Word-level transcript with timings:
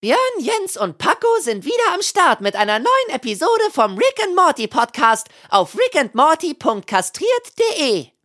Björn, 0.00 0.16
Jens 0.38 0.76
und 0.76 0.98
Paco 0.98 1.26
sind 1.40 1.64
wieder 1.64 1.92
am 1.92 2.02
Start 2.02 2.40
mit 2.40 2.54
einer 2.54 2.78
neuen 2.78 3.08
Episode 3.08 3.64
vom 3.72 3.98
Rick 3.98 4.22
and 4.24 4.36
Morty 4.36 4.68
Podcast 4.68 5.26
auf 5.50 5.76
rickandmorty.kastriert.de. 5.76 8.17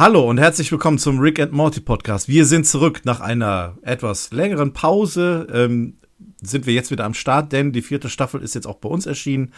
Hallo 0.00 0.26
und 0.26 0.38
herzlich 0.38 0.72
willkommen 0.72 0.96
zum 0.96 1.18
Rick 1.18 1.38
and 1.40 1.52
Morty 1.52 1.80
Podcast. 1.80 2.26
Wir 2.26 2.46
sind 2.46 2.66
zurück 2.66 3.02
nach 3.04 3.20
einer 3.20 3.76
etwas 3.82 4.32
längeren 4.32 4.72
Pause. 4.72 5.46
Ähm, 5.52 5.98
sind 6.40 6.64
wir 6.64 6.72
jetzt 6.72 6.90
wieder 6.90 7.04
am 7.04 7.12
Start, 7.12 7.52
denn 7.52 7.72
die 7.72 7.82
vierte 7.82 8.08
Staffel 8.08 8.40
ist 8.40 8.54
jetzt 8.54 8.66
auch 8.66 8.78
bei 8.78 8.88
uns 8.88 9.04
erschienen. 9.04 9.52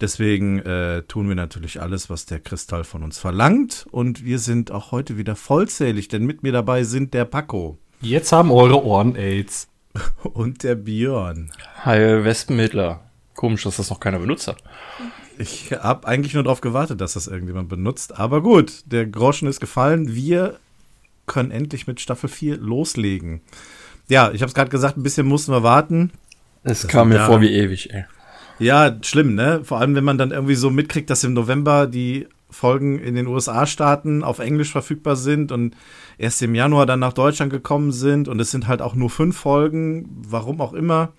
Deswegen 0.00 0.58
äh, 0.58 1.02
tun 1.02 1.28
wir 1.28 1.36
natürlich 1.36 1.80
alles, 1.80 2.10
was 2.10 2.26
der 2.26 2.40
Kristall 2.40 2.82
von 2.82 3.04
uns 3.04 3.20
verlangt. 3.20 3.86
Und 3.92 4.24
wir 4.24 4.40
sind 4.40 4.72
auch 4.72 4.90
heute 4.90 5.16
wieder 5.16 5.36
vollzählig, 5.36 6.08
denn 6.08 6.24
mit 6.24 6.42
mir 6.42 6.50
dabei 6.50 6.82
sind 6.82 7.14
der 7.14 7.24
Paco. 7.24 7.78
Jetzt 8.00 8.32
haben 8.32 8.50
eure 8.50 8.84
Ohren 8.84 9.14
AIDS. 9.14 9.68
Und 10.24 10.64
der 10.64 10.74
Björn. 10.74 11.52
Heil 11.84 12.24
Wespenmittler. 12.24 13.00
Komisch, 13.34 13.62
dass 13.62 13.76
das 13.76 13.90
noch 13.90 14.00
keiner 14.00 14.18
benutzt 14.18 14.48
hat. 14.48 14.56
Ich 15.38 15.72
habe 15.72 16.06
eigentlich 16.06 16.34
nur 16.34 16.44
darauf 16.44 16.60
gewartet, 16.60 17.00
dass 17.00 17.14
das 17.14 17.26
irgendjemand 17.26 17.68
benutzt. 17.68 18.18
Aber 18.18 18.42
gut, 18.42 18.82
der 18.86 19.06
Groschen 19.06 19.48
ist 19.48 19.60
gefallen. 19.60 20.14
Wir 20.14 20.58
können 21.26 21.50
endlich 21.50 21.86
mit 21.86 22.00
Staffel 22.00 22.28
4 22.28 22.58
loslegen. 22.58 23.40
Ja, 24.08 24.30
ich 24.32 24.42
habe 24.42 24.48
es 24.48 24.54
gerade 24.54 24.70
gesagt, 24.70 24.96
ein 24.96 25.02
bisschen 25.02 25.26
mussten 25.26 25.52
wir 25.52 25.62
warten. 25.62 26.12
Es 26.62 26.82
das 26.82 26.90
kam 26.90 27.08
mir 27.08 27.24
vor 27.26 27.40
wie 27.40 27.50
ewig, 27.50 27.92
ey. 27.92 28.04
Ja, 28.58 28.96
schlimm, 29.02 29.34
ne? 29.34 29.60
Vor 29.64 29.80
allem, 29.80 29.94
wenn 29.94 30.04
man 30.04 30.18
dann 30.18 30.30
irgendwie 30.30 30.54
so 30.54 30.70
mitkriegt, 30.70 31.10
dass 31.10 31.24
im 31.24 31.32
November 31.32 31.86
die 31.86 32.28
Folgen 32.50 33.00
in 33.00 33.16
den 33.16 33.26
USA-Staaten 33.26 34.22
auf 34.22 34.38
Englisch 34.38 34.70
verfügbar 34.70 35.16
sind 35.16 35.50
und 35.50 35.74
erst 36.18 36.40
im 36.42 36.54
Januar 36.54 36.86
dann 36.86 37.00
nach 37.00 37.12
Deutschland 37.12 37.50
gekommen 37.50 37.90
sind. 37.90 38.28
Und 38.28 38.40
es 38.40 38.50
sind 38.50 38.68
halt 38.68 38.80
auch 38.80 38.94
nur 38.94 39.10
fünf 39.10 39.36
Folgen, 39.36 40.08
warum 40.28 40.60
auch 40.60 40.72
immer. 40.72 41.12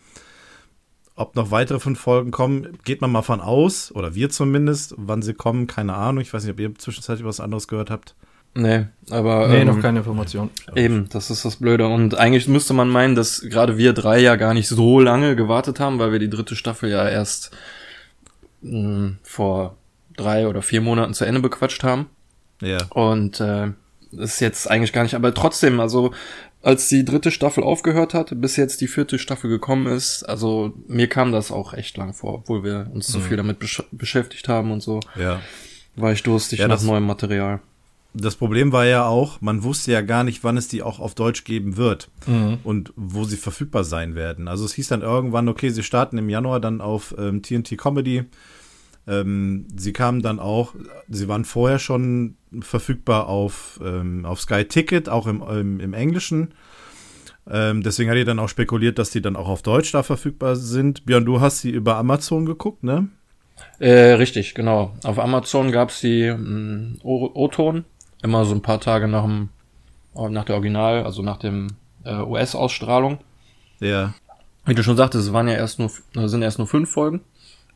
Ob 1.17 1.35
noch 1.35 1.49
weitere 1.49 1.79
fünf 1.79 1.99
Folgen 1.99 2.31
kommen, 2.31 2.77
geht 2.83 2.99
man 2.99 3.11
mal 3.11 3.21
von 3.21 3.39
aus, 3.39 3.91
oder 3.93 4.15
wir 4.15 4.29
zumindest. 4.29 4.95
Wann 4.97 5.21
sie 5.21 5.33
kommen, 5.33 5.65
keine 5.65 5.93
Ahnung. 5.93 6.21
Ich 6.21 6.33
weiß 6.33 6.43
nicht, 6.43 6.51
ob 6.51 6.59
ihr 6.59 6.75
zwischenzeitlich 6.75 7.25
was 7.25 7.39
anderes 7.39 7.67
gehört 7.67 7.89
habt. 7.89 8.15
Nee, 8.53 8.87
aber. 9.09 9.47
Nee, 9.47 9.61
ähm, 9.61 9.67
noch 9.67 9.81
keine 9.81 9.99
Information. 9.99 10.49
Eben, 10.75 11.07
das 11.09 11.29
ist 11.29 11.45
das 11.45 11.57
Blöde. 11.57 11.87
Und 11.87 12.15
eigentlich 12.15 12.47
müsste 12.47 12.73
man 12.73 12.89
meinen, 12.89 13.15
dass 13.15 13.41
gerade 13.41 13.77
wir 13.77 13.93
drei 13.93 14.19
ja 14.19 14.35
gar 14.37 14.53
nicht 14.53 14.67
so 14.67 14.99
lange 14.99 15.35
gewartet 15.35 15.79
haben, 15.79 15.99
weil 15.99 16.11
wir 16.13 16.19
die 16.19 16.29
dritte 16.29 16.55
Staffel 16.55 16.89
ja 16.89 17.07
erst 17.07 17.51
mh, 18.61 18.71
hm, 18.71 19.17
vor 19.23 19.77
drei 20.15 20.47
oder 20.47 20.61
vier 20.61 20.81
Monaten 20.81 21.13
zu 21.13 21.25
Ende 21.25 21.41
bequatscht 21.41 21.83
haben. 21.83 22.07
Ja. 22.61 22.77
Und 22.91 23.41
äh, 23.41 23.71
ist 24.11 24.39
jetzt 24.39 24.69
eigentlich 24.69 24.93
gar 24.93 25.03
nicht, 25.03 25.15
aber 25.15 25.33
trotzdem, 25.33 25.79
also 25.79 26.13
als 26.65 26.89
die 26.89 27.05
dritte 27.05 27.29
Staffel 27.29 27.63
aufgehört 27.63 28.15
hat, 28.15 28.41
bis 28.41 28.55
jetzt 28.55 28.81
die 28.81 28.87
vierte 28.87 29.19
Staffel 29.19 29.51
gekommen 29.51 29.85
ist, 29.85 30.23
also 30.23 30.73
mir 30.87 31.07
kam 31.07 31.31
das 31.31 31.51
auch 31.51 31.75
echt 31.75 31.95
lang 31.95 32.15
vor, 32.15 32.33
obwohl 32.33 32.63
wir 32.63 32.89
uns 32.91 33.05
so 33.05 33.19
mhm. 33.19 33.23
viel 33.23 33.37
damit 33.37 33.59
besch 33.59 33.83
beschäftigt 33.91 34.49
haben 34.49 34.71
und 34.71 34.81
so. 34.81 34.99
Ja. 35.15 35.41
War 35.95 36.11
ich 36.11 36.23
durstig 36.23 36.59
ja, 36.59 36.67
nach 36.67 36.81
neuem 36.81 37.05
Material. 37.05 37.59
Das 38.15 38.35
Problem 38.35 38.71
war 38.71 38.85
ja 38.85 39.05
auch, 39.05 39.41
man 39.41 39.61
wusste 39.61 39.91
ja 39.91 40.01
gar 40.01 40.23
nicht, 40.23 40.43
wann 40.43 40.57
es 40.57 40.67
die 40.67 40.81
auch 40.81 40.99
auf 40.99 41.13
Deutsch 41.13 41.43
geben 41.43 41.77
wird 41.77 42.09
mhm. 42.25 42.57
und 42.63 42.93
wo 42.95 43.25
sie 43.25 43.37
verfügbar 43.37 43.83
sein 43.83 44.15
werden. 44.15 44.47
Also 44.47 44.65
es 44.65 44.73
hieß 44.73 44.87
dann 44.87 45.03
irgendwann, 45.03 45.47
okay, 45.47 45.69
sie 45.69 45.83
starten 45.83 46.17
im 46.17 46.29
Januar 46.29 46.59
dann 46.59 46.81
auf 46.81 47.13
ähm, 47.19 47.43
TNT 47.43 47.77
Comedy. 47.77 48.23
Ähm, 49.07 49.67
sie 49.75 49.93
kamen 49.93 50.21
dann 50.21 50.39
auch, 50.39 50.73
sie 51.09 51.27
waren 51.27 51.45
vorher 51.45 51.79
schon 51.79 52.37
verfügbar 52.61 53.27
auf, 53.27 53.79
ähm, 53.83 54.25
auf 54.25 54.41
Sky 54.41 54.65
Ticket, 54.65 55.09
auch 55.09 55.27
im, 55.27 55.43
im, 55.43 55.79
im 55.79 55.93
Englischen. 55.93 56.53
Ähm, 57.47 57.83
deswegen 57.83 58.09
hat 58.09 58.17
ihr 58.17 58.25
dann 58.25 58.39
auch 58.39 58.49
spekuliert, 58.49 58.97
dass 58.97 59.11
die 59.11 59.21
dann 59.21 59.35
auch 59.35 59.47
auf 59.47 59.61
Deutsch 59.61 59.91
da 59.91 60.01
verfügbar 60.01 60.55
sind. 60.55 61.05
Björn, 61.05 61.25
du 61.25 61.41
hast 61.41 61.59
sie 61.59 61.69
über 61.69 61.97
Amazon 61.97 62.45
geguckt, 62.45 62.83
ne? 62.83 63.07
Äh, 63.79 64.13
richtig, 64.13 64.55
genau. 64.55 64.95
Auf 65.03 65.19
Amazon 65.19 65.71
gab 65.71 65.89
es 65.89 66.01
die 66.01 66.31
mm, 66.31 66.99
O-Ton, 67.03 67.85
immer 68.23 68.45
so 68.45 68.55
ein 68.55 68.61
paar 68.61 68.81
Tage 68.81 69.07
nach, 69.07 69.23
dem, 69.23 69.49
nach 70.15 70.45
der 70.45 70.55
Original, 70.55 71.03
also 71.03 71.21
nach 71.21 71.37
dem 71.37 71.67
äh, 72.03 72.15
US-Ausstrahlung. 72.15 73.19
Ja. 73.79 74.15
Wie 74.65 74.73
du 74.73 74.83
schon 74.83 74.97
sagtest, 74.97 75.27
es 75.27 75.33
waren 75.33 75.47
ja 75.47 75.53
erst 75.53 75.77
nur, 75.79 75.91
sind 76.27 76.41
erst 76.41 76.57
nur 76.57 76.67
fünf 76.67 76.89
Folgen. 76.89 77.21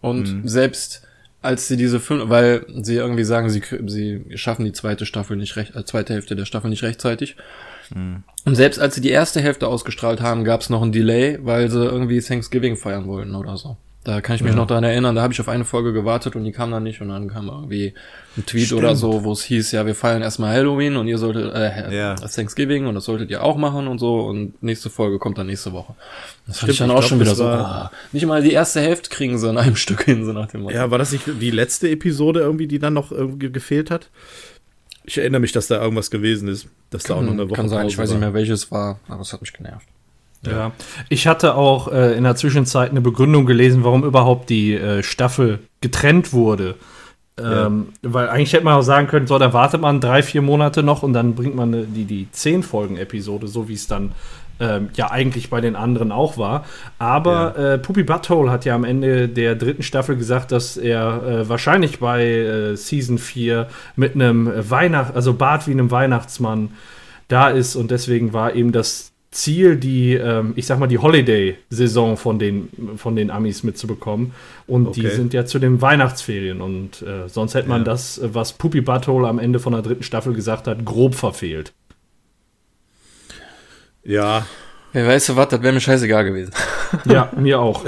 Und 0.02 0.34
mhm. 0.34 0.48
selbst 0.48 1.08
als 1.42 1.68
sie 1.68 1.78
diese 1.78 2.00
fünf, 2.00 2.30
weil 2.30 2.66
sie 2.82 2.96
irgendwie 2.96 3.24
sagen, 3.24 3.50
sie, 3.50 3.62
sie 3.88 4.26
schaffen 4.36 4.66
die 4.66 4.74
zweite 4.74 5.06
Staffel 5.06 5.38
nicht 5.38 5.56
recht, 5.56 5.76
äh, 5.76 5.86
zweite 5.86 6.14
Hälfte 6.14 6.36
der 6.36 6.46
Staffel 6.46 6.70
nicht 6.70 6.84
rechtzeitig. 6.84 7.38
Mhm. 7.94 8.24
Und 8.46 8.56
selbst 8.56 8.80
als 8.80 8.96
sie 8.96 9.02
die 9.02 9.10
erste 9.10 9.42
Hälfte 9.42 9.68
ausgestrahlt 9.68 10.22
haben, 10.22 10.44
gab 10.44 10.62
es 10.62 10.70
noch 10.70 10.82
ein 10.82 10.92
Delay, 10.92 11.40
weil 11.42 11.72
sie 11.72 11.84
irgendwie 11.84 12.20
Thanksgiving 12.22 12.76
feiern 12.76 13.08
wollten 13.08 13.36
oder 13.36 13.58
so. 13.58 13.78
Da 14.06 14.22
kann 14.22 14.38
ich 14.38 14.42
mich 14.42 14.52
ja. 14.52 14.56
noch 14.56 14.66
dran 14.66 14.86
erinnern, 14.86 15.14
da 15.14 15.22
habe 15.22 15.34
ich 15.34 15.42
auf 15.42 15.50
eine 15.50 15.66
Folge 15.66 15.92
gewartet 15.92 16.38
und 16.38 16.46
die 16.46 16.54
kam 16.54 16.72
dann 16.72 16.84
nicht 16.84 17.02
und 17.02 17.10
dann 17.10 17.28
kam 17.28 17.50
irgendwie 17.50 17.94
ein 18.38 18.46
Tweet 18.46 18.68
Stimmt. 18.68 18.80
oder 18.80 18.96
so, 18.96 19.26
wo 19.26 19.34
es 19.34 19.44
hieß, 19.44 19.74
ja, 19.74 19.86
wir 19.86 19.94
feiern 19.94 20.22
erstmal 20.22 20.56
Halloween 20.56 20.96
und 20.96 21.10
ihr 21.10 21.18
solltet 21.18 21.54
äh, 21.54 21.94
ja. 21.94 22.16
Thanksgiving 22.16 22.88
und 22.88 22.96
das 22.96 23.04
solltet 23.04 23.30
ihr 23.30 23.44
auch 23.44 23.58
machen 23.58 23.88
und 23.90 24.00
so 24.00 24.22
und 24.22 24.64
nächste 24.64 24.90
Folge 24.90 25.20
kommt 25.20 25.38
dann 25.38 25.48
nächste 25.48 25.74
Woche. 25.74 25.96
Das 26.48 26.60
fand 26.60 26.72
ich 26.72 26.78
dann 26.78 26.92
auch 26.92 27.00
glaub, 27.00 27.10
schon 27.10 27.20
wieder 27.20 27.36
so, 27.36 27.46
ah, 27.46 27.92
nicht 28.14 28.26
mal 28.26 28.42
die 28.42 28.54
erste 28.54 28.80
Hälfte 28.80 29.10
kriegen 29.10 29.38
sie 29.38 29.50
in 29.50 29.58
einem 29.58 29.76
Stück 29.76 30.04
hin, 30.04 30.26
so 30.26 30.32
nach 30.32 30.48
dem 30.48 30.62
Motto. 30.62 30.76
Ja, 30.76 30.90
war 30.90 30.98
das 30.98 31.12
nicht 31.12 31.26
die 31.42 31.52
letzte 31.52 31.90
Episode 31.90 32.40
irgendwie, 32.40 32.68
die 32.68 32.80
dann 32.80 32.94
noch 32.94 33.12
irgendwie 33.12 33.52
gefehlt 33.52 33.92
hat? 33.92 34.10
Ich 35.04 35.18
erinnere 35.18 35.42
mich, 35.42 35.52
dass 35.52 35.68
da 35.68 35.82
irgendwas 35.82 36.10
gewesen 36.10 36.48
ist, 36.48 36.68
dass 36.90 37.04
da 37.04 37.16
auch 37.16 37.22
noch 37.22 37.34
eine 37.34 37.50
Woche 37.50 37.56
Kann 37.56 37.68
sein, 37.68 37.88
ich 37.88 37.98
weiß 37.98 38.12
nicht 38.12 38.20
mehr 38.22 38.34
welches 38.34 38.72
war, 38.72 39.00
aber 39.10 39.22
es 39.22 39.34
hat 39.34 39.42
mich 39.42 39.52
genervt. 39.52 39.88
Ja. 40.46 40.52
ja. 40.52 40.72
Ich 41.10 41.28
hatte 41.28 41.56
auch 41.56 41.92
äh, 41.92 42.16
in 42.16 42.24
der 42.24 42.36
Zwischenzeit 42.36 42.92
eine 42.92 43.02
Begründung 43.02 43.46
gelesen, 43.46 43.84
warum 43.84 44.04
überhaupt 44.04 44.50
die 44.50 44.74
äh, 44.74 45.04
Staffel 45.04 45.60
getrennt 45.82 46.34
wurde. 46.34 46.76
Ähm, 47.38 47.88
ja. 48.04 48.14
Weil 48.14 48.30
eigentlich 48.30 48.54
hätte 48.54 48.66
man 48.66 48.76
auch 48.76 48.82
sagen 48.82 49.08
können, 49.08 49.28
so, 49.28 49.38
da 49.38 49.54
wartet 49.54 49.82
man 49.82 50.02
drei, 50.02 50.24
vier 50.24 50.42
Monate 50.42 50.84
noch 50.84 51.04
und 51.04 51.14
dann 51.14 51.36
bringt 51.36 51.56
man 51.56 51.94
die, 51.94 52.06
die 52.06 52.28
zehn 52.32 52.64
Folgen-Episode, 52.64 53.48
so 53.48 53.70
wie 53.70 53.74
es 53.74 53.88
dann 53.88 54.12
ähm, 54.60 54.90
ja 54.96 55.10
eigentlich 55.10 55.50
bei 55.50 55.62
den 55.62 55.76
anderen 55.76 56.12
auch 56.12 56.38
war. 56.38 56.66
Aber 56.98 57.56
ja. 57.58 57.74
äh, 57.74 57.78
Puppy 57.78 58.04
Butthole 58.04 58.52
hat 58.52 58.66
ja 58.66 58.76
am 58.76 58.84
Ende 58.84 59.30
der 59.30 59.56
dritten 59.56 59.84
Staffel 59.84 60.18
gesagt, 60.18 60.52
dass 60.52 60.78
er 60.78 61.24
äh, 61.24 61.50
wahrscheinlich 61.50 62.00
bei 62.00 62.26
äh, 62.26 62.76
Season 62.76 63.18
4 63.18 63.68
mit 63.96 64.16
einem 64.16 64.52
Weihnacht, 64.70 65.16
also 65.16 65.34
Bart 65.34 65.68
wie 65.68 65.72
einem 65.72 65.92
Weihnachtsmann 65.92 66.72
da 67.30 67.50
ist 67.50 67.76
und 67.76 67.92
deswegen 67.92 68.34
war 68.34 68.56
eben 68.56 68.72
das 68.72 69.09
Ziel, 69.32 69.76
die, 69.76 70.14
ähm, 70.14 70.54
ich 70.56 70.66
sag 70.66 70.80
mal, 70.80 70.88
die 70.88 70.98
Holiday-Saison 70.98 72.18
von 72.18 72.40
den, 72.40 72.70
von 72.98 73.16
den 73.16 73.30
Amis 73.30 73.64
mitzubekommen. 73.64 74.34
Und 74.66 74.88
okay. 74.88 75.02
die 75.02 75.08
sind 75.10 75.34
ja 75.34 75.46
zu 75.46 75.60
den 75.60 75.82
Weihnachtsferien. 75.82 76.62
Und 76.62 77.04
äh, 77.04 77.30
sonst 77.30 77.54
hätte 77.54 77.70
man 77.70 77.82
ja. 77.82 77.86
das, 77.86 78.20
was 78.24 78.54
Puppy 78.54 78.82
Butthole 78.82 79.28
am 79.28 79.38
Ende 79.38 79.60
von 79.60 79.74
der 79.74 79.84
dritten 79.84 80.04
Staffel 80.04 80.34
gesagt 80.34 80.68
hat, 80.68 80.84
grob 80.84 81.14
verfehlt. 81.14 81.74
Ja, 84.04 84.48
Wer 84.92 85.08
weißt 85.08 85.30
du 85.30 85.36
was, 85.36 85.50
das 85.50 85.62
wäre 85.62 85.74
mir 85.74 85.82
scheißegal 85.82 86.26
gewesen. 86.26 86.52
Ja, 87.06 87.32
mir 87.38 87.60
auch. 87.60 87.86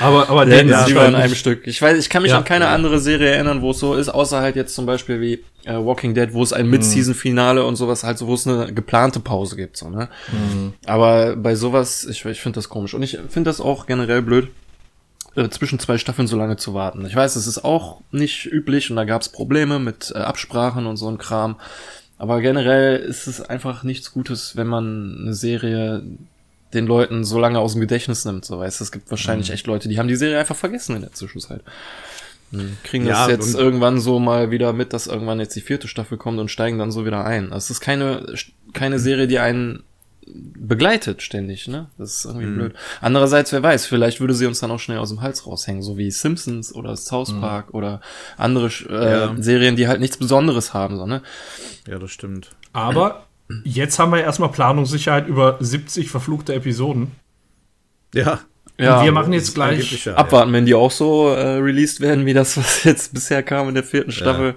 Aber, 0.00 0.28
aber 0.28 0.44
den 0.46 0.68
ja, 0.68 0.84
lieber 0.84 1.06
in 1.06 1.14
einem 1.14 1.36
Stück. 1.36 1.64
Ich 1.68 1.80
weiß, 1.80 1.96
ich 1.96 2.10
kann 2.10 2.22
mich 2.22 2.32
ja, 2.32 2.38
an 2.38 2.44
keine 2.44 2.64
ja. 2.64 2.74
andere 2.74 2.98
Serie 2.98 3.30
erinnern, 3.30 3.62
wo 3.62 3.70
es 3.70 3.78
so 3.78 3.94
ist, 3.94 4.08
außer 4.08 4.40
halt 4.40 4.56
jetzt 4.56 4.74
zum 4.74 4.84
Beispiel 4.84 5.20
wie 5.20 5.44
äh, 5.64 5.74
Walking 5.74 6.12
Dead, 6.12 6.32
wo 6.32 6.42
es 6.42 6.52
ein 6.52 6.68
Mid-Season-Finale 6.68 7.64
und 7.64 7.76
sowas 7.76 8.02
halt 8.02 8.18
so, 8.18 8.26
wo 8.26 8.34
es 8.34 8.48
eine 8.48 8.72
geplante 8.72 9.20
Pause 9.20 9.54
gibt, 9.54 9.76
so, 9.76 9.90
ne? 9.90 10.08
Mhm. 10.32 10.72
Aber 10.86 11.36
bei 11.36 11.54
sowas, 11.54 12.04
ich, 12.04 12.24
ich 12.24 12.40
finde 12.40 12.56
das 12.56 12.68
komisch. 12.68 12.94
Und 12.94 13.04
ich 13.04 13.16
finde 13.28 13.48
das 13.48 13.60
auch 13.60 13.86
generell 13.86 14.22
blöd, 14.22 14.48
äh, 15.34 15.48
zwischen 15.48 15.78
zwei 15.78 15.96
Staffeln 15.98 16.26
so 16.28 16.36
lange 16.36 16.56
zu 16.56 16.74
warten. 16.74 17.06
Ich 17.06 17.14
weiß, 17.14 17.36
es 17.36 17.46
ist 17.46 17.64
auch 17.64 18.00
nicht 18.10 18.46
üblich 18.46 18.90
und 18.90 18.96
da 18.96 19.04
gab 19.04 19.22
es 19.22 19.28
Probleme 19.28 19.78
mit 19.78 20.12
äh, 20.14 20.18
Absprachen 20.18 20.86
und 20.86 20.96
so 20.96 21.08
ein 21.08 21.18
Kram. 21.18 21.56
Aber 22.18 22.40
generell 22.40 22.98
ist 22.98 23.26
es 23.26 23.40
einfach 23.40 23.82
nichts 23.82 24.12
Gutes, 24.12 24.56
wenn 24.56 24.66
man 24.66 25.18
eine 25.22 25.34
Serie 25.34 26.02
den 26.74 26.86
Leuten 26.86 27.24
so 27.24 27.38
lange 27.38 27.58
aus 27.58 27.72
dem 27.72 27.80
Gedächtnis 27.80 28.24
nimmt. 28.24 28.44
So 28.44 28.58
weißt 28.58 28.80
es 28.80 28.92
gibt 28.92 29.10
wahrscheinlich 29.10 29.48
mhm. 29.48 29.54
echt 29.54 29.66
Leute, 29.66 29.88
die 29.88 29.98
haben 29.98 30.08
die 30.08 30.16
Serie 30.16 30.38
einfach 30.38 30.56
vergessen 30.56 30.96
in 30.96 31.02
der 31.02 31.12
Zwischenzeit. 31.12 31.62
Mhm. 32.50 32.76
Kriegen 32.84 33.06
ja, 33.06 33.26
das 33.26 33.28
jetzt 33.28 33.54
irgendwann 33.54 33.98
so 34.00 34.18
mal 34.18 34.50
wieder 34.50 34.72
mit, 34.72 34.92
dass 34.92 35.06
irgendwann 35.06 35.40
jetzt 35.40 35.56
die 35.56 35.60
vierte 35.60 35.88
Staffel 35.88 36.18
kommt 36.18 36.38
und 36.38 36.50
steigen 36.50 36.78
dann 36.78 36.92
so 36.92 37.06
wieder 37.06 37.24
ein. 37.24 37.50
Das 37.50 37.70
ist 37.70 37.80
keine, 37.80 38.34
keine 38.72 38.98
Serie, 38.98 39.26
die 39.26 39.38
einen 39.38 39.84
begleitet 40.24 41.20
ständig, 41.20 41.66
ne? 41.66 41.88
Das 41.98 42.14
ist 42.14 42.24
Mhm. 42.26 42.30
irgendwie 42.40 42.54
blöd. 42.54 42.74
Andererseits, 43.00 43.52
wer 43.52 43.62
weiß, 43.62 43.86
vielleicht 43.86 44.20
würde 44.20 44.34
sie 44.34 44.46
uns 44.46 44.60
dann 44.60 44.70
auch 44.70 44.78
schnell 44.78 44.98
aus 44.98 45.08
dem 45.08 45.20
Hals 45.20 45.46
raushängen, 45.46 45.82
so 45.82 45.98
wie 45.98 46.10
Simpsons 46.10 46.74
oder 46.74 46.96
South 46.96 47.32
Park 47.40 47.74
oder 47.74 48.00
andere 48.36 48.66
äh, 48.66 48.92
Mhm. 48.92 49.36
Ja. 49.36 49.42
Serien, 49.42 49.76
die 49.76 49.88
halt 49.88 50.00
nichts 50.00 50.16
Besonderes 50.16 50.72
haben, 50.74 50.96
so, 50.96 51.06
ne? 51.06 51.22
Ja, 51.88 51.98
das 51.98 52.10
stimmt. 52.12 52.50
Aber 52.72 53.26
jetzt 53.64 53.98
haben 53.98 54.12
wir 54.12 54.20
erstmal 54.22 54.50
Planungssicherheit 54.50 55.26
über 55.26 55.56
70 55.60 56.10
verfluchte 56.10 56.54
Episoden. 56.54 57.12
Ja. 58.14 58.40
Ja, 58.78 58.98
Und 58.98 59.04
wir 59.04 59.12
machen 59.12 59.32
jetzt 59.34 59.54
gleich. 59.54 60.04
ja, 60.06 60.14
abwarten, 60.14 60.52
wenn 60.52 60.64
die 60.66 60.74
auch 60.74 60.90
so 60.90 61.28
äh, 61.28 61.56
released 61.58 62.00
werden, 62.00 62.24
wie 62.26 62.32
das, 62.32 62.56
was 62.56 62.84
jetzt 62.84 63.12
bisher 63.14 63.42
kam 63.42 63.68
in 63.68 63.74
der 63.74 63.84
vierten 63.84 64.12
Staffel. 64.12 64.54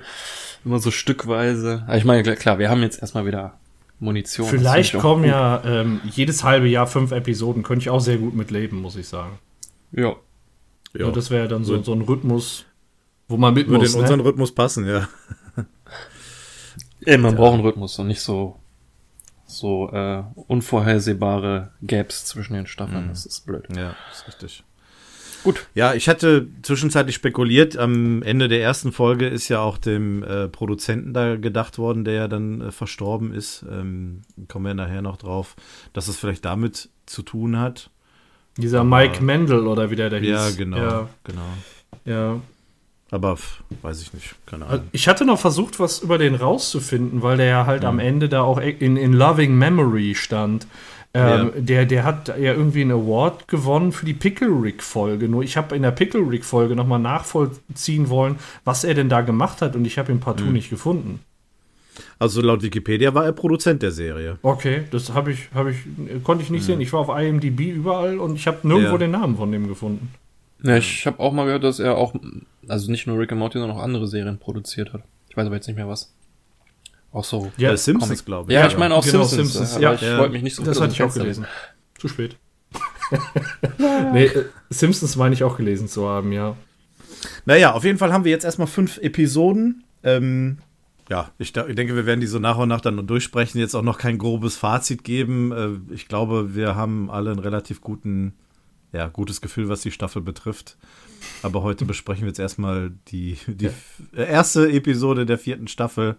Immer 0.64 0.80
so 0.80 0.90
stückweise. 0.90 1.84
Aber 1.86 1.98
ich 1.98 2.06
meine, 2.06 2.24
klar, 2.36 2.58
wir 2.58 2.70
haben 2.70 2.82
jetzt 2.82 3.02
erstmal 3.02 3.26
wieder 3.26 3.60
Munition. 4.00 4.48
Vielleicht 4.48 4.98
kommen 4.98 5.24
gut. 5.24 5.32
ja 5.32 5.62
ähm, 5.66 6.02
jedes 6.06 6.44
halbe 6.44 6.68
Jahr 6.68 6.88
fünf 6.88 7.12
Episoden. 7.12 7.62
Könnte 7.62 7.84
ich 7.84 7.90
auch 7.90 8.00
sehr 8.00 8.18
gut 8.18 8.34
mitleben, 8.36 8.82
muss 8.82 8.96
ich 8.96 9.08
sagen. 9.08 9.38
Ja. 9.92 10.16
Ja. 10.94 11.06
Ja. 11.08 11.12
das 11.12 11.30
wäre 11.30 11.48
dann 11.50 11.64
so, 11.66 11.82
so 11.84 11.94
ein 11.94 12.02
Rhythmus, 12.02 12.66
wo 13.28 13.36
man 13.38 13.54
mit 13.54 13.68
Würde 13.68 13.84
muss. 13.84 13.94
in 13.96 14.00
unseren 14.02 14.20
Ne? 14.20 14.26
Rhythmus 14.26 14.56
passen, 14.56 14.88
ja. 14.88 15.08
Ey, 17.06 17.18
man 17.18 17.36
braucht 17.36 17.54
einen 17.56 17.64
Rhythmus 17.64 18.00
und 18.00 18.08
nicht 18.08 18.22
so 18.22 18.58
so 19.46 19.90
äh, 19.92 20.24
unvorhersehbare 20.48 21.72
Gaps 21.82 22.26
zwischen 22.26 22.54
den 22.54 22.68
Staffeln. 22.68 23.10
Das 23.10 23.26
ist 23.26 23.46
blöd. 23.46 23.68
Ja, 23.76 23.96
ist 24.12 24.28
richtig. 24.28 24.64
Gut. 25.46 25.68
Ja, 25.76 25.94
ich 25.94 26.10
hatte 26.10 26.48
zwischenzeitlich 26.64 27.14
spekuliert, 27.14 27.78
am 27.78 28.24
Ende 28.24 28.48
der 28.48 28.64
ersten 28.64 28.92
Folge 28.92 29.28
ist 29.28 29.48
ja 29.48 29.60
auch 29.60 29.78
dem 29.78 30.24
äh, 30.24 30.48
Produzenten 30.48 31.14
da 31.14 31.36
gedacht 31.36 31.78
worden, 31.78 32.04
der 32.04 32.14
ja 32.16 32.28
dann 32.28 32.62
äh, 32.62 32.72
verstorben 32.72 33.32
ist. 33.32 33.64
Ähm, 33.70 34.24
kommen 34.48 34.66
wir 34.66 34.74
nachher 34.74 35.04
noch 35.04 35.18
drauf, 35.18 35.56
dass 35.94 36.08
es 36.08 36.18
vielleicht 36.18 36.46
damit 36.46 36.90
zu 37.06 37.22
tun 37.22 37.60
hat. 37.60 37.92
Dieser 38.58 38.84
Mike 38.84 39.24
Mendel 39.24 39.68
oder 39.68 39.92
wie 39.92 39.96
der 39.96 40.10
da 40.10 40.18
hieß. 40.18 40.30
Ja, 40.30 40.50
genau. 40.50 40.78
Ja, 40.78 41.10
genau. 41.24 41.42
ja. 42.06 42.42
Aber 43.16 43.38
weiß 43.82 44.02
ich 44.02 44.14
nicht, 44.14 44.36
keine 44.46 44.66
Also 44.66 44.76
Ahnung. 44.78 44.88
Ich 44.92 45.08
hatte 45.08 45.26
noch 45.26 45.40
versucht, 45.40 45.80
was 45.80 46.00
über 46.00 46.18
den 46.18 46.36
rauszufinden, 46.36 47.22
weil 47.22 47.38
der 47.38 47.46
ja 47.46 47.66
halt 47.66 47.86
am 47.86 48.00
Ende 48.00 48.28
da 48.28 48.42
auch 48.42 48.60
in, 48.60 48.98
in 48.98 49.14
Loving 49.14 49.56
Memory 49.58 50.16
stand. 50.16 50.68
Ähm, 51.14 51.52
Ja. 51.56 51.62
der, 51.62 51.86
der 51.86 52.04
hat 52.04 52.28
ja 52.28 52.54
irgendwie 52.54 52.82
einen 52.82 52.92
Award 52.92 53.48
gewonnen 53.48 53.94
für 53.94 54.06
die 54.06 54.14
Pickle 54.14 54.50
Rick-Folge. 54.50 55.30
Nur 55.30 55.44
ich 55.44 55.56
habe 55.56 55.74
in 55.74 55.82
der 55.84 55.92
Pickle 55.92 56.30
Rick-Folge 56.30 56.76
nochmal 56.76 57.00
nachvollziehen 57.00 58.10
wollen, 58.10 58.36
was 58.66 58.84
er 58.84 58.96
denn 58.96 59.08
da 59.08 59.22
gemacht 59.22 59.62
hat 59.62 59.78
und 59.78 59.86
ich 59.86 59.98
habe 59.98 60.12
ihn 60.12 60.20
partout 60.20 60.52
nicht 60.52 60.70
gefunden. 60.70 61.22
Also 62.20 62.42
laut 62.42 62.62
Wikipedia 62.64 63.14
war 63.14 63.24
er 63.24 63.32
Produzent 63.32 63.82
der 63.82 63.92
Serie. 63.92 64.38
Okay, 64.42 64.84
das 64.92 65.14
habe 65.14 65.32
ich, 65.32 65.48
habe 65.54 65.72
ich, 65.72 65.78
konnte 66.26 66.44
ich 66.44 66.50
nicht 66.50 66.66
sehen. 66.66 66.82
Ich 66.82 66.92
war 66.92 67.00
auf 67.00 67.18
IMDb 67.18 67.62
überall 67.62 68.20
und 68.20 68.36
ich 68.36 68.48
habe 68.48 68.68
nirgendwo 68.68 68.92
Ja. 68.94 68.98
den 68.98 69.12
Namen 69.12 69.38
von 69.38 69.50
dem 69.54 69.70
gefunden. 69.70 70.10
Ja, 70.66 70.78
ich 70.78 71.06
habe 71.06 71.20
auch 71.20 71.32
mal 71.32 71.46
gehört, 71.46 71.64
dass 71.64 71.80
er 71.80 71.96
auch, 71.96 72.16
also 72.68 72.90
nicht 72.90 73.06
nur 73.06 73.20
Rick 73.20 73.32
and 73.32 73.40
Morty, 73.40 73.60
sondern 73.60 73.78
auch 73.78 73.82
andere 73.84 74.08
Serien 74.08 74.40
produziert 74.40 74.94
hat. 74.94 75.04
Ich 75.30 75.38
weiß 75.38 75.46
aber 75.46 75.56
jetzt 75.56 75.68
nicht 75.68 75.76
mehr 75.76 75.88
was. 75.88 76.14
Auch 77.12 77.24
so. 77.24 77.52
Ja, 77.58 77.72
äh, 77.72 77.78
Simpsons, 77.78 78.26
glaube 78.26 78.52
ich. 78.52 78.56
Ja, 78.56 78.68
ich 78.68 78.78
meine 78.78 78.96
auch 78.96 79.06
Genau, 79.06 79.24
Simpsons. 79.24 79.54
Simpsons, 79.54 79.74
aber 79.76 79.82
ja. 79.84 79.94
ich 79.94 80.02
Ja. 80.02 80.18
wollte 80.18 80.34
mich 80.34 80.42
nicht 80.44 80.56
so 80.56 80.64
Das 80.64 80.82
hatte 80.82 80.94
ich 80.94 81.04
auch 81.04 81.14
gelesen. 81.14 81.46
Zu 81.98 82.08
spät. 82.08 82.38
nee, 84.14 84.26
äh, 84.26 84.46
Simpsons 84.70 85.16
meine 85.16 85.34
ich 85.34 85.44
auch 85.44 85.58
gelesen 85.58 85.88
zu 85.88 86.08
haben, 86.10 86.32
ja. 86.32 86.56
Naja, 87.46 87.74
auf 87.74 87.84
jeden 87.84 87.98
Fall 87.98 88.12
haben 88.12 88.24
wir 88.24 88.32
jetzt 88.32 88.44
erstmal 88.46 88.68
fünf 88.68 88.98
Episoden. 88.98 89.84
Ähm, 90.04 90.58
ja, 91.10 91.30
ich 91.38 91.54
denke, 91.54 91.96
wir 91.96 92.06
werden 92.06 92.20
die 92.20 92.28
so 92.28 92.40
nach 92.40 92.58
und 92.58 92.70
nach 92.70 92.82
dann 92.82 93.06
durchsprechen. 93.06 93.60
Jetzt 93.60 93.76
auch 93.76 93.84
noch 93.84 93.98
kein 94.00 94.18
grobes 94.18 94.58
Fazit 94.58 95.04
geben. 95.04 95.52
Äh, 95.52 95.94
ich 95.94 96.08
glaube, 96.08 96.56
wir 96.56 96.76
haben 96.76 97.10
alle 97.12 97.32
einen 97.32 97.40
relativ 97.40 97.82
guten, 97.82 98.34
ja, 98.96 99.08
gutes 99.08 99.42
Gefühl, 99.42 99.70
was 99.70 99.82
die 99.82 99.92
Staffel 99.92 100.22
betrifft. 100.22 100.78
Aber 101.44 101.62
heute 101.64 101.86
besprechen 101.94 102.24
wir 102.24 102.30
jetzt 102.30 102.40
erstmal 102.40 102.92
die, 103.10 103.38
die 103.48 103.68
f- 103.68 104.02
äh, 104.16 104.24
erste 104.30 104.72
Episode 104.72 105.26
der 105.26 105.38
vierten 105.38 105.68
Staffel. 105.68 106.16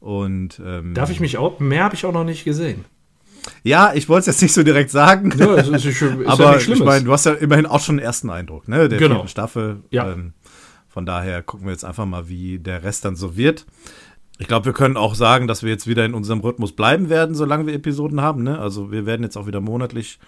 Und 0.00 0.60
ähm, 0.64 0.94
Darf 0.94 1.10
ich 1.10 1.20
mich 1.20 1.38
auch, 1.38 1.60
mehr 1.60 1.84
habe 1.84 1.94
ich 1.94 2.04
auch 2.04 2.12
noch 2.12 2.24
nicht 2.24 2.44
gesehen. 2.44 2.84
ja, 3.62 3.92
ich 3.94 4.08
wollte 4.08 4.20
es 4.30 4.36
jetzt 4.36 4.42
nicht 4.42 4.52
so 4.52 4.62
direkt 4.62 4.90
sagen. 4.90 5.32
Ja, 5.38 5.54
ist, 5.54 5.68
ist, 5.68 5.84
ist 5.86 6.00
ja 6.00 6.08
aber 6.26 6.56
nichts 6.56 6.68
ich 6.68 6.84
meine, 6.84 7.04
du 7.04 7.12
hast 7.12 7.24
ja 7.26 7.32
immerhin 7.32 7.66
auch 7.66 7.80
schon 7.80 7.94
einen 7.98 8.04
ersten 8.04 8.28
Eindruck, 8.30 8.68
ne? 8.68 8.88
Der 8.88 8.98
Genau. 8.98 9.14
vierten 9.16 9.28
Staffel. 9.28 9.80
Ja. 9.90 10.12
Ähm, 10.12 10.32
von 10.88 11.06
daher 11.06 11.42
gucken 11.42 11.66
wir 11.66 11.72
jetzt 11.72 11.84
einfach 11.84 12.06
mal, 12.06 12.28
wie 12.28 12.58
der 12.58 12.82
Rest 12.84 13.04
dann 13.04 13.16
so 13.16 13.36
wird. 13.36 13.66
Ich 14.38 14.46
glaube, 14.48 14.66
wir 14.66 14.72
können 14.72 14.96
auch 14.96 15.14
sagen, 15.14 15.46
dass 15.48 15.62
wir 15.62 15.70
jetzt 15.70 15.86
wieder 15.86 16.04
in 16.04 16.12
unserem 16.14 16.40
Rhythmus 16.40 16.72
bleiben 16.72 17.08
werden, 17.08 17.34
solange 17.34 17.66
wir 17.66 17.74
Episoden 17.74 18.20
haben. 18.20 18.42
Ne? 18.42 18.58
Also 18.58 18.90
wir 18.92 19.06
werden 19.06 19.22
jetzt 19.22 19.36
auch 19.36 19.46
wieder 19.46 19.60
monatlich 19.60 20.18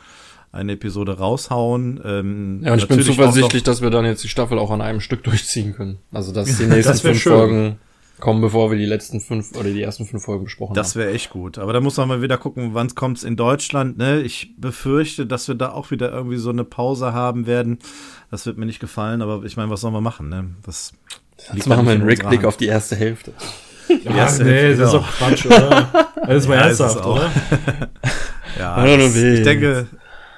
eine 0.57 0.73
Episode 0.73 1.19
raushauen. 1.19 2.01
Ähm, 2.05 2.61
Ja, 2.65 2.73
und 2.73 2.79
ich 2.79 2.89
bin 2.89 3.01
zuversichtlich, 3.03 3.63
dass 3.63 3.83
wir 3.83 3.91
dann 3.91 4.05
jetzt 4.05 4.25
die 4.25 4.29
Staffel 4.29 4.59
auch 4.59 4.71
an 4.71 4.81
einem 4.81 5.01
Stück 5.01 5.23
durchziehen 5.25 5.75
können. 5.75 5.99
Also, 6.13 6.33
dass 6.33 6.47
die 6.59 6.65
nächsten 6.65 6.93
Das 6.93 7.01
fünf 7.03 7.21
schön. 7.21 7.33
Folgen 7.33 7.77
kommen, 8.19 8.41
bevor 8.41 8.71
wir 8.71 8.79
die 8.79 8.87
letzten 8.87 9.21
fünf 9.21 9.53
oder 9.57 9.69
die 9.71 9.83
ersten 9.83 10.07
fünf 10.07 10.25
Folgen 10.25 10.45
besprochen 10.45 10.73
das 10.75 10.95
haben. 10.95 11.03
wäre 11.03 11.13
echt 11.13 11.29
gut. 11.31 11.59
Aber 11.59 11.73
da 11.75 11.81
muss 11.81 11.99
man 11.99 12.09
mal 12.09 12.23
wieder 12.23 12.39
gucken, 12.39 12.71
wann 12.73 12.89
kommt 12.95 13.19
es 13.19 13.25
in 13.25 13.37
Deutschland. 13.37 13.99
Ne? 13.99 14.23
Ich 14.23 14.55
befürchte, 14.57 15.27
dass 15.27 15.49
wir 15.49 15.55
da 15.55 15.73
auch 15.73 15.91
wieder 15.91 16.11
irgendwie 16.13 16.39
so 16.39 16.49
eine 16.51 16.65
Pause 16.65 17.13
haben 17.13 17.47
werden. 17.47 17.79
Das 18.31 18.47
wird 18.47 18.57
mir 18.57 18.65
nicht 18.67 18.81
gefallen, 18.81 19.21
aber 19.21 19.45
ich 19.45 19.57
meine, 19.59 19.71
was 19.71 19.83
sollen 19.83 19.93
wir 19.95 20.01
machen? 20.01 20.31
Ne? 20.31 20.47
Das 20.65 20.93
Jetzt 21.53 21.69
machen 21.69 21.85
wir 21.85 21.93
einen 21.93 22.05
Rick 22.05 22.21
Rückblick 22.23 22.45
auf 22.47 22.57
die 22.57 22.67
erste 22.67 22.97
Hälfte. 22.97 23.33
Ja, 24.03 24.17
erste 24.17 24.43
nee, 24.43 24.51
Hälfte, 24.51 24.81
das 24.83 24.89
ist 24.89 24.95
ja. 24.95 24.99
doch 24.99 25.13
Quatsch, 25.13 25.47
oder? 25.47 26.09
Das 26.27 26.37
ist 26.43 26.49
mal 26.49 26.57
Ja, 26.57 26.67
ist 26.67 26.81
ernsthaft, 26.81 27.05
auch. 27.05 27.17
oder? 27.17 27.31
Ja, 28.59 28.97
das, 28.97 29.15
ich 29.15 29.43
denke, 29.45 29.87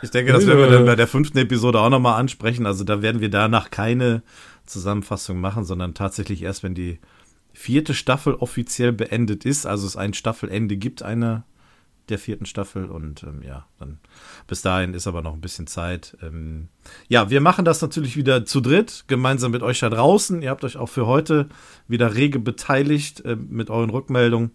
ich 0.03 0.11
denke, 0.11 0.33
das 0.33 0.47
werden 0.47 0.61
wir 0.61 0.71
dann 0.71 0.87
bei 0.87 0.97
der 0.97 1.07
fünften 1.07 1.39
Episode 1.39 1.81
auch 1.81 1.91
nochmal 1.91 2.19
ansprechen. 2.21 2.67
Also 2.67 2.85
da 2.85 3.03
werden 3.03 3.21
wir 3.21 3.31
danach 3.31 3.71
keine 3.71 4.23
Zusammenfassung 4.67 5.41
machen, 5.41 5.65
sondern 5.65 5.95
tatsächlich 5.95 6.43
erst, 6.43 6.63
wenn 6.63 6.75
die 6.75 6.99
vierte 7.53 7.95
Staffel 7.95 8.35
offiziell 8.35 8.93
beendet 8.93 9.45
ist, 9.45 9.67
also 9.67 9.87
es 9.87 9.97
ein 9.97 10.15
Staffelende 10.15 10.77
gibt, 10.77 11.03
einer 11.03 11.45
der 12.09 12.19
vierten 12.19 12.47
Staffel 12.47 12.87
und 12.87 13.23
ähm, 13.23 13.43
ja, 13.43 13.67
dann 13.79 13.99
bis 14.47 14.63
dahin 14.63 14.95
ist 14.95 15.07
aber 15.07 15.23
noch 15.23 15.35
ein 15.35 15.41
bisschen 15.41 15.67
Zeit. 15.67 16.17
Ähm, 16.23 16.69
ja, 17.09 17.31
wir 17.31 17.41
machen 17.41 17.65
das 17.65 17.83
natürlich 17.83 18.17
wieder 18.17 18.47
zu 18.47 18.61
dritt, 18.61 19.05
gemeinsam 19.09 19.51
mit 19.51 19.63
euch 19.63 19.81
da 19.81 19.91
draußen. 19.91 20.41
Ihr 20.41 20.51
habt 20.51 20.65
euch 20.65 20.77
auch 20.77 20.89
für 20.89 21.07
heute 21.07 21.49
wieder 21.87 22.15
rege 22.15 22.39
beteiligt 22.39 23.21
äh, 23.25 23.37
mit 23.37 23.71
euren 23.71 23.91
Rückmeldungen. 23.91 24.53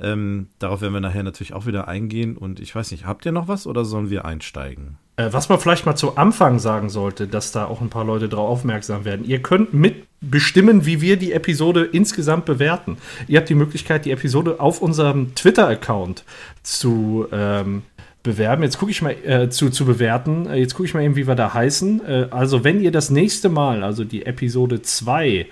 Ähm, 0.00 0.48
darauf 0.58 0.80
werden 0.80 0.92
wir 0.92 1.00
nachher 1.00 1.22
natürlich 1.22 1.52
auch 1.52 1.66
wieder 1.66 1.88
eingehen. 1.88 2.36
Und 2.36 2.60
ich 2.60 2.74
weiß 2.74 2.90
nicht, 2.90 3.06
habt 3.06 3.24
ihr 3.26 3.32
noch 3.32 3.48
was 3.48 3.66
oder 3.66 3.84
sollen 3.84 4.10
wir 4.10 4.24
einsteigen? 4.24 4.98
Äh, 5.16 5.28
was 5.30 5.48
man 5.48 5.60
vielleicht 5.60 5.86
mal 5.86 5.94
zu 5.94 6.16
Anfang 6.16 6.58
sagen 6.58 6.88
sollte, 6.88 7.28
dass 7.28 7.52
da 7.52 7.66
auch 7.66 7.80
ein 7.80 7.90
paar 7.90 8.04
Leute 8.04 8.28
drauf 8.28 8.48
aufmerksam 8.48 9.04
werden. 9.04 9.24
Ihr 9.24 9.40
könnt 9.40 9.72
mitbestimmen, 9.72 10.86
wie 10.86 11.00
wir 11.00 11.16
die 11.16 11.32
Episode 11.32 11.84
insgesamt 11.84 12.44
bewerten. 12.44 12.98
Ihr 13.28 13.38
habt 13.38 13.48
die 13.48 13.54
Möglichkeit, 13.54 14.04
die 14.04 14.10
Episode 14.10 14.58
auf 14.58 14.82
unserem 14.82 15.34
Twitter-Account 15.36 16.24
zu 16.62 17.26
ähm, 17.30 17.82
bewerben. 18.24 18.64
Jetzt 18.64 18.78
gucke 18.78 18.90
ich 18.90 19.02
mal 19.02 19.14
äh, 19.24 19.48
zu, 19.50 19.70
zu 19.70 19.84
bewerten. 19.84 20.46
Äh, 20.46 20.56
Jetzt 20.56 20.74
gucke 20.74 20.88
ich 20.88 20.94
mal 20.94 21.04
eben, 21.04 21.14
wie 21.14 21.28
wir 21.28 21.36
da 21.36 21.54
heißen. 21.54 22.04
Äh, 22.04 22.26
also, 22.32 22.64
wenn 22.64 22.80
ihr 22.80 22.90
das 22.90 23.10
nächste 23.10 23.48
Mal, 23.48 23.84
also 23.84 24.02
die 24.02 24.26
Episode 24.26 24.82
2, 24.82 25.46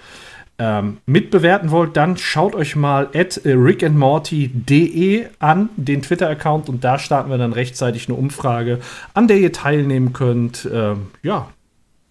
ähm, 0.58 0.98
mitbewerten 1.06 1.70
wollt, 1.70 1.96
dann 1.96 2.16
schaut 2.16 2.54
euch 2.54 2.76
mal 2.76 3.08
at 3.14 3.40
rickandmorty.de 3.44 5.26
an, 5.38 5.68
den 5.76 6.02
Twitter-Account, 6.02 6.68
und 6.68 6.84
da 6.84 6.98
starten 6.98 7.30
wir 7.30 7.38
dann 7.38 7.52
rechtzeitig 7.52 8.08
eine 8.08 8.16
Umfrage, 8.16 8.78
an 9.14 9.28
der 9.28 9.38
ihr 9.38 9.52
teilnehmen 9.52 10.12
könnt, 10.12 10.68
ähm, 10.72 11.08
ja, 11.22 11.48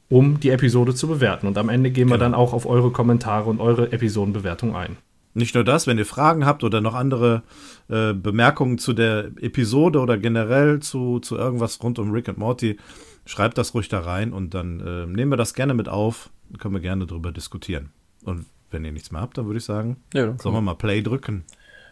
um 0.10 0.40
die 0.40 0.50
Episode 0.50 0.94
zu 0.94 1.08
bewerten. 1.08 1.48
Und 1.48 1.58
am 1.58 1.70
Ende 1.70 1.92
gehen 1.92 2.10
wir 2.10 2.16
Genau. 2.16 2.26
dann 2.26 2.34
auch 2.34 2.54
auf 2.54 2.66
eure 2.66 2.92
Kommentare 2.92 3.50
und 3.50 3.62
eure 3.62 3.92
Episodenbewertung 3.94 4.76
ein. 4.76 4.98
Nicht 5.34 5.56
nur 5.56 5.64
das, 5.64 5.88
wenn 5.88 5.98
ihr 5.98 6.06
Fragen 6.06 6.46
habt 6.46 6.66
oder 6.66 6.82
noch 6.82 6.94
andere 6.94 7.44
äh, 7.90 8.14
Bemerkungen 8.14 8.78
zu 8.78 8.92
der 8.92 9.32
Episode 9.40 10.00
oder 10.00 10.18
generell 10.18 10.82
zu, 10.82 11.20
zu 11.20 11.38
irgendwas 11.38 11.82
rund 11.82 12.00
um 12.00 12.12
Rick 12.12 12.28
und 12.28 12.38
Morty, 12.38 12.78
schreibt 13.26 13.58
das 13.58 13.74
ruhig 13.74 13.88
da 13.88 14.02
rein 14.02 14.34
und 14.34 14.54
dann 14.54 14.82
äh, 14.82 15.06
nehmen 15.06 15.32
wir 15.32 15.38
das 15.38 15.54
gerne 15.54 15.74
mit 15.74 15.88
auf. 15.88 16.30
Können 16.58 16.74
wir 16.74 16.82
gerne 16.82 17.06
drüber 17.06 17.32
diskutieren. 17.32 17.92
Und 18.24 18.46
wenn 18.70 18.86
ihr 18.86 18.92
nichts 18.92 19.12
mehr 19.12 19.22
habt, 19.22 19.38
dann 19.38 19.46
würde 19.46 19.58
ich 19.58 19.66
sagen, 19.66 19.98
Ja, 20.14 20.36
sollen 20.40 20.56
wir 20.56 20.62
mal 20.62 20.76
Play 20.76 21.02
drücken. 21.02 21.44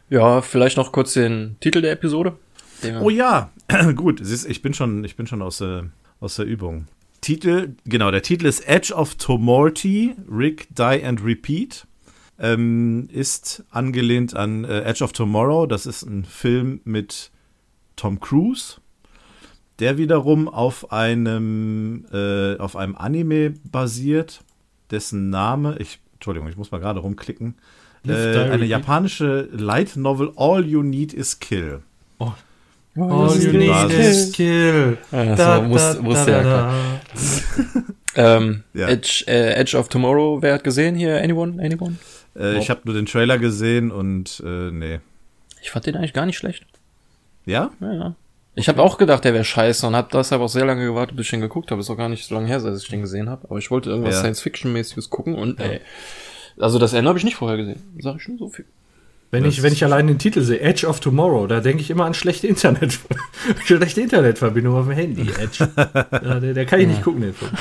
Ja, 0.10 0.42
vielleicht 0.42 0.78
noch 0.78 0.92
kurz 0.92 1.14
den 1.14 1.58
Titel 1.60 1.82
der 1.82 1.92
Episode. 1.92 2.38
Oh 3.02 3.10
ja, 3.10 3.52
gut. 3.96 4.20
Siehst, 4.22 4.48
ich 4.50 4.62
bin 4.62 4.74
schon, 4.74 5.04
ich 5.04 5.16
bin 5.16 5.28
schon 5.28 5.42
aus, 5.42 5.62
äh, 5.62 5.84
aus 6.20 6.36
der 6.38 6.46
Übung. 6.46 6.88
Titel, 7.22 7.76
genau, 7.86 8.12
der 8.12 8.22
Titel 8.22 8.46
ist 8.46 8.62
Edge 8.62 8.94
of 8.94 9.16
Tomorty, 9.16 10.16
Rick, 10.32 10.68
Die 10.76 11.04
and 11.04 11.24
Repeat. 11.24 11.86
Ähm, 12.42 13.10
ist 13.12 13.66
angelehnt 13.70 14.34
an 14.34 14.64
äh, 14.64 14.84
Edge 14.84 15.04
of 15.04 15.12
Tomorrow. 15.12 15.66
Das 15.68 15.86
ist 15.86 16.04
ein 16.04 16.24
Film 16.24 16.80
mit 16.86 17.32
Tom 17.98 18.22
Cruise, 18.22 18.78
der 19.80 19.98
wiederum 19.98 20.48
auf 20.48 20.94
einem, 20.94 22.06
äh, 22.14 22.56
auf 22.58 22.78
einem 22.78 22.96
Anime 22.96 23.56
basiert, 23.70 24.40
dessen 24.90 25.30
Name, 25.30 25.76
ich, 25.80 26.00
Entschuldigung, 26.20 26.50
ich 26.50 26.58
muss 26.58 26.72
mal 26.72 26.80
gerade 26.80 27.00
rumklicken, 27.00 27.56
äh, 28.06 28.12
eine 28.12 28.66
japanische 28.66 29.48
Light 29.52 29.96
Novel 29.96 30.32
All 30.36 30.66
You 30.66 30.84
Need 30.84 31.14
Is 31.14 31.40
Kill. 31.40 31.82
Oh. 32.20 32.34
All 32.98 33.38
you 33.38 33.54
need 33.54 33.92
is 33.92 34.32
kill. 34.34 34.98
Ja, 35.12 35.56
so 35.56 35.62
muss, 35.64 36.02
muss 36.02 36.26
der 36.26 36.42
ja 36.42 36.74
ähm, 38.38 38.64
Ja. 38.74 38.90
Edge, 38.90 39.24
äh, 39.28 39.54
Edge 39.54 39.78
of 39.78 39.88
Tomorrow, 39.88 40.42
wer 40.42 40.56
hat 40.56 40.64
gesehen 40.64 40.96
hier? 40.96 41.22
Anyone? 41.22 41.64
Anyone? 41.64 41.96
Äh, 42.36 42.58
ich 42.58 42.70
habe 42.70 42.82
nur 42.84 42.96
den 42.96 43.06
Trailer 43.06 43.38
gesehen 43.38 43.92
und 43.92 44.42
äh, 44.46 44.72
nee. 44.72 45.00
Ich 45.62 45.72
fand 45.72 45.86
den 45.86 45.96
eigentlich 45.96 46.14
gar 46.14 46.26
nicht 46.26 46.38
schlecht. 46.38 46.66
Ja? 47.46 47.72
Ja, 47.80 47.94
ja. 47.94 48.16
Ich 48.60 48.68
habe 48.68 48.82
auch 48.82 48.98
gedacht, 48.98 49.24
der 49.24 49.34
wäre 49.34 49.44
scheiße 49.46 49.88
und 49.88 49.96
habe 49.96 50.10
deshalb 50.12 50.42
auch 50.42 50.50
sehr 50.50 50.66
lange 50.66 50.86
gewartet, 50.86 51.16
bis 51.16 51.28
ich 51.28 51.32
den 51.32 51.42
geguckt 51.42 51.72
habe. 51.72 51.80
Ist 51.82 51.90
auch 51.90 51.98
gar 51.98 52.10
nicht 52.10 52.28
so 52.28 52.36
lange 52.36 52.48
her, 52.48 52.60
seit 52.60 52.76
ich 52.76 52.88
den 52.90 53.02
gesehen 53.02 53.30
habe. 53.30 53.48
Aber 53.50 53.58
ich 53.58 53.72
wollte 53.72 53.90
irgendwas 53.90 54.16
Ja. 54.16 54.20
Science-Fiction-mäßiges 54.22 55.10
gucken 55.10 55.36
und 55.36 55.60
ey, 55.60 55.80
also 56.60 56.78
das 56.78 56.94
Ende 56.94 57.08
habe 57.08 57.18
ich 57.18 57.24
nicht 57.26 57.38
vorher 57.38 57.58
gesehen. 57.58 57.82
Sag 58.00 58.18
ich 58.18 58.24
schon 58.24 58.38
so 58.38 58.50
viel. 58.50 58.66
Wenn 59.32 59.46
ich, 59.46 59.62
wenn 59.62 59.72
ich 59.72 59.84
allein 59.84 60.08
den 60.08 60.18
Titel 60.18 60.42
sehe, 60.42 60.60
Edge 60.60 60.88
of 60.88 61.00
Tomorrow, 61.00 61.46
da 61.48 61.60
denke 61.60 61.82
ich 61.82 61.90
immer 61.92 62.06
an 62.06 62.16
schlechte 62.16 62.48
Internet, 62.48 63.00
schlechte 63.66 64.02
Internetverbindung 64.02 64.76
auf 64.76 64.88
dem 64.88 64.96
Handy. 64.96 65.30
Edge. 65.40 65.70
Ja, 65.78 66.40
der, 66.40 66.54
der 66.54 66.66
kann 66.66 66.80
ich 66.80 66.88
nicht 66.88 67.04
gucken, 67.04 67.22
den 67.22 67.34
Film. 67.34 67.52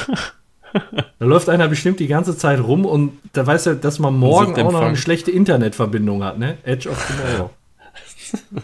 Da 1.18 1.24
läuft 1.26 1.48
einer 1.48 1.68
bestimmt 1.68 2.00
die 2.00 2.08
ganze 2.08 2.36
Zeit 2.36 2.60
rum 2.60 2.86
und 2.86 3.12
da 3.34 3.46
weiß 3.46 3.66
er, 3.66 3.74
dass 3.74 3.98
man 3.98 4.16
morgen 4.16 4.60
auch 4.60 4.72
noch 4.72 4.80
eine 4.82 4.96
schlechte 4.96 5.30
Internetverbindung 5.30 6.24
hat, 6.24 6.38
ne? 6.38 6.56
Edge 6.64 6.88
of 6.88 7.06
Tomorrow. 7.06 7.50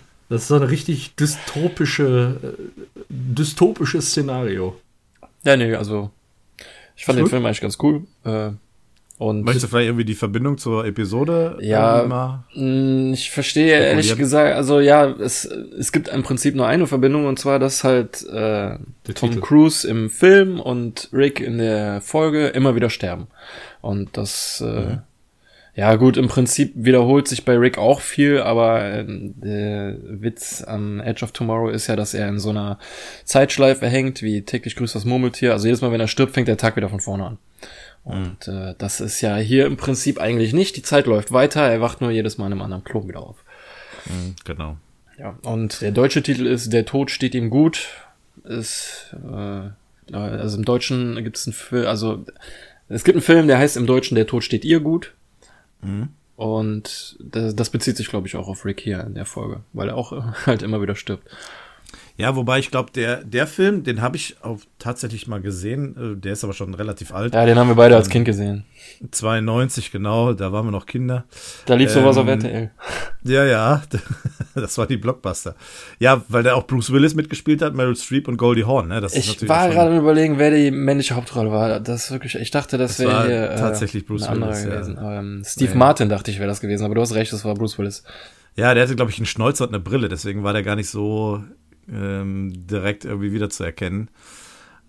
Das 0.34 0.42
ist 0.42 0.48
so 0.48 0.56
ein 0.56 0.62
richtig 0.64 1.14
dystopische, 1.14 2.36
äh, 2.42 3.00
dystopisches 3.08 4.10
Szenario. 4.10 4.76
Ja, 5.44 5.56
nee, 5.56 5.74
also 5.74 6.10
ich 6.96 7.04
fand 7.04 7.18
den. 7.18 7.26
Film 7.28 7.46
eigentlich 7.46 7.60
ganz 7.60 7.78
cool. 7.82 8.02
Äh, 8.24 8.50
und 9.18 9.42
Möchtest 9.44 9.64
du 9.66 9.68
vielleicht 9.68 9.86
irgendwie 9.86 10.04
die 10.04 10.16
Verbindung 10.16 10.58
zur 10.58 10.84
Episode 10.86 11.56
Ja. 11.60 12.04
mal? 12.08 12.44
Mm, 12.56 13.12
Ich 13.12 13.30
verstehe 13.30 13.78
ehrlich 13.78 14.16
gesagt, 14.16 14.56
also 14.56 14.80
ja, 14.80 15.06
es, 15.06 15.44
es 15.44 15.92
gibt 15.92 16.08
im 16.08 16.24
Prinzip 16.24 16.56
nur 16.56 16.66
eine 16.66 16.88
Verbindung 16.88 17.26
und 17.26 17.38
zwar, 17.38 17.60
dass 17.60 17.84
halt 17.84 18.24
äh, 18.26 18.76
Tom 19.14 19.30
Titel. 19.30 19.40
Cruise 19.40 19.86
im 19.86 20.10
Film 20.10 20.58
und 20.58 21.08
Rick 21.12 21.38
in 21.38 21.58
der 21.58 22.00
Folge 22.00 22.48
immer 22.48 22.74
wieder 22.74 22.90
sterben. 22.90 23.28
Und 23.82 24.16
das, 24.16 24.60
äh, 24.60 24.96
ja 25.76 25.96
gut, 25.96 26.16
im 26.16 26.28
Prinzip 26.28 26.72
wiederholt 26.76 27.26
sich 27.26 27.44
bei 27.44 27.56
Rick 27.56 27.78
auch 27.78 28.00
viel, 28.00 28.40
aber 28.40 28.84
äh, 28.84 29.04
der 29.06 29.96
Witz 30.02 30.62
am 30.62 31.00
Edge 31.00 31.24
of 31.24 31.32
Tomorrow 31.32 31.68
ist 31.68 31.88
ja, 31.88 31.96
dass 31.96 32.14
er 32.14 32.28
in 32.28 32.38
so 32.38 32.50
einer 32.50 32.78
Zeitschleife 33.24 33.88
hängt, 33.88 34.22
wie 34.22 34.42
täglich 34.42 34.76
grüßt 34.76 34.94
das 34.94 35.04
Murmeltier. 35.04 35.52
Also 35.52 35.66
jedes 35.66 35.80
Mal, 35.80 35.90
wenn 35.90 36.00
er 36.00 36.08
stirbt, 36.08 36.34
fängt 36.34 36.46
der 36.46 36.58
Tag 36.58 36.76
wieder 36.76 36.88
von 36.88 37.00
vorne 37.00 37.26
an. 37.26 37.38
Und 38.04 38.46
äh, 38.46 38.74
das 38.78 39.00
ist 39.00 39.20
ja 39.20 39.36
hier 39.36 39.66
im 39.66 39.76
Prinzip 39.76 40.20
eigentlich 40.20 40.52
nicht. 40.52 40.76
Die 40.76 40.82
Zeit 40.82 41.06
läuft 41.06 41.32
weiter, 41.32 41.62
er 41.62 41.80
wacht 41.80 42.00
nur 42.00 42.10
jedes 42.10 42.38
Mal 42.38 42.46
in 42.46 42.52
einem 42.52 42.62
anderen 42.62 42.84
Klo 42.84 43.08
wieder 43.08 43.20
auf. 43.20 43.44
Mhm, 44.06 44.36
genau. 44.44 44.76
Ja, 45.18 45.38
und 45.42 45.80
der 45.80 45.90
deutsche 45.90 46.22
Titel 46.22 46.46
ist 46.46 46.72
Der 46.72 46.84
Tod 46.84 47.10
steht 47.10 47.34
ihm 47.34 47.50
gut. 47.50 47.88
Ist, 48.44 49.16
äh, 49.24 50.14
also 50.14 50.56
im 50.56 50.64
Deutschen 50.64 51.22
gibt 51.24 51.36
es 51.36 51.46
einen 51.46 51.54
Film, 51.54 51.86
also 51.86 52.24
es 52.88 53.04
gibt 53.04 53.16
einen 53.16 53.22
Film, 53.22 53.48
der 53.48 53.58
heißt 53.58 53.76
im 53.76 53.86
Deutschen 53.86 54.14
Der 54.14 54.26
Tod 54.26 54.44
steht 54.44 54.64
ihr 54.64 54.80
gut. 54.80 55.14
Und 56.36 57.16
das, 57.20 57.54
das 57.54 57.70
bezieht 57.70 57.96
sich, 57.96 58.08
glaube 58.08 58.26
ich, 58.26 58.36
auch 58.36 58.48
auf 58.48 58.64
Rick 58.64 58.80
hier 58.80 59.00
in 59.04 59.14
der 59.14 59.26
Folge, 59.26 59.60
weil 59.72 59.88
er 59.88 59.96
auch 59.96 60.12
äh, 60.12 60.22
halt 60.46 60.62
immer 60.62 60.82
wieder 60.82 60.96
stirbt. 60.96 61.28
Ja, 62.16 62.36
wobei 62.36 62.60
ich 62.60 62.70
glaube, 62.70 62.92
der, 62.92 63.24
der 63.24 63.46
Film, 63.48 63.82
den 63.82 64.00
habe 64.00 64.16
ich 64.16 64.36
auch 64.42 64.60
tatsächlich 64.78 65.26
mal 65.26 65.40
gesehen. 65.40 65.96
äh, 66.14 66.16
Der 66.20 66.34
ist 66.34 66.44
aber 66.44 66.52
schon 66.52 66.72
relativ 66.74 67.12
alt. 67.12 67.34
Ja, 67.34 67.44
den 67.44 67.58
haben 67.58 67.66
wir 67.66 67.74
beide 67.74 67.96
als 67.96 68.08
Kind 68.08 68.24
gesehen. 68.24 68.64
92, 69.10 69.90
genau, 69.90 70.32
da 70.32 70.52
waren 70.52 70.66
wir 70.66 70.70
noch 70.70 70.86
Kinder. 70.86 71.24
Da 71.66 71.74
lief 71.74 71.90
sowas 71.90 72.16
auf 72.16 72.24
Ähm, 72.28 72.40
RTL. 72.40 72.70
Ja, 73.26 73.42
ja, 73.46 73.82
das 74.54 74.76
war 74.76 74.86
die 74.86 74.98
Blockbuster. 74.98 75.54
Ja, 75.98 76.22
weil 76.28 76.42
da 76.42 76.52
auch 76.54 76.66
Bruce 76.66 76.92
Willis 76.92 77.14
mitgespielt 77.14 77.62
hat, 77.62 77.74
Meryl 77.74 77.96
Streep 77.96 78.28
und 78.28 78.36
Goldie 78.36 78.64
Hawn. 78.64 78.88
Ne? 78.88 79.00
Das 79.00 79.14
Ich 79.16 79.48
war 79.48 79.70
gerade 79.70 79.90
am 79.90 79.98
überlegen, 79.98 80.38
wer 80.38 80.50
die 80.50 80.70
männliche 80.70 81.16
Hauptrolle 81.16 81.50
war. 81.50 81.80
Das 81.80 82.04
ist 82.04 82.10
wirklich, 82.10 82.34
ich 82.34 82.50
dachte, 82.50 82.76
das, 82.76 82.98
Das 82.98 83.06
wäre 83.06 83.26
hier 83.26 83.50
äh, 83.52 83.56
tatsächlich 83.56 84.04
Bruce 84.06 84.24
eine 84.24 84.32
andere 84.32 84.50
Willis, 84.50 84.64
ja. 84.66 84.70
gewesen. 84.74 84.98
Ähm, 85.02 85.42
Steve 85.46 85.70
Ja. 85.72 85.76
Martin 85.78 86.10
dachte 86.10 86.30
ich, 86.30 86.38
wäre 86.38 86.48
das 86.48 86.60
gewesen, 86.60 86.84
aber 86.84 86.94
du 86.94 87.00
hast 87.00 87.14
recht, 87.14 87.32
das 87.32 87.46
war 87.46 87.54
Bruce 87.54 87.78
Willis. 87.78 88.04
Ja, 88.56 88.74
der 88.74 88.82
hatte, 88.84 88.94
glaube 88.94 89.10
ich, 89.10 89.16
einen 89.16 89.26
Schnäuzer 89.26 89.64
und 89.64 89.70
eine 89.74 89.80
Brille, 89.82 90.08
deswegen 90.10 90.44
war 90.44 90.52
der 90.52 90.62
gar 90.62 90.76
nicht 90.76 90.90
so 90.90 91.42
ähm, 91.92 92.52
direkt 92.66 93.04
irgendwie 93.04 93.32
wiederzuerkennen. 93.32 94.10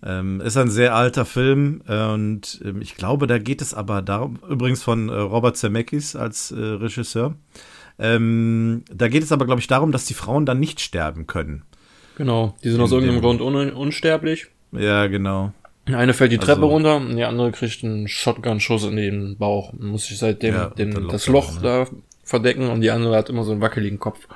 Ähm, 0.04 0.40
ist 0.42 0.56
ein 0.58 0.68
sehr 0.70 0.94
alter 0.94 1.24
Film 1.24 1.80
äh, 1.88 2.04
und 2.08 2.60
ähm, 2.64 2.82
ich 2.82 2.96
glaube, 2.96 3.26
da 3.26 3.38
geht 3.38 3.62
es 3.62 3.72
aber 3.72 4.02
darum, 4.02 4.38
übrigens 4.48 4.82
von 4.82 5.08
äh, 5.08 5.12
Robert 5.14 5.56
Zemeckis 5.56 6.14
als 6.14 6.50
äh, 6.52 6.56
Regisseur, 6.60 7.34
ähm, 7.98 8.84
da 8.92 9.08
geht 9.08 9.22
es 9.22 9.32
aber, 9.32 9.46
glaube 9.46 9.60
ich, 9.60 9.66
darum, 9.68 9.92
dass 9.92 10.04
die 10.04 10.14
Frauen 10.14 10.44
dann 10.44 10.60
nicht 10.60 10.80
sterben 10.80 11.26
können. 11.26 11.62
Genau, 12.16 12.54
die 12.62 12.70
sind 12.70 12.80
aus 12.82 12.90
In 12.92 12.98
irgendeinem 12.98 13.20
dem- 13.22 13.38
Grund 13.38 13.40
un 13.40 13.72
unsterblich. 13.72 14.48
Ja, 14.72 15.06
genau. 15.06 15.52
Eine 15.86 16.12
fällt 16.12 16.32
die 16.32 16.38
Treppe 16.38 16.62
Also- 16.62 16.68
runter 16.68 16.96
und 16.96 17.16
die 17.16 17.24
andere 17.24 17.52
kriegt 17.52 17.82
einen 17.84 18.06
Shotgun-Schuss 18.08 18.84
in 18.84 18.96
den 18.96 19.38
Bauch. 19.38 19.72
Muss 19.72 20.06
sich 20.06 20.18
seitdem 20.18 20.54
Ja, 20.54 20.72
dann 20.76 21.08
das 21.08 21.26
Loch 21.28 21.54
da, 21.62 21.84
da 21.84 21.90
verdecken 22.24 22.68
und 22.68 22.80
die 22.82 22.90
andere 22.90 23.16
hat 23.16 23.30
immer 23.30 23.44
so 23.44 23.52
einen 23.52 23.60
wackeligen 23.60 23.98
Kopf. 23.98 24.26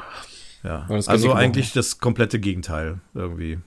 Ja. 0.63 0.87
Also 0.89 1.33
eigentlich 1.33 1.73
das 1.73 1.99
komplette 1.99 2.39
Gegenteil 2.39 3.01
irgendwie 3.15 3.59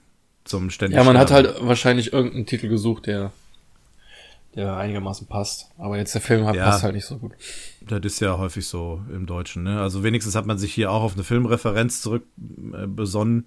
zum 0.43 0.69
ständig 0.69 0.97
Ja, 0.97 1.03
man 1.03 1.17
hat 1.17 1.29
Sterben. 1.29 1.47
halt 1.55 1.67
wahrscheinlich 1.67 2.13
irgendeinen 2.13 2.45
Titel 2.45 2.67
gesucht, 2.67 3.07
der, 3.07 3.31
der 4.55 4.75
einigermaßen 4.77 5.27
passt. 5.27 5.69
Aber 5.77 5.97
jetzt 5.97 6.13
der 6.13 6.21
Film 6.21 6.45
hat, 6.45 6.55
Ja. 6.55 6.65
passt 6.65 6.83
halt 6.83 6.95
nicht 6.95 7.05
so 7.05 7.17
gut. 7.17 7.31
Das 7.81 8.01
ist 8.03 8.19
ja 8.19 8.37
häufig 8.37 8.67
so 8.67 9.01
im 9.13 9.25
Deutschen. 9.25 9.63
Ne? 9.63 9.79
Also 9.81 10.03
wenigstens 10.03 10.35
hat 10.35 10.45
man 10.45 10.57
sich 10.57 10.73
hier 10.73 10.91
auch 10.91 11.01
auf 11.03 11.13
eine 11.13 11.23
Filmreferenz 11.23 12.01
zurück 12.01 12.23
äh, 12.73 12.85
besonnen. 12.87 13.45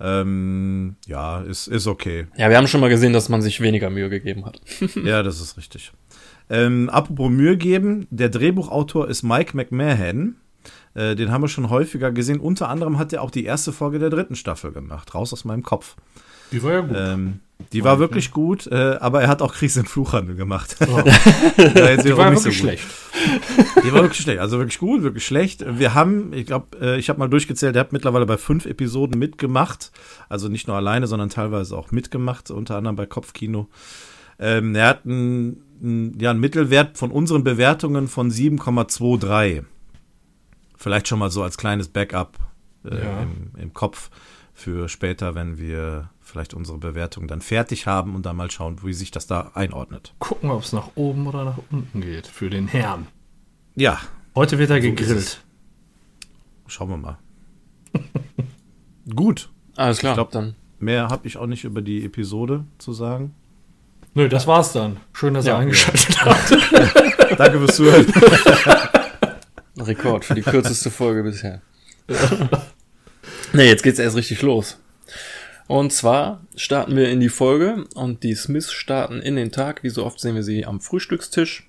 Ähm, 0.00 0.96
ja, 1.06 1.40
ist, 1.42 1.66
ist 1.68 1.86
okay. 1.86 2.26
Ja, 2.36 2.50
wir 2.50 2.56
haben 2.56 2.66
schon 2.66 2.80
mal 2.80 2.88
gesehen, 2.90 3.12
dass 3.12 3.28
man 3.28 3.42
sich 3.42 3.60
weniger 3.60 3.90
Mühe 3.90 4.10
gegeben 4.10 4.44
hat. 4.44 4.60
ja, 5.04 5.22
das 5.22 5.40
ist 5.40 5.56
richtig. 5.56 5.92
Ähm, 6.50 6.90
apropos 6.90 7.30
Mühe 7.30 7.56
geben, 7.56 8.06
der 8.10 8.28
Drehbuchautor 8.28 9.08
ist 9.08 9.22
Mike 9.22 9.56
McMahon. 9.56 10.36
Äh, 10.94 11.14
den 11.16 11.30
haben 11.32 11.42
wir 11.42 11.48
schon 11.48 11.70
häufiger 11.70 12.12
gesehen. 12.12 12.40
Unter 12.40 12.68
anderem 12.68 12.98
hat 12.98 13.12
er 13.12 13.22
auch 13.22 13.30
die 13.30 13.44
erste 13.44 13.72
Folge 13.72 13.98
der 13.98 14.10
dritten 14.10 14.36
Staffel 14.36 14.72
gemacht. 14.72 15.14
Raus 15.14 15.32
aus 15.32 15.44
meinem 15.44 15.62
Kopf. 15.62 15.96
Die 16.52 16.62
war 16.62 16.72
ja 16.72 16.80
gut. 16.80 16.96
Ähm, 16.96 17.40
die 17.72 17.84
war 17.84 17.98
wirklich 17.98 18.30
gut, 18.30 18.66
äh, 18.66 18.96
aber 19.00 19.22
er 19.22 19.28
hat 19.28 19.42
auch 19.42 19.54
Kriegs- 19.54 19.76
und 19.76 19.88
Fluchhandel 19.88 20.36
gemacht. 20.36 20.76
Oh. 20.80 21.02
Die 21.56 22.16
war 22.16 22.30
nicht 22.30 22.40
so 22.40 22.44
wirklich 22.44 22.44
gut. 22.44 22.54
schlecht. 22.54 22.84
Die 23.84 23.92
war 23.92 24.02
wirklich 24.02 24.22
schlecht. 24.22 24.40
Also 24.40 24.58
wirklich 24.58 24.78
gut, 24.78 25.02
wirklich 25.02 25.24
schlecht. 25.24 25.64
Wir 25.78 25.94
haben, 25.94 26.32
ich 26.32 26.46
glaube, 26.46 26.76
äh, 26.80 26.98
ich 26.98 27.08
habe 27.08 27.18
mal 27.18 27.28
durchgezählt, 27.28 27.76
er 27.76 27.80
hat 27.80 27.92
mittlerweile 27.92 28.26
bei 28.26 28.36
fünf 28.36 28.66
Episoden 28.66 29.18
mitgemacht. 29.18 29.92
Also 30.28 30.48
nicht 30.48 30.66
nur 30.66 30.76
alleine, 30.76 31.06
sondern 31.06 31.30
teilweise 31.30 31.76
auch 31.76 31.90
mitgemacht, 31.90 32.50
unter 32.50 32.76
anderem 32.76 32.96
bei 32.96 33.06
Kopfkino. 33.06 33.68
Ähm, 34.38 34.74
er 34.74 34.88
hat 34.88 35.04
einen, 35.04 35.62
einen, 35.82 36.18
ja, 36.20 36.30
einen 36.30 36.40
Mittelwert 36.40 36.98
von 36.98 37.10
unseren 37.10 37.44
Bewertungen 37.44 38.08
von 38.08 38.30
7,23. 38.30 39.64
Vielleicht 40.84 41.08
schon 41.08 41.18
mal 41.18 41.30
so 41.30 41.42
als 41.42 41.56
kleines 41.56 41.88
Backup 41.88 42.36
äh, 42.84 43.02
Ja. 43.02 43.22
im, 43.22 43.52
im 43.56 43.72
Kopf 43.72 44.10
für 44.52 44.90
später, 44.90 45.34
wenn 45.34 45.56
wir 45.56 46.10
vielleicht 46.20 46.52
unsere 46.52 46.76
Bewertung 46.76 47.26
dann 47.26 47.40
fertig 47.40 47.86
haben 47.86 48.14
und 48.14 48.26
dann 48.26 48.36
mal 48.36 48.50
schauen, 48.50 48.82
wie 48.82 48.92
sich 48.92 49.10
das 49.10 49.26
da 49.26 49.52
einordnet. 49.54 50.12
Gucken, 50.18 50.50
ob 50.50 50.62
es 50.62 50.74
nach 50.74 50.88
oben 50.94 51.26
oder 51.26 51.46
nach 51.46 51.58
unten 51.70 52.02
geht 52.02 52.26
für 52.26 52.50
den 52.50 52.68
Herrn. 52.68 53.06
Ja, 53.74 53.98
Heute 54.34 54.58
wird 54.58 54.68
er 54.68 54.76
So 54.76 54.82
gegrillt. 54.82 55.40
schauen 56.66 56.90
wir 56.90 56.96
mal. 56.98 57.18
Gut, 59.14 59.48
Alles 59.76 60.00
klar, 60.00 60.12
Ich 60.12 60.16
glaub- 60.16 60.32
dann. 60.32 60.54
Mehr 60.80 61.08
habe 61.08 61.26
ich 61.26 61.38
auch 61.38 61.46
nicht 61.46 61.64
über 61.64 61.80
die 61.80 62.04
Episode 62.04 62.64
zu 62.76 62.92
sagen. 62.92 63.34
Nö, 64.12 64.28
das 64.28 64.46
war's 64.46 64.74
dann. 64.74 64.98
Schön, 65.14 65.32
dass 65.32 65.46
Ja. 65.46 65.54
er 65.54 65.60
eingeschaltet 65.60 66.22
hat. 66.22 66.50
Danke 67.38 67.58
fürs 67.58 67.76
Zuhören. 67.76 68.04
Rekord 69.78 70.24
für 70.24 70.34
die 70.34 70.42
kürzeste 70.42 70.90
Folge 70.90 71.22
bisher. 71.22 71.62
nee, 73.52 73.66
jetzt 73.66 73.82
geht's 73.82 73.98
erst 73.98 74.16
richtig 74.16 74.42
los. 74.42 74.78
Und 75.66 75.92
zwar 75.92 76.42
starten 76.56 76.94
wir 76.96 77.08
in 77.08 77.20
die 77.20 77.30
Folge 77.30 77.86
und 77.94 78.22
die 78.22 78.34
Smiths 78.34 78.72
starten 78.72 79.20
in 79.20 79.36
den 79.36 79.50
Tag. 79.50 79.82
Wie 79.82 79.88
so 79.88 80.04
oft 80.04 80.20
sehen 80.20 80.34
wir 80.34 80.42
sie 80.42 80.66
am 80.66 80.80
Frühstückstisch. 80.80 81.66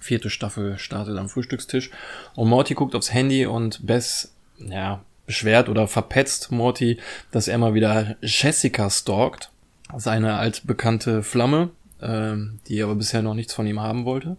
Vierte 0.00 0.30
Staffel 0.30 0.78
startet 0.78 1.16
am 1.16 1.28
Frühstückstisch. 1.28 1.90
Und 2.34 2.48
Morty 2.48 2.74
guckt 2.74 2.96
aufs 2.96 3.12
Handy 3.12 3.46
und 3.46 3.86
Bess, 3.86 4.32
ja, 4.58 5.04
beschwert 5.26 5.68
oder 5.68 5.86
verpetzt 5.86 6.50
Morty, 6.50 6.98
dass 7.30 7.46
er 7.46 7.58
mal 7.58 7.74
wieder 7.74 8.16
Jessica 8.22 8.90
stalkt. 8.90 9.50
Seine 9.96 10.36
altbekannte 10.36 11.22
Flamme, 11.22 11.70
ähm, 12.00 12.58
die 12.66 12.82
aber 12.82 12.96
bisher 12.96 13.22
noch 13.22 13.34
nichts 13.34 13.54
von 13.54 13.66
ihm 13.66 13.80
haben 13.80 14.04
wollte. 14.04 14.36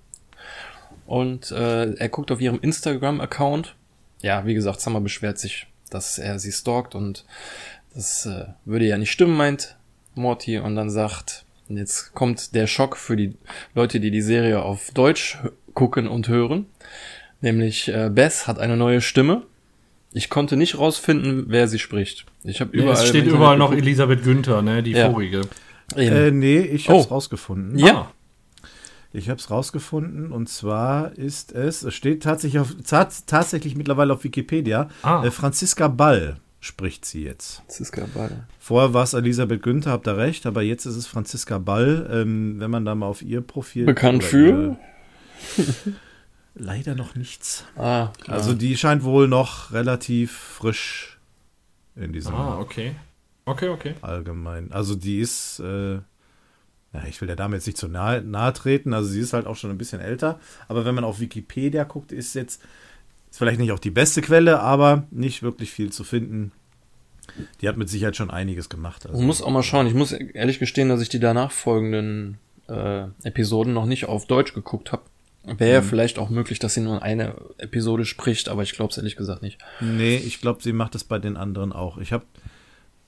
Und 1.13 1.51
äh, 1.51 1.93
er 1.93 2.09
guckt 2.09 2.31
auf 2.31 2.41
ihrem 2.41 2.59
Instagram-Account. 2.59 3.75
Ja, 4.23 4.47
wie 4.47 4.55
gesagt, 4.55 4.81
Summer 4.81 4.99
beschwert 4.99 5.37
sich, 5.37 5.67
dass 5.91 6.17
er 6.17 6.39
sie 6.39 6.51
stalkt 6.51 6.95
und 6.95 7.23
das 7.93 8.25
äh, 8.25 8.45
würde 8.65 8.85
ja 8.87 8.97
nicht 8.97 9.11
stimmen, 9.11 9.37
meint 9.37 9.77
Morty. 10.15 10.57
Und 10.57 10.75
dann 10.75 10.89
sagt, 10.89 11.45
jetzt 11.69 12.15
kommt 12.15 12.55
der 12.55 12.65
Schock 12.65 12.97
für 12.97 13.15
die 13.15 13.35
Leute, 13.75 13.99
die 13.99 14.09
die 14.09 14.23
Serie 14.23 14.63
auf 14.63 14.89
Deutsch 14.95 15.37
gucken 15.75 16.07
und 16.07 16.29
hören. 16.29 16.65
Nämlich 17.41 17.89
äh, 17.89 18.09
Bess 18.09 18.47
hat 18.47 18.57
eine 18.57 18.75
neue 18.75 18.99
Stimme. 19.01 19.43
Ich 20.13 20.31
konnte 20.31 20.57
nicht 20.57 20.79
rausfinden, 20.79 21.45
wer 21.49 21.67
sie 21.67 21.77
spricht. 21.77 22.25
Ich 22.43 22.59
habe 22.59 22.75
überall. 22.75 22.93
es 22.93 23.07
steht 23.07 23.25
überall 23.27 23.57
noch 23.57 23.71
Elisabeth 23.71 24.23
Günther, 24.23 24.63
ne, 24.63 24.81
die 24.81 24.91
Ja. 24.93 25.11
vorige. 25.11 25.41
Äh, 25.95 26.31
nee, 26.31 26.57
ich 26.59 26.89
hab's 26.89 27.05
Oh. 27.05 27.13
rausgefunden. 27.13 27.77
Ja. 27.77 28.11
Ich 29.15 29.29
hab's 29.29 29.51
rausgefunden 29.51 30.31
und 30.31 30.49
zwar 30.49 31.11
ist 31.13 31.51
es, 31.51 31.83
es 31.83 31.93
steht 31.93 32.23
tatsächlich, 32.23 32.59
auf, 32.59 32.71
tats- 32.83 33.25
tatsächlich 33.27 33.75
mittlerweile 33.75 34.11
auf 34.13 34.23
Wikipedia, 34.23 34.89
Ah. 35.03 35.23
äh, 35.23 35.29
Franziska 35.29 35.87
Ball 35.87 36.37
spricht 36.59 37.05
sie 37.05 37.23
jetzt. 37.23 37.61
Ziska 37.67 38.07
Ball. 38.15 38.47
Vorher 38.59 38.93
war 38.93 39.03
es 39.03 39.13
Elisabeth 39.13 39.61
Günther, 39.61 39.91
habt 39.91 40.07
ihr 40.07 40.17
recht, 40.17 40.45
aber 40.47 40.61
jetzt 40.63 40.85
ist 40.85 40.95
es 40.95 41.05
Franziska 41.07 41.59
Ball. 41.59 42.09
Ähm, 42.11 42.55
wenn 42.59 42.71
man 42.71 42.85
da 42.85 42.95
mal 42.95 43.05
auf 43.05 43.21
ihr 43.21 43.41
Profil. 43.41 43.85
Bekannt 43.85 44.23
für? 44.23 44.77
Leider 46.55 46.95
noch 46.95 47.15
nichts. 47.15 47.65
Ah, 47.75 48.09
klar. 48.21 48.37
Also 48.37 48.53
die 48.53 48.77
scheint 48.77 49.03
wohl 49.03 49.27
noch 49.27 49.71
relativ 49.71 50.31
frisch 50.31 51.19
in 51.95 52.13
diesem 52.13 52.33
Ah, 52.35 52.59
okay. 52.59 52.95
Okay, 53.45 53.67
okay. 53.69 53.95
allgemein. 54.01 54.71
Also 54.71 54.95
die 54.95 55.19
ist, 55.19 55.59
äh, 55.59 55.99
ja, 56.93 57.03
ich 57.07 57.19
will 57.21 57.27
der 57.27 57.35
Dame 57.35 57.55
jetzt 57.55 57.65
nicht 57.65 57.77
zu 57.77 57.87
nahe, 57.87 58.21
nahe 58.21 58.53
treten, 58.53 58.93
also 58.93 59.09
sie 59.09 59.19
ist 59.19 59.33
halt 59.33 59.47
auch 59.47 59.55
schon 59.55 59.71
ein 59.71 59.77
bisschen 59.77 59.99
älter, 59.99 60.39
aber 60.67 60.85
wenn 60.85 60.95
man 60.95 61.03
auf 61.03 61.19
Wikipedia 61.19 61.83
guckt, 61.85 62.11
ist 62.11 62.35
jetzt, 62.35 62.61
ist 63.31 63.37
vielleicht 63.37 63.59
nicht 63.59 63.71
auch 63.71 63.79
die 63.79 63.91
beste 63.91 64.21
Quelle, 64.21 64.59
aber 64.59 65.07
nicht 65.09 65.41
wirklich 65.41 65.71
viel 65.71 65.91
zu 65.91 66.03
finden. 66.03 66.51
Die 67.61 67.67
hat 67.67 67.77
mit 67.77 67.89
Sicherheit 67.89 68.15
schon 68.15 68.29
einiges 68.29 68.69
gemacht. 68.69 69.05
Also, 69.05 69.17
Man 69.17 69.25
muss 69.25 69.41
auch 69.41 69.49
mal 69.49 69.63
schauen. 69.63 69.87
Ich 69.87 69.93
muss 69.93 70.11
ehrlich 70.11 70.59
gestehen, 70.59 70.89
dass 70.89 71.01
ich 71.01 71.09
die 71.09 71.19
danach 71.19 71.51
folgenden 71.51 72.37
äh, 72.67 73.05
Episoden 73.23 73.73
noch 73.73 73.85
nicht 73.85 74.05
auf 74.05 74.27
Deutsch 74.27 74.53
geguckt 74.53 74.91
habe. 74.91 75.03
Wäre 75.45 75.73
ja 75.73 75.81
vielleicht 75.81 76.19
auch 76.19 76.29
möglich, 76.29 76.59
dass 76.59 76.73
sie 76.73 76.81
nur 76.81 77.01
eine 77.01 77.35
Episode 77.57 78.05
spricht, 78.05 78.47
aber 78.47 78.63
ich 78.63 78.73
glaube 78.73 78.91
es 78.91 78.97
ehrlich 78.97 79.17
gesagt 79.17 79.41
nicht. 79.41 79.59
Nee, 79.81 80.15
ich 80.15 80.39
glaube, 80.39 80.61
sie 80.61 80.71
macht 80.71 80.95
das 80.95 81.03
bei 81.03 81.19
den 81.19 81.35
anderen 81.35 81.73
auch. 81.73 81.97
Ich 81.97 82.13
habe 82.13 82.25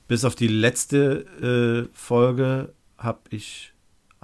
bis 0.07 0.25
auf 0.25 0.35
die 0.35 0.47
letzte 0.47 1.87
äh, 1.91 1.95
Folge 1.95 2.73
habe 2.97 3.19
ich 3.29 3.73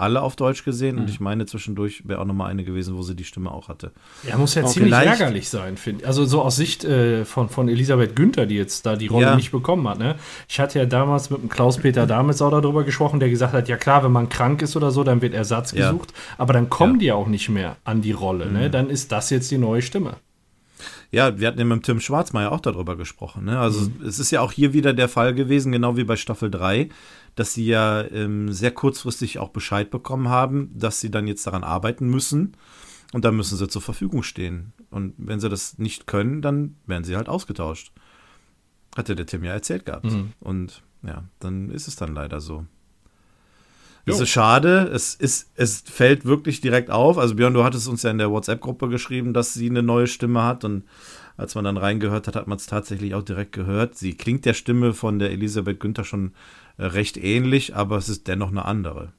alle 0.02 0.22
auf 0.22 0.36
Deutsch 0.36 0.66
gesehen 0.66 0.98
und 0.98 1.10
ich 1.10 1.20
meine 1.20 1.46
zwischendurch 1.46 2.08
wäre 2.08 2.20
auch 2.20 2.26
noch 2.26 2.34
mal 2.34 2.48
eine 2.48 2.64
gewesen, 2.64 2.98
wo 2.98 3.02
sie 3.04 3.16
die 3.16 3.24
Stimme 3.24 3.52
auch 3.52 3.70
hatte. 3.70 3.92
Ja, 4.28 4.38
muss 4.38 4.56
ja 4.56 4.64
Okay. 4.64 4.72
ziemlich 4.74 4.94
Vielleicht- 4.94 5.20
ärgerlich 5.22 5.50
sein, 5.50 5.78
finde 5.78 6.02
ich. 6.02 6.08
Also 6.08 6.26
so 6.26 6.42
aus 6.42 6.56
Sicht 6.56 6.84
äh, 6.84 7.24
von, 7.24 7.50
von 7.50 7.70
Elisabeth 7.70 8.16
Günther, 8.16 8.46
die 8.46 8.56
jetzt 8.56 8.86
da 8.86 8.96
die 8.96 9.08
Rolle 9.08 9.28
Ja. 9.28 9.36
nicht 9.36 9.52
bekommen 9.52 9.88
hat. 9.88 10.00
Ne? 10.00 10.16
Ich 10.50 10.60
hatte 10.60 10.80
ja 10.80 10.86
damals 10.86 11.30
mit 11.30 11.42
dem 11.42 11.50
Klaus-Peter 11.50 12.08
Damitz 12.08 12.42
auch 12.42 12.52
darüber 12.52 12.84
gesprochen, 12.84 13.20
der 13.20 13.30
gesagt 13.30 13.54
hat, 13.54 13.70
ja 13.70 13.78
klar, 13.78 14.04
wenn 14.04 14.12
man 14.12 14.28
krank 14.30 14.62
ist 14.62 14.76
oder 14.76 14.92
so, 14.92 15.04
dann 15.04 15.22
wird 15.22 15.34
Ersatz 15.34 15.72
Ja. 15.72 15.92
gesucht. 15.92 16.14
Aber 16.38 16.54
dann 16.54 16.70
kommen 16.70 16.96
Ja. 16.96 17.00
die 17.00 17.12
auch 17.12 17.28
nicht 17.28 17.50
mehr 17.50 17.78
an 17.84 18.02
die 18.02 18.12
Rolle. 18.12 18.52
Ne? 18.52 18.70
Dann 18.70 18.90
ist 18.90 19.12
das 19.12 19.30
jetzt 19.30 19.52
die 19.52 19.58
neue 19.58 19.82
Stimme. 19.82 20.16
Ja, 21.12 21.38
wir 21.40 21.48
hatten 21.48 21.60
ja 21.60 21.66
mit 21.66 21.84
Tim 21.84 22.00
Schwarzmeier 22.00 22.52
auch 22.52 22.62
darüber 22.62 22.96
gesprochen. 22.96 23.44
Ne? 23.46 23.60
Also 23.60 23.92
es 24.06 24.18
ist 24.18 24.32
ja 24.32 24.40
auch 24.40 24.54
hier 24.54 24.72
wieder 24.72 24.94
der 24.94 25.10
Fall 25.10 25.34
gewesen, 25.34 25.74
genau 25.74 25.98
wie 25.98 26.06
bei 26.06 26.16
Staffel 26.16 26.50
3, 26.50 26.88
dass 27.36 27.54
sie 27.54 27.66
ja 27.66 28.02
ähm, 28.02 28.52
sehr 28.54 28.72
kurzfristig 28.72 29.38
auch 29.38 29.50
Bescheid 29.50 29.92
bekommen 29.92 30.30
haben, 30.30 30.72
dass 30.74 31.02
sie 31.02 31.12
dann 31.12 31.28
jetzt 31.28 31.46
daran 31.46 31.66
arbeiten 31.66 32.08
müssen 32.10 32.56
und 33.12 33.26
dann 33.26 33.36
müssen 33.36 33.58
sie 33.58 33.68
zur 33.68 33.82
Verfügung 33.82 34.24
stehen. 34.24 34.72
Und 34.90 35.14
wenn 35.18 35.42
sie 35.42 35.50
das 35.50 35.78
nicht 35.78 36.08
können, 36.08 36.42
dann 36.42 36.78
werden 36.86 37.04
sie 37.04 37.18
halt 37.18 37.28
ausgetauscht. 37.28 37.92
Hatte 38.96 39.16
der 39.16 39.26
Tim 39.26 39.44
ja 39.44 39.52
erzählt 39.52 39.86
gehabt. 39.86 40.06
Und 40.40 40.82
ja, 41.04 41.26
dann 41.40 41.70
ist 41.72 41.90
es 41.90 41.98
dann 41.98 42.14
leider 42.14 42.40
so. 42.40 42.66
Es 44.06 44.18
Jo. 44.18 44.24
ist 44.24 44.30
schade, 44.30 44.90
es, 44.94 45.14
ist, 45.16 45.52
es 45.56 45.82
fällt 45.82 46.26
wirklich 46.26 46.60
direkt 46.62 46.90
auf. 46.90 47.18
Also 47.18 47.36
Björn, 47.36 47.54
du 47.54 47.64
hattest 47.64 47.88
uns 47.88 48.02
ja 48.04 48.10
in 48.12 48.18
der 48.18 48.32
WhatsApp-Gruppe 48.32 48.90
geschrieben, 48.90 49.34
dass 49.34 49.54
sie 49.54 49.70
eine 49.70 49.84
neue 49.84 50.08
Stimme 50.08 50.44
hat 50.44 50.64
und 50.64 50.84
als 51.38 51.56
man 51.56 51.64
dann 51.64 51.78
reingehört 51.78 52.28
hat, 52.28 52.36
hat 52.36 52.48
man 52.48 52.58
es 52.58 52.66
tatsächlich 52.68 53.16
auch 53.16 53.24
direkt 53.24 53.52
gehört. 53.52 53.96
Sie 53.98 54.16
klingt 54.16 54.46
der 54.46 54.54
Stimme 54.54 54.94
von 54.94 55.18
der 55.20 55.32
Elisabeth 55.32 55.80
Günther 55.80 56.04
schon 56.04 56.34
äh, 56.78 56.86
recht 56.86 57.18
ähnlich, 57.18 57.76
aber 57.76 57.98
es 57.98 58.10
ist 58.10 58.28
dennoch 58.28 58.50
eine 58.50 58.66
andere. 58.66 59.10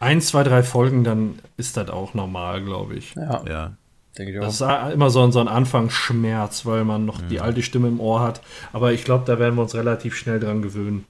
Ein, 0.00 0.20
zwei, 0.20 0.44
drei 0.44 0.62
Folgen, 0.62 1.04
dann 1.04 1.38
ist 1.56 1.76
das 1.76 1.90
auch 1.90 2.14
normal, 2.14 2.62
glaube 2.62 2.94
ich. 2.94 3.14
Ja, 3.16 3.42
Ja. 3.48 3.76
denke 4.16 4.32
ich 4.32 4.38
auch. 4.38 4.44
Das 4.44 4.60
ist 4.60 4.94
immer 4.94 5.10
so 5.10 5.22
ein, 5.24 5.32
so 5.32 5.40
ein 5.40 5.48
Anfangsschmerz, 5.48 6.64
weil 6.66 6.84
man 6.84 7.04
noch 7.04 7.20
die 7.20 7.40
alte 7.40 7.62
Stimme 7.62 7.88
im 7.88 8.00
Ohr 8.00 8.20
hat. 8.20 8.40
Aber 8.72 8.92
ich 8.92 9.04
glaube, 9.04 9.24
da 9.26 9.38
werden 9.38 9.56
wir 9.56 9.62
uns 9.62 9.74
relativ 9.74 10.16
schnell 10.16 10.38
dran 10.40 10.62
gewöhnen. 10.62 11.04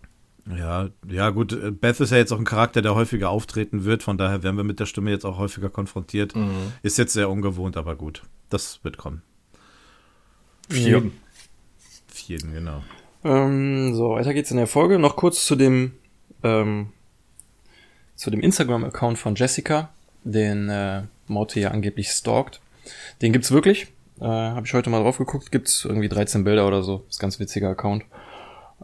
Ja, 0.56 0.88
ja, 1.08 1.30
gut. 1.30 1.52
äh, 1.52 1.70
Beth 1.70 2.00
ist 2.00 2.10
ja 2.10 2.16
jetzt 2.16 2.32
auch 2.32 2.38
ein 2.38 2.44
Charakter, 2.44 2.80
der 2.82 2.94
häufiger 2.94 3.30
auftreten 3.30 3.84
wird, 3.84 4.02
von 4.02 4.16
daher 4.18 4.42
werden 4.42 4.56
wir 4.56 4.64
mit 4.64 4.80
der 4.80 4.86
Stimme 4.86 5.10
jetzt 5.10 5.24
auch 5.24 5.38
häufiger 5.38 5.68
konfrontiert. 5.68 6.34
Ist 6.82 6.98
jetzt 6.98 7.12
sehr 7.12 7.28
ungewohnt, 7.30 7.76
aber 7.76 7.96
gut. 7.96 8.22
Das 8.48 8.82
wird 8.82 8.96
kommen. 8.96 9.22
Auf 12.10 12.18
jeden, 12.20 12.52
genau. 12.52 12.82
Ähm, 13.24 13.94
so, 13.94 14.10
weiter 14.10 14.32
geht's 14.34 14.50
in 14.50 14.56
der 14.56 14.66
Folge. 14.66 14.98
Noch 14.98 15.16
kurz 15.16 15.44
zu 15.46 15.56
dem, 15.56 15.92
ähm, 16.42 16.92
zu 18.14 18.30
dem 18.30 18.40
Instagram-Account 18.40 19.18
von 19.18 19.34
Jessica, 19.34 19.90
den 20.24 20.68
äh, 20.68 21.02
Morty 21.26 21.60
ja 21.60 21.70
angeblich 21.70 22.10
stalkt. 22.10 22.60
Den 23.22 23.32
gibt's 23.32 23.50
wirklich. 23.50 23.88
Äh, 24.20 24.24
Habe 24.24 24.66
ich 24.66 24.72
heute 24.72 24.90
mal 24.90 25.02
drauf 25.02 25.18
geguckt. 25.18 25.52
Gibt's 25.52 25.84
irgendwie 25.84 26.08
13 26.08 26.44
Bilder 26.44 26.66
oder 26.66 26.82
so. 26.82 27.04
Ist 27.08 27.18
ein 27.18 27.22
ganz 27.22 27.38
witziger 27.38 27.68
Account. 27.70 28.04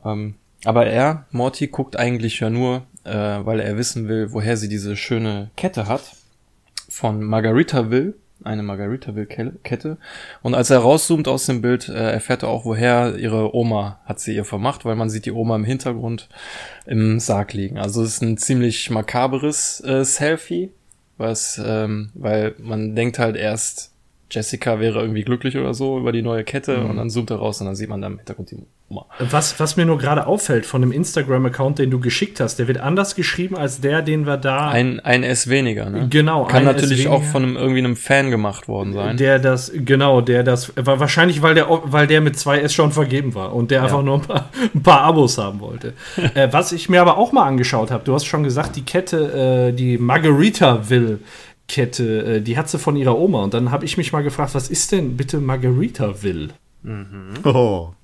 Ähm, 0.05 0.35
aber 0.65 0.87
er, 0.87 1.27
Morty, 1.31 1.69
guckt 1.69 1.97
eigentlich 1.97 2.41
ja 2.41 2.51
nur, 2.51 2.83
äh, 3.05 3.13
weil 3.13 3.61
er 3.61 3.77
wissen 3.77 4.09
will, 4.09 4.33
woher 4.33 4.57
sie 4.57 4.69
diese 4.69 4.97
schöne 4.97 5.51
Kette 5.57 5.87
hat. 5.87 6.17
Von 6.89 7.23
Margaritaville. 7.23 8.15
Eine 8.43 8.63
Margaritaville-Kette. 8.63 9.97
Und 10.43 10.55
als 10.55 10.69
er 10.69 10.81
rauszoomt 10.81 11.29
aus 11.29 11.47
dem 11.47 11.63
Bild, 11.63 11.89
äh, 11.89 12.13
erfährt 12.13 12.43
er 12.43 12.51
auch, 12.51 12.67
woher 12.67 13.17
ihre 13.17 13.55
Oma 13.55 14.01
hat 14.05 14.21
sie 14.21 14.35
ihr 14.35 14.45
vermacht, 14.45 14.85
weil 14.85 14.97
man 14.97 15.09
sieht 15.09 15.25
die 15.25 15.33
Oma 15.33 15.57
im 15.57 15.65
Hintergrund 15.65 16.29
im 16.85 17.21
Sarg 17.21 17.55
liegen. 17.55 17.79
Also 17.79 18.03
es 18.03 18.17
ist 18.17 18.23
ein 18.23 18.37
ziemlich 18.37 18.91
makaberes 18.91 19.83
äh, 19.87 20.05
Selfie, 20.05 20.73
was, 21.17 21.61
ähm, 21.65 22.11
weil 22.15 22.55
man 22.59 22.95
denkt 22.95 23.19
halt 23.19 23.37
erst, 23.37 23.93
Jessica 24.31 24.79
wäre 24.81 25.01
irgendwie 25.01 25.23
glücklich 25.23 25.57
oder 25.57 25.73
so 25.73 25.99
über 25.99 26.13
die 26.13 26.23
neue 26.23 26.45
Kette 26.45 26.85
und 26.85 26.97
dann 26.97 27.09
zoomt 27.11 27.31
er 27.31 27.37
raus 27.37 27.61
und 27.61 27.67
dann 27.67 27.77
sieht 27.77 27.89
man 27.89 28.03
da 28.03 28.09
im 28.09 28.19
Hintergrund 28.19 28.51
die. 28.51 28.67
Was, 29.19 29.59
was 29.59 29.77
mir 29.77 29.87
nur 29.87 29.99
gerade 29.99 30.27
auffällt 30.27 30.67
von 30.67 30.83
dem 30.83 30.93
Instagram-Account, 30.93 31.79
den 31.79 31.91
du 31.91 32.01
geschickt 32.01 32.39
hast, 32.39 32.59
der 32.59 32.69
wird 32.69 32.79
anders 32.79 33.15
geschrieben 33.15 33.57
als 33.57 33.81
der, 33.81 34.03
den 34.03 34.27
wir 34.27 34.37
da. 34.37 34.69
Ein, 34.69 35.01
ein 35.01 35.23
S 35.23 35.49
weniger, 35.49 35.89
ne? 35.89 36.07
Genau, 36.11 36.45
Kann 36.45 36.59
ein 36.59 36.77
natürlich 36.77 37.07
S 37.07 37.11
auch 37.11 37.23
von 37.23 37.43
einem, 37.43 37.57
irgendwie 37.57 37.79
einem 37.79 37.97
Fan 37.97 38.31
gemacht 38.31 38.69
worden 38.69 38.93
sein. 38.93 39.17
Der 39.17 39.39
das, 39.39 39.73
genau, 39.75 40.21
der 40.21 40.43
das, 40.43 40.73
war 40.77 41.01
wahrscheinlich, 41.01 41.43
weil 41.43 41.55
der, 41.55 41.67
weil 41.69 42.07
der 42.07 42.21
mit 42.21 42.39
zwei 42.39 42.61
S 42.61 42.75
schon 42.75 42.93
vergeben 42.93 43.35
war 43.35 43.55
und 43.55 43.71
der 43.71 43.83
einfach 43.83 44.03
nur 44.03 44.17
ein 44.17 44.23
paar, 44.23 44.51
ein 44.75 44.83
paar 44.83 45.01
Abos 45.01 45.39
haben 45.39 45.61
wollte. 45.61 45.95
äh, 46.35 46.49
was 46.53 46.73
ich 46.73 46.89
mir 46.89 47.01
aber 47.01 47.17
auch 47.17 47.33
mal 47.33 47.47
angeschaut 47.47 47.91
habe, 47.91 48.05
du 48.05 48.15
hast 48.15 48.27
schon 48.27 48.45
gesagt, 48.45 48.77
die 48.77 48.85
Kette, 48.85 49.71
äh, 49.71 49.73
die 49.73 49.99
Margaritaville 49.99 51.21
Kette, 51.67 52.37
äh, 52.37 52.41
die 52.43 52.59
hat 52.59 52.69
sie 52.69 52.79
von 52.79 52.97
ihrer 52.97 53.19
Oma 53.19 53.45
und 53.45 53.55
dann 53.55 53.71
habe 53.71 53.87
ich 53.87 53.97
mich 53.97 54.13
mal 54.13 54.23
gefragt, 54.23 54.55
was 54.55 54.69
ist 54.69 54.93
denn 54.93 55.17
bitte 55.17 55.39
Margaritaville? 55.39 56.51
Oh. 57.45 57.95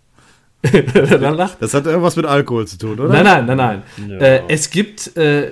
dann 0.92 1.36
lacht 1.36 1.56
Das 1.60 1.72
hat 1.72 1.86
irgendwas 1.86 2.16
mit 2.16 2.26
Alkohol 2.26 2.66
zu 2.66 2.76
tun, 2.76 3.00
oder? 3.00 3.22
Nein, 3.22 3.46
nein, 3.46 3.56
nein, 3.56 3.82
nein. 3.96 4.20
Äh, 4.20 4.42
es 4.48 4.70
gibt, 4.70 5.16
äh, 5.16 5.50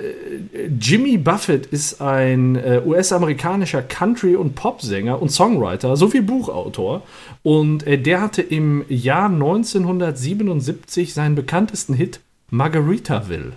Jimmy 0.79 1.17
Buffett 1.17 1.67
ist 1.67 2.03
ein 2.03 2.57
äh, 2.57 2.83
US-amerikanischer 2.85 3.83
Country- 3.83 4.37
und 4.37 4.55
Popsänger 4.55 5.21
und 5.21 5.31
Songwriter 5.31 5.97
sowie 5.97 6.21
Buchautor. 6.21 7.03
Und 7.43 7.87
äh, 7.87 7.97
der 7.97 8.21
hatte 8.21 8.43
im 8.43 8.85
Jahr 8.89 9.31
1977 9.31 11.15
seinen 11.15 11.35
bekanntesten 11.35 11.95
Hit 11.95 12.21
Margaritaville. 12.51 13.53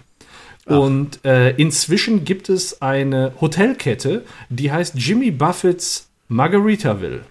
Und 0.65 1.25
äh, 1.25 1.51
inzwischen 1.55 2.23
gibt 2.23 2.47
es 2.47 2.81
eine 2.81 3.33
Hotelkette, 3.41 4.23
die 4.49 4.71
heißt 4.71 4.93
Jimmy 4.95 5.31
Buffett's 5.31 6.07
Margaritaville. 6.29 7.25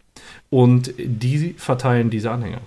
Und 0.50 0.92
die 0.98 1.54
verteilen 1.56 2.10
diese 2.10 2.30
Anhänger. 2.32 2.60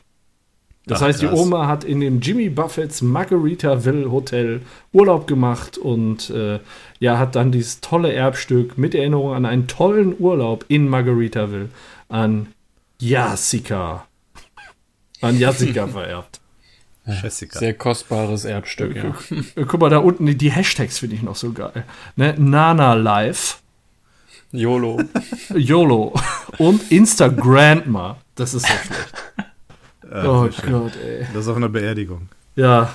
Das 0.86 1.02
Ach, 1.02 1.08
heißt, 1.08 1.22
die 1.22 1.28
krass. 1.28 1.40
Oma 1.40 1.68
hat 1.68 1.86
in 1.86 2.02
dem 2.02 2.20
Jimmy 2.20 2.50
Buffetts 2.50 3.02
Margaritaville 3.02 4.12
Hotel 4.12 4.62
Urlaub 4.92 5.28
gemacht 5.28 5.78
und 5.78 6.30
äh, 6.30 6.60
ja, 7.00 7.18
hat 7.18 7.36
dann 7.36 7.54
dieses 7.54 7.80
tolle 7.80 8.12
Erbstück 8.12 8.78
mit 8.78 8.94
Erinnerung 8.94 9.34
an 9.34 9.46
einen 9.46 9.68
tollen 9.68 10.16
Urlaub 10.20 10.66
in 10.68 10.90
Margaritaville 10.90 11.70
an 12.10 12.48
Jessica, 13.00 14.06
an 15.22 15.40
Jessica 15.40 15.88
vererbt. 15.88 16.42
Jessica. 17.06 17.60
Sehr 17.60 17.74
kostbares 17.74 18.46
Erbstück, 18.46 18.96
ja. 18.96 19.16
Äh, 19.56 19.66
Guck 19.66 19.80
mal, 19.82 19.90
da 19.90 19.98
unten, 19.98 20.26
die, 20.26 20.38
die 20.38 20.52
Hashtags 20.52 21.00
finde 21.00 21.16
ich 21.16 21.22
noch 21.22 21.36
so 21.36 21.52
geil. 21.52 21.86
Ne? 22.16 22.36
Nana 22.38 22.94
Life, 22.94 23.58
YOLO. 24.52 25.02
YOLO 25.54 26.14
und 26.60 26.92
Instagrandma. 26.92 28.18
Das 28.36 28.54
ist 28.54 28.68
so 28.68 28.74
schlecht. 28.74 29.14
Äh, 30.14 30.26
Oh. 30.28 30.48
Gott, 30.70 30.96
ey. 31.04 31.26
Das 31.34 31.44
ist 31.44 31.48
auf 31.48 31.58
einer 31.58 31.70
Beerdigung. 31.70 32.30
Ja, 32.56 32.94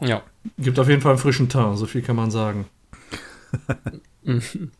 ja. 0.00 0.22
gibt 0.58 0.78
auf 0.78 0.88
jeden 0.88 1.02
Fall 1.02 1.12
einen 1.12 1.18
frischen 1.18 1.48
Teint, 1.48 1.78
so 1.78 1.86
viel 1.86 2.02
kann 2.02 2.16
man 2.16 2.30
sagen. 2.30 2.66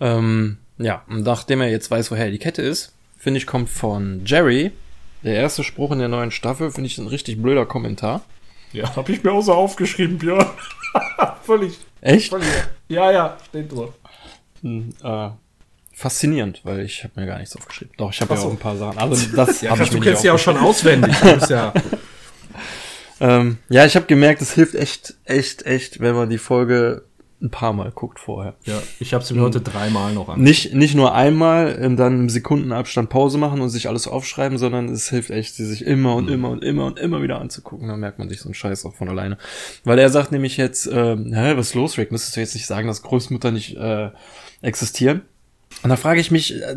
Ähm, 0.00 0.58
ja, 0.78 1.02
und 1.08 1.22
nachdem 1.24 1.60
er 1.60 1.70
jetzt 1.70 1.90
weiß, 1.90 2.10
woher 2.12 2.30
die 2.30 2.38
Kette 2.38 2.62
ist, 2.62 2.92
finde 3.16 3.38
ich, 3.38 3.46
kommt 3.48 3.68
von 3.68 4.22
Jerry 4.24 4.70
Der 5.24 5.34
erste 5.34 5.64
Spruch 5.64 5.90
in 5.90 5.98
der 5.98 6.06
neuen 6.08 6.30
Staffel 6.30 6.70
finde 6.70 6.86
ich 6.86 6.98
ein 6.98 7.08
richtig 7.08 7.42
blöder 7.42 7.66
Kommentar. 7.66 8.22
Ja, 8.72 8.94
habe 8.94 9.10
ich 9.10 9.24
mir 9.24 9.32
auch 9.32 9.40
so 9.42 9.54
aufgeschrieben, 9.54 10.18
Björn. 10.18 10.46
völlig. 11.42 11.78
Echt? 12.00 12.30
Völlig. 12.30 12.46
Ja, 12.88 13.10
ja, 13.10 13.36
steht 13.48 13.72
so. 13.72 13.92
Hm, 14.62 14.90
äh, 15.02 15.30
faszinierend, 15.98 16.60
weil 16.62 16.80
ich 16.80 17.02
habe 17.02 17.20
mir 17.20 17.26
gar 17.26 17.38
nichts 17.38 17.56
aufgeschrieben. 17.56 17.92
Doch, 17.96 18.12
ich 18.12 18.20
habe 18.20 18.32
ja 18.32 18.40
auch 18.40 18.50
ein 18.50 18.56
paar 18.56 18.76
Sachen. 18.76 18.98
Also 18.98 19.34
das 19.34 19.60
Ja, 19.62 19.72
hab 19.72 19.80
ich 19.80 19.90
du 19.90 19.98
kennst 19.98 20.22
ja 20.22 20.32
auch 20.32 20.38
schon 20.38 20.56
auswendig. 20.56 21.14
Ja. 21.48 21.72
Ähm, 23.20 23.58
ja, 23.68 23.84
ich 23.84 23.96
habe 23.96 24.06
gemerkt, 24.06 24.42
es 24.42 24.52
hilft 24.52 24.76
echt, 24.76 25.14
echt, 25.24 25.66
echt, 25.66 25.98
wenn 25.98 26.14
man 26.14 26.30
die 26.30 26.38
Folge 26.38 27.02
ein 27.40 27.50
paar 27.50 27.72
Mal 27.72 27.90
guckt 27.90 28.20
vorher. 28.20 28.54
ja, 28.64 28.80
ich 29.00 29.12
habe 29.12 29.24
sie 29.24 29.34
mir 29.34 29.42
heute 29.42 29.60
dreimal 29.60 30.12
noch 30.12 30.28
an. 30.28 30.40
Nicht, 30.40 30.74
nicht 30.74 30.94
nur 30.94 31.16
einmal 31.16 31.76
ähm, 31.80 31.96
dann 31.96 32.20
im 32.20 32.28
Sekundenabstand 32.28 33.10
Pause 33.10 33.38
machen 33.38 33.60
und 33.60 33.70
sich 33.70 33.88
alles 33.88 34.06
aufschreiben, 34.06 34.56
sondern 34.56 34.88
es 34.88 35.10
hilft 35.10 35.30
echt, 35.30 35.54
sie 35.54 35.66
sich 35.66 35.84
immer 35.84 36.14
und 36.14 36.28
immer 36.30 36.50
und 36.50 36.62
immer 36.62 36.86
und 36.86 36.98
immer 36.98 37.20
wieder 37.20 37.40
anzugucken. 37.40 37.88
Dann 37.88 37.98
merkt 37.98 38.20
man 38.20 38.28
sich 38.28 38.40
so 38.40 38.46
einen 38.46 38.54
Scheiß 38.54 38.84
auch 38.84 38.94
von 38.94 39.08
alleine. 39.08 39.36
Weil 39.82 39.98
er 39.98 40.10
sagt 40.10 40.30
nämlich 40.30 40.56
jetzt, 40.56 40.88
ähm, 40.92 41.32
hä, 41.34 41.56
was 41.56 41.68
ist 41.68 41.74
los, 41.74 41.98
Rick? 41.98 42.12
Müsstest 42.12 42.36
du 42.36 42.40
jetzt 42.40 42.54
nicht 42.54 42.66
sagen, 42.66 42.86
dass 42.86 43.02
Großmutter 43.02 43.50
nicht 43.50 43.76
äh, 43.76 44.10
existieren? 44.62 45.22
Und 45.82 45.90
da 45.90 45.96
frage 45.96 46.20
ich 46.20 46.30
mich, 46.30 46.54
äh, 46.60 46.76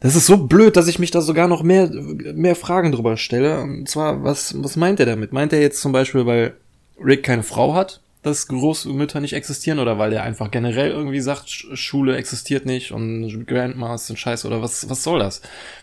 das 0.00 0.14
ist 0.14 0.26
so 0.26 0.36
blöd, 0.36 0.76
dass 0.76 0.88
ich 0.88 0.98
mich 0.98 1.10
da 1.10 1.20
sogar 1.20 1.48
noch 1.48 1.62
mehr, 1.62 1.88
mehr 1.90 2.54
Fragen 2.56 2.92
drüber 2.92 3.16
stelle. 3.16 3.60
Und 3.60 3.88
zwar, 3.88 4.22
was, 4.24 4.54
was 4.62 4.76
meint 4.76 5.00
er 5.00 5.06
damit? 5.06 5.32
Meint 5.32 5.52
er 5.52 5.60
jetzt 5.60 5.80
zum 5.80 5.92
Beispiel, 5.92 6.26
weil 6.26 6.54
Rick 7.02 7.22
keine 7.22 7.42
Frau 7.42 7.74
hat, 7.74 8.00
dass 8.22 8.48
Großmütter 8.48 9.20
nicht 9.20 9.32
existieren 9.34 9.78
oder 9.78 9.98
weil 9.98 10.12
er 10.12 10.22
einfach 10.24 10.50
generell 10.50 10.90
irgendwie 10.90 11.20
sagt, 11.20 11.46
Sch- 11.48 11.76
Schule 11.76 12.16
existiert 12.16 12.66
nicht 12.66 12.90
und 12.92 13.46
Grandmas 13.46 14.06
sind 14.08 14.18
scheiße 14.18 14.46
oder 14.46 14.60
was, 14.60 14.88
was 14.90 15.02
soll 15.02 15.18
das? 15.20 15.40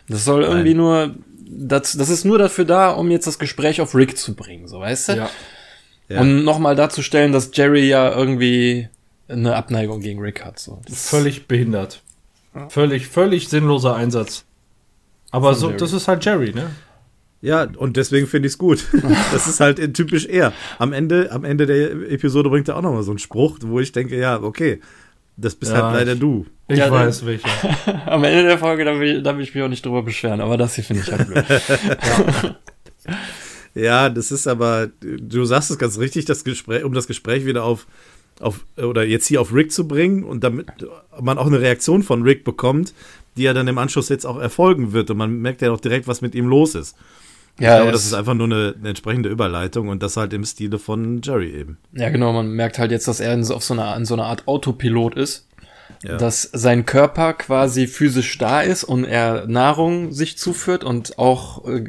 Das 0.10 0.26
soll 0.26 0.44
irgendwie 0.44 0.74
nur, 0.74 1.16
das, 1.48 1.94
das 1.94 2.10
ist 2.10 2.26
nur 2.26 2.38
dafür 2.38 2.66
da, 2.66 2.92
um 2.92 3.10
jetzt 3.12 3.28
das 3.28 3.40
Gespräch 3.40 3.80
auf 3.82 3.96
Rick 3.96 4.18
zu 4.18 4.36
bringen, 4.36 4.68
so 4.68 4.80
weißt 4.80 5.10
du? 5.10 5.14
Ja. 5.14 5.30
Ja. 6.10 6.20
Um 6.22 6.44
nochmal 6.44 6.76
darzustellen, 6.76 7.32
dass 7.32 7.50
Jerry 7.54 7.88
ja 7.88 8.14
irgendwie 8.14 8.90
eine 9.30 9.56
Abneigung 9.56 10.02
gegen 10.02 10.20
Rick 10.20 10.44
hat, 10.44 10.60
so. 10.60 10.82
Das- 10.88 11.10
Völlig 11.10 11.48
behindert. 11.48 12.02
Völlig, 12.70 13.08
völlig 13.08 13.50
sinnloser 13.50 13.96
Einsatz. 13.96 14.46
Aber 15.32 15.56
so, 15.56 15.72
das 15.72 15.94
ist 15.94 16.08
halt 16.08 16.24
Jerry, 16.24 16.54
ne? 16.54 16.70
Ja, 17.42 17.68
und 17.78 17.98
deswegen 17.98 18.28
finde 18.28 18.48
ich 18.48 18.54
es 18.54 18.58
gut. 18.58 18.86
das 19.34 19.48
ist 19.48 19.60
halt 19.60 19.94
typisch 19.96 20.26
er. 20.26 20.54
Am 20.80 20.94
Ende, 20.94 21.32
am 21.32 21.44
Ende 21.44 21.66
der 21.66 21.92
Episode 22.12 22.50
bringt 22.50 22.68
er 22.70 22.78
auch 22.78 22.82
nochmal 22.82 23.04
so 23.04 23.12
einen 23.12 23.20
Spruch, 23.20 23.58
wo 23.62 23.80
ich 23.80 23.92
denke, 23.92 24.18
ja, 24.18 24.42
okay, 24.42 24.80
das 25.36 25.56
bist 25.56 25.72
Ja, 25.74 25.84
halt 25.84 25.96
leider 25.96 26.14
ich- 26.14 26.20
du. 26.20 26.46
Ich 26.70 26.78
Ja, 26.78 26.90
weiß 26.90 27.26
welcher. 27.26 27.50
Am 28.06 28.24
Ende 28.24 28.44
der 28.44 28.58
Folge, 28.58 28.86
da 28.86 28.98
will, 28.98 29.18
ich, 29.18 29.24
da 29.24 29.36
will 29.36 29.44
ich 29.44 29.54
mich 29.54 29.64
auch 29.64 29.68
nicht 29.68 29.86
drüber 29.86 30.02
beschweren, 30.04 30.40
aber 30.40 30.56
das 30.56 30.76
hier 30.76 30.84
finde 30.86 31.04
ich 31.06 31.12
halt 31.12 31.28
blöd. 31.28 31.46
Ja, 33.76 34.10
das 34.10 34.32
ist 34.32 34.46
aber, 34.48 34.90
du 35.02 35.46
sagst 35.46 35.72
es 35.72 35.80
ganz 35.80 35.98
richtig, 35.98 36.26
das 36.26 36.44
Gespräch, 36.44 36.84
um 36.84 36.94
das 36.94 37.08
Gespräch 37.08 37.44
wieder 37.46 37.64
auf, 37.64 37.88
auf, 38.40 38.66
oder 38.78 39.04
jetzt 39.04 39.28
hier 39.28 39.42
auf 39.42 39.54
Rick 39.54 39.72
zu 39.72 39.88
bringen 39.88 40.24
und 40.24 40.44
damit 40.44 40.68
man 41.22 41.38
auch 41.38 41.48
eine 41.48 41.62
Reaktion 41.62 42.04
von 42.04 42.24
Rick 42.24 42.44
bekommt, 42.44 42.94
die 43.38 43.44
ja 43.44 43.54
dann 43.54 43.68
im 43.68 43.78
Anschluss 43.78 44.10
jetzt 44.10 44.26
auch 44.26 44.40
erfolgen 44.40 44.94
wird 44.94 45.10
und 45.12 45.18
man 45.18 45.40
merkt 45.40 45.62
ja 45.62 45.72
auch 45.72 45.80
direkt, 45.80 46.08
was 46.08 46.22
mit 46.22 46.36
ihm 46.36 46.48
los 46.48 46.76
ist. 46.76 46.96
Ja, 47.60 47.76
ich 47.76 47.82
glaube, 47.82 47.92
das 47.92 48.06
ist 48.06 48.14
einfach 48.14 48.34
nur 48.34 48.48
eine, 48.48 48.74
eine 48.78 48.90
entsprechende 48.90 49.30
Überleitung 49.30 49.88
und 49.88 50.02
das 50.02 50.18
halt 50.18 50.34
im 50.34 50.44
Stile 50.44 50.80
von 50.80 51.22
Jerry 51.22 51.52
eben. 51.52 51.78
Ja, 51.92 52.10
genau, 52.10 52.34
man 52.34 52.52
merkt 52.52 52.80
halt 52.80 52.92
jetzt, 52.92 53.08
dass 53.08 53.20
er 53.20 53.34
in 53.34 53.44
so, 53.44 53.54
auf 53.54 53.64
so 53.64 53.76
einer, 53.76 53.96
in 53.96 54.06
so 54.06 54.16
einer 54.16 54.26
Art 54.26 54.48
Autopilot 54.48 55.16
ist. 55.16 55.48
Ja. 56.04 56.18
Dass 56.18 56.42
sein 56.52 56.86
Körper 56.86 57.34
quasi 57.34 57.88
physisch 57.88 58.38
da 58.38 58.62
ist 58.62 58.84
und 58.84 59.06
er 59.06 59.48
Nahrung 59.48 60.12
sich 60.12 60.38
zuführt 60.38 60.84
und 60.84 61.18
auch 61.18 61.66
äh, 61.66 61.86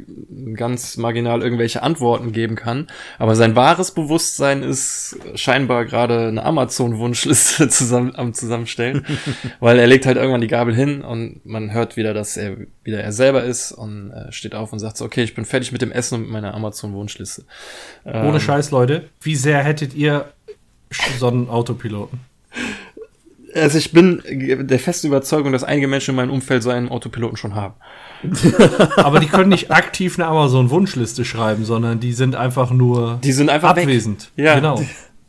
ganz 0.55 0.97
marginal 0.97 1.43
irgendwelche 1.43 1.83
Antworten 1.83 2.31
geben 2.31 2.55
kann. 2.55 2.87
Aber 3.19 3.35
sein 3.35 3.57
wahres 3.57 3.91
Bewusstsein 3.91 4.63
ist 4.63 5.19
scheinbar 5.35 5.85
gerade 5.85 6.29
eine 6.29 6.45
Amazon-Wunschliste 6.45 7.69
zusammen, 7.69 8.15
am 8.15 8.35
Zusammenstellen. 8.35 9.05
weil 9.61 9.81
er 9.81 9.87
legt 9.89 10.07
halt 10.07 10.17
irgendwann 10.17 10.41
die 10.41 10.47
Gabel 10.47 10.75
hin 10.75 11.03
und 11.03 11.45
man 11.45 11.73
hört 11.73 11.97
wieder, 11.97 12.15
dass 12.15 12.37
er 12.37 12.57
wieder 12.85 13.03
er 13.03 13.13
selber 13.13 13.43
ist 13.43 13.73
und 13.73 14.13
äh, 14.13 14.31
steht 14.31 14.55
auf 14.55 14.73
und 14.73 14.79
sagt 14.79 14.97
so, 14.97 15.05
okay, 15.05 15.25
ich 15.25 15.35
bin 15.35 15.45
fertig 15.45 15.73
mit 15.73 15.83
dem 15.83 15.91
Essen 15.91 16.17
und 16.17 16.21
mit 16.23 16.31
meiner 16.31 16.55
Amazon-Wunschliste. 16.55 17.45
Ohne 18.05 18.35
Ähm, 18.35 18.41
Scheiß, 18.41 18.71
Leute. 18.71 19.09
Wie 19.21 19.35
sehr 19.35 19.63
hättet 19.65 19.95
ihr 19.95 20.27
so 21.19 21.27
einen 21.27 21.49
Autopiloten? 21.49 22.21
Also 23.55 23.79
ich 23.79 23.93
bin 23.93 24.21
der 24.67 24.79
festen 24.81 25.07
Überzeugung, 25.07 25.53
dass 25.53 25.63
einige 25.65 25.87
Menschen 25.89 26.11
in 26.11 26.17
meinem 26.17 26.31
Umfeld 26.31 26.63
so 26.63 26.71
einen 26.71 26.89
Autopiloten 26.89 27.37
schon 27.37 27.55
haben. 27.55 27.75
Aber 28.97 29.21
die 29.21 29.27
können 29.27 29.51
nicht 29.51 29.71
aktiv 29.71 30.19
eine 30.19 30.27
Amazon-Wunschliste 30.29 31.25
schreiben, 31.25 31.65
sondern 31.65 32.01
die 32.01 32.13
sind 32.13 32.35
einfach 32.37 32.71
nur 32.71 33.21
Die 33.23 33.33
sind 33.33 33.51
einfach 33.51 33.77
weg. 33.77 33.85
abwesend. 33.85 34.31
Ja. 34.37 34.57
genau. 34.57 34.83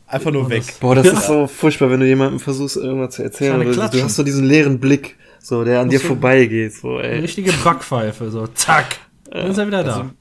Einfach 0.08 0.32
nur 0.32 0.50
weg. 0.50 0.64
Boah, 0.80 0.96
das 0.96 1.08
ist 1.08 1.26
so 1.28 1.48
furchtbar, 1.48 1.90
wenn 1.90 2.00
du 2.00 2.06
jemandem 2.08 2.40
versuchst, 2.40 2.78
irgendwas 2.78 3.16
zu 3.16 3.24
erzählen. 3.24 3.60
Oder 3.60 3.90
Du 3.90 4.04
hast 4.04 4.16
so 4.16 4.24
diesen 4.24 4.46
leeren 4.46 4.80
Blick, 4.80 5.18
so 5.40 5.64
der 5.64 5.80
an 5.82 5.90
dir 5.90 6.00
so- 6.00 6.08
vorbeigeht. 6.08 6.74
So, 6.74 6.98
Eine 6.98 7.08
ey. 7.10 7.20
richtige 7.22 7.52
Backpfeife, 7.64 8.30
so 8.32 8.48
zack. 8.48 8.98
Dann 9.32 9.48
ist 9.52 9.58
er 9.58 9.68
wieder 9.68 9.84
da. 9.84 10.12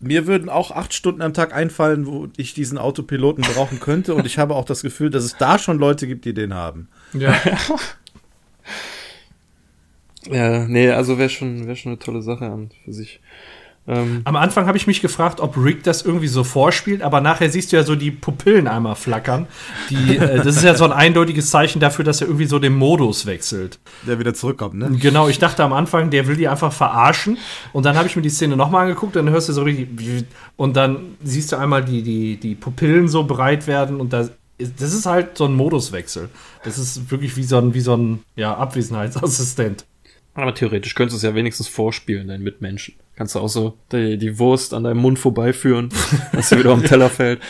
Mir 0.00 0.26
würden 0.26 0.48
auch 0.48 0.70
acht 0.70 0.92
Stunden 0.94 1.22
am 1.22 1.34
Tag 1.34 1.54
einfallen, 1.54 2.06
wo 2.06 2.28
ich 2.36 2.54
diesen 2.54 2.78
Autopiloten 2.78 3.42
brauchen 3.54 3.80
könnte 3.80 4.14
und 4.14 4.26
ich 4.26 4.38
habe 4.38 4.54
auch 4.54 4.64
das 4.64 4.82
Gefühl, 4.82 5.10
dass 5.10 5.24
es 5.24 5.36
da 5.38 5.58
schon 5.58 5.78
Leute 5.78 6.06
gibt, 6.06 6.24
die 6.24 6.34
den 6.34 6.54
haben. 6.54 6.88
Ja. 7.12 7.34
Ja, 10.30 10.66
nee, 10.66 10.90
also 10.90 11.18
wäre 11.18 11.30
schon, 11.30 11.66
wäre 11.66 11.76
schon 11.76 11.92
eine 11.92 11.98
tolle 11.98 12.22
Sache 12.22 12.46
an 12.46 12.70
für 12.84 12.92
sich. 12.92 13.20
Ähm, 13.86 14.20
Am 14.24 14.36
Anfang 14.36 14.66
habe 14.66 14.76
ich 14.76 14.86
mich 14.86 15.00
gefragt, 15.00 15.40
ob 15.40 15.56
Rick 15.56 15.82
das 15.82 16.02
irgendwie 16.02 16.28
so 16.28 16.44
vorspielt, 16.44 17.00
aber 17.00 17.22
nachher 17.22 17.48
siehst 17.48 17.72
du 17.72 17.76
ja 17.76 17.82
so 17.84 17.94
die 17.94 18.10
Pupillen 18.10 18.68
einmal 18.68 18.96
flackern. 18.96 19.46
Die, 19.88 20.18
äh, 20.18 20.36
das 20.36 20.56
ist 20.56 20.64
ja 20.64 20.74
so 20.74 20.84
ein 20.84 20.92
eindeutiges 20.92 21.50
Zeichen 21.50 21.80
dafür, 21.80 22.04
dass 22.04 22.20
er 22.20 22.26
irgendwie 22.26 22.44
so 22.44 22.58
den 22.58 22.74
Modus 22.74 23.24
wechselt. 23.24 23.78
Der 24.06 24.18
wieder 24.18 24.34
zurückkommt, 24.34 24.74
ne? 24.74 24.90
Genau, 25.00 25.28
ich 25.28 25.38
dachte 25.38 25.64
am 25.64 25.72
Anfang, 25.72 26.10
der 26.10 26.26
will 26.26 26.36
die 26.36 26.48
einfach 26.48 26.72
verarschen. 26.72 27.38
Und 27.72 27.86
dann 27.86 27.96
habe 27.96 28.06
ich 28.06 28.14
mir 28.14 28.20
die 28.20 28.28
Szene 28.28 28.58
nochmal 28.58 28.82
angeguckt, 28.82 29.16
dann 29.16 29.30
hörst 29.30 29.48
du 29.48 29.54
so 29.54 29.62
richtig. 29.62 29.88
Und 30.56 30.76
dann 30.76 31.16
siehst 31.24 31.52
du 31.52 31.56
einmal 31.56 31.82
die, 31.82 32.02
die, 32.02 32.36
die 32.36 32.54
Pupillen 32.54 33.08
so 33.08 33.24
breit 33.24 33.66
werden 33.66 34.00
und 34.00 34.12
da. 34.12 34.28
Das 34.58 34.92
ist 34.92 35.06
halt 35.06 35.38
so 35.38 35.44
ein 35.44 35.54
Moduswechsel. 35.54 36.28
Das 36.64 36.78
ist 36.78 37.10
wirklich 37.10 37.36
wie 37.36 37.44
so 37.44 37.58
ein, 37.58 37.74
wie 37.74 37.80
so 37.80 37.96
ein 37.96 38.24
ja, 38.34 38.56
Abwesenheitsassistent. 38.56 39.84
aber 40.34 40.54
theoretisch 40.54 40.94
könntest 40.94 41.14
du 41.14 41.16
es 41.26 41.30
ja 41.30 41.34
wenigstens 41.34 41.68
vorspielen, 41.68 42.28
deinen 42.28 42.42
Mitmenschen. 42.42 42.94
Kannst 43.18 43.34
du 43.34 43.40
auch 43.40 43.48
so 43.48 43.74
die, 43.90 44.16
die 44.16 44.38
Wurst 44.38 44.72
an 44.72 44.84
deinem 44.84 44.98
Mund 44.98 45.18
vorbeiführen, 45.18 45.88
dass 46.32 46.50
sie 46.50 46.58
wieder 46.60 46.70
am 46.70 46.84
Teller 46.84 47.10
fällt. 47.10 47.40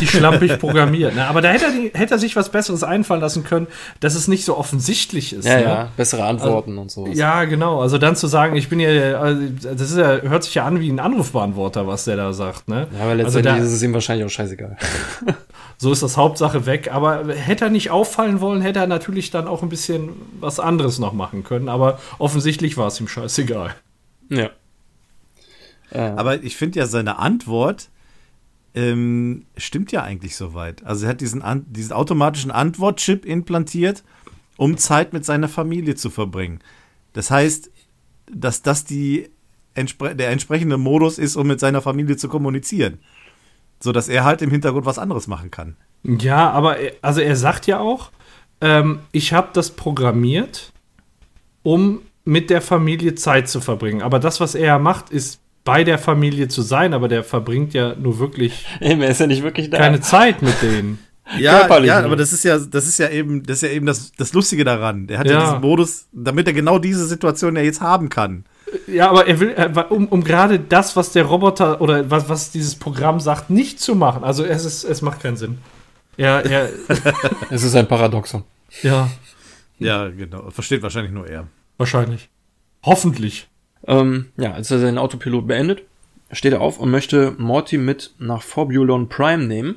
Die 0.00 0.06
schlampig 0.06 0.58
programmiert. 0.58 1.14
Ne? 1.14 1.26
Aber 1.26 1.42
da 1.42 1.50
hätte 1.50 1.66
er, 1.66 2.00
hätte 2.00 2.14
er 2.14 2.18
sich 2.18 2.34
was 2.34 2.48
Besseres 2.48 2.82
einfallen 2.82 3.20
lassen 3.20 3.44
können, 3.44 3.66
dass 4.00 4.14
es 4.14 4.26
nicht 4.26 4.46
so 4.46 4.56
offensichtlich 4.56 5.34
ist. 5.34 5.44
Ja, 5.44 5.56
ne? 5.56 5.62
ja, 5.62 5.92
bessere 5.98 6.24
Antworten 6.24 6.78
und 6.78 6.90
so. 6.90 7.06
Ja, 7.08 7.44
genau. 7.44 7.82
Also 7.82 7.98
dann 7.98 8.16
zu 8.16 8.26
sagen, 8.26 8.56
ich 8.56 8.70
bin 8.70 8.80
ja, 8.80 9.20
also 9.20 9.42
das 9.60 9.90
ist 9.90 9.98
ja, 9.98 10.22
hört 10.22 10.44
sich 10.44 10.54
ja 10.54 10.64
an 10.64 10.80
wie 10.80 10.88
ein 10.88 10.98
Anrufbeantworter, 10.98 11.86
was 11.86 12.06
der 12.06 12.16
da 12.16 12.32
sagt, 12.32 12.66
ne? 12.66 12.86
Ja, 12.96 13.00
aber 13.02 13.10
also 13.10 13.22
letztendlich 13.22 13.54
da, 13.54 13.62
ist 13.62 13.72
es 13.72 13.82
ihm 13.82 13.92
wahrscheinlich 13.92 14.24
auch 14.24 14.30
scheißegal. 14.30 14.78
so 15.78 15.92
ist 15.92 16.02
das 16.02 16.16
Hauptsache 16.16 16.66
weg. 16.66 16.92
Aber 16.92 17.32
hätte 17.34 17.66
er 17.66 17.70
nicht 17.70 17.90
auffallen 17.90 18.40
wollen, 18.40 18.60
hätte 18.60 18.80
er 18.80 18.86
natürlich 18.86 19.30
dann 19.30 19.46
auch 19.48 19.62
ein 19.62 19.68
bisschen 19.68 20.10
was 20.40 20.60
anderes 20.60 20.98
noch 20.98 21.12
machen 21.12 21.44
können. 21.44 21.68
Aber 21.68 21.98
offensichtlich 22.18 22.76
war 22.76 22.88
es 22.88 23.00
ihm 23.00 23.08
scheißegal. 23.08 23.74
Ja. 24.28 24.50
Äh, 25.90 26.00
Aber 26.00 26.42
ich 26.42 26.56
finde 26.56 26.80
ja 26.80 26.86
seine 26.86 27.18
Antwort 27.18 27.88
ähm, 28.74 29.46
stimmt 29.56 29.92
ja 29.92 30.02
eigentlich 30.02 30.36
soweit. 30.36 30.84
Also 30.84 31.06
er 31.06 31.10
hat 31.10 31.20
diesen, 31.20 31.42
an, 31.42 31.64
diesen 31.68 31.92
automatischen 31.92 32.50
Antwortchip 32.50 33.24
implantiert, 33.24 34.04
um 34.56 34.76
Zeit 34.76 35.12
mit 35.12 35.24
seiner 35.24 35.48
Familie 35.48 35.94
zu 35.94 36.10
verbringen. 36.10 36.60
Das 37.12 37.30
heißt, 37.30 37.70
dass 38.30 38.62
das 38.62 38.84
die, 38.84 39.30
entspre 39.74 40.14
der 40.14 40.30
entsprechende 40.30 40.76
Modus 40.76 41.18
ist, 41.18 41.36
um 41.36 41.46
mit 41.46 41.60
seiner 41.60 41.80
Familie 41.80 42.16
zu 42.16 42.28
kommunizieren. 42.28 42.98
So 43.80 43.92
dass 43.92 44.08
er 44.08 44.24
halt 44.24 44.42
im 44.42 44.50
Hintergrund 44.50 44.86
was 44.86 44.98
anderes 44.98 45.26
machen 45.26 45.50
kann. 45.50 45.76
Ja, 46.02 46.50
aber 46.50 46.78
er, 46.78 46.92
also 47.02 47.20
er 47.20 47.36
sagt 47.36 47.66
ja 47.66 47.80
auch, 47.80 48.10
ähm, 48.60 49.00
ich 49.12 49.32
habe 49.32 49.48
das 49.52 49.70
programmiert, 49.70 50.72
um 51.62 52.00
mit 52.24 52.50
der 52.50 52.60
Familie 52.60 53.14
Zeit 53.14 53.48
zu 53.48 53.60
verbringen. 53.60 54.02
Aber 54.02 54.18
das, 54.18 54.40
was 54.40 54.54
er 54.54 54.66
ja 54.66 54.78
macht, 54.78 55.10
ist 55.10 55.40
bei 55.64 55.84
der 55.84 55.98
Familie 55.98 56.48
zu 56.48 56.62
sein, 56.62 56.94
aber 56.94 57.08
der 57.08 57.24
verbringt 57.24 57.74
ja 57.74 57.94
nur 57.94 58.18
wirklich 58.18 58.66
Eben, 58.80 59.02
er 59.02 59.10
ist 59.10 59.20
ja 59.20 59.26
nicht 59.26 59.42
wirklich 59.42 59.70
da. 59.70 59.78
keine 59.78 60.00
Zeit 60.00 60.42
mit 60.42 60.60
denen. 60.62 60.98
Ja, 61.38 61.68
ja, 61.84 62.02
aber 62.02 62.16
das 62.16 62.32
ist 62.32 62.42
ja, 62.42 62.58
das 62.58 62.86
ist 62.86 62.98
ja 62.98 63.10
eben, 63.10 63.42
das 63.42 63.56
ist 63.56 63.68
ja 63.68 63.68
eben 63.68 63.84
das, 63.84 64.12
das 64.12 64.32
Lustige 64.32 64.64
daran. 64.64 65.06
Der 65.08 65.18
hat 65.18 65.26
ja. 65.26 65.34
Ja. 65.34 65.40
diesen 65.44 65.60
Modus, 65.60 66.06
damit 66.10 66.46
er 66.46 66.54
genau 66.54 66.78
diese 66.78 67.04
Situation 67.06 67.54
ja 67.54 67.60
jetzt 67.60 67.82
haben 67.82 68.08
kann. 68.08 68.46
Ja, 68.86 69.10
aber 69.10 69.26
er 69.26 69.40
will, 69.40 69.50
er- 69.50 69.90
um, 69.92 70.08
um 70.08 70.24
gerade 70.24 70.58
das, 70.58 70.96
was 70.96 71.12
der 71.12 71.24
Roboter 71.24 71.80
oder 71.80 72.10
was, 72.10 72.28
was 72.28 72.50
dieses 72.50 72.74
Programm 72.76 73.20
sagt, 73.20 73.50
nicht 73.50 73.80
zu 73.80 73.94
machen. 73.94 74.24
Also 74.24 74.44
es, 74.44 74.64
ist, 74.64 74.84
es 74.84 75.02
macht 75.02 75.20
keinen 75.20 75.36
Sinn. 75.36 75.58
Ja, 76.16 76.40
er, 76.40 76.68
Es 77.50 77.62
ist 77.62 77.74
ein 77.76 77.86
Paradoxon. 77.88 78.44
ja, 78.82 79.08
Ja, 79.78 80.08
genau. 80.08 80.50
Versteht 80.50 80.82
wahrscheinlich 80.82 81.12
nur 81.12 81.26
er. 81.28 81.46
wahrscheinlich. 81.76 82.28
Hoffentlich. 82.84 83.48
Ähm, 83.86 84.26
ja, 84.36 84.52
als 84.52 84.70
er 84.70 84.78
seinen 84.80 84.98
Autopilot 84.98 85.46
beendet, 85.46 85.82
steht 86.32 86.52
er 86.52 86.60
auf 86.60 86.78
und 86.78 86.90
möchte 86.90 87.34
Morty 87.38 87.78
mit 87.78 88.12
nach 88.18 88.42
Forbulon 88.42 89.08
Prime 89.08 89.44
nehmen. 89.46 89.76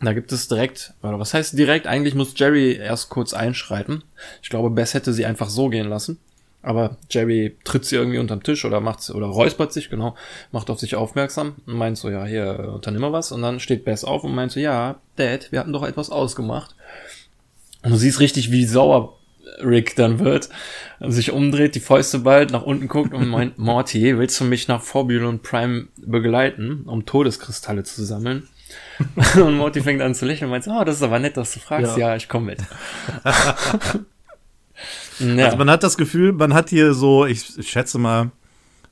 Da 0.00 0.12
gibt 0.12 0.32
es 0.32 0.48
direkt, 0.48 0.92
oder 1.02 1.18
was 1.20 1.32
heißt 1.32 1.56
direkt? 1.56 1.86
Eigentlich 1.86 2.14
muss 2.14 2.34
Jerry 2.36 2.74
erst 2.74 3.08
kurz 3.08 3.32
einschreiten. 3.32 4.02
Ich 4.42 4.50
glaube, 4.50 4.68
Bess 4.70 4.92
hätte 4.92 5.12
sie 5.12 5.24
einfach 5.24 5.48
so 5.48 5.68
gehen 5.68 5.88
lassen. 5.88 6.18
Aber 6.64 6.96
Jerry 7.10 7.56
tritt 7.64 7.84
sie 7.84 7.96
irgendwie 7.96 8.18
unterm 8.18 8.42
Tisch 8.42 8.64
oder 8.64 8.80
macht 8.80 9.10
oder 9.10 9.26
räuspert 9.26 9.72
sich, 9.72 9.90
genau, 9.90 10.16
macht 10.50 10.70
auf 10.70 10.80
sich 10.80 10.96
aufmerksam 10.96 11.56
und 11.66 11.74
meint 11.74 11.98
so, 11.98 12.08
ja, 12.08 12.24
hier, 12.24 12.72
unternimm 12.74 13.02
mal 13.02 13.12
was. 13.12 13.32
Und 13.32 13.42
dann 13.42 13.60
steht 13.60 13.84
Bess 13.84 14.02
auf 14.02 14.24
und 14.24 14.34
meint 14.34 14.50
so, 14.50 14.60
ja, 14.60 14.96
Dad, 15.16 15.52
wir 15.52 15.60
hatten 15.60 15.74
doch 15.74 15.84
etwas 15.84 16.08
ausgemacht. 16.08 16.74
Und 17.82 17.90
du 17.90 17.96
siehst 17.96 18.18
richtig, 18.18 18.50
wie 18.50 18.64
sauer 18.64 19.18
Rick 19.62 19.94
dann 19.96 20.20
wird, 20.20 20.48
sich 21.00 21.32
umdreht, 21.32 21.74
die 21.74 21.80
Fäuste 21.80 22.20
bald 22.20 22.50
nach 22.50 22.62
unten 22.62 22.88
guckt 22.88 23.12
und 23.12 23.28
meint, 23.28 23.58
Morty, 23.58 24.16
willst 24.18 24.40
du 24.40 24.44
mich 24.44 24.66
nach 24.66 24.82
Forbulon 24.82 25.40
Prime 25.40 25.88
begleiten, 25.98 26.84
um 26.86 27.04
Todeskristalle 27.04 27.84
zu 27.84 28.02
sammeln? 28.04 28.48
und 29.36 29.56
Morty 29.56 29.82
fängt 29.82 30.00
an 30.00 30.14
zu 30.14 30.24
lächeln 30.24 30.50
und 30.50 30.52
meint, 30.52 30.66
oh, 30.66 30.84
das 30.84 30.96
ist 30.96 31.02
aber 31.02 31.18
nett, 31.18 31.36
dass 31.36 31.52
du 31.52 31.60
fragst. 31.60 31.98
Ja, 31.98 32.10
ja 32.10 32.16
ich 32.16 32.28
komme 32.28 32.46
mit. 32.46 32.60
ja. 35.18 35.46
Also 35.46 35.56
man 35.56 35.70
hat 35.70 35.82
das 35.82 35.96
Gefühl, 35.96 36.32
man 36.32 36.54
hat 36.54 36.70
hier 36.70 36.94
so, 36.94 37.26
ich, 37.26 37.58
ich 37.58 37.70
schätze 37.70 37.98
mal, 37.98 38.30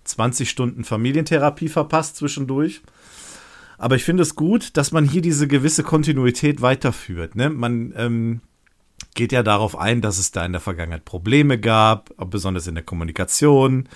20 0.05 0.51
Stunden 0.51 0.85
Familientherapie 0.85 1.69
verpasst 1.69 2.17
zwischendurch. 2.17 2.83
Aber 3.79 3.97
ich 3.97 4.05
finde 4.05 4.23
es 4.23 4.35
gut, 4.37 4.77
dass 4.77 4.93
man 4.93 5.09
hier 5.09 5.23
diese 5.23 5.49
gewisse 5.49 5.83
Kontinuität 5.83 6.63
weiterführt. 6.63 7.35
Ne? 7.35 7.51
Man 7.51 7.93
ähm, 7.97 8.41
geht 9.15 9.33
ja 9.33 9.43
darauf 9.43 9.77
ein, 9.77 10.01
dass 10.01 10.19
es 10.19 10.31
da 10.31 10.45
in 10.45 10.53
der 10.53 10.61
Vergangenheit 10.61 11.05
Probleme 11.05 11.59
gab, 11.59 12.11
besonders 12.31 12.67
in 12.67 12.75
der 12.75 12.85
Kommunikation, 12.85 13.89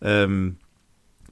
ähm, 0.00 0.56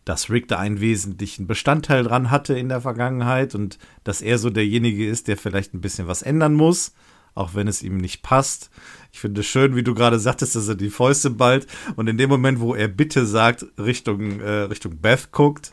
dass 0.05 0.31
Rick 0.31 0.49
da 0.49 0.59
einen 0.59 0.81
wesentlichen 0.81 1.47
Bestandteil 1.47 2.03
dran 2.05 2.31
hatte 2.31 2.59
in 2.59 2.69
der 2.69 2.81
Vergangenheit 2.81 3.55
und 3.55 3.79
dass 4.05 4.21
er 4.21 4.39
so 4.39 4.51
derjenige 4.51 5.09
ist, 5.09 5.29
der 5.29 5.37
vielleicht 5.37 5.75
ein 5.75 5.81
bisschen 5.81 6.09
was 6.09 6.23
ändern 6.23 6.55
muss, 6.55 6.93
auch 7.35 7.55
wenn 7.55 7.69
es 7.69 7.83
ihm 7.83 7.97
nicht 7.97 8.23
passt. 8.23 8.71
Ich 9.13 9.21
finde 9.21 9.43
es 9.43 9.47
schön, 9.47 9.77
wie 9.77 9.83
du 9.83 9.95
gerade 9.95 10.19
sagtest, 10.19 10.57
dass 10.57 10.69
er 10.69 10.75
die 10.75 10.91
Fäuste 10.91 11.31
ballt 11.31 11.67
und 11.97 12.09
in 12.09 12.17
dem 12.17 12.31
Moment, 12.31 12.61
wo 12.61 12.75
er 12.75 12.89
bitte 12.89 13.27
sagt, 13.27 13.67
Richtung, 13.79 14.41
äh, 14.41 14.63
Richtung 14.63 14.97
Beth 14.97 15.31
guckt, 15.33 15.73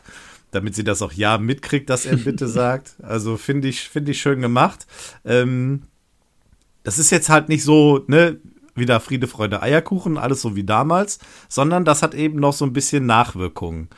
damit 0.50 0.74
sie 0.74 0.84
das 0.84 1.00
auch 1.00 1.12
ja 1.12 1.38
mitkriegt, 1.38 1.88
dass 1.88 2.04
er 2.04 2.16
bitte 2.16 2.48
sagt. 2.48 2.94
Also 3.02 3.38
finde 3.38 3.68
ich, 3.68 3.88
finde 3.88 4.10
ich 4.10 4.20
schön 4.20 4.42
gemacht. 4.42 4.86
Ähm, 5.24 5.84
das 6.82 6.98
ist 6.98 7.10
jetzt 7.10 7.30
halt 7.30 7.48
nicht 7.48 7.64
so, 7.64 8.04
ne, 8.08 8.38
wieder 8.74 9.00
Friede, 9.00 9.26
Freude, 9.26 9.62
Eierkuchen, 9.62 10.18
alles 10.18 10.42
so 10.42 10.54
wie 10.54 10.64
damals, 10.64 11.18
sondern 11.48 11.84
das 11.84 12.02
hat 12.02 12.14
eben 12.14 12.40
noch 12.40 12.52
so 12.52 12.66
ein 12.66 12.72
bisschen 12.72 13.06
Nachwirkungen 13.06 13.88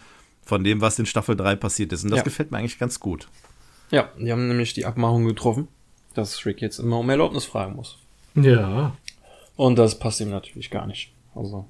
von 0.44 0.62
dem, 0.62 0.81
was 0.81 0.98
in 0.98 1.07
Staffel 1.07 1.37
3 1.37 1.57
passiert 1.57 1.92
ist. 1.92 2.05
Und 2.05 2.11
das 2.11 2.18
ja. 2.18 2.24
gefällt 2.24 2.52
mir 2.52 2.59
eigentlich 2.59 2.78
ganz 2.78 3.00
gut. 3.00 3.28
Ja, 3.90 4.09
die 4.18 4.31
haben 4.31 4.46
nämlich 4.46 4.72
die 4.72 4.87
Abmachung 4.87 5.26
getroffen, 5.26 5.68
dass 6.14 6.46
Rick 6.46 6.62
jetzt 6.62 6.78
immer 6.78 6.98
um 6.98 7.11
Erlaubnis 7.11 7.44
fragen 7.44 7.76
muss. 7.76 7.98
Ja. 8.35 8.96
Und 9.57 9.79
das 9.79 9.99
passt 9.99 10.21
ihm 10.21 10.31
natürlich 10.31 10.71
gar 10.71 10.87
nicht. 10.87 11.12
Also. 11.35 11.67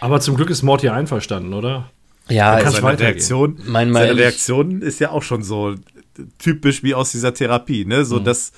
Aber 0.00 0.20
zum 0.20 0.36
Glück 0.36 0.50
ist 0.50 0.62
Morty 0.62 0.88
einverstanden, 0.88 1.52
oder? 1.54 1.90
Ja, 2.28 2.60
kann 2.60 2.72
seine 2.72 2.98
Reaktion, 2.98 3.58
mein, 3.66 3.92
seine 3.92 4.16
Reaktion 4.16 4.80
ist 4.80 5.00
ja 5.00 5.10
auch 5.10 5.22
schon 5.22 5.42
so 5.42 5.74
typisch 6.38 6.82
wie 6.82 6.94
aus 6.94 7.10
dieser 7.10 7.34
Therapie, 7.34 7.84
ne? 7.84 8.04
So, 8.04 8.20
mhm. 8.20 8.24
das, 8.24 8.52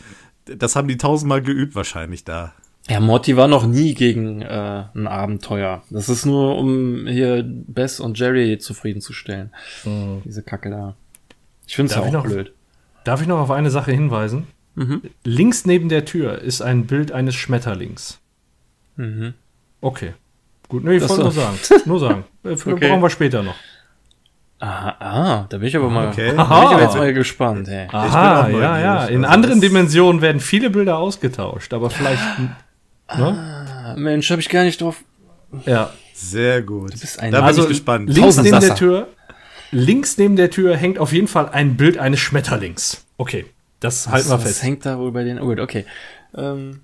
das 0.45 0.77
haben 0.77 0.89
die 0.89 0.99
tausendmal 0.99 1.43
geübt 1.43 1.75
wahrscheinlich 1.75 2.25
da. 2.25 2.53
Ja, 2.89 3.01
Morty 3.01 3.37
war 3.37 3.49
noch 3.49 3.67
nie 3.67 3.95
gegen 3.95 4.43
äh, 4.43 4.85
ein 4.95 5.07
Abenteuer. 5.07 5.83
Das 5.89 6.11
ist 6.11 6.27
nur, 6.27 6.59
um 6.59 7.07
hier 7.07 7.43
Bess 7.43 7.99
und 7.99 8.19
Jerry 8.19 8.59
zufriedenzustellen. 8.59 9.51
Mhm. 9.85 10.21
Diese 10.25 10.43
Kacke 10.43 10.69
da. 10.69 10.97
Ich 11.67 11.77
finde 11.77 11.91
es 11.91 11.97
ja 11.97 12.03
auch 12.03 12.13
noch, 12.13 12.25
blöd. 12.25 12.53
Darf 13.05 13.23
ich 13.23 13.27
noch 13.27 13.39
auf 13.39 13.51
eine 13.51 13.71
Sache 13.71 13.91
hinweisen? 13.93 14.47
Mhm. 14.75 15.03
Links 15.25 15.65
neben 15.65 15.89
der 15.89 16.05
Tür 16.05 16.39
ist 16.41 16.61
ein 16.61 16.87
Bild 16.87 17.13
eines 17.13 17.35
Schmetterlings. 17.35 18.21
Mhm. 18.97 19.35
Okay. 19.81 20.15
Gut, 20.69 20.85
nee, 20.85 20.97
ich 20.97 21.09
wollte 21.09 21.23
nur 21.23 21.33
sagen. 21.33 21.59
nur 21.85 22.01
sagen. 22.01 22.25
Äh, 22.45 22.53
okay. 22.53 22.89
Brauchen 22.89 23.01
wir 23.01 23.09
später 23.09 23.43
noch. 23.43 23.55
Aha, 24.59 24.97
ah, 25.01 25.47
da 25.49 25.57
bin 25.57 25.69
ich 25.69 25.77
aber 25.77 25.89
mal, 25.89 26.09
okay. 26.09 26.29
bin 26.29 26.35
ich 26.35 26.41
aber 26.41 26.83
jetzt 26.83 26.95
mal 26.95 27.13
gespannt. 27.15 27.69
Hey. 27.69 27.89
Aha, 27.91 28.49
ja, 28.49 28.79
ja. 28.79 29.05
In 29.07 29.25
anderen 29.25 29.63
Dimensionen 29.63 30.21
werden 30.21 30.41
viele 30.41 30.69
Bilder 30.69 30.99
ausgetauscht, 30.99 31.73
aber 31.73 31.89
vielleicht 31.89 32.23
Ne? 33.17 33.27
Ah, 33.27 33.95
Mensch, 33.97 34.31
habe 34.31 34.41
ich 34.41 34.49
gar 34.49 34.65
nicht 34.65 34.81
drauf. 34.81 35.03
Ja. 35.67 35.93
Sehr 36.15 36.63
gut. 36.63 36.95
Du 36.95 37.01
bist 37.01 37.21
ein 37.21 37.33
da 37.33 37.39
bin 37.39 37.47
also 37.47 37.63
ich 37.63 37.69
gespannt. 37.69 38.09
Links 38.09 38.37
neben 38.37 38.61
der 38.61 38.75
Tür, 38.77 39.09
links 39.73 40.17
neben 40.17 40.37
der 40.37 40.51
Tür 40.51 40.77
hängt 40.77 40.99
auf 40.99 41.13
jeden 41.13 41.29
Fall 41.29 41.49
ein 41.49 41.77
Bild 41.77 41.99
eines 41.99 42.21
Schmetterlings. 42.21 43.05
Okay, 43.17 43.47
das 43.81 44.09
halten 44.09 44.31
wir 44.31 44.39
fest. 44.39 44.57
Das 44.57 44.63
hängt 44.63 44.87
da 44.87 44.99
wohl 44.99 45.11
bei 45.11 45.25
den. 45.25 45.41
Oh, 45.41 45.47
gut, 45.47 45.59
okay. 45.59 45.85
Ähm, 46.37 46.81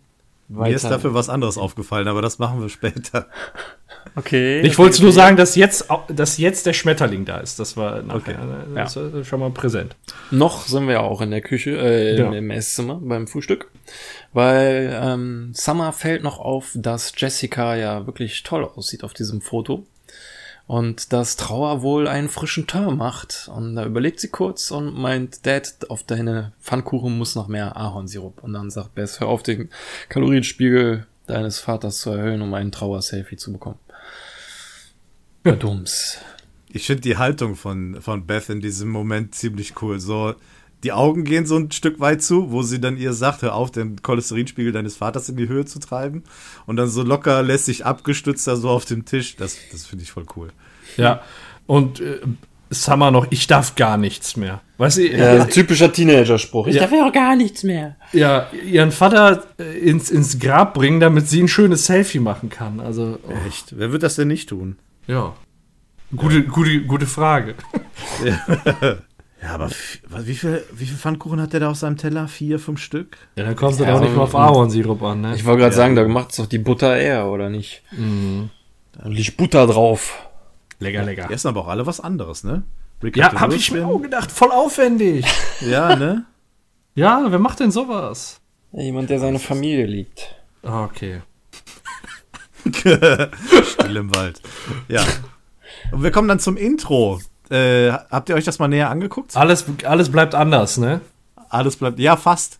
Mir 0.50 0.74
ist 0.74 0.84
dafür 0.84 1.14
was 1.14 1.28
anderes 1.28 1.56
aufgefallen, 1.58 2.08
aber 2.08 2.22
das 2.22 2.38
machen 2.38 2.60
wir 2.60 2.68
später. 2.68 3.26
Okay. 4.16 4.60
Ich 4.62 4.78
wollte 4.78 4.96
okay. 4.96 5.02
nur 5.04 5.12
sagen, 5.12 5.36
dass 5.36 5.54
jetzt, 5.54 5.88
dass 6.08 6.38
jetzt 6.38 6.66
der 6.66 6.72
Schmetterling 6.72 7.24
da 7.24 7.38
ist. 7.38 7.60
Das 7.60 7.76
war 7.76 8.02
nachher, 8.02 8.16
okay. 8.16 8.36
das 8.74 8.94
ja. 8.96 9.12
war 9.12 9.24
schon 9.24 9.40
mal 9.40 9.50
präsent. 9.50 9.94
Noch 10.30 10.66
sind 10.66 10.88
wir 10.88 11.02
auch 11.02 11.20
in 11.20 11.30
der 11.30 11.40
Küche, 11.40 11.70
äh, 11.78 12.18
ja. 12.18 12.32
im 12.32 12.50
Esszimmer 12.50 12.98
beim 13.00 13.26
Frühstück 13.26 13.68
weil 14.32 14.98
ähm, 15.02 15.50
Summer 15.54 15.92
fällt 15.92 16.22
noch 16.22 16.38
auf, 16.38 16.70
dass 16.74 17.12
Jessica 17.16 17.74
ja 17.76 18.06
wirklich 18.06 18.42
toll 18.42 18.64
aussieht 18.64 19.04
auf 19.04 19.12
diesem 19.12 19.40
Foto 19.40 19.84
und 20.70 21.12
dass 21.12 21.34
Trauer 21.34 21.82
wohl 21.82 22.06
einen 22.06 22.28
frischen 22.28 22.68
Teint 22.68 22.96
macht. 22.96 23.50
Und 23.52 23.74
da 23.74 23.84
überlegt 23.84 24.20
sie 24.20 24.28
kurz 24.28 24.70
und 24.70 24.96
meint, 24.96 25.44
Dad, 25.44 25.74
auf 25.88 26.04
deine 26.04 26.52
Pfannkuchen 26.60 27.18
muss 27.18 27.34
noch 27.34 27.48
mehr 27.48 27.76
Ahornsirup. 27.76 28.40
Und 28.44 28.52
dann 28.52 28.70
sagt 28.70 28.94
Bess, 28.94 29.18
hör 29.18 29.26
auf, 29.26 29.42
den 29.42 29.68
Kalorienspiegel 30.10 31.08
deines 31.26 31.58
Vaters 31.58 31.98
zu 31.98 32.10
erhöhen, 32.10 32.40
um 32.40 32.54
einen 32.54 32.70
Trauer-Selfie 32.70 33.36
zu 33.36 33.52
bekommen. 33.52 33.80
Ja, 35.44 35.56
Dums. 35.56 36.18
Ich 36.68 36.86
finde 36.86 37.00
die 37.00 37.16
Haltung 37.16 37.56
von, 37.56 38.00
von 38.00 38.24
Beth 38.24 38.48
in 38.48 38.60
diesem 38.60 38.90
Moment 38.90 39.34
ziemlich 39.34 39.82
cool. 39.82 39.98
So, 39.98 40.36
die 40.82 40.92
Augen 40.92 41.24
gehen 41.24 41.46
so 41.46 41.56
ein 41.56 41.70
Stück 41.70 42.00
weit 42.00 42.22
zu, 42.22 42.50
wo 42.50 42.62
sie 42.62 42.80
dann 42.80 42.96
ihr 42.96 43.12
sagt, 43.12 43.42
hör 43.42 43.54
auf, 43.54 43.70
den 43.70 44.00
Cholesterinspiegel 44.02 44.72
deines 44.72 44.96
Vaters 44.96 45.28
in 45.28 45.36
die 45.36 45.48
Höhe 45.48 45.64
zu 45.64 45.78
treiben. 45.78 46.24
Und 46.66 46.76
dann 46.76 46.88
so 46.88 47.02
locker 47.02 47.42
lässt 47.42 47.66
sich 47.66 47.84
abgestützt 47.84 48.46
da 48.46 48.56
so 48.56 48.70
auf 48.70 48.84
dem 48.84 49.04
Tisch. 49.04 49.36
Das, 49.36 49.56
das 49.72 49.86
finde 49.86 50.04
ich 50.04 50.12
voll 50.12 50.26
cool. 50.36 50.50
Ja, 50.96 51.22
und 51.66 52.00
äh, 52.00 52.20
Summer 52.70 53.10
noch, 53.10 53.26
ich 53.30 53.46
darf 53.48 53.74
gar 53.74 53.96
nichts 53.96 54.36
mehr. 54.36 54.60
Weißt 54.78 54.98
du? 54.98 55.08
Ja, 55.08 55.34
ja 55.34 55.44
typischer 55.44 55.92
Teenager-Spruch. 55.92 56.68
Ich 56.68 56.76
ja, 56.76 56.82
darf 56.82 56.92
ja 56.92 57.06
auch 57.06 57.12
gar 57.12 57.34
nichts 57.34 57.64
mehr. 57.64 57.96
Ja, 58.12 58.46
ihren 58.64 58.92
Vater 58.92 59.44
äh, 59.58 59.78
ins, 59.78 60.10
ins 60.10 60.38
Grab 60.38 60.74
bringen, 60.74 61.00
damit 61.00 61.28
sie 61.28 61.42
ein 61.42 61.48
schönes 61.48 61.86
Selfie 61.86 62.20
machen 62.20 62.48
kann. 62.48 62.80
Also, 62.80 63.18
oh. 63.28 63.32
Echt? 63.46 63.76
Wer 63.76 63.90
wird 63.92 64.04
das 64.04 64.14
denn 64.14 64.28
nicht 64.28 64.48
tun? 64.48 64.78
Ja. 65.08 65.34
Gute, 66.14 66.44
gute, 66.44 66.82
gute 66.82 67.06
Frage. 67.06 67.54
Ja. 68.24 68.98
Ja, 69.42 69.54
aber 69.54 69.70
wie 69.70 70.34
viel, 70.34 70.64
wie 70.72 70.84
viel 70.84 70.96
Pfannkuchen 70.96 71.40
hat 71.40 71.54
der 71.54 71.60
da 71.60 71.70
auf 71.70 71.76
seinem 71.76 71.96
Teller? 71.96 72.28
Vier, 72.28 72.58
fünf 72.58 72.78
Stück? 72.78 73.16
Ja, 73.36 73.44
dann 73.44 73.56
kommst 73.56 73.80
du 73.80 73.84
ja, 73.84 73.92
doch 73.92 74.00
nicht 74.00 74.14
mal 74.14 74.24
auf 74.24 74.34
Ahornsirup 74.34 75.02
an, 75.02 75.22
ne? 75.22 75.34
Ich 75.34 75.46
wollte 75.46 75.60
gerade 75.60 75.72
ja. 75.72 75.76
sagen, 75.76 75.96
da 75.96 76.06
macht's 76.06 76.36
doch 76.36 76.46
die 76.46 76.58
Butter 76.58 76.96
eher, 76.96 77.26
oder 77.26 77.48
nicht? 77.48 77.82
Mhm. 77.92 78.50
Da 78.92 79.08
liegt 79.08 79.38
Butter 79.38 79.66
drauf. 79.66 80.28
Lecker, 80.78 81.04
lecker. 81.04 81.26
Die 81.28 81.34
essen 81.34 81.48
aber 81.48 81.62
auch 81.62 81.68
alle 81.68 81.86
was 81.86 82.00
anderes, 82.00 82.44
ne? 82.44 82.64
Rick 83.02 83.16
ja, 83.16 83.32
hab 83.32 83.52
ich 83.52 83.70
mir 83.72 83.86
auch 83.86 84.00
gedacht, 84.00 84.30
voll 84.30 84.50
aufwendig. 84.50 85.24
ja, 85.60 85.96
ne? 85.96 86.26
Ja, 86.94 87.24
wer 87.28 87.38
macht 87.38 87.60
denn 87.60 87.70
sowas? 87.70 88.40
Ja, 88.72 88.82
jemand, 88.82 89.08
der 89.08 89.20
seine 89.20 89.38
Familie 89.38 89.86
liebt. 89.86 90.34
Ah, 90.62 90.84
okay. 90.84 91.22
Still 92.74 93.96
im 93.96 94.14
Wald. 94.14 94.42
Ja. 94.88 95.02
Und 95.92 96.02
wir 96.02 96.10
kommen 96.10 96.28
dann 96.28 96.40
zum 96.40 96.58
Intro. 96.58 97.20
Äh, 97.50 97.90
habt 97.90 98.28
ihr 98.28 98.36
euch 98.36 98.44
das 98.44 98.58
mal 98.58 98.68
näher 98.68 98.90
angeguckt? 98.90 99.36
Alles, 99.36 99.64
alles 99.84 100.10
bleibt 100.10 100.34
anders, 100.34 100.78
ne? 100.78 101.00
Alles 101.48 101.76
bleibt, 101.76 101.98
ja, 101.98 102.16
fast. 102.16 102.58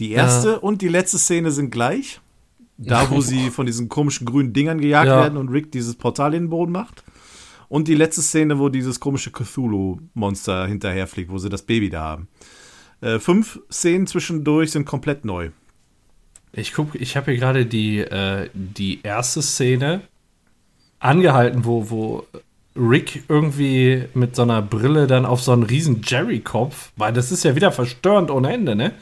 Die 0.00 0.12
erste 0.12 0.52
ja. 0.52 0.56
und 0.56 0.80
die 0.80 0.88
letzte 0.88 1.18
Szene 1.18 1.50
sind 1.50 1.70
gleich. 1.70 2.20
Da, 2.78 3.10
wo 3.10 3.20
sie 3.22 3.50
von 3.50 3.66
diesen 3.66 3.88
komischen 3.88 4.26
grünen 4.26 4.52
Dingern 4.52 4.80
gejagt 4.80 5.06
ja. 5.06 5.20
werden 5.20 5.36
und 5.36 5.50
Rick 5.50 5.70
dieses 5.70 5.94
Portal 5.94 6.34
in 6.34 6.44
den 6.44 6.50
Boden 6.50 6.72
macht. 6.72 7.04
Und 7.68 7.88
die 7.88 7.94
letzte 7.94 8.22
Szene, 8.22 8.58
wo 8.58 8.68
dieses 8.68 9.00
komische 9.00 9.30
Cthulhu-Monster 9.30 10.66
hinterherfliegt, 10.66 11.30
wo 11.30 11.38
sie 11.38 11.48
das 11.48 11.62
Baby 11.62 11.90
da 11.90 12.02
haben. 12.02 12.28
Äh, 13.00 13.18
fünf 13.18 13.60
Szenen 13.70 14.06
zwischendurch 14.06 14.70
sind 14.70 14.84
komplett 14.86 15.24
neu. 15.24 15.50
Ich 16.52 16.74
guck, 16.74 16.94
ich 16.94 17.16
habe 17.16 17.30
hier 17.30 17.40
gerade 17.40 17.66
die, 17.66 17.98
äh, 17.98 18.50
die 18.52 19.00
erste 19.02 19.40
Szene 19.40 20.02
angehalten, 20.98 21.64
wo, 21.64 21.90
wo 21.90 22.26
Rick 22.76 23.24
irgendwie 23.28 24.04
mit 24.14 24.34
so 24.36 24.42
einer 24.42 24.62
Brille 24.62 25.06
dann 25.06 25.26
auf 25.26 25.42
so 25.42 25.52
einen 25.52 25.62
riesen 25.62 26.00
Jerry-Kopf, 26.04 26.92
weil 26.96 27.12
das 27.12 27.30
ist 27.32 27.44
ja 27.44 27.54
wieder 27.54 27.72
verstörend 27.72 28.30
ohne 28.30 28.52
Ende, 28.52 28.74
ne? 28.74 28.92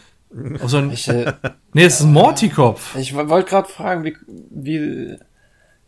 Auf 0.62 0.70
so 0.70 0.76
einen, 0.78 0.92
ich, 0.92 1.08
äh, 1.08 1.32
nee, 1.72 1.84
es 1.84 2.00
ist 2.00 2.06
ein 2.06 2.12
Morty-Kopf. 2.12 2.96
Ich 2.96 3.14
wollte 3.14 3.48
gerade 3.50 3.68
fragen, 3.68 4.04
wie, 4.04 4.16
wie 4.50 5.16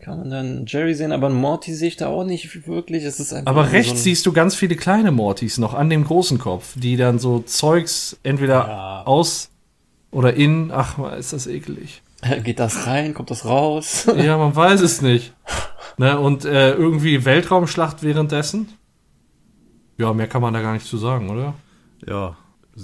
kann 0.00 0.18
man 0.18 0.30
dann 0.30 0.64
Jerry 0.66 0.94
sehen, 0.94 1.12
aber 1.12 1.30
Morty 1.30 1.74
sehe 1.74 1.88
ich 1.88 1.96
da 1.96 2.08
auch 2.08 2.24
nicht 2.24 2.66
wirklich. 2.66 3.04
Es 3.04 3.20
ist 3.20 3.32
einfach 3.32 3.50
Aber 3.50 3.70
rechts 3.70 3.90
so 3.90 4.04
siehst 4.04 4.26
du 4.26 4.32
ganz 4.32 4.56
viele 4.56 4.74
kleine 4.74 5.12
Mortys 5.12 5.58
noch 5.58 5.74
an 5.74 5.90
dem 5.90 6.04
großen 6.04 6.38
Kopf, 6.38 6.72
die 6.74 6.96
dann 6.96 7.20
so 7.20 7.38
Zeugs 7.40 8.18
entweder 8.24 8.66
Ja. 8.66 9.02
aus 9.06 9.50
oder 10.10 10.34
in, 10.34 10.70
ach, 10.72 10.98
ist 11.16 11.32
das 11.32 11.46
eklig. 11.46 12.02
Geht 12.44 12.58
das 12.58 12.86
rein, 12.86 13.14
kommt 13.14 13.30
das 13.30 13.44
raus? 13.44 14.06
Ja, 14.16 14.38
man 14.38 14.54
weiß 14.54 14.80
es 14.80 15.02
nicht. 15.02 15.32
Ne, 15.98 16.18
und 16.18 16.44
äh, 16.44 16.72
irgendwie 16.72 17.24
Weltraumschlacht 17.24 18.02
währenddessen? 18.02 18.68
Ja, 19.98 20.12
mehr 20.12 20.26
kann 20.26 20.42
man 20.42 20.54
da 20.54 20.62
gar 20.62 20.72
nicht 20.72 20.86
zu 20.86 20.96
sagen, 20.96 21.30
oder? 21.30 21.54
Ja. 22.06 22.36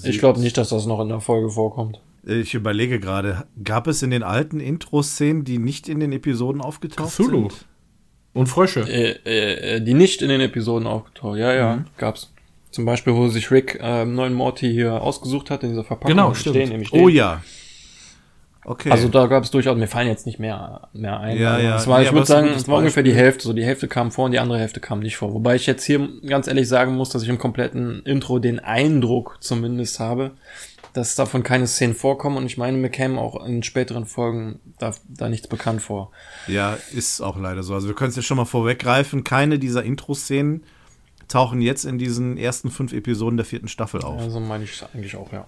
Ich 0.05 0.19
glaube 0.19 0.41
nicht, 0.41 0.57
dass 0.57 0.69
das 0.69 0.87
noch 0.87 1.01
in 1.01 1.09
der 1.09 1.21
Folge 1.21 1.51
vorkommt. 1.51 2.01
Ich 2.25 2.53
überlege 2.55 3.01
gerade, 3.01 3.47
gab 3.65 3.87
es 3.87 4.03
in 4.03 4.11
den 4.11 4.23
alten 4.23 4.61
Intro-Szenen, 4.61 5.45
die 5.45 5.59
nicht 5.59 5.89
in 5.89 5.99
den 5.99 6.13
Episoden 6.13 6.61
aufgetaucht 6.61 7.15
Cthulhu. 7.15 7.49
sind? 7.49 7.65
Und 8.35 8.49
Frösche. 8.49 8.81
Äh, 8.81 9.19
äh, 9.25 9.77
äh, 9.77 9.81
die 9.81 9.95
nicht 9.95 10.21
in 10.21 10.29
den 10.29 10.41
Episoden 10.43 10.87
aufgetaucht. 10.87 11.39
Ja, 11.39 11.53
ja, 11.55 11.85
gab's. 11.97 12.33
Zum 12.71 12.85
Beispiel, 12.85 13.15
wo 13.15 13.29
sich 13.29 13.51
Rick 13.51 13.77
äh, 13.77 13.83
einen 13.83 14.15
neuen 14.15 14.35
Morty 14.35 14.71
hier 14.71 15.01
ausgesucht 15.01 15.51
hat 15.51 15.63
in 15.63 15.71
dieser 15.71 15.85
Verpackung. 15.85 16.11
Genau, 16.15 16.35
stimmt. 16.35 16.57
Den, 16.57 16.87
Oh 16.91 17.09
den. 17.09 17.17
ja. 17.17 17.43
Okay. 18.69 18.91
Also 18.91 19.09
da 19.09 19.27
gab 19.29 19.45
es 19.45 19.51
durchaus, 19.51 19.79
mir 19.79 19.89
fallen 19.89 20.09
jetzt 20.09 20.27
nicht 20.27 20.39
mehr, 20.39 20.89
mehr 20.93 21.19
ein. 21.21 21.39
Ja, 21.39 21.55
aber 21.55 21.63
ja. 21.63 21.77
Es 21.77 21.87
war, 21.87 22.01
Nee, 22.01 22.05
ich 22.05 22.13
würde 22.13 22.27
sagen, 22.27 22.49
es 22.49 22.69
war 22.69 22.77
ungefähr 22.77 23.03
die. 23.03 23.15
Hälfte. 23.15 23.45
So 23.45 23.55
die 23.55 23.65
Hälfte 23.65 23.89
kam 23.89 24.13
vor 24.13 24.27
und 24.27 24.33
die 24.33 24.39
andere 24.39 24.59
Hälfte 24.59 24.79
kam 24.79 25.01
nicht 25.01 25.17
vor. 25.17 25.33
Wobei 25.33 25.57
ich 25.57 25.67
jetzt 25.67 25.85
hier 25.85 26.07
ganz 26.27 26.49
ehrlich 26.49 26.69
sagen 26.69 26.95
muss, 26.95 27.09
dass 27.09 27.23
ich 27.23 27.31
im 27.31 27.39
kompletten 27.39 28.03
Intro 28.05 28.39
den 28.39 28.61
Eindruck 28.61 29.39
zumindest 29.41 30.01
habe, 30.01 30.33
dass 30.93 31.15
davon 31.15 31.43
keine 31.43 31.67
Szenen 31.67 31.95
vorkommen 31.95 32.37
und 32.37 32.45
ich 32.45 32.59
meine, 32.59 32.77
mir 32.77 32.91
kämen 32.91 33.17
auch 33.17 33.43
in 33.47 33.63
späteren 33.63 34.05
Folgen 34.05 34.61
da, 34.79 34.93
da 35.09 35.31
nichts 35.31 35.49
bekannt 35.49 35.81
vor. 35.81 36.11
Ja, 36.47 36.77
ist 36.93 37.23
auch 37.23 37.39
leider 37.39 37.63
so. 37.63 37.73
Also 37.73 37.89
wir 37.89 37.95
können 37.95 38.11
es 38.11 38.17
ja 38.17 38.23
schon 38.23 38.37
mal 38.37 38.45
vorweggreifen. 38.45 39.25
Keine 39.25 39.59
dieser 39.59 39.83
Intro-Szenen 39.83 40.63
tauchen 41.27 41.63
jetzt 41.63 41.85
in 41.85 41.97
diesen 41.97 42.37
ersten 42.37 42.71
fünf 42.71 42.93
Episoden 42.93 43.39
der 43.39 43.47
vierten 43.47 43.69
Staffel 43.69 44.03
auf. 44.03 44.21
Also 44.21 44.41
meine 44.41 44.65
ich 44.65 44.83
eigentlich 44.95 45.17
auch, 45.17 45.33
ja. 45.33 45.47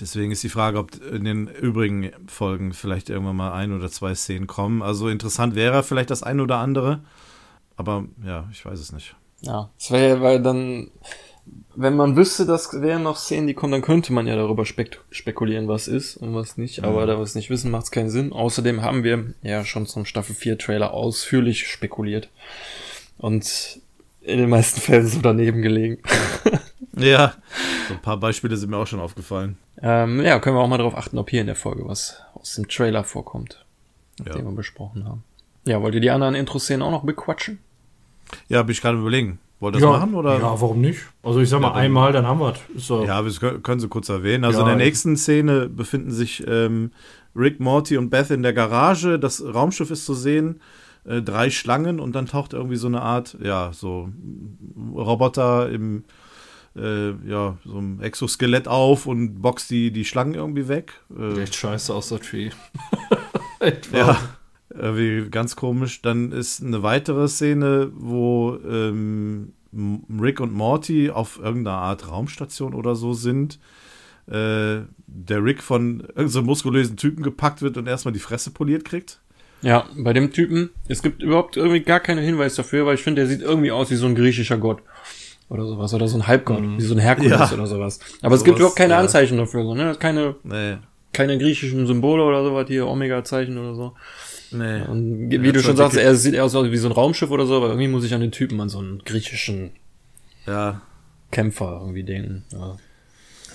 Deswegen 0.00 0.30
ist 0.30 0.42
die 0.42 0.50
Frage, 0.50 0.78
ob 0.78 0.90
in 1.02 1.24
den 1.24 1.48
übrigen 1.48 2.10
Folgen 2.26 2.72
vielleicht 2.74 3.08
irgendwann 3.08 3.36
mal 3.36 3.52
ein 3.52 3.72
oder 3.72 3.90
zwei 3.90 4.14
Szenen 4.14 4.46
kommen. 4.46 4.82
Also 4.82 5.08
interessant 5.08 5.54
wäre 5.54 5.82
vielleicht 5.82 6.10
das 6.10 6.22
ein 6.22 6.40
oder 6.40 6.58
andere. 6.58 7.00
Aber 7.76 8.04
ja, 8.24 8.48
ich 8.52 8.64
weiß 8.64 8.78
es 8.78 8.92
nicht. 8.92 9.14
Ja, 9.40 9.70
es 9.78 9.90
wäre, 9.90 10.20
weil 10.20 10.42
dann, 10.42 10.90
wenn 11.74 11.96
man 11.96 12.16
wüsste, 12.16 12.44
dass 12.44 12.72
wären 12.80 13.04
noch 13.04 13.16
Szenen, 13.16 13.46
die 13.46 13.54
kommen, 13.54 13.72
dann 13.72 13.82
könnte 13.82 14.12
man 14.12 14.26
ja 14.26 14.36
darüber 14.36 14.66
spek 14.66 15.00
spekulieren, 15.10 15.68
was 15.68 15.88
ist 15.88 16.16
und 16.16 16.34
was 16.34 16.58
nicht. 16.58 16.84
Aber 16.84 17.06
da 17.06 17.16
wir 17.16 17.22
es 17.22 17.34
nicht 17.34 17.48
wissen, 17.48 17.70
macht 17.70 17.84
es 17.84 17.90
keinen 17.90 18.10
Sinn. 18.10 18.32
Außerdem 18.32 18.82
haben 18.82 19.02
wir 19.02 19.34
ja 19.42 19.64
schon 19.64 19.86
zum 19.86 20.04
Staffel 20.04 20.34
4 20.34 20.58
Trailer 20.58 20.92
ausführlich 20.92 21.68
spekuliert. 21.68 22.28
Und 23.18 23.80
in 24.20 24.38
den 24.38 24.50
meisten 24.50 24.80
Fällen 24.80 25.06
so 25.06 25.20
daneben 25.20 25.62
gelegen. 25.62 25.98
Ja, 26.96 27.34
so 27.88 27.94
ein 27.94 28.00
paar 28.02 28.16
Beispiele 28.16 28.56
sind 28.56 28.70
mir 28.70 28.76
auch 28.78 28.86
schon 28.86 29.00
aufgefallen. 29.00 29.58
ähm, 29.82 30.20
ja, 30.22 30.38
können 30.38 30.56
wir 30.56 30.60
auch 30.60 30.68
mal 30.68 30.78
darauf 30.78 30.96
achten, 30.96 31.18
ob 31.18 31.28
hier 31.30 31.40
in 31.42 31.46
der 31.46 31.56
Folge 31.56 31.86
was 31.86 32.22
aus 32.34 32.54
dem 32.54 32.68
Trailer 32.68 33.04
vorkommt, 33.04 33.64
Ja, 34.24 34.32
den 34.32 34.44
wir 34.46 34.52
besprochen 34.52 35.04
haben. 35.06 35.22
Ja, 35.66 35.82
wollt 35.82 35.94
ihr 35.94 36.00
die 36.00 36.10
anderen 36.10 36.34
Intro-Szenen 36.34 36.82
auch 36.82 36.90
noch 36.90 37.04
bequatschen? 37.04 37.58
ja 38.48 38.62
bin 38.62 38.72
ich 38.72 38.80
gerade 38.82 38.98
überlegen. 38.98 39.38
Wollt 39.60 39.74
ihr 39.76 39.80
das 39.80 39.88
machen? 39.90 40.14
Oder? 40.14 40.34
ja, 40.38 40.42
warum 40.60 40.80
nicht? 40.80 41.00
Also 41.22 41.40
ich 41.40 41.48
sag 41.48 41.60
mal 41.60 41.68
Ja, 41.68 41.74
dann- 41.74 41.82
einmal, 41.82 42.12
dann 42.12 42.26
haben 42.26 42.40
wir 42.40 42.54
es. 42.76 42.86
So. 42.86 43.04
Ja, 43.04 43.24
wir 43.24 43.60
können 43.60 43.80
sie 43.80 43.88
kurz 43.88 44.08
erwähnen. 44.08 44.44
Also 44.44 44.58
Ja, 44.60 44.64
in 44.70 44.76
der 44.78 44.84
nächsten 44.86 45.16
Szene 45.16 45.68
befinden 45.68 46.10
sich 46.10 46.44
ähm, 46.46 46.90
Rick, 47.34 47.60
Morty 47.60 47.96
und 47.98 48.10
Beth 48.10 48.30
in 48.30 48.42
der 48.42 48.52
Garage. 48.52 49.18
Das 49.18 49.42
Raumschiff 49.44 49.90
ist 49.90 50.04
zu 50.06 50.14
sehen. 50.14 50.60
Äh, 51.06 51.22
drei 51.22 51.50
Schlangen 51.50 52.00
und 52.00 52.14
dann 52.16 52.26
taucht 52.26 52.52
irgendwie 52.52 52.76
so 52.76 52.88
eine 52.88 53.00
Art, 53.00 53.36
ja, 53.42 53.70
so 53.72 54.08
Roboter 54.94 55.70
im, 55.70 56.04
äh, 56.76 57.10
ja, 57.28 57.56
so 57.64 57.78
einem 57.78 58.00
Exoskelett 58.00 58.68
auf 58.68 59.06
und 59.06 59.40
boxt 59.40 59.70
die, 59.70 59.90
die 59.90 60.04
Schlangen 60.04 60.34
irgendwie 60.34 60.68
weg. 60.68 60.92
Äh, 61.16 61.42
Echt 61.42 61.54
scheiße 61.54 61.94
aus 61.94 62.14
Vieh. 62.20 62.50
Echt 63.60 63.92
ja, 63.92 64.18
irgendwie 64.70 65.28
ganz 65.30 65.56
komisch. 65.56 66.02
Dann 66.02 66.32
ist 66.32 66.62
eine 66.62 66.82
weitere 66.82 67.28
Szene, 67.28 67.90
wo 67.94 68.58
ähm, 68.68 69.52
Rick 70.20 70.40
und 70.40 70.52
Morty 70.52 71.10
auf 71.10 71.38
irgendeiner 71.38 71.78
Art 71.78 72.10
Raumstation 72.10 72.74
oder 72.74 72.94
so 72.94 73.14
sind. 73.14 73.58
Äh, 74.26 74.82
der 75.06 75.44
Rick 75.44 75.62
von 75.62 76.00
irgendeinem 76.00 76.28
so 76.28 76.42
muskulösen 76.42 76.96
Typen 76.96 77.22
gepackt 77.22 77.62
wird 77.62 77.76
und 77.76 77.86
erstmal 77.86 78.12
die 78.12 78.20
Fresse 78.20 78.50
poliert 78.50 78.84
kriegt. 78.84 79.20
Ja, 79.62 79.88
bei 79.96 80.12
dem 80.12 80.32
Typen, 80.32 80.70
es 80.88 81.02
gibt 81.02 81.22
überhaupt 81.22 81.56
irgendwie 81.56 81.80
gar 81.80 82.00
keinen 82.00 82.22
Hinweis 82.22 82.56
dafür, 82.56 82.86
weil 82.86 82.96
ich 82.96 83.02
finde, 83.02 83.22
der 83.22 83.28
sieht 83.28 83.40
irgendwie 83.40 83.70
aus 83.70 83.90
wie 83.90 83.96
so 83.96 84.06
ein 84.06 84.14
griechischer 84.14 84.58
Gott. 84.58 84.82
Oder 85.48 85.64
sowas. 85.66 85.94
Oder 85.94 86.08
so 86.08 86.16
ein 86.18 86.26
Halbgott. 86.26 86.60
Wie 86.62 86.82
so 86.82 86.94
ein 86.94 87.00
Herkules 87.00 87.30
Ja. 87.30 87.52
oder 87.52 87.66
sowas. 87.66 88.00
Aber 88.22 88.34
es 88.34 88.42
gibt 88.44 88.58
überhaupt 88.58 88.76
keine 88.76 88.94
ja. 88.94 89.00
Anzeichen 89.00 89.38
dafür. 89.38 89.62
So, 89.62 89.74
ne? 89.74 89.94
Keine, 89.98 90.34
Nee, 90.42 90.76
keine 91.12 91.38
griechischen 91.38 91.86
Symbole 91.86 92.22
oder 92.24 92.42
sowas 92.44 92.66
hier, 92.68 92.86
Omega-Zeichen 92.86 93.56
oder 93.56 93.74
so. 93.74 93.92
nee. 94.50 94.82
Und 94.82 95.30
wie 95.30 95.36
Ja, 95.46 95.52
du 95.52 95.60
schon 95.60 95.76
sagst, 95.76 95.96
er 95.96 96.14
sieht 96.16 96.34
eher 96.34 96.48
so 96.48 96.58
aus 96.60 96.70
wie 96.70 96.76
so 96.76 96.88
ein 96.88 96.92
Raumschiff 96.92 97.30
oder 97.30 97.46
so, 97.46 97.56
aber 97.56 97.68
irgendwie 97.68 97.88
muss 97.88 98.04
ich 98.04 98.12
an 98.12 98.20
den 98.20 98.32
Typen, 98.32 98.60
an 98.60 98.68
so 98.68 98.78
einen 98.80 98.98
griechischen 99.04 99.70
Ja. 100.46 100.82
Kämpfer 101.30 101.78
irgendwie 101.80 102.02
denken. 102.04 102.44
Ja. 102.52 102.76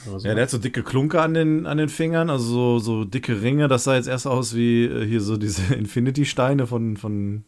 So. 0.06 0.18
ja, 0.28 0.34
der 0.34 0.44
hat 0.44 0.50
so 0.50 0.58
dicke 0.58 0.82
Klunker 0.82 1.22
an 1.22 1.36
den, 1.36 1.68
an 1.68 1.78
den 1.78 1.88
Fingern, 1.90 2.30
also 2.32 2.44
so, 2.46 2.80
so 2.80 3.06
dicke 3.06 3.42
Ringe. 3.44 3.68
Das 3.68 3.84
sah 3.84 3.96
jetzt 3.96 4.08
erst 4.08 4.26
aus 4.26 4.56
wie 4.56 4.86
äh, 4.86 5.06
hier 5.06 5.22
so 5.22 5.38
diese 5.38 5.74
Infinity-Steine 5.76 6.66
von, 6.66 6.98
von, 6.98 7.44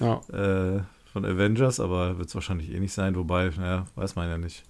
ja. 0.00 0.20
äh, 0.32 0.80
von 1.12 1.24
Avengers, 1.24 1.78
aber 1.80 2.18
wird 2.18 2.28
es 2.28 2.34
wahrscheinlich 2.34 2.72
eh 2.72 2.80
nicht 2.80 2.92
sein, 2.92 3.14
wobei, 3.16 3.50
naja, 3.56 3.86
weiß 3.96 4.16
man 4.16 4.28
ja 4.28 4.38
nicht. 4.38 4.62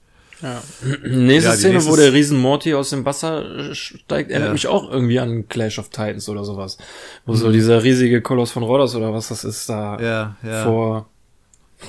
Ja. 0.43 0.61
Nächste 1.05 1.51
Ja, 1.51 1.57
Szene, 1.57 1.75
nächste 1.75 1.91
wo 1.93 1.97
der 1.97 2.13
Riesen 2.13 2.39
Morty 2.41 2.75
aus 2.75 2.91
dem 2.91 3.05
Wasser 3.05 3.75
steigt, 3.75 4.31
erinnert 4.31 4.49
Ja. 4.49 4.53
mich 4.53 4.67
auch 4.67 4.91
irgendwie 4.91 5.21
an 5.21 5.47
Clash 5.49 5.79
of 5.79 5.91
Titans 5.91 6.29
oder 6.29 6.45
sowas. 6.45 6.79
Wo 7.27 7.35
so 7.35 7.53
dieser 7.53 7.85
riesige 7.85 8.21
Koloss 8.23 8.51
von 8.51 8.65
Rhodos 8.65 8.97
oder 8.97 9.13
was 9.13 9.29
das 9.29 9.45
ist 9.45 9.69
da 9.69 10.01
Ja, 10.01 10.37
ja. 10.43 10.65
vor 10.65 11.09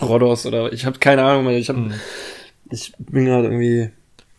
Rhodos 0.01 0.45
oder 0.45 0.71
ich 0.71 0.85
habe 0.85 0.99
keine 0.99 1.23
Ahnung. 1.23 1.49
Ich 1.49 1.69
hab, 1.69 1.77
ich 2.69 2.93
bin 2.99 3.25
gerade 3.25 3.45
irgendwie 3.47 3.89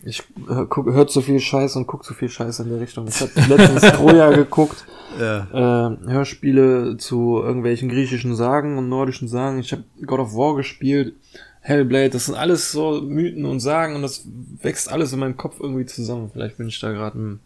ich 0.04 0.22
hör, 0.46 0.66
guck, 0.66 0.86
hört 0.92 1.10
so 1.10 1.20
viel 1.20 1.40
Scheiß 1.40 1.76
und 1.76 1.86
guck 1.86 2.04
so 2.04 2.14
viel 2.14 2.28
Scheiß 2.28 2.60
in 2.60 2.68
der 2.70 2.80
Richtung. 2.80 3.06
Ich 3.08 3.20
habe 3.20 3.30
letztens 3.56 3.82
Troja 3.92 4.30
geguckt, 4.30 4.84
ja. 5.20 5.90
äh, 5.92 5.96
Hörspiele 6.10 6.96
zu 6.98 7.40
irgendwelchen 7.42 7.88
griechischen 7.88 8.34
Sagen 8.36 8.78
und 8.78 8.88
nordischen 8.88 9.28
Sagen. 9.28 9.58
Ich 9.58 9.72
habe 9.72 9.84
God 10.04 10.20
of 10.20 10.34
War 10.34 10.56
gespielt, 10.56 11.14
Hellblade, 11.60 12.10
das 12.10 12.26
sind 12.26 12.34
alles 12.34 12.70
so 12.72 13.00
Mythen 13.00 13.46
und 13.46 13.60
Sagen 13.60 13.96
und 13.96 14.02
das 14.02 14.26
wächst 14.60 14.90
alles 14.92 15.12
in 15.14 15.20
meinem 15.20 15.36
Kopf 15.36 15.56
irgendwie 15.60 15.86
zusammen. 15.86 16.30
Vielleicht 16.32 16.58
bin 16.58 16.68
ich 16.68 16.78
da 16.80 16.92
gerade 16.92 17.18
ein- 17.18 17.40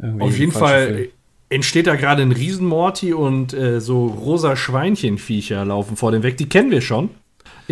irgendwie 0.00 0.22
Auf 0.24 0.38
jeden 0.38 0.52
Fall 0.52 0.86
Film. 0.94 1.08
entsteht 1.50 1.86
da 1.86 1.94
gerade 1.94 2.22
ein 2.22 2.32
Riesenmorty 2.32 3.12
und 3.12 3.54
äh, 3.54 3.80
so 3.80 4.06
rosa 4.06 4.56
Schweinchenviecher 4.56 5.64
laufen 5.64 5.96
vor 5.96 6.10
dem 6.10 6.24
weg. 6.24 6.36
Die 6.38 6.48
kennen 6.48 6.70
wir 6.72 6.80
schon. 6.80 7.10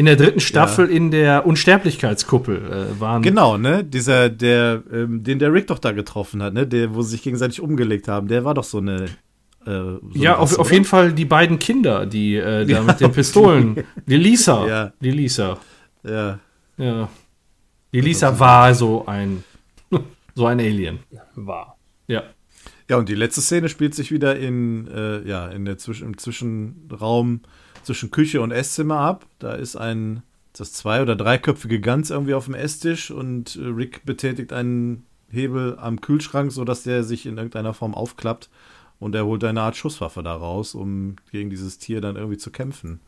In 0.01 0.07
der 0.07 0.17
dritten 0.17 0.41
Staffel 0.41 0.89
in 0.89 1.11
der 1.11 1.45
Unsterblichkeitskuppel 1.45 2.57
äh, 2.97 3.01
waren. 3.01 3.21
Genau, 3.21 3.59
ne? 3.59 3.85
Dieser, 3.85 4.31
der, 4.31 4.83
ähm, 4.91 5.23
den 5.23 5.39
der 5.39 5.53
Rick 5.53 5.67
doch 5.67 5.79
da 5.79 5.93
getroffen 5.93 6.43
hat, 6.43 6.55
ne? 6.55 6.67
Der, 6.67 6.95
wo 6.95 7.03
sie 7.03 7.11
sich 7.11 7.23
gegenseitig 7.23 7.61
umgelegt 7.61 8.09
haben, 8.09 8.27
der 8.27 8.47
war 8.47 8.55
doch 8.55 8.65
so 8.65 8.79
eine. 8.79 9.05
Äh, 9.67 9.67
so 9.67 10.01
Ja, 10.15 10.33
eine 10.33 10.39
auf, 10.39 10.59
auf 10.59 10.73
jeden 10.73 10.87
Fall 10.87 11.13
die 11.13 11.27
beiden 11.27 11.59
Kinder, 11.59 12.07
die 12.07 12.37
äh, 12.37 12.65
da 12.65 12.73
Ja, 12.73 12.83
mit 12.83 12.99
den 12.99 13.13
Pistolen. 13.19 13.85
Die 14.07 14.17
Lisa. 14.17 14.67
Ja. 14.67 14.93
Die 15.03 15.11
Lisa. 15.11 15.59
Ja. 16.03 16.39
Ja. 16.79 17.11
Die 17.93 18.01
Lisa 18.01 18.39
war 18.39 18.75
so 18.75 19.05
ein 19.07 19.45
so 20.35 20.47
ein 20.47 20.61
Alien. 20.61 21.01
war. 21.35 21.77
Ja. 22.07 22.23
Ja, 22.89 22.97
und 22.97 23.11
die 23.11 23.15
letzte 23.15 23.43
Szene 23.43 23.69
spielt 23.69 23.95
sich 23.95 24.11
wieder 24.11 24.35
in, 24.37 24.89
äh, 24.89 25.29
ja, 25.29 25.49
in 25.49 25.67
der 25.67 25.77
Zwisch 25.77 26.01
im 26.01 26.17
Zwischenraum 26.17 27.43
zwischen 27.83 28.11
Küche 28.11 28.41
und 28.41 28.51
Esszimmer 28.53 28.99
ab. 28.99 29.27
Da 29.39 29.53
ist 29.55 29.77
ein, 29.77 30.23
das 30.53 30.73
zwei- 30.73 31.03
oder 31.03 31.17
dreiköpfige 31.17 31.81
Gans 31.81 32.11
irgendwie 32.11 32.35
auf 32.35 32.45
dem 32.47 32.55
Esstisch 32.55 33.11
und 33.11 33.57
äh, 33.57 33.67
Rick 33.67 34.05
betätigt 34.05 34.53
einen 34.53 35.05
Hebel 35.31 35.77
am 35.81 36.01
Kühlschrank, 36.01 36.53
sodass 36.53 36.83
der 36.83 37.05
sich 37.05 37.27
in 37.27 37.37
irgendeiner 37.37 37.73
Form 37.75 37.95
aufklappt 37.95 38.49
und 38.99 39.15
er 39.15 39.25
holt 39.25 39.45
eine 39.45 39.63
Art 39.63 39.77
Schusswaffe 39.77 40.23
da 40.23 40.35
raus, 40.35 40.75
um 40.75 41.17
gegen 41.31 41.51
dieses 41.51 41.79
Tier 41.79 42.01
dann 42.01 42.17
irgendwie 42.17 42.37
zu 42.39 42.51
kämpfen. 42.51 43.01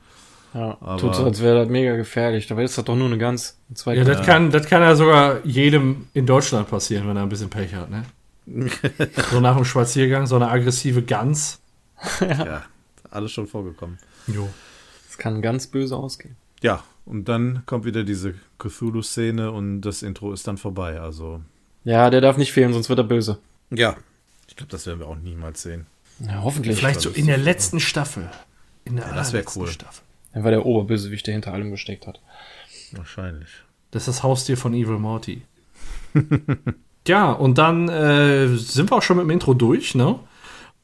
Ja, 0.54 0.76
Aber- 0.80 0.98
tut 0.98 1.14
so, 1.14 1.24
als 1.24 1.40
wäre 1.42 1.60
das 1.60 1.68
mega 1.68 1.96
gefährlich. 1.96 2.46
Dabei 2.46 2.64
ist 2.64 2.76
das 2.76 2.84
doch 2.84 2.94
nur 2.96 3.06
eine 3.06 3.18
ganz 3.18 3.58
zwei 3.74 3.94
Ja, 3.96 4.04
das 4.04 4.24
kann, 4.26 4.50
das 4.50 4.66
kann 4.66 4.82
ja 4.82 4.94
sogar 4.94 5.44
jedem 5.46 6.06
in 6.12 6.26
Deutschland 6.26 6.68
passieren, 6.68 7.08
wenn 7.08 7.16
er 7.16 7.22
ein 7.22 7.28
bisschen 7.28 7.50
Pech 7.50 7.74
hat, 7.74 7.90
ne? 7.90 8.04
so 9.30 9.40
nach 9.40 9.56
dem 9.56 9.64
Spaziergang, 9.64 10.26
so 10.26 10.36
eine 10.36 10.48
aggressive 10.48 11.02
Gans. 11.02 11.60
Ja, 12.20 12.62
alles 13.10 13.30
schon 13.32 13.46
vorgekommen. 13.46 13.98
Jo. 14.26 14.48
Kann 15.22 15.40
ganz 15.40 15.68
böse 15.68 15.96
ausgehen. 15.96 16.34
Ja, 16.62 16.82
und 17.04 17.28
dann 17.28 17.62
kommt 17.64 17.84
wieder 17.84 18.02
diese 18.02 18.34
Cthulhu-Szene 18.58 19.52
und 19.52 19.82
das 19.82 20.02
Intro 20.02 20.32
ist 20.32 20.48
dann 20.48 20.58
vorbei. 20.58 20.98
Also, 21.00 21.40
Ja, 21.84 22.10
der 22.10 22.20
darf 22.20 22.38
nicht 22.38 22.50
fehlen, 22.52 22.72
sonst 22.72 22.88
wird 22.88 22.98
er 22.98 23.04
böse. 23.04 23.38
ja. 23.70 23.96
Ich 24.48 24.56
glaube, 24.56 24.72
das 24.72 24.84
werden 24.86 24.98
wir 24.98 25.06
auch 25.06 25.16
niemals 25.16 25.62
sehen. 25.62 25.86
Ja, 26.18 26.42
hoffentlich. 26.42 26.76
Vielleicht 26.76 27.00
so 27.00 27.08
in 27.10 27.26
der 27.26 27.38
letzten 27.38 27.78
Staffel. 27.80 28.28
In 28.84 28.96
der 28.96 29.06
Ja, 29.06 29.14
das 29.14 29.32
wär 29.32 29.38
allerletzten 29.38 29.62
cool. 29.62 29.68
Staffel. 29.68 30.02
Er 30.32 30.42
war 30.44 30.50
der 30.50 30.66
Oberbösewicht, 30.66 31.26
der 31.26 31.34
hinter 31.34 31.54
allem 31.54 31.70
gesteckt 31.70 32.06
hat. 32.08 32.20
Wahrscheinlich. 32.90 33.48
Das 33.92 34.02
ist 34.02 34.08
das 34.16 34.22
Haustier 34.24 34.56
von 34.58 34.74
Evil 34.74 34.98
Morty. 34.98 35.42
ja, 37.06 37.32
und 37.32 37.58
dann 37.58 37.88
äh, 37.88 38.48
sind 38.56 38.90
wir 38.90 38.96
auch 38.98 39.02
schon 39.02 39.16
mit 39.16 39.24
dem 39.24 39.30
Intro 39.30 39.54
durch, 39.54 39.94
ne? 39.94 40.18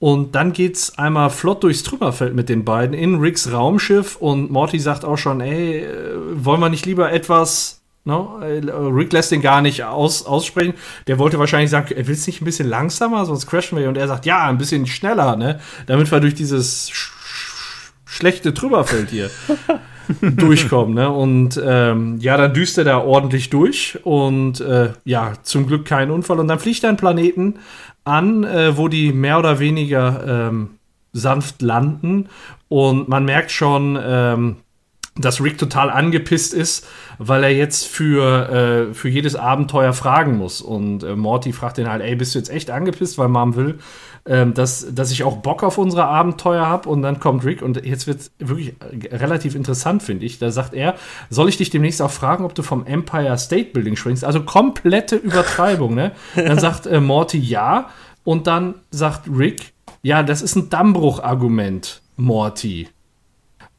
Und 0.01 0.37
dann 0.37 0.53
geht's 0.53 0.97
einmal 0.97 1.29
flott 1.31 1.65
durchs 1.65 1.83
Trümmerfeld 1.83 2.35
mit 2.35 2.49
den 2.49 2.65
beiden 2.65 2.95
in 2.95 3.17
Ricks 3.17 3.51
Raumschiff 3.53 4.17
und 4.17 4.51
Morty 4.51 4.79
sagt 4.79 5.05
auch 5.05 5.17
schon, 5.17 5.41
ey, 5.41 5.81
äh, 5.81 6.15
wollen 6.35 6.61
wir 6.61 6.69
nicht 6.69 6.87
lieber 6.87 7.11
etwas, 7.13 7.81
ne? 8.05 8.29
Äh, 8.41 8.71
Rick 8.71 9.13
lässt 9.13 9.33
den 9.33 9.43
gar 9.43 9.61
nicht 9.61 9.83
aus, 9.83 10.25
aussprechen. 10.25 10.75
Der 11.09 11.19
wollte 11.19 11.41
wahrscheinlich 11.41 11.71
sagen, 11.71 11.93
er 11.97 12.07
will 12.07 12.15
es 12.15 12.27
nicht 12.29 12.41
ein 12.41 12.45
bisschen 12.45 12.69
langsamer, 12.69 13.27
sonst 13.27 13.49
crashen 13.49 13.77
wir. 13.77 13.89
Und 13.89 13.99
er 13.99 14.07
sagt, 14.07 14.25
ja, 14.25 14.47
ein 14.47 14.59
bisschen 14.59 14.87
schneller, 14.87 15.35
ne? 15.35 15.59
Damit 15.87 16.13
wir 16.13 16.21
durch 16.21 16.35
dieses 16.35 16.91
sch 16.91 17.13
sch 17.25 17.93
schlechte 18.05 18.55
Trümmerfeld 18.55 19.11
hier 19.11 19.31
durchkommen. 20.23 20.95
Ne? 20.95 21.11
Und 21.11 21.61
ähm, 21.63 22.19
ja, 22.21 22.37
dann 22.37 22.55
düst 22.55 22.79
er 22.79 22.85
da 22.85 22.99
ordentlich 22.99 23.51
durch 23.51 23.99
und 24.05 24.61
äh, 24.61 24.93
ja, 25.05 25.35
zum 25.43 25.67
Glück 25.67 25.85
kein 25.85 26.11
Unfall. 26.11 26.41
Und 26.41 26.49
dann 26.49 26.59
fliegt 26.59 26.85
er 26.85 26.89
einen 26.89 26.99
Planeten 26.99 27.57
an, 28.09 28.45
äh, 28.45 28.77
wo 28.77 28.89
die 28.89 29.13
mehr 29.13 29.39
oder 29.39 29.59
weniger 29.59 30.49
ähm, 30.49 30.71
sanft 31.13 31.63
landen. 31.63 32.29
Und 32.69 33.09
man 33.09 33.25
merkt 33.25 33.51
schon, 33.51 33.99
ähm, 34.03 34.57
dass 35.19 35.43
Rick 35.43 35.59
total 35.59 35.91
angepisst 35.91 36.55
ist, 36.55 36.87
weil 37.19 37.43
er 37.43 37.53
jetzt 37.53 37.87
für, 37.87 38.91
äh, 38.91 38.95
für 38.95 39.09
jedes 39.09 39.35
Abenteuer 39.35 39.93
fragen 39.93 40.37
muss. 40.39 40.61
Und 40.61 41.03
äh, 41.03 41.17
Morty 41.17 41.53
fragt 41.53 41.79
ihn 41.79 41.89
halt, 41.89 42.03
ey, 42.03 42.15
bist 42.15 42.35
du 42.35 42.39
jetzt 42.39 42.51
echt 42.51 42.71
angepisst, 42.71 43.19
weil 43.19 43.29
Mom 43.29 43.57
will, 43.57 43.79
ähm, 44.29 44.55
dass, 44.55 44.87
dass 44.95 45.11
ich 45.11 45.24
auch 45.24 45.39
Bock 45.39 45.62
auf 45.62 45.79
unsere 45.79 46.05
Abenteuer 46.05 46.66
habe. 46.66 46.89
Und 46.89 47.03
dann 47.03 47.18
kommt 47.18 47.45
Rick 47.45 47.62
und 47.62 47.85
jetzt 47.85 48.07
wird 48.07 48.31
wirklich 48.39 48.74
äh, 48.81 49.16
relativ 49.16 49.55
interessant, 49.55 50.03
finde 50.03 50.26
ich. 50.26 50.39
Da 50.39 50.51
sagt 50.51 50.74
er, 50.74 50.95
soll 51.31 51.49
ich 51.49 51.57
dich 51.57 51.70
demnächst 51.70 52.03
auch 52.03 52.11
fragen, 52.11 52.45
ob 52.45 52.55
du 52.55 52.62
vom 52.62 52.87
Empire 52.87 53.39
State 53.39 53.70
Building 53.72 53.97
springst? 53.97 54.24
Also 54.24 54.43
komplette 54.43 55.16
Übertreibung, 55.16 55.95
ne? 55.95 56.12
Dann 56.37 56.59
sagt 56.59 56.87
äh, 56.87 57.01
Morty 57.01 57.39
ja. 57.39 57.89
Und 58.24 58.47
dann 58.47 58.74
sagt 58.91 59.29
Rick, 59.29 59.72
ja, 60.03 60.22
das 60.22 60.43
ist 60.43 60.55
ein 60.57 60.68
Dammbruch-Argument, 60.68 62.03
Morty. 62.16 62.89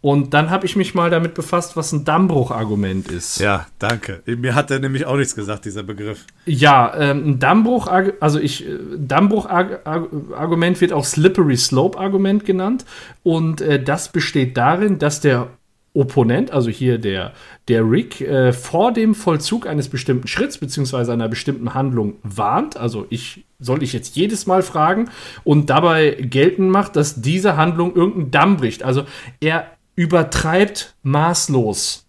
Und 0.02 0.34
dann 0.34 0.50
habe 0.50 0.66
ich 0.66 0.78
mich 0.78 0.96
mal 0.96 1.10
damit 1.10 1.34
befasst, 1.34 1.76
was 1.76 1.92
ein 1.92 2.06
Dammbruch-Argument 2.06 3.10
ist. 3.10 3.40
Ja, 3.40 3.68
danke. 3.80 4.22
Mir 4.26 4.56
hat 4.56 4.72
er 4.72 4.80
nämlich 4.80 5.06
auch 5.06 5.18
nichts 5.18 5.36
gesagt, 5.36 5.66
dieser 5.66 5.84
Begriff. 5.84 6.26
Ja, 6.46 6.94
ähm, 6.98 7.32
ein 7.32 7.40
Dammbruch, 7.40 7.88
also 8.22 8.40
ich, 8.40 8.66
äh, 8.66 8.78
Dammbruch-Argument 8.98 10.80
wird 10.80 10.94
auch 10.94 11.04
Slippery 11.04 11.58
Slope-Argument 11.58 12.46
genannt. 12.46 12.86
Und 13.24 13.60
äh, 13.60 13.84
das 13.84 14.10
besteht 14.10 14.56
darin, 14.56 15.00
dass 15.00 15.20
der 15.20 15.50
Opponent, 15.94 16.52
also 16.52 16.70
hier 16.70 16.98
der, 16.98 17.34
der 17.68 17.84
Rick, 17.84 18.22
äh, 18.22 18.54
vor 18.54 18.94
dem 18.94 19.16
Vollzug 19.16 19.68
eines 19.68 19.90
bestimmten 19.90 20.28
Schritts 20.28 20.60
beziehungsweise 20.60 21.12
einer 21.12 21.28
bestimmten 21.28 21.74
Handlung 21.74 22.16
warnt. 22.24 22.78
Also 22.78 23.06
ich 23.10 23.44
soll 23.60 23.84
ich 23.84 23.92
jetzt 23.92 24.16
jedes 24.16 24.46
Mal 24.46 24.62
fragen 24.62 25.10
und 25.44 25.70
dabei 25.70 26.12
geltend 26.12 26.70
macht, 26.70 26.96
dass 26.96 27.22
diese 27.22 27.58
Handlung 27.58 27.94
irgendeinen 27.96 28.32
Damm 28.32 28.58
bricht. 28.58 28.84
Also 28.84 29.04
er 29.42 29.66
übertreibt 30.00 30.96
maßlos. 31.04 32.08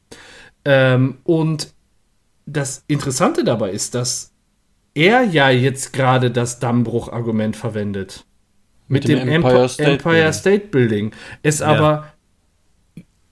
Ähm, 0.65 1.19
und 1.25 1.75
das 2.47 2.85
Interessante 2.87 3.43
dabei 3.43 3.73
ist, 3.73 3.97
dass 3.97 4.33
er 4.95 5.25
ja 5.25 5.51
jetzt 5.51 5.93
gerade 5.93 6.31
das 6.31 6.61
Dammbruch-Argument 6.61 7.57
verwendet. 7.57 8.25
Mit, 8.87 9.09
dem 9.09 9.19
dem, 9.19 9.29
Empire 9.29 9.69
State 9.69 9.91
Empire 9.91 10.15
Building. 10.15 10.33
State 10.33 10.67
Building. 10.69 11.13
Es 11.43 11.63
aber 11.63 12.13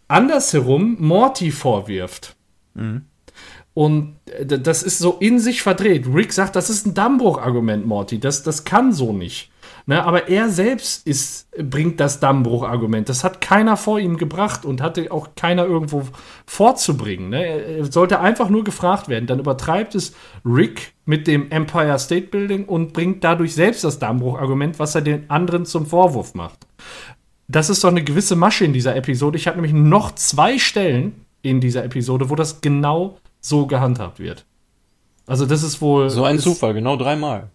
andersherum 0.09 0.97
Morty 0.99 1.53
vorwirft. 1.53 2.35
Und 3.75 4.17
äh, 4.27 4.45
das 4.45 4.83
ist 4.83 4.99
so 4.99 5.19
in 5.21 5.39
sich 5.39 5.63
verdreht. 5.63 6.07
Rick 6.13 6.33
sagt, 6.33 6.57
das 6.57 6.69
ist 6.69 6.85
ein 6.85 6.95
Dammbruch-Argument, 6.95 7.87
Morty. 7.87 8.19
Das, 8.19 8.43
das 8.43 8.65
kann 8.65 8.93
so 8.93 9.13
nicht. 9.13 9.53
Ne, 9.89 10.05
aber 10.05 10.29
er 10.29 10.51
selbst 10.51 11.07
ist, 11.07 11.51
bringt 11.53 11.99
das 11.99 12.21
Dammbruch-Argument. 12.21 13.09
Das 13.09 13.25
hat 13.25 13.41
keiner 13.41 13.79
vor 13.79 13.99
ihm 13.99 14.19
gebracht 14.19 14.67
und 14.67 14.83
hatte 14.83 15.11
auch 15.11 15.31
keiner 15.35 15.65
irgendwo 15.65 16.03
vorzubringen. 16.45 17.31
Ne? 17.31 17.43
Er, 17.43 17.85
sollte 17.91 18.21
einfach 18.21 18.51
nur 18.51 18.65
gefragt 18.65 19.09
werden. 19.09 19.27
Dann 19.27 19.39
übertreibt 19.39 19.95
es 19.95 20.15
Rick 20.45 20.93
mit 21.07 21.27
dem 21.27 21.51
Empire 21.51 21.99
State 21.99 22.27
Building 22.27 22.67
und 22.67 22.93
bringt 22.93 23.25
dadurch 23.25 23.55
selbst 23.55 23.83
das 23.83 23.99
Dammbruch-Argument, 23.99 24.79
was 24.79 24.95
er 24.95 25.01
den 25.01 25.31
anderen 25.31 25.65
zum 25.65 25.87
Vorwurf 25.87 26.35
macht. 26.35 26.67
Das 27.49 27.71
ist 27.71 27.83
doch 27.83 27.89
eine 27.89 28.05
gewisse 28.05 28.37
Masche 28.37 28.67
in 28.67 28.75
dieser 28.75 28.95
Episode. 28.95 29.39
Ich 29.39 29.47
habe 29.47 29.57
nämlich 29.57 29.73
noch 29.73 30.15
zwei 30.17 30.59
Stellen 30.59 31.25
in 31.41 31.63
dieser 31.63 31.83
Episode, 31.83 32.29
wo 32.29 32.35
das 32.35 32.61
genau 32.61 33.17
so 33.41 33.67
gehandhabt 33.67 34.19
wird. 34.19 34.45
Also 35.29 35.45
das 35.47 35.63
ist 35.63 35.81
wohl 35.81 36.09
So 36.11 36.25
ein 36.25 36.39
Zufall, 36.39 36.75
genau 36.75 36.97
dreimal. 36.97 37.51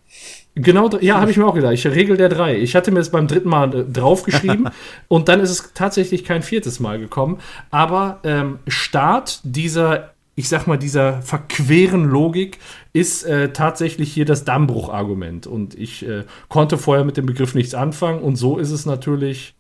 Genau, 0.56 0.88
ja, 1.00 1.20
habe 1.20 1.32
ich 1.32 1.38
mir 1.38 1.48
auch 1.48 1.56
gedacht. 1.56 1.74
Ich 1.74 1.88
regel 1.88 2.16
der 2.16 2.30
drei. 2.30 2.56
Ich 2.56 2.76
hatte 2.76 2.92
mir 2.92 3.00
das 3.00 3.10
beim 3.10 3.28
dritten 3.28 3.50
Mal 3.50 3.74
äh, 3.74 3.86
draufgeschrieben 3.86 4.70
und 5.08 5.28
dann 5.28 5.40
ist 5.40 5.50
es 5.50 5.74
tatsächlich 5.74 6.24
kein 6.24 6.44
viertes 6.44 6.80
Mal 6.80 7.00
gekommen. 7.00 7.40
Aber 7.72 8.20
ähm, 8.24 8.60
Start 8.68 9.40
dieser, 9.44 10.14
ich 10.36 10.50
sag 10.50 10.68
mal, 10.68 10.78
dieser 10.78 11.24
verqueren 11.24 12.06
Logik 12.06 12.60
ist 12.94 13.24
äh, 13.24 13.52
tatsächlich 13.52 14.14
hier 14.14 14.26
das 14.26 14.46
Dammbruch-Argument. 14.46 15.48
Und 15.48 15.74
ich 15.74 16.08
äh, 16.08 16.26
konnte 16.50 16.78
vorher 16.78 17.04
mit 17.04 17.18
dem 17.18 17.26
Begriff 17.26 17.56
nichts 17.56 17.74
anfangen 17.74 18.22
und 18.22 18.36
so 18.36 18.60
ist 18.60 18.70
es 18.70 18.86
natürlich, 18.86 19.56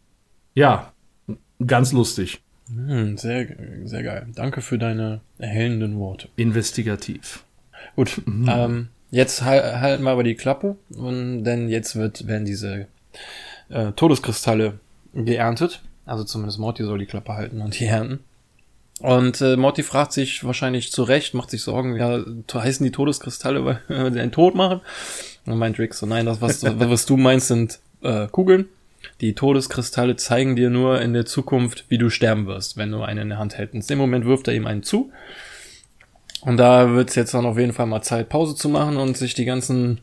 ja, 0.53 0.93
ganz 1.65 1.91
lustig. 1.91 2.43
Hm, 2.67 3.17
sehr, 3.17 3.47
sehr 3.85 4.03
geil. 4.03 4.27
Danke 4.35 4.61
für 4.61 4.77
deine 4.77 5.21
erhellenden 5.39 5.97
Worte. 5.97 6.29
Investigativ. 6.35 7.43
Gut, 7.95 8.21
ähm, 8.27 8.89
jetzt 9.11 9.43
hal 9.43 9.81
halten 9.81 10.03
wir 10.03 10.11
aber 10.11 10.23
die 10.23 10.35
Klappe, 10.35 10.77
und, 10.95 11.43
denn 11.43 11.69
jetzt 11.69 11.95
wird, 11.95 12.27
werden 12.27 12.45
diese 12.45 12.87
äh, 13.69 13.91
Todeskristalle 13.91 14.79
geerntet. 15.13 15.81
Also 16.05 16.23
zumindest 16.23 16.59
Morty 16.59 16.83
soll 16.83 16.99
die 16.99 17.05
Klappe 17.05 17.33
halten 17.33 17.61
und 17.61 17.79
die 17.79 17.85
ernten. 17.85 18.19
Und 18.99 19.41
äh, 19.41 19.57
Morty 19.57 19.83
fragt 19.83 20.13
sich 20.13 20.43
wahrscheinlich 20.43 20.91
zu 20.91 21.03
Recht, 21.03 21.33
macht 21.33 21.49
sich 21.49 21.63
Sorgen, 21.63 21.95
ja, 21.97 22.23
heißen 22.53 22.83
die 22.83 22.91
Todeskristalle, 22.91 23.65
weil 23.65 23.81
sie 24.13 24.19
einen 24.19 24.31
Tod 24.31 24.55
machen? 24.55 24.81
Und 25.45 25.57
meint 25.57 25.79
Rick 25.79 25.93
so, 25.93 26.05
nein, 26.05 26.25
das, 26.25 26.41
was, 26.41 26.63
was 26.79 27.05
du 27.05 27.17
meinst, 27.17 27.47
sind 27.47 27.79
äh, 28.01 28.27
Kugeln. 28.27 28.67
Die 29.19 29.33
Todeskristalle 29.33 30.15
zeigen 30.15 30.55
dir 30.55 30.69
nur 30.69 31.01
in 31.01 31.13
der 31.13 31.25
Zukunft, 31.25 31.85
wie 31.89 31.97
du 31.97 32.09
sterben 32.09 32.47
wirst, 32.47 32.77
wenn 32.77 32.91
du 32.91 33.01
einen 33.01 33.23
in 33.23 33.29
der 33.29 33.39
Hand 33.39 33.57
hältst. 33.57 33.75
In 33.75 33.81
dem 33.81 33.97
Moment 33.97 34.25
wirft 34.25 34.47
er 34.47 34.53
ihm 34.53 34.67
einen 34.67 34.83
zu. 34.83 35.11
Und 36.45 36.57
da 36.57 36.93
wird 36.93 37.09
es 37.09 37.15
jetzt 37.15 37.33
dann 37.33 37.45
auf 37.45 37.57
jeden 37.57 37.73
Fall 37.73 37.85
mal 37.85 38.01
Zeit, 38.01 38.29
Pause 38.29 38.55
zu 38.55 38.69
machen 38.69 38.97
und 38.97 39.17
sich 39.17 39.33
die 39.33 39.45
ganzen 39.45 40.01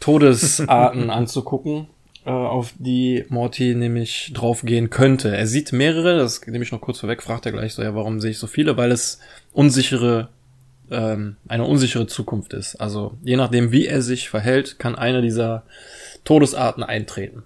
Todesarten 0.00 1.10
anzugucken, 1.10 1.88
äh, 2.24 2.30
auf 2.30 2.72
die 2.78 3.24
Morty 3.28 3.74
nämlich 3.74 4.32
draufgehen 4.34 4.90
könnte. 4.90 5.36
Er 5.36 5.46
sieht 5.46 5.72
mehrere, 5.72 6.16
das 6.16 6.46
nehme 6.46 6.64
ich 6.64 6.72
noch 6.72 6.80
kurz 6.80 7.00
vorweg, 7.00 7.22
fragt 7.22 7.46
er 7.46 7.52
gleich 7.52 7.74
so, 7.74 7.82
ja, 7.82 7.94
warum 7.94 8.20
sehe 8.20 8.30
ich 8.30 8.38
so 8.38 8.46
viele? 8.46 8.76
Weil 8.76 8.90
es 8.90 9.20
unsichere, 9.52 10.28
ähm, 10.90 11.36
eine 11.46 11.64
unsichere 11.64 12.06
Zukunft 12.06 12.54
ist. 12.54 12.76
Also 12.76 13.12
je 13.22 13.36
nachdem, 13.36 13.70
wie 13.70 13.86
er 13.86 14.00
sich 14.00 14.30
verhält, 14.30 14.78
kann 14.78 14.94
eine 14.94 15.20
dieser 15.20 15.64
Todesarten 16.24 16.82
eintreten. 16.82 17.42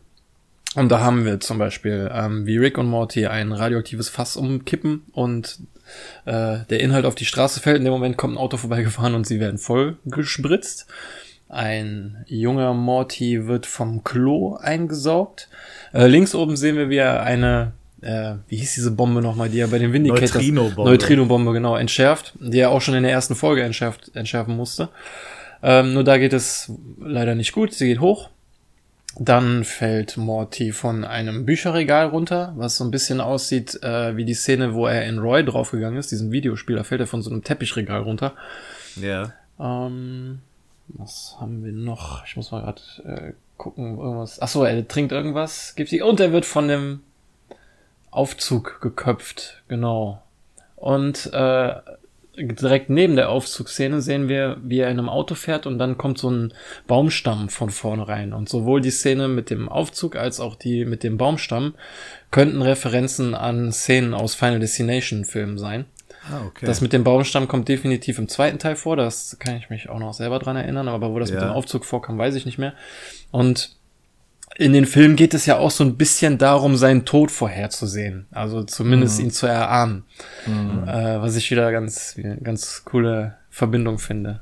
Und 0.76 0.89
da 0.91 1.01
haben 1.01 1.24
wir 1.24 1.41
zum 1.41 1.59
Beispiel, 1.59 2.09
ähm, 2.14 2.47
wie 2.47 2.59
Rick 2.59 2.78
und 2.78 2.87
Morty 2.87 3.26
ein 3.26 3.51
radioaktives 3.51 4.09
Fass 4.09 4.37
umkippen 4.37 5.03
und 5.11 5.59
äh, 6.24 6.59
der 6.68 6.80
Inhalt 6.80 7.05
auf 7.05 7.14
die 7.14 7.24
Straße 7.24 7.61
fällt. 7.61 7.78
In 7.78 7.84
dem 7.84 7.93
Moment 7.93 8.16
kommt 8.16 8.34
ein 8.34 8.38
Auto 8.38 8.57
vorbeigefahren 8.57 9.14
und 9.14 9.26
sie 9.26 9.41
werden 9.41 9.59
voll 9.59 9.97
gespritzt. 10.05 10.86
Ein 11.49 12.24
junger 12.28 12.74
Morty 12.74 13.47
wird 13.49 13.66
vom 13.66 14.05
Klo 14.05 14.55
eingesaugt. 14.55 15.49
Äh, 15.93 16.07
links 16.07 16.34
oben 16.34 16.57
sehen 16.57 16.76
wir, 16.76 16.91
wie 16.91 16.99
er 16.99 17.24
eine, 17.24 17.72
äh, 18.03 18.34
wie 18.47 18.57
hieß 18.57 18.74
diese 18.74 18.93
Bombe 18.93 19.20
nochmal, 19.20 19.49
die 19.49 19.59
er 19.59 19.66
bei 19.68 19.78
den 19.78 19.93
Vindicators... 19.93 20.34
Neutrino-Bombe. 20.34 20.91
Neutrino-Bombe, 20.91 21.53
genau, 21.53 21.76
entschärft, 21.76 22.34
die 22.38 22.61
er 22.61 22.70
auch 22.70 22.80
schon 22.80 22.95
in 22.95 23.03
der 23.03 23.11
ersten 23.11 23.34
Folge 23.34 23.62
entschärft, 23.62 24.14
entschärfen 24.14 24.57
musste. 24.57 24.91
Ähm, 25.62 25.93
nur 25.93 26.05
da 26.05 26.18
geht 26.18 26.32
es 26.32 26.72
leider 27.01 27.34
nicht 27.34 27.53
gut. 27.53 27.74
Sie 27.74 27.88
geht 27.88 28.01
hoch. 28.01 28.30
Dann 29.19 29.65
fällt 29.65 30.17
Morty 30.17 30.73
von 30.73 31.05
einem 31.05 31.45
Bücherregal 31.45 32.07
runter, 32.07 32.53
was 32.57 32.77
so 32.77 32.85
ein 32.85 32.91
bisschen 32.91 33.21
aussieht 33.21 33.83
äh, 33.83 34.17
wie 34.17 34.25
die 34.25 34.35
Szene, 34.35 34.75
wo 34.75 34.87
er 34.87 35.05
in 35.05 35.19
Roy 35.19 35.45
draufgegangen 35.45 35.99
ist, 35.99 36.13
diesem 36.13 36.31
Videospiel. 36.31 36.77
Da 36.77 36.85
fällt 36.85 37.01
er 37.01 37.07
von 37.07 37.21
so 37.21 37.31
einem 37.31 37.43
Teppichregal 37.43 38.03
runter. 38.03 38.35
Ja. 38.97 39.33
Ähm, 39.59 40.41
was 40.89 41.37
haben 41.41 41.65
wir 41.65 41.73
noch? 41.73 42.25
Ich 42.25 42.37
muss 42.37 42.53
mal 42.53 42.63
gerade 42.63 42.83
äh, 43.05 43.33
gucken, 43.57 43.99
irgendwas. 43.99 44.41
Ach 44.41 44.49
so, 44.49 44.65
er 44.65 44.87
trinkt 44.87 45.13
irgendwas, 45.13 45.75
gibt 45.75 45.91
die 45.91 46.03
und 46.03 46.21
er 46.21 46.33
wird 46.33 46.47
von 46.47 46.69
dem 46.69 47.01
Aufzug 48.11 48.81
geköpft, 48.81 49.63
genau. 49.69 50.23
Und 50.77 51.31
äh, 51.33 51.75
direkt 52.41 52.91
neben 52.91 53.16
der 53.16 53.30
Aufzugsszene 53.30 54.01
sehen 54.01 54.28
wir, 54.28 54.59
wie 54.62 54.78
er 54.78 54.91
in 54.91 54.99
einem 54.99 55.09
Auto 55.09 55.34
fährt 55.34 55.66
und 55.66 55.78
dann 55.78 55.99
kommt 55.99 56.18
so 56.18 56.30
ein 56.30 56.55
Baumstamm 56.86 57.49
von 57.49 57.70
vorne 57.70 58.09
rein. 58.09 58.32
Und 58.32 58.49
sowohl 58.49 58.80
die 58.80 58.91
Szene 58.91 59.28
mit 59.28 59.51
dem 59.51 59.68
Aufzug 59.68 60.16
als 60.16 60.41
auch 60.41 60.55
die 60.55 60.84
mit 60.84 61.03
dem 61.03 61.18
Baumstamm 61.18 61.74
könnten 62.30 62.62
Referenzen 62.62 63.34
an 63.34 63.72
Szenen 63.72 64.14
aus 64.14 64.34
Final 64.34 64.61
Destination 64.61 65.24
Filmen 65.24 65.59
sein. 65.59 65.86
Ah, 66.30 66.45
okay. 66.47 66.66
Das 66.66 66.80
mit 66.80 66.93
dem 66.93 67.05
Baumstamm 67.05 67.49
kommt 67.49 67.68
definitiv 67.68 68.18
im 68.18 68.28
zweiten 68.28 68.59
Teil 68.59 68.76
vor, 68.76 68.97
das 68.97 69.38
kann 69.38 69.57
ich 69.57 69.70
mich 69.70 69.88
auch 69.88 69.99
noch 69.99 70.12
selber 70.12 70.38
dran 70.38 70.57
erinnern, 70.57 70.88
aber 70.88 71.12
wo 71.12 71.18
das 71.18 71.30
ja. 71.30 71.36
mit 71.36 71.45
dem 71.45 71.51
Aufzug 71.51 71.84
vorkam, 71.84 72.18
weiß 72.18 72.34
ich 72.34 72.47
nicht 72.47 72.59
mehr. 72.59 72.74
Und 73.30 73.80
in 74.61 74.75
den 74.75 74.85
Filmen 74.85 75.17
geht 75.17 75.33
es 75.33 75.47
ja 75.47 75.57
auch 75.57 75.71
so 75.71 75.83
ein 75.83 75.97
bisschen 75.97 76.37
darum, 76.37 76.77
seinen 76.77 77.07
Tod 77.07 77.31
vorherzusehen. 77.31 78.27
Also 78.31 78.63
zumindest 78.63 79.19
mhm. 79.19 79.25
ihn 79.25 79.31
zu 79.31 79.47
erahnen. 79.47 80.05
Mhm. 80.47 80.87
Äh, 80.87 81.23
was 81.23 81.35
ich 81.37 81.51
wieder 81.51 81.73
ganz, 81.73 82.15
ganz 82.43 82.83
coole 82.85 83.37
Verbindung 83.49 83.99
finde. 83.99 84.41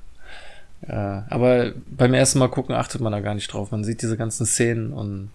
Äh, 0.83 0.93
aber 0.93 1.71
beim 1.87 2.15
ersten 2.15 2.41
Mal 2.41 2.49
gucken 2.49 2.75
achtet 2.75 3.01
man 3.01 3.13
da 3.13 3.21
gar 3.21 3.37
nicht 3.37 3.47
drauf. 3.47 3.71
Man 3.71 3.85
sieht 3.85 4.03
diese 4.03 4.17
ganzen 4.17 4.45
Szenen 4.45 4.93
und 4.93 5.31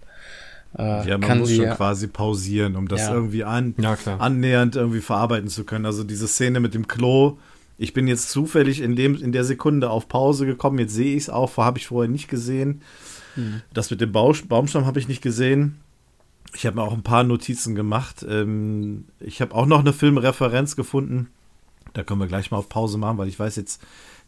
äh, 0.78 1.08
ja, 1.08 1.18
man 1.18 1.40
muss 1.40 1.56
schon 1.56 1.70
quasi 1.70 2.08
pausieren, 2.08 2.76
um 2.76 2.90
das 2.90 3.04
ja. 3.04 3.14
irgendwie 3.14 3.46
an, 3.46 3.76
ja, 3.78 3.96
annähernd 4.20 4.76
irgendwie 4.76 5.00
verarbeiten 5.00 5.48
zu 5.48 5.64
können. 5.64 5.86
Also 5.86 6.04
diese 6.04 6.28
Szene 6.28 6.60
mit 6.60 6.74
dem 6.74 6.90
Klo, 6.90 7.38
ich 7.78 7.94
bin 7.94 8.06
jetzt 8.06 8.32
zufällig 8.32 8.82
in 8.82 8.98
dem 8.98 9.16
in 9.16 9.32
der 9.32 9.46
Sekunde 9.46 9.90
auf 9.90 10.10
Pause 10.10 10.46
gekommen. 10.46 10.78
Jetzt 10.80 10.94
sehe 10.94 11.16
ich 11.16 11.24
es 11.24 11.30
auch, 11.30 11.56
habe 11.56 11.80
ich 11.80 11.88
vorher 11.88 12.12
nicht 12.12 12.28
gesehen. 12.28 12.82
Mhm. 13.36 13.62
Das 13.74 13.92
mit 13.92 14.02
dem 14.02 14.12
Baumstamm 14.12 14.86
habe 14.86 15.00
ich 15.00 15.08
nicht 15.08 15.22
gesehen. 15.22 15.80
Ich 16.56 16.66
habe 16.66 16.76
mir 16.76 16.84
auch 16.84 16.94
ein 16.94 17.04
paar 17.04 17.24
Notizen 17.24 17.76
gemacht. 17.76 18.26
Ähm, 18.28 19.06
ich 19.20 19.42
habe 19.42 19.56
auch 19.56 19.66
noch 19.66 19.80
eine 19.80 19.94
Filmreferenz 19.94 20.76
gefunden. 20.76 21.30
Da 21.94 22.04
können 22.04 22.20
wir 22.20 22.28
gleich 22.28 22.52
mal 22.52 22.58
auf 22.58 22.70
Pause 22.70 22.98
machen, 22.98 23.18
weil 23.18 23.28
ich 23.28 23.40
weiß 23.40 23.56
jetzt 23.56 23.82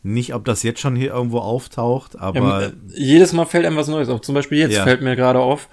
nicht, 0.04 0.34
ob 0.36 0.46
das 0.46 0.64
jetzt 0.64 0.80
schon 0.80 0.96
hier 0.96 1.12
irgendwo 1.12 1.40
auftaucht. 1.40 2.20
Aber 2.20 2.62
ja, 2.62 2.72
jedes 2.94 3.34
Mal 3.34 3.46
fällt 3.46 3.66
einem 3.66 3.76
was 3.76 3.88
Neues 3.88 4.10
auf. 4.10 4.22
Zum 4.22 4.36
Beispiel 4.36 4.60
jetzt 4.60 4.74
ja. 4.74 4.84
fällt 4.84 5.02
mir 5.02 5.16
gerade 5.16 5.40
auf. 5.40 5.68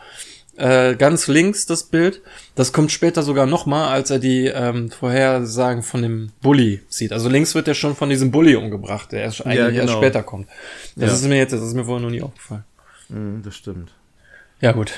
Äh, 0.56 0.96
ganz 0.96 1.28
links 1.28 1.64
das 1.64 1.84
Bild, 1.84 2.20
das 2.54 2.74
kommt 2.74 2.92
später 2.92 3.22
sogar 3.22 3.46
nochmal, 3.46 3.88
als 3.88 4.10
er 4.10 4.18
die 4.18 4.48
ähm, 4.48 4.90
Vorhersagen 4.90 5.82
von 5.82 6.02
dem 6.02 6.30
Bully 6.42 6.82
sieht. 6.88 7.12
Also 7.12 7.30
links 7.30 7.54
wird 7.54 7.68
er 7.68 7.74
schon 7.74 7.96
von 7.96 8.10
diesem 8.10 8.30
Bully 8.30 8.56
umgebracht, 8.56 9.12
der 9.12 9.22
erst, 9.22 9.46
eigentlich 9.46 9.58
ja, 9.58 9.70
genau. 9.70 9.82
erst 9.82 9.94
später 9.94 10.22
kommt. 10.22 10.48
Das 10.94 11.14
ist 11.14 11.26
mir 11.26 11.38
jetzt, 11.38 11.52
das 11.52 11.62
ist 11.62 11.72
mir 11.72 11.86
vorher 11.86 12.02
noch 12.02 12.10
nie 12.10 12.20
aufgefallen. 12.20 12.64
Mm, 13.12 13.42
das 13.42 13.54
stimmt. 13.54 13.92
Ja 14.60 14.72
gut, 14.72 14.92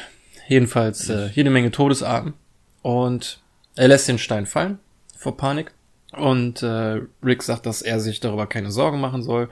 jedenfalls 0.48 1.08
äh, 1.08 1.28
jede 1.28 1.50
Menge 1.50 1.70
Todesarten 1.70 2.34
und 2.82 3.40
er 3.76 3.88
lässt 3.88 4.08
den 4.08 4.18
Stein 4.18 4.46
fallen 4.46 4.78
vor 5.16 5.36
Panik 5.36 5.72
und 6.12 6.62
äh, 6.62 7.00
Rick 7.22 7.42
sagt, 7.42 7.66
dass 7.66 7.82
er 7.82 7.98
sich 7.98 8.20
darüber 8.20 8.46
keine 8.46 8.70
Sorgen 8.70 9.00
machen 9.00 9.22
soll. 9.22 9.48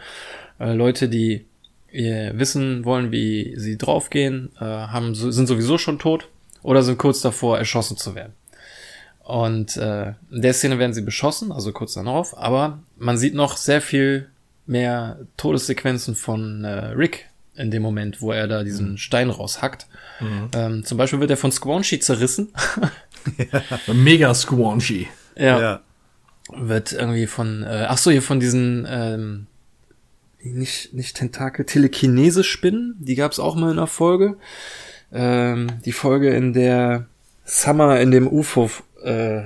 Äh, 0.61 0.75
Leute, 0.75 1.09
die 1.09 1.47
äh, 1.91 2.33
wissen 2.35 2.85
wollen, 2.85 3.11
wie 3.11 3.55
sie 3.57 3.77
draufgehen, 3.77 4.53
äh, 4.57 4.65
haben, 4.65 5.15
sind 5.15 5.47
sowieso 5.47 5.79
schon 5.79 5.99
tot 5.99 6.29
oder 6.63 6.83
sind 6.83 6.99
kurz 6.99 7.21
davor, 7.21 7.59
erschossen 7.59 7.97
zu 7.97 8.15
werden. 8.15 8.35
Und 9.25 9.77
äh, 9.77 10.15
in 10.31 10.43
der 10.43 10.53
Szene 10.53 10.79
werden 10.79 10.95
sie 10.95 11.03
beschossen, 11.03 11.53
also 11.53 11.73
kurz 11.73 11.95
darauf, 11.95 12.37
aber 12.37 12.81
man 12.97 13.19
sieht 13.19 13.35
noch 13.35 13.57
sehr 13.57 13.81
viel 13.81 14.29
mehr 14.67 15.21
Todessequenzen 15.37 16.15
von 16.15 16.65
äh, 16.65 16.87
Rick 16.89 17.29
in 17.55 17.71
dem 17.71 17.83
Moment, 17.83 18.23
wo 18.23 18.33
er 18.33 18.49
da 18.49 18.65
diesen 18.65 18.93
mhm. 18.93 18.97
Stein 18.97 19.31
raushackt. 19.31 19.87
Mhm. 20.21 20.49
Ähm, 20.55 20.85
zum 20.85 20.99
Beispiel 20.99 21.21
wird 21.21 21.31
er 21.31 21.37
von 21.37 21.53
Squanchy 21.53 22.01
zerrissen. 22.01 22.53
ja. 23.53 23.93
Mega 23.93 24.35
Squanchy. 24.35 25.09
Ja. 25.37 25.61
ja. 25.61 25.81
Wird 26.55 26.93
irgendwie 26.93 27.27
von, 27.27 27.63
äh, 27.63 27.87
ach 27.89 27.99
so, 27.99 28.11
hier 28.11 28.23
von 28.23 28.41
diesen, 28.41 28.87
ähm, 28.89 29.47
nicht, 30.43 30.93
nicht 30.93 31.17
Tentakel, 31.17 31.65
Telekinese-Spinnen, 31.65 32.97
die 32.99 33.15
gab 33.15 33.33
es 33.33 33.39
auch 33.39 33.55
mal 33.55 33.71
in 33.71 33.77
der 33.77 33.87
Folge. 33.87 34.37
Ähm, 35.13 35.69
die 35.85 35.93
Folge, 35.93 36.35
in 36.35 36.53
der 36.53 37.07
Summer 37.45 38.01
in 38.01 38.11
dem 38.11 38.27
UFO 38.27 38.71
äh, 39.03 39.43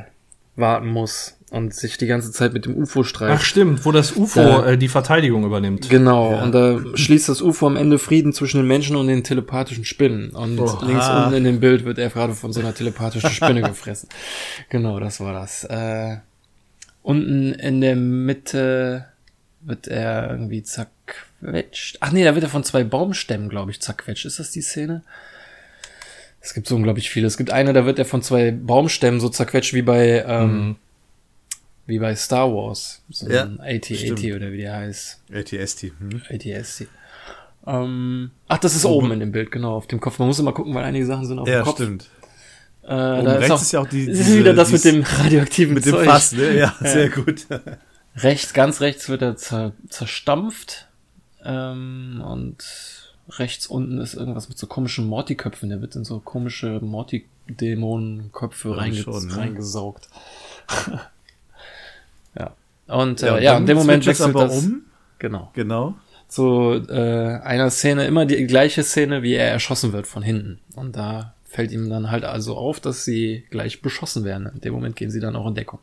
warten 0.54 0.88
muss 0.88 1.35
und 1.56 1.74
sich 1.74 1.96
die 1.96 2.06
ganze 2.06 2.30
Zeit 2.32 2.52
mit 2.52 2.66
dem 2.66 2.76
UFO 2.76 3.02
streitet. 3.02 3.38
Ach 3.38 3.44
stimmt, 3.44 3.84
wo 3.84 3.92
das 3.92 4.12
UFO 4.14 4.40
da, 4.40 4.66
äh, 4.66 4.78
die 4.78 4.88
Verteidigung 4.88 5.44
übernimmt. 5.44 5.88
Genau, 5.88 6.32
ja. 6.32 6.42
und 6.42 6.52
da 6.52 6.78
schließt 6.94 7.28
das 7.28 7.40
UFO 7.40 7.66
am 7.66 7.76
Ende 7.76 7.98
Frieden 7.98 8.32
zwischen 8.32 8.58
den 8.58 8.66
Menschen 8.66 8.94
und 8.96 9.06
den 9.08 9.24
telepathischen 9.24 9.84
Spinnen. 9.84 10.30
Und 10.30 10.58
oh, 10.58 10.78
links 10.84 11.06
ah. 11.06 11.24
unten 11.24 11.36
in 11.36 11.44
dem 11.44 11.60
Bild 11.60 11.84
wird 11.84 11.98
er 11.98 12.10
gerade 12.10 12.34
von 12.34 12.52
so 12.52 12.60
einer 12.60 12.74
telepathischen 12.74 13.30
Spinne 13.30 13.62
gefressen. 13.62 14.08
Genau, 14.68 15.00
das 15.00 15.20
war 15.20 15.32
das. 15.32 15.64
Äh, 15.64 16.18
unten 17.02 17.52
in 17.52 17.80
der 17.80 17.96
Mitte 17.96 19.06
wird 19.62 19.88
er 19.88 20.30
irgendwie 20.30 20.62
zerquetscht. 20.62 21.98
Ach 22.00 22.12
nee, 22.12 22.24
da 22.24 22.34
wird 22.34 22.44
er 22.44 22.50
von 22.50 22.64
zwei 22.64 22.84
Baumstämmen, 22.84 23.48
glaube 23.48 23.70
ich, 23.70 23.80
zerquetscht. 23.80 24.26
Ist 24.26 24.38
das 24.38 24.50
die 24.50 24.60
Szene? 24.60 25.02
Es 26.40 26.54
gibt 26.54 26.68
so 26.68 26.76
unglaublich 26.76 27.10
viele. 27.10 27.26
Es 27.26 27.36
gibt 27.36 27.50
eine, 27.50 27.72
da 27.72 27.86
wird 27.86 27.98
er 27.98 28.04
von 28.04 28.22
zwei 28.22 28.50
Baumstämmen 28.50 29.20
so 29.20 29.28
zerquetscht 29.28 29.74
wie 29.74 29.82
bei, 29.82 30.24
ähm, 30.26 30.66
mhm. 30.68 30.76
Wie 31.86 31.98
bei 31.98 32.14
Star 32.14 32.52
Wars. 32.52 33.02
So 33.10 33.28
ja, 33.28 33.44
ein 33.44 33.60
AT-AT 33.60 34.24
oder 34.34 34.52
wie 34.52 34.58
der 34.58 34.74
heißt. 34.74 35.22
AT-ST. 35.32 35.92
Hm. 35.98 36.22
AT-ST. 36.28 36.88
Ähm, 37.66 38.30
ach, 38.48 38.58
das 38.58 38.76
ist 38.76 38.84
oh. 38.84 38.90
oben 38.90 39.12
in 39.12 39.20
dem 39.20 39.32
Bild, 39.32 39.50
genau, 39.50 39.74
auf 39.74 39.86
dem 39.86 40.00
Kopf. 40.00 40.18
Man 40.18 40.28
muss 40.28 40.38
immer 40.38 40.52
gucken, 40.52 40.74
weil 40.74 40.84
einige 40.84 41.06
Sachen 41.06 41.26
sind 41.26 41.38
auf 41.38 41.48
ja, 41.48 41.62
dem 41.62 41.64
Kopf. 41.64 41.80
Ja, 41.80 41.84
stimmt. 41.86 42.10
Äh, 42.84 42.88
da 42.88 43.34
ist, 43.36 43.50
auch, 43.50 43.60
ist 43.60 43.72
ja 43.72 43.80
auch 43.80 43.88
die, 43.88 44.06
diese, 44.06 44.20
ist 44.20 44.38
wieder 44.38 44.54
das 44.54 44.70
mit 44.70 44.84
dem 44.84 45.02
radioaktiven 45.02 45.74
mit 45.74 45.84
Zeug. 45.84 46.04
dem 46.04 46.04
Fass, 46.04 46.32
ne? 46.32 46.56
Ja, 46.58 46.76
sehr 46.80 47.10
gut. 47.10 47.46
Rechts, 48.14 48.54
ganz 48.54 48.80
rechts 48.80 49.08
wird 49.08 49.22
er 49.22 49.36
zer, 49.36 49.72
zerstampft. 49.88 50.86
Ähm, 51.44 52.22
und 52.24 52.64
rechts 53.30 53.66
unten 53.66 53.98
ist 53.98 54.14
irgendwas 54.14 54.48
mit 54.48 54.56
so 54.58 54.68
komischen 54.68 55.06
Morty-Köpfen. 55.08 55.68
Der 55.68 55.80
wird 55.80 55.96
in 55.96 56.04
so 56.04 56.20
komische 56.20 56.78
Morty-Dämonen-Köpfe 56.80 58.76
reinge 58.76 59.02
schon, 59.02 59.26
ne? 59.26 59.36
reingesaugt. 59.36 60.08
ja. 62.88 62.94
Und 62.94 63.22
äh, 63.22 63.26
ja, 63.26 63.38
ja 63.38 63.56
in 63.56 63.66
dem 63.66 63.76
Moment 63.76 64.06
wechselt 64.06 64.30
aber 64.30 64.46
das 64.46 64.64
um. 64.64 64.82
Genau. 65.18 65.50
Genau. 65.54 65.94
Zu 66.28 66.84
äh, 66.88 67.38
einer 67.42 67.70
Szene, 67.70 68.06
immer 68.06 68.26
die 68.26 68.46
gleiche 68.46 68.82
Szene, 68.82 69.22
wie 69.22 69.34
er 69.34 69.48
erschossen 69.48 69.92
wird 69.92 70.06
von 70.06 70.22
hinten. 70.22 70.60
Und 70.74 70.96
da 70.96 71.34
fällt 71.44 71.72
ihm 71.72 71.88
dann 71.88 72.10
halt 72.10 72.24
also 72.24 72.56
auf, 72.56 72.80
dass 72.80 73.04
sie 73.04 73.44
gleich 73.50 73.80
beschossen 73.80 74.24
werden. 74.24 74.50
In 74.52 74.60
dem 74.60 74.74
Moment 74.74 74.96
gehen 74.96 75.10
sie 75.10 75.20
dann 75.20 75.36
auch 75.36 75.46
in 75.46 75.54
Deckung 75.54 75.78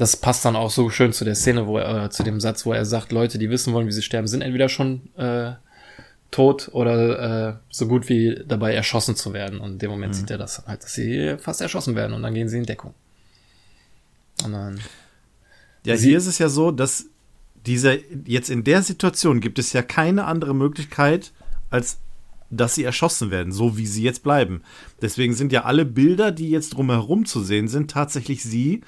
das 0.00 0.16
passt 0.16 0.46
dann 0.46 0.56
auch 0.56 0.70
so 0.70 0.88
schön 0.88 1.12
zu 1.12 1.26
der 1.26 1.34
Szene, 1.34 1.66
wo 1.66 1.76
er, 1.76 2.04
äh, 2.04 2.10
zu 2.10 2.22
dem 2.22 2.40
Satz, 2.40 2.64
wo 2.64 2.72
er 2.72 2.86
sagt, 2.86 3.12
Leute, 3.12 3.36
die 3.36 3.50
wissen 3.50 3.74
wollen, 3.74 3.86
wie 3.86 3.92
sie 3.92 4.00
sterben, 4.00 4.28
sind 4.28 4.40
entweder 4.40 4.70
schon 4.70 5.14
äh, 5.16 5.52
tot 6.30 6.70
oder 6.72 7.48
äh, 7.48 7.54
so 7.68 7.86
gut 7.86 8.08
wie 8.08 8.42
dabei 8.48 8.72
erschossen 8.72 9.14
zu 9.14 9.34
werden. 9.34 9.60
Und 9.60 9.72
in 9.72 9.78
dem 9.78 9.90
Moment 9.90 10.14
mhm. 10.14 10.18
sieht 10.18 10.30
er 10.30 10.38
das 10.38 10.66
halt, 10.66 10.82
dass 10.82 10.94
sie 10.94 11.36
fast 11.38 11.60
erschossen 11.60 11.96
werden 11.96 12.14
und 12.14 12.22
dann 12.22 12.32
gehen 12.32 12.48
sie 12.48 12.56
in 12.56 12.64
Deckung. 12.64 12.94
Und 14.42 14.52
dann. 14.52 14.80
Ja, 15.84 15.94
hier 15.94 16.18
ist 16.18 16.26
es 16.26 16.38
ja 16.38 16.48
so, 16.48 16.70
dass 16.70 17.06
dieser, 17.66 17.96
jetzt 18.26 18.50
in 18.50 18.64
der 18.64 18.82
Situation 18.82 19.40
gibt 19.40 19.58
es 19.58 19.72
ja 19.72 19.82
keine 19.82 20.24
andere 20.24 20.54
Möglichkeit, 20.54 21.32
als 21.70 21.98
dass 22.50 22.74
sie 22.74 22.84
erschossen 22.84 23.30
werden, 23.30 23.52
so 23.52 23.76
wie 23.76 23.86
sie 23.86 24.02
jetzt 24.02 24.22
bleiben. 24.22 24.62
Deswegen 25.00 25.34
sind 25.34 25.52
ja 25.52 25.64
alle 25.64 25.84
Bilder, 25.84 26.32
die 26.32 26.50
jetzt 26.50 26.70
drumherum 26.70 27.24
zu 27.24 27.42
sehen 27.42 27.68
sind, 27.68 27.90
tatsächlich 27.90 28.42
sie, 28.42 28.82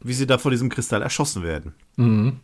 wie 0.00 0.12
sie 0.12 0.26
da 0.26 0.38
vor 0.38 0.52
diesem 0.52 0.68
Kristall 0.68 1.02
erschossen 1.02 1.42
werden. 1.42 1.74
Mhm. 1.96 2.40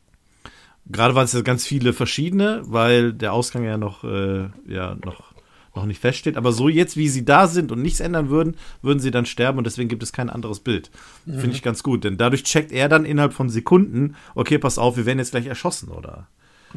Gerade 0.86 1.14
waren 1.14 1.24
es 1.24 1.32
ja 1.32 1.40
ganz 1.42 1.64
viele 1.64 1.92
verschiedene, 1.92 2.62
weil 2.64 3.12
der 3.12 3.32
Ausgang 3.32 3.64
ja 3.64 3.78
noch, 3.78 4.04
äh, 4.04 4.48
ja, 4.66 4.96
noch, 5.04 5.33
noch 5.76 5.86
nicht 5.86 6.00
feststeht. 6.00 6.36
Aber 6.36 6.52
so 6.52 6.68
jetzt, 6.68 6.96
wie 6.96 7.08
sie 7.08 7.24
da 7.24 7.46
sind 7.46 7.72
und 7.72 7.82
nichts 7.82 8.00
ändern 8.00 8.28
würden, 8.28 8.56
würden 8.82 9.00
sie 9.00 9.10
dann 9.10 9.26
sterben 9.26 9.58
und 9.58 9.64
deswegen 9.64 9.88
gibt 9.88 10.02
es 10.02 10.12
kein 10.12 10.30
anderes 10.30 10.60
Bild. 10.60 10.90
Mhm. 11.26 11.38
Finde 11.38 11.56
ich 11.56 11.62
ganz 11.62 11.82
gut, 11.82 12.04
denn 12.04 12.16
dadurch 12.16 12.44
checkt 12.44 12.72
er 12.72 12.88
dann 12.88 13.04
innerhalb 13.04 13.32
von 13.32 13.48
Sekunden, 13.48 14.16
okay, 14.34 14.58
pass 14.58 14.78
auf, 14.78 14.96
wir 14.96 15.06
werden 15.06 15.18
jetzt 15.18 15.32
gleich 15.32 15.46
erschossen, 15.46 15.88
oder? 15.88 16.28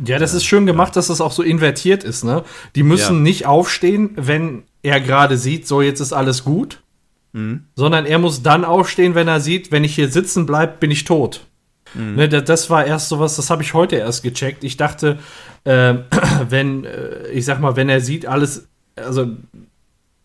Ja, 0.05 0.19
das 0.19 0.33
ist 0.33 0.45
schön 0.45 0.65
gemacht, 0.65 0.95
dass 0.95 1.07
das 1.07 1.21
auch 1.21 1.31
so 1.31 1.41
invertiert 1.41 2.03
ist, 2.03 2.23
ne? 2.23 2.43
Die 2.75 2.83
müssen 2.83 3.15
ja. 3.15 3.21
nicht 3.21 3.45
aufstehen, 3.47 4.11
wenn 4.15 4.63
er 4.83 5.01
gerade 5.01 5.37
sieht, 5.37 5.67
so 5.67 5.81
jetzt 5.81 6.01
ist 6.01 6.13
alles 6.13 6.43
gut, 6.43 6.81
mhm. 7.33 7.63
sondern 7.75 8.05
er 8.05 8.19
muss 8.19 8.43
dann 8.43 8.63
aufstehen, 8.63 9.15
wenn 9.15 9.27
er 9.27 9.39
sieht, 9.39 9.71
wenn 9.71 9.83
ich 9.83 9.95
hier 9.95 10.09
sitzen 10.09 10.45
bleibe, 10.45 10.75
bin 10.79 10.91
ich 10.91 11.03
tot. 11.03 11.47
Mhm. 11.93 12.15
Ne, 12.15 12.29
das 12.29 12.69
war 12.69 12.85
erst 12.85 13.09
sowas, 13.09 13.35
das 13.35 13.49
habe 13.49 13.63
ich 13.63 13.73
heute 13.73 13.95
erst 13.95 14.23
gecheckt. 14.23 14.63
Ich 14.63 14.77
dachte, 14.77 15.17
äh, 15.63 15.95
wenn, 16.49 16.85
äh, 16.85 17.29
ich 17.29 17.45
sag 17.45 17.59
mal, 17.59 17.75
wenn 17.75 17.89
er 17.89 18.01
sieht, 18.01 18.25
alles, 18.25 18.66
also 18.97 19.27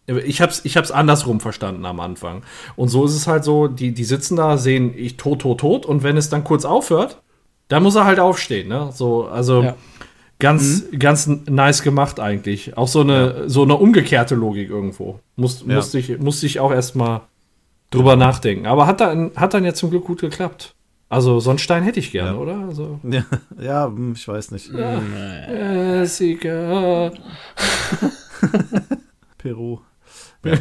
ich 0.07 0.41
hab's, 0.41 0.63
ich 0.65 0.77
hab's 0.77 0.91
andersrum 0.91 1.41
verstanden 1.41 1.85
am 1.87 2.01
Anfang. 2.01 2.43
Und 2.77 2.89
so 2.89 3.05
ist 3.05 3.15
es 3.15 3.27
halt 3.27 3.45
so, 3.45 3.69
die, 3.69 3.93
die 3.93 4.05
sitzen 4.05 4.37
da, 4.37 4.57
sehen 4.57 4.93
ich 4.97 5.17
tot, 5.17 5.43
tot, 5.43 5.61
tot, 5.61 5.87
und 5.87 6.03
wenn 6.03 6.17
es 6.17 6.29
dann 6.29 6.45
kurz 6.45 6.65
aufhört, 6.65 7.23
dann 7.69 7.83
muss 7.83 7.95
er 7.95 8.05
halt 8.05 8.19
aufstehen, 8.21 8.69
ne? 8.69 8.91
So, 8.93 9.27
also 9.27 9.63
ja. 9.63 9.77
ganz, 10.39 10.85
mhm. 10.91 10.99
ganz 10.99 11.27
nice 11.27 11.83
gemacht 11.83 12.21
eigentlich. 12.21 12.77
Auch 12.77 12.89
so 12.89 13.01
eine, 13.01 13.43
ja. 13.43 13.49
so 13.49 13.63
eine 13.63 13.77
umgekehrte 13.77 14.35
Logik 14.35 14.69
irgendwo. 14.69 15.21
Muss, 15.37 15.65
ja. 15.67 15.77
musste, 15.77 15.99
ich, 15.99 16.19
musste 16.19 16.47
ich 16.47 16.61
auch 16.61 16.73
erstmal 16.73 17.23
drüber 17.91 18.17
nachdenken. 18.17 18.67
Aber 18.67 18.87
hat 18.87 19.01
dann, 19.01 19.31
hat 19.37 19.55
dann 19.55 19.65
ja 19.65 19.73
zum 19.73 19.91
Glück 19.91 20.05
gut 20.05 20.21
geklappt. 20.21 20.75
Also 21.09 21.41
so 21.41 21.51
einen 21.51 21.59
Stein 21.59 21.83
hätte 21.83 22.01
ich 22.01 22.11
gerne, 22.11 22.31
Ja. 22.31 22.37
oder? 22.37 22.57
Also, 22.67 22.99
Ja, 23.05 23.25
ja, 23.61 23.93
ich 24.15 24.27
weiß 24.27 24.51
nicht. 24.51 24.71
Jessica. 25.51 27.13
Peru. 29.39 29.81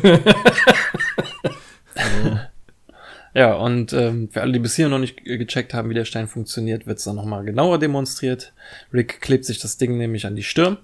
Ja, 3.34 3.54
und 3.54 3.94
ähm, 3.94 4.30
für 4.30 4.42
alle, 4.42 4.52
die 4.52 4.60
bis 4.60 4.76
hier 4.76 4.90
noch 4.90 5.00
nicht 5.00 5.24
ge- 5.24 5.38
gecheckt 5.38 5.74
haben, 5.74 5.90
wie 5.90 5.94
der 5.94 6.04
Stein 6.04 6.28
funktioniert, 6.28 6.86
wird 6.86 6.98
es 6.98 7.06
dann 7.06 7.16
nochmal 7.16 7.46
genauer 7.46 7.80
demonstriert. 7.80 8.52
Rick 8.94 9.22
klebt 9.22 9.46
sich 9.46 9.60
das 9.60 9.78
Ding 9.78 9.98
nämlich 9.98 10.26
an 10.26 10.36
die 10.36 10.44
Stirn 10.44 10.78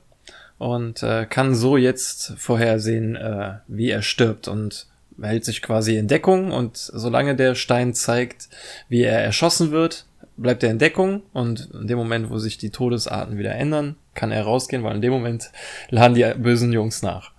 und 0.58 1.04
äh, 1.04 1.26
kann 1.26 1.56
so 1.56 1.76
jetzt 1.76 2.34
vorhersehen, 2.38 3.18
äh, 3.18 3.56
wie 3.68 3.89
er 3.89 4.02
stirbt 4.02 4.48
und 4.48 4.88
hält 5.22 5.43
sich 5.43 5.62
quasi 5.62 5.98
in 5.98 6.08
Deckung 6.08 6.52
und 6.54 6.78
solange 6.78 7.36
der 7.36 7.54
Stein 7.56 7.93
zeigt, 7.93 8.48
wie 8.88 9.02
er 9.02 9.20
erschossen 9.20 9.72
wird, 9.72 10.06
bleibt 10.38 10.64
er 10.64 10.72
in 10.72 10.80
Deckung 10.80 11.24
und 11.34 11.70
in 11.74 11.88
dem 11.88 11.98
Moment, 11.98 12.30
wo 12.30 12.38
sich 12.38 12.58
die 12.58 12.70
Todesarten 12.70 13.38
wieder 13.38 13.56
ändern, 13.56 13.96
kann 14.14 14.32
er 14.32 14.44
rausgehen, 14.44 14.84
weil 14.84 14.96
in 14.96 15.02
dem 15.02 15.12
Moment 15.12 15.52
laden 15.90 16.14
die 16.14 16.24
bösen 16.38 16.72
Jungs 16.72 17.02
nach. 17.02 17.32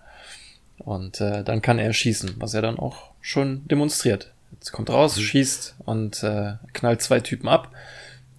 Und 0.78 1.20
äh, 1.20 1.42
dann 1.44 1.62
kann 1.62 1.78
er 1.78 1.92
schießen, 1.92 2.34
was 2.38 2.54
er 2.54 2.62
dann 2.62 2.78
auch 2.78 3.10
schon 3.20 3.66
demonstriert. 3.68 4.32
Jetzt 4.52 4.72
kommt 4.72 4.90
raus, 4.90 5.20
schießt 5.20 5.76
und 5.84 6.22
äh, 6.22 6.54
knallt 6.72 7.02
zwei 7.02 7.20
Typen 7.20 7.48
ab. 7.48 7.70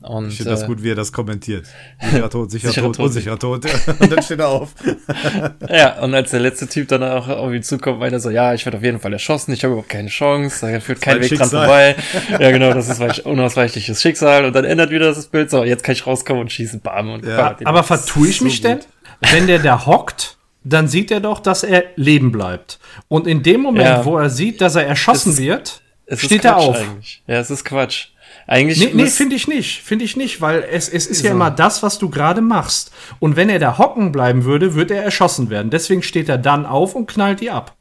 Und, 0.01 0.29
Ich 0.29 0.37
finde 0.37 0.51
das 0.51 0.63
äh, 0.63 0.65
gut, 0.67 0.81
wie 0.81 0.91
er 0.91 0.95
das 0.95 1.11
kommentiert. 1.11 1.65
Sicherer 2.01 2.29
Tod, 2.29 2.49
sicherer, 2.51 2.71
Sicherer 2.71 2.85
Tod, 2.85 2.95
Tod. 2.95 3.05
unsicherer 3.05 3.39
Tod. 3.39 3.65
Und 3.99 4.11
dann 4.11 4.23
steht 4.23 4.39
er 4.39 4.47
auf. 4.47 4.69
Ja, 5.69 5.99
und 6.01 6.13
als 6.15 6.31
der 6.31 6.39
letzte 6.39 6.67
Typ 6.67 6.87
dann 6.87 7.03
auch 7.03 7.51
ihn 7.51 7.61
zukommt, 7.63 7.99
meint 7.99 8.13
er 8.13 8.19
so, 8.19 8.29
ja, 8.29 8.53
ich 8.53 8.65
werde 8.65 8.77
auf 8.77 8.83
jeden 8.83 8.99
Fall 8.99 9.13
erschossen, 9.13 9.51
ich 9.53 9.63
habe 9.63 9.73
überhaupt 9.73 9.89
keine 9.89 10.09
Chance, 10.09 10.71
da 10.71 10.79
führt 10.79 11.01
kein 11.01 11.19
Weg 11.21 11.29
dran 11.29 11.37
Schicksal. 11.39 11.65
vorbei. 11.65 11.95
Ja, 12.39 12.51
genau, 12.51 12.73
das 12.73 12.87
ist 12.89 12.99
mein 12.99 13.11
unausweichliches 13.11 14.01
Schicksal. 14.01 14.45
Und 14.45 14.53
dann 14.55 14.65
ändert 14.65 14.89
wieder 14.89 15.13
das 15.13 15.27
Bild, 15.27 15.51
so, 15.51 15.63
jetzt 15.63 15.83
kann 15.83 15.93
ich 15.93 16.07
rauskommen 16.07 16.41
und 16.43 16.51
schießen, 16.51 16.79
bam, 16.81 17.11
und 17.11 17.25
Ja. 17.25 17.57
Aber 17.65 17.83
vertue 17.83 18.27
ich 18.29 18.37
so 18.39 18.45
mich 18.45 18.61
denn? 18.61 18.79
gut. 18.79 18.87
Wenn 19.31 19.47
der 19.47 19.59
da 19.59 19.85
hockt, 19.85 20.37
dann 20.63 20.87
sieht 20.87 21.11
er 21.11 21.19
doch, 21.19 21.39
dass 21.39 21.63
er 21.63 21.83
leben 21.97 22.31
bleibt. 22.31 22.79
Und 23.09 23.27
in 23.27 23.43
dem 23.43 23.61
Moment, 23.61 23.85
Ja. 23.85 24.05
wo 24.05 24.17
er 24.17 24.29
sieht, 24.29 24.61
dass 24.61 24.75
er 24.75 24.87
erschossen 24.87 25.33
Es- 25.33 25.37
wird, 25.39 25.81
Es 26.05 26.19
ist 26.21 26.25
steht 26.25 26.45
er 26.45 26.57
auf. 26.57 26.77
Eigentlich. 26.77 27.21
Ja, 27.27 27.35
es 27.39 27.51
ist 27.51 27.63
Quatsch. 27.65 28.07
Eigentlich 28.51 28.79
Nee, 28.79 29.03
nee 29.03 29.05
finde 29.05 29.35
ich 29.35 29.47
nicht. 29.47 29.83
Finde 29.83 30.05
ich 30.05 30.17
nicht, 30.17 30.41
weil 30.41 30.65
es, 30.71 30.89
es 30.89 31.05
ist 31.05 31.21
ja 31.21 31.29
So. 31.29 31.35
immer 31.35 31.51
das, 31.51 31.83
was 31.83 31.99
du 31.99 32.09
gerade 32.09 32.41
machst. 32.41 32.91
Und 33.19 33.35
wenn 33.35 33.47
er 33.47 33.59
da 33.59 33.77
hocken 33.77 34.11
bleiben 34.11 34.43
würde, 34.43 34.73
würde 34.73 34.95
er 34.95 35.03
erschossen 35.03 35.51
werden. 35.51 35.69
Deswegen 35.69 36.01
steht 36.01 36.29
er 36.29 36.39
dann 36.39 36.65
auf 36.65 36.95
und 36.95 37.05
knallt 37.05 37.41
die 37.41 37.51
ab. 37.51 37.75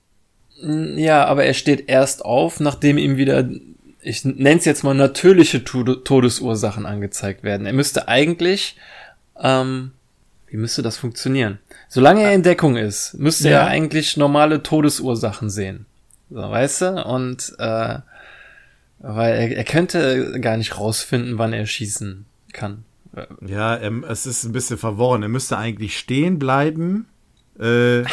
Ja, 0.63 1.25
aber 1.25 1.45
er 1.45 1.55
steht 1.55 1.89
erst 1.89 2.23
auf, 2.25 2.61
nachdem 2.61 2.99
ihm 2.99 3.17
wieder, 3.17 3.49
ich 4.03 4.25
nenne 4.27 4.59
es 4.59 4.67
jetzt 4.67 4.85
mal 4.85 4.93
natürliche 4.95 5.65
Tode- 5.65 6.05
Todesursachen 6.05 6.85
angezeigt 6.85 7.45
werden. 7.45 7.65
Er 7.67 7.73
müsste 7.73 8.07
eigentlich, 8.09 8.77
ähm, 9.41 9.93
wie 10.49 10.57
müsste 10.59 10.83
das 10.83 10.99
funktionieren? 10.99 11.61
Solange 11.89 12.23
er 12.25 12.35
in 12.35 12.43
Deckung 12.43 12.77
ist, 12.77 13.15
müsste 13.15 13.49
Ja. 13.49 13.61
er 13.61 13.67
eigentlich 13.69 14.19
normale 14.19 14.63
Todesursachen 14.63 15.49
sehen. 15.49 15.87
So, 16.29 16.41
weißt 16.43 16.81
du? 16.83 17.05
Und 17.05 17.55
äh, 17.59 18.01
weil 19.01 19.35
er, 19.35 19.57
er 19.57 19.65
könnte 19.65 20.39
gar 20.41 20.57
nicht 20.57 20.79
rausfinden, 20.79 21.39
wann 21.39 21.53
er 21.53 21.67
schießen 21.67 22.27
kann. 22.53 22.85
Ja, 23.47 23.79
ähm, 23.81 24.05
es 24.09 24.27
ist 24.27 24.45
ein 24.45 24.53
bisschen 24.53 24.79
verworren. 24.79 25.23
Er 25.23 25.29
müsste 25.29 25.57
eigentlich 25.59 25.99
stehen 25.99 26.39
bleiben. 26.39 27.07
Äh, 27.59 28.03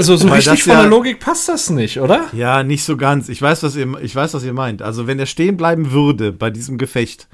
So, 0.00 0.16
so 0.16 0.28
Weil 0.28 0.36
richtig 0.36 0.52
das 0.54 0.62
von 0.62 0.72
ja- 0.72 0.80
der 0.82 0.90
Logik 0.90 1.20
passt 1.20 1.48
das 1.48 1.70
nicht, 1.70 2.00
oder? 2.00 2.26
ja, 2.32 2.62
nicht 2.62 2.82
so 2.84 2.96
ganz. 2.96 3.28
Ich 3.28 3.40
weiß, 3.40 3.62
was 3.62 3.76
ihr, 3.76 3.86
ich 4.02 4.14
weiß, 4.14 4.34
was 4.34 4.42
ihr 4.44 4.52
meint. 4.52 4.82
Also, 4.82 5.06
wenn 5.06 5.18
er 5.18 5.26
stehen 5.26 5.56
bleiben 5.56 5.92
würde 5.92 6.32
bei 6.32 6.50
diesem 6.50 6.78
Gefecht, 6.78 7.28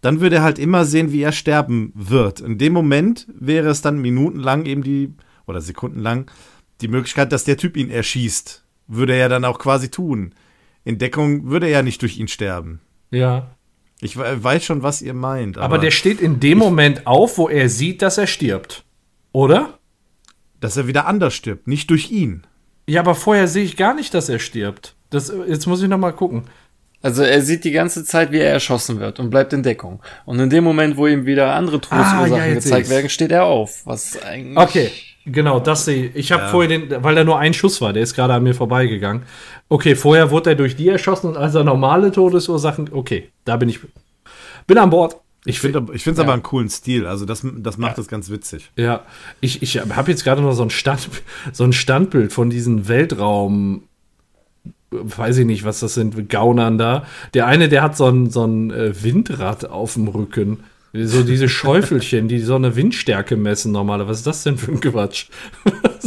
dann 0.00 0.20
würde 0.20 0.36
er 0.36 0.42
halt 0.42 0.58
immer 0.60 0.84
sehen, 0.84 1.10
wie 1.12 1.22
er 1.22 1.32
sterben 1.32 1.92
wird. 1.94 2.40
In 2.40 2.58
dem 2.58 2.72
Moment 2.72 3.26
wäre 3.38 3.68
es 3.68 3.82
dann 3.82 3.98
minutenlang 3.98 4.64
eben 4.66 4.82
die, 4.84 5.12
oder 5.46 5.60
sekundenlang, 5.60 6.30
die 6.80 6.88
Möglichkeit, 6.88 7.32
dass 7.32 7.44
der 7.44 7.56
Typ 7.56 7.76
ihn 7.76 7.90
erschießt. 7.90 8.62
Würde 8.86 9.14
er 9.14 9.18
ja 9.18 9.28
dann 9.28 9.44
auch 9.44 9.58
quasi 9.58 9.90
tun. 9.90 10.32
In 10.84 10.98
Deckung 10.98 11.50
würde 11.50 11.66
er 11.66 11.72
ja 11.72 11.82
nicht 11.82 12.00
durch 12.02 12.18
ihn 12.18 12.28
sterben. 12.28 12.80
Ja. 13.10 13.50
Ich 14.00 14.16
we- 14.16 14.42
weiß 14.42 14.64
schon, 14.64 14.82
was 14.82 15.02
ihr 15.02 15.14
meint. 15.14 15.58
Aber, 15.58 15.78
der 15.78 15.90
steht 15.90 16.20
in 16.20 16.40
dem 16.40 16.58
Moment 16.58 17.06
auf, 17.06 17.36
wo 17.38 17.48
er 17.48 17.68
sieht, 17.68 18.00
dass 18.02 18.18
er 18.18 18.26
stirbt. 18.26 18.84
Oder? 19.32 19.74
dass 20.60 20.76
er 20.76 20.88
wieder 20.88 21.06
anders 21.06 21.34
stirbt, 21.34 21.68
nicht 21.68 21.88
durch 21.90 22.10
ihn. 22.10 22.44
Ja, 22.88 23.00
aber 23.02 23.14
vorher 23.14 23.46
sehe 23.46 23.62
ich 23.62 23.76
gar 23.76 23.94
nicht, 23.94 24.12
dass 24.12 24.28
er 24.28 24.40
stirbt. 24.40 24.96
Das, 25.10 25.32
jetzt 25.46 25.66
muss 25.68 25.80
ich 25.82 25.88
noch 25.88 25.98
mal 25.98 26.10
gucken. 26.10 26.44
Also 27.00 27.22
er 27.22 27.42
sieht 27.42 27.62
die 27.62 27.70
ganze 27.70 28.04
Zeit, 28.04 28.32
wie 28.32 28.38
er 28.38 28.50
erschossen 28.54 28.98
wird 28.98 29.20
und 29.20 29.30
bleibt 29.30 29.52
in 29.52 29.62
Deckung. 29.62 30.02
Und 30.26 30.40
in 30.40 30.50
dem 30.50 30.64
Moment, 30.64 30.96
wo 30.96 31.06
ihm 31.06 31.26
wieder 31.26 31.54
andere 31.54 31.80
Todesursachen 31.80 32.32
Ah, 32.32 32.46
ja, 32.48 32.54
gezeigt 32.54 32.90
werden, 32.90 33.08
steht 33.08 33.30
er 33.30 33.44
auf. 33.44 33.86
Was 33.86 34.20
eigentlich. 34.20 34.58
Okay, 34.58 34.90
genau, 35.30 35.60
das 35.60 35.84
sehe 35.84 36.06
ich. 36.06 36.16
Ich 36.16 36.32
habe 36.32 36.48
vorher 36.48 36.68
den, 36.68 37.02
weil 37.02 37.14
da 37.14 37.24
nur 37.24 37.38
ein 37.38 37.54
Schuss 37.54 37.80
war, 37.80 37.92
der 37.92 38.02
ist 38.02 38.14
gerade 38.14 38.34
an 38.34 38.42
mir 38.42 38.54
vorbeigegangen. 38.54 39.22
Okay, 39.68 39.94
vorher 39.94 40.30
wurde 40.30 40.50
er 40.50 40.56
durch 40.56 40.76
die 40.76 40.88
erschossen 40.88 41.28
und 41.28 41.36
als 41.36 41.54
er 41.54 41.64
normale 41.64 42.12
Todesursachen, 42.12 42.90
okay, 42.92 43.30
da 43.44 43.56
bin 43.56 43.68
ich, 43.68 43.80
bin 44.66 44.78
an 44.78 44.90
Bord. 44.90 45.16
Ich 45.44 45.60
finde 45.60 45.86
ich 45.94 46.02
finde 46.02 46.20
es 46.20 46.24
aber 46.24 46.32
einen 46.32 46.42
coolen 46.42 46.68
Stil. 46.68 47.06
Also 47.06 47.24
das, 47.24 47.46
das 47.58 47.78
macht 47.78 47.98
es 47.98 48.08
ganz 48.08 48.28
witzig. 48.28 48.70
Ja, 48.76 49.04
ich, 49.40 49.62
ich 49.62 49.78
habe 49.78 50.10
jetzt 50.10 50.24
gerade 50.24 50.42
noch 50.42 50.52
so 50.52 50.62
ein, 50.62 50.70
Stand, 50.70 51.08
so 51.52 51.64
ein 51.64 51.72
Standbild 51.72 52.32
von 52.32 52.50
diesen 52.50 52.88
Weltraum, 52.88 53.84
weiß 54.90 55.38
ich 55.38 55.46
nicht, 55.46 55.64
was 55.64 55.80
das 55.80 55.94
sind, 55.94 56.28
Gaunern 56.28 56.76
da. 56.76 57.06
Der 57.34 57.46
eine, 57.46 57.68
der 57.68 57.82
hat 57.82 57.96
so 57.96 58.06
ein, 58.06 58.30
so 58.30 58.44
ein 58.44 58.70
äh, 58.70 59.02
Windrad 59.02 59.64
auf 59.66 59.94
dem 59.94 60.08
Rücken. 60.08 60.64
So 60.92 61.22
diese 61.22 61.48
Schäufelchen, 61.48 62.28
die 62.28 62.40
so 62.40 62.54
eine 62.54 62.74
Windstärke 62.74 63.36
messen 63.36 63.72
normalerweise. 63.72 64.10
Was 64.10 64.18
ist 64.18 64.26
das 64.26 64.42
denn 64.44 64.56
für 64.56 64.72
ein 64.72 64.80
Quatsch? 64.80 65.26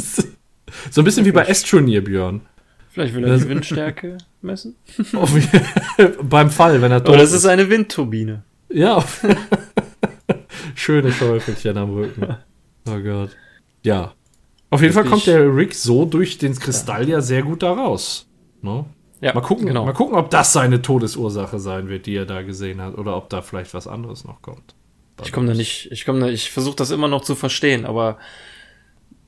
so 0.91 1.01
ein 1.01 1.05
bisschen 1.05 1.25
wie 1.25 1.31
bei 1.31 1.47
Astroneer, 1.47 2.01
Björn. 2.01 2.41
Vielleicht 2.89 3.13
will 3.13 3.23
er 3.23 3.37
die 3.37 3.47
Windstärke 3.47 4.17
messen. 4.41 4.75
Beim 6.23 6.49
Fall, 6.49 6.81
wenn 6.81 6.91
er 6.91 7.03
tot 7.03 7.13
Oder 7.13 7.23
es 7.23 7.31
ist 7.31 7.45
eine 7.45 7.69
Windturbine. 7.69 8.43
Ja. 8.69 9.03
Schöne 10.75 11.11
Schäufelchen 11.11 11.77
am 11.77 11.93
Rücken. 11.93 12.35
Oh 12.89 12.99
Gott. 12.99 13.29
Ja. 13.83 14.13
Auf 14.71 14.81
jeden 14.81 14.93
Fall 14.93 15.05
kommt 15.05 15.27
der 15.27 15.55
Rick 15.55 15.75
so 15.75 16.05
durch 16.05 16.37
den 16.37 16.55
Kristall 16.55 17.07
ja 17.07 17.21
sehr 17.21 17.43
gut 17.43 17.63
da 17.63 17.71
raus. 17.73 18.27
Ne? 18.61 18.85
Ja, 19.21 19.33
Mal 19.35 19.41
gucken, 19.41 19.67
genau. 19.67 19.85
mal 19.85 19.93
gucken, 19.93 20.17
ob 20.17 20.31
das 20.31 20.51
seine 20.51 20.81
Todesursache 20.81 21.59
sein 21.59 21.87
wird, 21.89 22.07
die 22.07 22.15
er 22.15 22.25
da 22.25 22.41
gesehen 22.41 22.81
hat, 22.81 22.97
oder 22.97 23.15
ob 23.15 23.29
da 23.29 23.43
vielleicht 23.43 23.73
was 23.75 23.87
anderes 23.87 24.25
noch 24.25 24.41
kommt. 24.41 24.73
Ich 25.23 25.31
komme 25.31 25.47
da 25.47 25.53
nicht, 25.53 25.89
ich 25.91 26.05
komme 26.05 26.19
da, 26.19 26.27
ich 26.27 26.49
versuche 26.49 26.75
das 26.75 26.89
immer 26.89 27.07
noch 27.07 27.21
zu 27.21 27.35
verstehen, 27.35 27.85
aber 27.85 28.17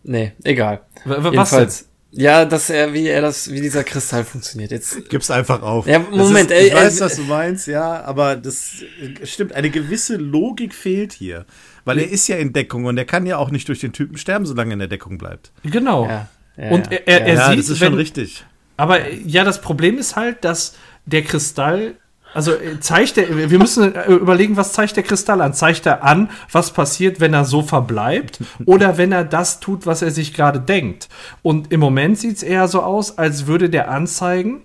nee, 0.02 0.32
egal. 0.44 0.82
Was 1.06 1.22
denn? 1.22 1.34
Jedenfalls, 1.34 1.90
ja, 2.10 2.46
dass 2.46 2.70
er, 2.70 2.94
wie 2.94 3.08
er 3.08 3.22
das, 3.22 3.52
wie 3.52 3.62
dieser 3.62 3.84
Kristall 3.84 4.24
funktioniert. 4.24 4.72
Jetzt, 4.72 5.10
Gib's 5.10 5.32
einfach 5.32 5.62
auf. 5.62 5.88
Ja, 5.88 6.00
Moment, 6.00 6.52
ist, 6.52 6.58
ey, 6.58 6.68
ich 6.68 6.74
weiß, 6.74 6.96
ey, 6.96 7.06
was 7.06 7.16
du 7.16 7.24
meinst, 7.24 7.68
ja, 7.68 8.04
aber 8.04 8.36
das 8.36 8.84
äh, 9.02 9.26
stimmt. 9.26 9.54
Eine 9.54 9.72
gewisse 9.72 10.18
Logik 10.18 10.76
fehlt 10.76 11.14
hier. 11.14 11.46
Weil 11.86 12.00
er 12.00 12.10
ist 12.10 12.28
ja 12.28 12.38
in 12.38 12.54
Deckung 12.54 12.86
und 12.86 12.98
er 12.98 13.06
kann 13.06 13.26
ja 13.26 13.38
auch 13.38 13.50
nicht 13.50 13.68
durch 13.68 13.80
den 13.80 13.94
Typen 13.94 14.18
sterben, 14.18 14.46
solange 14.46 14.72
er 14.72 14.74
in 14.74 14.80
der 14.80 14.88
Deckung 14.88 15.18
bleibt. 15.18 15.52
Genau. 15.64 16.06
ja, 16.06 16.30
ja, 16.56 16.70
Und 16.70 16.92
er, 16.92 17.08
er, 17.08 17.22
er 17.26 17.34
ja, 17.34 17.50
sieht, 17.50 17.60
das 17.60 17.70
ist 17.70 17.82
wenn, 17.82 17.90
schon 17.90 17.96
richtig. 17.96 18.46
Aber 18.78 19.02
äh, 19.02 19.20
ja, 19.26 19.44
das 19.44 19.62
Problem 19.62 19.98
ist 19.98 20.16
halt, 20.16 20.44
dass 20.44 20.76
der 21.06 21.24
Kristall, 21.24 21.96
also 22.34 22.54
äh, 22.54 22.80
zeigt 22.80 23.18
er, 23.18 23.50
wir 23.50 23.60
müssen 23.60 23.96
äh, 23.96 24.12
überlegen, 24.12 24.58
was 24.58 24.74
zeigt 24.74 24.96
der 24.96 25.04
Kristall 25.04 25.42
an? 25.42 25.54
Zeigt 25.54 25.86
er 25.86 26.04
an, 26.04 26.30
was 26.52 26.72
passiert, 26.72 27.20
wenn 27.20 27.34
er 27.34 27.46
so 27.46 27.62
verbleibt 27.62 28.40
oder 28.66 28.98
wenn 28.98 29.12
er 29.12 29.24
das 29.24 29.60
tut, 29.60 29.86
was 29.86 30.02
er 30.02 30.12
sich 30.12 30.34
gerade 30.34 30.60
denkt? 30.60 31.10
Und 31.42 31.72
im 31.72 31.80
Moment 31.80 32.18
sieht 32.18 32.38
es 32.38 32.44
eher 32.44 32.68
so 32.68 32.82
aus, 32.82 33.18
als 33.18 33.48
würde 33.48 33.70
der 33.70 33.92
anzeigen, 33.92 34.64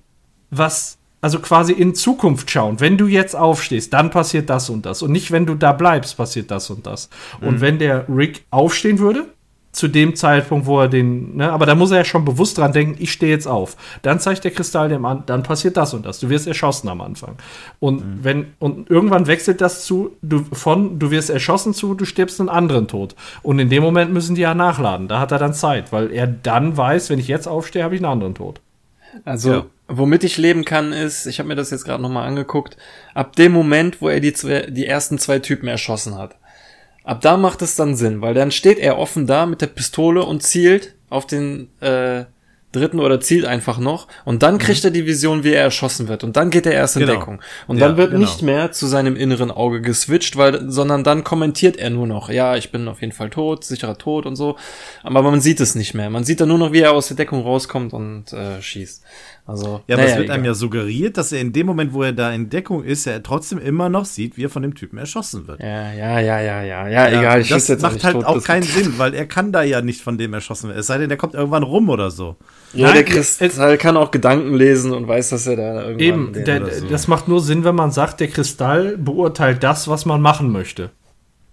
was, 0.50 0.96
also 1.20 1.40
quasi 1.40 1.72
in 1.72 1.94
Zukunft 1.94 2.50
schauen. 2.50 2.80
Wenn 2.80 2.96
du 2.96 3.06
jetzt 3.06 3.36
aufstehst, 3.36 3.92
dann 3.92 4.11
passiert 4.11 4.48
das 4.48 4.70
und 4.70 4.86
das. 4.86 5.02
Und 5.02 5.12
nicht, 5.12 5.30
wenn 5.30 5.44
du 5.44 5.54
da 5.54 5.72
bleibst, 5.72 6.16
passiert 6.16 6.50
das 6.50 6.70
und 6.70 6.86
das. 6.86 7.11
Und 7.40 7.61
wenn 7.61 7.78
der 7.78 8.06
Rick 8.09 8.46
aufstehen 8.50 8.98
würde, 8.98 9.26
zu 9.70 9.86
dem 9.86 10.16
Zeitpunkt, 10.16 10.66
wo 10.66 10.80
er 10.80 10.88
den, 10.88 11.36
ne, 11.36 11.52
aber 11.52 11.66
da 11.66 11.74
muss 11.74 11.90
er 11.90 11.98
ja 11.98 12.04
schon 12.04 12.24
bewusst 12.24 12.56
dran 12.58 12.72
denken, 12.72 12.96
ich 12.98 13.12
stehe 13.12 13.30
jetzt 13.30 13.46
auf. 13.46 13.76
Dann 14.02 14.18
zeigt 14.18 14.44
der 14.44 14.50
Kristall 14.50 14.88
dem 14.88 15.04
an, 15.04 15.24
dann 15.26 15.42
passiert 15.42 15.76
das 15.76 15.92
und 15.94 16.06
das. 16.06 16.20
Du 16.20 16.30
wirst 16.30 16.46
erschossen 16.46 16.88
am 16.88 17.00
Anfang. 17.00 17.36
Und 17.78 18.24
wenn, 18.24 18.46
und 18.58 18.90
irgendwann 18.90 19.26
wechselt 19.26 19.60
das 19.60 19.84
zu, 19.84 20.16
du, 20.22 20.44
von, 20.52 20.98
du 20.98 21.10
wirst 21.10 21.28
erschossen 21.30 21.74
zu, 21.74 21.94
du 21.94 22.06
stirbst 22.06 22.40
einen 22.40 22.48
anderen 22.48 22.88
Tod. 22.88 23.14
Und 23.42 23.58
in 23.58 23.68
dem 23.68 23.82
Moment 23.82 24.12
müssen 24.12 24.34
die 24.34 24.40
ja 24.40 24.54
nachladen. 24.54 25.06
Da 25.06 25.20
hat 25.20 25.32
er 25.32 25.38
dann 25.38 25.54
Zeit, 25.54 25.92
weil 25.92 26.12
er 26.12 26.26
dann 26.26 26.76
weiß, 26.76 27.10
wenn 27.10 27.18
ich 27.18 27.28
jetzt 27.28 27.46
aufstehe, 27.46 27.84
habe 27.84 27.94
ich 27.94 28.00
einen 28.00 28.10
anderen 28.10 28.34
Tod. 28.34 28.60
Also, 29.24 29.52
Ja. 29.52 29.66
womit 29.86 30.24
ich 30.24 30.38
leben 30.38 30.64
kann, 30.64 30.92
ist, 30.92 31.26
ich 31.26 31.38
habe 31.38 31.48
mir 31.48 31.56
das 31.56 31.70
jetzt 31.70 31.84
gerade 31.84 32.02
nochmal 32.02 32.26
angeguckt, 32.26 32.76
ab 33.14 33.36
dem 33.36 33.52
Moment, 33.52 34.00
wo 34.00 34.08
er 34.08 34.20
die, 34.20 34.32
zwei, 34.32 34.62
die 34.62 34.86
ersten 34.86 35.18
zwei 35.18 35.38
Typen 35.38 35.68
erschossen 35.68 36.16
hat. 36.16 36.36
Ab 37.09 37.22
da 37.22 37.38
macht 37.38 37.62
es 37.62 37.74
dann 37.74 37.96
Sinn, 37.96 38.20
weil 38.20 38.34
dann 38.34 38.50
steht 38.50 38.78
er 38.78 38.98
offen 38.98 39.26
da 39.26 39.46
mit 39.46 39.62
der 39.62 39.66
Pistole 39.68 40.22
und 40.24 40.42
zielt 40.42 40.94
auf 41.09 41.26
den, 41.26 41.68
äh, 41.80 42.24
dritten 42.72 43.00
oder 43.00 43.18
zielt 43.18 43.46
einfach 43.46 43.78
noch 43.78 44.09
und 44.26 44.42
dann 44.42 44.59
kriegt 44.59 44.84
er 44.84 44.90
die 44.90 45.06
Vision, 45.06 45.42
wie 45.42 45.52
er 45.52 45.62
erschossen 45.62 46.06
wird 46.09 46.22
und 46.22 46.36
dann 46.36 46.50
geht 46.50 46.66
er 46.66 46.72
erst 46.72 46.96
in 46.96 47.06
Genau. 47.06 47.14
Deckung 47.14 47.40
und 47.66 47.78
Ja, 47.78 47.88
dann 47.88 47.96
wird 47.96 48.11
genau. 48.11 48.20
nicht 48.20 48.42
mehr 48.42 48.72
zu 48.72 48.86
seinem 48.86 49.16
inneren 49.16 49.50
Auge 49.50 49.80
geswitcht, 49.80 50.36
weil 50.36 50.70
sondern 50.70 51.02
dann 51.02 51.24
kommentiert 51.24 51.78
er 51.78 51.88
nur 51.88 52.06
noch, 52.06 52.28
ja, 52.28 52.56
ich 52.56 52.70
bin 52.70 52.86
auf 52.86 53.00
jeden 53.00 53.14
Fall 53.14 53.30
tot, 53.30 53.64
sicherer 53.64 53.96
Tod 53.96 54.26
und 54.26 54.36
so, 54.36 54.56
aber 55.02 55.22
man 55.22 55.40
sieht 55.40 55.61
es 55.61 55.74
nicht 55.76 55.94
mehr. 55.94 56.11
Man 56.11 56.24
sieht 56.24 56.42
dann 56.42 56.48
nur 56.48 56.59
noch, 56.59 56.72
wie 56.72 56.80
er 56.80 56.92
aus 56.92 57.09
der 57.09 57.16
Deckung 57.16 57.40
rauskommt 57.40 57.94
und 57.94 58.34
äh, 58.34 58.61
schießt. 58.61 59.02
Also 59.49 59.80
Ja, 59.86 59.96
aber 59.96 60.03
naja, 60.03 60.05
es 60.05 60.16
wird 60.16 60.24
egal. 60.26 60.34
einem 60.36 60.44
ja 60.44 60.53
suggeriert, 60.55 61.16
dass 61.16 61.32
er 61.32 61.40
in 61.40 61.55
dem 61.55 61.66
Moment, 61.66 61.94
wo 61.94 62.03
er 62.03 62.12
da 62.12 62.30
in 62.32 62.51
Deckung 62.51 62.84
ist, 62.84 63.07
er 63.07 63.22
trotzdem 63.22 63.59
immer 63.59 63.88
noch 63.88 64.05
sieht, 64.05 64.36
wie 64.36 64.44
er 64.44 64.51
von 64.51 64.62
dem 64.62 64.74
Typen 64.74 64.99
erschossen 64.99 65.49
wird. 65.49 65.61
ja, 65.61 65.90
ja, 65.92 66.20
ja, 66.20 66.40
ja, 66.40 66.62
ja, 66.62 66.86
ja, 66.86 67.09
egal. 67.09 67.40
Ich 67.40 67.49
das 67.49 67.66
jetzt 67.66 67.80
macht 67.80 68.05
halt 68.05 68.14
tot 68.14 68.24
auch 68.26 68.44
keinen. 68.44 68.62
Sinn, 68.68 68.94
weil 68.99 69.14
er 69.14 69.24
kann 69.24 69.51
da 69.51 69.62
ja 69.62 69.80
nicht 69.80 70.03
von 70.03 70.18
dem 70.18 70.34
erschossen 70.34 70.68
werden. 70.68 70.78
Es 70.78 70.86
sei 70.86 70.99
denn, 70.99 71.09
der 71.09 71.16
kommt 71.16 71.32
irgendwann 71.32 71.62
rum 71.62 71.88
oder 71.88 72.11
so. 72.11 72.36
Ja, 72.74 72.88
Nein, 72.88 72.96
der 72.96 73.05
Kristall 73.05 73.78
kann 73.78 73.96
auch 73.96 74.11
Gedanken 74.11 74.55
lesen 74.55 74.92
und 74.92 75.09
weiß, 75.09 75.30
dass 75.30 75.46
er 75.46 75.57
da 75.57 75.88
irgendwann 75.88 76.01
Eben, 76.01 76.44
der, 76.44 76.70
so. 76.70 76.86
das 76.86 77.09
macht 77.09 77.26
nur 77.26 77.40
Sinn, 77.40 77.64
wenn 77.64 77.74
man 77.74 77.90
sagt, 77.90 78.20
der 78.20 78.28
Kristall 78.28 78.99
beurteilt 78.99 79.62
das, 79.62 79.88
was 79.88 80.05
man 80.05 80.20
machen 80.20 80.53
möchte. 80.53 80.90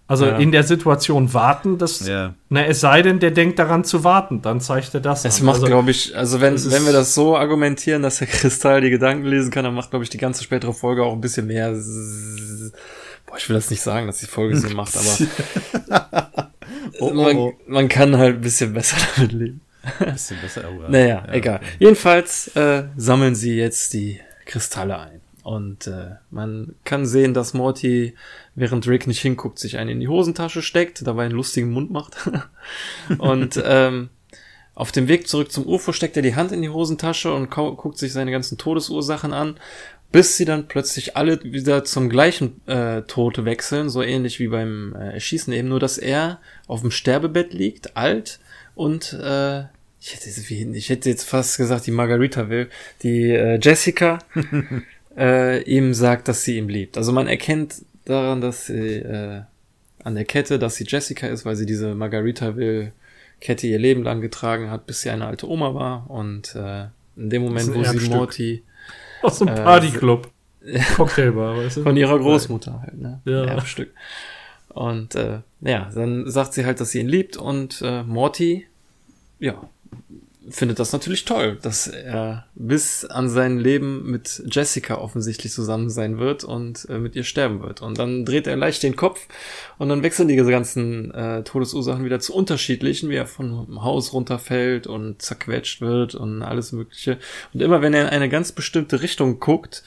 Also 0.08 0.26
Ja. 0.28 0.38
in 0.38 0.52
der 0.52 0.62
Situation 0.64 1.34
warten, 1.34 1.80
das, 1.80 2.06
Ja. 2.08 2.36
na, 2.50 2.64
es 2.66 2.80
sei 2.80 3.02
denn, 3.02 3.20
der 3.20 3.32
denkt 3.32 3.58
daran 3.58 3.84
zu 3.84 4.04
warten, 4.04 4.42
dann 4.44 4.62
zeigt 4.62 4.94
er 4.94 5.00
das. 5.02 5.26
Es 5.26 5.40
an. 5.40 5.46
macht, 5.48 5.56
also, 5.56 5.66
glaube 5.68 5.90
ich, 5.90 6.16
also 6.16 6.42
wenn, 6.42 6.54
wenn 6.72 6.86
wir 6.86 6.94
das 6.94 7.16
so 7.16 7.36
argumentieren, 7.36 8.04
dass 8.04 8.20
der 8.20 8.28
Kristall 8.28 8.82
die 8.82 8.92
Gedanken 8.92 9.26
lesen 9.26 9.50
kann, 9.50 9.64
dann 9.64 9.74
macht, 9.74 9.90
glaube 9.90 10.04
ich, 10.04 10.12
die 10.12 10.20
ganze 10.20 10.44
spätere 10.44 10.74
Folge 10.74 11.04
auch 11.04 11.14
ein 11.14 11.22
bisschen 11.22 11.48
mehr. 11.48 11.72
Boah, 13.26 13.38
ich 13.38 13.50
will 13.50 13.56
das 13.56 13.70
nicht 13.72 13.82
sagen, 13.82 14.06
dass 14.06 14.20
die 14.20 14.28
Folge 14.28 14.58
so 14.58 14.70
macht, 14.76 14.94
aber 14.96 16.52
Oh, 17.00 17.12
man, 17.12 17.36
oh, 17.36 17.54
man 17.68 17.88
kann 17.90 18.16
halt 18.18 18.36
ein 18.36 18.42
bisschen 18.42 18.74
besser 18.74 18.98
damit 19.16 19.32
leben. 19.34 19.62
oh. 20.00 20.12
Bisschen 20.12 20.38
besser. 20.42 20.64
Oh, 20.70 20.84
Naja, 20.90 21.24
ja, 21.28 21.34
egal. 21.34 21.56
okay. 21.58 21.66
Jedenfalls 21.80 22.48
äh, 22.56 22.84
sammeln 22.96 23.36
sie 23.36 23.56
jetzt 23.58 23.94
die 23.94 24.20
Kristalle 24.46 25.00
ein. 25.00 25.22
Und 25.44 25.88
äh, 25.88 26.12
man 26.32 26.74
kann 26.86 27.06
sehen, 27.06 27.34
dass 27.34 27.54
Morty, 27.54 28.16
während 28.56 28.88
Rick 28.88 29.08
nicht 29.08 29.22
hinguckt, 29.22 29.60
sich 29.60 29.78
einen 29.78 29.92
in 29.92 30.00
die 30.00 30.08
Hosentasche 30.08 30.62
steckt, 30.62 31.06
dabei 31.06 31.26
einen 31.26 31.36
lustigen 31.36 31.72
Mund 31.72 31.92
macht. 31.92 32.16
und 33.18 33.62
ähm, 33.64 34.10
auf 34.74 34.92
dem 34.92 35.08
Weg 35.08 35.28
zurück 35.28 35.52
zum 35.52 35.68
UFO 35.68 35.94
steckt 35.94 36.18
er 36.18 36.24
die 36.24 36.36
Hand 36.36 36.52
in 36.52 36.62
die 36.62 36.70
Hosentasche 36.70 37.34
und 37.34 37.50
guckt 37.50 37.98
sich 37.98 38.12
seine 38.12 38.32
ganzen 38.32 38.58
Todesursachen 38.58 39.34
an, 39.34 39.58
bis 40.12 40.38
sie 40.38 40.46
dann 40.46 40.68
plötzlich 40.68 41.18
alle 41.18 41.44
wieder 41.44 41.84
zum 41.84 42.10
gleichen 42.10 42.66
äh, 42.68 43.02
Tod 43.04 43.44
wechseln, 43.44 43.90
so 43.90 44.02
ähnlich 44.02 44.40
wie 44.40 44.48
beim 44.48 44.96
äh, 44.96 45.14
Erschießen 45.14 45.54
eben, 45.54 45.70
nur 45.70 45.80
dass 45.80 45.98
er 45.98 46.40
auf 46.68 46.82
dem 46.82 46.92
Sterbebett 46.92 47.54
liegt, 47.54 47.98
alt 47.98 48.40
und 48.76 49.14
äh, 49.14 49.64
ich 50.00 50.14
hätte, 50.14 50.28
jetzt 50.28 50.52
ich 50.52 50.90
hätte 50.90 51.10
jetzt 51.10 51.24
fast 51.24 51.58
gesagt, 51.58 51.88
die 51.88 51.92
Margarita 51.92 52.50
will, 52.50 52.70
die 53.02 53.32
äh, 53.32 53.60
Jessica 53.62 54.20
äh, 55.18 55.64
ihm 55.64 55.94
sagt, 55.94 56.28
dass 56.28 56.44
sie 56.44 56.58
ihn 56.58 56.70
liebt. 56.70 56.98
Also 56.98 57.12
man 57.12 57.28
erkennt 57.28 57.84
daran, 58.06 58.42
dass 58.42 58.68
sie 58.68 58.98
äh, 58.98 59.42
an 60.04 60.16
der 60.16 60.26
Kette, 60.26 60.60
dass 60.60 60.76
sie 60.76 60.86
Jessica 60.88 61.28
ist, 61.28 61.46
weil 61.46 61.56
sie 61.56 61.66
diese 61.66 61.96
Margarita 61.96 62.56
will 62.56 62.94
Kette 63.42 63.68
ihr 63.68 63.80
Leben 63.80 64.04
lang 64.04 64.22
getragen 64.22 64.72
hat, 64.72 64.86
bis 64.86 65.02
sie 65.02 65.10
eine 65.10 65.26
alte 65.26 65.50
Oma 65.50 65.74
war 65.74 66.10
und 66.10 66.56
äh, 66.56 66.86
in 67.18 67.30
dem 67.30 67.44
Moment, 67.44 67.74
wo 67.74 67.84
sie. 67.84 68.10
Morty 68.10 68.64
aus 69.22 69.40
dem 69.40 69.50
äh, 69.50 69.56
Partyclub. 69.56 70.32
Cocktailbar, 70.96 71.58
weißt 71.58 71.78
du? 71.78 71.84
von 71.84 71.96
ihrer 71.96 72.18
Großmutter 72.18 72.82
halt, 72.82 72.98
ne? 73.00 73.22
Ja. 73.26 73.46
Erbstück. 73.46 73.94
Und 74.70 75.16
äh, 75.16 75.40
ja, 75.62 75.90
dann 75.94 76.30
sagt 76.30 76.54
sie 76.54 76.66
halt, 76.66 76.82
dass 76.82 76.92
sie 76.92 77.00
ihn 77.00 77.08
liebt 77.08 77.38
und 77.38 77.82
äh, 77.84 78.04
Morty, 78.04 78.66
ja, 79.40 79.70
findet 80.50 80.80
das 80.80 80.94
natürlich 80.94 81.26
toll, 81.26 81.58
dass 81.62 81.88
er 81.88 82.46
bis 82.56 83.06
an 83.06 83.30
sein 83.30 83.58
Leben 83.60 84.10
mit 84.10 84.44
Jessica 84.50 84.96
offensichtlich 84.96 85.52
zusammen 85.52 85.90
sein 85.90 86.20
wird 86.20 86.44
und 86.44 86.88
äh, 86.90 87.00
mit 87.00 87.16
ihr 87.16 87.24
sterben 87.24 87.62
wird. 87.62 87.82
Und 87.82 87.98
dann 87.98 88.26
dreht 88.26 88.48
er 88.48 88.56
leicht 88.56 88.84
den 88.84 88.96
Kopf 88.96 89.28
und 89.78 89.90
dann 89.90 90.04
wechseln 90.04 90.28
die 90.28 90.36
ganzen 90.36 91.12
äh, 91.12 91.44
Todesursachen 91.44 92.06
wieder 92.06 92.20
zu 92.20 92.34
unterschiedlichen, 92.34 93.10
wie 93.10 93.16
er 93.16 93.26
vom 93.26 93.84
Haus 93.84 94.14
runterfällt 94.14 94.88
und 94.88 95.22
zerquetscht 95.22 95.82
wird 95.82 96.16
und 96.16 96.44
alles 96.44 96.72
Mögliche. 96.72 97.18
Und 97.54 97.62
immer 97.62 97.82
wenn 97.82 97.94
er 97.94 98.04
in 98.04 98.10
eine 98.10 98.30
ganz 98.30 98.52
bestimmte 98.52 99.02
Richtung 99.02 99.40
guckt, 99.40 99.84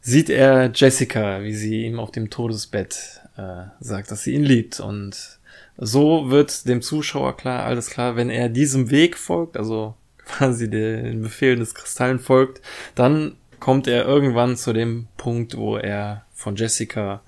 sieht 0.00 0.30
er 0.30 0.70
Jessica, 0.74 1.42
wie 1.42 1.54
sie 1.54 1.84
ihm 1.84 1.98
auf 1.98 2.10
dem 2.10 2.30
Todesbett 2.30 3.20
äh, 3.36 3.64
sagt, 3.80 4.10
dass 4.10 4.22
sie 4.22 4.34
ihn 4.34 4.44
liebt. 4.44 4.80
Und 4.80 5.38
so 5.84 6.30
wird 6.30 6.68
dem 6.68 6.80
Zuschauer 6.80 7.36
klar, 7.36 7.64
alles 7.64 7.90
klar, 7.90 8.16
wenn 8.16 8.30
er 8.30 8.48
diesem 8.48 8.90
Weg 8.90 9.18
folgt, 9.18 9.56
also 9.56 9.94
quasi 10.24 10.70
den 10.70 11.22
Befehlen 11.22 11.58
des 11.58 11.74
Kristallen 11.74 12.18
folgt, 12.18 12.62
dann 12.94 13.36
kommt 13.58 13.86
er 13.86 14.04
irgendwann 14.06 14.56
zu 14.56 14.72
dem 14.72 15.08
Punkt, 15.16 15.56
wo 15.56 15.76
er 15.76 16.24
von 16.34 16.56
Jessica 16.56 17.22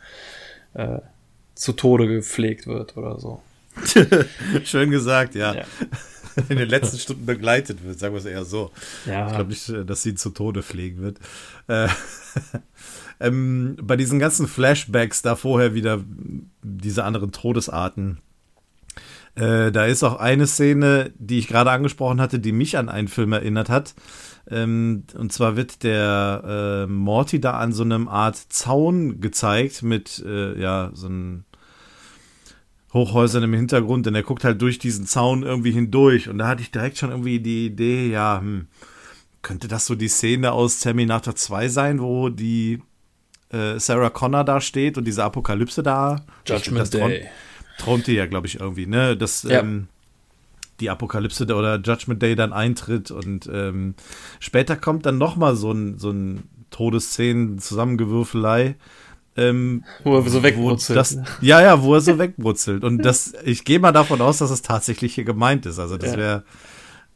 äh, 0.75 0.99
zu 1.55 1.73
Tode 1.73 2.09
gepflegt 2.09 2.67
wird 2.67 2.97
oder 2.97 3.19
so. 3.19 3.43
Schön 4.65 4.91
gesagt, 4.91 5.35
ja. 5.35 5.55
Ja. 5.55 5.65
In 6.49 6.59
den 6.59 6.69
letzten 6.69 6.99
Stunden 6.99 7.27
begleitet 7.27 7.85
wird, 7.85 7.99
sagen 7.99 8.13
wir 8.13 8.19
es 8.19 8.25
eher 8.25 8.45
so. 8.45 8.73
Ja. 9.07 9.29
Ich 9.29 9.35
glaube 9.35 9.51
nicht, 9.51 9.73
dass 9.87 10.03
sie 10.03 10.17
zu 10.17 10.31
Tode 10.31 10.65
pflegen 10.65 11.01
wird. 11.01 11.19
Äh, 11.69 11.87
ähm, 13.21 13.77
bei 13.81 13.97
diesen 13.97 14.19
ganzen 14.19 14.49
Flashbacks 14.49 15.23
da 15.23 15.37
vorher 15.37 15.75
wieder 15.75 16.03
diese 16.63 17.05
anderen 17.05 17.31
Todesarten. 17.31 18.19
Äh, 19.35 19.72
da 19.72 19.85
ist 19.87 20.03
auch 20.05 20.16
eine 20.20 20.47
Szene, 20.47 21.12
die 21.18 21.39
ich 21.39 21.49
gerade 21.49 21.70
angesprochen 21.70 22.20
hatte, 22.20 22.39
die 22.39 22.53
mich 22.53 22.78
an 22.78 22.89
einen 22.89 23.09
Film 23.09 23.32
erinnert 23.32 23.68
hat. 23.68 23.95
Ähm, 24.49 25.05
und 25.16 25.32
zwar 25.32 25.57
wird 25.57 25.82
der 25.82 26.87
äh, 26.87 26.91
Morty 26.91 27.41
da 27.41 27.53
an 27.53 27.72
so 27.72 27.82
einem 27.82 28.09
Art 28.09 28.37
Zaun 28.37 29.20
gezeigt 29.20 29.82
mit 29.82 30.22
äh, 30.24 30.61
ja 30.61 30.91
so 30.93 31.07
einem 31.07 31.45
Hochhäusern 32.93 33.43
im 33.43 33.55
Hintergrund, 33.55 34.07
denn 34.07 34.14
er 34.14 34.22
guckt 34.22 34.45
halt 34.45 34.62
durch 34.62 34.78
diesen 34.78 35.07
Zaun 35.07 35.43
irgendwie 35.43 35.72
hindurch. 35.72 36.28
Und 36.28 36.39
da 36.39 36.47
hatte 36.47 36.62
ich 36.62 36.70
direkt 36.70 36.99
schon 36.99 37.11
irgendwie 37.11 37.41
die 37.41 37.66
Idee, 37.66 38.09
ja, 38.09 38.39
hm, 38.41 38.68
könnte 39.43 39.66
das 39.66 39.87
so 39.87 39.97
die 39.97 40.09
Szene 40.09 40.53
aus 40.53 40.78
Terminator 40.78 41.35
2 41.35 41.68
sein, 41.68 42.01
wo 42.01 42.28
die 42.28 42.80
äh, 43.51 43.80
Sarah 43.80 44.11
Connor 44.11 44.45
da 44.45 44.61
steht 44.61 44.97
und 44.97 45.05
diese 45.05 45.24
Apokalypse 45.24 45.82
da? 45.82 46.24
Judgment 46.47 46.95
das 46.95 47.01
träumt-. 47.79 48.05
Träumte 48.05 48.12
ja, 48.12 48.27
glaube 48.27 48.47
ich, 48.47 48.61
irgendwie, 48.61 48.87
ne? 48.87 49.16
Dass 49.16 49.43
Ja. 49.45 49.61
ähm, 49.61 49.89
die 50.81 50.91
Apokalypse 50.91 51.45
oder 51.55 51.77
Judgment 51.81 52.20
Day 52.20 52.35
dann 52.35 52.53
eintritt 52.53 53.11
und 53.12 53.49
ähm, 53.53 53.95
später 54.41 54.77
kommt 54.77 55.07
dann 55.07 55.18
noch 55.18 55.37
mal 55.37 55.55
so 55.55 55.70
ein, 55.70 55.99
so 55.99 56.11
ein 56.11 56.43
Todesszenen, 56.70 57.59
Zusammengewürfelei. 57.61 58.75
Ähm, 59.37 59.85
Wo 60.05 60.16
er 60.16 60.29
so 60.29 60.43
wegbrutzelt. 60.43 60.97
das, 60.97 61.18
ja, 61.41 61.61
ja, 61.61 61.83
wo 61.83 61.95
er 61.95 62.01
so 62.01 62.18
wegbrutzelt. 62.18 62.85
Und 62.85 63.05
das, 63.05 63.35
ich 63.45 63.64
gehe 63.64 63.79
mal 63.81 63.93
davon 63.93 64.20
aus, 64.20 64.39
dass 64.39 64.51
es 64.51 64.62
tatsächlich 64.62 65.14
hier 65.14 65.25
gemeint 65.25 65.66
ist. 65.66 65.79
Also 65.79 65.97
das 65.97 66.12
Ja. 66.12 66.18
wäre, 66.18 66.45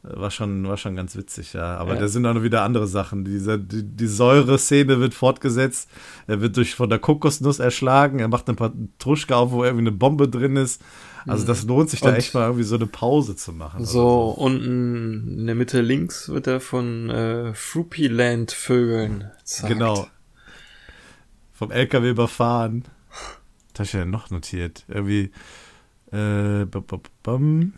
war 0.01 0.31
schon, 0.31 0.65
war 0.67 0.77
schon 0.77 0.95
ganz 0.95 1.15
witzig, 1.17 1.53
ja. 1.53 1.75
Aber 1.77 1.95
Ja. 1.95 1.99
da 2.01 2.07
sind 2.07 2.25
auch 2.25 2.33
noch 2.33 2.43
wieder 2.43 2.61
andere 2.63 2.87
Sachen. 2.87 3.25
Diese, 3.25 3.59
die, 3.59 3.83
die 3.83 4.07
Säure-Szene 4.07 4.99
wird 5.01 5.13
fortgesetzt. 5.13 5.89
Er 6.27 6.39
wird 6.39 6.55
durch 6.55 6.73
von 6.75 6.89
der 6.89 6.99
Kokosnuss 6.99 7.59
erschlagen. 7.59 8.19
Er 8.19 8.29
macht 8.29 8.47
eine 8.47 8.55
Patruschka 8.55 9.35
auf, 9.35 9.51
wo 9.51 9.63
irgendwie 9.63 9.83
eine 9.87 9.91
Bombe 9.91 10.29
drin 10.29 10.55
ist. 10.55 10.81
Also 11.27 11.45
das 11.45 11.65
lohnt 11.65 11.89
sich 11.89 11.99
da 11.99 12.09
Und- 12.09 12.15
echt 12.15 12.33
mal 12.33 12.43
irgendwie 12.45 12.63
so 12.63 12.75
eine 12.75 12.87
Pause 12.87 13.35
zu 13.35 13.51
machen. 13.51 13.83
So, 13.83 14.29
unten 14.29 15.39
in 15.39 15.45
der 15.47 15.55
Mitte 15.55 15.81
links 15.81 16.29
wird 16.29 16.47
er 16.47 16.61
von 16.61 17.09
äh, 17.09 17.53
Fruppyland-Vögeln. 17.53 19.29
Genau. 19.67 20.07
Vom 21.51 21.71
LKW 21.71 22.11
überfahren. 22.11 22.85
Was 23.73 23.79
hab 23.79 23.85
ich 23.85 23.91
denn 23.91 24.09
noch 24.09 24.29
notiert? 24.29 24.85
Irgendwie 24.87 25.31
äh, 26.11 26.65
bum, 26.65 26.85
bum. 27.23 27.73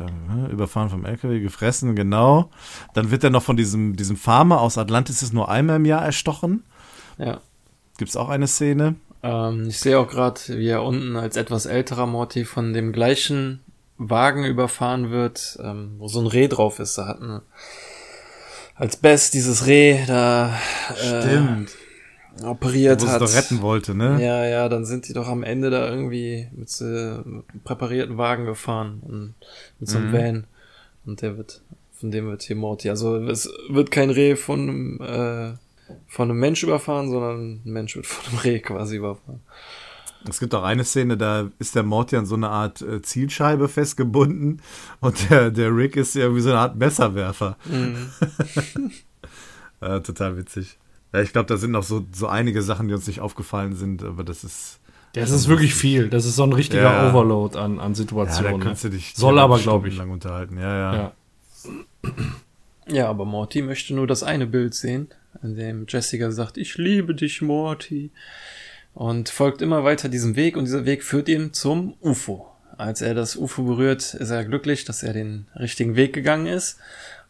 Ne? 0.00 0.48
überfahren 0.50 0.90
vom 0.90 1.04
LKW, 1.04 1.40
gefressen, 1.40 1.94
genau. 1.94 2.50
Dann 2.94 3.10
wird 3.10 3.24
er 3.24 3.30
noch 3.30 3.42
von 3.42 3.56
diesem, 3.56 3.96
diesem 3.96 4.16
Farmer 4.16 4.60
aus 4.60 4.78
Atlantis 4.78 5.22
ist 5.22 5.32
nur 5.32 5.48
einmal 5.48 5.76
im 5.76 5.84
Jahr 5.84 6.04
erstochen. 6.04 6.64
Ja. 7.18 7.40
Gibt's 7.98 8.16
auch 8.16 8.28
eine 8.28 8.46
Szene. 8.46 8.96
Ähm, 9.22 9.68
ich 9.68 9.78
sehe 9.80 9.98
auch 9.98 10.08
gerade, 10.08 10.40
wie 10.48 10.68
er 10.68 10.82
unten 10.82 11.16
als 11.16 11.36
etwas 11.36 11.66
älterer 11.66 12.06
Morty 12.06 12.44
von 12.44 12.72
dem 12.72 12.92
gleichen 12.92 13.60
Wagen 13.98 14.44
überfahren 14.44 15.10
wird, 15.10 15.58
ähm, 15.62 15.94
wo 15.98 16.08
so 16.08 16.20
ein 16.20 16.26
Reh 16.26 16.48
drauf 16.48 16.78
ist. 16.78 16.98
Da 16.98 17.06
hatten 17.06 17.40
als 18.74 18.96
Best 18.96 19.34
dieses 19.34 19.66
Reh 19.66 20.04
da 20.06 20.54
äh, 21.00 21.66
operiert 22.44 23.00
Wo 23.02 23.06
sie 23.06 23.12
hat. 23.12 23.20
doch 23.20 23.34
retten 23.34 23.60
wollte, 23.62 23.94
ne? 23.94 24.22
Ja, 24.24 24.44
ja, 24.44 24.68
dann 24.68 24.84
sind 24.84 25.08
die 25.08 25.12
doch 25.12 25.28
am 25.28 25.42
Ende 25.42 25.70
da 25.70 25.88
irgendwie 25.88 26.48
mit 26.52 26.68
so 26.70 26.84
einem 26.84 27.44
präparierten 27.64 28.16
Wagen 28.18 28.44
gefahren 28.46 29.00
und 29.06 29.34
mit 29.78 29.88
so 29.88 29.98
einem 29.98 30.08
Mhm. 30.08 30.12
Van. 30.12 30.44
Und 31.04 31.22
der 31.22 31.36
wird, 31.36 31.62
von 31.98 32.10
dem 32.10 32.26
wird 32.26 32.42
hier 32.42 32.56
Morty. 32.56 32.88
Also 32.90 33.16
es 33.16 33.48
wird 33.68 33.90
kein 33.90 34.10
Reh 34.10 34.36
von 34.36 34.60
einem, 34.60 35.00
äh, 35.00 35.94
von 36.08 36.30
einem 36.30 36.38
Mensch 36.38 36.62
überfahren, 36.62 37.10
sondern 37.10 37.60
ein 37.64 37.72
Mensch 37.72 37.96
wird 37.96 38.06
von 38.06 38.30
einem 38.32 38.38
Reh 38.40 38.60
quasi 38.60 38.96
überfahren. 38.96 39.40
Es 40.28 40.38
gibt 40.38 40.54
auch 40.54 40.62
eine 40.62 40.84
Szene, 40.84 41.16
da 41.16 41.50
ist 41.58 41.74
der 41.74 41.82
Morty 41.82 42.14
an 42.16 42.26
so 42.26 42.36
eine 42.36 42.48
Art 42.48 42.80
äh, 42.80 43.02
Zielscheibe 43.02 43.68
festgebunden 43.68 44.62
und 45.00 45.28
der, 45.30 45.50
der 45.50 45.74
Rick 45.76 45.96
ist 45.96 46.14
ja 46.14 46.32
wie 46.32 46.40
so 46.40 46.50
eine 46.50 46.60
Art 46.60 46.76
Messerwerfer. 46.76 47.56
Mhm. 47.64 48.10
äh, 49.80 50.00
total 50.00 50.36
witzig. 50.36 50.78
Ja, 51.12 51.20
ich 51.20 51.32
glaube, 51.32 51.46
da 51.46 51.56
sind 51.56 51.72
noch 51.72 51.82
so, 51.82 52.06
so 52.12 52.26
einige 52.26 52.62
Sachen, 52.62 52.88
die 52.88 52.94
uns 52.94 53.06
nicht 53.06 53.20
aufgefallen 53.20 53.74
sind, 53.74 54.02
aber 54.02 54.24
das 54.24 54.44
ist. 54.44 54.78
Das 55.14 55.30
ist 55.30 55.46
wirklich 55.46 55.74
viel. 55.74 56.08
Das 56.08 56.24
ist 56.24 56.36
so 56.36 56.42
ein 56.42 56.54
richtiger 56.54 56.84
ja. 56.84 57.10
Overload 57.10 57.58
an, 57.58 57.80
an 57.80 57.94
Situationen. 57.94 58.52
Ja, 58.52 58.58
da 58.58 58.64
kannst 58.64 58.84
du 58.84 58.88
dich 58.88 59.12
Soll 59.14 59.38
aber, 59.38 59.58
glaube 59.58 59.88
ich. 59.88 59.96
lang 59.96 60.10
unterhalten. 60.10 60.56
Ja, 60.56 60.74
ja, 60.74 60.94
ja. 60.94 61.12
Ja, 62.88 63.08
aber 63.10 63.26
Morty 63.26 63.60
möchte 63.60 63.94
nur 63.94 64.06
das 64.06 64.22
eine 64.22 64.46
Bild 64.46 64.74
sehen, 64.74 65.08
in 65.42 65.54
dem 65.54 65.84
Jessica 65.86 66.30
sagt, 66.30 66.56
ich 66.56 66.78
liebe 66.78 67.14
dich, 67.14 67.42
Morty. 67.42 68.10
Und 68.94 69.28
folgt 69.28 69.62
immer 69.62 69.84
weiter 69.84 70.08
diesem 70.08 70.34
Weg 70.34 70.56
und 70.56 70.64
dieser 70.64 70.84
Weg 70.84 71.02
führt 71.02 71.28
ihn 71.28 71.52
zum 71.52 71.94
UFO. 72.00 72.48
Als 72.76 73.02
er 73.02 73.14
das 73.14 73.36
UFO 73.36 73.62
berührt, 73.62 74.14
ist 74.14 74.30
er 74.30 74.44
glücklich, 74.44 74.84
dass 74.84 75.02
er 75.02 75.12
den 75.12 75.46
richtigen 75.56 75.94
Weg 75.94 76.12
gegangen 76.12 76.46
ist. 76.46 76.78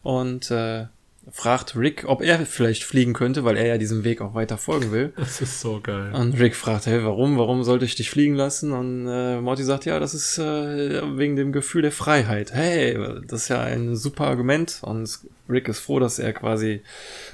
Und 0.01 0.51
äh, 0.51 0.87
fragt 1.31 1.75
Rick, 1.75 2.03
ob 2.07 2.21
er 2.21 2.45
vielleicht 2.45 2.83
fliegen 2.83 3.13
könnte, 3.13 3.43
weil 3.43 3.57
er 3.57 3.65
ja 3.65 3.77
diesem 3.77 4.03
Weg 4.03 4.21
auch 4.21 4.33
weiter 4.33 4.57
folgen 4.57 4.91
will. 4.91 5.13
Das 5.23 5.41
ist 5.41 5.61
so 5.61 5.79
geil. 5.81 6.13
Und 6.13 6.37
Rick 6.39 6.55
fragt, 6.55 6.85
hey, 6.85 7.03
warum? 7.03 7.37
Warum 7.37 7.63
sollte 7.63 7.85
ich 7.85 7.95
dich 7.95 8.09
fliegen 8.09 8.35
lassen? 8.35 8.71
Und 8.71 9.07
äh, 9.07 9.39
Morty 9.39 9.63
sagt, 9.63 9.85
ja, 9.85 9.99
das 9.99 10.13
ist 10.13 10.37
äh, 10.37 11.17
wegen 11.17 11.35
dem 11.35 11.51
Gefühl 11.51 11.81
der 11.81 11.91
Freiheit. 11.91 12.53
Hey, 12.53 12.97
das 13.27 13.43
ist 13.43 13.47
ja 13.47 13.61
ein 13.61 13.95
super 13.95 14.27
Argument. 14.27 14.79
Und 14.81 15.19
Rick 15.49 15.69
ist 15.69 15.79
froh, 15.79 15.99
dass 15.99 16.19
er 16.19 16.33
quasi 16.33 16.81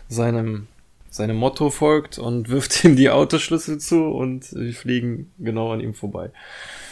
seinem 0.07 0.67
seinem 1.09 1.37
Motto 1.37 1.69
folgt 1.69 2.19
und 2.19 2.49
wirft 2.49 2.83
ihm 2.83 2.95
die 2.95 3.09
Autoschlüssel 3.09 3.79
zu 3.79 4.05
und 4.05 4.45
sie 4.45 4.73
fliegen 4.73 5.31
genau 5.39 5.71
an 5.71 5.79
ihm 5.79 5.93
vorbei. 5.93 6.31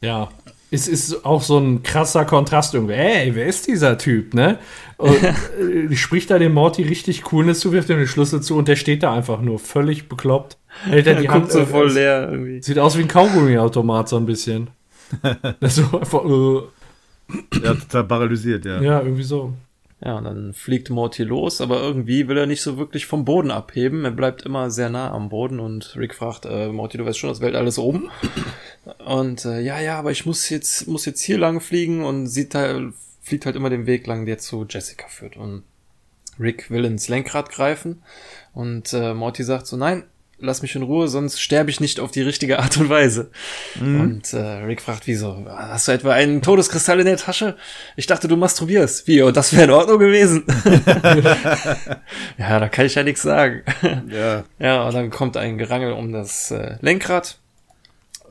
ja, 0.00 0.30
es 0.72 0.88
ist 0.88 1.26
auch 1.26 1.42
so 1.42 1.58
ein 1.58 1.82
krasser 1.82 2.24
Kontrast 2.24 2.74
irgendwie. 2.74 2.94
Ey, 2.94 3.34
wer 3.34 3.46
ist 3.46 3.68
dieser 3.68 3.98
Typ, 3.98 4.32
ne? 4.32 4.58
Und 4.96 5.22
äh, 5.92 5.94
spricht 5.94 6.30
da 6.30 6.38
dem 6.38 6.54
Morty 6.54 6.82
richtig 6.82 7.22
Coolness 7.22 7.60
zu, 7.60 7.72
wirft 7.72 7.90
ihm 7.90 7.98
den 7.98 8.06
Schlüssel 8.06 8.40
zu 8.40 8.56
und 8.56 8.68
der 8.68 8.76
steht 8.76 9.02
da 9.02 9.12
einfach 9.12 9.42
nur 9.42 9.58
völlig 9.58 10.08
bekloppt. 10.08 10.56
Hält 10.84 11.06
er 11.06 11.14
die 11.20 11.28
Hand 11.28 11.52
so 11.52 11.66
voll 11.66 11.90
äh, 11.90 11.94
leer 11.94 12.28
irgendwie. 12.30 12.62
Sieht 12.62 12.78
aus 12.78 12.96
wie 12.96 13.02
ein 13.02 13.08
Kaugummi-Automat 13.08 14.08
so 14.08 14.16
ein 14.16 14.24
bisschen. 14.24 14.70
das 15.60 15.76
so 15.76 15.98
einfach, 15.98 16.24
äh. 16.24 16.62
Ja, 17.62 17.74
total 17.74 18.04
paralysiert, 18.04 18.64
ja. 18.64 18.80
Ja, 18.80 19.00
irgendwie 19.00 19.22
so. 19.22 19.52
Ja, 20.04 20.18
und 20.18 20.24
dann 20.24 20.52
fliegt 20.52 20.90
Morty 20.90 21.22
los, 21.22 21.60
aber 21.60 21.80
irgendwie 21.80 22.26
will 22.26 22.36
er 22.36 22.46
nicht 22.46 22.62
so 22.62 22.76
wirklich 22.76 23.06
vom 23.06 23.24
Boden 23.24 23.52
abheben. 23.52 24.04
Er 24.04 24.10
bleibt 24.10 24.42
immer 24.42 24.68
sehr 24.70 24.90
nah 24.90 25.12
am 25.12 25.28
Boden 25.28 25.60
und 25.60 25.94
Rick 25.96 26.14
fragt, 26.14 26.44
äh, 26.44 26.68
Morty, 26.68 26.98
du 26.98 27.06
weißt 27.06 27.18
schon, 27.18 27.30
das 27.30 27.40
Welt 27.40 27.54
alles 27.54 27.78
oben. 27.78 28.10
Und 29.04 29.44
äh, 29.44 29.60
ja, 29.60 29.80
ja, 29.80 29.98
aber 29.98 30.10
ich 30.10 30.26
muss 30.26 30.48
jetzt, 30.48 30.88
muss 30.88 31.04
jetzt 31.04 31.22
hier 31.22 31.38
lang 31.38 31.60
fliegen 31.60 32.04
und 32.04 32.26
sieht 32.26 32.54
halt, 32.54 32.94
fliegt 33.22 33.46
halt 33.46 33.56
immer 33.56 33.70
den 33.70 33.86
Weg 33.86 34.06
lang, 34.06 34.26
der 34.26 34.38
zu 34.38 34.66
Jessica 34.68 35.06
führt. 35.08 35.36
Und 35.36 35.62
Rick 36.40 36.70
will 36.70 36.84
ins 36.84 37.08
Lenkrad 37.08 37.50
greifen 37.50 38.02
und 38.52 38.92
äh, 38.92 39.14
Morty 39.14 39.44
sagt 39.44 39.66
so, 39.66 39.76
nein, 39.76 40.04
lass 40.42 40.62
mich 40.62 40.74
in 40.74 40.82
Ruhe, 40.82 41.08
sonst 41.08 41.40
sterbe 41.40 41.70
ich 41.70 41.80
nicht 41.80 42.00
auf 42.00 42.10
die 42.10 42.22
richtige 42.22 42.58
Art 42.58 42.76
und 42.76 42.88
Weise. 42.88 43.30
Mhm. 43.80 44.00
Und 44.00 44.32
äh, 44.32 44.38
Rick 44.38 44.82
fragt, 44.82 45.06
wieso? 45.06 45.46
Hast 45.48 45.88
du 45.88 45.92
etwa 45.92 46.12
einen 46.12 46.42
Todeskristall 46.42 46.98
in 47.00 47.06
der 47.06 47.16
Tasche? 47.16 47.56
Ich 47.96 48.06
dachte, 48.06 48.28
du 48.28 48.36
masturbierst. 48.36 49.06
Wie? 49.06 49.22
Und 49.22 49.36
das 49.36 49.52
wäre 49.52 49.64
in 49.64 49.70
Ordnung 49.70 49.98
gewesen. 49.98 50.44
ja, 52.38 52.58
da 52.58 52.68
kann 52.68 52.86
ich 52.86 52.96
ja 52.96 53.04
nichts 53.04 53.22
sagen. 53.22 53.62
Ja. 54.08 54.44
Ja, 54.58 54.86
und 54.86 54.94
dann 54.94 55.10
kommt 55.10 55.36
ein 55.36 55.58
Gerangel 55.58 55.92
um 55.92 56.12
das 56.12 56.50
äh, 56.50 56.76
Lenkrad 56.80 57.38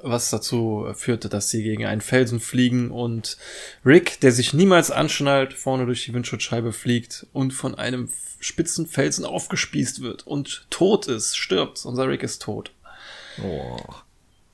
was 0.03 0.29
dazu 0.29 0.87
führte, 0.93 1.29
dass 1.29 1.49
sie 1.49 1.63
gegen 1.63 1.85
einen 1.85 2.01
Felsen 2.01 2.39
fliegen 2.39 2.91
und 2.91 3.37
Rick, 3.85 4.19
der 4.21 4.31
sich 4.31 4.53
niemals 4.53 4.91
anschnallt, 4.91 5.53
vorne 5.53 5.85
durch 5.85 6.05
die 6.05 6.13
Windschutzscheibe 6.13 6.73
fliegt 6.73 7.27
und 7.33 7.51
von 7.51 7.75
einem 7.75 8.09
spitzen 8.39 8.87
Felsen 8.87 9.25
aufgespießt 9.25 10.01
wird 10.01 10.25
und 10.25 10.65
tot 10.69 11.07
ist, 11.07 11.37
stirbt. 11.37 11.85
Unser 11.85 12.07
Rick 12.07 12.23
ist 12.23 12.41
tot. 12.41 12.71
Oh. 13.43 13.77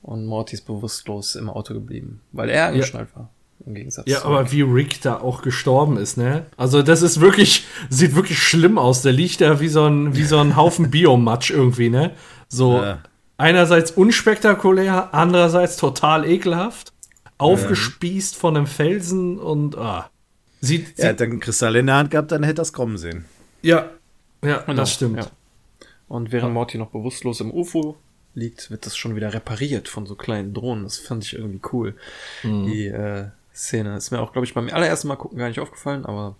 Und 0.02 0.26
Morty 0.26 0.54
ist 0.54 0.66
bewusstlos 0.66 1.34
im 1.34 1.50
Auto 1.50 1.74
geblieben, 1.74 2.20
weil 2.32 2.50
er 2.50 2.66
angeschnallt 2.66 3.08
ja. 3.12 3.16
war. 3.16 3.30
Im 3.66 3.74
Gegensatz 3.74 4.06
ja, 4.08 4.24
aber 4.24 4.52
wie 4.52 4.62
Rick 4.62 5.02
da 5.02 5.18
auch 5.18 5.42
gestorben 5.42 5.96
ist, 5.96 6.16
ne? 6.16 6.46
Also 6.56 6.82
das 6.82 7.02
ist 7.02 7.20
wirklich, 7.20 7.64
sieht 7.90 8.14
wirklich 8.14 8.38
schlimm 8.38 8.78
aus. 8.78 9.02
Der 9.02 9.12
liegt 9.12 9.40
da 9.40 9.58
wie 9.58 9.68
so 9.68 9.84
ein, 9.84 10.14
wie 10.14 10.24
so 10.24 10.38
ein 10.38 10.54
Haufen 10.54 10.90
Biomatsch 10.92 11.50
irgendwie, 11.50 11.90
ne? 11.90 12.12
So, 12.48 12.76
ja 12.76 13.02
einerseits 13.38 13.92
unspektakulär, 13.92 15.14
andererseits 15.14 15.78
total 15.78 16.28
ekelhaft, 16.28 16.92
aufgespießt 17.38 18.36
von 18.36 18.56
einem 18.56 18.66
Felsen 18.66 19.38
und 19.38 19.78
ah. 19.78 20.10
Sieht, 20.60 20.88
sieht, 20.88 20.98
er 20.98 21.10
hat 21.10 21.22
einen 21.22 21.40
Kristall 21.40 21.76
in 21.76 21.86
der 21.86 21.94
Hand 21.94 22.10
gehabt, 22.10 22.32
dann 22.32 22.42
hätte 22.42 22.56
das 22.56 22.72
kommen 22.72 22.98
sehen. 22.98 23.24
Ja, 23.62 23.90
ja, 24.42 24.58
genau. 24.58 24.74
das 24.74 24.92
stimmt. 24.92 25.18
Ja. 25.18 25.30
Und 26.08 26.32
während 26.32 26.52
Morty 26.52 26.78
noch 26.78 26.90
bewusstlos 26.90 27.40
im 27.40 27.52
UFO 27.52 27.96
liegt, 28.34 28.70
wird 28.70 28.86
das 28.86 28.96
schon 28.96 29.14
wieder 29.14 29.32
repariert 29.32 29.88
von 29.88 30.06
so 30.06 30.16
kleinen 30.16 30.54
Drohnen. 30.54 30.84
Das 30.84 30.98
fand 30.98 31.24
ich 31.24 31.34
irgendwie 31.34 31.60
cool. 31.72 31.94
Mhm. 32.42 32.66
Die 32.66 32.86
äh, 32.86 33.26
Szene 33.54 33.96
ist 33.96 34.10
mir 34.10 34.20
auch, 34.20 34.32
glaube 34.32 34.46
ich, 34.46 34.54
beim 34.54 34.68
allerersten 34.68 35.08
Mal 35.08 35.16
gucken 35.16 35.38
gar 35.38 35.48
nicht 35.48 35.60
aufgefallen, 35.60 36.06
aber 36.06 36.36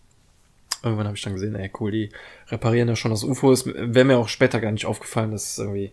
irgendwann 0.82 1.06
habe 1.06 1.16
ich 1.16 1.22
dann 1.22 1.34
gesehen, 1.34 1.54
ey, 1.54 1.70
cool, 1.78 1.90
die 1.90 2.10
reparieren 2.48 2.88
ja 2.88 2.96
schon 2.96 3.10
das 3.10 3.24
UFO. 3.24 3.52
Es 3.52 3.66
wäre 3.66 4.04
mir 4.04 4.18
auch 4.18 4.28
später 4.28 4.60
gar 4.60 4.72
nicht 4.72 4.86
aufgefallen, 4.86 5.30
dass 5.30 5.58
irgendwie 5.58 5.92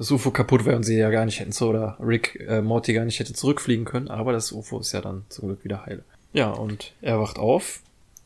das 0.00 0.10
UFO 0.10 0.30
kaputt 0.30 0.64
wäre 0.64 0.76
und 0.76 0.82
sie 0.82 0.96
ja 0.96 1.10
gar 1.10 1.26
nicht 1.26 1.40
hätten 1.40 1.52
so 1.52 1.68
oder 1.68 1.98
Rick 2.00 2.42
äh, 2.48 2.62
Morty 2.62 2.94
gar 2.94 3.04
nicht 3.04 3.20
hätte 3.20 3.34
zurückfliegen 3.34 3.84
können, 3.84 4.08
aber 4.08 4.32
das 4.32 4.50
UFO 4.50 4.80
ist 4.80 4.92
ja 4.92 5.02
dann 5.02 5.26
zum 5.28 5.48
Glück 5.48 5.62
wieder 5.62 5.84
heile. 5.84 6.04
Ja, 6.32 6.48
und 6.48 6.94
er 7.02 7.20
wacht 7.20 7.38
auf 7.38 7.82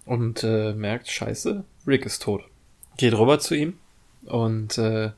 und 0.06 0.44
äh, 0.44 0.72
merkt, 0.72 1.08
scheiße, 1.08 1.64
Rick 1.84 2.06
ist 2.06 2.22
tot. 2.22 2.44
Geht 2.96 3.18
rüber 3.18 3.40
zu 3.40 3.56
ihm 3.56 3.74
und 4.26 4.78
äh, 4.78 5.10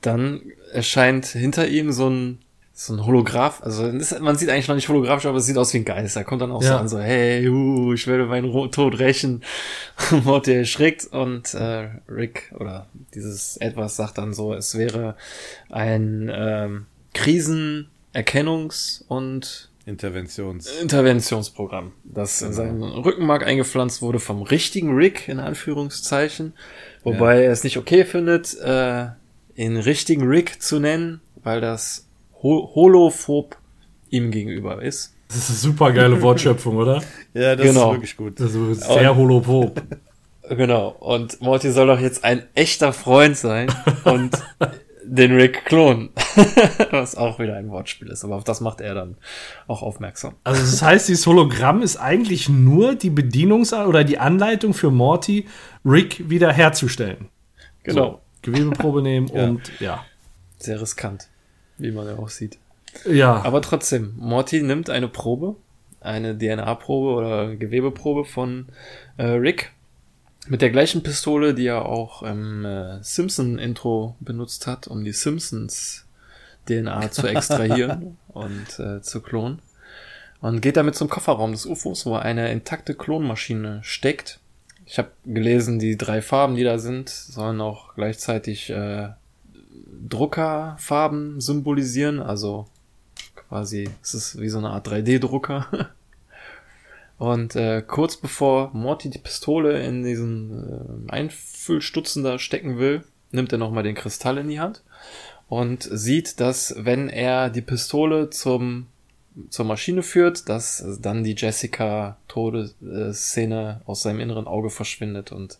dann 0.00 0.42
erscheint 0.72 1.26
hinter 1.26 1.68
ihm 1.68 1.92
so 1.92 2.10
ein 2.10 2.40
so 2.78 2.92
ein 2.92 3.06
Holograph, 3.06 3.62
also 3.62 3.86
ist, 3.86 4.20
man 4.20 4.36
sieht 4.36 4.50
eigentlich 4.50 4.68
noch 4.68 4.74
nicht 4.74 4.90
holographisch, 4.90 5.24
aber 5.24 5.38
es 5.38 5.46
sieht 5.46 5.56
aus 5.56 5.72
wie 5.72 5.78
ein 5.78 5.86
Geist. 5.86 6.14
Er 6.14 6.24
kommt 6.24 6.42
dann 6.42 6.52
auch 6.52 6.62
ja. 6.62 6.68
so 6.68 6.74
an, 6.74 6.88
so, 6.90 6.98
hey, 6.98 7.48
uh, 7.48 7.94
ich 7.94 8.06
werde 8.06 8.26
meinen 8.26 8.52
Tod 8.70 8.98
rächen. 8.98 9.42
Morty 10.24 10.52
erschrickt 10.52 11.06
und 11.06 11.54
äh, 11.54 11.88
Rick 12.06 12.52
oder 12.54 12.86
dieses 13.14 13.56
Etwas 13.56 13.96
sagt 13.96 14.18
dann 14.18 14.34
so, 14.34 14.52
es 14.52 14.76
wäre 14.76 15.16
ein 15.70 16.30
ähm, 16.30 16.84
Krisenerkennungs- 17.14 19.04
und 19.08 19.70
Interventions 19.86 20.66
Interventionsprogramm, 20.82 21.92
das 22.04 22.42
in 22.42 22.52
seinen 22.52 22.82
Rückenmark 22.82 23.46
eingepflanzt 23.46 24.02
wurde 24.02 24.20
vom 24.20 24.42
richtigen 24.42 24.94
Rick, 24.94 25.28
in 25.28 25.38
Anführungszeichen. 25.38 26.52
Wobei 27.04 27.36
ja. 27.36 27.44
er 27.44 27.52
es 27.52 27.64
nicht 27.64 27.78
okay 27.78 28.04
findet, 28.04 28.54
äh, 28.60 29.06
den 29.56 29.78
richtigen 29.78 30.28
Rick 30.28 30.60
zu 30.60 30.78
nennen, 30.78 31.22
weil 31.42 31.62
das 31.62 32.05
holophob 32.74 33.56
ihm 34.10 34.30
gegenüber 34.30 34.82
ist. 34.82 35.14
Das 35.28 35.38
ist 35.38 35.50
eine 35.50 35.58
super 35.58 35.92
geile 35.92 36.20
Wortschöpfung, 36.22 36.76
oder? 36.76 37.02
ja, 37.34 37.56
das 37.56 37.66
genau. 37.66 37.90
ist 37.90 37.96
wirklich 37.96 38.16
gut. 38.16 38.38
Das 38.38 38.54
ist 38.54 38.84
sehr 38.84 39.12
und, 39.12 39.18
holophob. 39.18 39.82
Genau. 40.48 40.90
Und 41.00 41.40
Morty 41.40 41.72
soll 41.72 41.88
doch 41.88 41.98
jetzt 41.98 42.22
ein 42.22 42.44
echter 42.54 42.92
Freund 42.92 43.36
sein 43.36 43.66
und 44.04 44.30
den 45.04 45.34
Rick 45.34 45.64
klonen. 45.64 46.10
Was 46.92 47.16
auch 47.16 47.40
wieder 47.40 47.56
ein 47.56 47.68
Wortspiel 47.68 48.06
ist, 48.06 48.24
aber 48.24 48.36
auf 48.36 48.44
das 48.44 48.60
macht 48.60 48.80
er 48.80 48.94
dann 48.94 49.16
auch 49.66 49.82
aufmerksam. 49.82 50.34
Also 50.44 50.60
das 50.60 50.82
heißt, 50.82 51.08
dieses 51.08 51.26
Hologramm 51.26 51.82
ist 51.82 51.96
eigentlich 51.96 52.48
nur 52.48 52.94
die 52.94 53.10
Bedienungs- 53.10 53.74
oder 53.74 54.04
die 54.04 54.18
Anleitung 54.20 54.72
für 54.72 54.92
Morty, 54.92 55.48
Rick 55.84 56.30
wieder 56.30 56.52
herzustellen. 56.52 57.28
Genau. 57.82 58.20
So, 58.42 58.50
Gewebeprobe 58.52 59.02
nehmen 59.02 59.26
ja. 59.34 59.46
und 59.46 59.80
ja. 59.80 60.04
Sehr 60.58 60.80
riskant 60.80 61.28
wie 61.78 61.92
man 61.92 62.06
ja 62.06 62.16
auch 62.16 62.28
sieht. 62.28 62.58
Ja. 63.04 63.42
Aber 63.42 63.62
trotzdem, 63.62 64.14
Morty 64.16 64.62
nimmt 64.62 64.90
eine 64.90 65.08
Probe, 65.08 65.56
eine 66.00 66.36
DNA-Probe 66.36 67.08
oder 67.14 67.56
Gewebeprobe 67.56 68.24
von 68.24 68.66
äh, 69.16 69.26
Rick 69.26 69.72
mit 70.48 70.62
der 70.62 70.70
gleichen 70.70 71.02
Pistole, 71.02 71.54
die 71.54 71.66
er 71.66 71.86
auch 71.86 72.22
im 72.22 72.64
äh, 72.64 73.02
Simpson-Intro 73.02 74.16
benutzt 74.20 74.66
hat, 74.66 74.86
um 74.86 75.04
die 75.04 75.12
Simpsons 75.12 76.06
DNA 76.68 77.10
zu 77.10 77.26
extrahieren 77.26 78.16
und 78.28 78.78
äh, 78.78 79.02
zu 79.02 79.20
klonen. 79.20 79.60
Und 80.40 80.60
geht 80.60 80.76
damit 80.76 80.94
zum 80.94 81.08
Kofferraum 81.08 81.52
des 81.52 81.66
UFOs, 81.66 82.06
wo 82.06 82.14
eine 82.14 82.52
intakte 82.52 82.94
Klonmaschine 82.94 83.80
steckt. 83.82 84.38
Ich 84.84 84.98
habe 84.98 85.10
gelesen, 85.24 85.78
die 85.78 85.96
drei 85.96 86.22
Farben, 86.22 86.54
die 86.54 86.62
da 86.62 86.78
sind, 86.78 87.08
sollen 87.08 87.60
auch 87.60 87.94
gleichzeitig 87.94 88.70
äh, 88.70 89.08
Druckerfarben 90.08 91.40
symbolisieren, 91.40 92.20
also 92.20 92.66
quasi 93.34 93.88
es 94.02 94.14
ist 94.14 94.40
wie 94.40 94.48
so 94.48 94.58
eine 94.58 94.70
Art 94.70 94.88
3D-Drucker. 94.88 95.90
Und 97.18 97.56
äh, 97.56 97.82
kurz 97.86 98.16
bevor 98.16 98.70
Morty 98.74 99.08
die 99.08 99.18
Pistole 99.18 99.82
in 99.82 100.02
diesen 100.02 101.08
äh, 101.08 101.12
Einfüllstutzen 101.12 102.22
da 102.22 102.38
stecken 102.38 102.78
will, 102.78 103.04
nimmt 103.30 103.52
er 103.52 103.58
nochmal 103.58 103.84
den 103.84 103.94
Kristall 103.94 104.38
in 104.38 104.48
die 104.48 104.60
Hand 104.60 104.82
und 105.48 105.88
sieht, 105.90 106.40
dass 106.40 106.74
wenn 106.76 107.08
er 107.08 107.50
die 107.50 107.62
Pistole 107.62 108.30
zum 108.30 108.86
zur 109.50 109.66
Maschine 109.66 110.02
führt, 110.02 110.48
dass 110.48 110.82
dann 111.00 111.22
die 111.22 111.34
Jessica 111.36 112.16
Todesszene 112.26 113.82
aus 113.84 114.02
seinem 114.02 114.20
inneren 114.20 114.46
Auge 114.46 114.70
verschwindet 114.70 115.30
und 115.30 115.58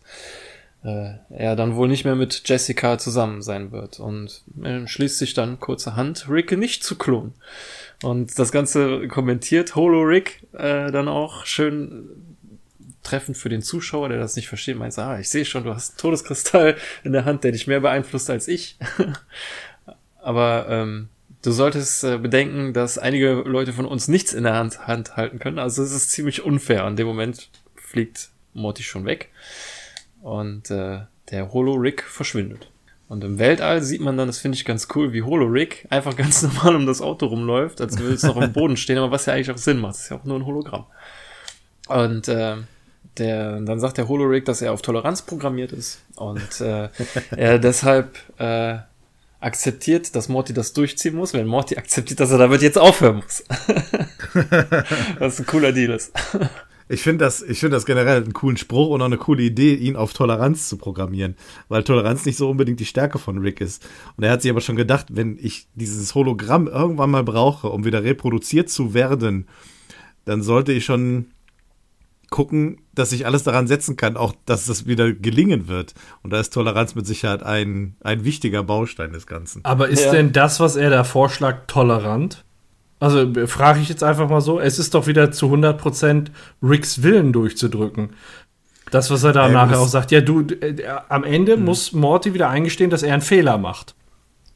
äh, 0.86 1.18
er 1.30 1.56
dann 1.56 1.74
wohl 1.74 1.88
nicht 1.88 2.04
mehr 2.04 2.14
mit 2.14 2.42
Jessica 2.44 2.96
zusammen 2.96 3.42
sein 3.42 3.72
wird 3.72 3.98
und 3.98 4.44
äh, 4.62 4.86
schließt 4.86 5.18
sich 5.18 5.34
dann 5.34 5.58
kurzerhand 5.58 6.28
Rick 6.30 6.56
nicht 6.56 6.84
zu 6.84 6.96
klonen. 6.96 7.34
Und 8.02 8.38
das 8.38 8.52
Ganze 8.52 9.08
kommentiert 9.08 9.74
Holo 9.74 10.02
Rick 10.02 10.42
äh, 10.52 10.92
dann 10.92 11.08
auch 11.08 11.44
schön 11.44 12.08
treffend 13.02 13.36
für 13.36 13.48
den 13.48 13.62
Zuschauer, 13.62 14.08
der 14.08 14.18
das 14.18 14.36
nicht 14.36 14.48
versteht, 14.48 14.76
meint, 14.76 14.96
ah, 14.98 15.18
ich 15.18 15.28
sehe 15.28 15.44
schon, 15.44 15.64
du 15.64 15.74
hast 15.74 15.90
einen 15.90 15.98
Todeskristall 15.98 16.76
in 17.04 17.12
der 17.12 17.24
Hand, 17.24 17.44
der 17.44 17.52
dich 17.52 17.66
mehr 17.66 17.80
beeinflusst 17.80 18.30
als 18.30 18.46
ich. 18.48 18.78
Aber 20.22 20.66
ähm, 20.68 21.08
du 21.42 21.50
solltest 21.52 22.04
äh, 22.04 22.18
bedenken, 22.18 22.72
dass 22.72 22.98
einige 22.98 23.42
Leute 23.46 23.72
von 23.72 23.86
uns 23.86 24.08
nichts 24.08 24.32
in 24.32 24.44
der 24.44 24.54
Hand, 24.54 24.86
Hand 24.86 25.16
halten 25.16 25.38
können. 25.38 25.58
Also 25.58 25.82
es 25.82 25.92
ist 25.92 26.10
ziemlich 26.10 26.44
unfair. 26.44 26.86
In 26.86 26.96
dem 26.96 27.06
Moment 27.06 27.48
fliegt 27.76 28.30
Morty 28.52 28.82
schon 28.82 29.04
weg. 29.04 29.30
Und 30.26 30.72
äh, 30.72 31.02
der 31.30 31.52
Holo-Rick 31.52 32.02
verschwindet. 32.02 32.68
Und 33.08 33.22
im 33.22 33.38
Weltall 33.38 33.80
sieht 33.80 34.00
man 34.00 34.16
dann, 34.16 34.26
das 34.26 34.38
finde 34.38 34.56
ich 34.56 34.64
ganz 34.64 34.88
cool, 34.96 35.12
wie 35.12 35.22
Holo-Rick 35.22 35.86
einfach 35.88 36.16
ganz 36.16 36.42
normal 36.42 36.74
um 36.74 36.84
das 36.84 37.00
Auto 37.00 37.26
rumläuft, 37.26 37.80
als 37.80 37.96
würde 37.96 38.14
es 38.14 38.24
noch 38.24 38.36
am 38.36 38.52
Boden 38.52 38.76
stehen, 38.76 38.98
aber 38.98 39.12
was 39.12 39.26
ja 39.26 39.34
eigentlich 39.34 39.52
auch 39.52 39.56
Sinn 39.56 39.78
macht. 39.78 39.94
Das 39.94 40.02
ist 40.02 40.08
ja 40.08 40.16
auch 40.16 40.24
nur 40.24 40.36
ein 40.36 40.44
Hologramm. 40.44 40.86
Und 41.86 42.26
äh, 42.26 42.56
der, 43.18 43.60
dann 43.60 43.78
sagt 43.78 43.98
der 43.98 44.08
Holo-Rick, 44.08 44.46
dass 44.46 44.62
er 44.62 44.72
auf 44.72 44.82
Toleranz 44.82 45.22
programmiert 45.22 45.70
ist 45.70 46.00
und 46.16 46.60
äh, 46.60 46.88
er 47.36 47.60
deshalb 47.60 48.16
äh, 48.38 48.78
akzeptiert, 49.38 50.16
dass 50.16 50.28
Morty 50.28 50.52
das 50.52 50.72
durchziehen 50.72 51.14
muss, 51.14 51.34
wenn 51.34 51.46
Morty 51.46 51.76
akzeptiert, 51.76 52.18
dass 52.18 52.32
er 52.32 52.38
damit 52.38 52.62
jetzt 52.62 52.78
aufhören 52.78 53.22
muss. 53.22 53.44
was 55.20 55.38
ein 55.38 55.46
cooler 55.46 55.70
Deal 55.70 55.92
ist. 55.92 56.10
Ich 56.88 57.02
finde 57.02 57.24
das, 57.24 57.42
ich 57.42 57.58
finde 57.58 57.76
das 57.76 57.84
generell 57.84 58.22
einen 58.22 58.32
coolen 58.32 58.56
Spruch 58.56 58.90
und 58.90 59.00
auch 59.00 59.06
eine 59.06 59.16
coole 59.16 59.42
Idee, 59.42 59.74
ihn 59.74 59.96
auf 59.96 60.12
Toleranz 60.12 60.68
zu 60.68 60.76
programmieren, 60.76 61.36
weil 61.68 61.82
Toleranz 61.82 62.24
nicht 62.24 62.36
so 62.36 62.48
unbedingt 62.48 62.78
die 62.78 62.86
Stärke 62.86 63.18
von 63.18 63.38
Rick 63.38 63.60
ist. 63.60 63.86
Und 64.16 64.24
er 64.24 64.30
hat 64.30 64.42
sich 64.42 64.50
aber 64.50 64.60
schon 64.60 64.76
gedacht, 64.76 65.06
wenn 65.10 65.36
ich 65.40 65.66
dieses 65.74 66.14
Hologramm 66.14 66.68
irgendwann 66.68 67.10
mal 67.10 67.24
brauche, 67.24 67.68
um 67.68 67.84
wieder 67.84 68.04
reproduziert 68.04 68.70
zu 68.70 68.94
werden, 68.94 69.48
dann 70.24 70.42
sollte 70.42 70.72
ich 70.72 70.84
schon 70.84 71.26
gucken, 72.30 72.78
dass 72.94 73.12
ich 73.12 73.26
alles 73.26 73.42
daran 73.42 73.66
setzen 73.66 73.96
kann, 73.96 74.16
auch 74.16 74.34
dass 74.46 74.66
das 74.66 74.86
wieder 74.86 75.12
gelingen 75.12 75.68
wird. 75.68 75.94
Und 76.22 76.32
da 76.32 76.40
ist 76.40 76.52
Toleranz 76.52 76.94
mit 76.94 77.06
Sicherheit 77.06 77.42
ein, 77.42 77.96
ein 78.00 78.24
wichtiger 78.24 78.62
Baustein 78.62 79.12
des 79.12 79.26
Ganzen. 79.26 79.64
Aber 79.64 79.88
ist 79.88 80.06
ja. 80.06 80.12
denn 80.12 80.32
das, 80.32 80.60
was 80.60 80.76
er 80.76 80.90
da 80.90 81.04
vorschlägt, 81.04 81.68
tolerant? 81.68 82.44
Also 82.98 83.26
frage 83.46 83.80
ich 83.80 83.88
jetzt 83.88 84.02
einfach 84.02 84.28
mal 84.28 84.40
so, 84.40 84.58
es 84.58 84.78
ist 84.78 84.94
doch 84.94 85.06
wieder 85.06 85.30
zu 85.30 85.46
100% 85.46 86.28
Ricks 86.62 87.02
Willen 87.02 87.32
durchzudrücken. 87.32 88.10
Das, 88.90 89.10
was 89.10 89.24
er 89.24 89.32
da 89.32 89.46
ähm, 89.46 89.52
nachher 89.52 89.80
auch 89.80 89.88
sagt, 89.88 90.12
ja, 90.12 90.20
du, 90.20 90.42
äh, 90.42 90.82
am 91.08 91.24
Ende 91.24 91.56
mhm. 91.56 91.64
muss 91.64 91.92
Morty 91.92 92.34
wieder 92.34 92.48
eingestehen, 92.48 92.90
dass 92.90 93.02
er 93.02 93.12
einen 93.12 93.22
Fehler 93.22 93.58
macht. 93.58 93.94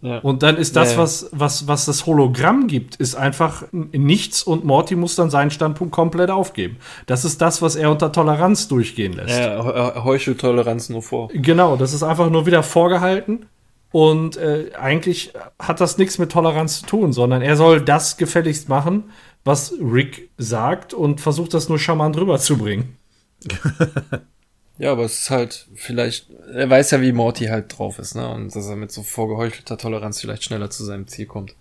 Ja. 0.03 0.19
Und 0.19 0.43
dann 0.43 0.57
ist 0.57 0.77
das, 0.77 0.93
ja, 0.93 0.97
ja. 0.97 1.03
Was, 1.03 1.29
was, 1.33 1.69
was 1.69 1.85
das 1.85 2.07
Hologramm 2.07 2.69
gibt, 2.69 2.97
ist 2.97 3.17
einfach 3.17 3.65
nichts 3.73 4.43
und 4.43 4.65
Morty 4.65 4.97
muss 4.97 5.15
dann 5.15 5.29
seinen 5.29 5.51
Standpunkt 5.51 5.93
komplett 5.93 6.31
aufgeben. 6.31 6.79
Das 7.07 7.27
ist 7.27 7.43
das, 7.43 7.61
was 7.61 7.77
er 7.77 7.91
unter 7.91 8.11
Toleranz 8.11 8.69
durchgehen 8.69 9.13
lässt. 9.13 9.39
Ja, 9.39 10.03
heuchelt 10.03 10.41
Toleranz 10.41 10.89
nur 10.89 11.03
vor. 11.03 11.29
Genau, 11.35 11.77
das 11.77 11.93
ist 11.93 12.03
einfach 12.03 12.31
nur 12.31 12.47
wieder 12.47 12.63
vorgehalten. 12.63 13.47
Und 13.93 14.37
äh, 14.37 14.71
eigentlich 14.79 15.33
hat 15.59 15.81
das 15.81 15.99
nichts 15.99 16.19
mit 16.19 16.31
Toleranz 16.31 16.81
zu 16.81 16.87
tun, 16.87 17.13
sondern 17.13 17.43
er 17.43 17.57
soll 17.57 17.81
das 17.81 18.17
gefälligst 18.17 18.69
machen, 18.69 19.11
was 19.45 19.73
Rick 19.81 20.31
sagt 20.39 20.95
und 20.95 21.21
versucht 21.21 21.55
das 21.55 21.69
nur 21.69 21.79
charmant 21.79 22.17
rüberzubringen. 22.17 22.97
ja, 24.79 24.93
aber 24.93 25.05
es 25.05 25.21
ist 25.21 25.31
halt 25.31 25.69
vielleicht, 25.75 26.29
er 26.53 26.71
weiß 26.71 26.93
ja, 26.93 27.01
wie 27.01 27.13
Morty 27.13 27.47
halt 27.47 27.77
drauf 27.77 27.99
ist, 27.99 28.15
ne? 28.15 28.29
Und 28.29 28.55
dass 28.55 28.67
er 28.67 28.77
mit 28.77 28.93
so 28.93 29.03
vorgeheuchelter 29.03 29.79
Toleranz 29.79 30.21
vielleicht 30.21 30.45
schneller 30.45 30.71
zu 30.71 30.85
seinem 30.85 31.09
Ziel 31.09 31.27
kommt. 31.27 31.57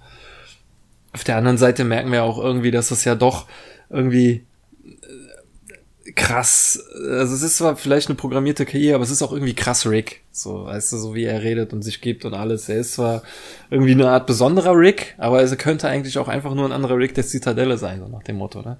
Auf 1.13 1.23
der 1.23 1.37
anderen 1.37 1.57
Seite 1.57 1.83
merken 1.83 2.11
wir 2.11 2.23
auch 2.23 2.37
irgendwie, 2.37 2.71
dass 2.71 2.91
es 2.91 3.05
ja 3.05 3.15
doch 3.15 3.47
irgendwie 3.89 4.45
krass. 6.15 6.83
Also 6.93 7.35
es 7.35 7.41
ist 7.41 7.57
zwar 7.57 7.75
vielleicht 7.75 8.07
eine 8.07 8.15
programmierte 8.15 8.65
KI, 8.65 8.93
aber 8.93 9.03
es 9.03 9.09
ist 9.09 9.21
auch 9.21 9.31
irgendwie 9.31 9.53
krass 9.53 9.85
Rick. 9.85 10.21
So, 10.31 10.65
weißt 10.65 10.93
du, 10.93 10.97
so 10.97 11.15
wie 11.15 11.25
er 11.25 11.41
redet 11.41 11.73
und 11.73 11.81
sich 11.81 12.01
gibt 12.01 12.25
und 12.25 12.33
alles. 12.33 12.69
Er 12.69 12.77
ist 12.77 12.93
zwar 12.93 13.23
irgendwie 13.69 13.91
eine 13.91 14.09
Art 14.09 14.27
besonderer 14.27 14.75
Rick, 14.75 15.15
aber 15.17 15.41
er 15.41 15.55
könnte 15.55 15.87
eigentlich 15.87 16.17
auch 16.17 16.27
einfach 16.27 16.53
nur 16.53 16.65
ein 16.65 16.71
anderer 16.71 16.97
Rick 16.97 17.15
der 17.15 17.25
Zitadelle 17.25 17.77
sein, 17.77 17.99
so 17.99 18.07
nach 18.07 18.23
dem 18.23 18.37
Motto, 18.37 18.61
ne? 18.61 18.77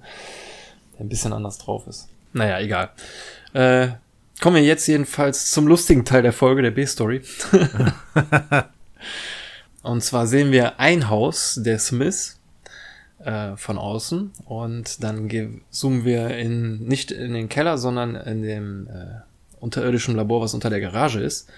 Der 0.94 1.04
ein 1.04 1.08
bisschen 1.08 1.32
anders 1.32 1.58
drauf 1.58 1.86
ist. 1.86 2.08
Naja, 2.32 2.60
egal. 2.60 2.90
Äh, 3.52 3.88
kommen 4.40 4.56
wir 4.56 4.62
jetzt 4.62 4.86
jedenfalls 4.86 5.50
zum 5.50 5.66
lustigen 5.66 6.04
Teil 6.04 6.22
der 6.22 6.32
Folge, 6.32 6.62
der 6.62 6.70
B-Story. 6.70 7.22
und 9.82 10.02
zwar 10.02 10.26
sehen 10.26 10.52
wir 10.52 10.80
ein 10.80 11.08
Haus 11.08 11.60
der 11.62 11.78
Smiths 11.78 12.39
äh, 13.24 13.56
von 13.56 13.78
außen 13.78 14.32
und 14.44 15.02
dann 15.02 15.30
zoomen 15.70 16.04
wir 16.04 16.36
in 16.36 16.84
nicht 16.86 17.10
in 17.10 17.34
den 17.34 17.48
Keller, 17.48 17.78
sondern 17.78 18.14
in 18.16 18.42
dem 18.42 18.88
äh, 18.88 19.20
unterirdischen 19.60 20.16
Labor, 20.16 20.40
was 20.40 20.54
unter 20.54 20.70
der 20.70 20.80
Garage 20.80 21.20
ist 21.20 21.48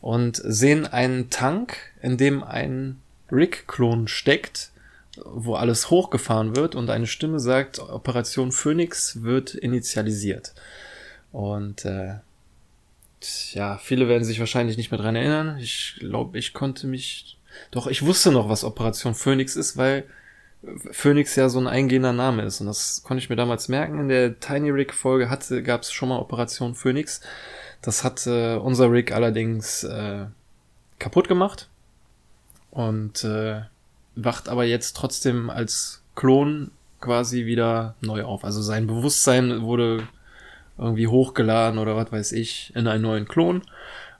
und 0.00 0.40
sehen 0.42 0.86
einen 0.86 1.30
Tank, 1.30 1.76
in 2.02 2.16
dem 2.16 2.42
ein 2.42 3.00
Rick-Klon 3.30 4.08
steckt, 4.08 4.70
wo 5.24 5.54
alles 5.54 5.90
hochgefahren 5.90 6.56
wird 6.56 6.74
und 6.74 6.88
eine 6.90 7.06
Stimme 7.06 7.40
sagt, 7.40 7.78
Operation 7.78 8.52
Phoenix 8.52 9.22
wird 9.22 9.54
initialisiert. 9.54 10.54
Und 11.32 11.84
äh, 11.84 12.14
ja, 13.52 13.78
viele 13.78 14.08
werden 14.08 14.24
sich 14.24 14.40
wahrscheinlich 14.40 14.76
nicht 14.76 14.90
mehr 14.90 15.00
dran 15.00 15.16
erinnern. 15.16 15.58
Ich 15.58 15.96
glaube, 15.98 16.38
ich 16.38 16.54
konnte 16.54 16.86
mich. 16.86 17.36
Doch, 17.70 17.86
ich 17.86 18.04
wusste 18.04 18.32
noch, 18.32 18.48
was 18.48 18.64
Operation 18.64 19.14
Phoenix 19.14 19.56
ist, 19.56 19.76
weil 19.76 20.04
Phoenix 20.90 21.36
ja 21.36 21.48
so 21.48 21.58
ein 21.58 21.66
eingehender 21.66 22.12
Name 22.12 22.42
ist. 22.42 22.60
Und 22.60 22.66
das 22.66 23.02
konnte 23.02 23.22
ich 23.22 23.30
mir 23.30 23.36
damals 23.36 23.68
merken. 23.68 23.98
In 23.98 24.08
der 24.08 24.38
Tiny 24.40 24.70
Rick 24.70 24.92
Folge 24.92 25.30
hatte, 25.30 25.62
gab 25.62 25.82
es 25.82 25.92
schon 25.92 26.10
mal 26.10 26.18
Operation 26.18 26.74
Phoenix. 26.74 27.20
Das 27.82 28.04
hat 28.04 28.26
äh, 28.26 28.56
unser 28.56 28.90
Rick 28.90 29.12
allerdings 29.12 29.84
äh, 29.84 30.26
kaputt 30.98 31.28
gemacht. 31.28 31.68
Und 32.70 33.24
äh, 33.24 33.62
wacht 34.14 34.48
aber 34.48 34.64
jetzt 34.64 34.96
trotzdem 34.96 35.50
als 35.50 36.02
Klon 36.14 36.70
quasi 37.00 37.46
wieder 37.46 37.94
neu 38.00 38.24
auf. 38.24 38.44
Also 38.44 38.60
sein 38.60 38.86
Bewusstsein 38.86 39.62
wurde 39.62 40.06
irgendwie 40.78 41.06
hochgeladen 41.06 41.78
oder 41.78 41.96
was 41.96 42.12
weiß 42.12 42.32
ich 42.32 42.72
in 42.74 42.86
einen 42.86 43.02
neuen 43.02 43.26
Klon 43.26 43.62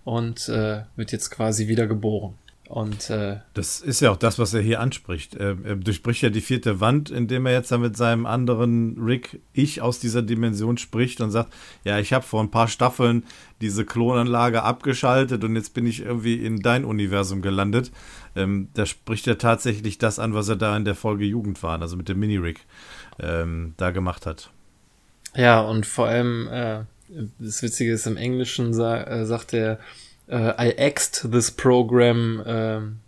und 0.05 0.49
äh, 0.49 0.82
wird 0.97 1.12
jetzt 1.12 1.30
quasi 1.30 1.68
wieder 1.68 1.86
geboren. 1.86 2.34
Und 2.71 3.11
äh, 3.11 3.39
das 3.53 3.81
ist 3.81 3.99
ja 3.99 4.12
auch 4.12 4.16
das, 4.16 4.39
was 4.39 4.55
er 4.55 4.61
hier 4.61 4.79
anspricht. 4.79 5.35
Er, 5.35 5.57
er 5.64 5.75
durchbricht 5.75 6.23
ja 6.23 6.31
die 6.31 6.41
vierte 6.41 6.79
Wand, 6.79 7.11
indem 7.11 7.47
er 7.47 7.53
jetzt 7.53 7.73
dann 7.73 7.81
mit 7.81 7.97
seinem 7.97 8.27
anderen 8.27 8.97
Rick 8.97 9.41
Ich 9.53 9.83
aus 9.83 9.99
dieser 9.99 10.23
Dimension 10.23 10.79
spricht 10.79 11.21
und 11.21 11.33
sagt, 11.33 11.53
ja, 11.83 11.99
ich 11.99 12.12
habe 12.12 12.25
vor 12.25 12.41
ein 12.41 12.53
paar 12.53 12.68
Staffeln 12.68 13.25
diese 13.61 13.85
Klonanlage 13.85 14.62
abgeschaltet 14.62 15.43
und 15.43 15.57
jetzt 15.57 15.75
bin 15.75 15.85
ich 15.85 16.03
irgendwie 16.03 16.37
in 16.37 16.61
dein 16.61 16.85
Universum 16.85 17.43
gelandet. 17.43 17.91
Ähm, 18.37 18.68
da 18.75 18.87
spricht 18.87 19.27
er 19.27 19.39
tatsächlich 19.39 19.99
das 19.99 20.21
an, 20.21 20.33
was 20.35 20.49
er 20.49 20.55
da 20.55 20.77
in 20.77 20.85
der 20.85 20.95
Folge 20.95 21.25
Jugend 21.25 21.61
war, 21.64 21.83
also 21.83 21.97
mit 21.97 22.09
dem 22.09 22.21
Mini-Rick 22.21 22.61
ähm, 23.18 23.75
da 23.79 23.91
gemacht 23.91 24.27
hat. 24.27 24.49
Ja, 25.35 25.61
und 25.61 25.87
vor 25.87 26.07
allem, 26.07 26.47
äh, 26.47 26.85
das 27.41 27.64
Witzige 27.64 27.93
ist, 27.93 28.07
im 28.07 28.16
Englischen 28.16 28.75
sa 28.75 29.03
äh, 29.03 29.27
sagt 29.27 29.55
er, 29.55 29.81
uh, 30.31 30.53
I 30.59 30.74
axed 30.78 31.31
this 31.31 31.51
program 31.51 32.43
um, 32.47 33.01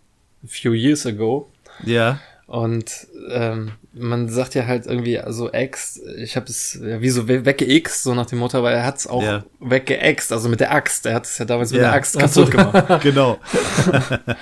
a 0.43 0.47
few 0.47 0.73
years 0.73 1.05
ago. 1.05 1.49
Ja. 1.83 2.19
Und 2.45 3.07
ähm, 3.31 3.71
man 3.93 4.27
sagt 4.27 4.53
ja 4.53 4.67
halt 4.67 4.85
irgendwie, 4.85 5.17
also 5.17 5.51
Ex, 5.51 5.99
ich 6.17 6.35
habe 6.35 6.47
es 6.47 6.79
ja 6.83 6.99
wie 7.01 7.09
so 7.09 7.27
weggext, 7.27 8.03
so 8.03 8.13
nach 8.13 8.25
dem 8.25 8.39
Motto, 8.39 8.57
aber 8.57 8.71
er 8.71 8.85
hat 8.85 8.97
es 8.97 9.07
auch 9.07 9.23
ja. 9.23 9.43
weggeext, 9.59 10.31
also 10.31 10.49
mit 10.49 10.59
der 10.59 10.71
Axt. 10.71 11.05
Er 11.05 11.15
hat 11.15 11.25
es 11.25 11.37
ja 11.37 11.45
damals 11.45 11.71
mit 11.71 11.81
der 11.81 11.93
Axt 11.93 12.19
kaputt 12.19 12.51
gemacht. 12.51 12.85
genau. 13.01 13.39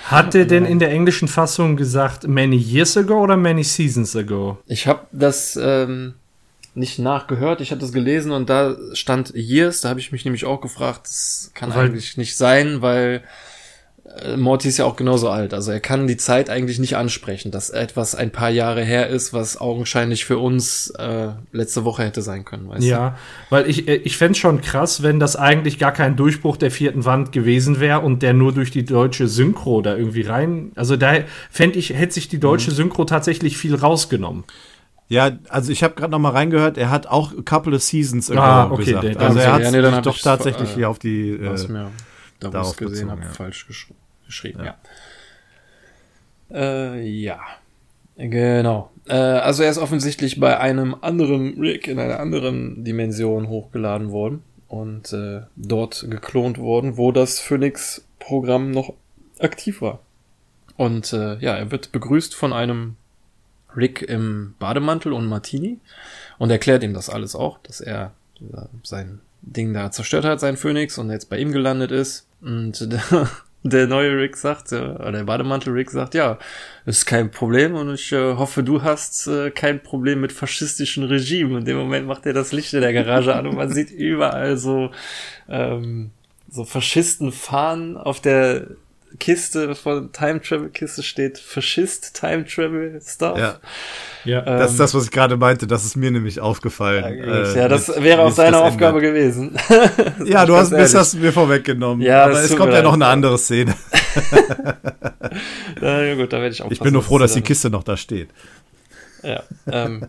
hat 0.04 0.34
er 0.34 0.44
denn 0.44 0.66
in 0.66 0.78
der 0.78 0.90
englischen 0.90 1.28
Fassung 1.28 1.76
gesagt, 1.76 2.26
many 2.26 2.56
years 2.56 2.96
ago 2.96 3.22
oder 3.22 3.36
many 3.36 3.62
seasons 3.62 4.16
ago? 4.16 4.58
Ich 4.66 4.86
habe 4.86 5.06
das 5.12 5.58
ähm, 5.62 6.14
nicht 6.74 6.98
nachgehört. 6.98 7.60
Ich 7.60 7.70
hatte 7.70 7.82
das 7.82 7.92
gelesen 7.92 8.32
und 8.32 8.48
da 8.48 8.76
stand 8.94 9.34
Years. 9.34 9.82
Da 9.82 9.90
habe 9.90 10.00
ich 10.00 10.12
mich 10.12 10.24
nämlich 10.24 10.44
auch 10.44 10.60
gefragt, 10.60 11.02
das 11.04 11.50
kann 11.54 11.74
weil, 11.74 11.86
eigentlich 11.86 12.16
nicht 12.16 12.36
sein, 12.36 12.80
weil 12.80 13.22
äh, 14.20 14.36
Morty 14.36 14.68
ist 14.68 14.78
ja 14.78 14.84
auch 14.84 14.96
genauso 14.96 15.28
alt. 15.28 15.54
Also 15.54 15.70
er 15.70 15.80
kann 15.80 16.06
die 16.06 16.16
Zeit 16.16 16.50
eigentlich 16.50 16.78
nicht 16.78 16.96
ansprechen, 16.96 17.50
dass 17.50 17.70
etwas 17.70 18.14
ein 18.14 18.30
paar 18.30 18.50
Jahre 18.50 18.82
her 18.82 19.08
ist, 19.08 19.32
was 19.32 19.60
augenscheinlich 19.60 20.24
für 20.24 20.38
uns 20.38 20.90
äh, 20.98 21.28
letzte 21.52 21.84
Woche 21.84 22.04
hätte 22.04 22.22
sein 22.22 22.44
können. 22.44 22.68
Weißt 22.68 22.84
ja, 22.84 23.10
du? 23.10 23.16
weil 23.50 23.68
ich, 23.68 23.88
äh, 23.88 23.96
ich 23.96 24.16
fände 24.16 24.38
schon 24.38 24.60
krass, 24.60 25.02
wenn 25.02 25.20
das 25.20 25.36
eigentlich 25.36 25.78
gar 25.78 25.92
kein 25.92 26.16
Durchbruch 26.16 26.56
der 26.56 26.70
vierten 26.70 27.04
Wand 27.04 27.32
gewesen 27.32 27.80
wäre 27.80 28.00
und 28.00 28.22
der 28.22 28.32
nur 28.32 28.52
durch 28.52 28.70
die 28.70 28.84
deutsche 28.84 29.28
Synchro 29.28 29.82
da 29.82 29.96
irgendwie 29.96 30.22
rein. 30.22 30.72
Also 30.74 30.96
da 30.96 31.18
fände 31.50 31.78
ich, 31.78 31.90
hätte 31.90 32.14
sich 32.14 32.28
die 32.28 32.40
deutsche 32.40 32.70
mhm. 32.70 32.76
Synchro 32.76 33.04
tatsächlich 33.04 33.56
viel 33.56 33.74
rausgenommen. 33.74 34.44
Ja, 35.08 35.32
also 35.48 35.72
ich 35.72 35.82
habe 35.82 35.94
gerade 35.94 36.10
noch 36.10 36.18
mal 36.18 36.30
reingehört, 36.30 36.78
er 36.78 36.90
hat 36.90 37.06
auch 37.06 37.32
a 37.32 37.42
couple 37.42 37.74
of 37.74 37.82
seasons 37.82 38.30
ah, 38.30 38.70
okay, 38.70 38.84
gesagt. 38.84 39.04
Den, 39.04 39.16
also 39.18 39.38
er 39.38 39.52
hat 39.52 39.62
ja, 39.62 39.70
nee, 39.70 40.00
doch 40.00 40.18
tatsächlich 40.18 40.70
äh, 40.70 40.74
hier 40.74 40.90
auf 40.90 40.98
die 40.98 41.30
äh, 41.30 41.68
mir 41.68 41.90
darauf 42.40 42.76
gesehen 42.76 43.10
habe, 43.10 43.22
ja. 43.22 43.28
falsch 43.28 43.66
gesch 43.66 43.88
geschrieben, 44.26 44.60
ja. 44.64 44.76
Ja. 46.50 46.94
Äh, 46.94 47.02
ja. 47.02 47.40
Genau. 48.16 48.90
Äh, 49.08 49.14
also 49.14 49.62
er 49.62 49.70
ist 49.70 49.78
offensichtlich 49.78 50.38
bei 50.38 50.58
einem 50.58 50.96
anderen 51.00 51.58
Rig 51.60 51.88
in 51.88 51.98
einer 51.98 52.20
anderen 52.20 52.84
Dimension 52.84 53.48
hochgeladen 53.48 54.10
worden 54.10 54.42
und 54.68 55.12
äh, 55.12 55.42
dort 55.56 56.06
geklont 56.08 56.58
worden, 56.58 56.96
wo 56.96 57.12
das 57.12 57.40
Phoenix-Programm 57.40 58.70
noch 58.70 58.94
aktiv 59.38 59.82
war. 59.82 60.00
Und 60.76 61.12
äh, 61.12 61.36
ja, 61.38 61.54
er 61.54 61.70
wird 61.70 61.92
begrüßt 61.92 62.34
von 62.34 62.52
einem 62.52 62.96
Rick 63.76 64.02
im 64.02 64.54
Bademantel 64.58 65.12
und 65.12 65.26
Martini 65.26 65.78
und 66.38 66.50
erklärt 66.50 66.82
ihm 66.82 66.94
das 66.94 67.08
alles 67.08 67.34
auch, 67.34 67.58
dass 67.62 67.80
er 67.80 68.12
äh, 68.40 68.62
sein 68.82 69.20
Ding 69.42 69.74
da 69.74 69.90
zerstört 69.90 70.24
hat, 70.24 70.40
sein 70.40 70.56
Phoenix, 70.56 70.98
und 70.98 71.10
jetzt 71.10 71.28
bei 71.28 71.38
ihm 71.38 71.52
gelandet 71.52 71.90
ist. 71.90 72.26
Und 72.40 72.88
der, 73.62 73.86
neue 73.86 74.16
Rick 74.16 74.36
sagt, 74.36 74.72
äh, 74.72 74.76
oder 74.76 75.12
der 75.12 75.24
Bademantel 75.24 75.72
Rick 75.72 75.90
sagt, 75.90 76.14
ja, 76.14 76.38
ist 76.86 77.06
kein 77.06 77.30
Problem 77.30 77.74
und 77.74 77.94
ich 77.94 78.12
äh, 78.12 78.34
hoffe, 78.34 78.62
du 78.62 78.82
hast 78.82 79.28
kein 79.54 79.82
Problem 79.82 80.20
mit 80.20 80.32
faschistischen 80.32 81.04
Regimen. 81.04 81.58
In 81.58 81.64
dem 81.64 81.76
Moment 81.76 82.06
macht 82.06 82.26
er 82.26 82.32
das 82.32 82.52
Licht 82.52 82.72
in 82.74 82.80
der 82.80 82.92
Garage 82.92 83.34
an 83.34 83.46
und 83.46 83.56
man 83.56 83.70
sieht 83.70 83.90
überall 83.90 84.56
so, 84.56 84.90
ähm, 85.48 86.10
so 86.48 86.64
Faschisten 86.64 87.32
fahren 87.32 87.96
auf 87.96 88.20
der 88.20 88.68
Kiste 89.18 89.74
von 89.74 90.12
Time 90.12 90.40
Travel 90.40 90.68
Kiste 90.68 91.02
steht 91.02 91.38
Faschist 91.38 92.14
Time 92.18 92.44
Travel 92.44 93.00
Stuff. 93.04 93.38
Ja. 93.38 93.60
Ja, 94.24 94.38
ähm, 94.46 94.58
das 94.58 94.72
ist 94.72 94.80
das, 94.80 94.94
was 94.94 95.04
ich 95.04 95.10
gerade 95.10 95.36
meinte. 95.36 95.66
Das 95.66 95.84
ist 95.84 95.96
mir 95.96 96.10
nämlich 96.10 96.40
aufgefallen. 96.40 97.04
Äh, 97.04 97.56
ja, 97.56 97.68
das 97.68 97.88
mit, 97.88 98.02
wäre 98.02 98.22
auch 98.22 98.30
seine 98.30 98.58
Aufgabe 98.58 98.98
ändert. 98.98 99.14
gewesen. 99.14 99.58
ja, 100.24 100.46
du 100.46 100.56
hast, 100.56 100.70
bist 100.70 100.94
das 100.94 101.14
mir 101.14 101.32
vorweggenommen. 101.32 102.04
Ja, 102.04 102.24
aber 102.24 102.40
es 102.40 102.56
kommt 102.56 102.72
ja 102.72 102.82
noch 102.82 102.94
eine 102.94 103.06
andere 103.06 103.38
Szene. 103.38 103.74
Na 105.80 106.14
gut, 106.14 106.32
da 106.32 106.40
werde 106.40 106.54
ich 106.54 106.62
auch. 106.62 106.70
Ich 106.70 106.80
bin 106.80 106.92
nur 106.92 107.02
froh, 107.02 107.18
dass 107.18 107.34
die 107.34 107.42
Kiste 107.42 107.70
noch 107.70 107.82
da 107.82 107.96
steht. 107.96 108.28
Ja. 109.22 109.42
Ähm, 109.70 110.08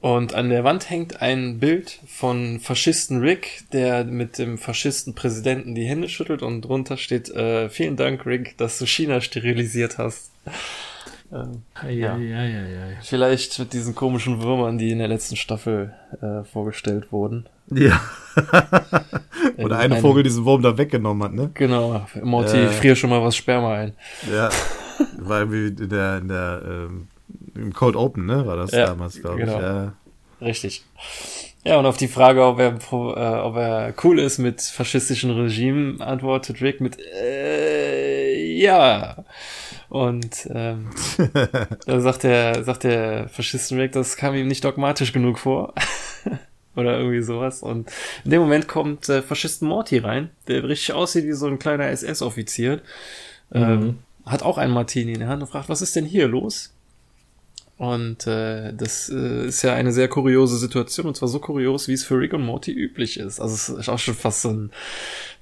und 0.00 0.34
an 0.34 0.50
der 0.50 0.62
Wand 0.62 0.90
hängt 0.90 1.22
ein 1.22 1.58
Bild 1.58 2.00
von 2.06 2.60
Faschisten 2.60 3.20
Rick, 3.20 3.64
der 3.72 4.04
mit 4.04 4.38
dem 4.38 4.58
Faschisten 4.58 5.14
Präsidenten 5.14 5.74
die 5.74 5.86
Hände 5.86 6.08
schüttelt 6.08 6.42
und 6.42 6.62
drunter 6.62 6.96
steht, 6.96 7.30
äh, 7.30 7.68
vielen 7.70 7.96
Dank 7.96 8.26
Rick, 8.26 8.56
dass 8.58 8.78
du 8.78 8.86
China 8.86 9.20
sterilisiert 9.20 9.98
hast. 9.98 10.30
Ähm, 11.32 11.62
ja. 11.82 12.16
Ja, 12.16 12.44
ja, 12.44 12.60
Vielleicht 13.02 13.58
mit 13.58 13.72
diesen 13.72 13.94
komischen 13.94 14.42
Würmern, 14.42 14.78
die 14.78 14.90
in 14.90 14.98
der 14.98 15.08
letzten 15.08 15.36
Staffel 15.36 15.92
äh, 16.20 16.44
vorgestellt 16.44 17.10
wurden. 17.10 17.48
Ja. 17.70 18.00
Oder 19.56 19.78
eine 19.78 20.00
Vogel 20.00 20.22
diesen 20.22 20.44
Wurm 20.44 20.62
da 20.62 20.78
weggenommen 20.78 21.22
hat, 21.24 21.32
ne? 21.32 21.50
Genau. 21.54 22.06
Morty, 22.22 22.58
äh, 22.58 22.68
friere 22.68 22.94
schon 22.94 23.10
mal 23.10 23.22
was 23.22 23.34
Sperma 23.34 23.74
ein. 23.74 23.92
Ja. 24.30 24.50
War 25.18 25.50
wie 25.50 25.66
in 25.68 25.88
der, 25.88 26.18
in 26.18 26.28
der 26.28 26.62
ähm, 26.64 27.08
im 27.56 27.72
Cold 27.72 27.96
Open, 27.96 28.26
ne? 28.26 28.46
War 28.46 28.56
das 28.56 28.72
ja, 28.72 28.86
damals, 28.86 29.20
glaube 29.20 29.38
genau. 29.38 29.56
ich. 29.56 29.62
Ja. 29.62 29.92
Richtig. 30.40 30.84
Ja, 31.64 31.78
und 31.78 31.86
auf 31.86 31.96
die 31.96 32.06
Frage, 32.06 32.44
ob 32.44 32.60
er, 32.60 32.74
äh, 32.74 33.40
ob 33.40 33.56
er 33.56 33.92
cool 34.04 34.20
ist 34.20 34.38
mit 34.38 34.60
faschistischen 34.62 35.32
Regimen, 35.32 36.00
antwortet 36.00 36.60
Rick 36.60 36.80
mit 36.80 36.96
äh, 37.00 38.56
ja. 38.56 39.24
Und 39.88 40.48
ähm, 40.52 40.90
da 41.86 42.00
sagt 42.00 42.22
der, 42.22 42.62
sagt 42.62 42.84
der 42.84 43.28
Faschisten 43.28 43.78
Rick, 43.78 43.92
das 43.92 44.16
kam 44.16 44.34
ihm 44.34 44.46
nicht 44.46 44.64
dogmatisch 44.64 45.12
genug 45.12 45.38
vor. 45.38 45.74
Oder 46.76 46.98
irgendwie 46.98 47.22
sowas. 47.22 47.62
Und 47.62 47.90
in 48.24 48.30
dem 48.30 48.42
Moment 48.42 48.68
kommt 48.68 49.08
äh, 49.08 49.22
Faschisten 49.22 49.66
Morty 49.66 49.98
rein, 49.98 50.30
der 50.46 50.62
richtig 50.62 50.92
aussieht 50.92 51.24
wie 51.24 51.32
so 51.32 51.46
ein 51.46 51.58
kleiner 51.58 51.88
SS-Offizier. 51.88 52.80
Ähm, 53.52 53.80
mhm. 53.80 53.98
hat 54.26 54.42
auch 54.42 54.58
einen 54.58 54.74
Martini 54.74 55.14
in 55.14 55.20
der 55.20 55.28
Hand 55.28 55.42
und 55.42 55.48
fragt, 55.48 55.68
was 55.68 55.82
ist 55.82 55.96
denn 55.96 56.04
hier 56.04 56.28
los? 56.28 56.75
Und 57.78 58.26
äh, 58.26 58.72
das 58.72 59.10
äh, 59.10 59.46
ist 59.46 59.62
ja 59.62 59.74
eine 59.74 59.92
sehr 59.92 60.08
kuriose 60.08 60.56
Situation, 60.56 61.06
und 61.06 61.16
zwar 61.16 61.28
so 61.28 61.40
kurios, 61.40 61.88
wie 61.88 61.92
es 61.92 62.04
für 62.04 62.18
Rick 62.18 62.32
und 62.32 62.44
Morty 62.44 62.72
üblich 62.72 63.18
ist. 63.18 63.38
Also 63.38 63.54
es 63.54 63.68
ist 63.68 63.88
auch 63.88 63.98
schon 63.98 64.14
fast 64.14 64.42
so 64.42 64.50
ein 64.50 64.70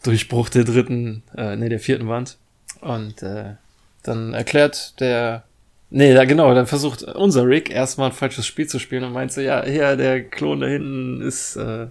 Durchbruch 0.02 0.48
der 0.48 0.64
dritten, 0.64 1.22
äh, 1.36 1.54
nee, 1.54 1.68
der 1.68 1.78
vierten 1.78 2.08
Wand. 2.08 2.36
Und 2.80 3.22
äh, 3.22 3.54
dann 4.02 4.34
erklärt 4.34 4.98
der, 5.00 5.44
nee, 5.90 6.12
da 6.12 6.24
genau, 6.24 6.52
dann 6.54 6.66
versucht 6.66 7.04
unser 7.04 7.46
Rick 7.46 7.70
erstmal 7.70 8.10
ein 8.10 8.16
falsches 8.16 8.46
Spiel 8.46 8.66
zu 8.66 8.80
spielen 8.80 9.04
und 9.04 9.12
meint 9.12 9.32
so, 9.32 9.40
ja, 9.40 9.64
hier, 9.64 9.96
der 9.96 10.24
Klon 10.24 10.60
da 10.60 10.66
hinten 10.66 11.20
ist, 11.20 11.54
äh, 11.54 11.86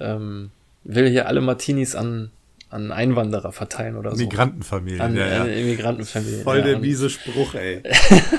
ähm, 0.00 0.50
will 0.84 1.08
hier 1.08 1.28
alle 1.28 1.40
Martinis 1.40 1.94
an 1.94 2.30
an 2.70 2.92
Einwanderer 2.92 3.50
verteilen 3.50 3.96
oder 3.96 4.12
so. 4.12 4.22
Migrantenfamilie. 4.22 5.00
An, 5.00 5.16
ja, 5.16 5.26
ja. 5.26 5.44
Immigrantenfamilie. 5.44 6.44
Voll 6.44 6.62
der 6.62 6.78
miese 6.78 7.10
Spruch, 7.10 7.54
ey. 7.54 7.82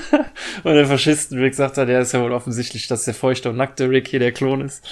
und 0.64 0.74
der 0.74 0.86
Faschisten-Rick 0.86 1.54
sagt 1.54 1.76
halt, 1.76 1.90
ja, 1.90 2.00
ist 2.00 2.12
ja 2.12 2.22
wohl 2.22 2.32
offensichtlich, 2.32 2.88
dass 2.88 3.04
der 3.04 3.12
feuchte 3.12 3.50
und 3.50 3.58
nackte 3.58 3.90
Rick 3.90 4.08
hier 4.08 4.20
der 4.20 4.32
Klon 4.32 4.62
ist. 4.62 4.88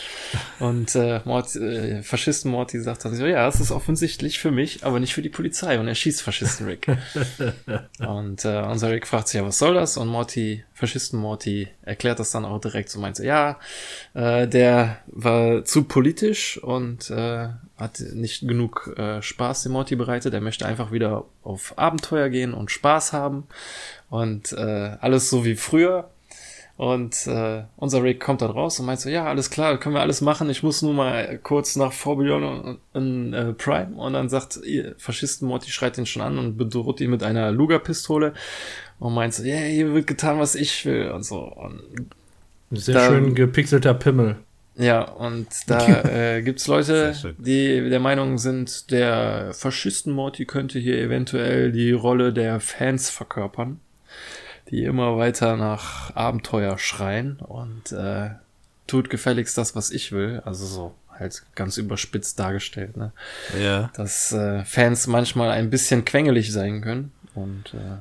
Und 0.59 0.95
äh, 0.95 1.20
Mort, 1.24 1.57
äh, 1.57 2.03
Faschisten-Morty 2.03 2.80
sagt 2.80 3.07
dann 3.07 3.14
so, 3.14 3.24
ja, 3.24 3.49
es 3.49 3.61
ist 3.61 3.70
offensichtlich 3.70 4.38
für 4.38 4.51
mich, 4.51 4.84
aber 4.84 5.01
nicht 5.01 5.14
für 5.14 5.22
die 5.22 5.30
Polizei. 5.30 5.80
Und 5.80 5.88
er 5.88 5.95
schießt 5.95 6.20
Faschisten-Rick. 6.20 6.88
und 8.07 8.45
äh, 8.45 8.62
unser 8.62 8.91
Rick 8.91 9.07
fragt 9.07 9.28
sich, 9.28 9.41
ja, 9.41 9.47
was 9.47 9.59
soll 9.59 9.72
das? 9.72 9.97
Und 9.97 10.09
Morty, 10.09 10.64
Faschisten-Morty 10.74 11.68
erklärt 11.82 12.20
das 12.20 12.30
dann 12.30 12.45
auch 12.45 12.61
direkt 12.61 12.91
so, 12.91 13.01
meint 13.01 13.16
so, 13.16 13.22
ja, 13.22 13.59
äh, 14.12 14.47
der 14.47 14.99
war 15.07 15.64
zu 15.64 15.84
politisch 15.84 16.59
und 16.62 17.09
äh, 17.11 17.49
hat 17.81 18.01
nicht 18.12 18.47
genug 18.47 18.95
äh, 18.97 19.22
Spaß 19.22 19.64
dem 19.64 19.72
Morty 19.72 19.97
bereitet. 19.97 20.35
Er 20.35 20.41
möchte 20.41 20.66
einfach 20.66 20.93
wieder 20.93 21.24
auf 21.43 21.76
Abenteuer 21.78 22.28
gehen 22.28 22.55
und 22.55 22.70
Spaß 22.70 23.12
haben 23.12 23.45
und 24.11 24.53
äh, 24.53 24.97
alles 25.01 25.31
so 25.31 25.45
wie 25.45 25.57
früher. 25.57 26.11
Und 26.76 27.26
äh, 27.26 27.64
unser 27.76 28.03
Rick 28.03 28.20
kommt 28.20 28.41
dann 28.41 28.53
raus 28.53 28.81
und 28.81 28.87
meint 28.87 29.01
so, 29.01 29.11
ja, 29.11 29.26
alles 29.26 29.51
klar, 29.51 29.78
können 29.78 29.95
wir 29.95 30.01
alles 30.01 30.22
machen. 30.22 30.49
Ich 30.49 30.62
muss 30.62 30.81
nur 30.81 30.95
mal 30.95 31.39
kurz 31.43 31.76
nach 31.76 31.93
Forbillon 31.93 32.78
in 32.95 33.35
äh, 33.35 33.53
Prime. 33.53 33.95
Und 33.97 34.14
dann 34.14 34.31
sagt 34.31 34.61
ihr 34.64 34.95
Faschisten 34.97 35.47
Morty 35.47 35.70
schreit 35.70 35.99
ihn 35.99 36.07
schon 36.07 36.22
an 36.22 36.39
und 36.39 36.57
bedroht 36.57 37.03
ihn 37.03 37.11
mit 37.11 37.22
einer 37.22 37.53
Luger-Pistole 37.53 38.33
und 38.99 39.12
meint 39.12 39.35
so, 39.35 39.43
ja, 39.43 39.57
yeah, 39.57 39.64
hier 39.64 39.93
wird 39.93 40.07
getan, 40.07 40.39
was 40.39 40.55
ich 40.55 40.87
will 40.87 41.11
und 41.11 41.22
so. 41.22 41.41
Und 41.41 41.83
Sehr 42.70 42.95
dann, 42.95 43.09
schön 43.11 43.35
gepixelter 43.35 43.93
Pimmel. 43.93 44.37
Ja, 44.81 45.03
und 45.03 45.49
da 45.66 46.03
äh, 46.05 46.43
gibt's 46.43 46.66
Leute, 46.66 47.14
die 47.39 47.91
der 47.91 48.01
Meinung 48.01 48.39
sind, 48.39 48.91
der 48.91 49.53
Faschisten-Morty 49.53 50.47
könnte 50.47 50.78
hier 50.78 50.99
eventuell 50.99 51.70
die 51.70 51.93
Rolle 51.93 52.33
der 52.33 52.61
Fans 52.61 53.11
verkörpern, 53.11 53.78
die 54.70 54.85
immer 54.85 55.18
weiter 55.18 55.57
nach 55.57 56.16
Abenteuer 56.16 56.78
schreien 56.78 57.39
und 57.41 57.93
äh, 57.93 58.31
tut 58.87 59.11
gefälligst 59.11 59.59
das, 59.59 59.76
was 59.76 59.91
ich 59.91 60.12
will. 60.12 60.41
Also 60.47 60.64
so 60.64 60.95
halt 61.11 61.43
ganz 61.55 61.76
überspitzt 61.76 62.39
dargestellt, 62.39 62.97
ne? 62.97 63.12
Ja. 63.62 63.91
Dass 63.95 64.33
äh, 64.33 64.64
Fans 64.64 65.07
manchmal 65.07 65.51
ein 65.51 65.68
bisschen 65.68 66.07
quengelig 66.07 66.53
sein 66.53 66.81
können 66.81 67.12
und 67.35 67.74
äh, 67.74 67.99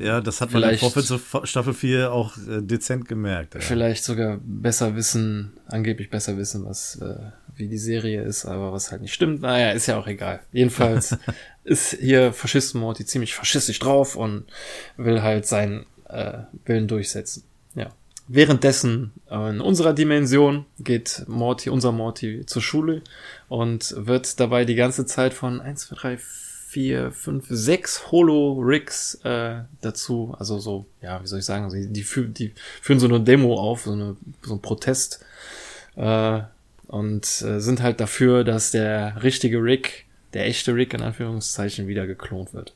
ja, 0.00 0.20
das 0.20 0.40
hat 0.40 0.52
man 0.52 0.62
vielleicht, 0.62 0.82
im 0.82 0.90
Vorfeld 0.90 1.06
zu 1.06 1.46
Staffel 1.46 1.74
4 1.74 2.12
auch 2.12 2.36
äh, 2.36 2.62
dezent 2.62 3.08
gemerkt. 3.08 3.54
Ja. 3.54 3.60
Vielleicht 3.60 4.04
sogar 4.04 4.38
besser 4.42 4.94
wissen, 4.96 5.52
angeblich 5.66 6.10
besser 6.10 6.36
wissen, 6.36 6.64
was 6.64 6.96
äh, 7.00 7.16
wie 7.56 7.68
die 7.68 7.78
Serie 7.78 8.22
ist, 8.22 8.46
aber 8.46 8.72
was 8.72 8.90
halt 8.90 9.02
nicht 9.02 9.12
stimmt. 9.12 9.42
Naja, 9.42 9.72
ist 9.72 9.86
ja 9.86 9.98
auch 9.98 10.06
egal. 10.06 10.40
Jedenfalls 10.52 11.16
ist 11.64 11.96
hier 12.00 12.32
Faschisten 12.32 12.80
Morty 12.80 13.04
ziemlich 13.04 13.34
faschistisch 13.34 13.78
drauf 13.78 14.16
und 14.16 14.44
will 14.96 15.22
halt 15.22 15.46
seinen 15.46 15.86
äh, 16.08 16.38
Willen 16.64 16.88
durchsetzen. 16.88 17.44
Ja. 17.74 17.90
Währenddessen 18.28 19.12
äh, 19.30 19.50
in 19.50 19.60
unserer 19.60 19.94
Dimension 19.94 20.66
geht 20.78 21.24
Morty, 21.26 21.70
unser 21.70 21.92
Morty 21.92 22.44
zur 22.46 22.62
Schule 22.62 23.02
und 23.48 23.94
wird 23.96 24.38
dabei 24.38 24.64
die 24.64 24.74
ganze 24.74 25.06
Zeit 25.06 25.34
von 25.34 25.60
1, 25.60 25.88
2, 25.88 25.96
3, 25.96 26.18
vier, 26.78 27.10
fünf, 27.10 27.46
sechs 27.48 28.12
Holo-Rigs 28.12 29.16
äh, 29.24 29.62
dazu. 29.80 30.36
Also 30.38 30.60
so, 30.60 30.86
ja, 31.02 31.20
wie 31.20 31.26
soll 31.26 31.40
ich 31.40 31.44
sagen, 31.44 31.68
die, 31.70 31.92
die, 31.92 32.04
fü 32.04 32.28
die 32.28 32.52
führen 32.80 33.00
so 33.00 33.08
eine 33.08 33.20
Demo 33.20 33.54
auf, 33.54 33.82
so, 33.82 33.90
eine, 33.90 34.16
so 34.42 34.54
ein 34.54 34.62
Protest. 34.62 35.18
Äh, 35.96 36.42
und 36.86 37.24
äh, 37.42 37.58
sind 37.58 37.82
halt 37.82 37.98
dafür, 37.98 38.44
dass 38.44 38.70
der 38.70 39.24
richtige 39.24 39.60
Rig 39.60 40.06
der 40.34 40.46
echte 40.46 40.72
Rick 40.72 40.94
in 40.94 41.02
Anführungszeichen 41.02 41.88
wieder 41.88 42.06
geklont 42.06 42.54
wird. 42.54 42.74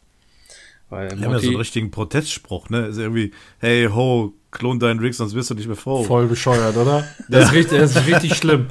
Weil 0.91 1.11
Die 1.11 1.25
haben 1.25 1.31
ja 1.31 1.39
so 1.39 1.47
einen 1.47 1.57
richtigen 1.59 1.93
Protestspruch, 1.93 2.71
ne? 2.71 2.87
Ist 2.87 2.99
irgendwie, 2.99 3.31
hey 3.61 3.87
ho, 3.87 4.35
klon 4.51 4.81
deinen 4.81 4.99
Rick, 4.99 5.15
sonst 5.15 5.35
wirst 5.37 5.51
du 5.51 5.55
nicht 5.55 5.69
mehr 5.69 5.77
froh. 5.77 6.03
Voll 6.03 6.27
bescheuert, 6.27 6.77
oder? 6.77 7.07
Das, 7.29 7.45
ist, 7.45 7.53
richtig, 7.53 7.79
das 7.79 7.95
ist 7.95 8.07
richtig 8.09 8.35
schlimm. 8.35 8.67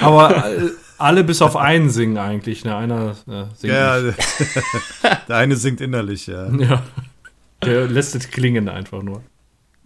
Aber 0.00 0.50
äh, 0.54 0.70
alle 0.98 1.24
bis 1.24 1.42
auf 1.42 1.56
einen 1.56 1.90
singen 1.90 2.18
eigentlich, 2.18 2.64
ne? 2.64 2.76
Einer 2.76 3.16
äh, 3.28 3.44
singt 3.54 3.72
Ja, 3.72 4.00
der 5.28 5.36
eine 5.36 5.56
singt 5.56 5.80
innerlich, 5.80 6.26
ja. 6.26 6.50
Ja. 6.50 6.82
Der 7.62 7.86
lässt 7.86 8.14
es 8.14 8.30
klingen 8.30 8.68
einfach 8.68 9.02
nur. 9.02 9.22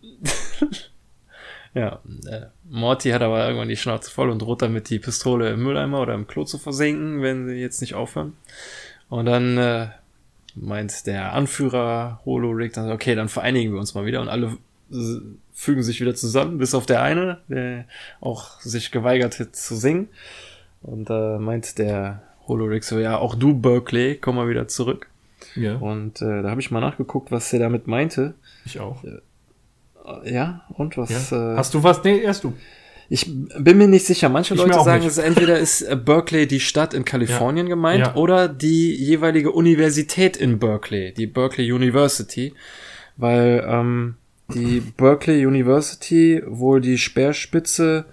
ja, 1.74 2.00
äh, 2.28 2.46
Morty 2.68 3.10
hat 3.10 3.22
aber 3.22 3.44
irgendwann 3.46 3.68
die 3.68 3.76
Schnauze 3.76 4.10
voll 4.10 4.30
und 4.30 4.40
droht 4.40 4.62
damit 4.62 4.90
die 4.90 4.98
Pistole 4.98 5.50
im 5.50 5.62
Mülleimer 5.62 6.00
oder 6.00 6.14
im 6.14 6.26
Klo 6.26 6.44
zu 6.44 6.58
versenken, 6.58 7.22
wenn 7.22 7.48
sie 7.48 7.56
jetzt 7.56 7.80
nicht 7.80 7.94
aufhören. 7.94 8.36
Und 9.08 9.26
dann 9.26 9.58
äh, 9.58 9.88
meint 10.54 11.06
der 11.06 11.32
Anführer 11.32 12.20
Holo 12.24 12.50
Rick 12.50 12.74
dann, 12.74 12.90
okay, 12.90 13.14
dann 13.14 13.28
vereinigen 13.28 13.72
wir 13.72 13.80
uns 13.80 13.94
mal 13.94 14.04
wieder 14.04 14.20
und 14.20 14.28
alle 14.28 14.56
fügen 15.52 15.82
sich 15.82 16.00
wieder 16.00 16.14
zusammen, 16.14 16.58
bis 16.58 16.74
auf 16.74 16.86
der 16.86 17.02
eine, 17.02 17.40
der 17.48 17.84
auch 18.20 18.60
sich 18.60 18.90
geweigert 18.90 19.38
hat 19.38 19.54
zu 19.54 19.76
singen. 19.76 20.08
Und 20.82 21.10
äh, 21.10 21.38
meint 21.38 21.78
der 21.78 22.22
Holo 22.46 22.64
Rick 22.64 22.84
so, 22.84 22.98
ja, 22.98 23.18
auch 23.18 23.34
du, 23.34 23.54
Berkeley, 23.54 24.16
komm 24.16 24.36
mal 24.36 24.48
wieder 24.48 24.68
zurück. 24.68 25.08
Ja. 25.54 25.76
Und 25.76 26.20
äh, 26.22 26.42
da 26.42 26.50
habe 26.50 26.60
ich 26.60 26.70
mal 26.70 26.80
nachgeguckt, 26.80 27.30
was 27.30 27.52
er 27.52 27.58
damit 27.58 27.86
meinte. 27.86 28.34
Ich 28.64 28.80
auch. 28.80 29.04
Äh, 29.04 30.32
ja, 30.32 30.62
und 30.70 30.96
was? 30.96 31.30
Ja. 31.30 31.52
Äh, 31.52 31.56
Hast 31.56 31.74
du 31.74 31.82
was? 31.82 32.02
Nee, 32.04 32.18
erst 32.18 32.44
du. 32.44 32.54
Ich 33.08 33.28
bin 33.58 33.76
mir 33.76 33.88
nicht 33.88 34.06
sicher. 34.06 34.28
Manche 34.28 34.54
ich 34.54 34.60
Leute 34.60 34.80
sagen, 34.84 35.04
es 35.04 35.18
entweder 35.18 35.58
ist 35.58 35.82
äh, 35.82 35.96
Berkeley 35.96 36.46
die 36.46 36.60
Stadt 36.60 36.94
in 36.94 37.04
Kalifornien 37.04 37.66
ja. 37.66 37.74
gemeint 37.74 38.06
ja. 38.06 38.14
oder 38.14 38.48
die 38.48 38.94
jeweilige 38.94 39.50
Universität 39.50 40.36
in 40.36 40.58
Berkeley, 40.60 41.12
die 41.12 41.26
Berkeley 41.26 41.72
University, 41.72 42.54
weil 43.16 43.64
ähm, 43.66 44.14
die 44.54 44.80
Berkeley 44.80 45.44
University 45.44 46.40
wohl 46.46 46.80
die 46.80 46.98
Speerspitze 46.98 48.04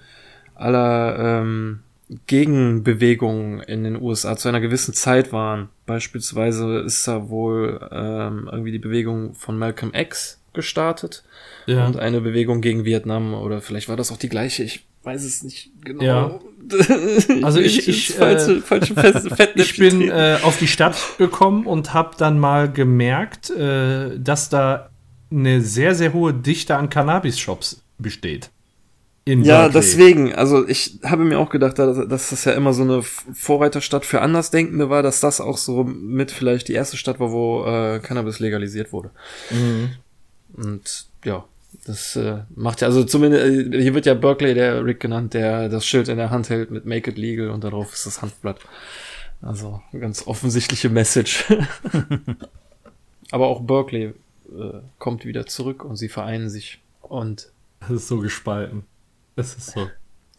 aller 0.56 1.42
ähm, 1.42 1.82
Gegenbewegungen 2.28 3.60
in 3.62 3.84
den 3.84 4.02
USA 4.02 4.38
zu 4.38 4.48
einer 4.48 4.62
gewissen 4.62 4.94
Zeit 4.94 5.34
waren. 5.34 5.70
Beispielsweise 5.86 6.80
ist 6.80 7.08
da 7.08 7.30
wohl 7.30 7.86
ähm, 7.92 8.48
irgendwie 8.52 8.72
die 8.72 8.80
Bewegung 8.80 9.34
von 9.34 9.58
Malcolm 9.58 9.94
X 9.94 10.40
gestartet 10.54 11.24
ja. 11.66 11.86
und 11.86 11.98
eine 11.98 12.22
Bewegung 12.22 12.62
gegen 12.62 12.86
Vietnam 12.86 13.34
oder 13.34 13.62
vielleicht 13.62 13.90
war 13.90 13.98
das 13.98 14.12
auch 14.12 14.18
die 14.18 14.30
gleiche. 14.30 14.64
Ich 14.64 14.86
weiß 15.04 15.24
es 15.24 15.44
nicht 15.44 15.72
genau. 15.84 16.04
Ja. 16.04 16.40
Also 17.44 17.62
ich, 17.62 17.88
ich, 17.88 18.14
falsche, 18.14 18.58
äh, 18.58 18.60
falsche 18.60 18.94
ich 19.56 19.78
bin 19.78 20.10
äh, 20.10 20.38
auf 20.44 20.58
die 20.58 20.68
Stadt 20.68 20.98
gekommen 21.18 21.66
und 21.66 21.94
habe 21.94 22.18
dann 22.18 22.40
mal 22.40 22.70
gemerkt, 22.70 23.50
äh, 23.52 24.20
dass 24.20 24.50
da 24.50 24.90
eine 25.32 25.62
sehr, 25.62 25.96
sehr 25.96 26.12
hohe 26.12 26.34
Dichte 26.34 26.76
an 26.76 26.90
Cannabis-Shops 26.90 27.82
besteht. 27.98 28.50
Ja, 29.28 29.64
Berkeley. 29.64 29.74
deswegen. 29.74 30.36
Also 30.36 30.68
ich 30.68 31.00
habe 31.04 31.24
mir 31.26 31.40
auch 31.40 31.50
gedacht, 31.50 31.80
dass 31.80 32.30
das 32.30 32.46
ja 32.46 32.54
immer 32.54 32.74
so 32.74 32.84
eine 32.84 33.02
Vorreiterstadt 33.02 34.06
für 34.06 34.22
Andersdenkende 34.22 34.90
war, 34.90 35.04
dass 35.04 35.20
das 35.20 35.42
auch 35.42 35.58
so 35.58 35.84
mit 35.84 36.32
vielleicht 36.32 36.68
die 36.68 36.74
erste 36.74 36.98
Stadt 36.98 37.20
war, 37.20 37.32
wo 37.32 37.66
äh, 37.66 38.00
Cannabis 38.00 38.40
legalisiert 38.40 38.94
wurde. 38.94 39.12
Mhm. 39.52 39.90
Und 40.56 41.08
ja, 41.24 41.46
das 41.86 42.16
äh, 42.16 42.40
macht 42.56 42.82
ja, 42.82 42.88
also 42.88 43.04
zumindest, 43.04 43.46
äh, 43.46 43.82
hier 43.82 43.94
wird 43.94 44.06
ja 44.06 44.14
Berkeley, 44.14 44.54
der 44.54 44.86
Rick 44.86 45.00
genannt, 45.00 45.34
der 45.34 45.70
das 45.70 45.86
Schild 45.86 46.08
in 46.08 46.18
der 46.18 46.30
Hand 46.30 46.50
hält 46.50 46.72
mit 46.72 46.86
Make 46.86 47.12
it 47.12 47.18
legal 47.18 47.50
und 47.50 47.64
darauf 47.64 47.94
ist 47.94 48.06
das 48.06 48.22
Handblatt. 48.22 48.60
Also 49.42 49.82
ganz 49.92 50.26
offensichtliche 50.26 50.90
Message. 50.90 51.46
Aber 53.32 53.48
auch 53.48 53.62
Berkeley 53.62 54.14
äh, 54.50 54.80
kommt 54.98 55.26
wieder 55.26 55.46
zurück 55.46 55.84
und 55.84 55.98
sie 55.98 56.10
vereinen 56.10 56.50
sich. 56.50 56.82
Und 57.02 57.52
das 57.82 57.92
ist 57.92 58.08
so 58.08 58.20
gespalten. 58.20 58.86
Das 59.38 59.56
ist 59.56 59.72
so. 59.72 59.90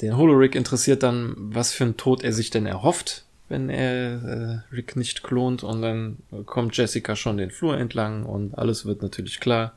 Den 0.03 0.19
Holorick 0.19 0.55
interessiert 0.55 1.03
dann, 1.03 1.35
was 1.39 1.73
für 1.73 1.85
ein 1.85 1.97
Tod 1.97 2.23
er 2.23 2.35
sich 2.35 2.51
denn 2.51 2.66
erhofft, 2.66 3.25
wenn 3.49 3.70
er 3.70 4.62
äh, 4.70 4.75
Rick 4.75 4.97
nicht 4.97 5.23
klont. 5.23 5.62
Und 5.62 5.81
dann 5.81 6.19
kommt 6.45 6.77
Jessica 6.77 7.16
schon 7.16 7.39
den 7.39 7.51
Flur 7.51 7.79
entlang 7.79 8.27
und 8.27 8.59
alles 8.59 8.85
wird 8.85 9.01
natürlich 9.01 9.41
klar. 9.41 9.73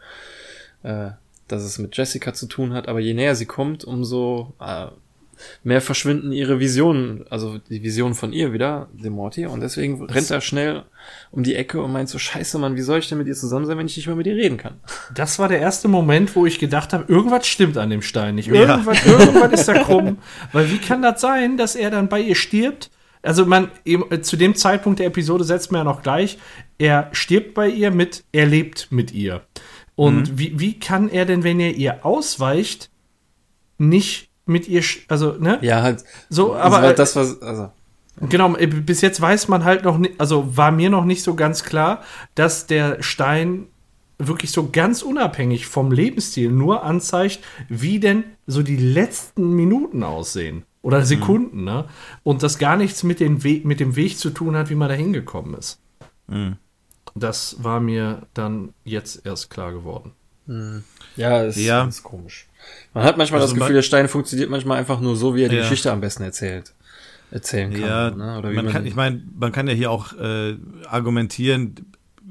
Äh, 0.83 1.11
dass 1.47 1.63
es 1.63 1.77
mit 1.77 1.95
Jessica 1.97 2.33
zu 2.33 2.47
tun 2.47 2.73
hat, 2.73 2.87
aber 2.87 2.99
je 2.99 3.13
näher 3.13 3.35
sie 3.35 3.45
kommt, 3.45 3.83
umso 3.83 4.53
äh, 4.59 4.87
mehr 5.63 5.81
verschwinden 5.81 6.31
ihre 6.31 6.59
Visionen, 6.59 7.25
also 7.29 7.57
die 7.57 7.83
Vision 7.83 8.13
von 8.13 8.33
ihr 8.33 8.53
wieder, 8.53 8.89
dem 8.93 9.13
Morty, 9.13 9.45
und 9.45 9.61
deswegen 9.61 10.07
das 10.07 10.15
rennt 10.15 10.31
er 10.31 10.41
schnell 10.41 10.83
um 11.31 11.43
die 11.43 11.55
Ecke 11.55 11.81
und 11.81 11.91
meint 11.91 12.09
so, 12.09 12.17
scheiße 12.17 12.57
Mann, 12.59 12.75
wie 12.75 12.81
soll 12.81 12.99
ich 12.99 13.09
denn 13.09 13.17
mit 13.17 13.27
ihr 13.27 13.35
zusammen 13.35 13.65
sein, 13.65 13.77
wenn 13.77 13.85
ich 13.85 13.97
nicht 13.97 14.07
mehr 14.07 14.15
mit 14.15 14.27
ihr 14.27 14.35
reden 14.35 14.57
kann? 14.57 14.79
Das 15.13 15.39
war 15.39 15.49
der 15.49 15.59
erste 15.59 15.87
Moment, 15.87 16.35
wo 16.35 16.45
ich 16.45 16.57
gedacht 16.57 16.93
habe, 16.93 17.05
irgendwas 17.07 17.45
stimmt 17.47 17.77
an 17.77 17.89
dem 17.89 18.01
Stein 18.01 18.35
nicht. 18.35 18.47
Irgendwas, 18.47 19.05
ja. 19.05 19.11
irgendwas 19.11 19.51
ist 19.51 19.67
da 19.67 19.83
krumm. 19.83 20.17
Weil 20.51 20.71
wie 20.71 20.77
kann 20.77 21.01
das 21.01 21.21
sein, 21.21 21.57
dass 21.57 21.75
er 21.75 21.91
dann 21.91 22.07
bei 22.07 22.21
ihr 22.21 22.35
stirbt? 22.35 22.89
Also 23.21 23.45
man, 23.45 23.69
eben, 23.85 24.23
zu 24.23 24.35
dem 24.35 24.55
Zeitpunkt 24.55 24.99
der 24.99 25.07
Episode 25.07 25.43
setzt 25.43 25.71
man 25.71 25.79
ja 25.79 25.83
noch 25.83 26.01
gleich, 26.01 26.37
er 26.77 27.09
stirbt 27.11 27.53
bei 27.53 27.69
ihr 27.69 27.91
mit, 27.91 28.23
er 28.31 28.47
lebt 28.47 28.87
mit 28.91 29.11
ihr. 29.11 29.41
Und 29.95 30.31
mhm. 30.31 30.39
wie, 30.39 30.59
wie 30.59 30.79
kann 30.79 31.09
er 31.09 31.25
denn, 31.25 31.43
wenn 31.43 31.59
er 31.59 31.75
ihr 31.75 32.05
ausweicht, 32.05 32.89
nicht 33.77 34.30
mit 34.51 34.67
ihr, 34.67 34.83
also, 35.07 35.33
ne? 35.33 35.59
Ja, 35.61 35.81
halt. 35.81 36.03
So, 36.29 36.55
aber. 36.55 36.79
Also, 36.79 36.95
das 36.95 37.15
war, 37.15 37.47
also. 37.47 37.71
Genau, 38.29 38.55
äh, 38.55 38.67
bis 38.67 39.01
jetzt 39.01 39.19
weiß 39.19 39.47
man 39.47 39.63
halt 39.63 39.83
noch 39.83 39.97
nicht, 39.97 40.19
also 40.19 40.55
war 40.55 40.71
mir 40.71 40.89
noch 40.89 41.05
nicht 41.05 41.23
so 41.23 41.35
ganz 41.35 41.63
klar, 41.63 42.03
dass 42.35 42.67
der 42.67 43.01
Stein 43.01 43.67
wirklich 44.17 44.51
so 44.51 44.69
ganz 44.71 45.01
unabhängig 45.01 45.65
vom 45.65 45.91
Lebensstil 45.91 46.51
nur 46.51 46.83
anzeigt, 46.83 47.39
wie 47.69 47.99
denn 47.99 48.23
so 48.45 48.61
die 48.61 48.77
letzten 48.77 49.55
Minuten 49.55 50.03
aussehen. 50.03 50.63
Oder 50.83 50.99
mhm. 50.99 51.05
Sekunden, 51.05 51.57
mhm. 51.59 51.63
ne? 51.63 51.85
Und 52.23 52.43
das 52.43 52.57
gar 52.57 52.75
nichts 52.75 53.03
mit, 53.03 53.19
den 53.19 53.43
We 53.43 53.61
mit 53.63 53.79
dem 53.79 53.95
Weg 53.95 54.17
zu 54.17 54.29
tun 54.29 54.55
hat, 54.55 54.69
wie 54.69 54.75
man 54.75 54.89
da 54.89 54.95
hingekommen 54.95 55.55
ist. 55.55 55.79
Mhm. 56.27 56.57
Das 57.15 57.63
war 57.63 57.79
mir 57.79 58.23
dann 58.33 58.73
jetzt 58.83 59.25
erst 59.25 59.49
klar 59.49 59.73
geworden. 59.73 60.13
Hm. 60.47 60.83
Ja, 61.15 61.43
ist, 61.43 61.57
ja. 61.57 61.83
ist 61.85 62.03
komisch. 62.03 62.47
Man 62.93 63.03
hat 63.03 63.17
manchmal 63.17 63.41
also 63.41 63.53
das 63.53 63.59
Gefühl, 63.59 63.75
der 63.75 63.81
Stein 63.81 64.07
funktioniert 64.07 64.49
manchmal 64.49 64.77
einfach 64.77 64.99
nur 64.99 65.15
so, 65.15 65.35
wie 65.35 65.43
er 65.43 65.49
die 65.49 65.55
ja. 65.55 65.61
Geschichte 65.61 65.91
am 65.91 66.01
besten 66.01 66.23
erzählt. 66.23 66.73
Erzählen 67.31 67.71
kann. 67.71 67.81
Ja, 67.81 68.11
ne? 68.11 68.37
Oder 68.37 68.51
wie 68.51 68.55
man, 68.55 68.65
man 68.65 68.73
kann, 68.73 68.85
ich 68.85 68.95
meine, 68.95 69.23
man 69.37 69.51
kann 69.51 69.67
ja 69.67 69.73
hier 69.73 69.91
auch 69.91 70.13
äh, 70.13 70.57
argumentieren, 70.87 71.75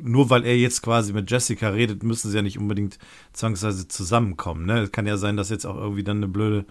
nur 0.03 0.31
weil 0.31 0.45
er 0.45 0.57
jetzt 0.57 0.83
quasi 0.83 1.13
mit 1.13 1.31
Jessica 1.31 1.71
redet, 1.71 2.03
müssen 2.03 2.31
sie 2.31 2.37
ja 2.37 2.43
nicht 2.43 2.59
unbedingt 2.59 2.99
zwangsweise 3.33 3.89
zusammenkommen. 3.89 4.67
Ne? 4.67 4.81
Es 4.81 4.93
kann 4.93 5.07
ja 5.07 5.17
sein, 5.17 5.37
dass 5.37 5.51
jetzt 5.51 5.65
auch 5.65 5.77
irgendwie 5.77 6.05
dann 6.05 6.19
eine 6.19 6.29
blöde 6.29 6.67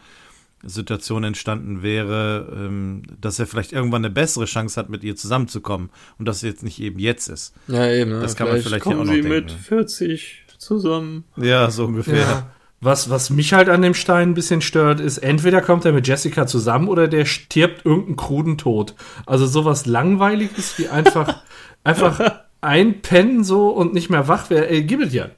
Situation 0.64 1.24
entstanden 1.24 1.84
wäre, 1.84 2.54
ähm, 2.56 3.04
dass 3.20 3.40
er 3.40 3.48
vielleicht 3.48 3.72
irgendwann 3.72 4.04
eine 4.04 4.14
bessere 4.14 4.46
Chance 4.46 4.80
hat, 4.80 4.90
mit 4.90 5.04
ihr 5.04 5.16
zusammenzukommen 5.16 5.90
und 6.18 6.28
das 6.28 6.42
jetzt 6.42 6.64
nicht 6.64 6.82
eben 6.82 7.00
jetzt 7.00 7.30
ist. 7.30 7.56
Ja, 7.68 7.90
eben. 7.90 8.12
Das 8.12 8.36
kann 8.36 8.50
man 8.50 8.62
vielleicht 8.62 8.84
kommen 8.84 8.98
ja 8.98 9.02
auch 9.02 9.06
noch 9.06 9.14
sie 9.14 9.22
denken. 9.22 9.46
mit 9.46 9.52
40 9.52 10.44
zusammen. 10.58 11.24
Ja, 11.38 11.72
so 11.72 11.86
ungefähr. 11.86 12.18
Ja. 12.18 12.52
Was, 12.82 13.10
was 13.10 13.30
mich 13.30 13.54
halt 13.54 13.68
an 13.68 13.82
dem 13.82 13.94
Stein 13.94 14.30
ein 14.30 14.34
bisschen 14.34 14.62
stört, 14.62 15.02
ist, 15.02 15.18
entweder 15.18 15.62
kommt 15.62 15.84
er 15.84 15.92
mit 15.92 16.08
Jessica 16.08 16.48
zusammen 16.48 16.88
oder 16.88 17.10
der 17.10 17.26
stirbt 17.26 17.86
irgendeinen 17.86 18.16
kruden 18.16 18.58
Tod. 18.58 18.96
Also 19.26 19.48
sowas 19.48 19.86
Langweiliges 19.86 20.80
wie 20.80 20.88
einfach, 20.88 21.44
einfach 21.84 22.46
einpennen 22.62 23.44
so 23.44 23.68
und 23.70 23.94
nicht 23.94 24.10
mehr 24.10 24.30
wach 24.30 24.50
werden. 24.50 24.70
Ey, 24.70 24.84
gibt 24.84 25.04
es 25.04 25.14
ja. 25.14 25.30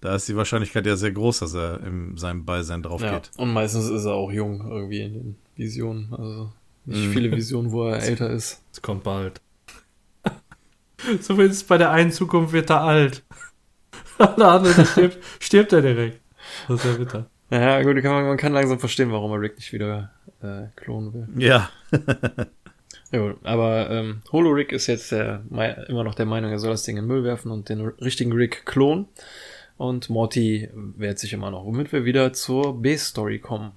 da 0.00 0.14
ist 0.14 0.28
die 0.28 0.36
Wahrscheinlichkeit 0.36 0.86
ja 0.86 0.96
sehr 0.96 1.12
groß, 1.12 1.40
dass 1.40 1.54
er 1.54 1.80
in 1.84 2.16
seinem 2.16 2.44
Beisein 2.44 2.82
drauf 2.82 3.02
ja. 3.02 3.14
geht. 3.14 3.30
Und 3.36 3.52
meistens 3.52 3.88
ist 3.88 4.04
er 4.04 4.14
auch 4.14 4.32
jung 4.32 4.68
irgendwie 4.68 5.00
in 5.00 5.12
den 5.12 5.36
Visionen. 5.56 6.12
Also 6.12 6.52
nicht 6.86 7.08
mhm. 7.08 7.12
viele 7.12 7.32
Visionen, 7.32 7.72
wo 7.72 7.88
er 7.88 8.02
älter 8.02 8.30
ist. 8.30 8.62
Es 8.72 8.82
kommt 8.82 9.04
bald. 9.04 9.40
Zumindest 11.20 11.68
bei 11.68 11.78
der 11.78 11.90
einen 11.90 12.12
Zukunft 12.12 12.52
wird 12.52 12.70
er 12.70 12.82
alt. 12.82 13.22
Alle 14.18 14.46
anderen 14.46 14.86
stirbt, 14.86 15.18
stirbt 15.40 15.72
er 15.72 15.82
direkt. 15.82 16.20
Das 16.68 16.84
ist 16.84 16.90
ja 16.90 16.96
bitter. 16.96 17.26
Ja, 17.50 17.82
gut, 17.82 18.02
kann 18.02 18.12
man, 18.12 18.26
man 18.26 18.36
kann 18.36 18.52
langsam 18.52 18.78
verstehen, 18.78 19.12
warum 19.12 19.32
er 19.32 19.40
Rick 19.40 19.56
nicht 19.56 19.72
wieder 19.72 20.10
äh, 20.42 20.66
klonen 20.76 21.12
will. 21.12 21.28
Ja. 21.36 21.70
Ja, 23.12 23.20
gut, 23.20 23.36
aber 23.44 23.90
ähm, 23.90 24.22
Holo 24.32 24.50
Rick 24.50 24.72
ist 24.72 24.88
jetzt 24.88 25.12
der, 25.12 25.44
immer 25.88 26.02
noch 26.02 26.16
der 26.16 26.26
Meinung, 26.26 26.50
er 26.50 26.58
soll 26.58 26.72
das 26.72 26.82
Ding 26.82 26.96
in 26.96 27.04
den 27.04 27.08
Müll 27.08 27.22
werfen 27.22 27.52
und 27.52 27.68
den 27.68 27.80
richtigen 27.80 28.32
Rick 28.32 28.66
klonen. 28.66 29.06
Und 29.76 30.10
Morty 30.10 30.68
wehrt 30.74 31.20
sich 31.20 31.32
immer 31.32 31.52
noch, 31.52 31.64
womit 31.64 31.92
wir 31.92 32.04
wieder 32.04 32.32
zur 32.32 32.80
B-Story 32.82 33.38
kommen. 33.38 33.70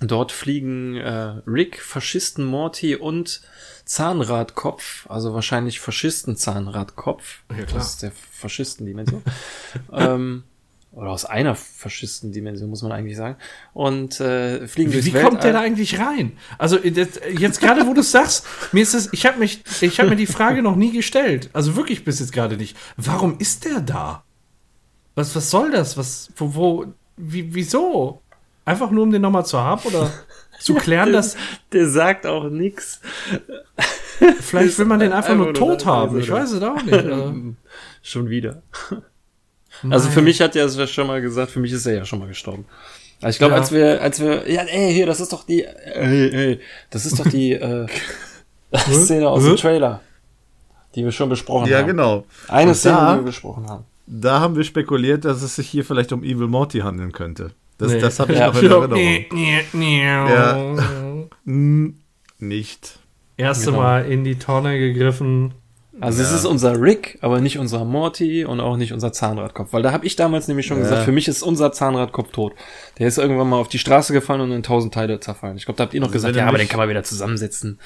Dort 0.00 0.32
fliegen 0.32 0.96
äh, 0.96 1.40
Rick, 1.46 1.80
Faschisten 1.80 2.44
Morty 2.44 2.96
und 2.96 3.42
Zahnradkopf, 3.84 5.08
also 5.08 5.34
wahrscheinlich 5.34 5.80
Faschisten 5.80 6.36
Zahnradkopf. 6.36 7.42
Ja, 7.50 7.64
klar. 7.64 7.78
Das 7.78 7.90
ist 7.90 8.02
der 8.02 8.12
Faschistendimension. 8.32 9.22
ähm, 9.92 10.44
oder 10.94 11.10
aus 11.10 11.24
einer 11.24 11.54
Faschistendimension, 11.54 12.70
muss 12.70 12.82
man 12.82 12.92
eigentlich 12.92 13.16
sagen. 13.16 13.36
Und 13.72 14.20
äh, 14.20 14.66
fliegen 14.68 14.90
Wie, 14.90 15.00
durchs 15.00 15.06
wie 15.06 15.20
kommt 15.20 15.42
der 15.42 15.52
da 15.52 15.60
eigentlich 15.60 15.98
rein? 15.98 16.32
Also 16.56 16.78
jetzt, 16.78 17.20
jetzt 17.36 17.60
gerade, 17.60 17.86
wo 17.86 17.94
du 17.94 18.00
es 18.00 18.12
sagst, 18.12 18.46
mir 18.72 18.82
ist 18.82 18.94
es, 18.94 19.12
ich 19.12 19.26
habe 19.26 19.38
mich, 19.38 19.62
ich 19.80 19.98
habe 19.98 20.10
mir 20.10 20.16
die 20.16 20.26
Frage 20.26 20.62
noch 20.62 20.76
nie 20.76 20.92
gestellt. 20.92 21.50
Also 21.52 21.74
wirklich 21.76 22.04
bis 22.04 22.20
jetzt 22.20 22.32
gerade 22.32 22.56
nicht. 22.56 22.76
Warum 22.96 23.38
ist 23.38 23.64
der 23.64 23.80
da? 23.80 24.24
Was, 25.16 25.34
was 25.34 25.50
soll 25.50 25.72
das? 25.72 25.96
Was, 25.96 26.30
wo, 26.36 26.54
wo, 26.54 26.94
wie, 27.16 27.54
wieso? 27.54 28.22
Einfach 28.64 28.90
nur, 28.90 29.02
um 29.02 29.10
den 29.10 29.22
nochmal 29.22 29.44
zu 29.46 29.58
haben 29.58 29.82
oder 29.86 30.10
zu 30.60 30.74
klären, 30.74 31.12
dass 31.12 31.36
Der 31.72 31.88
sagt 31.88 32.26
auch 32.26 32.48
nix. 32.48 33.00
vielleicht 34.40 34.78
will 34.78 34.86
man 34.86 35.00
den 35.00 35.12
einfach 35.12 35.34
nur 35.34 35.48
Einfach 35.48 35.60
nur 35.60 35.68
tot 35.76 35.86
haben. 35.86 36.18
Ich 36.18 36.30
weiß 36.30 36.52
es 36.52 36.62
auch 36.62 36.82
nicht. 36.82 37.04
Schon 38.02 38.28
wieder. 38.28 38.62
Also 39.90 40.08
für 40.08 40.16
Nein. 40.16 40.24
mich 40.24 40.40
hat 40.40 40.54
er 40.56 40.66
es 40.66 40.76
ja 40.76 40.86
schon 40.86 41.06
mal 41.06 41.20
gesagt, 41.20 41.50
für 41.50 41.58
mich 41.60 41.72
ist 41.72 41.84
er 41.86 41.94
ja 41.94 42.04
schon 42.04 42.20
mal 42.20 42.28
gestorben. 42.28 42.64
Also 43.20 43.34
ich 43.34 43.38
glaube, 43.38 43.54
Ja. 43.54 43.60
als 43.60 43.72
wir, 43.72 44.00
als 44.02 44.20
wir, 44.20 44.50
ja, 44.50 44.62
ey, 44.62 44.92
hier, 44.94 45.06
das 45.06 45.20
ist 45.20 45.32
doch 45.32 45.44
die, 45.44 45.64
ey, 45.64 46.30
ey, 46.30 46.60
das 46.90 47.06
ist 47.06 47.18
doch 47.18 47.26
die 47.26 47.52
äh, 47.52 47.86
Szene 48.76 49.28
aus 49.28 49.42
dem? 49.44 49.56
Trailer, 49.56 50.00
die 50.94 51.04
wir 51.04 51.12
schon 51.12 51.28
besprochen 51.28 51.68
Ja, 51.68 51.78
haben. 51.78 51.86
genau. 51.88 52.24
Eine 52.48 52.70
Und 52.70 52.76
Szene, 52.76 52.94
da- 52.94 53.12
die 53.14 53.18
wir 53.20 53.24
besprochen 53.26 53.68
haben. 53.68 53.84
Da 54.06 54.38
haben 54.40 54.54
wir 54.54 54.64
spekuliert, 54.64 55.24
dass 55.24 55.42
es 55.42 55.56
sich 55.56 55.68
hier 55.68 55.84
vielleicht 55.84 56.12
um 56.12 56.22
Evil 56.22 56.46
Morty 56.46 56.80
handeln 56.80 57.10
könnte. 57.12 57.52
Das, 57.78 57.92
Nee. 57.92 58.00
das 58.00 58.20
habe 58.20 58.32
ich 58.32 58.38
Ja. 58.38 58.46
noch 58.48 58.54
in 58.62 58.70
Erinnerung. 58.70 58.92
Nee, 58.94 59.26
nee, 59.32 59.60
nee. 59.72 60.04
Ja. 60.04 60.74
Nicht. 62.38 62.98
Erste 63.36 63.66
Genau. 63.66 63.78
Mal 63.82 64.04
in 64.10 64.24
die 64.24 64.38
Tonne 64.38 64.78
gegriffen. 64.78 65.54
Also 66.00 66.22
es 66.22 66.30
Ja. 66.30 66.36
ist 66.36 66.44
unser 66.44 66.80
Rick, 66.80 67.18
aber 67.20 67.40
nicht 67.40 67.56
unser 67.58 67.84
Morty 67.84 68.44
und 68.44 68.58
auch 68.60 68.76
nicht 68.76 68.92
unser 68.92 69.12
Zahnradkopf. 69.12 69.72
Weil 69.72 69.82
da 69.82 69.92
habe 69.92 70.04
ich 70.06 70.16
damals 70.16 70.48
nämlich 70.48 70.66
schon 70.66 70.78
Ja. 70.78 70.82
gesagt, 70.84 71.04
für 71.04 71.12
mich 71.12 71.28
ist 71.28 71.42
unser 71.42 71.70
Zahnradkopf 71.72 72.32
tot. 72.32 72.52
Der 72.98 73.06
ist 73.06 73.16
irgendwann 73.18 73.48
mal 73.48 73.58
auf 73.58 73.68
die 73.68 73.78
Straße 73.78 74.12
gefallen 74.12 74.40
und 74.40 74.50
in 74.50 74.64
tausend 74.64 74.92
Teile 74.92 75.20
zerfallen. 75.20 75.56
Ich 75.56 75.64
glaube, 75.66 75.78
da 75.78 75.84
habt 75.84 75.94
ihr 75.94 76.00
noch 76.00 76.08
Also 76.08 76.14
gesagt, 76.14 76.34
ja, 76.36 76.42
er 76.42 76.48
aber 76.48 76.58
mich- 76.58 76.66
den 76.66 76.70
kann 76.70 76.80
man 76.80 76.88
wieder 76.88 77.04
zusammensetzen. 77.04 77.78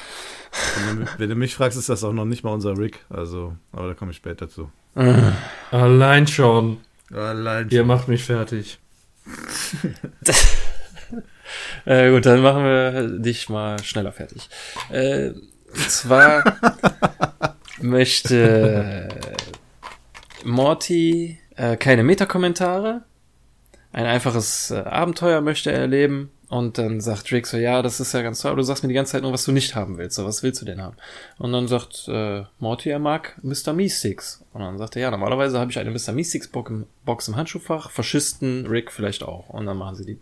Wenn 0.87 1.01
du, 1.01 1.07
wenn 1.19 1.29
du 1.29 1.35
mich 1.35 1.55
fragst, 1.55 1.77
ist 1.79 1.91
das 1.91 2.03
auch 2.03 2.15
noch 2.15 2.25
nicht 2.25 2.45
mal 2.45 2.51
unser 2.53 2.79
Rick. 2.79 2.99
Also, 3.11 3.55
aber 3.73 3.89
da 3.89 3.95
komme 3.95 4.11
ich 4.13 4.17
später 4.17 4.49
zu. 4.49 4.71
Allein 5.71 6.27
schon. 6.27 6.79
Allein 7.15 7.69
Ihr 7.71 7.85
macht 7.85 8.09
mich 8.09 8.25
fertig. 8.25 8.79
Äh, 11.87 12.11
gut, 12.11 12.27
dann 12.27 12.43
machen 12.43 12.65
wir 12.65 13.19
dich 13.19 13.49
mal 13.49 13.83
schneller 13.83 14.13
fertig. 14.13 14.51
Äh, 14.91 15.31
und 15.31 15.91
zwar 15.91 16.45
möchte 17.81 19.09
Morty 20.45 21.39
äh, 21.57 21.77
keine 21.77 22.03
Metakommentare. 22.03 23.03
Ein 23.93 24.07
einfaches 24.07 24.71
äh, 24.71 24.81
Abenteuer 24.81 25.41
möchte 25.41 25.73
er 25.73 25.81
erleben. 25.81 26.31
Und 26.49 26.79
dann 26.79 27.01
sagt 27.01 27.31
Rick 27.31 27.47
so, 27.47 27.59
ja, 27.59 27.83
das 27.83 28.01
ist 28.01 28.15
ja 28.15 28.23
ganz 28.23 28.41
toll, 28.41 28.53
aber 28.53 28.57
du 28.59 28.63
sagst 28.63 28.83
mir 28.83 28.89
die 28.89 28.95
ganze 28.95 29.13
Zeit 29.13 29.23
nur, 29.23 29.33
was 29.33 29.45
du 29.45 29.53
nicht 29.53 29.75
haben 29.75 29.99
willst. 29.99 30.17
So, 30.17 30.25
was 30.25 30.43
willst 30.43 30.63
du 30.63 30.65
denn 30.65 30.81
haben? 30.81 30.97
Und 31.39 31.53
dann 31.53 31.69
sagt 31.69 32.09
äh, 32.09 32.45
Morty, 32.59 32.89
er 32.89 32.99
mag 32.99 33.37
Mr. 33.43 33.75
Meeseeks. 33.75 34.45
Und 34.55 34.63
dann 34.63 34.79
sagt 34.79 34.97
er, 34.97 35.03
ja, 35.03 35.11
normalerweise 35.11 35.59
habe 35.59 35.71
ich 35.71 35.79
eine 35.79 35.91
Mr. 35.91 36.13
Meeseeks 36.13 36.49
Box 36.49 36.71
im, 36.71 36.87
Box 37.05 37.29
im 37.29 37.37
Handschuhfach, 37.37 37.91
Faschisten, 37.91 38.67
Rick 38.67 38.91
vielleicht 38.91 39.23
auch. 39.23 39.51
Und 39.51 39.67
dann 39.67 39.77
machen 39.77 39.97
sie 39.97 40.07
die 40.07 40.19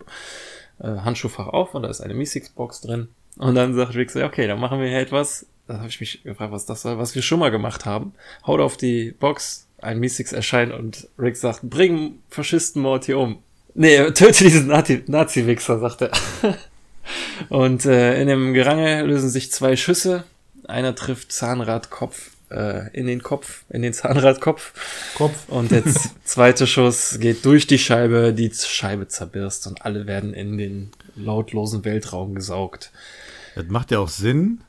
äh, 0.80 0.98
Handschuhfach 0.98 1.48
auf 1.48 1.74
und 1.74 1.82
da 1.82 1.88
ist 1.88 2.00
eine 2.00 2.14
Meeseeks-Box 2.14 2.82
drin. 2.82 3.08
Und 3.38 3.54
dann 3.54 3.74
sagt 3.74 3.94
Rick 3.94 4.10
so, 4.10 4.18
ja, 4.18 4.26
okay, 4.26 4.46
dann 4.46 4.60
machen 4.60 4.80
wir 4.80 4.88
hier 4.88 5.00
etwas. 5.00 5.46
Da 5.66 5.78
habe 5.78 5.88
ich 5.88 6.00
mich 6.00 6.22
gefragt, 6.22 6.52
was 6.52 6.66
das 6.66 6.82
soll, 6.82 6.98
was 6.98 7.14
wir 7.14 7.22
schon 7.22 7.38
mal 7.38 7.50
gemacht 7.50 7.84
haben. 7.84 8.14
Haut 8.46 8.60
auf 8.60 8.76
die 8.76 9.12
Box, 9.12 9.66
ein 9.80 9.98
Meeseeks 9.98 10.32
erscheint 10.32 10.72
und 10.72 11.08
Rick 11.18 11.36
sagt, 11.36 11.62
bring 11.62 12.20
Faschisten 12.30 12.82
Morty 12.82 13.14
um. 13.14 13.38
Nee, 13.78 14.10
töte 14.12 14.44
diesen 14.44 14.68
Nazi- 14.68 15.02
Nazi-Wichser, 15.06 15.78
sagt 15.78 16.02
er. 16.02 16.10
und 17.50 17.84
äh, 17.84 18.20
in 18.20 18.28
dem 18.28 18.54
Gerange 18.54 19.02
lösen 19.02 19.28
sich 19.30 19.52
zwei 19.52 19.76
Schüsse. 19.76 20.24
Einer 20.66 20.94
trifft 20.94 21.30
Zahnradkopf 21.30 22.30
äh, 22.50 22.90
in 22.96 23.06
den 23.06 23.22
Kopf, 23.22 23.64
in 23.68 23.82
den 23.82 23.92
Zahnradkopf. 23.92 24.72
Kopf. 25.16 25.48
Und 25.48 25.70
der 25.70 25.82
zweite 26.24 26.66
Schuss 26.66 27.18
geht 27.20 27.44
durch 27.44 27.66
die 27.66 27.78
Scheibe, 27.78 28.32
die 28.32 28.50
Scheibe 28.52 29.08
zerbirst 29.08 29.66
und 29.66 29.82
alle 29.84 30.06
werden 30.06 30.32
in 30.34 30.56
den 30.58 30.90
lautlosen 31.14 31.84
Weltraum 31.84 32.34
gesaugt. 32.34 32.90
Das 33.54 33.66
macht 33.68 33.90
ja 33.90 33.98
auch 33.98 34.08
Sinn, 34.08 34.62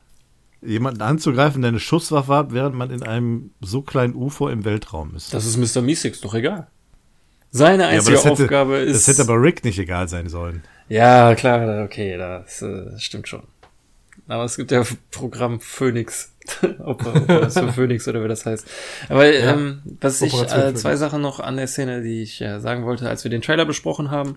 jemanden 0.62 1.02
anzugreifen, 1.02 1.62
der 1.62 1.70
eine 1.70 1.80
Schusswaffe 1.80 2.34
hat, 2.34 2.52
während 2.52 2.74
man 2.74 2.90
in 2.90 3.02
einem 3.02 3.50
so 3.60 3.82
kleinen 3.82 4.14
UFO 4.14 4.48
im 4.48 4.64
Weltraum 4.64 5.14
ist. 5.16 5.32
Das 5.34 5.46
ist 5.46 5.56
Mr. 5.56 5.82
Meeseeks 5.82 6.20
doch 6.20 6.34
egal. 6.34 6.66
Seine 7.50 7.84
Ja, 7.84 7.88
einzige 7.90 8.16
das 8.16 8.24
hätte, 8.24 8.42
Aufgabe 8.44 8.76
ist. 8.78 9.06
Das 9.08 9.16
hätte 9.16 9.28
aber 9.30 9.40
Rick 9.42 9.64
nicht 9.64 9.78
egal 9.78 10.08
sein 10.08 10.28
sollen. 10.28 10.62
ja, 10.88 11.34
klar, 11.34 11.84
okay, 11.84 12.16
das 12.18 12.62
äh, 12.62 12.98
stimmt 12.98 13.28
schon. 13.28 13.42
Aber 14.26 14.44
es 14.44 14.56
gibt 14.56 14.70
ja 14.70 14.82
Programm 15.10 15.60
Phoenix. 15.60 16.32
ob, 16.80 17.04
ob 17.06 17.26
das 17.26 17.54
für 17.58 17.72
Phoenix 17.72 18.06
oder 18.08 18.22
wie 18.24 18.28
das 18.28 18.44
heißt. 18.46 18.66
Aber 19.08 19.26
Ja. 19.32 19.52
ähm, 19.54 19.82
was 20.00 20.20
ich, 20.22 20.34
äh, 20.34 20.74
zwei 20.74 20.96
Sachen 20.96 21.20
noch 21.22 21.40
an 21.40 21.56
der 21.56 21.66
Szene, 21.66 22.02
die 22.02 22.22
ich 22.22 22.40
äh, 22.40 22.58
sagen 22.60 22.84
wollte, 22.84 23.08
als 23.08 23.24
wir 23.24 23.30
den 23.30 23.42
Trailer 23.42 23.64
besprochen 23.66 24.10
haben, 24.10 24.36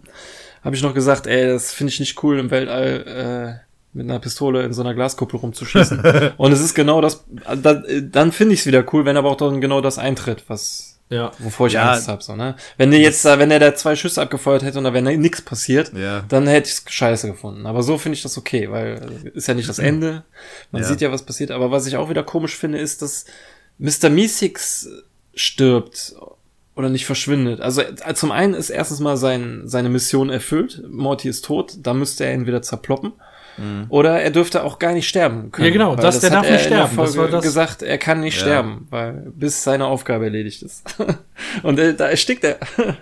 habe 0.64 0.76
ich 0.76 0.84
noch 0.84 0.94
gesagt, 0.94 1.26
ey, 1.28 1.48
das 1.48 1.74
finde 1.74 1.92
ich 1.92 2.00
nicht 2.00 2.22
cool 2.24 2.38
im 2.40 2.52
Weltall 2.52 3.62
äh, 3.64 3.98
mit 3.98 4.10
einer 4.10 4.20
Pistole 4.20 4.64
in 4.64 4.74
so 4.74 4.82
einer 4.82 4.94
Glaskuppel 4.94 5.40
rumzuschießen. 5.40 6.32
Und 6.38 6.52
es 6.52 6.62
ist 6.62 6.74
genau 6.74 7.02
das, 7.02 7.26
dann, 7.62 7.84
dann 8.12 8.32
finde 8.32 8.54
ich 8.54 8.62
es 8.62 8.66
wieder 8.66 8.86
cool, 8.94 9.04
wenn 9.06 9.18
aber 9.18 9.30
auch 9.30 9.38
dann 9.38 9.60
genau 9.62 9.82
das 9.82 9.98
eintritt, 9.98 10.44
was 10.48 10.91
Ja. 11.12 11.32
wovor 11.40 11.68
ich 11.68 11.74
Ja. 11.74 11.92
Angst 11.92 12.08
habe, 12.08 12.24
so, 12.24 12.36
ne? 12.36 12.56
Wenn 12.78 12.90
der 12.90 13.00
jetzt 13.02 13.24
da, 13.26 13.38
wenn 13.38 13.50
der 13.50 13.60
da 13.60 13.76
zwei 13.76 13.96
Schüsse 13.96 14.22
abgefeuert 14.22 14.64
hätte 14.64 14.78
und 14.80 14.86
da 14.86 14.94
wäre 14.94 15.04
nichts 15.18 15.42
passiert, 15.42 15.92
Ja. 15.94 16.24
dann 16.30 16.48
hätte 16.48 16.70
ich 16.70 16.76
es 16.76 16.84
scheiße 16.88 17.28
gefunden. 17.28 17.66
Aber 17.66 17.84
so 17.84 17.98
finde 17.98 18.16
ich 18.16 18.24
das 18.24 18.38
okay, 18.38 18.72
weil 18.72 19.12
ist 19.34 19.48
ja 19.48 19.54
nicht 19.54 19.70
das 19.70 19.78
Ende. 19.78 20.24
Man 20.72 20.82
Ja. 20.82 20.88
sieht 20.88 21.02
ja, 21.02 21.12
was 21.12 21.24
passiert. 21.24 21.52
Aber 21.52 21.70
was 21.70 21.86
ich 21.86 21.98
auch 21.98 22.10
wieder 22.10 22.24
komisch 22.24 22.56
finde, 22.58 22.80
ist, 22.80 23.02
dass 23.02 23.26
Mr. 23.78 24.10
Meeseeks 24.10 24.88
stirbt 25.36 26.16
oder 26.76 26.90
nicht 26.90 27.06
verschwindet. 27.06 27.60
Also 27.62 27.82
äh, 27.82 28.14
zum 28.14 28.32
einen 28.32 28.54
ist 28.54 28.70
erstens 28.70 29.00
mal 29.00 29.18
sein, 29.18 29.64
seine 29.66 29.90
Mission 29.90 30.30
erfüllt. 30.30 30.82
Morty 30.90 31.28
ist 31.30 31.44
tot, 31.46 31.74
da 31.82 31.94
müsste 31.94 32.26
er 32.26 32.34
ihn 32.34 32.48
wieder 32.48 32.62
zerploppen. 32.62 33.14
Oder 33.90 34.22
er 34.22 34.32
dürfte 34.32 34.64
auch 34.64 34.80
gar 34.80 34.94
nicht 34.94 35.08
sterben 35.08 35.52
können. 35.52 35.68
Ja, 35.68 35.72
genau, 35.74 35.96
weil 35.98 36.04
das- 36.04 36.20
der 36.20 36.30
hat 36.32 36.38
darf 36.40 36.46
er 36.46 36.52
nicht 36.54 36.64
in 36.66 36.70
der 36.72 36.78
sterben. 36.88 36.98
Das 36.98 37.18
war 37.18 37.28
das- 37.28 37.44
gesagt, 37.44 37.82
er 37.84 37.98
kann 37.98 38.20
nicht 38.22 38.36
Ja. 38.38 38.42
sterben, 38.42 38.88
weil 38.90 39.32
bis 39.36 39.64
seine 39.64 39.86
Aufgabe 39.86 40.26
erledigt 40.26 40.62
ist. 40.64 40.84
Und 41.64 41.80
äh, 41.80 41.94
da 41.96 42.08
erstickt 42.10 42.44
er. 42.44 42.58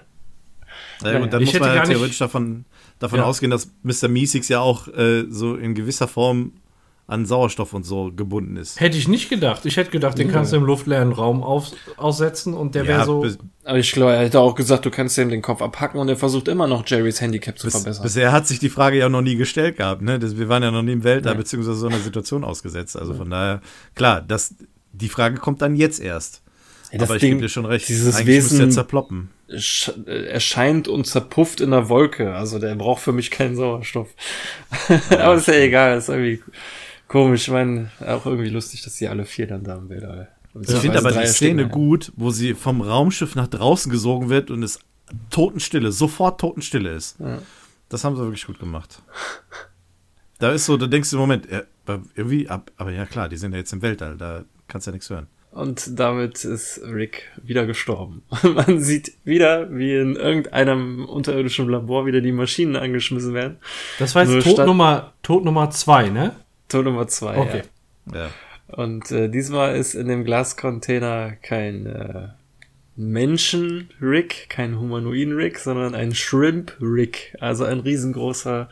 Ja, 1.01 1.13
Naja, 1.13 1.23
und 1.23 1.31
dann 1.31 1.41
ich 1.41 1.53
muss 1.53 1.59
man 1.61 1.69
hätte 1.69 1.79
ja 1.79 1.85
theoretisch 1.93 2.17
davon, 2.17 2.65
davon 2.99 3.19
Ja. 3.19 3.25
ausgehen, 3.25 3.49
dass 3.49 3.71
Mr. 3.83 4.09
Meeseeks 4.09 4.49
ja 4.49 4.59
auch 4.59 4.89
äh, 4.89 5.23
so 5.29 5.55
in 5.55 5.73
gewisser 5.73 6.09
Form 6.09 6.51
an 7.09 7.25
Sauerstoff 7.25 7.73
und 7.73 7.83
so 7.85 8.11
gebunden 8.15 8.55
ist. 8.55 8.79
Hätte 8.79 8.97
ich 8.97 9.07
nicht 9.07 9.29
gedacht. 9.29 9.65
Ich 9.65 9.77
hätte 9.77 9.89
gedacht, 9.91 10.17
den 10.17 10.31
kannst 10.31 10.53
du 10.53 10.57
im 10.57 10.63
luftleeren 10.63 11.11
Raum 11.11 11.43
auf, 11.43 11.71
aussetzen 11.97 12.53
und 12.53 12.75
der 12.75 12.87
wäre 12.87 13.03
so. 13.05 13.25
Aber 13.65 13.77
ich 13.79 13.91
glaube, 13.91 14.13
er 14.13 14.19
hätte 14.23 14.39
auch 14.39 14.55
gesagt, 14.55 14.85
du 14.85 14.91
kannst 14.91 15.17
ihm 15.17 15.29
den 15.29 15.41
Kopf 15.41 15.61
abhacken 15.61 15.99
und 15.99 16.07
er 16.07 16.15
versucht 16.17 16.47
immer 16.47 16.67
noch 16.67 16.85
Jerrys 16.87 17.19
Handicap 17.19 17.57
zu 17.59 17.67
bis, 17.67 17.75
verbessern. 17.75 18.03
bisher 18.03 18.31
hat 18.31 18.47
sich 18.47 18.59
die 18.59 18.69
Frage 18.69 18.97
ja 18.97 19.09
noch 19.09 19.21
nie 19.21 19.35
gestellt 19.35 19.77
gehabt. 19.77 20.01
Ne? 20.01 20.19
Das, 20.19 20.37
wir 20.37 20.49
waren 20.49 20.63
ja 20.63 20.71
noch 20.71 20.83
nie 20.83 20.93
im 20.93 21.03
Weltall 21.03 21.35
beziehungsweise 21.35 21.77
so 21.77 21.87
einer 21.87 21.99
Situation 21.99 22.43
ausgesetzt. 22.43 22.95
Also 22.97 23.13
von 23.13 23.29
daher, 23.29 23.61
klar, 23.95 24.21
das, 24.21 24.55
die 24.93 25.09
Frage 25.09 25.37
kommt 25.37 25.61
dann 25.61 25.75
jetzt 25.75 25.99
erst. 25.99 26.41
Ja, 26.91 26.97
das 26.99 27.09
Aber 27.09 27.15
ich 27.17 27.21
Ding- 27.21 27.31
gebe 27.31 27.41
dir 27.41 27.49
schon 27.49 27.65
recht. 27.65 27.87
dieses 27.89 28.15
Eigentlich 28.15 28.35
müsste 28.37 28.55
er 28.55 28.59
Wesen- 28.61 28.71
zerploppen. 28.71 29.29
Äh, 30.05 30.25
erscheint 30.27 30.87
und 30.87 31.05
zerpufft 31.07 31.59
in 31.61 31.71
der 31.71 31.89
Wolke. 31.89 32.33
Also 32.35 32.59
der 32.59 32.75
braucht 32.75 33.01
für 33.01 33.11
mich 33.13 33.31
keinen 33.31 33.55
Sauerstoff. 33.55 34.09
Aber 35.09 35.35
ist 35.35 35.47
ja 35.47 35.55
egal, 35.55 35.97
ist 35.97 36.09
irgendwie 36.09 36.41
komisch. 37.09 37.49
Ich 37.49 37.53
meine, 37.53 37.91
auch 37.99 38.25
irgendwie 38.25 38.49
lustig, 38.49 38.81
dass 38.83 38.95
die 38.95 39.09
alle 39.09 39.25
vier 39.25 39.47
dann 39.47 39.65
da 39.65 39.75
im 39.75 39.89
Weltall. 39.89 40.29
Ich 40.61 40.77
finde 40.77 40.97
aber 40.97 41.11
die 41.11 41.27
Szene 41.27 41.67
gut, 41.67 42.13
wo 42.15 42.31
sie 42.31 42.53
vom 42.53 42.81
Raumschiff 42.81 43.35
nach 43.35 43.47
draußen 43.47 43.91
gesogen 43.91 44.29
wird 44.29 44.49
und 44.49 44.63
es 44.63 44.79
Totenstille, 45.29 45.91
sofort 45.91 46.39
Totenstille 46.39 46.91
ist. 46.91 47.19
Ja. 47.19 47.39
Das 47.89 48.03
haben 48.03 48.15
sie 48.15 48.21
wirklich 48.21 48.45
gut 48.45 48.59
gemacht. 48.59 49.01
Da 50.37 50.51
ist 50.51 50.65
so, 50.65 50.77
da 50.77 50.87
denkst 50.87 51.09
du, 51.09 51.17
Moment, 51.17 51.49
äh, 51.49 51.63
aber 51.85 52.03
irgendwie, 52.15 52.47
ab, 52.47 52.71
aber 52.77 52.91
ja 52.91 53.05
klar, 53.05 53.27
die 53.29 53.37
sind 53.37 53.51
ja 53.51 53.57
jetzt 53.57 53.73
im 53.73 53.81
Weltall, 53.81 54.15
da 54.17 54.43
kannst 54.67 54.87
du 54.87 54.91
ja 54.91 54.93
nichts 54.93 55.09
hören. 55.09 55.27
Und 55.51 55.99
damit 55.99 56.45
ist 56.45 56.79
Rick 56.83 57.31
wieder 57.41 57.65
gestorben. 57.65 58.21
Man 58.43 58.79
sieht 58.79 59.13
wieder, 59.23 59.75
wie 59.75 59.95
in 59.95 60.15
irgendeinem 60.15 61.05
unterirdischen 61.05 61.67
Labor 61.67 62.05
wieder 62.05 62.21
die 62.21 62.31
Maschinen 62.31 62.75
angeschmissen 62.75 63.33
werden. 63.33 63.57
Das 63.97 64.13
war 64.13 64.25
jetzt 64.25 64.45
Tod 64.45 64.65
Nummer, 64.65 65.13
Tod 65.23 65.43
Nummer 65.43 65.71
zwei, 65.71 66.09
ne? 66.09 66.35
Tod 66.69 66.85
Nummer 66.85 67.07
zwei, 67.07 67.37
okay. 67.37 67.61
ja. 68.13 68.25
ja. 68.25 68.29
Und 68.67 69.11
äh, 69.11 69.29
diesmal 69.29 69.75
ist 69.75 69.95
in 69.95 70.07
dem 70.07 70.23
Glascontainer 70.23 71.33
kein 71.41 71.87
äh, 71.87 72.27
Menschen-Rick, 72.95 74.47
kein 74.49 74.79
Humanoiden-Rick, 74.79 75.57
sondern 75.57 75.95
ein 75.95 76.13
Shrimp-Rick, 76.13 77.35
also 77.39 77.65
ein 77.65 77.79
riesengroßer 77.79 78.69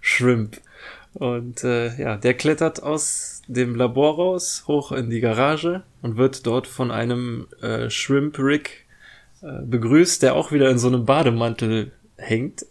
Shrimp. 0.00 0.60
Und 1.14 1.64
äh, 1.64 1.96
ja, 2.00 2.16
der 2.16 2.34
klettert 2.34 2.82
aus 2.82 3.42
dem 3.46 3.74
Labor 3.74 4.16
raus, 4.16 4.64
hoch 4.68 4.92
in 4.92 5.10
die 5.10 5.20
Garage 5.20 5.82
und 6.02 6.16
wird 6.16 6.46
dort 6.46 6.66
von 6.66 6.90
einem 6.90 7.48
äh, 7.60 7.90
Shrimp-Rick 7.90 8.86
äh, 9.42 9.62
begrüßt, 9.62 10.22
der 10.22 10.34
auch 10.34 10.52
wieder 10.52 10.70
in 10.70 10.78
so 10.78 10.88
einem 10.88 11.04
Bademantel 11.04 11.92
hängt. 12.16 12.66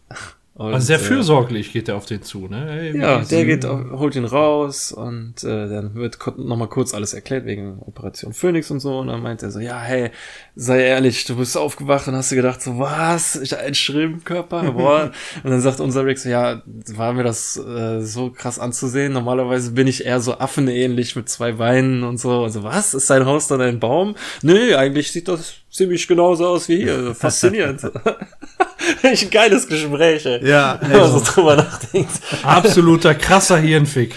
Und, 0.57 0.73
also 0.73 0.87
sehr 0.87 0.99
äh, 0.99 1.01
fürsorglich 1.01 1.73
geht 1.73 1.89
er 1.89 1.97
auf 1.97 2.05
den 2.05 2.21
zu, 2.23 2.47
ne? 2.47 2.65
Hey, 2.69 2.97
ja, 2.97 3.19
der 3.19 3.43
geht, 3.43 3.65
holt 3.65 4.15
ihn 4.15 4.23
raus 4.23 4.93
und 4.93 5.43
äh, 5.43 5.67
dann 5.67 5.95
wird 5.95 6.17
nochmal 6.37 6.69
kurz 6.69 6.93
alles 6.93 7.13
erklärt 7.13 7.45
wegen 7.45 7.79
Operation 7.79 8.31
Phoenix 8.31 8.71
und 8.71 8.79
so. 8.79 8.99
Und 8.99 9.07
dann 9.07 9.21
meint 9.21 9.43
er 9.43 9.51
so, 9.51 9.59
ja, 9.59 9.81
hey, 9.81 10.11
sei 10.55 10.81
ehrlich, 10.81 11.25
du 11.25 11.35
bist 11.35 11.57
aufgewacht 11.57 12.07
und 12.07 12.15
hast 12.15 12.31
du 12.31 12.37
gedacht, 12.37 12.61
so, 12.61 12.79
was? 12.79 13.35
Ich 13.35 13.57
ein 13.57 13.75
Schrimpkörper? 13.75 14.71
Boah. 14.71 15.11
und 15.43 15.49
dann 15.49 15.59
sagt 15.59 15.81
unser 15.81 16.05
Rick 16.05 16.19
so, 16.19 16.29
ja, 16.29 16.61
war 16.65 17.11
mir 17.11 17.23
das 17.23 17.57
äh, 17.57 17.99
so 17.99 18.31
krass 18.31 18.57
anzusehen. 18.57 19.11
Normalerweise 19.11 19.71
bin 19.71 19.87
ich 19.87 20.05
eher 20.05 20.21
so 20.21 20.37
affenähnlich 20.37 21.17
mit 21.17 21.27
zwei 21.27 21.51
Beinen 21.51 22.03
und 22.03 22.17
so. 22.17 22.43
Also, 22.43 22.63
was? 22.63 22.93
Ist 22.93 23.09
dein 23.09 23.25
Haus 23.25 23.47
dann 23.47 23.59
ein 23.59 23.81
Baum? 23.81 24.15
Nee, 24.41 24.73
eigentlich 24.75 25.11
sieht 25.11 25.27
das 25.27 25.64
ziemlich 25.75 26.07
genauso 26.07 26.47
aus 26.47 26.69
wie 26.69 26.77
hier. 26.77 27.13
Faszinierend. 27.19 27.81
ein 29.03 29.29
geiles 29.29 29.67
Gespräch, 29.67 30.25
ey. 30.25 30.47
Ja, 30.47 30.79
wenn 30.81 30.99
man 30.99 31.11
so 31.11 31.21
drüber 31.23 31.55
nachdenkt. 31.57 32.11
Absoluter 32.43 33.13
krasser 33.15 33.57
Hirnfick. 33.57 34.15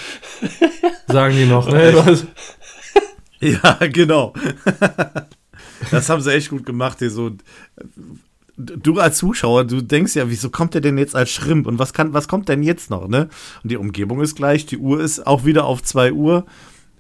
Sagen 1.08 1.34
die 1.34 1.46
noch, 1.46 1.68
ne? 1.68 2.18
ja, 3.40 3.78
genau. 3.88 4.34
Das 5.90 6.08
haben 6.08 6.20
sie 6.20 6.32
echt 6.32 6.50
gut 6.50 6.64
gemacht, 6.64 6.98
hier 6.98 7.10
so. 7.10 7.32
Du 8.56 8.98
als 8.98 9.18
Zuschauer, 9.18 9.64
du 9.64 9.80
denkst 9.80 10.16
ja, 10.16 10.28
wieso 10.28 10.50
kommt 10.50 10.74
der 10.74 10.80
denn 10.80 10.98
jetzt 10.98 11.14
als 11.14 11.30
Schrimp 11.30 11.66
und 11.68 11.78
was 11.78 11.92
kann, 11.92 12.12
was 12.12 12.26
kommt 12.26 12.48
denn 12.48 12.64
jetzt 12.64 12.90
noch, 12.90 13.06
ne? 13.06 13.28
Und 13.62 13.70
die 13.70 13.76
Umgebung 13.76 14.20
ist 14.20 14.34
gleich, 14.34 14.66
die 14.66 14.78
Uhr 14.78 15.00
ist 15.00 15.26
auch 15.28 15.44
wieder 15.44 15.64
auf 15.64 15.80
2 15.82 16.12
Uhr 16.12 16.44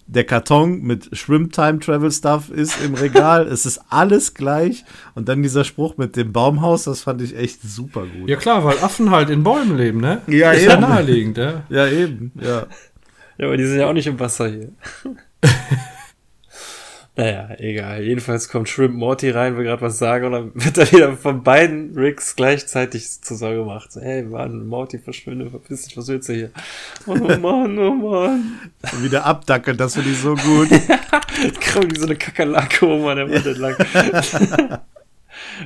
der 0.08 0.24
Karton 0.24 0.80
mit 0.82 1.10
Shrimp 1.16 1.52
Time 1.52 1.78
Travel 1.78 2.10
Stuff 2.10 2.50
ist 2.50 2.82
im 2.82 2.94
Regal. 2.94 3.46
es 3.52 3.66
ist 3.66 3.80
alles 3.90 4.34
gleich. 4.34 4.84
Und 5.14 5.28
dann 5.28 5.42
dieser 5.42 5.64
Spruch 5.64 5.96
mit 5.98 6.16
dem 6.16 6.32
Baumhaus, 6.32 6.84
das 6.84 7.02
fand 7.02 7.20
ich 7.22 7.36
echt 7.36 7.62
super 7.62 8.06
gut. 8.06 8.28
Ja 8.28 8.36
klar, 8.36 8.64
weil 8.64 8.78
Affen 8.78 9.10
halt 9.10 9.28
in 9.30 9.42
Bäumen 9.44 9.76
leben, 9.76 10.00
ne? 10.00 10.22
Ja, 10.26 10.52
ist 10.52 10.62
eben. 10.62 10.70
ja 10.70 10.80
naheliegend, 10.80 11.36
ja. 11.36 11.62
Ja, 11.68 11.86
eben, 11.86 12.32
ja. 12.40 12.66
Ja, 13.36 13.46
aber 13.46 13.56
die 13.56 13.66
sind 13.66 13.78
ja 13.78 13.88
auch 13.88 13.92
nicht 13.92 14.06
im 14.06 14.18
Wasser 14.18 14.48
hier. 14.48 14.70
Naja, 17.18 17.48
egal. 17.58 18.04
Jedenfalls 18.04 18.48
kommt 18.48 18.68
Shrimp 18.68 18.94
Morty 18.94 19.30
rein, 19.30 19.56
will 19.56 19.64
gerade 19.64 19.82
was 19.82 19.98
sagen 19.98 20.26
und 20.26 20.32
dann 20.32 20.52
wird 20.54 20.78
er 20.78 20.92
wieder 20.92 21.16
von 21.16 21.42
beiden 21.42 21.98
Ricks 21.98 22.36
gleichzeitig 22.36 23.20
zur 23.22 23.36
Sorge 23.36 23.58
gemacht. 23.58 23.90
So, 23.90 24.00
hey 24.00 24.22
Mann, 24.22 24.68
Morty 24.68 25.00
verschwinde, 25.00 25.50
verpiss 25.50 25.82
dich, 25.82 25.96
was 25.96 26.06
willst 26.06 26.28
du 26.28 26.34
hier? 26.34 26.50
Oh 27.08 27.16
Mann, 27.16 27.76
oh 27.76 27.92
Mann. 27.92 28.60
wieder 29.00 29.26
abdackeln, 29.26 29.76
das 29.76 29.94
finde 29.94 30.10
ich 30.10 30.18
so 30.18 30.36
gut. 30.36 30.68
Krabbelt 31.60 31.96
wie 31.96 31.98
so 31.98 32.06
eine 32.06 32.14
Kakerlake 32.14 32.86
um 32.86 33.04
an 33.08 33.16
der 33.16 33.28
Wand 33.28 33.46
entlang. 33.46 33.74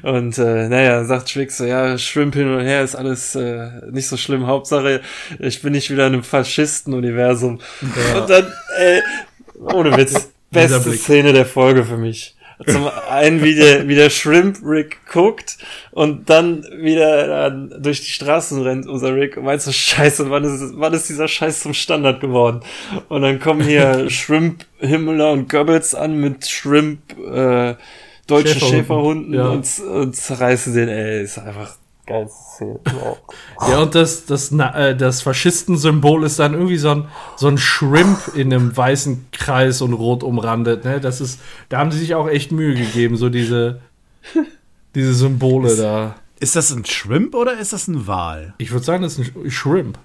Und 0.03 0.39
äh, 0.39 0.69
naja, 0.71 1.05
sagt 1.05 1.29
Schwick 1.29 1.53
so, 1.53 1.67
ja, 1.67 1.99
Shrimp 1.99 2.35
hin 2.35 2.49
und 2.49 2.61
her 2.61 2.83
ist 2.83 2.95
alles 2.95 3.35
äh, 3.35 3.69
nicht 3.91 4.09
so 4.09 4.17
schlimm. 4.17 4.47
Hauptsache, 4.47 5.03
ich 5.39 5.61
bin 5.61 5.73
nicht 5.73 5.91
wieder 5.91 6.07
in 6.07 6.15
einem 6.15 6.23
Faschisten-Universum. 6.23 7.61
Ja. 7.83 8.21
Und 8.21 8.31
dann, 8.31 8.53
ey, 8.79 9.03
ohne 9.55 9.97
Witz, 9.97 10.33
beste 10.53 10.93
Szene 10.93 11.33
der 11.33 11.47
Folge 11.47 11.85
für 11.85 11.97
mich. 11.97 12.37
Zum 12.67 12.89
einen, 13.11 13.43
wie 13.43 13.55
der, 13.55 13.89
wie 13.89 13.95
der 13.95 14.11
Shrimp 14.11 14.59
Rick 14.65 14.99
guckt 15.11 15.59
und 15.91 16.31
dann 16.31 16.65
wieder 16.77 17.51
durch 17.51 18.01
die 18.01 18.11
Straßen 18.11 18.63
rennt, 18.63 18.87
unser 18.87 19.15
Rick, 19.15 19.37
und 19.37 19.45
meint 19.45 19.63
so, 19.63 19.73
scheiße, 19.73 20.31
wann 20.31 20.45
ist, 20.45 20.73
wann 20.77 20.93
ist 20.93 21.09
dieser 21.09 21.29
Scheiß 21.29 21.61
zum 21.61 21.75
Standard 21.75 22.21
geworden? 22.21 22.61
Und 23.09 23.23
dann 23.23 23.41
kommen 23.41 23.63
hier 23.63 24.09
Shrimp 24.11 24.65
Himmler 24.79 25.33
und 25.33 25.49
Goebbels 25.49 25.95
an 25.95 26.21
mit 26.21 26.47
Shrimp 26.47 27.01
äh, 27.19 27.75
deutschen 28.27 28.61
Schäferhunden, 28.61 29.33
Schäferhunden 29.33 29.35
ja. 29.35 29.49
und, 29.49 29.79
und 29.81 30.17
zerreißen 30.17 30.75
den, 30.75 30.89
ey, 30.89 31.23
ist 31.23 31.39
einfach 31.39 31.77
geilste 32.07 32.43
Szene. 32.43 32.81
ja, 33.69 33.79
und 33.81 33.95
das, 33.95 34.27
das, 34.27 34.53
äh, 34.53 34.97
das 34.97 35.23
Faschistensymbol 35.23 36.25
ist 36.25 36.39
dann 36.39 36.55
irgendwie 36.55 36.77
so 36.77 36.91
ein, 36.91 37.09
so 37.37 37.49
ein 37.49 37.59
Shrimp 37.59 38.35
in 38.35 38.53
einem 38.53 38.77
weißen 38.77 39.27
Kreis 39.33 39.83
und 39.83 39.93
rot 39.93 40.23
umrandet. 40.23 40.85
Ne? 40.85 41.01
Das 41.01 41.21
ist, 41.21 41.41
da 41.69 41.79
haben 41.79 41.93
sie 41.93 41.99
sich 41.99 42.15
auch 42.15 42.29
echt 42.29 42.53
Mühe 42.53 42.75
gegeben, 42.75 43.17
so 43.17 43.29
diese, 43.29 43.81
diese 44.95 45.15
Symbole 45.15 45.69
ist, 45.71 45.81
da. 45.81 46.17
Ist 46.41 46.57
das 46.57 46.73
ein 46.73 46.85
Shrimp 46.85 47.35
oder 47.35 47.59
ist 47.59 47.73
das 47.73 47.87
ein 47.89 48.07
Wal? 48.07 48.55
Ich 48.59 48.73
würde 48.73 48.85
sagen, 48.85 49.03
das 49.03 49.19
ist 49.19 49.37
ein 49.37 49.51
Shrimp. 49.51 49.99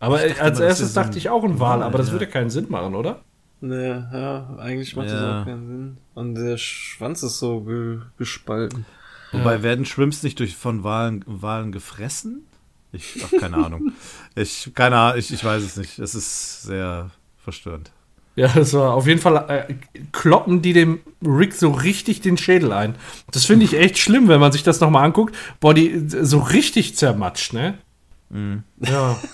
Aber 0.00 0.18
dachte, 0.18 0.42
als 0.42 0.60
erstes 0.60 0.92
dachte 0.92 1.18
ich 1.18 1.28
auch 1.28 1.42
ein 1.42 1.58
Wal, 1.58 1.82
aber 1.82 1.98
das 1.98 2.08
ja. 2.08 2.12
würde 2.12 2.26
keinen 2.26 2.50
Sinn 2.50 2.66
machen, 2.68 2.94
oder? 2.94 3.22
Nee, 3.60 3.88
ja, 3.88 4.56
eigentlich 4.58 4.94
macht 4.94 5.08
ja. 5.08 5.14
das 5.14 5.22
auch 5.22 5.44
keinen 5.46 5.66
Sinn. 5.66 5.96
Und 6.14 6.34
der 6.36 6.56
Schwanz 6.56 7.22
ist 7.24 7.38
so 7.38 7.62
ge 7.62 7.98
gespalten. 8.16 8.86
Wobei 9.32 9.56
ja. 9.56 9.62
werden 9.62 9.84
Shrimps 9.84 10.22
nicht 10.22 10.38
durch 10.40 10.56
von 10.56 10.84
Walen, 10.84 11.24
Walen 11.26 11.72
gefressen? 11.72 12.46
Ich 12.92 13.22
habe 13.22 13.36
keine 13.38 13.56
Ahnung. 13.56 13.92
Ich, 14.34 14.70
keine 14.72 14.96
Ahnung, 14.96 15.18
ich, 15.18 15.32
ich 15.32 15.44
weiß 15.44 15.64
es 15.64 15.76
nicht. 15.76 15.98
Es 15.98 16.14
ist 16.14 16.62
sehr 16.62 17.10
verstörend. 17.42 17.90
Ja, 18.36 18.46
das 18.46 18.72
war 18.72 18.94
auf 18.94 19.08
jeden 19.08 19.20
Fall 19.20 19.36
äh, 19.48 19.74
kloppen 20.12 20.62
die 20.62 20.72
dem 20.72 21.00
Rick 21.26 21.54
so 21.54 21.72
richtig 21.72 22.20
den 22.20 22.36
Schädel 22.36 22.72
ein. 22.72 22.94
Das 23.32 23.44
finde 23.44 23.64
ich 23.64 23.74
echt 23.74 23.98
schlimm, 23.98 24.28
wenn 24.28 24.38
man 24.38 24.52
sich 24.52 24.62
das 24.62 24.78
nochmal 24.78 25.04
anguckt. 25.04 25.34
Boah, 25.58 25.74
die 25.74 26.04
so 26.06 26.38
richtig 26.38 26.96
zermatscht, 26.96 27.52
ne? 27.52 27.78
Mhm. 28.30 28.62
Ja. 28.78 29.18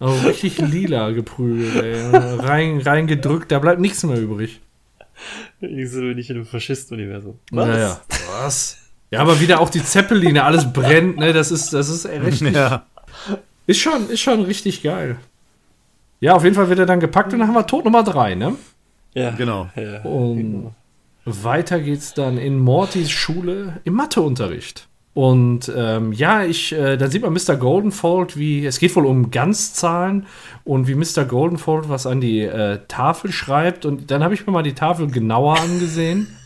Also 0.00 0.26
richtig 0.26 0.58
lila 0.58 1.12
geprügelt, 1.12 1.76
ey. 1.76 2.10
Rein, 2.44 2.80
reingedrückt, 2.80 3.52
da 3.52 3.60
bleibt 3.60 3.80
nichts 3.80 4.02
mehr 4.02 4.20
übrig. 4.20 4.60
Ich 5.64 5.90
bin 5.90 6.14
nicht 6.14 6.30
in 6.30 6.36
einem 6.36 6.46
Faschist-Universum. 6.46 7.38
Was? 7.50 7.68
Naja. 7.68 8.00
Was? 8.30 8.78
Ja, 9.10 9.20
aber 9.20 9.40
wieder 9.40 9.60
auch 9.60 9.70
die 9.70 9.82
Zeppeline, 9.82 10.42
alles 10.42 10.72
brennt, 10.72 11.18
ne? 11.18 11.32
Das 11.32 11.50
ist, 11.50 11.72
das 11.72 11.88
ist 11.88 12.06
richtig. 12.06 12.54
Ja. 12.54 12.86
Ist 13.66 13.78
schon, 13.80 14.08
ist 14.10 14.20
schon 14.20 14.42
richtig 14.42 14.82
geil. 14.82 15.16
Ja, 16.20 16.34
auf 16.34 16.44
jeden 16.44 16.56
Fall 16.56 16.68
wird 16.68 16.78
er 16.78 16.86
dann 16.86 17.00
gepackt 17.00 17.32
und 17.32 17.38
dann 17.38 17.48
haben 17.48 17.54
wir 17.54 17.66
Tod 17.66 17.84
Nummer 17.84 18.02
3, 18.02 18.34
ne? 18.34 18.56
Ja. 19.14 19.30
Genau. 19.30 19.70
Ja, 19.76 20.02
und 20.02 20.36
genau. 20.36 20.74
weiter 21.24 21.80
geht's 21.80 22.14
dann 22.14 22.38
in 22.38 22.58
Mortys 22.58 23.10
Schule 23.10 23.80
im 23.84 23.94
Matheunterricht. 23.94 24.88
Und 25.14 25.72
ähm, 25.74 26.12
ja, 26.12 26.42
ich, 26.42 26.72
äh, 26.72 26.96
dann 26.96 27.08
sieht 27.08 27.22
man 27.22 27.32
Mr. 27.32 27.56
Goldenfold, 27.56 28.36
wie, 28.36 28.66
es 28.66 28.80
geht 28.80 28.94
wohl 28.96 29.06
um 29.06 29.30
Ganzzahlen 29.30 30.26
und 30.64 30.88
wie 30.88 30.96
Mr. 30.96 31.24
Goldenfold 31.24 31.88
was 31.88 32.04
an 32.04 32.20
die 32.20 32.40
äh, 32.40 32.80
Tafel 32.88 33.30
schreibt. 33.30 33.86
Und 33.86 34.10
dann 34.10 34.24
habe 34.24 34.34
ich 34.34 34.44
mir 34.44 34.52
mal 34.52 34.64
die 34.64 34.74
Tafel 34.74 35.08
genauer 35.08 35.60
angesehen. 35.60 36.36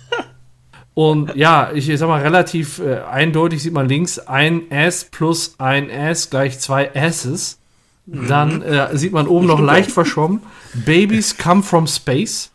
und 0.94 1.34
ja, 1.34 1.70
ich, 1.72 1.88
ich 1.88 1.98
sag 1.98 2.08
mal, 2.08 2.20
relativ 2.20 2.78
äh, 2.80 3.00
eindeutig 3.10 3.62
sieht 3.62 3.72
man 3.72 3.88
links 3.88 4.18
ein 4.18 4.70
S 4.70 5.04
plus 5.04 5.54
ein 5.58 5.88
S 5.88 6.28
gleich 6.28 6.58
zwei 6.60 6.90
S's. 6.92 7.58
Dann 8.04 8.62
äh, 8.62 8.96
sieht 8.96 9.12
man 9.12 9.26
oben 9.26 9.46
noch 9.46 9.60
leicht 9.60 9.90
verschwommen. 9.90 10.42
Babies 10.74 11.36
come 11.36 11.62
from 11.62 11.86
space. 11.86 12.50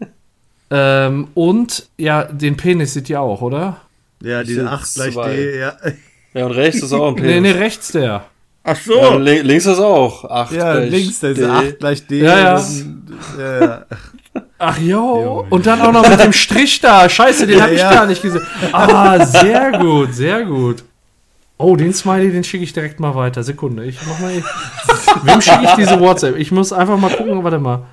ähm, 0.70 1.28
und 1.34 1.88
ja, 1.96 2.24
den 2.24 2.56
Penis 2.56 2.94
sieht 2.94 3.08
ihr 3.08 3.20
auch, 3.20 3.40
oder? 3.40 3.80
Ja, 4.22 4.42
diese 4.42 4.68
8 4.68 4.94
gleich 4.94 5.14
zwei. 5.14 5.34
D, 5.34 5.58
ja. 5.58 5.76
Ja, 6.34 6.46
und 6.46 6.52
rechts 6.52 6.82
ist 6.82 6.92
auch 6.92 7.08
ein 7.08 7.16
Penis. 7.16 7.30
Nee, 7.34 7.40
nee, 7.40 7.50
rechts 7.50 7.92
der. 7.92 8.24
Ach 8.62 8.76
so. 8.76 8.94
Ja, 8.94 9.16
links 9.16 9.66
ist 9.66 9.78
auch 9.78 10.24
8 10.24 10.52
Ja, 10.52 10.74
links, 10.74 11.20
der 11.20 11.30
ist 11.30 11.42
8 11.42 11.78
gleich 11.78 12.06
D. 12.06 12.20
Ja, 12.20 12.38
ja. 12.38 12.64
ja, 13.38 13.60
ja. 13.60 13.86
Ach 14.58 14.78
jo, 14.78 15.46
und 15.48 15.66
dann 15.66 15.80
auch 15.80 15.92
noch 15.92 16.06
mit 16.06 16.20
dem 16.20 16.34
Strich 16.34 16.80
da. 16.80 17.08
Scheiße, 17.08 17.46
den 17.46 17.56
ja, 17.56 17.64
habe 17.64 17.74
ich 17.74 17.80
ja. 17.80 17.92
gar 17.92 18.06
nicht 18.06 18.20
gesehen. 18.20 18.46
Ah, 18.72 19.24
sehr 19.26 19.72
gut, 19.78 20.14
sehr 20.14 20.44
gut. 20.44 20.84
Oh, 21.56 21.76
den 21.76 21.94
Smiley, 21.94 22.30
den 22.30 22.44
schicke 22.44 22.64
ich 22.64 22.72
direkt 22.74 23.00
mal 23.00 23.14
weiter. 23.14 23.42
Sekunde, 23.42 23.84
ich 23.86 23.98
mach 24.06 24.20
mal. 24.20 24.42
Wem 25.24 25.40
schicke 25.40 25.64
ich 25.64 25.72
diese 25.72 25.98
WhatsApp? 25.98 26.36
Ich 26.36 26.52
muss 26.52 26.72
einfach 26.72 26.98
mal 26.98 27.10
gucken, 27.10 27.42
warte 27.42 27.58
mal. 27.58 27.86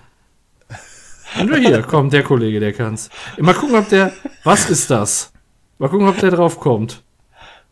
Nur 1.43 1.57
hier, 1.57 1.81
komm, 1.81 2.09
der 2.09 2.23
Kollege, 2.23 2.59
der 2.59 2.73
kann's. 2.73 3.09
Mal 3.37 3.53
gucken, 3.53 3.75
ob 3.75 3.87
der. 3.89 4.11
Was 4.43 4.69
ist 4.69 4.91
das? 4.91 5.31
Mal 5.79 5.89
gucken, 5.89 6.07
ob 6.07 6.17
der 6.17 6.31
drauf 6.31 6.59
kommt. 6.59 7.03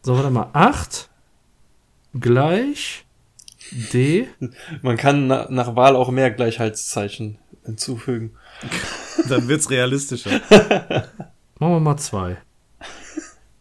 So, 0.01 0.15
warte 0.15 0.29
mal. 0.29 0.49
8 0.53 1.09
gleich 2.19 3.05
D. 3.71 4.27
Man 4.81 4.97
kann 4.97 5.27
na, 5.27 5.47
nach 5.49 5.75
Wahl 5.75 5.95
auch 5.95 6.11
mehr 6.11 6.31
Gleichheitszeichen 6.31 7.39
hinzufügen. 7.63 8.31
Dann 9.29 9.47
wird's 9.47 9.69
realistischer. 9.69 10.29
Machen 11.59 11.73
wir 11.73 11.79
mal 11.79 11.97
zwei. 11.97 12.37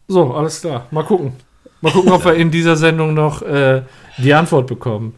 So, 0.07 0.33
alles 0.33 0.61
klar. 0.61 0.87
Mal 0.91 1.03
gucken. 1.03 1.33
Mal 1.81 1.91
gucken, 1.91 2.11
ob 2.11 2.25
wir 2.25 2.35
in 2.35 2.51
dieser 2.51 2.75
Sendung 2.75 3.13
noch 3.13 3.41
äh, 3.41 3.83
die 4.17 4.33
Antwort 4.33 4.67
bekommen. 4.67 5.15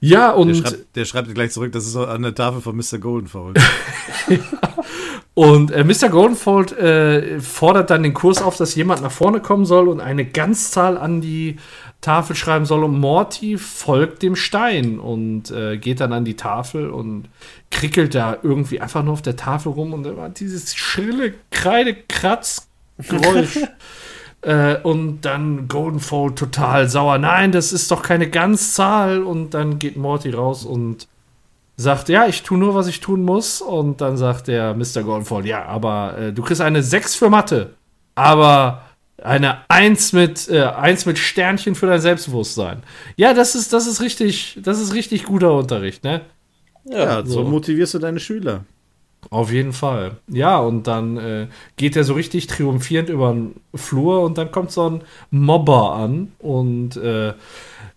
Ja, 0.00 0.32
und. 0.32 0.48
Der 0.48 0.54
schreibt, 0.54 0.96
der 0.96 1.04
schreibt 1.04 1.34
gleich 1.34 1.52
zurück, 1.52 1.72
das 1.72 1.86
ist 1.86 1.96
an 1.96 2.22
der 2.22 2.34
Tafel 2.34 2.60
von 2.60 2.76
Mr. 2.76 2.98
Goldenfold. 2.98 3.58
Und 5.34 5.72
äh, 5.72 5.82
Mr. 5.82 6.10
Goldenfold 6.10 6.78
äh, 6.78 7.40
fordert 7.40 7.90
dann 7.90 8.04
den 8.04 8.14
Kurs 8.14 8.40
auf, 8.40 8.56
dass 8.56 8.76
jemand 8.76 9.02
nach 9.02 9.10
vorne 9.10 9.40
kommen 9.40 9.66
soll 9.66 9.88
und 9.88 10.00
eine 10.00 10.24
Ganzzahl 10.24 10.96
an 10.96 11.20
die 11.20 11.56
Tafel 12.00 12.36
schreiben 12.36 12.66
soll. 12.66 12.84
Und 12.84 13.00
Morty 13.00 13.58
folgt 13.58 14.22
dem 14.22 14.36
Stein 14.36 15.00
und 15.00 15.50
äh, 15.50 15.76
geht 15.76 15.98
dann 15.98 16.12
an 16.12 16.24
die 16.24 16.36
Tafel 16.36 16.88
und 16.88 17.28
krickelt 17.72 18.14
da 18.14 18.36
irgendwie 18.42 18.80
einfach 18.80 19.02
nur 19.02 19.14
auf 19.14 19.22
der 19.22 19.34
Tafel 19.34 19.72
rum 19.72 19.92
und 19.92 20.06
immer 20.06 20.28
dieses 20.28 20.76
schrille 20.76 21.34
Kreidekratzgeräusch. 21.50 23.58
äh, 24.42 24.76
und 24.82 25.22
dann 25.22 25.66
Goldenfold 25.66 26.36
total 26.36 26.88
sauer. 26.88 27.18
Nein, 27.18 27.50
das 27.50 27.72
ist 27.72 27.90
doch 27.90 28.04
keine 28.04 28.30
Ganzzahl. 28.30 29.24
Und 29.24 29.54
dann 29.54 29.80
geht 29.80 29.96
Morty 29.96 30.30
raus 30.30 30.64
und 30.64 31.08
sagt, 31.76 32.08
ja, 32.08 32.26
ich 32.26 32.42
tue 32.42 32.58
nur, 32.58 32.74
was 32.74 32.86
ich 32.86 33.00
tun 33.00 33.22
muss. 33.22 33.60
Und 33.60 34.00
dann 34.00 34.16
sagt 34.16 34.48
der 34.48 34.74
Mr. 34.74 35.02
Goldenfold, 35.02 35.46
ja, 35.46 35.64
aber 35.64 36.18
äh, 36.18 36.32
du 36.32 36.42
kriegst 36.42 36.60
eine 36.60 36.82
6 36.82 37.14
für 37.14 37.30
Mathe, 37.30 37.74
aber 38.14 38.82
eine 39.22 39.58
1 39.68 40.12
mit, 40.12 40.48
äh, 40.48 40.62
1 40.62 41.06
mit 41.06 41.18
Sternchen 41.18 41.74
für 41.74 41.86
dein 41.86 42.00
Selbstbewusstsein. 42.00 42.82
Ja, 43.16 43.34
das 43.34 43.54
ist, 43.54 43.72
das 43.72 43.86
ist 43.86 44.00
richtig, 44.00 44.58
das 44.62 44.80
ist 44.80 44.94
richtig 44.94 45.24
guter 45.24 45.54
Unterricht, 45.54 46.04
ne? 46.04 46.22
Ja, 46.84 47.24
so, 47.24 47.42
so. 47.42 47.44
motivierst 47.44 47.94
du 47.94 47.98
deine 47.98 48.20
Schüler. 48.20 48.64
Auf 49.30 49.50
jeden 49.50 49.72
Fall. 49.72 50.18
Ja, 50.28 50.58
und 50.58 50.86
dann 50.86 51.16
äh, 51.16 51.46
geht 51.76 51.96
er 51.96 52.04
so 52.04 52.12
richtig 52.12 52.46
triumphierend 52.46 53.08
über 53.08 53.32
den 53.32 53.54
Flur 53.74 54.22
und 54.22 54.36
dann 54.36 54.50
kommt 54.50 54.70
so 54.70 54.90
ein 54.90 55.02
Mobber 55.30 55.94
an 55.94 56.32
und 56.38 56.96
äh, 56.96 57.32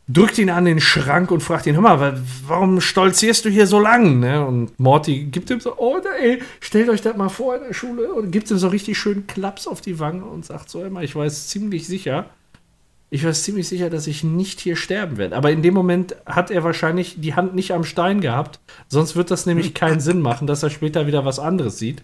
drückt 0.08 0.38
ihn 0.38 0.50
an 0.50 0.66
den 0.66 0.80
Schrank 0.80 1.32
und 1.32 1.42
fragt 1.42 1.66
ihn, 1.66 1.76
hör 1.76 1.82
mal, 1.82 2.22
warum 2.48 2.80
stolzierst 2.80 3.44
du 3.44 3.50
hier 3.50 3.68
so 3.68 3.80
lang? 3.80 4.20
Ne? 4.20 4.46
Und 4.46 4.80
Morty 4.80 5.26
gibt 5.26 5.50
ihm 5.50 5.60
so, 5.60 5.78
oh, 5.78 5.98
ey, 6.22 6.42
stellt 6.62 6.90
euch 6.90 7.02
das 7.02 7.18
mal 7.18 7.30
vor 7.30 7.56
in 7.56 7.64
der 7.64 7.74
Schule 7.74 8.14
und 8.14 8.32
gibt 8.32 8.50
ihm 8.50 8.58
so 8.58 8.70
richtig 8.70 8.98
schön 8.98 9.28
Klaps 9.28 9.68
auf 9.68 9.82
die 9.82 10.00
Wange 10.00 10.24
und 10.24 10.46
sagt 10.46 10.70
so 10.70 10.84
immer, 10.84 11.04
ich 11.04 11.16
weiß 11.16 11.48
ziemlich 11.50 11.88
sicher, 11.88 12.30
ich 13.10 13.26
weiß 13.26 13.44
ziemlich 13.44 13.68
sicher, 13.68 13.90
dass 13.90 14.08
ich 14.08 14.24
nicht 14.24 14.60
hier 14.60 14.76
sterben 14.76 15.18
werde. 15.18 15.36
Aber 15.36 15.52
in 15.52 15.62
dem 15.62 15.74
Moment 15.74 16.16
hat 16.26 16.52
er 16.52 16.64
wahrscheinlich 16.64 17.20
die 17.20 17.36
Hand 17.36 17.56
nicht 17.56 17.72
am 17.72 17.84
Stein 17.84 18.22
gehabt, 18.22 18.60
sonst 18.88 19.16
wird 19.16 19.32
das 19.32 19.46
nämlich 19.46 19.74
keinen 19.74 20.00
Sinn 20.00 20.22
machen, 20.22 20.48
dass 20.48 20.64
er 20.64 20.70
später 20.70 21.08
wieder 21.08 21.26
was 21.26 21.40
anderes 21.40 21.78
sieht. 21.78 22.04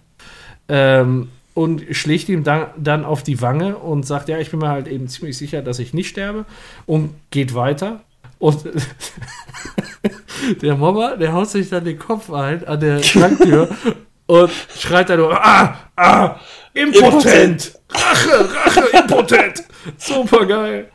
Ähm, 0.70 1.30
und 1.54 1.84
schlägt 1.92 2.30
ihm 2.30 2.44
dann, 2.44 2.68
dann 2.78 3.06
auf 3.06 3.24
die 3.24 3.42
Wange 3.42 3.78
und 3.78 4.06
sagt, 4.06 4.30
ja, 4.30 4.40
ich 4.40 4.52
bin 4.52 4.60
mir 4.60 4.70
halt 4.70 4.88
eben 4.88 5.08
ziemlich 5.08 5.38
sicher, 5.38 5.62
dass 5.62 5.80
ich 5.80 5.94
nicht 5.94 6.10
sterbe 6.10 6.46
und 6.86 7.14
geht 7.30 7.54
weiter. 7.54 8.02
Und 8.40 8.66
der 10.62 10.76
Mobber, 10.76 11.18
der 11.18 11.34
haut 11.34 11.50
sich 11.50 11.70
dann 11.70 11.86
den 11.86 12.00
Kopf 12.00 12.32
ein 12.32 12.68
an 12.68 12.80
der 12.80 13.04
Schranktür 13.04 13.70
und 14.26 14.52
schreit 14.78 15.10
dann 15.10 15.20
nur, 15.20 15.34
ah, 15.34 15.78
ah, 15.96 16.40
impotent, 16.74 17.80
Rache, 17.90 18.50
Rache, 18.54 18.98
impotent. 18.98 19.64
Super 19.98 20.46
geil. 20.46 20.90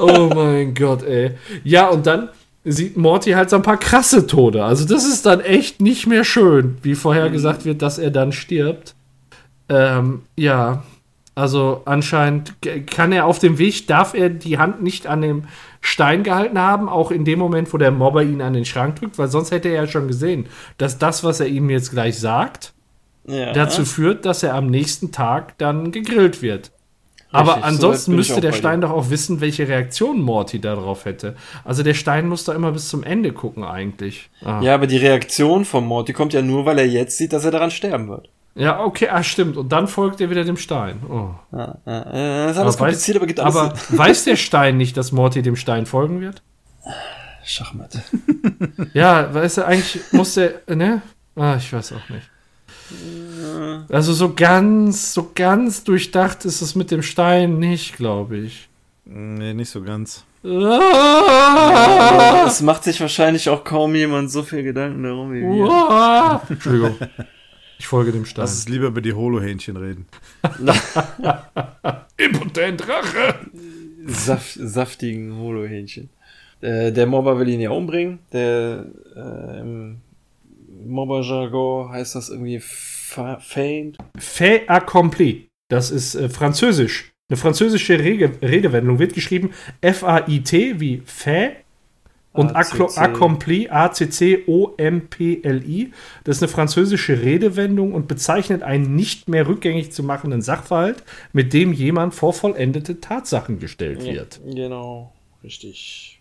Oh 0.00 0.30
mein 0.34 0.74
Gott, 0.74 1.02
ey. 1.02 1.32
Ja, 1.64 1.88
und 1.88 2.06
dann 2.06 2.28
sieht 2.64 2.96
Morty 2.96 3.32
halt 3.32 3.50
so 3.50 3.56
ein 3.56 3.62
paar 3.62 3.78
krasse 3.78 4.26
Tode. 4.26 4.64
Also 4.64 4.86
das 4.86 5.04
ist 5.04 5.26
dann 5.26 5.40
echt 5.40 5.80
nicht 5.80 6.06
mehr 6.06 6.24
schön, 6.24 6.78
wie 6.82 6.94
vorher 6.94 7.30
gesagt 7.30 7.64
wird, 7.64 7.82
dass 7.82 7.98
er 7.98 8.10
dann 8.10 8.32
stirbt. 8.32 8.93
Ähm, 9.74 10.22
ja, 10.36 10.82
also 11.34 11.82
anscheinend 11.84 12.54
kann 12.86 13.10
er 13.10 13.26
auf 13.26 13.40
dem 13.40 13.58
Weg, 13.58 13.88
darf 13.88 14.14
er 14.14 14.30
die 14.30 14.58
Hand 14.58 14.82
nicht 14.82 15.06
an 15.08 15.20
dem 15.20 15.44
Stein 15.80 16.22
gehalten 16.22 16.58
haben, 16.58 16.88
auch 16.88 17.10
in 17.10 17.24
dem 17.24 17.40
Moment, 17.40 17.72
wo 17.72 17.78
der 17.78 17.90
Mobber 17.90 18.22
ihn 18.22 18.40
an 18.40 18.52
den 18.52 18.64
Schrank 18.64 18.96
drückt, 18.96 19.18
weil 19.18 19.28
sonst 19.28 19.50
hätte 19.50 19.68
er 19.68 19.82
ja 19.82 19.86
schon 19.88 20.06
gesehen, 20.06 20.46
dass 20.78 20.98
das, 20.98 21.24
was 21.24 21.40
er 21.40 21.48
ihm 21.48 21.70
jetzt 21.70 21.90
gleich 21.90 22.18
sagt, 22.18 22.72
Ja. 23.26 23.52
dazu 23.52 23.84
führt, 23.84 24.24
dass 24.26 24.42
er 24.42 24.54
am 24.54 24.66
nächsten 24.68 25.10
Tag 25.10 25.58
dann 25.58 25.90
gegrillt 25.90 26.40
wird. 26.40 26.70
Aber 27.32 27.54
Richtig, 27.54 27.64
ansonsten 27.64 27.80
soweit 27.80 28.06
bin 28.06 28.12
ich 28.12 28.28
müsste 28.28 28.40
der 28.40 28.52
Stein 28.52 28.80
doch 28.80 28.90
auch 28.90 29.10
wissen, 29.10 29.40
welche 29.40 29.66
Reaktion 29.66 30.20
Morty 30.22 30.60
darauf 30.60 31.04
hätte. 31.04 31.34
Also 31.64 31.82
der 31.82 31.94
Stein 31.94 32.28
muss 32.28 32.44
doch 32.44 32.54
immer 32.54 32.70
bis 32.70 32.88
zum 32.88 33.02
Ende 33.02 33.32
gucken 33.32 33.64
eigentlich. 33.64 34.30
Ah. 34.44 34.60
Ja, 34.62 34.74
aber 34.74 34.86
die 34.86 34.98
Reaktion 34.98 35.64
von 35.64 35.84
Morty 35.84 36.12
kommt 36.12 36.32
ja 36.32 36.42
nur, 36.42 36.64
weil 36.64 36.78
er 36.78 36.86
jetzt 36.86 37.18
sieht, 37.18 37.32
dass 37.32 37.44
er 37.44 37.50
daran 37.50 37.72
sterben 37.72 38.08
wird. 38.08 38.28
Ja, 38.56 38.84
okay, 38.84 39.08
ah, 39.08 39.22
stimmt. 39.22 39.56
Und 39.56 39.72
dann 39.72 39.88
folgt 39.88 40.20
er 40.20 40.30
wieder 40.30 40.44
dem 40.44 40.56
Stein. 40.56 41.00
Oh. 41.08 41.30
Ja, 41.52 41.76
ja, 41.86 42.46
das 42.46 42.52
ist 42.52 42.58
alles 42.58 42.76
kompliziert, 42.76 43.16
aber 43.16 43.26
gibt 43.26 43.40
alles 43.40 43.56
aber 43.56 43.74
weiß 43.90 44.24
der 44.24 44.36
Stein 44.36 44.76
nicht, 44.76 44.96
dass 44.96 45.10
Morty 45.10 45.42
dem 45.42 45.56
Stein 45.56 45.86
folgen 45.86 46.20
wird? 46.20 46.42
Schachmatt. 47.44 47.98
Ja, 48.92 49.32
weißt 49.34 49.58
du, 49.58 49.66
eigentlich 49.66 50.00
muss 50.12 50.34
der, 50.34 50.60
ne? 50.68 51.02
Ah, 51.36 51.56
ich 51.56 51.72
weiß 51.72 51.92
auch 51.92 52.08
nicht. 52.08 52.30
Also 53.90 54.12
so 54.12 54.34
ganz, 54.34 55.12
so 55.12 55.30
ganz 55.34 55.84
durchdacht 55.84 56.44
ist 56.44 56.60
es 56.60 56.74
mit 56.74 56.90
dem 56.90 57.02
Stein 57.02 57.58
nicht, 57.58 57.96
glaube 57.96 58.36
ich. 58.36 58.68
Nee, 59.04 59.54
nicht 59.54 59.70
so 59.70 59.82
ganz. 59.82 60.24
Ah, 60.44 62.44
Es 62.46 62.62
macht 62.62 62.84
sich 62.84 63.00
wahrscheinlich 63.00 63.48
auch 63.48 63.64
kaum 63.64 63.94
jemand 63.94 64.30
so 64.30 64.42
viel 64.42 64.62
Gedanken 64.62 65.02
darum 65.02 65.32
wie 65.32 65.42
wir. 65.42 66.40
Entschuldigung. 66.48 66.96
Ich 67.78 67.86
folge 67.86 68.12
dem 68.12 68.24
Stein. 68.24 68.42
Lass 68.42 68.54
uns 68.54 68.68
lieber 68.68 68.86
über 68.86 69.00
die 69.00 69.12
Holo-Hähnchen 69.12 69.76
reden. 69.76 70.06
Impotent 72.16 72.88
Rache. 72.88 73.34
Saft, 74.06 74.58
saftigen 74.60 75.36
Holohähnchen. 75.36 76.10
Äh, 76.60 76.92
der 76.92 77.06
Mobber 77.06 77.38
will 77.38 77.48
ihn 77.48 77.60
ja 77.60 77.70
umbringen. 77.70 78.20
Der 78.32 78.86
äh, 79.16 79.60
im 79.60 80.00
Mobber-Jargon 80.86 81.90
heißt 81.90 82.14
das 82.14 82.28
irgendwie 82.28 82.60
Feint. 82.60 83.98
Fait 84.18 84.68
accompli. 84.68 85.48
Das 85.68 85.90
ist 85.90 86.14
äh, 86.14 86.28
französisch. 86.28 87.12
Eine 87.30 87.38
französische 87.38 87.98
Rege 87.98 88.32
Redewendung 88.42 88.98
wird 88.98 89.14
geschrieben 89.14 89.50
F-A-I-T 89.80 90.78
wie 90.78 91.02
fait 91.06 91.63
und 92.34 92.54
accompli, 92.56 93.68
A-C-C-O-M-P-L-I. 93.70 94.42
Das 96.24 96.36
ist 96.36 96.42
eine 96.42 96.50
französische 96.50 97.22
Redewendung 97.22 97.94
und 97.94 98.08
bezeichnet 98.08 98.64
einen 98.64 98.96
nicht 98.96 99.28
mehr 99.28 99.46
rückgängig 99.46 99.92
zu 99.92 100.02
machenden 100.02 100.42
Sachverhalt, 100.42 101.04
mit 101.32 101.52
dem 101.52 101.72
jemand 101.72 102.12
vor 102.12 102.34
vollendete 102.34 103.00
Tatsachen 103.00 103.60
gestellt 103.60 104.04
wird. 104.04 104.40
Genau, 104.44 105.12
richtig. 105.44 106.20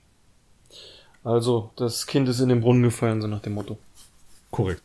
Also, 1.23 1.71
das 1.77 2.05
Kind 2.05 2.29
ist 2.29 2.39
in 2.41 2.49
den 2.49 2.61
Brunnen 2.61 2.83
gefallen, 2.83 3.19
so 3.21 3.27
nach 3.27 3.41
dem 3.41 3.53
Motto. 3.53 3.79
Korrekt. 4.51 4.83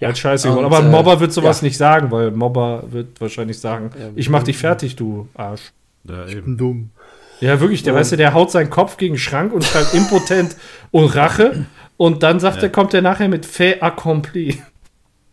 Ja, 0.00 0.14
scheiße. 0.14 0.50
und, 0.50 0.64
Aber 0.64 0.78
ein 0.78 0.86
äh, 0.86 0.90
Mobber 0.90 1.20
wird 1.20 1.32
sowas 1.32 1.62
ja. 1.62 1.66
nicht 1.66 1.78
sagen, 1.78 2.10
weil 2.10 2.30
Mobber 2.30 2.84
wird 2.90 3.20
wahrscheinlich 3.20 3.58
sagen, 3.58 3.90
Ja, 3.98 4.10
ich 4.16 4.28
mach 4.28 4.42
dich 4.42 4.58
fertig, 4.58 4.96
du 4.96 5.28
Arsch. 5.34 5.72
Ja, 6.04 6.26
eben. 6.26 6.58
Dumm. 6.58 6.90
Ja, 7.40 7.60
wirklich, 7.60 7.82
der, 7.82 7.94
Und- 7.94 8.00
weißt 8.00 8.12
du, 8.12 8.16
der 8.16 8.34
haut 8.34 8.50
seinen 8.50 8.70
Kopf 8.70 8.96
gegen 8.96 9.14
den 9.14 9.18
Schrank 9.18 9.52
und 9.52 9.64
schreibt 9.64 9.94
impotent 9.94 10.56
und 10.90 11.14
Rache 11.14 11.66
und 11.96 12.22
dann 12.22 12.38
sagt 12.40 12.58
Ja. 12.58 12.64
er, 12.64 12.68
kommt 12.70 12.92
er 12.94 13.02
nachher 13.02 13.28
mit 13.28 13.46
fait 13.46 13.82
accompli. 13.82 14.62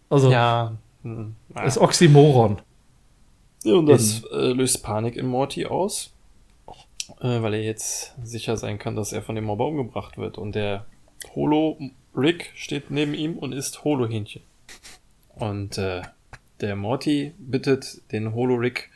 Also, 0.09 0.31
Ja. 0.31 0.73
hm, 1.03 1.35
das 1.53 1.77
Oxymoron. 1.77 2.59
Und 3.65 3.88
das 3.88 4.23
äh, 4.31 4.53
löst 4.53 4.84
Panik 4.84 5.17
in 5.17 5.25
Morty 5.27 5.65
aus, 5.65 6.13
äh, 7.19 7.41
weil 7.41 7.55
er 7.55 7.63
jetzt 7.63 8.13
sicher 8.23 8.55
sein 8.55 8.79
kann, 8.79 8.95
dass 8.95 9.11
er 9.11 9.21
von 9.21 9.35
dem 9.35 9.43
Mobber 9.45 9.65
umgebracht 9.65 10.17
wird. 10.17 10.38
Und 10.38 10.55
der 10.55 10.85
Holo 11.35 11.77
Rick 12.15 12.51
steht 12.55 12.89
neben 12.91 13.13
ihm 13.13 13.38
und 13.38 13.51
isst 13.51 13.84
Holo-Hähnchen. 13.84 14.41
Und 15.35 15.77
äh, 15.77 16.03
der 16.61 16.75
Morty 16.77 17.34
bittet 17.38 18.01
den 18.11 18.34
Holo 18.34 18.55
Rick, 18.55 18.89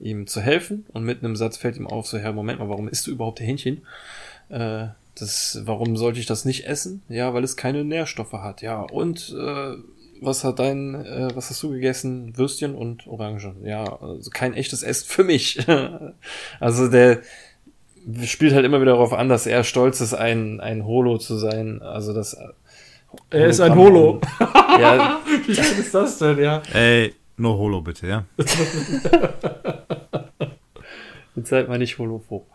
ihm 0.00 0.26
zu 0.26 0.40
helfen. 0.40 0.86
Und 0.92 1.04
mit 1.04 1.22
einem 1.22 1.36
Satz 1.36 1.56
fällt 1.56 1.76
ihm 1.76 1.86
auf, 1.86 2.06
so, 2.06 2.18
Herr, 2.18 2.32
Moment 2.32 2.58
mal, 2.58 2.68
warum 2.68 2.88
isst 2.88 3.06
du 3.06 3.10
überhaupt 3.10 3.40
Hähnchen? 3.40 3.82
Äh, 4.48 4.88
das, 5.14 5.60
warum 5.64 5.96
sollte 5.96 6.18
ich 6.18 6.26
das 6.26 6.44
nicht 6.44 6.66
essen? 6.66 7.02
Ja, 7.08 7.34
weil 7.34 7.44
es 7.44 7.56
keine 7.56 7.84
Nährstoffe 7.84 8.32
hat. 8.32 8.62
Ja, 8.62 8.80
und 8.80 9.34
äh, 9.38 9.76
was 10.20 10.44
hat 10.44 10.58
dein, 10.58 10.94
äh, 10.94 11.28
was 11.34 11.50
hast 11.50 11.62
du 11.62 11.70
gegessen? 11.70 12.36
Würstchen 12.36 12.74
und 12.74 13.06
Orange. 13.06 13.54
Ja, 13.62 13.84
also 14.00 14.30
kein 14.30 14.54
echtes 14.54 14.82
Essen 14.82 15.06
für 15.08 15.24
mich. 15.24 15.64
also 16.60 16.88
der 16.88 17.20
spielt 18.24 18.54
halt 18.54 18.64
immer 18.64 18.80
wieder 18.80 18.92
darauf 18.92 19.12
an, 19.12 19.28
dass 19.28 19.46
er 19.46 19.64
stolz 19.64 20.00
ist, 20.00 20.14
ein, 20.14 20.60
ein 20.60 20.84
Holo 20.84 21.18
zu 21.18 21.36
sein. 21.36 21.80
Also 21.82 22.12
das. 22.12 22.36
Er 23.30 23.46
ist 23.46 23.60
ein 23.60 23.76
Holo. 23.76 24.20
Ja, 24.40 25.20
Wie 25.46 25.54
geil 25.54 25.66
ist 25.78 25.94
das 25.94 26.18
denn, 26.18 26.38
ja? 26.38 26.62
Ey, 26.72 27.14
nur 27.36 27.58
Holo 27.58 27.80
bitte, 27.80 28.06
ja? 28.06 28.24
Jetzt 31.36 31.48
seid 31.48 31.68
mal 31.68 31.78
nicht 31.78 31.98
holophob. 31.98 32.46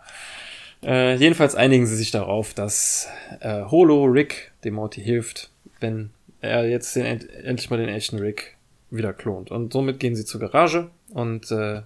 Äh, 0.83 1.15
jedenfalls 1.15 1.55
einigen 1.55 1.85
sie 1.85 1.97
sich 1.97 2.11
darauf, 2.11 2.53
dass 2.53 3.09
äh, 3.41 3.65
Holo 3.65 4.05
Rick 4.05 4.53
dem 4.63 4.75
Morty 4.75 5.01
hilft, 5.01 5.49
wenn 5.81 6.11
er 6.41 6.69
jetzt 6.69 6.95
den, 6.95 7.05
endlich 7.05 7.69
mal 7.69 7.77
den 7.77 7.89
echten 7.89 8.19
Rick 8.19 8.55
wieder 8.89 9.11
klont. 9.11 9.51
Und 9.51 9.73
somit 9.73 9.99
gehen 9.99 10.15
sie 10.15 10.23
zur 10.23 10.39
Garage 10.39 10.89
und 11.09 11.51
äh, 11.51 11.81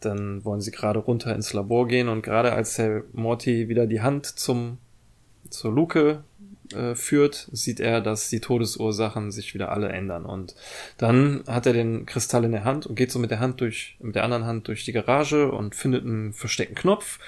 dann 0.00 0.44
wollen 0.44 0.62
sie 0.62 0.70
gerade 0.70 1.00
runter 1.00 1.34
ins 1.34 1.52
Labor 1.52 1.86
gehen 1.86 2.08
und 2.08 2.22
gerade 2.22 2.52
als 2.52 2.76
der 2.76 3.04
Morty 3.12 3.68
wieder 3.68 3.86
die 3.86 4.00
Hand 4.00 4.26
zum 4.26 4.78
zur 5.50 5.72
Luke 5.72 6.24
äh, 6.74 6.94
führt, 6.94 7.48
sieht 7.52 7.80
er, 7.80 8.00
dass 8.00 8.28
die 8.28 8.40
Todesursachen 8.40 9.30
sich 9.30 9.54
wieder 9.54 9.72
alle 9.72 9.88
ändern. 9.88 10.24
Und 10.24 10.54
dann 10.98 11.44
hat 11.46 11.66
er 11.66 11.72
den 11.72 12.06
Kristall 12.06 12.44
in 12.44 12.52
der 12.52 12.64
Hand 12.64 12.86
und 12.86 12.94
geht 12.94 13.10
so 13.10 13.18
mit 13.18 13.30
der 13.30 13.40
Hand 13.40 13.60
durch, 13.60 13.96
mit 14.00 14.14
der 14.14 14.24
anderen 14.24 14.44
Hand 14.44 14.68
durch 14.68 14.84
die 14.84 14.92
Garage 14.92 15.50
und 15.50 15.74
findet 15.74 16.04
einen 16.04 16.32
versteckten 16.32 16.76
Knopf, 16.76 17.18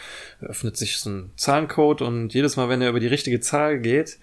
öffnet 0.40 0.76
sich 0.76 0.98
so 0.98 1.10
ein 1.10 1.30
Zahlencode 1.36 2.02
und 2.02 2.34
jedes 2.34 2.56
Mal, 2.56 2.68
wenn 2.68 2.82
er 2.82 2.90
über 2.90 3.00
die 3.00 3.06
richtige 3.06 3.40
Zahl 3.40 3.78
geht, 3.78 4.18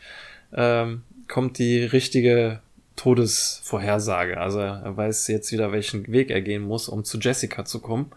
ähm, 0.54 1.04
kommt 1.28 1.58
die 1.58 1.84
richtige 1.84 2.60
Todesvorhersage. 2.96 4.40
Also 4.40 4.60
er 4.60 4.96
weiß 4.96 5.28
jetzt 5.28 5.52
wieder, 5.52 5.72
welchen 5.72 6.08
Weg 6.08 6.32
er 6.32 6.42
gehen 6.42 6.64
muss, 6.64 6.88
um 6.88 7.04
zu 7.04 7.20
Jessica 7.20 7.66
zu 7.66 7.80
kommen 7.80 8.12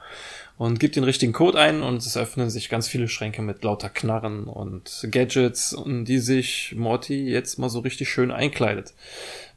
und 0.58 0.80
gibt 0.80 0.96
den 0.96 1.04
richtigen 1.04 1.32
Code 1.32 1.58
ein 1.58 1.82
und 1.82 1.98
es 1.98 2.16
öffnen 2.16 2.50
sich 2.50 2.68
ganz 2.68 2.88
viele 2.88 3.08
Schränke 3.08 3.42
mit 3.42 3.62
lauter 3.62 3.88
Knarren 3.88 4.44
und 4.44 5.06
Gadgets, 5.10 5.72
in 5.72 6.04
die 6.04 6.18
sich 6.18 6.74
Morty 6.76 7.30
jetzt 7.30 7.58
mal 7.58 7.70
so 7.70 7.78
richtig 7.78 8.10
schön 8.10 8.32
einkleidet. 8.32 8.92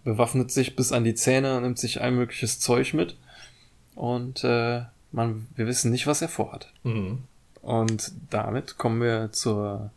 Bewaffnet 0.03 0.51
sich 0.51 0.75
bis 0.75 0.91
an 0.91 1.03
die 1.03 1.15
Zähne, 1.15 1.59
nimmt 1.59 1.79
sich 1.79 2.01
ein 2.01 2.15
mögliches 2.15 2.59
Zeug 2.59 2.93
mit 2.93 3.17
und 3.95 4.43
äh, 4.43 4.83
man, 5.11 5.47
wir 5.55 5.67
wissen 5.67 5.91
nicht, 5.91 6.07
was 6.07 6.21
er 6.21 6.29
vorhat. 6.29 6.71
Mhm. 6.83 7.23
Und 7.61 8.11
damit 8.29 8.77
kommen 8.77 9.01
wir 9.01 9.31
zur 9.31 9.91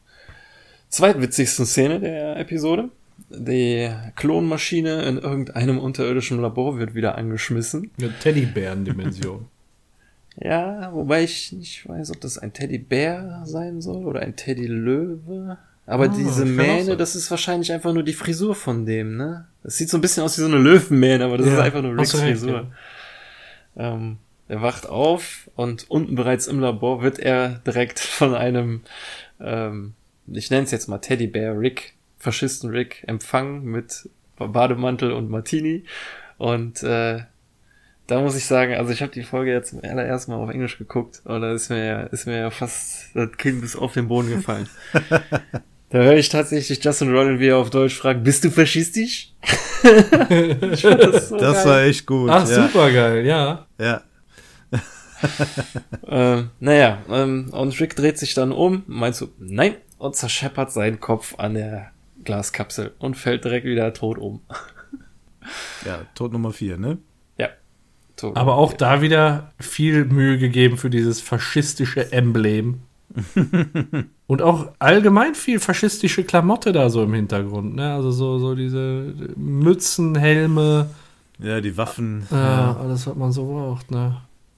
zweitwitzigsten 0.88 1.66
Szene 1.66 2.00
der 2.00 2.36
Episode. 2.36 2.88
Die 3.28 3.90
Klonmaschine 4.16 5.02
in 5.04 5.18
irgendeinem 5.18 5.78
unterirdischen 5.78 6.40
Labor 6.40 6.78
wird 6.78 6.94
wieder 6.94 7.16
angeschmissen. 7.16 7.90
Eine 7.98 8.12
Teddybären-Dimension. 8.18 9.46
Ja, 10.36 10.92
wobei 10.92 11.22
ich 11.22 11.52
nicht 11.52 11.88
weiß, 11.88 12.10
ob 12.10 12.20
das 12.20 12.38
ein 12.38 12.52
Teddybär 12.52 13.42
sein 13.44 13.80
soll 13.80 14.04
oder 14.04 14.20
ein 14.20 14.36
Teddylöwe. 14.36 15.58
Aber 15.86 16.06
oh, 16.06 16.16
diese 16.16 16.44
Mähne, 16.44 16.96
das 16.96 17.14
ist 17.14 17.30
wahrscheinlich 17.30 17.72
einfach 17.72 17.92
nur 17.92 18.02
die 18.02 18.14
Frisur 18.14 18.54
von 18.54 18.86
dem, 18.86 19.16
ne? 19.16 19.46
Das 19.62 19.76
sieht 19.76 19.90
so 19.90 19.98
ein 19.98 20.00
bisschen 20.00 20.22
aus 20.24 20.36
wie 20.36 20.42
so 20.42 20.48
eine 20.48 20.58
Löwenmähne, 20.58 21.24
aber 21.24 21.38
das 21.38 21.46
ja, 21.46 21.54
ist 21.54 21.60
einfach 21.60 21.82
nur 21.82 21.96
Ricks 21.96 22.12
Frisur. 22.12 22.72
Ja. 23.76 23.94
Ähm, 23.94 24.18
er 24.48 24.62
wacht 24.62 24.88
auf 24.88 25.50
und 25.56 25.90
unten 25.90 26.14
bereits 26.16 26.46
im 26.46 26.60
Labor 26.60 27.02
wird 27.02 27.18
er 27.18 27.60
direkt 27.66 27.98
von 28.00 28.34
einem, 28.34 28.82
ähm, 29.40 29.94
ich 30.26 30.50
nenne 30.50 30.64
es 30.64 30.70
jetzt 30.70 30.88
mal 30.88 30.98
Teddybär 30.98 31.58
Rick, 31.58 31.94
Faschisten 32.18 32.70
Rick, 32.70 33.04
empfangen 33.06 33.64
mit 33.64 34.08
Bademantel 34.36 35.12
und 35.12 35.30
Martini. 35.30 35.84
Und 36.38 36.82
äh, 36.82 37.20
da 38.06 38.20
muss 38.20 38.36
ich 38.36 38.44
sagen, 38.44 38.74
also 38.74 38.92
ich 38.92 39.00
habe 39.00 39.12
die 39.12 39.22
Folge 39.22 39.52
jetzt 39.52 39.70
zum 39.70 39.80
allerersten 39.82 40.32
Mal 40.32 40.38
auf 40.38 40.50
Englisch 40.50 40.76
geguckt 40.78 41.22
und 41.24 41.40
da 41.40 41.52
ist 41.52 41.70
mir 41.70 41.84
ja, 41.84 42.00
ist 42.02 42.26
mir 42.26 42.38
ja 42.38 42.50
fast 42.50 43.06
das 43.14 43.32
Kind 43.38 43.62
bis 43.62 43.76
auf 43.76 43.94
den 43.94 44.08
Boden 44.08 44.30
gefallen. 44.30 44.68
da 45.90 45.98
höre 45.98 46.16
ich 46.16 46.28
tatsächlich 46.28 46.84
Justin 46.84 47.14
Rollin, 47.14 47.40
wie 47.40 47.48
er 47.48 47.56
auf 47.56 47.70
Deutsch 47.70 47.96
fragt, 47.96 48.22
bist 48.22 48.44
du 48.44 48.50
faschistisch? 48.50 49.32
das, 49.82 51.28
so 51.28 51.36
das 51.38 51.64
war 51.64 51.82
echt 51.82 52.06
gut. 52.06 52.28
Ach, 52.30 52.48
ja. 52.48 52.68
super 52.68 52.92
geil, 52.92 53.24
ja. 53.24 53.66
Ja. 53.78 54.02
ähm, 56.06 56.50
naja, 56.60 56.98
ähm, 57.08 57.48
und 57.52 57.80
Rick 57.80 57.96
dreht 57.96 58.18
sich 58.18 58.34
dann 58.34 58.52
um, 58.52 58.82
meinst 58.86 59.22
du, 59.22 59.28
nein, 59.38 59.76
und 59.96 60.14
zerscheppert 60.14 60.72
seinen 60.72 61.00
Kopf 61.00 61.38
an 61.38 61.54
der 61.54 61.92
Glaskapsel 62.24 62.92
und 62.98 63.16
fällt 63.16 63.44
direkt 63.44 63.64
wieder 63.64 63.94
tot 63.94 64.18
um. 64.18 64.42
ja, 65.86 66.02
Tod 66.14 66.32
Nummer 66.32 66.52
vier, 66.52 66.76
ne? 66.76 66.98
So, 68.16 68.34
Aber 68.34 68.56
auch 68.56 68.72
da 68.72 69.02
wieder 69.02 69.52
viel 69.58 70.04
Mühe 70.04 70.38
gegeben 70.38 70.76
für 70.76 70.90
dieses 70.90 71.20
faschistische 71.20 72.12
Emblem. 72.12 72.80
und 74.26 74.42
auch 74.42 74.68
allgemein 74.78 75.34
viel 75.34 75.60
faschistische 75.60 76.24
Klamotte 76.24 76.72
da 76.72 76.90
so 76.90 77.02
im 77.02 77.14
Hintergrund, 77.14 77.76
ne? 77.76 77.92
Also 77.92 78.10
so, 78.10 78.38
so 78.38 78.54
diese 78.54 79.14
Mützen, 79.36 80.16
Helme. 80.16 80.90
Ja, 81.38 81.60
die 81.60 81.76
Waffen. 81.76 82.26
Ja, 82.30 82.36
ja. 82.36 82.76
alles, 82.80 83.06
was 83.06 83.14
man 83.14 83.32
so 83.32 83.46
braucht, 83.46 83.90
ne? 83.90 84.16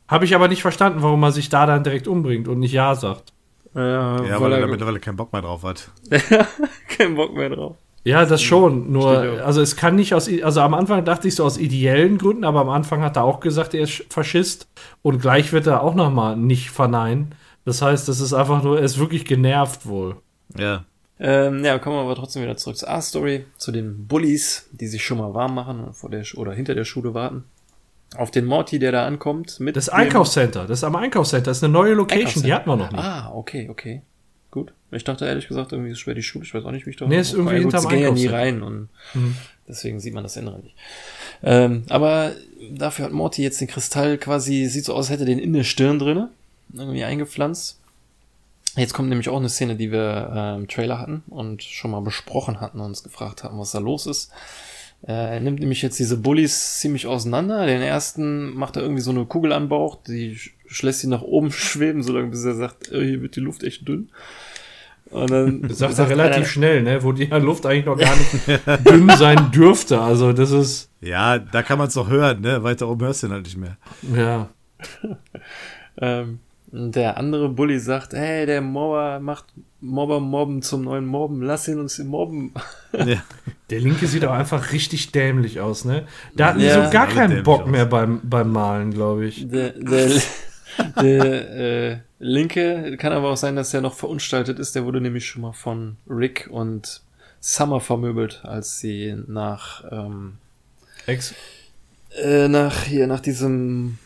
Habe 0.09 0.25
ich 0.25 0.35
aber 0.35 0.49
nicht 0.49 0.63
verstanden, 0.63 1.03
warum 1.03 1.21
man 1.21 1.33
sich 1.33 1.49
da 1.49 1.67
dann 1.67 1.83
direkt 1.83 2.07
umbringt 2.07 2.49
und 2.49 2.61
nicht 2.61 2.73
Ja 2.73 2.95
sagt. 2.95 3.33
Ja, 3.75 4.23
ja 4.23 4.41
weil, 4.41 4.53
weil 4.53 4.63
er 4.63 4.69
mittlerweile 4.69 5.01
keinen 5.01 5.17
Bock 5.17 5.33
mehr 5.33 5.43
drauf 5.43 5.63
hat. 5.63 5.91
keinen 6.89 7.17
Bock 7.17 7.35
mehr 7.35 7.51
drauf. 7.51 7.77
Ja, 8.07 8.25
das 8.25 8.41
schon. 8.41 8.93
Nur, 8.93 9.43
also 9.45 9.61
es 9.61 9.75
kann 9.75 9.97
nicht 9.97 10.15
aus, 10.15 10.31
also 10.41 10.61
am 10.61 10.75
Anfang 10.75 11.05
dachte 11.05 11.27
ich 11.27 11.35
so 11.35 11.45
aus 11.45 11.59
ideellen 11.59 12.19
Gründen, 12.19 12.45
aber 12.45 12.61
am 12.61 12.69
Anfang 12.69 13.03
hat 13.03 13.17
er 13.17 13.25
auch 13.25 13.41
gesagt, 13.41 13.75
er 13.75 13.81
ist 13.81 14.05
Faschist 14.11 14.69
und 15.03 15.21
gleich 15.21 15.53
wird 15.53 15.67
er 15.67 15.83
auch 15.83 15.97
nochmal 15.97 16.37
nicht 16.37 16.71
verneinen. 16.71 17.35
Das 17.65 17.83
heißt, 17.83 18.07
das 18.07 18.21
ist 18.21 18.33
einfach 18.33 18.63
nur, 18.63 18.79
er 18.79 18.85
ist 18.85 19.01
wirklich 19.01 19.25
genervt 19.25 19.87
wohl. 19.87 20.19
Ja. 20.57 20.85
Ähm, 21.19 21.65
ja, 21.65 21.81
kommen 21.81 21.97
wir 21.97 22.03
aber 22.03 22.15
trotzdem 22.15 22.45
wieder 22.45 22.57
zurück 22.57 22.77
zur 22.77 22.89
A-Story, 22.89 23.45
zu 23.57 23.73
den 23.73 24.07
Bullies, 24.07 24.69
die 24.71 24.87
sich 24.87 25.05
schon 25.05 25.19
mal 25.19 25.35
warm 25.35 25.57
machen 25.57 25.93
vor 25.93 26.09
der, 26.09 26.25
oder 26.37 26.53
hinter 26.53 26.77
der 26.77 26.85
Schule 26.85 27.13
warten. 27.13 27.43
Auf 28.17 28.31
den 28.31 28.45
Morty, 28.45 28.79
der 28.79 28.93
da 28.93 29.05
ankommt. 29.05 29.59
Mit 29.59 29.75
das 29.75 29.89
Einkaufscenter, 29.89 30.67
das 30.67 30.79
ist 30.79 30.85
am 30.85 30.95
Einkaufscenter, 30.95 31.51
das 31.51 31.57
ist 31.57 31.65
eine 31.65 31.73
neue 31.73 31.95
Location, 31.95 32.45
die 32.45 32.55
hatten 32.55 32.71
wir 32.71 32.77
noch 32.77 32.93
nicht. 32.93 33.03
Ah, 33.03 33.33
okay, 33.35 33.67
okay. 33.69 34.03
Ich 34.93 35.05
dachte 35.05 35.27
ehrlich 35.27 35.49
gesagt, 35.49 35.73
irgendwie 35.73 35.91
ist 35.91 35.97
es 35.97 36.01
schwer 36.01 36.15
die 36.15 36.23
Schule. 36.23 36.45
Ich 36.45 36.55
weiß 36.55 36.65
auch 36.65 36.71
nicht, 36.71 36.87
wie 36.87 36.91
ich 36.91 36.97
da. 36.97 37.07
Nee, 37.07 37.19
ist 37.19 37.33
irgendwie 37.33 37.59
hinterm 37.59 37.85
gut, 37.85 37.93
ja 37.93 38.11
nie 38.11 38.27
rein 38.27 38.63
und 38.63 38.89
mhm. 39.15 39.37
deswegen 39.67 39.99
sieht 39.99 40.15
man 40.15 40.23
das 40.23 40.37
Innere 40.37 40.61
nicht. 40.61 40.77
Ähm, 41.43 41.83
aber 41.89 42.33
dafür 42.71 43.07
hat 43.07 43.13
Morty 43.13 43.43
jetzt 43.43 43.61
den 43.61 43.69
Kristall 43.69 44.17
quasi, 44.19 44.67
sieht 44.67 44.85
so 44.85 44.95
aus, 44.95 45.11
hätte 45.11 45.25
den 45.25 45.39
in 45.39 45.53
der 45.53 45.65
Stirn 45.65 45.99
drinne, 45.99 46.31
irgendwie 46.73 47.05
eingepflanzt. 47.05 47.79
Jetzt 48.77 48.93
kommt 48.93 49.09
nämlich 49.09 49.29
auch 49.29 49.39
eine 49.39 49.49
Szene, 49.49 49.75
die 49.75 49.91
wir 49.91 50.33
äh, 50.35 50.55
im 50.57 50.69
Trailer 50.69 50.99
hatten 50.99 51.23
und 51.29 51.63
schon 51.63 51.91
mal 51.91 52.01
besprochen 52.01 52.61
hatten 52.61 52.79
und 52.79 52.87
uns 52.87 53.03
gefragt 53.03 53.43
haben, 53.43 53.59
was 53.59 53.73
da 53.73 53.79
los 53.79 54.07
ist. 54.07 54.31
Äh, 55.03 55.13
er 55.13 55.41
nimmt 55.41 55.61
nämlich 55.61 55.83
jetzt 55.83 55.99
diese 55.99 56.19
Bullies 56.19 56.79
ziemlich 56.79 57.07
auseinander. 57.07 57.67
Den 57.67 57.81
ersten 57.81 58.55
macht 58.55 58.77
er 58.77 58.83
irgendwie 58.83 59.03
so 59.03 59.11
eine 59.11 59.25
Kugel 59.25 59.53
an 59.53 59.69
Bauch, 59.69 59.97
die 60.07 60.39
lässt 60.81 61.05
ihn 61.05 61.11
nach 61.11 61.23
oben 61.23 61.53
schweben, 61.53 62.03
solange 62.03 62.29
bis 62.29 62.45
er 62.45 62.55
sagt, 62.55 62.91
oh, 62.93 63.01
hier 63.01 63.23
wird 63.23 63.37
die 63.37 63.41
Luft 63.41 63.63
echt 63.63 63.89
dünn. 63.89 64.11
Und 65.11 65.31
dann 65.31 65.63
das 65.63 65.79
sagt 65.79 65.99
er 65.99 66.09
relativ 66.09 66.37
einer, 66.37 66.47
schnell, 66.47 66.83
ne? 66.83 67.03
wo 67.03 67.13
die 67.13 67.27
Luft 67.31 67.65
eigentlich 67.65 67.87
noch 67.87 67.97
gar 67.97 68.15
nicht 68.17 68.87
dünn 68.89 69.09
sein 69.17 69.51
dürfte. 69.53 70.01
Also 70.01 70.33
das 70.33 70.51
ist. 70.51 70.91
Ja, 71.01 71.39
da 71.39 71.63
kann 71.63 71.79
man 71.79 71.89
es 71.89 71.95
doch 71.95 72.09
hören, 72.09 72.41
ne? 72.41 72.63
Weiter 72.63 72.89
oben 72.89 73.07
hörst 73.07 73.23
du 73.23 73.29
ihn 73.29 73.33
halt 73.33 73.45
nicht 73.45 73.57
mehr. 73.57 73.77
Ja. 74.15 74.49
ähm, 76.01 76.41
der 76.73 77.17
andere 77.17 77.49
Bully 77.49 77.79
sagt, 77.79 78.13
hey, 78.13 78.45
der 78.45 78.61
Mobber 78.61 79.21
macht 79.21 79.47
Mobber 79.81 80.21
mobben 80.21 80.63
zum 80.63 80.83
neuen 80.83 81.07
Mobben, 81.07 81.43
lass 81.43 81.69
ihn 81.69 81.79
uns 81.79 81.99
mobben. 81.99 82.53
Ja. 82.93 83.23
Der 83.71 83.81
Linke 83.81 84.07
sieht 84.07 84.25
auch 84.25 84.33
einfach 84.33 84.73
richtig 84.73 85.13
dämlich 85.13 85.61
aus, 85.61 85.85
ne? 85.85 86.07
Da 86.35 86.49
hatten 86.49 86.61
ja, 86.61 86.81
die 86.81 86.87
so 86.87 86.91
gar 86.91 87.07
keinen 87.07 87.43
Bock 87.43 87.67
mehr 87.67 87.85
beim, 87.85 88.21
beim 88.23 88.53
Malen, 88.53 88.93
glaube 88.93 89.27
ich. 89.27 89.49
Der, 89.49 89.71
der, 89.71 90.09
der 91.01 91.51
äh, 91.51 91.99
Linke 92.19 92.97
kann 92.97 93.13
aber 93.13 93.31
auch 93.31 93.37
sein, 93.37 93.57
dass 93.57 93.75
er 93.75 93.81
noch 93.81 93.95
verunstaltet 93.95 94.59
ist. 94.59 94.75
Der 94.75 94.85
wurde 94.85 95.01
nämlich 95.01 95.27
schon 95.27 95.43
mal 95.43 95.53
von 95.53 95.97
Rick 96.09 96.49
und 96.51 97.03
Summer 97.41 97.81
vermöbelt, 97.81 98.41
als 98.45 98.81
sie 98.81 99.17
nach 99.27 99.85
ähm, 99.91 100.39
Ex 101.07 101.35
äh, 102.21 102.49
nach 102.49 102.83
hier 102.85 103.07
nach 103.07 103.21
diesem 103.21 103.99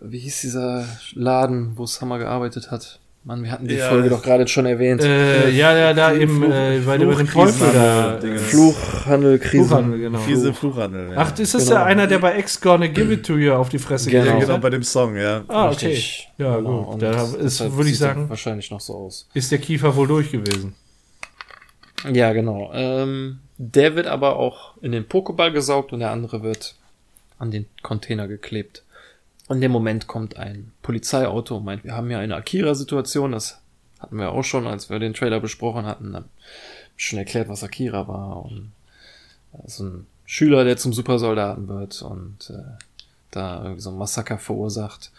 wie 0.00 0.18
hieß 0.18 0.40
dieser 0.40 0.86
Laden, 1.12 1.76
wo 1.76 1.86
Summer 1.86 2.18
gearbeitet 2.18 2.70
hat? 2.70 3.00
Mann, 3.22 3.42
wir 3.44 3.50
hatten 3.50 3.68
die 3.68 3.74
ja, 3.74 3.90
Folge 3.90 4.08
doch 4.08 4.22
gerade 4.22 4.48
schon 4.48 4.64
erwähnt. 4.64 5.02
Äh, 5.02 5.50
ja, 5.50 5.76
ja, 5.76 5.92
da 5.92 6.08
Fluch, 6.08 6.20
eben 6.22 6.42
äh, 6.50 6.80
bei 6.86 6.96
dem 6.96 7.26
Teufel 7.26 7.70
da. 7.70 8.18
Fluchhandel, 8.38 9.38
Krise. 9.38 9.66
Fluchhandel, 9.66 10.00
genau. 10.00 10.18
Krise, 10.20 10.54
Fluchhandel. 10.54 11.10
Ja. 11.10 11.16
Ach, 11.16 11.38
ist 11.38 11.52
das 11.52 11.64
genau. 11.64 11.76
ja 11.76 11.84
einer, 11.84 12.06
der 12.06 12.18
bei 12.18 12.38
X 12.38 12.62
Gonna 12.62 12.86
Give 12.86 13.12
It 13.12 13.26
To 13.26 13.36
You 13.36 13.52
auf 13.52 13.68
die 13.68 13.78
Fresse 13.78 14.10
genau. 14.10 14.38
geht? 14.38 14.46
Genau, 14.46 14.58
bei 14.58 14.70
dem 14.70 14.82
Song, 14.82 15.16
ja. 15.16 15.44
Ah, 15.48 15.70
okay. 15.70 15.88
Richtig. 15.88 16.30
Ja, 16.38 16.56
genau. 16.56 16.84
gut. 16.84 17.02
Da 17.02 17.24
ist, 17.34 17.60
würde 17.76 17.90
ich 17.90 17.98
sagen, 17.98 18.30
wahrscheinlich 18.30 18.70
noch 18.70 18.80
so 18.80 18.94
aus. 18.94 19.28
Ist 19.34 19.52
der 19.52 19.58
Kiefer 19.58 19.94
wohl 19.96 20.06
durch 20.06 20.32
gewesen. 20.32 20.74
Ja, 22.10 22.32
genau. 22.32 22.70
Ähm, 22.72 23.40
der 23.58 23.96
wird 23.96 24.06
aber 24.06 24.36
auch 24.36 24.78
in 24.80 24.92
den 24.92 25.04
Pokéball 25.04 25.52
gesaugt 25.52 25.92
und 25.92 26.00
der 26.00 26.10
andere 26.10 26.42
wird 26.42 26.76
an 27.38 27.50
den 27.50 27.66
Container 27.82 28.28
geklebt. 28.28 28.82
Und 29.50 29.56
in 29.56 29.62
dem 29.62 29.72
Moment 29.72 30.06
kommt 30.06 30.36
ein 30.36 30.70
Polizeiauto 30.80 31.56
und 31.56 31.64
meint, 31.64 31.82
wir 31.82 31.96
haben 31.96 32.08
ja 32.08 32.20
eine 32.20 32.36
Akira-Situation, 32.36 33.32
das 33.32 33.60
hatten 33.98 34.16
wir 34.16 34.30
auch 34.30 34.44
schon, 34.44 34.68
als 34.68 34.90
wir 34.90 35.00
den 35.00 35.12
Trailer 35.12 35.40
besprochen 35.40 35.86
hatten, 35.86 36.12
dann 36.12 36.26
schon 36.96 37.18
erklärt, 37.18 37.48
was 37.48 37.64
Akira 37.64 38.06
war 38.06 38.44
und 38.44 38.70
so 39.66 39.82
ein 39.86 40.06
Schüler, 40.24 40.62
der 40.62 40.76
zum 40.76 40.92
Supersoldaten 40.92 41.66
wird 41.66 42.00
und 42.00 42.48
äh, 42.50 42.62
da 43.32 43.64
irgendwie 43.64 43.80
so 43.80 43.90
ein 43.90 43.98
Massaker 43.98 44.38
verursacht 44.38 45.10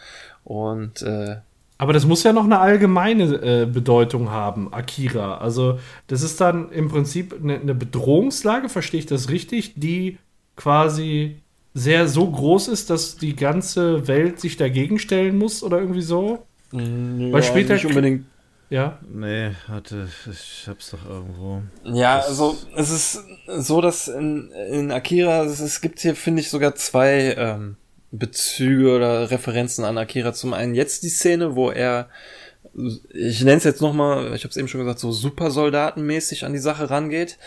und 0.46 1.02
äh, 1.02 1.42
Aber 1.78 1.92
das 1.92 2.06
muss 2.06 2.24
ja 2.24 2.32
noch 2.32 2.46
eine 2.46 2.60
allgemeine 2.60 3.24
äh, 3.24 3.66
Bedeutung 3.66 4.30
haben, 4.30 4.74
Akira. 4.74 5.40
Also, 5.40 5.78
das 6.08 6.22
ist 6.22 6.40
dann 6.40 6.72
im 6.72 6.88
Prinzip 6.88 7.36
eine, 7.44 7.60
eine 7.60 7.76
Bedrohungslage, 7.76 8.70
verstehe 8.70 9.02
ich 9.02 9.08
das 9.08 9.28
richtig, 9.28 9.74
die 9.76 10.20
quasi 10.56 11.42
sehr 11.74 12.08
so 12.08 12.30
groß 12.30 12.68
ist, 12.68 12.90
dass 12.90 13.18
die 13.18 13.36
ganze 13.36 14.08
Welt 14.08 14.40
sich 14.40 14.58
dagegen 14.58 15.00
stellen 15.00 15.38
muss 15.38 15.64
oder 15.64 15.80
irgendwie 15.80 16.02
so? 16.02 16.46
Ja, 16.72 16.80
Weil 17.32 17.44
später- 17.44 17.74
nicht 17.76 17.86
unbedingt. 17.86 18.26
Ja. 18.70 19.00
Nee, 19.14 19.52
warte, 19.68 20.08
ich 20.32 20.66
hab's 20.68 20.92
doch 20.92 21.06
irgendwo. 21.10 21.62
Ja, 21.84 22.20
also 22.22 22.56
es 22.78 22.90
ist 22.90 23.20
so, 23.48 23.82
dass 23.82 24.08
in, 24.08 24.50
in 24.72 24.92
Akira, 24.94 25.44
es, 25.44 25.60
es 25.60 25.82
gibt 25.82 26.00
hier, 26.00 26.16
finde 26.16 26.40
ich, 26.42 26.50
sogar 26.50 26.74
zwei 26.76 27.36
ähm, 27.38 27.76
Bezüge 28.12 28.96
oder 28.96 29.30
Referenzen 29.30 29.84
an 29.84 29.98
Akira. 29.98 30.32
Zum 30.32 30.54
einen 30.54 30.74
jetzt 30.74 31.04
die 31.04 31.10
Szene, 31.10 31.56
wo 31.58 31.70
er, 31.70 32.08
ich 33.14 33.42
nenne 33.44 33.58
es 33.58 33.66
jetzt 33.66 33.82
nochmal, 33.82 34.34
ich 34.36 34.44
habe 34.46 34.52
es 34.52 34.58
eben 34.58 34.70
schon 34.70 34.80
gesagt, 34.80 35.00
so 35.00 35.12
Supersoldatenmäßig 35.12 36.46
an 36.46 36.54
die 36.54 36.60
Sache 36.60 36.90
rangeht. 36.90 37.38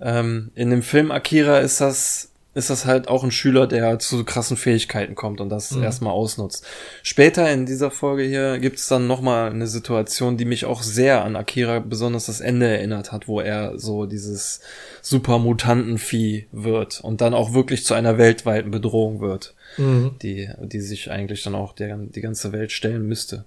Ähm, 0.00 0.50
in 0.54 0.70
dem 0.70 0.82
Film 0.82 1.10
Akira 1.10 1.58
ist 1.58 1.82
das 1.82 2.29
ist 2.52 2.68
das 2.68 2.84
halt 2.84 3.06
auch 3.06 3.22
ein 3.22 3.30
Schüler, 3.30 3.68
der 3.68 4.00
zu 4.00 4.24
krassen 4.24 4.56
Fähigkeiten 4.56 5.14
kommt 5.14 5.40
und 5.40 5.50
das 5.50 5.70
erstmal 5.76 6.12
ausnutzt. 6.12 6.66
Später 7.04 7.50
in 7.52 7.64
dieser 7.64 7.92
Folge 7.92 8.24
hier 8.24 8.58
gibt 8.58 8.78
es 8.78 8.88
dann 8.88 9.06
nochmal 9.06 9.50
eine 9.50 9.68
Situation, 9.68 10.36
die 10.36 10.44
mich 10.44 10.64
auch 10.64 10.82
sehr 10.82 11.24
an 11.24 11.36
Akira, 11.36 11.78
besonders 11.78 12.26
das 12.26 12.40
Ende 12.40 12.66
erinnert 12.66 13.12
hat, 13.12 13.28
wo 13.28 13.40
er 13.40 13.78
so 13.78 14.04
dieses 14.06 14.60
Super-Mutanten-Vieh 15.02 16.46
wird 16.52 17.00
und 17.00 17.20
dann 17.20 17.34
auch 17.34 17.54
wirklich 17.54 17.84
zu 17.84 17.94
einer 17.94 18.18
weltweiten 18.18 18.70
Bedrohung 18.70 19.20
wird, 19.20 19.54
Mhm. 19.76 20.16
die, 20.20 20.48
die 20.60 20.80
sich 20.80 21.10
eigentlich 21.12 21.44
dann 21.44 21.54
auch 21.54 21.72
der, 21.72 21.96
die 21.96 22.20
ganze 22.20 22.50
Welt 22.52 22.72
stellen 22.72 23.06
müsste. 23.06 23.44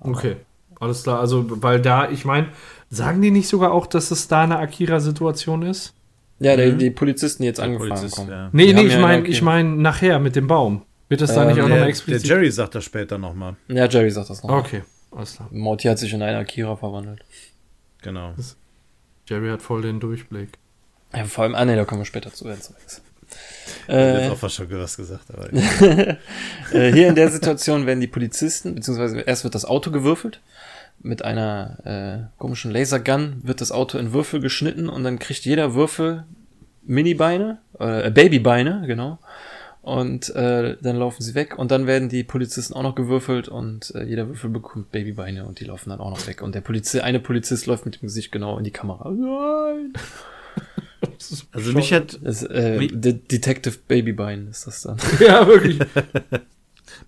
Okay. 0.00 0.36
Alles 0.80 1.02
klar. 1.02 1.18
Also, 1.18 1.46
weil 1.62 1.80
da, 1.80 2.10
ich 2.10 2.24
meine, 2.24 2.48
sagen 2.90 3.22
die 3.22 3.30
nicht 3.30 3.48
sogar 3.48 3.72
auch, 3.72 3.86
dass 3.86 4.10
es 4.10 4.28
da 4.28 4.42
eine 4.42 4.58
Akira-Situation 4.58 5.62
ist? 5.62 5.94
Ja, 6.40 6.56
die, 6.56 6.76
die 6.76 6.90
Polizisten, 6.90 7.42
die 7.42 7.48
jetzt 7.48 7.60
angefahren 7.60 7.88
Polizist, 7.90 8.16
kommen. 8.16 8.30
ja. 8.30 8.48
Nee, 8.52 8.66
Die 8.66 8.74
nee, 8.74 8.82
ich 8.82 8.92
ja 8.92 9.00
meine, 9.00 9.22
okay. 9.22 9.30
ich 9.30 9.42
meine 9.42 9.68
nachher 9.70 10.18
mit 10.18 10.36
dem 10.36 10.46
Baum. 10.46 10.82
Wird 11.08 11.20
das 11.20 11.34
da 11.34 11.42
Ähm, 11.42 11.48
nicht 11.48 11.54
auch 11.54 11.56
Der, 11.56 11.62
nochmal 11.64 11.78
der 11.80 11.88
explizit? 11.88 12.28
Jerry 12.28 12.50
sagt 12.50 12.74
das 12.74 12.84
später 12.84 13.18
nochmal. 13.18 13.56
Ja, 13.68 13.86
Jerry 13.88 14.10
sagt 14.10 14.30
das 14.30 14.42
noch. 14.42 14.50
Okay, 14.50 14.82
alles 15.10 15.36
klar. 15.36 15.48
Morty 15.50 15.88
hat 15.88 15.98
sich 15.98 16.12
in 16.12 16.22
einen 16.22 16.36
Akira 16.38 16.76
verwandelt. 16.76 17.20
Genau. 18.02 18.34
Jerry 19.26 19.48
hat 19.48 19.62
voll 19.62 19.82
den 19.82 20.00
Durchblick. 20.00 20.50
Ja, 21.14 21.24
vor 21.24 21.44
allem, 21.44 21.54
ah 21.54 21.64
ne, 21.64 21.76
da 21.76 21.84
kommen 21.84 22.02
wir 22.02 22.06
später 22.06 22.32
zu. 22.32 22.46
Jetzt. 22.48 22.72
Ich 22.86 23.88
hab 23.88 23.94
Äh, 23.94 24.22
jetzt 24.22 24.32
auch 24.32 24.38
fast 24.38 24.54
schon 24.54 24.70
was 24.70 24.96
gesagt, 24.96 25.24
aber 25.32 25.52
äh, 26.72 26.92
hier 26.92 27.08
in 27.08 27.14
der 27.14 27.30
Situation 27.30 27.86
werden 27.86 28.00
die 28.00 28.06
Polizisten, 28.06 28.74
beziehungsweise 28.74 29.20
erst 29.20 29.44
wird 29.44 29.54
das 29.54 29.64
Auto 29.64 29.90
gewürfelt. 29.90 30.40
Mit 31.00 31.24
einer 31.24 32.30
äh, 32.36 32.38
komischen 32.38 32.70
Lasergun 32.72 33.40
wird 33.42 33.60
das 33.60 33.72
Auto 33.72 33.98
in 33.98 34.12
Würfel 34.12 34.40
geschnitten 34.40 34.88
und 34.88 35.04
dann 35.04 35.18
kriegt 35.18 35.44
jeder 35.44 35.74
Würfel 35.74 36.24
Mini-Beine, 36.82 37.58
äh, 37.78 38.10
Babybeine, 38.10 38.84
genau. 38.86 39.18
Und 39.82 40.34
äh, 40.34 40.76
dann 40.82 40.96
laufen 40.96 41.22
sie 41.22 41.34
weg 41.34 41.58
und 41.58 41.70
dann 41.70 41.86
werden 41.86 42.08
die 42.08 42.24
Polizisten 42.24 42.74
auch 42.74 42.82
noch 42.82 42.94
gewürfelt 42.94 43.48
und 43.48 43.94
äh, 43.94 44.04
jeder 44.04 44.28
Würfel 44.28 44.50
bekommt 44.50 44.90
Babybeine 44.90 45.46
und 45.46 45.60
die 45.60 45.64
laufen 45.64 45.90
dann 45.90 46.00
auch 46.00 46.10
noch 46.10 46.26
weg. 46.26 46.42
Und 46.42 46.54
der 46.54 46.60
Polizist, 46.60 47.02
eine 47.02 47.20
Polizist 47.20 47.66
läuft 47.66 47.86
mit 47.86 47.96
dem 47.96 48.02
Gesicht 48.02 48.32
genau 48.32 48.58
in 48.58 48.64
die 48.64 48.70
Kamera. 48.70 49.10
Nein! 49.10 49.92
also 51.52 51.72
mich 51.72 51.92
hat, 51.92 52.18
Das, 52.22 52.42
äh, 52.42 52.86
De 52.88 53.12
Detective 53.14 53.78
Babybein 53.86 54.48
ist 54.48 54.66
das 54.66 54.82
dann. 54.82 54.98
ja, 55.20 55.46
wirklich. 55.46 55.78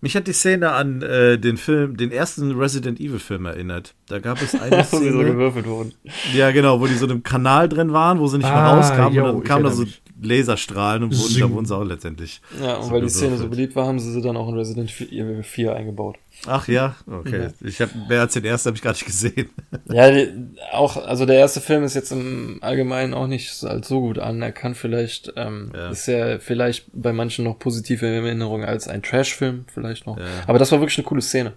mich 0.01 0.17
hat 0.17 0.27
die 0.27 0.33
Szene 0.33 0.73
an 0.73 1.03
äh, 1.03 1.39
den 1.39 1.57
Film, 1.57 1.97
den 1.97 2.11
ersten 2.13 2.53
Resident 2.59 3.01
Evil 3.01 3.19
Film 3.19 3.47
erinnert. 3.47 3.95
Da 4.09 4.19
gab 4.19 4.41
es 4.43 4.55
eine 4.55 4.79
Wo 4.91 4.99
sie 4.99 5.11
so 5.11 5.19
Szene, 5.19 5.25
gewürfelt 5.25 5.67
wurden. 5.67 5.93
ja 6.35 6.51
genau, 6.51 6.81
wo 6.81 6.87
die 6.87 6.95
so 6.95 7.05
in 7.07 7.13
einem 7.13 7.23
Kanal 7.23 7.69
drin 7.69 7.93
waren, 7.93 8.19
wo 8.19 8.27
sie 8.29 8.39
nicht 8.39 8.47
mehr 8.49 8.57
Ah, 8.57 8.77
rauskamen 8.77 9.13
jo, 9.15 9.25
und 9.29 9.35
dann 9.39 9.45
kamen 9.45 9.65
da 9.65 9.71
so 9.71 9.83
mich. 9.83 10.03
Laserstrahlen 10.23 11.03
und 11.05 11.17
wurden, 11.19 11.31
Zing. 11.33 11.41
da 11.41 11.51
wurden 11.51 11.67
sie 11.67 11.77
auch 11.77 11.85
letztendlich. 11.85 12.41
Ja, 12.61 12.77
und 12.77 12.85
So 12.87 12.91
weil 12.93 13.01
die 13.03 13.09
Szene 13.09 13.37
so 13.37 13.49
beliebt 13.49 13.75
war, 13.77 13.87
haben 13.87 13.99
sie 13.99 14.13
sie 14.13 14.21
dann 14.23 14.37
auch 14.37 14.49
in 14.49 14.55
Resident 14.57 14.91
Evil 15.01 15.43
4 15.43 15.75
eingebaut. 15.75 16.17
Ach 16.47 16.69
ja, 16.69 16.97
okay. 17.07 17.49
Ich 17.61 17.81
habe 17.81 17.91
mehr 18.09 18.21
als 18.21 18.33
den 18.35 18.45
ersten 18.45 18.69
habe 18.69 18.77
ich 18.77 18.83
gar 18.83 18.93
nicht 18.93 19.05
gesehen. 19.05 19.51
Ja, 19.93 20.11
die, 20.11 20.29
auch, 20.73 20.97
also 20.97 21.27
der 21.27 21.37
erste 21.37 21.61
Film 21.61 21.83
ist 21.85 21.95
jetzt 21.95 22.13
im 22.13 22.59
Allgemeinen 22.61 23.13
auch 23.15 23.27
nicht 23.27 23.53
so- 23.53 23.67
als 23.69 23.89
so 23.89 24.01
gut 24.01 24.19
an. 24.19 24.41
Er 24.41 24.53
kann 24.53 24.75
vielleicht, 24.75 25.33
ähm, 25.37 25.73
Ja. 25.75 25.91
ist 25.91 26.07
ja 26.07 26.39
vielleicht 26.39 26.87
bei 26.93 27.13
manchen 27.13 27.45
noch 27.45 27.59
positive 27.59 28.07
Erinnerungen 28.07 28.65
als 28.67 28.87
ein 28.89 29.03
Trash-Film 29.03 29.65
vielleicht 29.73 30.07
noch. 30.07 30.17
Ja. 30.19 30.25
Aber 30.47 30.59
das 30.59 30.71
war 30.73 30.81
wirklich 30.81 30.99
eine 30.99 31.07
coole 31.07 31.23
Szene. 31.23 31.55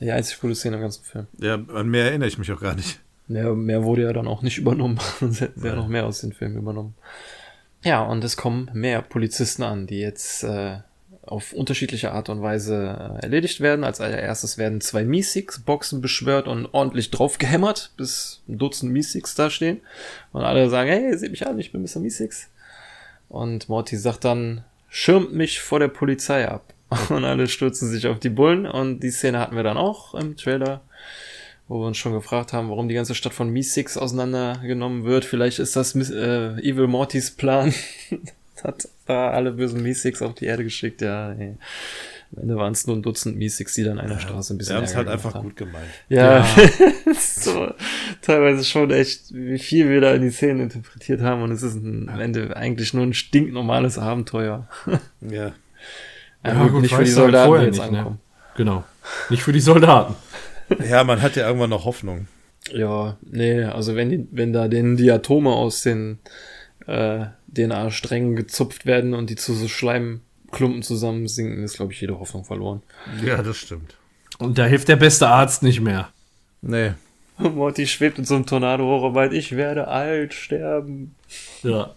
Die 0.00 0.10
einzig 0.10 0.40
coole 0.40 0.54
Szene 0.54 0.76
im 0.76 0.82
ganzen 0.82 1.04
Film. 1.04 1.26
Ja, 1.38 1.54
an 1.74 1.88
mehr 1.88 2.06
erinnere 2.06 2.28
ich 2.28 2.38
mich 2.38 2.50
auch 2.52 2.60
gar 2.60 2.74
nicht. 2.74 2.98
Mehr, 3.28 3.54
mehr 3.54 3.84
wurde 3.84 4.02
ja 4.02 4.12
dann 4.12 4.26
auch 4.26 4.42
nicht 4.42 4.58
übernommen. 4.58 4.98
Sonst 5.20 5.40
hätten 5.40 5.60
sie 5.60 5.68
ja 5.68 5.74
noch 5.76 5.88
mehr 5.88 6.06
aus 6.06 6.20
den 6.22 6.32
Filmen 6.32 6.56
übernommen. 6.56 6.94
Ja, 7.82 8.02
und 8.02 8.24
es 8.24 8.36
kommen 8.36 8.70
mehr 8.72 9.02
Polizisten 9.02 9.62
an, 9.62 9.86
die 9.86 10.00
jetzt 10.00 10.42
äh, 10.42 10.78
auf 11.22 11.52
unterschiedliche 11.52 12.12
Art 12.12 12.28
und 12.28 12.42
Weise 12.42 13.18
äh, 13.20 13.22
erledigt 13.22 13.60
werden. 13.60 13.84
Als 13.84 14.00
allererstes 14.00 14.58
werden 14.58 14.80
zwei 14.80 15.04
Meeseeks-Boxen 15.04 16.00
beschwört 16.00 16.48
und 16.48 16.66
ordentlich 16.72 17.10
drauf 17.10 17.38
gehämmert, 17.38 17.92
bis 17.96 18.42
ein 18.48 18.58
Dutzend 18.58 18.92
Meeseeks 18.92 19.34
da 19.34 19.50
stehen. 19.50 19.80
Und 20.32 20.42
alle 20.42 20.68
sagen, 20.70 20.90
hey, 20.90 21.16
seht 21.16 21.30
mich 21.30 21.46
an, 21.46 21.58
ich 21.58 21.72
bin 21.72 21.82
Mr. 21.82 22.00
Meeseeks. 22.00 22.48
Und 23.28 23.68
Morty 23.68 23.96
sagt 23.96 24.24
dann, 24.24 24.64
schirmt 24.88 25.32
mich 25.32 25.60
vor 25.60 25.78
der 25.78 25.88
Polizei 25.88 26.48
ab. 26.48 26.72
Und 27.10 27.24
alle 27.24 27.46
stürzen 27.48 27.90
sich 27.90 28.06
auf 28.06 28.18
die 28.18 28.30
Bullen 28.30 28.64
und 28.64 29.00
die 29.00 29.10
Szene 29.10 29.38
hatten 29.40 29.56
wir 29.56 29.62
dann 29.62 29.76
auch 29.76 30.14
im 30.14 30.38
Trailer 30.38 30.80
wo 31.68 31.80
wir 31.80 31.86
uns 31.86 31.98
schon 31.98 32.12
gefragt 32.12 32.52
haben, 32.52 32.70
warum 32.70 32.88
die 32.88 32.94
ganze 32.94 33.14
Stadt 33.14 33.34
von 33.34 33.50
Mi-Six 33.50 33.96
auseinandergenommen 33.98 35.04
wird. 35.04 35.24
Vielleicht 35.24 35.58
ist 35.58 35.76
das 35.76 35.94
Miss- 35.94 36.10
äh, 36.10 36.52
Evil 36.60 36.86
Mortys 36.86 37.30
Plan. 37.30 37.72
Hat 38.64 38.88
da 39.06 39.30
alle 39.30 39.52
bösen 39.52 39.82
Mi-Six 39.82 40.20
auf 40.22 40.34
die 40.34 40.46
Erde 40.46 40.64
geschickt. 40.64 41.00
Ja, 41.02 41.32
nee. 41.34 41.54
Am 42.36 42.42
Ende 42.42 42.56
waren 42.56 42.72
es 42.72 42.86
nur 42.86 42.96
ein 42.96 43.02
Dutzend 43.02 43.36
Mi-Six, 43.38 43.72
die 43.74 43.84
dann 43.84 43.98
einer 43.98 44.18
Straße 44.18 44.52
ein 44.52 44.58
bisschen 44.58 44.72
Sie 44.72 44.76
haben 44.76 44.84
es 44.84 44.96
halt 44.96 45.08
einfach 45.08 45.34
haben. 45.34 45.44
gut 45.44 45.56
gemeint. 45.56 45.86
Ja, 46.08 46.44
so, 47.18 47.72
teilweise 48.20 48.64
schon 48.64 48.90
echt, 48.90 49.32
wie 49.32 49.58
viel 49.58 49.88
wir 49.88 50.00
da 50.02 50.12
in 50.12 50.22
die 50.22 50.30
Szenen 50.30 50.60
interpretiert 50.60 51.20
haben 51.22 51.42
und 51.42 51.52
es 51.52 51.62
ist 51.62 51.74
ein, 51.76 52.08
am 52.10 52.20
Ende 52.20 52.54
eigentlich 52.56 52.92
nur 52.92 53.04
ein 53.04 53.14
stinknormales 53.14 53.98
Abenteuer. 53.98 54.68
Ja. 55.20 55.52
Ja, 56.44 56.66
gut, 56.68 56.82
nicht 56.82 56.94
für 56.94 57.02
die 57.02 57.10
halt 57.10 57.16
Soldaten, 57.16 57.62
jetzt 57.62 57.78
nicht, 57.78 57.90
ne? 57.90 57.98
ankommen. 57.98 58.20
Genau. 58.56 58.84
Nicht 59.28 59.42
für 59.42 59.52
die 59.52 59.60
Soldaten. 59.60 60.14
Ja, 60.88 61.04
man 61.04 61.22
hat 61.22 61.36
ja 61.36 61.46
irgendwann 61.46 61.70
noch 61.70 61.84
Hoffnung. 61.84 62.28
Ja, 62.72 63.16
nee, 63.22 63.62
also 63.62 63.96
wenn 63.96 64.10
die, 64.10 64.28
wenn 64.30 64.52
da 64.52 64.68
denen 64.68 64.96
die 64.96 65.10
Atome 65.10 65.50
aus 65.50 65.82
den 65.82 66.18
äh, 66.86 67.26
DNA-Strängen 67.54 68.36
gezupft 68.36 68.86
werden 68.86 69.14
und 69.14 69.30
die 69.30 69.36
zu 69.36 69.54
so 69.54 69.68
Schleimklumpen 69.68 70.82
zusammensinken, 70.82 71.64
ist, 71.64 71.76
glaube 71.76 71.92
ich, 71.92 72.00
jede 72.00 72.18
Hoffnung 72.18 72.44
verloren. 72.44 72.82
Ja, 73.24 73.42
das 73.42 73.56
stimmt. 73.56 73.96
Und 74.38 74.58
da 74.58 74.66
hilft 74.66 74.88
der 74.88 74.96
beste 74.96 75.28
Arzt 75.28 75.62
nicht 75.62 75.80
mehr. 75.80 76.10
Nee. 76.60 76.92
Morty 77.38 77.86
schwebt 77.86 78.18
in 78.18 78.24
so 78.24 78.34
einem 78.34 78.46
Tornado 78.46 78.84
hoch 78.84 79.04
und 79.04 79.14
meint, 79.14 79.32
ich 79.32 79.56
werde 79.56 79.88
alt 79.88 80.34
sterben. 80.34 81.14
Ja. 81.62 81.94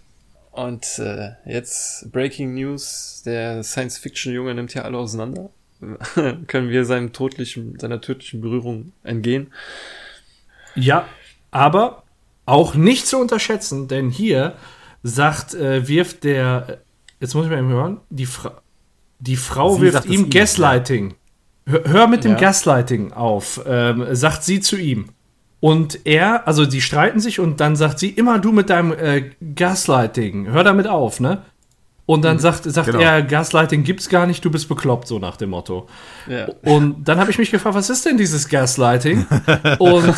Und 0.52 1.00
äh, 1.00 1.32
jetzt 1.46 2.12
Breaking 2.12 2.54
News, 2.54 3.24
der 3.26 3.64
Science-Fiction-Junge 3.64 4.54
nimmt 4.54 4.74
ja 4.74 4.84
alle 4.84 4.98
auseinander. 4.98 5.50
Können 6.48 6.70
wir 6.70 6.86
seinem 6.86 7.14
tödlichen, 7.14 7.78
seiner 7.80 8.02
tödlichen 8.02 8.42
Berührung 8.42 8.92
entgehen? 9.04 9.52
Ja, 10.76 11.06
aber 11.52 12.04
auch 12.46 12.76
nicht 12.76 13.08
zu 13.08 13.18
unterschätzen, 13.18 13.88
denn 13.88 14.10
hier 14.10 14.56
sagt, 15.04 15.54
äh, 15.54 15.88
wirft 15.88 16.24
der, 16.24 16.82
jetzt 17.20 17.34
muss 17.34 17.46
ich 17.46 17.52
mal 17.52 17.60
eben 17.60 17.70
hören, 17.70 18.00
die, 18.10 18.26
Fra 18.26 18.62
die 19.20 19.36
Frau 19.36 19.76
Sie 19.76 19.82
wirft 19.82 20.06
ihm 20.06 20.26
ihm, 20.26 20.30
Gaslighting. 20.30 21.14
Hör, 21.66 21.84
hör 21.86 22.08
mit 22.08 22.24
dem 22.24 22.34
Ja. 22.34 22.38
Gaslighting 22.40 23.14
auf, 23.14 23.62
ähm, 23.66 24.06
sagt 24.12 24.44
sie 24.44 24.60
zu 24.60 24.78
ihm. 24.78 25.10
Und 25.60 26.08
er, 26.08 26.48
also 26.48 26.66
die 26.66 26.82
streiten 26.82 27.20
sich 27.20 27.40
und 27.40 27.60
dann 27.60 27.76
sagt 27.76 28.00
sie, 28.00 28.10
immer 28.10 28.40
du 28.40 28.52
mit 28.52 28.72
deinem 28.72 28.94
äh, 28.94 29.30
Gaslighting, 29.56 30.48
hör 30.48 30.64
damit 30.64 30.88
auf, 30.88 31.20
ne? 31.20 31.44
Und 32.12 32.24
dann 32.24 32.40
sagt, 32.40 32.66
sagt 32.66 32.88
Genau. 32.88 33.00
er, 33.00 33.22
Gaslighting 33.22 33.86
gibt's 33.86 34.10
gar 34.10 34.28
nicht, 34.28 34.44
du 34.44 34.52
bist 34.52 34.68
bekloppt, 34.68 35.08
so 35.08 35.18
nach 35.18 35.38
dem 35.38 35.52
Motto. 35.52 35.88
Ja. 36.30 36.50
Und 36.62 37.08
dann 37.08 37.20
habe 37.20 37.32
ich 37.32 37.38
mich 37.38 37.52
gefragt, 37.52 37.74
was 37.74 37.90
ist 37.90 38.06
denn 38.06 38.18
dieses 38.18 38.50
Gaslighting? 38.50 39.26
Und 39.80 40.14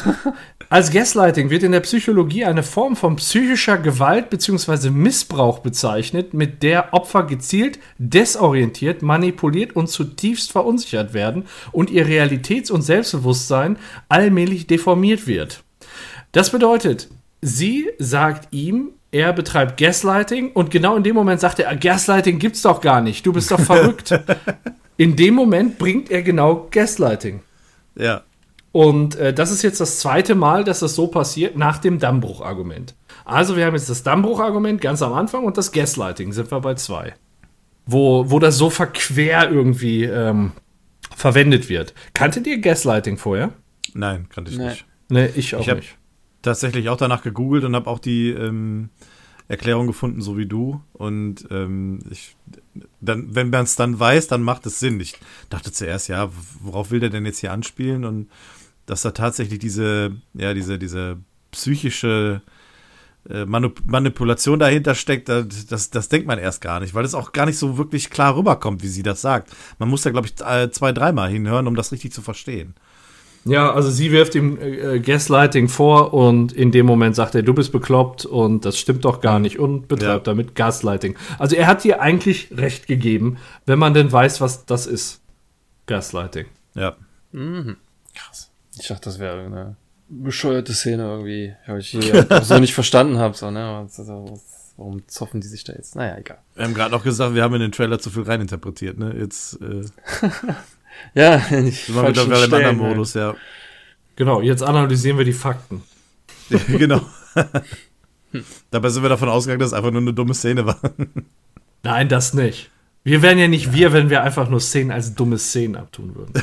als 0.70 0.90
Gaslighting 0.90 1.52
wird 1.52 1.62
in 1.62 1.72
der 1.72 1.82
Psychologie 1.82 2.46
eine 2.46 2.64
Form 2.64 2.96
von 2.96 3.18
psychischer 3.18 3.78
Gewalt 3.78 4.32
bzw. 4.32 4.90
Missbrauch 4.90 5.60
bezeichnet, 5.60 6.34
mit 6.34 6.64
der 6.64 6.96
Opfer 6.96 7.28
gezielt 7.28 7.78
desorientiert, 8.00 9.04
manipuliert 9.04 9.76
und 9.76 9.86
zutiefst 9.88 10.52
verunsichert 10.52 11.14
werden 11.14 11.46
und 11.72 11.92
ihr 11.92 12.08
Realitäts- 12.08 12.72
und 12.72 12.82
Selbstbewusstsein 12.82 13.78
allmählich 14.10 14.66
deformiert 14.66 15.28
wird. 15.28 15.64
Das 16.32 16.50
bedeutet, 16.50 17.10
sie 17.44 17.92
sagt 18.00 18.52
ihm, 18.52 18.94
er 19.14 19.32
betreibt 19.34 19.78
Gaslighting 19.80 20.52
und 20.52 20.72
genau 20.72 20.96
in 20.98 21.04
dem 21.04 21.16
Moment 21.16 21.40
sagt 21.40 21.60
er, 21.60 21.76
Gaslighting 21.76 22.40
gibt's 22.40 22.62
doch 22.64 22.82
gar 22.82 23.02
nicht, 23.02 23.26
du 23.26 23.32
bist 23.32 23.52
doch 23.52 23.60
verrückt. 23.60 24.12
in 24.98 25.16
dem 25.16 25.36
Moment 25.36 25.78
bringt 25.78 26.12
er 26.12 26.24
genau 26.24 26.68
Gaslighting. 26.72 27.42
Ja. 27.96 28.22
Und 28.72 29.16
äh, 29.16 29.34
das 29.34 29.52
ist 29.52 29.62
jetzt 29.62 29.80
das 29.80 30.00
zweite 30.00 30.34
Mal, 30.34 30.64
dass 30.64 30.80
das 30.80 30.96
so 30.96 31.08
passiert, 31.08 31.56
nach 31.56 31.78
dem 31.78 32.00
Dammbruch-Argument. 32.00 32.96
Also 33.24 33.56
wir 33.56 33.66
haben 33.66 33.76
jetzt 33.76 33.90
das 33.90 34.02
Dammbruch-Argument 34.04 34.82
ganz 34.82 35.02
am 35.04 35.14
Anfang 35.14 35.44
und 35.46 35.58
das 35.58 35.72
Gaslighting 35.72 36.34
sind 36.34 36.52
wir 36.52 36.60
bei 36.60 36.74
zwei. 36.74 37.14
Wo, 37.86 38.32
wo 38.32 38.40
das 38.40 38.58
so 38.58 38.70
verquer 38.72 39.50
irgendwie 39.52 40.06
ähm, 40.06 40.54
verwendet 41.16 41.70
wird. 41.70 41.94
Kanntet 42.14 42.48
ihr 42.48 42.60
Gaslighting 42.60 43.18
vorher? 43.18 43.52
Nein, 43.94 44.28
kannte 44.34 44.52
ich 44.52 44.58
Nee. 44.58 44.70
nicht. 44.70 44.86
Nee, 45.10 45.30
ich 45.36 45.54
auch 45.56 45.60
Ich 45.62 45.70
hab- 45.70 45.78
nicht. 45.78 45.98
Tatsächlich 46.44 46.90
auch 46.90 46.98
danach 46.98 47.24
gegoogelt 47.24 47.64
und 47.64 47.76
habe 47.76 47.90
auch 47.90 48.00
die 48.00 48.30
ähm, 48.30 48.90
Erklärung 49.48 49.88
gefunden, 49.88 50.22
so 50.22 50.38
wie 50.38 50.46
du. 50.46 50.82
Und 50.94 51.48
ähm, 51.50 52.00
ich, 52.12 52.36
dann, 53.02 53.34
wenn 53.34 53.50
man 53.50 53.64
es 53.64 53.76
dann 53.76 54.00
weiß, 54.00 54.28
dann 54.28 54.44
macht 54.44 54.66
es 54.66 54.80
Sinn. 54.80 55.00
Ich 55.00 55.16
dachte 55.50 55.72
zuerst, 55.72 56.08
ja, 56.10 56.30
worauf 56.62 56.92
will 56.92 57.00
der 57.00 57.10
denn 57.10 57.26
jetzt 57.26 57.40
hier 57.40 57.52
anspielen? 57.52 58.06
Und 58.06 58.30
dass 58.86 59.02
da 59.02 59.12
tatsächlich 59.12 59.60
diese, 59.60 60.16
ja, 60.34 60.54
diese, 60.54 60.78
diese 60.78 61.18
psychische 61.52 62.42
äh, 63.30 63.46
Manip 63.46 63.82
Manipulation 63.86 64.60
dahinter 64.60 64.96
steckt, 64.96 65.30
das, 65.30 65.66
das, 65.68 65.90
das 65.90 66.10
denkt 66.10 66.28
man 66.28 66.40
erst 66.40 66.62
gar 66.62 66.80
nicht, 66.80 66.94
weil 66.94 67.06
es 67.06 67.16
auch 67.16 67.32
gar 67.32 67.46
nicht 67.46 67.58
so 67.58 67.78
wirklich 67.78 68.10
klar 68.10 68.36
rüberkommt, 68.36 68.84
wie 68.84 68.88
sie 68.88 69.04
das 69.04 69.22
sagt. 69.22 69.52
Man 69.80 69.90
muss 69.90 70.02
da, 70.02 70.10
glaube 70.10 70.28
ich, 70.28 70.46
äh, 70.46 70.72
zwei, 70.72 70.92
dreimal 70.92 71.30
hinhören, 71.30 71.68
um 71.68 71.76
das 71.76 71.92
richtig 71.92 72.12
zu 72.12 72.22
verstehen. 72.22 72.76
Ja, 73.46 73.74
also 73.74 73.90
sie 73.90 74.12
wirft 74.12 74.36
ihm 74.36 74.58
äh, 74.62 75.00
Gaslighting 75.00 75.68
vor 75.68 76.14
und 76.14 76.54
in 76.54 76.72
dem 76.72 76.86
Moment 76.86 77.16
sagt 77.16 77.36
er, 77.36 77.44
du 77.44 77.54
bist 77.54 77.72
bekloppt 77.74 78.26
und 78.26 78.64
das 78.64 78.78
stimmt 78.78 79.04
doch 79.04 79.20
gar 79.20 79.40
nicht 79.40 79.60
und 79.60 79.88
betreibt 79.90 80.28
Ja. 80.28 80.34
damit 80.34 80.56
Gaslighting. 80.56 81.16
Also 81.40 81.56
er 81.58 81.68
hat 81.68 81.84
ihr 81.84 82.02
eigentlich 82.02 82.50
recht 82.56 82.88
gegeben, 82.88 83.38
wenn 83.66 83.80
man 83.80 83.94
denn 83.94 84.12
weiß, 84.12 84.40
was 84.40 84.66
das 84.66 84.88
ist. 84.88 85.22
Gaslighting. 85.88 86.46
Ja. 86.76 86.96
Krass. 88.16 88.50
Ich 88.80 88.88
dachte, 88.88 89.06
das 89.06 89.20
wäre 89.20 89.38
irgendeine 89.38 89.76
bescheuerte 90.08 90.74
Szene 90.74 91.04
irgendwie, 91.04 91.54
weil 91.68 91.80
ich 91.80 91.88
hier 91.90 92.26
so 92.44 92.60
nicht 92.60 92.74
verstanden 92.74 93.18
habe. 93.18 93.36
So, 93.36 93.52
ne? 93.52 93.88
Warum 94.78 95.08
zoffen 95.08 95.42
die 95.42 95.48
sich 95.48 95.64
da 95.64 95.74
jetzt? 95.74 95.96
Naja, 95.96 96.18
egal. 96.18 96.40
Wir 96.56 96.64
haben 96.66 96.74
gerade 96.74 96.92
noch 96.92 97.04
gesagt, 97.04 97.36
wir 97.36 97.44
haben 97.44 97.54
in 97.56 97.62
den 97.62 97.72
Trailer 97.72 98.00
zu 98.00 98.10
viel 98.10 98.24
reininterpretiert, 98.24 98.98
ne? 98.98 99.14
Jetzt 99.18 99.60
äh, 99.62 99.84
Ja, 101.14 101.38
nicht 101.52 101.86
sind 101.86 101.96
wir 101.96 102.10
wieder 102.10 102.46
im 102.46 102.54
anderen 102.54 102.78
Modus, 102.78 103.14
ja. 103.14 103.36
Genau, 104.16 104.42
jetzt 104.42 104.64
analysieren 104.64 105.18
wir 105.18 105.26
die 105.26 105.34
Fakten. 105.34 105.84
genau. 106.68 107.02
Dabei 108.72 108.90
sind 108.90 109.04
wir 109.04 109.10
davon 109.10 109.30
ausgegangen, 109.30 109.60
dass 109.60 109.70
es 109.70 109.74
einfach 109.74 109.92
nur 109.92 110.02
eine 110.02 110.14
dumme 110.14 110.34
Szene 110.34 110.66
war. 110.66 110.80
Nein, 111.84 112.10
das 112.10 112.34
nicht. 112.34 112.70
Wir 113.04 113.22
wären 113.22 113.38
ja 113.38 113.48
nicht 113.48 113.74
wir, 113.74 113.92
wenn 113.92 114.10
wir 114.10 114.24
einfach 114.24 114.50
nur 114.50 114.60
Szenen 114.60 114.92
als 114.92 115.14
dumme 115.14 115.38
Szenen 115.38 115.76
abtun 115.76 116.16
würden. 116.16 116.42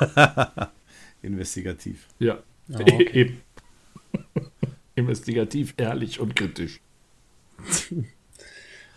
Investigativ. 1.22 2.06
Ja, 2.18 2.38
okay. 2.72 3.08
eben. 3.12 3.40
Investigativ, 4.94 5.74
ehrlich 5.76 6.18
und 6.20 6.34
kritisch. 6.34 6.80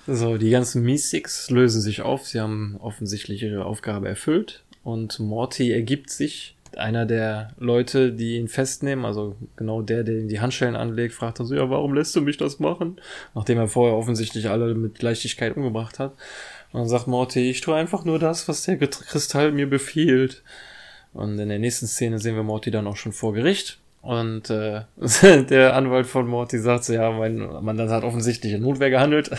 So, 0.07 0.37
die 0.37 0.49
ganzen 0.49 0.83
Mystics 0.83 1.49
lösen 1.49 1.81
sich 1.81 2.01
auf. 2.01 2.27
Sie 2.27 2.39
haben 2.39 2.77
offensichtlich 2.79 3.43
ihre 3.43 3.65
Aufgabe 3.65 4.09
erfüllt. 4.09 4.62
Und 4.83 5.19
Morty 5.19 5.71
ergibt 5.71 6.09
sich. 6.09 6.55
Einer 6.75 7.05
der 7.05 7.51
Leute, 7.59 8.11
die 8.11 8.35
ihn 8.35 8.47
festnehmen, 8.47 9.05
also 9.05 9.35
genau 9.55 9.83
der, 9.83 10.03
der 10.03 10.15
ihm 10.15 10.27
die 10.27 10.39
Handschellen 10.39 10.75
anlegt, 10.75 11.13
fragt 11.13 11.39
dann 11.39 11.45
so, 11.45 11.53
ja, 11.53 11.69
warum 11.69 11.93
lässt 11.93 12.15
du 12.15 12.21
mich 12.21 12.37
das 12.37 12.59
machen? 12.59 12.99
Nachdem 13.35 13.59
er 13.59 13.67
vorher 13.67 13.95
offensichtlich 13.95 14.49
alle 14.49 14.73
mit 14.73 15.01
Leichtigkeit 15.03 15.55
umgebracht 15.55 15.99
hat. 15.99 16.13
Und 16.71 16.79
dann 16.79 16.89
sagt 16.89 17.05
Morty, 17.05 17.51
ich 17.51 17.61
tue 17.61 17.75
einfach 17.75 18.05
nur 18.05 18.17
das, 18.17 18.47
was 18.47 18.63
der 18.63 18.77
Kristall 18.77 19.51
mir 19.51 19.69
befiehlt. 19.69 20.41
Und 21.13 21.37
in 21.37 21.49
der 21.49 21.59
nächsten 21.59 21.85
Szene 21.85 22.17
sehen 22.17 22.35
wir 22.35 22.43
Morty 22.43 22.71
dann 22.71 22.87
auch 22.87 22.97
schon 22.97 23.11
vor 23.11 23.33
Gericht. 23.33 23.77
Und 24.01 24.49
äh, 24.49 24.81
der 25.49 25.75
Anwalt 25.75 26.07
von 26.07 26.27
Morty 26.27 26.57
sagt 26.57 26.85
so, 26.85 26.93
ja, 26.93 27.11
mein 27.11 27.37
Mandant 27.63 27.91
hat 27.91 28.03
offensichtlich 28.03 28.53
in 28.53 28.63
Notwehr 28.63 28.89
gehandelt, 28.89 29.29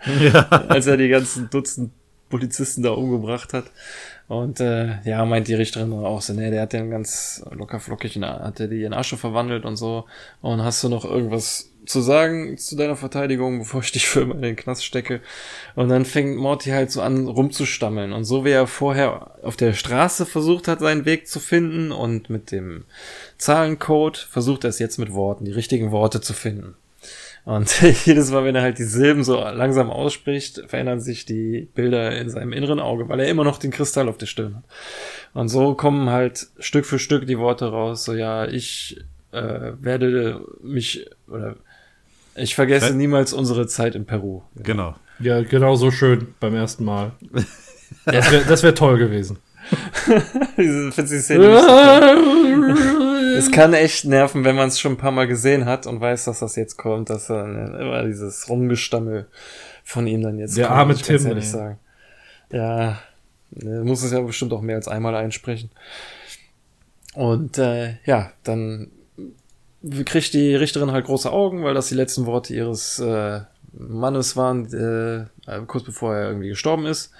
als 0.68 0.86
er 0.86 0.96
die 0.96 1.08
ganzen 1.08 1.50
Dutzend 1.50 1.92
Polizisten 2.34 2.82
da 2.82 2.90
umgebracht 2.90 3.52
hat. 3.52 3.66
Und 4.26 4.58
äh, 4.58 5.00
ja, 5.04 5.24
meint 5.24 5.46
die 5.46 5.54
Richterin 5.54 5.92
auch 5.92 6.20
so, 6.20 6.32
nee, 6.32 6.50
der 6.50 6.62
hat 6.62 6.72
den 6.72 6.90
ganz 6.90 7.44
locker 7.52 7.78
flockig, 7.78 8.16
in, 8.16 8.24
hat 8.24 8.58
er 8.58 8.66
die 8.66 8.82
in 8.82 8.92
Asche 8.92 9.16
verwandelt 9.16 9.64
und 9.64 9.76
so. 9.76 10.06
Und 10.42 10.64
hast 10.64 10.82
du 10.82 10.88
noch 10.88 11.04
irgendwas 11.04 11.70
zu 11.86 12.00
sagen 12.00 12.58
zu 12.58 12.74
deiner 12.74 12.96
Verteidigung, 12.96 13.60
bevor 13.60 13.82
ich 13.82 13.92
dich 13.92 14.08
für 14.08 14.22
immer 14.22 14.34
in 14.34 14.42
den 14.42 14.56
Knast 14.56 14.84
stecke? 14.84 15.20
Und 15.76 15.90
dann 15.90 16.04
fängt 16.04 16.36
Morty 16.36 16.70
halt 16.70 16.90
so 16.90 17.02
an 17.02 17.28
rumzustammeln. 17.28 18.12
Und 18.12 18.24
so 18.24 18.44
wie 18.44 18.50
er 18.50 18.66
vorher 18.66 19.36
auf 19.44 19.56
der 19.56 19.72
Straße 19.72 20.26
versucht 20.26 20.66
hat, 20.66 20.80
seinen 20.80 21.04
Weg 21.04 21.28
zu 21.28 21.38
finden 21.38 21.92
und 21.92 22.30
mit 22.30 22.50
dem 22.50 22.84
Zahlencode 23.38 24.16
versucht 24.16 24.64
er 24.64 24.70
es 24.70 24.80
jetzt 24.80 24.98
mit 24.98 25.12
Worten, 25.12 25.44
die 25.44 25.52
richtigen 25.52 25.92
Worte 25.92 26.20
zu 26.20 26.32
finden. 26.32 26.74
Und 27.44 27.82
jedes 28.06 28.30
Mal, 28.30 28.44
wenn 28.44 28.54
er 28.54 28.62
halt 28.62 28.78
die 28.78 28.84
Silben 28.84 29.22
so 29.22 29.36
langsam 29.38 29.90
ausspricht, 29.90 30.62
verändern 30.66 31.00
sich 31.00 31.26
die 31.26 31.68
Bilder 31.74 32.16
in 32.18 32.30
seinem 32.30 32.52
inneren 32.52 32.80
Auge, 32.80 33.08
weil 33.08 33.20
er 33.20 33.28
immer 33.28 33.44
noch 33.44 33.58
den 33.58 33.70
Kristall 33.70 34.08
auf 34.08 34.16
der 34.16 34.26
Stirn 34.26 34.56
hat. 34.56 34.64
Und 35.34 35.48
so 35.48 35.74
kommen 35.74 36.08
halt 36.10 36.46
Stück 36.58 36.86
für 36.86 36.98
Stück 36.98 37.26
die 37.26 37.38
Worte 37.38 37.66
raus, 37.66 38.04
so 38.04 38.14
ja, 38.14 38.46
ich 38.46 38.98
äh, 39.32 39.72
werde 39.80 40.40
mich 40.62 41.06
oder 41.28 41.56
ich 42.36 42.54
vergesse 42.54 42.88
Fe- 42.88 42.94
niemals 42.94 43.32
unsere 43.32 43.66
Zeit 43.66 43.94
in 43.94 44.06
Peru. 44.06 44.42
Genau. 44.56 44.94
Ja, 45.20 45.42
genau 45.42 45.74
so 45.76 45.90
schön 45.90 46.28
beim 46.40 46.54
ersten 46.54 46.84
Mal. 46.84 47.12
Das 48.06 48.30
wäre 48.30 48.44
das 48.46 48.62
wär 48.62 48.74
toll 48.74 48.98
gewesen. 48.98 49.38
Diese 50.58 50.90
Szene 51.20 51.46
toll? 53.34 53.38
Es 53.38 53.50
kann 53.50 53.74
echt 53.74 54.04
nerven, 54.04 54.44
wenn 54.44 54.56
man 54.56 54.68
es 54.68 54.78
schon 54.80 54.92
ein 54.92 54.98
paar 54.98 55.10
Mal 55.10 55.26
gesehen 55.26 55.64
hat 55.64 55.86
und 55.86 56.00
weiß, 56.00 56.24
dass 56.24 56.40
das 56.40 56.56
jetzt 56.56 56.76
kommt, 56.76 57.10
dass 57.10 57.26
dann 57.26 57.74
immer 57.74 58.04
dieses 58.04 58.48
Rumgestammel 58.48 59.26
von 59.84 60.06
ihm 60.06 60.22
dann 60.22 60.38
jetzt 60.38 60.56
Der 60.56 60.66
kommt, 60.68 60.78
arme 60.78 60.94
Tim, 60.94 61.26
ehrlich 61.26 61.44
ey. 61.44 61.50
sagen. 61.50 61.78
Ja, 62.50 62.98
er 63.60 63.84
muss 63.84 64.02
es 64.02 64.12
ja 64.12 64.20
bestimmt 64.20 64.52
auch 64.52 64.60
mehr 64.60 64.76
als 64.76 64.88
einmal 64.88 65.14
einsprechen. 65.14 65.70
Und 67.14 67.58
äh, 67.58 67.96
ja, 68.04 68.32
dann 68.42 68.90
kriegt 70.04 70.34
die 70.34 70.54
Richterin 70.54 70.92
halt 70.92 71.06
große 71.06 71.30
Augen, 71.30 71.62
weil 71.62 71.74
das 71.74 71.88
die 71.88 71.94
letzten 71.94 72.26
Worte 72.26 72.54
ihres 72.54 72.98
äh, 72.98 73.40
Mannes 73.72 74.36
waren, 74.36 75.28
äh, 75.46 75.60
kurz 75.66 75.84
bevor 75.84 76.14
er 76.14 76.28
irgendwie 76.28 76.48
gestorben 76.48 76.86
ist. 76.86 77.12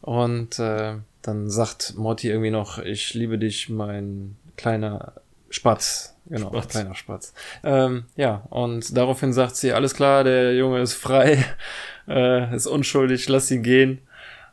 Und 0.00 0.58
äh, 0.58 0.94
dann 1.22 1.48
sagt 1.48 1.94
Morty 1.96 2.28
irgendwie 2.28 2.50
noch, 2.50 2.78
ich 2.78 3.14
liebe 3.14 3.38
dich, 3.38 3.68
mein 3.68 4.36
kleiner 4.56 5.12
Spatz. 5.52 6.16
Genau, 6.26 6.48
Spatz. 6.48 6.68
kleiner 6.68 6.94
Spatz. 6.94 7.34
Ähm, 7.62 8.04
ja, 8.16 8.46
und 8.50 8.96
daraufhin 8.96 9.32
sagt 9.32 9.56
sie, 9.56 9.72
alles 9.72 9.94
klar, 9.94 10.24
der 10.24 10.54
Junge 10.54 10.80
ist 10.80 10.94
frei, 10.94 11.44
äh, 12.08 12.54
ist 12.54 12.66
unschuldig, 12.66 13.28
lass 13.28 13.50
ihn 13.50 13.62
gehen. 13.62 14.00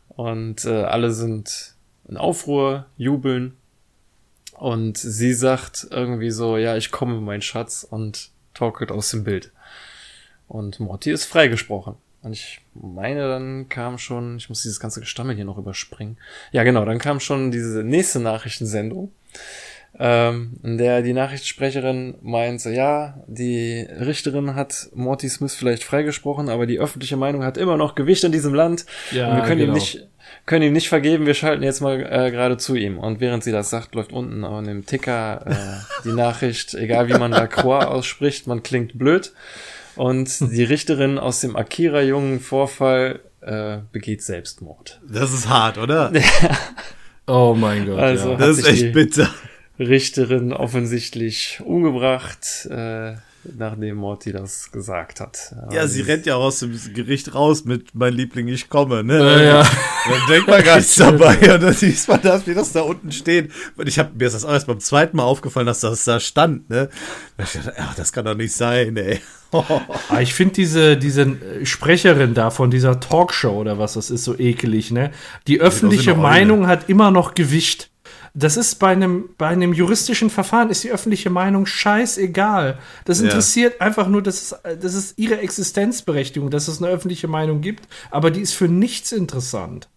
Und 0.10 0.66
äh, 0.66 0.84
alle 0.84 1.12
sind 1.12 1.76
in 2.08 2.18
Aufruhr, 2.18 2.86
jubeln. 2.98 3.56
Und 4.54 4.98
sie 4.98 5.34
sagt 5.34 5.88
irgendwie 5.90 6.32
so, 6.32 6.58
ja, 6.58 6.76
ich 6.76 6.92
komme, 6.92 7.22
mein 7.22 7.42
Schatz, 7.42 7.88
und 7.90 8.32
torkelt 8.54 8.92
aus 8.92 9.12
dem 9.12 9.24
Bild. 9.24 9.52
Und 10.50 10.82
Morty 10.82 11.12
ist 11.12 11.26
freigesprochen. 11.26 11.96
Und 12.22 12.34
ich 12.34 12.60
meine, 12.74 13.30
dann 13.30 13.70
kam 13.70 13.98
schon, 13.98 14.36
ich 14.38 14.50
muss 14.50 14.64
dieses 14.64 14.82
ganze 14.82 15.00
Gestammel 15.00 15.36
hier 15.36 15.46
noch 15.46 15.58
überspringen. 15.58 16.18
Ja, 16.52 16.64
genau, 16.64 16.84
dann 16.84 17.00
kam 17.00 17.22
schon 17.22 17.52
diese 17.52 17.84
nächste 17.84 18.20
Nachrichtensendung, 18.20 19.14
ähm, 19.98 20.54
in 20.64 20.78
der 20.78 21.02
die 21.02 21.14
Nachrichtensprecherin 21.14 22.16
meint, 22.22 22.62
so, 22.62 22.70
ja, 22.70 23.22
die 23.28 23.82
Richterin 23.82 24.56
hat 24.56 24.90
Morty 24.94 25.28
Smith 25.28 25.56
vielleicht 25.56 25.84
freigesprochen, 25.84 26.50
aber 26.50 26.66
die 26.66 26.80
öffentliche 26.80 27.18
Meinung 27.18 27.44
hat 27.44 27.58
immer 27.58 27.78
noch 27.78 27.96
Gewicht 27.96 28.24
in 28.24 28.32
diesem 28.32 28.54
Land. 28.54 28.86
Ja, 29.12 29.30
und 29.30 29.38
wir 29.38 29.44
können 29.44 29.60
genau. 29.60 29.74
ihm 29.74 29.76
nicht, 29.76 30.08
können 30.46 30.64
ihm 30.64 30.74
nicht 30.74 30.90
vergeben, 30.90 31.26
wir 31.26 31.34
schalten 31.34 31.64
jetzt 31.64 31.82
mal 31.82 32.02
äh, 32.02 32.32
gerade 32.32 32.58
zu 32.58 32.76
ihm. 32.76 32.98
Und 33.00 33.20
während 33.20 33.44
sie 33.44 33.52
das 33.52 33.70
sagt, 33.70 33.96
läuft 33.96 34.14
unten 34.14 34.44
an 34.46 34.66
dem 34.66 34.86
Ticker 34.86 35.46
äh, 35.46 35.56
die 36.06 36.14
Nachricht, 36.14 36.76
egal 36.76 37.10
wie 37.10 37.18
man 37.18 37.32
da 37.32 37.48
Croix 37.48 37.86
ausspricht, 37.86 38.48
man 38.48 38.64
klingt 38.64 38.98
blöd. 38.98 39.34
Und 39.96 40.40
die 40.54 40.64
Richterin 40.64 41.18
aus 41.18 41.42
dem 41.42 41.58
Akira-jungen 41.58 42.40
Vorfall 42.40 43.20
äh, 43.42 43.80
begeht 43.92 44.24
Selbstmord. 44.24 45.02
Das 45.06 45.34
ist 45.34 45.50
hart, 45.50 45.78
oder? 45.78 46.14
Oh 47.32 47.56
mein 47.56 47.86
Gott. 47.86 48.00
Also- 48.00 48.32
ja. 48.32 48.38
Das 48.38 48.58
ist 48.58 48.68
echt 48.68 48.92
bitter. 48.92 49.30
Richterin 49.80 50.52
offensichtlich 50.52 51.62
umgebracht, 51.64 52.68
äh, 52.70 53.14
nachdem 53.58 53.96
Morty 53.96 54.34
das 54.34 54.72
gesagt 54.72 55.22
hat. 55.22 55.56
Ja, 55.72 55.88
sie 55.88 56.02
rennt 56.02 56.26
ja 56.26 56.36
aus 56.36 56.60
dem 56.60 56.78
Gericht 56.94 57.34
raus 57.34 57.64
mit 57.64 57.96
mein 57.96 58.14
Liebling, 58.14 58.50
ich 58.50 58.68
komme, 58.70 59.04
ne? 59.04 59.18
Ja, 59.18 59.42
ja. 59.42 59.64
Dann 59.64 60.22
denkt 60.30 60.48
man 60.50 60.64
gar 60.64 60.78
nichts 60.78 60.96
dabei 60.96 61.54
und 61.54 61.64
dann 61.64 61.74
siehst 61.74 62.10
man 62.10 62.22
das, 62.22 62.46
wie 62.46 62.54
das 62.54 62.74
da 62.74 62.82
unten 62.82 63.12
steht. 63.14 63.52
Und 63.78 63.88
ich 63.88 63.98
habe 63.98 64.12
mir 64.18 64.28
ist 64.28 64.34
das 64.34 64.44
auch 64.44 64.52
erst 64.52 64.68
beim 64.68 64.82
zweiten 64.82 65.16
Mal 65.16 65.24
aufgefallen, 65.24 65.68
dass 65.68 65.80
das 65.80 66.04
da 66.04 66.20
stand, 66.20 66.70
ne? 66.70 66.90
Ich 67.38 67.54
dachte, 67.54 67.74
ach, 67.78 67.96
das 67.96 68.12
kann 68.12 68.26
doch 68.26 68.36
nicht 68.36 68.54
sein, 68.54 68.98
ey. 68.98 69.22
Ah, 69.52 70.20
ich 70.22 70.34
finde 70.34 70.56
diese, 70.56 70.98
diese 70.98 71.22
äh, 71.22 71.66
Sprecherin 71.66 72.34
da 72.34 72.52
von 72.52 72.70
dieser 72.70 73.00
Talkshow 73.00 73.52
oder 73.52 73.80
was 73.80 73.94
das 73.94 74.12
ist, 74.12 74.26
so 74.26 74.38
ekelig, 74.38 74.92
ne? 74.92 75.12
Die 75.48 75.62
öffentliche. 75.62 76.14
Meinung 76.14 76.68
hat 76.68 76.90
immer 76.90 77.12
noch 77.12 77.34
Gewicht. 77.34 77.90
Das 78.34 78.58
ist 78.58 78.76
bei 78.76 78.90
einem, 78.90 79.30
bei 79.38 79.48
einem 79.48 79.74
juristischen 79.74 80.30
Verfahren 80.30 80.70
ist 80.70 80.84
die 80.84 80.92
öffentliche 80.92 81.30
Meinung 81.30 81.66
scheißegal. 81.66 82.78
Das 83.06 83.20
Ja. 83.20 83.26
interessiert 83.26 83.82
einfach 83.82 84.08
nur, 84.08 84.22
dass 84.22 84.42
es, 84.42 84.56
das 84.82 84.94
ist 84.94 85.18
ihre 85.18 85.40
Existenzberechtigung, 85.40 86.50
dass 86.50 86.68
es 86.68 86.82
eine 86.82 86.92
öffentliche 86.92 87.28
Meinung 87.28 87.62
gibt, 87.62 87.88
aber 88.12 88.32
die 88.32 88.42
ist 88.42 88.54
für 88.54 88.68
nichts 88.68 89.12
interessant. 89.12 89.90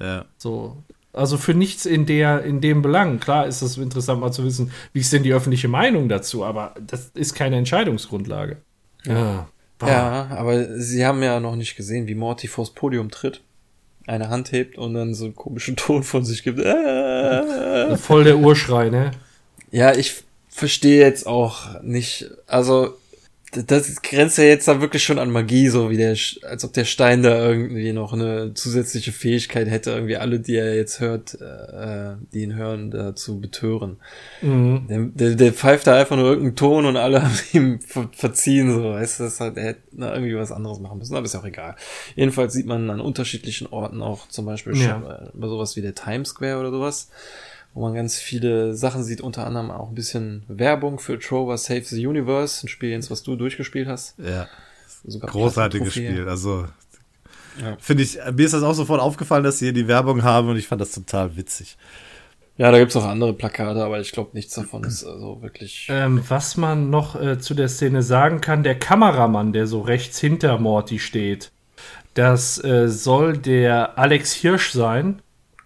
Ja. 0.00 0.24
So. 0.36 0.76
Also 1.12 1.38
für 1.38 1.54
nichts 1.54 1.86
in 1.86 2.06
der, 2.06 2.44
in 2.44 2.60
dem 2.60 2.82
Belang. 2.82 3.18
Klar 3.18 3.46
ist 3.46 3.62
es 3.62 3.76
interessant 3.78 4.20
mal 4.20 4.30
zu 4.30 4.44
wissen, 4.44 4.70
wie 4.92 5.00
ist 5.00 5.12
denn 5.12 5.22
die 5.22 5.32
öffentliche 5.32 5.66
Meinung 5.66 6.08
dazu, 6.08 6.44
aber 6.44 6.74
das 6.86 7.10
ist 7.14 7.34
keine 7.34 7.56
Entscheidungsgrundlage. 7.56 8.58
Ja. 9.04 9.48
Ja, 9.80 10.26
aber 10.32 10.76
sie 10.80 11.06
haben 11.06 11.22
ja 11.22 11.38
noch 11.38 11.54
nicht 11.54 11.76
gesehen, 11.76 12.08
wie 12.08 12.16
Morty 12.16 12.48
vors 12.48 12.70
Podium 12.74 13.10
tritt, 13.12 13.42
eine 14.08 14.30
Hand 14.30 14.52
hebt 14.52 14.78
und 14.78 14.94
dann 14.94 15.14
so 15.14 15.26
einen 15.26 15.36
komischen 15.36 15.76
Ton 15.76 16.02
von 16.02 16.24
sich 16.24 16.42
gibt. 16.42 16.58
Äh. 16.58 17.96
Voll 17.96 18.24
der 18.24 18.38
Urschrei, 18.38 18.90
ne? 18.90 19.10
Ja, 19.70 19.94
ich 19.94 20.24
verstehe 20.48 21.00
jetzt 21.00 21.26
auch 21.26 21.80
nicht, 21.82 22.30
also 22.46 22.94
das 23.52 24.02
grenzt 24.02 24.38
ja 24.38 24.44
jetzt 24.44 24.68
da 24.68 24.80
wirklich 24.80 25.02
schon 25.02 25.18
an 25.18 25.30
Magie, 25.30 25.68
so 25.68 25.90
wie 25.90 25.96
der, 25.96 26.16
als 26.42 26.64
ob 26.64 26.72
der 26.72 26.84
Stein 26.84 27.22
da 27.22 27.48
irgendwie 27.48 27.92
noch 27.92 28.12
eine 28.12 28.52
zusätzliche 28.54 29.12
Fähigkeit 29.12 29.68
hätte, 29.68 29.90
irgendwie 29.90 30.16
alle, 30.16 30.40
die 30.40 30.56
er 30.56 30.74
jetzt 30.76 31.00
hört, 31.00 31.34
äh, 31.40 32.16
die 32.32 32.42
ihn 32.42 32.54
hören, 32.54 32.90
da 32.90 33.14
zu 33.14 33.40
betören. 33.40 33.96
Mhm. 34.42 34.86
Der, 34.88 34.98
der, 35.28 35.34
der 35.36 35.52
pfeift 35.52 35.86
da 35.86 35.96
einfach 35.98 36.16
nur 36.16 36.26
irgendeinen 36.26 36.56
Ton 36.56 36.84
und 36.86 36.96
alle 36.96 37.22
haben 37.24 37.38
ihm 37.52 37.80
ver 37.80 38.08
verziehen, 38.12 38.72
so, 38.72 38.82
weißt 38.84 39.20
du, 39.20 39.24
das 39.24 39.40
hat, 39.40 39.56
er 39.56 39.64
hätte 39.64 39.80
na, 39.92 40.12
irgendwie 40.14 40.36
was 40.36 40.52
anderes 40.52 40.80
machen 40.80 40.98
müssen, 40.98 41.14
aber 41.16 41.24
ist 41.24 41.34
ja 41.34 41.40
auch 41.40 41.44
egal. 41.44 41.76
Jedenfalls 42.16 42.52
sieht 42.52 42.66
man 42.66 42.90
an 42.90 43.00
unterschiedlichen 43.00 43.66
Orten 43.68 44.02
auch 44.02 44.28
zum 44.28 44.44
Beispiel 44.46 44.76
Ja. 44.76 45.00
schon, 45.00 45.10
äh, 45.10 45.30
bei 45.34 45.48
sowas 45.48 45.76
wie 45.76 45.82
der 45.82 45.94
Times 45.94 46.28
Square 46.30 46.58
oder 46.60 46.70
sowas, 46.70 47.08
wo 47.74 47.82
man 47.82 47.94
ganz 47.94 48.16
viele 48.18 48.74
Sachen 48.74 49.04
sieht, 49.04 49.20
unter 49.20 49.46
anderem 49.46 49.70
auch 49.70 49.88
ein 49.90 49.94
bisschen 49.94 50.44
Werbung 50.48 50.98
für 50.98 51.18
Trover 51.18 51.56
Save 51.58 51.82
the 51.84 52.06
Universe, 52.06 52.66
ein 52.66 52.68
Spiel, 52.68 52.98
was 53.08 53.22
du 53.22 53.36
durchgespielt 53.36 53.88
hast. 53.88 54.18
Ja. 54.18 54.48
Sogar 55.04 55.30
Großartiges. 55.30 55.92
Spiel. 55.92 56.28
Also 56.28 56.66
Ja. 57.62 57.76
finde 57.78 58.02
ich, 58.02 58.18
mir 58.34 58.44
ist 58.46 58.54
das 58.54 58.62
auch 58.62 58.74
sofort 58.74 59.00
aufgefallen, 59.00 59.44
dass 59.44 59.58
sie 59.58 59.66
hier 59.66 59.72
die 59.74 59.88
Werbung 59.88 60.22
haben 60.22 60.48
und 60.48 60.56
ich 60.56 60.66
fand 60.66 60.80
das 60.80 60.92
total 60.92 61.36
witzig. 61.36 61.76
Ja, 62.56 62.72
da 62.72 62.78
gibt's 62.80 62.96
auch 62.96 63.04
andere 63.04 63.34
Plakate, 63.34 63.84
aber 63.84 64.00
ich 64.00 64.10
glaube, 64.10 64.30
nichts 64.32 64.54
davon 64.54 64.82
ist 64.82 65.04
also 65.04 65.40
wirklich. 65.42 65.86
Ähm, 65.90 66.20
was 66.28 66.56
man 66.56 66.90
noch 66.90 67.20
äh, 67.20 67.38
zu 67.38 67.54
der 67.54 67.68
Szene 67.68 68.02
sagen 68.02 68.40
kann, 68.40 68.64
der 68.64 68.76
Kameramann, 68.76 69.52
der 69.52 69.68
so 69.68 69.80
rechts 69.80 70.18
hinter 70.18 70.58
Morty 70.58 70.98
steht, 70.98 71.52
das 72.14 72.62
äh, 72.64 72.88
soll 72.88 73.38
der 73.38 73.96
Alex 73.96 74.32
Hirsch 74.32 74.72
sein 74.72 75.22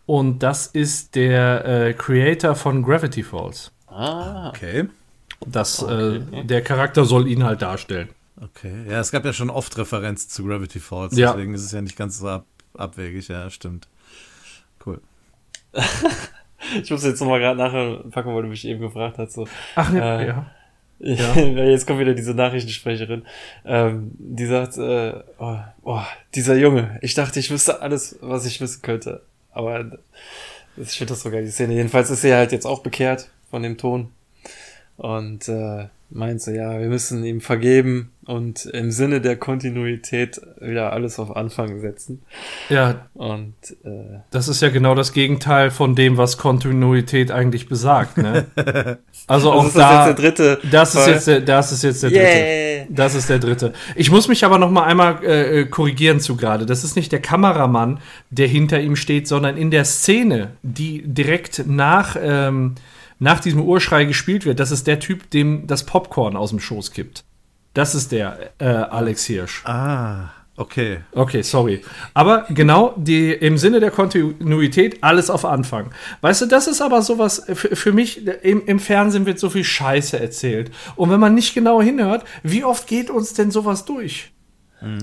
und 0.06 0.40
das 0.42 0.66
ist 0.66 1.14
der 1.14 1.64
äh, 1.64 1.92
Creator 1.94 2.54
von 2.54 2.82
Gravity 2.82 3.22
Falls. 3.22 3.72
Ah, 3.86 4.48
Okay. 4.50 4.88
Das, 5.44 5.82
Okay. 5.82 6.20
äh, 6.32 6.44
der 6.44 6.62
Charakter 6.62 7.04
soll 7.04 7.26
ihn 7.28 7.42
halt 7.44 7.62
darstellen. 7.62 8.08
Okay. 8.40 8.72
Ja, 8.88 9.00
es 9.00 9.10
gab 9.10 9.24
ja 9.24 9.32
schon 9.32 9.50
oft 9.50 9.76
Referenz 9.76 10.28
zu 10.28 10.44
Gravity 10.44 10.78
Falls, 10.80 11.16
Ja. 11.16 11.32
deswegen 11.32 11.54
ist 11.54 11.64
es 11.64 11.72
ja 11.72 11.80
nicht 11.80 11.96
ganz 11.96 12.18
so 12.18 12.28
ab, 12.28 12.46
abwegig, 12.74 13.28
ja, 13.28 13.50
stimmt. 13.50 13.88
Cool. 14.84 15.00
ich 16.82 16.90
muss 16.90 17.04
jetzt 17.04 17.20
nochmal 17.20 17.40
gerade 17.40 17.58
nachpacken, 17.58 18.34
weil 18.34 18.42
du 18.42 18.48
mich 18.48 18.66
eben 18.66 18.80
gefragt 18.80 19.18
hast. 19.18 19.32
So. 19.34 19.46
Ach 19.74 19.90
ne, 19.90 20.00
Äh, 20.00 20.26
ja. 20.28 20.46
Ja. 21.04 21.34
Jetzt 21.34 21.88
kommt 21.88 21.98
wieder 21.98 22.14
diese 22.14 22.32
Nachrichtensprecherin. 22.34 23.24
Ähm, 23.64 24.12
die 24.18 24.46
sagt, 24.46 24.76
äh, 24.78 25.14
oh, 25.38 25.56
oh, 25.82 26.00
dieser 26.36 26.54
Junge, 26.56 26.98
ich 27.02 27.14
dachte, 27.14 27.40
ich 27.40 27.50
wüsste 27.50 27.82
alles, 27.82 28.18
was 28.20 28.46
ich 28.46 28.60
wissen 28.60 28.82
könnte. 28.82 29.22
Aber 29.52 29.98
ich 30.76 30.90
finde 30.90 31.12
das 31.12 31.22
so 31.22 31.30
geil, 31.30 31.44
die 31.44 31.50
Szene. 31.50 31.74
Jedenfalls 31.74 32.10
ist 32.10 32.22
sie 32.22 32.34
halt 32.34 32.52
jetzt 32.52 32.66
auch 32.66 32.80
bekehrt 32.80 33.28
von 33.50 33.62
dem 33.62 33.78
Ton. 33.78 34.10
Und 34.96 35.48
äh, 35.48 35.88
meint 36.14 36.42
so, 36.42 36.50
ja, 36.50 36.78
wir 36.78 36.88
müssen 36.88 37.24
ihm 37.24 37.40
vergeben 37.40 38.12
und 38.24 38.66
im 38.66 38.92
Sinne 38.92 39.20
der 39.20 39.36
Kontinuität 39.36 40.40
wieder 40.60 40.92
alles 40.92 41.18
auf 41.18 41.34
Anfang 41.34 41.80
setzen. 41.80 42.22
Ja, 42.68 43.06
Und 43.14 43.54
äh, 43.84 44.20
das 44.30 44.48
ist 44.48 44.62
ja 44.62 44.68
genau 44.68 44.94
das 44.94 45.12
Gegenteil 45.12 45.70
von 45.70 45.94
dem, 45.96 46.16
was 46.16 46.38
Kontinuität 46.38 47.30
eigentlich 47.30 47.68
besagt. 47.68 48.18
Ne? 48.18 48.46
Also 49.28 49.50
das 49.50 49.58
auch 49.58 49.66
ist 49.66 49.76
da. 49.76 49.80
das 49.80 50.08
jetzt 50.08 50.18
der 50.18 50.30
dritte. 50.30 50.68
Das 50.70 50.94
ist 50.94 51.06
jetzt 51.06 51.26
der, 51.28 51.40
das 51.40 51.72
ist 51.72 51.82
jetzt 51.84 52.02
der 52.02 52.10
dritte. 52.10 52.24
Yeah. 52.24 52.86
Das 52.90 53.14
ist 53.14 53.30
der 53.30 53.38
dritte. 53.38 53.72
Ich 53.94 54.10
muss 54.10 54.26
mich 54.26 54.44
aber 54.44 54.58
noch 54.58 54.70
mal 54.70 54.82
einmal 54.82 55.24
äh, 55.24 55.64
korrigieren 55.64 56.18
zu 56.18 56.36
gerade. 56.36 56.66
Das 56.66 56.82
ist 56.82 56.96
nicht 56.96 57.12
der 57.12 57.20
Kameramann, 57.20 58.00
der 58.30 58.48
hinter 58.48 58.80
ihm 58.80 58.96
steht, 58.96 59.28
sondern 59.28 59.56
in 59.56 59.70
der 59.70 59.84
Szene, 59.84 60.52
die 60.62 61.02
direkt 61.06 61.66
nach, 61.66 62.16
ähm, 62.20 62.74
nach 63.22 63.38
diesem 63.38 63.62
Urschrei 63.62 64.04
gespielt 64.04 64.44
wird. 64.44 64.58
Das 64.58 64.72
ist 64.72 64.88
der 64.88 64.98
Typ, 64.98 65.30
dem 65.30 65.68
das 65.68 65.86
Popcorn 65.86 66.36
aus 66.36 66.50
dem 66.50 66.58
Schoß 66.58 66.90
kippt. 66.90 67.22
Das 67.72 67.94
ist 67.94 68.10
der 68.10 68.50
äh, 68.58 68.64
Alex 68.64 69.24
Hirsch. 69.26 69.64
Ah, 69.64 70.30
okay. 70.56 70.98
Okay, 71.12 71.42
sorry. 71.42 71.82
Aber 72.14 72.46
genau 72.50 72.94
die, 72.96 73.30
im 73.30 73.58
Sinne 73.58 73.78
der 73.78 73.92
Kontinuität 73.92 75.04
alles 75.04 75.30
auf 75.30 75.44
Anfang. 75.44 75.92
Weißt 76.20 76.42
du, 76.42 76.46
das 76.46 76.66
ist 76.66 76.82
aber 76.82 77.00
sowas, 77.00 77.44
für, 77.54 77.76
für 77.76 77.92
mich, 77.92 78.26
im, 78.26 78.66
im 78.66 78.80
Fernsehen 78.80 79.24
wird 79.24 79.38
so 79.38 79.50
viel 79.50 79.64
Scheiße 79.64 80.18
erzählt. 80.18 80.72
Und 80.96 81.10
wenn 81.10 81.20
man 81.20 81.34
nicht 81.36 81.54
genau 81.54 81.80
hinhört, 81.80 82.24
wie 82.42 82.64
oft 82.64 82.88
geht 82.88 83.08
uns 83.08 83.34
denn 83.34 83.52
sowas 83.52 83.84
durch? 83.84 84.32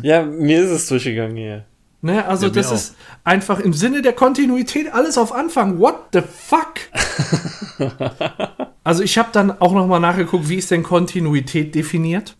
Ja, 0.01 0.23
mir 0.25 0.61
ist 0.61 0.71
es 0.71 0.87
durchgegangen 0.87 1.37
hier. 1.37 1.65
Ne, 2.01 2.25
also 2.25 2.47
Ja, 2.47 2.51
das 2.51 2.67
auch. 2.67 2.73
ist 2.73 2.95
einfach 3.23 3.59
im 3.61 3.71
Sinne 3.71 4.01
der 4.01 4.13
Kontinuität 4.13 4.93
alles 4.93 5.17
auf 5.17 5.33
Anfang. 5.33 5.79
What 5.79 6.09
the 6.13 6.21
fuck? 6.21 6.73
also 8.83 9.03
ich 9.03 9.17
habe 9.17 9.29
dann 9.31 9.59
auch 9.59 9.73
noch 9.73 9.87
mal 9.87 9.99
nachgeguckt, 9.99 10.49
wie 10.49 10.55
ist 10.55 10.71
denn 10.71 10.83
Kontinuität 10.83 11.75
definiert? 11.75 12.35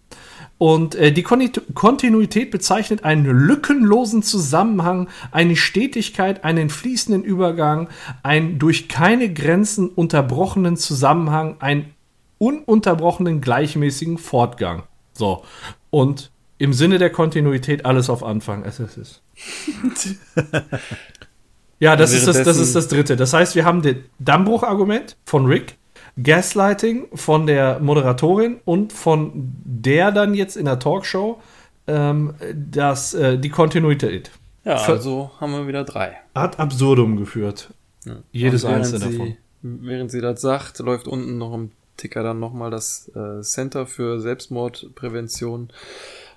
Und 0.60 0.96
äh, 0.96 1.14
die 1.14 1.24
Konti 1.24 1.50
Kontinuität 1.74 2.52
bezeichnet 2.52 3.06
einen 3.06 3.26
lückenlosen 3.26 4.24
Zusammenhang, 4.24 5.08
eine 5.32 5.56
Stetigkeit, 5.56 6.44
einen 6.44 6.70
fließenden 6.70 7.24
Übergang, 7.24 7.88
einen 8.24 8.60
durch 8.60 8.90
keine 8.90 9.34
Grenzen 9.34 9.88
unterbrochenen 9.88 10.76
Zusammenhang, 10.76 11.56
einen 11.60 11.94
ununterbrochenen 12.40 13.40
gleichmäßigen 13.40 14.18
Fortgang. 14.18 14.84
So. 15.14 15.46
Und 15.92 16.30
im 16.58 16.74
Sinne 16.74 16.98
der 16.98 17.10
Kontinuität 17.10 17.86
alles 17.86 18.10
auf 18.10 18.22
Anfang. 18.22 18.66
Es 18.66 18.80
ist. 18.80 19.22
ja, 21.80 21.96
das 21.96 22.14
ist 22.14 22.28
das, 22.28 22.44
das 22.44 22.58
ist 22.58 22.76
das 22.76 22.88
dritte. 22.88 23.16
Das 23.16 23.34
heißt, 23.34 23.56
wir 23.56 23.66
haben 23.66 23.82
das 23.82 23.96
Dammbruch-Argument 24.20 25.16
von 25.26 25.46
Rick, 25.46 25.78
Gaslighting 26.22 27.08
von 27.14 27.48
der 27.48 27.80
Moderatorin 27.80 28.60
und 28.66 28.92
von 28.94 29.32
der 29.64 30.12
dann 30.12 30.34
jetzt 30.34 30.58
in 30.58 30.66
der 30.66 30.80
Talkshow 30.80 31.40
ähm, 31.88 32.34
das, 32.54 33.14
äh, 33.14 33.38
die 33.38 33.50
Kontinuität. 33.50 34.32
Ja, 34.66 34.78
Ver- 34.78 34.94
also 34.94 35.32
haben 35.40 35.54
wir 35.54 35.68
wieder 35.68 35.84
drei. 35.86 36.18
Ad 36.34 36.58
absurdum 36.58 37.16
geführt. 37.18 37.70
Jedes 38.32 38.64
Und 38.64 38.72
während 38.72 38.86
einzelne 38.86 39.06
sie, 39.12 39.18
davon. 39.18 39.38
Während 39.62 40.12
sie 40.12 40.22
das 40.22 40.42
sagt, 40.42 40.80
läuft 40.80 41.08
unten 41.08 41.38
noch 41.38 41.54
im 41.54 41.72
Ticker 41.98 42.24
dann 42.24 42.40
nochmal 42.40 42.72
das 42.72 43.12
äh, 43.16 43.42
Center 43.42 43.86
für 43.86 44.20
Selbstmordprävention, 44.20 45.70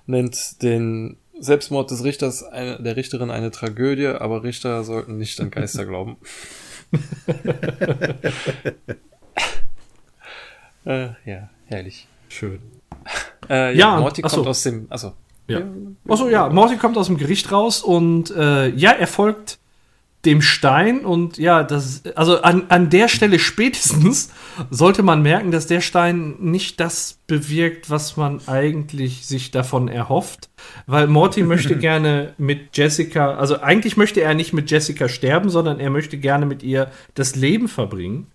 nennt 0.07 0.61
den 0.61 1.17
Selbstmord 1.39 1.89
des 1.91 2.03
Richters 2.03 2.43
eine, 2.43 2.81
der 2.81 2.95
Richterin 2.95 3.31
eine 3.31 3.51
Tragödie, 3.51 4.07
aber 4.07 4.43
Richter 4.43 4.83
sollten 4.83 5.17
nicht 5.17 5.39
an 5.41 5.51
Geister 5.51 5.85
glauben. 5.85 6.17
äh, 10.85 11.09
ja, 11.25 11.49
herrlich. 11.65 12.07
Schön. 12.29 12.59
Äh, 13.49 13.75
Ja, 13.77 13.95
ja, 13.95 13.99
Morty 13.99 14.21
ach 14.23 14.29
so. 14.29 14.37
kommt 14.37 14.47
aus 14.47 14.63
dem, 14.63 14.87
achso. 14.89 15.13
Ja. 15.47 15.61
Achso, 16.07 16.29
ja, 16.29 16.47
Morty 16.49 16.77
kommt 16.77 16.97
aus 16.97 17.07
dem 17.07 17.17
Gericht 17.17 17.51
raus 17.51 17.81
und 17.81 18.31
äh, 18.31 18.69
ja, 18.69 18.91
er 18.91 19.07
folgt 19.07 19.59
dem 20.25 20.41
Stein 20.41 21.03
und 21.03 21.37
ja, 21.37 21.63
das, 21.63 22.03
also 22.15 22.41
an, 22.41 22.63
an 22.69 22.89
der 22.89 23.09
Stelle 23.09 23.39
spätestens 23.39 24.31
sollte 24.69 25.03
man 25.03 25.21
merken, 25.21 25.51
dass 25.51 25.67
der 25.67 25.81
Stein 25.81 26.35
nicht 26.39 26.79
das 26.79 27.19
bewirkt, 27.27 27.89
was 27.89 28.15
man 28.15 28.39
eigentlich 28.47 29.25
sich 29.25 29.51
davon 29.51 29.89
erhofft, 29.89 30.49
weil 30.87 31.07
Morty 31.07 31.43
möchte 31.43 31.77
gerne 31.77 32.33
mit 32.37 32.77
Jessica, 32.77 33.35
also 33.35 33.59
eigentlich 33.59 33.97
möchte 33.97 34.21
er 34.21 34.33
nicht 34.33 34.53
mit 34.53 34.71
Jessica 34.71 35.09
sterben, 35.09 35.49
sondern 35.49 35.81
er 35.81 35.89
möchte 35.89 36.17
gerne 36.17 36.45
mit 36.45 36.63
ihr 36.63 36.89
das 37.15 37.35
Leben 37.35 37.67
verbringen. 37.67 38.27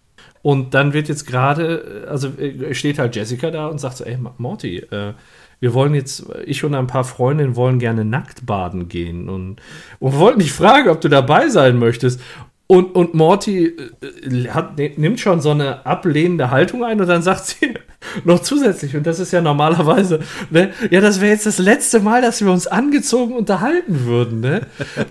Und 0.43 0.75
dann 0.75 0.93
wird 0.93 1.09
jetzt 1.09 1.27
gerade, 1.27 2.07
also 2.09 2.29
äh, 2.39 2.73
steht 2.75 2.99
halt 2.99 3.17
Jessica 3.17 3.51
da 3.51 3.67
und 3.67 3.79
sagt 3.79 3.97
so, 3.97 4.05
ey, 4.05 4.19
Morty, 4.37 4.79
äh, 4.79 5.15
wir 5.61 5.75
wollen 5.75 5.95
jetzt, 5.95 6.25
ich 6.45 6.63
und 6.65 6.75
ein 6.75 6.87
paar 6.87 7.05
Freundinnen 7.05 7.57
wollen 7.57 7.79
gerne 7.79 8.05
nackt 8.05 8.47
baden 8.47 8.89
gehen 8.89 9.29
und, 9.29 9.61
und 9.99 10.19
wollten 10.19 10.39
dich 10.39 10.53
fragen, 10.53 10.89
ob 10.89 11.01
du 11.01 11.09
dabei 11.09 11.49
sein 11.49 11.79
möchtest. 11.79 12.21
Und, 12.67 12.95
und 12.95 13.15
Morty 13.15 13.67
äh, 13.67 14.49
hat, 14.49 14.77
nimmt 14.77 15.21
schon 15.21 15.41
so 15.41 15.51
eine 15.51 15.87
ablehnende 15.87 16.51
Haltung 16.51 16.85
ein 16.85 17.01
und 17.01 17.09
dann 17.09 17.23
sagt 17.23 17.47
sie, 17.47 17.75
noch 18.25 18.41
zusätzlich, 18.41 18.97
und 18.97 19.07
das 19.07 19.19
ist 19.19 19.33
ja 19.33 19.41
normalerweise, 19.41 20.21
ne, 20.51 20.73
ja, 20.91 21.01
das 21.01 21.21
wäre 21.21 21.33
jetzt 21.33 21.47
das 21.47 21.59
letzte 21.59 22.01
Mal, 22.01 22.23
dass 22.23 22.41
wir 22.41 22.51
uns 22.51 22.67
angezogen 22.67 23.35
unterhalten 23.35 24.05
würden, 24.05 24.41
ne? 24.41 24.63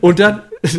Und 0.02 0.20
dann. 0.20 0.44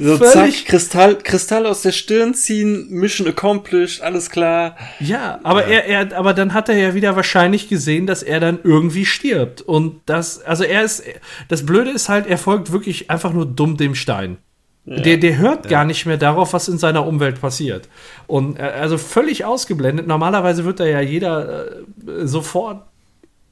so, 0.00 0.18
zack, 0.18 0.66
Kristall, 0.66 1.16
Kristall 1.18 1.66
aus 1.66 1.82
der 1.82 1.92
Stirn 1.92 2.34
ziehen, 2.34 2.88
Mission 2.90 3.28
accomplished, 3.28 4.02
alles 4.02 4.28
klar. 4.28 4.76
Ja, 4.98 5.38
aber 5.44 5.68
ja. 5.68 5.78
er, 5.78 5.86
er, 5.86 6.18
aber 6.18 6.34
dann 6.34 6.52
hat 6.52 6.68
er 6.68 6.76
ja 6.76 6.94
wieder 6.94 7.14
wahrscheinlich 7.14 7.68
gesehen, 7.68 8.06
dass 8.06 8.24
er 8.24 8.40
dann 8.40 8.58
irgendwie 8.64 9.06
stirbt. 9.06 9.62
Und 9.62 10.00
das, 10.06 10.42
also 10.42 10.64
er 10.64 10.82
ist, 10.82 11.04
das 11.48 11.64
Blöde 11.64 11.90
ist 11.90 12.08
halt, 12.08 12.26
er 12.26 12.38
folgt 12.38 12.72
wirklich 12.72 13.08
einfach 13.08 13.32
nur 13.32 13.46
dumm 13.46 13.76
dem 13.76 13.94
Stein. 13.94 14.38
Ja. 14.84 15.00
Der, 15.00 15.16
der 15.16 15.38
hört 15.38 15.66
ja. 15.66 15.70
gar 15.70 15.84
nicht 15.84 16.06
mehr 16.06 16.16
darauf, 16.16 16.52
was 16.52 16.68
in 16.68 16.78
seiner 16.78 17.06
Umwelt 17.06 17.40
passiert. 17.40 17.88
Und 18.26 18.58
äh, 18.58 18.62
also 18.62 18.98
völlig 18.98 19.44
ausgeblendet. 19.44 20.06
Normalerweise 20.06 20.64
wird 20.64 20.80
da 20.80 20.86
ja 20.86 21.00
jeder 21.00 21.66
äh, 21.66 22.26
sofort 22.26 22.82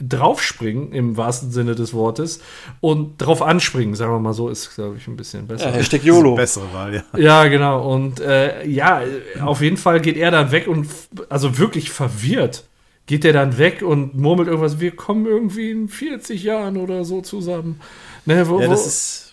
draufspringen, 0.00 0.92
im 0.92 1.16
wahrsten 1.16 1.50
Sinne 1.50 1.74
des 1.74 1.92
Wortes, 1.92 2.40
und 2.80 3.18
drauf 3.18 3.42
anspringen, 3.42 3.94
sagen 3.94 4.12
wir 4.12 4.18
mal 4.18 4.32
so, 4.32 4.48
ist, 4.48 4.74
glaube 4.74 4.96
ich, 4.96 5.06
ein 5.06 5.16
bisschen 5.16 5.46
besser. 5.46 5.68
Ja, 5.68 5.74
Hashtag 5.74 6.02
YOLO. 6.02 6.34
Bessere 6.34 6.72
Wahl, 6.72 6.94
ja. 6.94 7.18
Ja, 7.18 7.48
genau. 7.48 7.92
Und 7.92 8.18
äh, 8.20 8.66
ja, 8.66 9.02
auf 9.42 9.60
jeden 9.60 9.76
Fall 9.76 10.00
geht 10.00 10.16
er 10.16 10.30
dann 10.30 10.52
weg 10.52 10.66
und 10.68 10.88
also 11.28 11.58
wirklich 11.58 11.90
verwirrt 11.90 12.64
geht 13.06 13.24
er 13.24 13.32
dann 13.32 13.58
weg 13.58 13.82
und 13.82 14.16
murmelt 14.16 14.46
irgendwas, 14.46 14.78
wir 14.78 14.92
kommen 14.92 15.26
irgendwie 15.26 15.72
in 15.72 15.88
40 15.88 16.44
Jahren 16.44 16.76
oder 16.76 17.04
so 17.04 17.20
zusammen. 17.22 17.80
Ne, 18.24 18.48
wo, 18.48 18.60
ja, 18.60 18.68
das 18.68 18.86
ist 18.86 19.29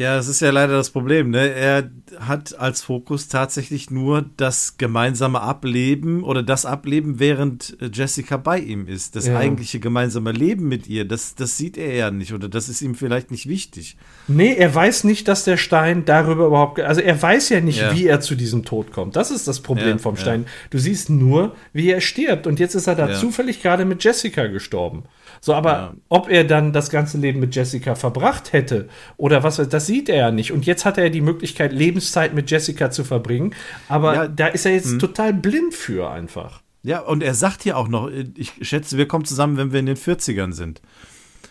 ja, 0.00 0.16
das 0.16 0.28
ist 0.28 0.40
ja 0.40 0.50
leider 0.50 0.72
das 0.72 0.88
Problem. 0.88 1.28
Ne? 1.28 1.50
Er 1.50 1.90
hat 2.20 2.58
als 2.58 2.80
Fokus 2.80 3.28
tatsächlich 3.28 3.90
nur 3.90 4.24
das 4.38 4.78
gemeinsame 4.78 5.42
Ableben 5.42 6.24
oder 6.24 6.42
das 6.42 6.64
Ableben, 6.64 7.20
während 7.20 7.76
Jessica 7.92 8.38
bei 8.38 8.60
ihm 8.60 8.88
ist. 8.88 9.14
Das 9.14 9.26
ja. 9.26 9.36
eigentliche 9.36 9.78
gemeinsame 9.78 10.32
Leben 10.32 10.68
mit 10.68 10.88
ihr, 10.88 11.04
das, 11.04 11.34
das 11.34 11.58
sieht 11.58 11.76
er 11.76 11.94
ja 11.94 12.10
nicht 12.10 12.32
oder 12.32 12.48
das 12.48 12.70
ist 12.70 12.80
ihm 12.80 12.94
vielleicht 12.94 13.30
nicht 13.30 13.46
wichtig. 13.46 13.98
Nee, 14.26 14.54
er 14.54 14.74
weiß 14.74 15.04
nicht, 15.04 15.28
dass 15.28 15.44
der 15.44 15.58
Stein 15.58 16.06
darüber 16.06 16.46
überhaupt. 16.46 16.80
Also 16.80 17.02
er 17.02 17.20
weiß 17.20 17.50
ja 17.50 17.60
nicht, 17.60 17.80
ja. 17.80 17.94
wie 17.94 18.06
er 18.06 18.22
zu 18.22 18.36
diesem 18.36 18.64
Tod 18.64 18.92
kommt. 18.92 19.16
Das 19.16 19.30
ist 19.30 19.46
das 19.48 19.60
Problem 19.60 19.98
ja, 19.98 19.98
vom 19.98 20.16
Stein. 20.16 20.46
Du 20.70 20.78
siehst 20.78 21.10
nur, 21.10 21.54
wie 21.74 21.90
er 21.90 22.00
stirbt. 22.00 22.46
Und 22.46 22.58
jetzt 22.58 22.74
ist 22.74 22.86
er 22.86 22.94
da 22.94 23.12
zufällig 23.12 23.60
gerade 23.60 23.84
mit 23.84 24.02
Jessica 24.02 24.46
gestorben. 24.46 25.04
So, 25.40 25.54
aber 25.54 25.72
ja. 25.72 25.94
ob 26.10 26.28
er 26.28 26.44
dann 26.44 26.72
das 26.72 26.90
ganze 26.90 27.16
Leben 27.16 27.40
mit 27.40 27.54
Jessica 27.54 27.94
verbracht 27.94 28.52
hätte 28.52 28.88
oder 29.16 29.42
was, 29.42 29.56
das 29.56 29.86
sieht 29.86 30.08
er 30.10 30.16
ja 30.16 30.30
nicht. 30.30 30.52
Und 30.52 30.66
jetzt 30.66 30.84
hat 30.84 30.98
er 30.98 31.08
die 31.08 31.22
Möglichkeit, 31.22 31.72
Lebenszeit 31.72 32.34
mit 32.34 32.50
Jessica 32.50 32.90
zu 32.90 33.04
verbringen. 33.04 33.54
Aber 33.88 34.14
ja. 34.14 34.28
da 34.28 34.48
ist 34.48 34.66
er 34.66 34.72
jetzt 34.72 34.90
hm. 34.90 34.98
total 34.98 35.32
blind 35.32 35.74
für 35.74 36.10
einfach. 36.10 36.60
Ja, 36.82 37.00
und 37.00 37.22
er 37.22 37.34
sagt 37.34 37.64
ja 37.64 37.76
auch 37.76 37.88
noch, 37.88 38.10
ich 38.10 38.52
schätze, 38.62 38.98
wir 38.98 39.08
kommen 39.08 39.24
zusammen, 39.24 39.56
wenn 39.56 39.72
wir 39.72 39.80
in 39.80 39.86
den 39.86 39.96
40ern 39.96 40.52
sind. 40.52 40.82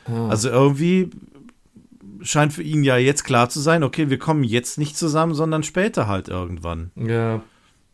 Ah. 0.05 0.29
Also 0.29 0.49
irgendwie 0.49 1.09
scheint 2.21 2.53
für 2.53 2.63
ihn 2.63 2.83
ja 2.83 2.97
jetzt 2.97 3.23
klar 3.23 3.49
zu 3.49 3.59
sein, 3.59 3.83
okay, 3.83 4.09
wir 4.09 4.19
kommen 4.19 4.43
jetzt 4.43 4.77
nicht 4.77 4.97
zusammen, 4.97 5.33
sondern 5.33 5.63
später 5.63 6.07
halt 6.07 6.27
irgendwann. 6.27 6.91
Ja. 6.95 7.41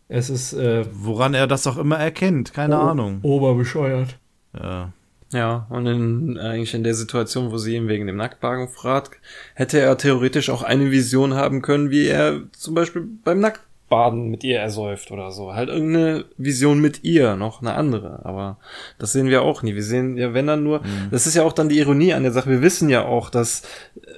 Es 0.07 0.29
ist. 0.29 0.53
Äh, 0.53 0.85
Woran 0.91 1.33
er 1.33 1.47
das 1.47 1.65
auch 1.67 1.77
immer 1.77 1.97
erkennt, 1.97 2.53
keine 2.53 2.77
Ahnung. 2.77 3.19
Oberbescheuert. 3.23 4.17
Ja. 4.53 4.93
Ja, 5.31 5.65
und 5.69 5.87
in, 5.87 6.37
eigentlich 6.37 6.73
in 6.73 6.83
der 6.83 6.93
Situation, 6.93 7.51
wo 7.51 7.57
sie 7.57 7.75
ihn 7.75 7.87
wegen 7.87 8.07
dem 8.07 8.15
Nacktbaden 8.15 8.69
fragt, 8.69 9.19
hätte 9.55 9.79
er 9.79 9.97
theoretisch 9.97 10.49
auch 10.49 10.61
eine 10.61 10.91
Vision 10.91 11.33
haben 11.33 11.61
können, 11.61 11.89
wie 11.89 12.07
er 12.07 12.41
zum 12.51 12.75
Beispiel 12.75 13.07
beim 13.23 13.39
Nacktbaden 13.39 14.29
mit 14.29 14.43
ihr 14.43 14.59
ersäuft 14.59 15.11
oder 15.11 15.31
so. 15.31 15.53
Halt 15.53 15.69
irgendeine 15.69 16.25
Vision 16.37 16.79
mit 16.79 17.03
ihr, 17.03 17.35
noch 17.35 17.61
eine 17.61 17.73
andere. 17.73 18.23
Aber 18.23 18.57
das 18.99 19.13
sehen 19.13 19.27
wir 19.27 19.41
auch 19.41 19.63
nie. 19.63 19.73
Wir 19.73 19.83
sehen 19.83 20.15
ja, 20.15 20.33
wenn 20.33 20.47
dann 20.47 20.63
nur, 20.63 20.79
mhm. 20.79 21.09
das 21.11 21.25
ist 21.25 21.35
ja 21.35 21.43
auch 21.43 21.53
dann 21.53 21.69
die 21.69 21.79
Ironie 21.79 22.13
an 22.13 22.23
der 22.23 22.31
Sache. 22.31 22.49
Wir 22.49 22.61
wissen 22.61 22.89
ja 22.89 23.03
auch, 23.03 23.29
dass 23.31 23.63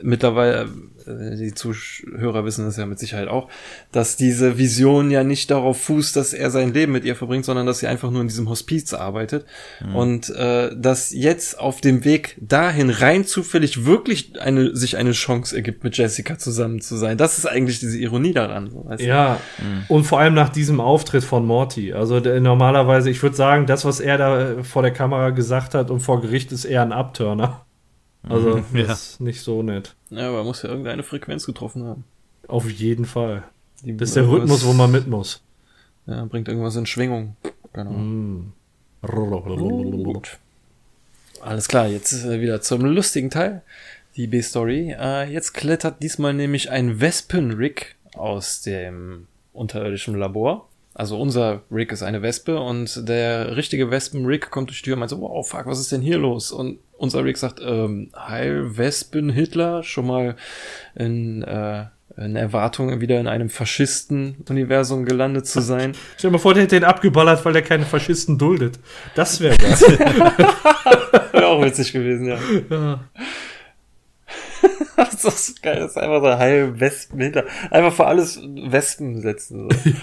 mittlerweile 0.01 0.67
die 1.07 1.53
Zuhörer 1.53 2.45
wissen 2.45 2.65
das 2.65 2.77
ja 2.77 2.85
mit 2.85 2.99
Sicherheit 2.99 3.27
auch, 3.27 3.49
dass 3.91 4.17
diese 4.17 4.57
Vision 4.57 5.11
ja 5.11 5.23
nicht 5.23 5.51
darauf 5.51 5.81
fußt, 5.81 6.15
dass 6.15 6.33
er 6.33 6.51
sein 6.51 6.73
Leben 6.73 6.91
mit 6.91 7.05
ihr 7.05 7.15
verbringt, 7.15 7.45
sondern 7.45 7.65
dass 7.65 7.79
sie 7.79 7.87
einfach 7.87 8.11
nur 8.11 8.21
in 8.21 8.27
diesem 8.27 8.49
Hospiz 8.49 8.93
arbeitet. 8.93 9.45
Mhm. 9.85 9.95
Und 9.95 10.29
äh, 10.29 10.75
dass 10.75 11.11
jetzt 11.11 11.59
auf 11.59 11.81
dem 11.81 12.03
Weg 12.05 12.37
dahin 12.39 12.89
rein 12.89 13.25
zufällig 13.25 13.85
wirklich 13.85 14.39
eine, 14.39 14.75
sich 14.75 14.97
eine 14.97 15.11
Chance 15.11 15.55
ergibt, 15.55 15.83
mit 15.83 15.97
Jessica 15.97 16.37
zusammen 16.37 16.81
zu 16.81 16.97
sein. 16.97 17.17
Das 17.17 17.37
ist 17.37 17.45
eigentlich 17.45 17.79
diese 17.79 17.97
Ironie 17.97 18.33
daran. 18.33 18.69
So, 18.69 18.87
ja, 18.99 19.39
mhm. 19.59 19.83
und 19.87 20.03
vor 20.03 20.19
allem 20.19 20.33
nach 20.33 20.49
diesem 20.49 20.79
Auftritt 20.79 21.23
von 21.23 21.45
Morty. 21.45 21.93
Also 21.93 22.19
der, 22.19 22.39
normalerweise, 22.39 23.09
ich 23.09 23.21
würde 23.21 23.35
sagen, 23.35 23.65
das, 23.65 23.85
was 23.85 23.99
er 23.99 24.17
da 24.17 24.63
vor 24.63 24.81
der 24.81 24.91
Kamera 24.91 25.29
gesagt 25.31 25.73
hat 25.73 25.91
und 25.91 25.99
vor 25.99 26.21
Gericht, 26.21 26.51
ist 26.51 26.65
eher 26.65 26.81
ein 26.81 26.91
Abturner. 26.91 27.66
Also, 28.29 28.57
mhm. 28.57 28.65
ja. 28.73 28.91
ist 28.91 29.19
nicht 29.19 29.41
so 29.41 29.63
nett. 29.63 29.95
Ja, 30.09 30.29
aber 30.29 30.37
man 30.37 30.47
muss 30.47 30.61
ja 30.61 30.69
irgendeine 30.69 31.03
Frequenz 31.03 31.45
getroffen 31.45 31.83
haben. 31.83 32.03
Auf 32.47 32.69
jeden 32.69 33.05
Fall. 33.05 33.43
Die 33.83 33.95
das 33.95 34.09
ist 34.09 34.15
der 34.15 34.27
Rhythmus, 34.27 34.65
wo 34.65 34.73
man 34.73 34.91
mit 34.91 35.07
muss. 35.07 35.41
Ja, 36.07 36.25
bringt 36.25 36.47
irgendwas 36.47 36.75
in 36.75 36.85
Schwingung. 36.85 37.35
Genau. 37.73 37.91
Mm. 37.91 38.53
Gut. 39.01 40.39
Alles 41.41 41.67
klar, 41.67 41.87
jetzt 41.87 42.13
äh, 42.25 42.41
wieder 42.41 42.61
zum 42.61 42.83
lustigen 42.85 43.29
Teil. 43.29 43.61
Die 44.15 44.27
B-Story. 44.27 44.95
Äh, 44.99 45.31
jetzt 45.31 45.53
klettert 45.53 46.01
diesmal 46.01 46.33
nämlich 46.33 46.71
ein 46.71 46.99
Wespen-Rig 46.99 47.95
aus 48.15 48.61
dem 48.61 49.27
unterirdischen 49.53 50.15
Labor. 50.15 50.67
Also 50.95 51.21
unser 51.21 51.61
Rig 51.69 51.91
ist 51.91 52.01
eine 52.01 52.23
Wespe 52.23 52.59
und 52.59 53.07
der 53.07 53.55
richtige 53.55 53.91
Wespen-Rig 53.91 54.49
kommt 54.49 54.71
durch 54.71 54.81
die 54.81 54.85
Tür 54.85 54.93
und 54.95 55.01
meint 55.01 55.11
so, 55.11 55.21
wow, 55.21 55.47
fuck, 55.47 55.67
was 55.67 55.79
ist 55.79 55.91
denn 55.91 56.01
hier 56.01 56.17
los? 56.17 56.51
Und 56.51 56.79
unser 56.97 57.23
Rick 57.23 57.37
sagt, 57.37 57.61
ähm, 57.63 58.11
Heil 58.15 58.77
Wespen 58.77 59.29
Hitler, 59.29 59.83
schon 59.83 60.07
mal 60.07 60.35
in, 60.95 61.43
äh, 61.43 61.85
in 62.17 62.35
Erwartung, 62.35 62.99
wieder 62.99 63.19
in 63.19 63.27
einem 63.27 63.49
Faschisten-Universum 63.49 65.05
gelandet 65.05 65.47
zu 65.47 65.61
sein. 65.61 65.93
Stell 66.17 66.29
dir 66.29 66.33
mal 66.33 66.39
vor, 66.39 66.53
der 66.53 66.63
hätte 66.63 66.75
den 66.75 66.83
abgeballert, 66.83 67.45
weil 67.45 67.55
er 67.55 67.61
keine 67.61 67.85
Faschisten 67.85 68.37
duldet. 68.37 68.79
Das 69.15 69.39
wäre 69.39 69.55
geil. 69.57 69.71
wäre 71.31 71.47
auch 71.47 71.63
witzig 71.63 71.93
gewesen, 71.93 72.25
ja. 72.25 72.39
ja. 72.69 72.99
das 75.11 75.23
ist 75.23 75.47
so 75.47 75.53
geil, 75.61 75.79
das 75.79 75.91
ist 75.91 75.97
einfach 75.97 76.21
so 76.21 76.37
Heil 76.37 76.79
Wespen 76.79 77.19
Hitler. 77.19 77.45
Einfach 77.71 77.93
für 77.93 78.05
alles 78.05 78.41
Wespen 78.41 79.21
setzen. 79.21 79.69
So. 79.69 79.89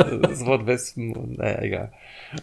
Ja. 0.00 0.16
Das 0.16 0.44
Wort 0.46 0.66
Wespen 0.66 1.14
und 1.14 1.38
naja, 1.38 1.60
egal. 1.62 1.92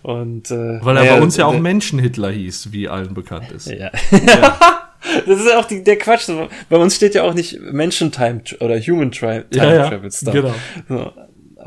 Und, 0.04 0.52
äh, 0.52 0.84
Weil 0.84 0.98
er 0.98 1.04
naja, 1.04 1.16
bei 1.16 1.22
uns 1.22 1.38
ja 1.38 1.46
auch 1.46 1.58
Menschen-Hitler 1.58 2.32
hieß, 2.32 2.72
wie 2.72 2.88
allen 2.88 3.14
bekannt 3.14 3.52
ist. 3.52 3.68
Ja. 3.68 3.92
ja. 4.12 4.60
Das 5.26 5.40
ist 5.40 5.48
ja 5.48 5.60
auch 5.60 5.66
die, 5.66 5.84
der 5.84 5.98
Quatsch. 5.98 6.28
Bei 6.70 6.78
uns 6.78 6.96
steht 6.96 7.14
ja 7.14 7.24
auch 7.24 7.34
nicht 7.34 7.62
Menschen-Time 7.62 8.42
oder 8.60 8.80
Human 8.80 9.12
Time 9.12 9.46
ja, 9.54 9.88
Travel 9.88 10.12
Stuff. 10.12 10.34
Genau. 10.34 10.54
So. 10.90 11.14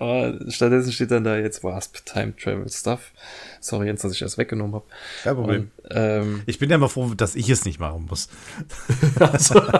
Aber 0.00 0.38
stattdessen 0.48 0.92
steht 0.92 1.10
dann 1.10 1.24
da 1.24 1.36
jetzt 1.36 1.62
Wasp 1.62 1.98
Time 2.06 2.34
Travel 2.34 2.70
Stuff. 2.70 3.12
Sorry, 3.60 3.86
Jens, 3.86 4.00
dass 4.00 4.12
ich 4.12 4.20
das 4.20 4.38
weggenommen 4.38 4.76
habe. 4.76 4.84
Kein 5.22 5.34
Problem. 5.34 5.70
Und, 5.82 5.90
ähm, 5.90 6.42
ich 6.46 6.58
bin 6.58 6.70
ja 6.70 6.78
mal 6.78 6.88
froh, 6.88 7.12
dass 7.14 7.34
ich 7.36 7.50
es 7.50 7.66
nicht 7.66 7.78
machen 7.78 8.06
muss. 8.08 8.30
also. 9.18 9.60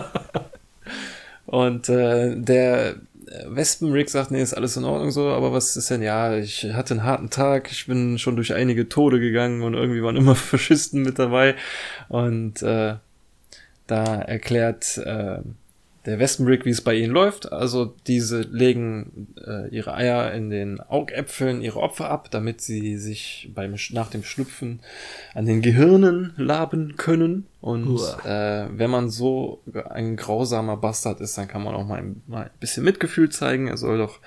Und 1.46 1.88
äh, 1.88 2.36
der 2.36 2.96
Wespenrick 3.46 4.10
sagt, 4.10 4.30
nee, 4.30 4.42
ist 4.42 4.52
alles 4.52 4.76
in 4.76 4.84
Ordnung 4.84 5.10
so, 5.10 5.28
aber 5.28 5.54
was 5.54 5.74
ist 5.74 5.88
denn, 5.88 6.02
ja, 6.02 6.36
ich 6.36 6.64
hatte 6.64 6.94
einen 6.94 7.04
harten 7.04 7.30
Tag, 7.30 7.72
ich 7.72 7.86
bin 7.86 8.18
schon 8.18 8.36
durch 8.36 8.52
einige 8.52 8.90
Tode 8.90 9.20
gegangen 9.20 9.62
und 9.62 9.72
irgendwie 9.72 10.02
waren 10.02 10.16
immer 10.16 10.34
Faschisten 10.36 11.02
mit 11.02 11.18
dabei. 11.18 11.54
Und 12.10 12.60
äh, 12.60 12.96
da 13.86 14.16
erklärt 14.16 14.98
äh, 14.98 15.38
der 16.06 16.18
Wespenbrick, 16.18 16.64
wie 16.64 16.70
es 16.70 16.80
bei 16.80 16.94
ihnen 16.94 17.12
läuft. 17.12 17.52
Also 17.52 17.94
diese 18.06 18.40
legen 18.40 19.28
äh, 19.46 19.68
ihre 19.68 19.94
Eier 19.94 20.32
in 20.32 20.48
den 20.48 20.80
Augäpfeln 20.80 21.60
ihre 21.60 21.80
Opfer 21.80 22.08
ab, 22.10 22.30
damit 22.30 22.62
sie 22.62 22.96
sich 22.96 23.50
beim 23.54 23.74
nach 23.90 24.10
dem 24.10 24.24
Schlüpfen 24.24 24.80
an 25.34 25.44
den 25.44 25.60
Gehirnen 25.60 26.32
laben 26.36 26.96
können. 26.96 27.46
Und 27.60 28.00
äh, 28.24 28.66
wenn 28.70 28.90
man 28.90 29.10
so 29.10 29.62
ein 29.90 30.16
grausamer 30.16 30.78
Bastard 30.78 31.20
ist, 31.20 31.36
dann 31.36 31.48
kann 31.48 31.62
man 31.62 31.74
auch 31.74 31.86
mal 31.86 31.98
ein, 31.98 32.22
mal 32.26 32.44
ein 32.44 32.50
bisschen 32.60 32.84
Mitgefühl 32.84 33.28
zeigen. 33.28 33.68
Er 33.68 33.76
soll 33.76 33.98
doch 33.98 34.20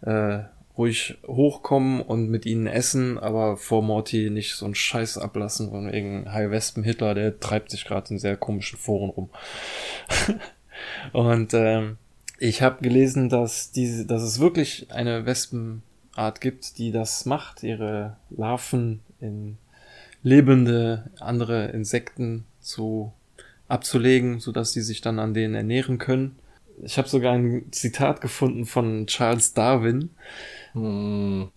äh, 0.00 0.40
ruhig 0.76 1.18
hochkommen 1.26 2.00
und 2.00 2.30
mit 2.30 2.46
ihnen 2.46 2.66
essen, 2.66 3.18
aber 3.18 3.56
vor 3.56 3.82
Morty 3.82 4.30
nicht 4.30 4.54
so 4.54 4.64
einen 4.64 4.74
Scheiß 4.74 5.18
ablassen 5.18 5.70
von 5.70 5.92
wegen 5.92 6.32
High 6.32 6.50
Wespen 6.50 6.82
Hitler, 6.82 7.14
der 7.14 7.38
treibt 7.38 7.70
sich 7.70 7.84
gerade 7.84 8.10
in 8.10 8.18
sehr 8.18 8.36
komischen 8.36 8.78
Foren 8.78 9.10
rum. 9.10 9.30
Und 11.12 11.54
ähm, 11.54 11.96
ich 12.38 12.62
habe 12.62 12.82
gelesen, 12.82 13.28
dass 13.28 13.70
diese, 13.70 14.06
dass 14.06 14.22
es 14.22 14.40
wirklich 14.40 14.90
eine 14.90 15.26
Wespenart 15.26 16.40
gibt, 16.40 16.78
die 16.78 16.92
das 16.92 17.26
macht, 17.26 17.62
ihre 17.62 18.16
Larven 18.30 19.00
in 19.20 19.58
lebende 20.22 21.10
andere 21.18 21.66
Insekten 21.68 22.44
zu 22.60 23.12
abzulegen, 23.68 24.38
so 24.40 24.52
dass 24.52 24.72
sie 24.72 24.82
sich 24.82 25.00
dann 25.00 25.18
an 25.18 25.34
denen 25.34 25.54
ernähren 25.54 25.98
können. 25.98 26.36
Ich 26.82 26.98
habe 26.98 27.08
sogar 27.08 27.34
ein 27.34 27.66
Zitat 27.70 28.20
gefunden 28.20 28.66
von 28.66 29.06
Charles 29.06 29.54
Darwin. 29.54 30.10
Hm. 30.72 31.50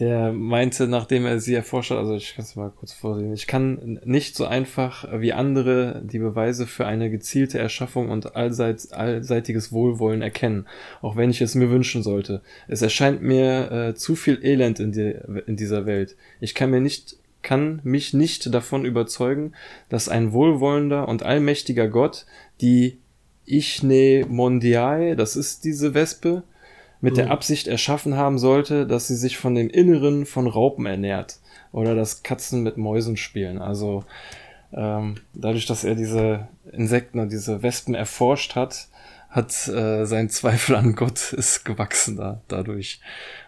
Der 0.00 0.32
meinte, 0.32 0.88
nachdem 0.88 1.24
er 1.24 1.38
sie 1.38 1.54
erforscht 1.54 1.92
hat, 1.92 1.98
also 1.98 2.16
ich 2.16 2.34
kann 2.34 2.44
es 2.44 2.56
mal 2.56 2.70
kurz 2.70 2.92
vorsehen, 2.92 3.32
ich 3.32 3.46
kann 3.46 4.00
nicht 4.04 4.34
so 4.34 4.44
einfach 4.44 5.06
wie 5.20 5.32
andere 5.32 6.02
die 6.04 6.18
Beweise 6.18 6.66
für 6.66 6.86
eine 6.86 7.10
gezielte 7.10 7.60
Erschaffung 7.60 8.10
und 8.10 8.34
allseits, 8.34 8.90
allseitiges 8.92 9.70
Wohlwollen 9.70 10.20
erkennen, 10.20 10.66
auch 11.00 11.14
wenn 11.14 11.30
ich 11.30 11.40
es 11.40 11.54
mir 11.54 11.70
wünschen 11.70 12.02
sollte. 12.02 12.42
Es 12.66 12.82
erscheint 12.82 13.22
mir 13.22 13.70
äh, 13.70 13.94
zu 13.94 14.16
viel 14.16 14.44
Elend 14.44 14.80
in, 14.80 14.90
die, 14.90 15.16
in 15.46 15.56
dieser 15.56 15.86
Welt. 15.86 16.16
Ich 16.40 16.54
kann 16.54 16.70
mir 16.70 16.80
nicht 16.80 17.16
kann 17.42 17.80
mich 17.84 18.14
nicht 18.14 18.54
davon 18.54 18.86
überzeugen, 18.86 19.52
dass 19.90 20.08
ein 20.08 20.32
wohlwollender 20.32 21.06
und 21.06 21.22
allmächtiger 21.22 21.88
Gott 21.88 22.24
die 22.62 22.98
Ichne 23.44 24.24
Mondiae, 24.26 25.14
das 25.14 25.36
ist 25.36 25.64
diese 25.64 25.92
Wespe, 25.92 26.42
mit 27.04 27.18
der 27.18 27.30
Absicht 27.30 27.68
erschaffen 27.68 28.16
haben 28.16 28.38
sollte, 28.38 28.86
dass 28.86 29.08
sie 29.08 29.16
sich 29.16 29.36
von 29.36 29.54
dem 29.54 29.68
Inneren 29.68 30.24
von 30.24 30.46
Raupen 30.46 30.86
ernährt. 30.86 31.38
Oder 31.70 31.94
dass 31.94 32.22
Katzen 32.22 32.62
mit 32.62 32.78
Mäusen 32.78 33.18
spielen. 33.18 33.60
Also 33.60 34.04
ähm, 34.72 35.16
dadurch, 35.34 35.66
dass 35.66 35.84
er 35.84 35.96
diese 35.96 36.48
Insekten 36.72 37.18
und 37.18 37.30
diese 37.30 37.62
Wespen 37.62 37.94
erforscht 37.94 38.54
hat, 38.54 38.88
hat 39.28 39.68
äh, 39.68 40.06
sein 40.06 40.30
Zweifel 40.30 40.76
an 40.76 40.94
Gott 40.94 41.32
ist 41.36 41.64
gewachsen 41.64 42.16
da, 42.16 42.40
dadurch. 42.48 43.00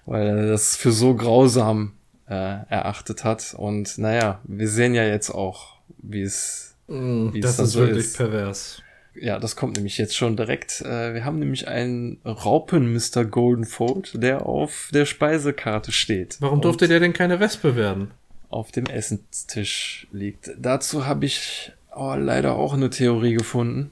Weil 0.04 0.26
er 0.26 0.46
das 0.48 0.76
für 0.76 0.92
so 0.92 1.14
grausam 1.14 1.94
äh, 2.28 2.34
erachtet 2.34 3.24
hat. 3.24 3.54
Und 3.56 3.96
naja, 3.96 4.40
wir 4.44 4.68
sehen 4.68 4.94
ja 4.94 5.04
jetzt 5.04 5.30
auch, 5.30 5.76
wie 5.98 6.22
es, 6.22 6.76
wie 6.88 7.38
es 7.38 7.56
das 7.56 7.68
ist 7.68 7.72
so 7.72 7.80
wirklich 7.80 8.04
ist. 8.04 8.16
pervers 8.18 8.82
ja, 9.20 9.38
das 9.38 9.56
kommt 9.56 9.76
nämlich 9.76 9.98
jetzt 9.98 10.16
schon 10.16 10.36
direkt. 10.36 10.80
Äh, 10.82 11.14
wir 11.14 11.24
haben 11.24 11.38
nämlich 11.38 11.68
einen 11.68 12.18
Raupen 12.24 12.92
Mr. 12.92 13.24
Goldenfold, 13.24 14.22
der 14.22 14.46
auf 14.46 14.90
der 14.92 15.06
Speisekarte 15.06 15.92
steht. 15.92 16.36
Warum 16.40 16.60
durfte 16.60 16.88
der 16.88 17.00
denn 17.00 17.12
keine 17.12 17.40
Wespe 17.40 17.76
werden? 17.76 18.10
Auf 18.48 18.72
dem 18.72 18.86
Essenstisch 18.86 20.06
liegt. 20.12 20.50
Dazu 20.58 21.06
habe 21.06 21.26
ich 21.26 21.72
oh, 21.94 22.14
leider 22.16 22.54
auch 22.54 22.74
eine 22.74 22.90
Theorie 22.90 23.34
gefunden. 23.34 23.90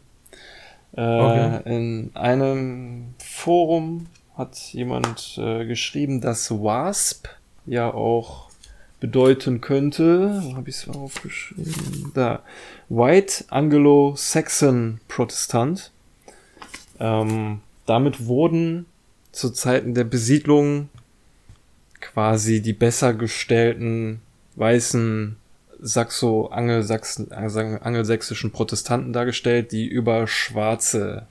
Äh, 0.97 1.01
okay. 1.01 1.61
In 1.65 2.11
einem 2.15 3.15
Forum 3.19 4.07
hat 4.37 4.59
jemand 4.73 5.39
äh, 5.39 5.65
geschrieben, 5.67 6.21
dass 6.21 6.51
Wasp 6.51 7.29
ja 7.67 7.93
auch 7.93 8.44
bedeuten 9.05 9.61
könnte. 9.61 10.41
Wo 10.43 10.57
habe 10.57 10.71
ich 10.71 10.77
es 10.77 10.89
aufgeschrieben? 10.89 12.11
Da. 12.15 12.43
White 12.89 13.45
Anglo-Saxon 13.51 14.99
Protestant. 15.09 15.91
Ähm, 16.99 17.61
damit 17.85 18.25
wurden 18.25 18.87
zu 19.31 19.51
Zeiten 19.51 19.93
der 19.93 20.05
Besiedlung 20.05 20.89
quasi 22.01 22.63
die 22.63 22.73
besser 22.73 23.13
gestellten 23.13 24.23
weißen 24.57 25.37
saxo-angelsächsischen 25.81 28.53
Protestanten 28.53 29.13
dargestellt, 29.13 29.71
die 29.71 29.87
über 29.87 30.27
Schwarze 30.27 31.27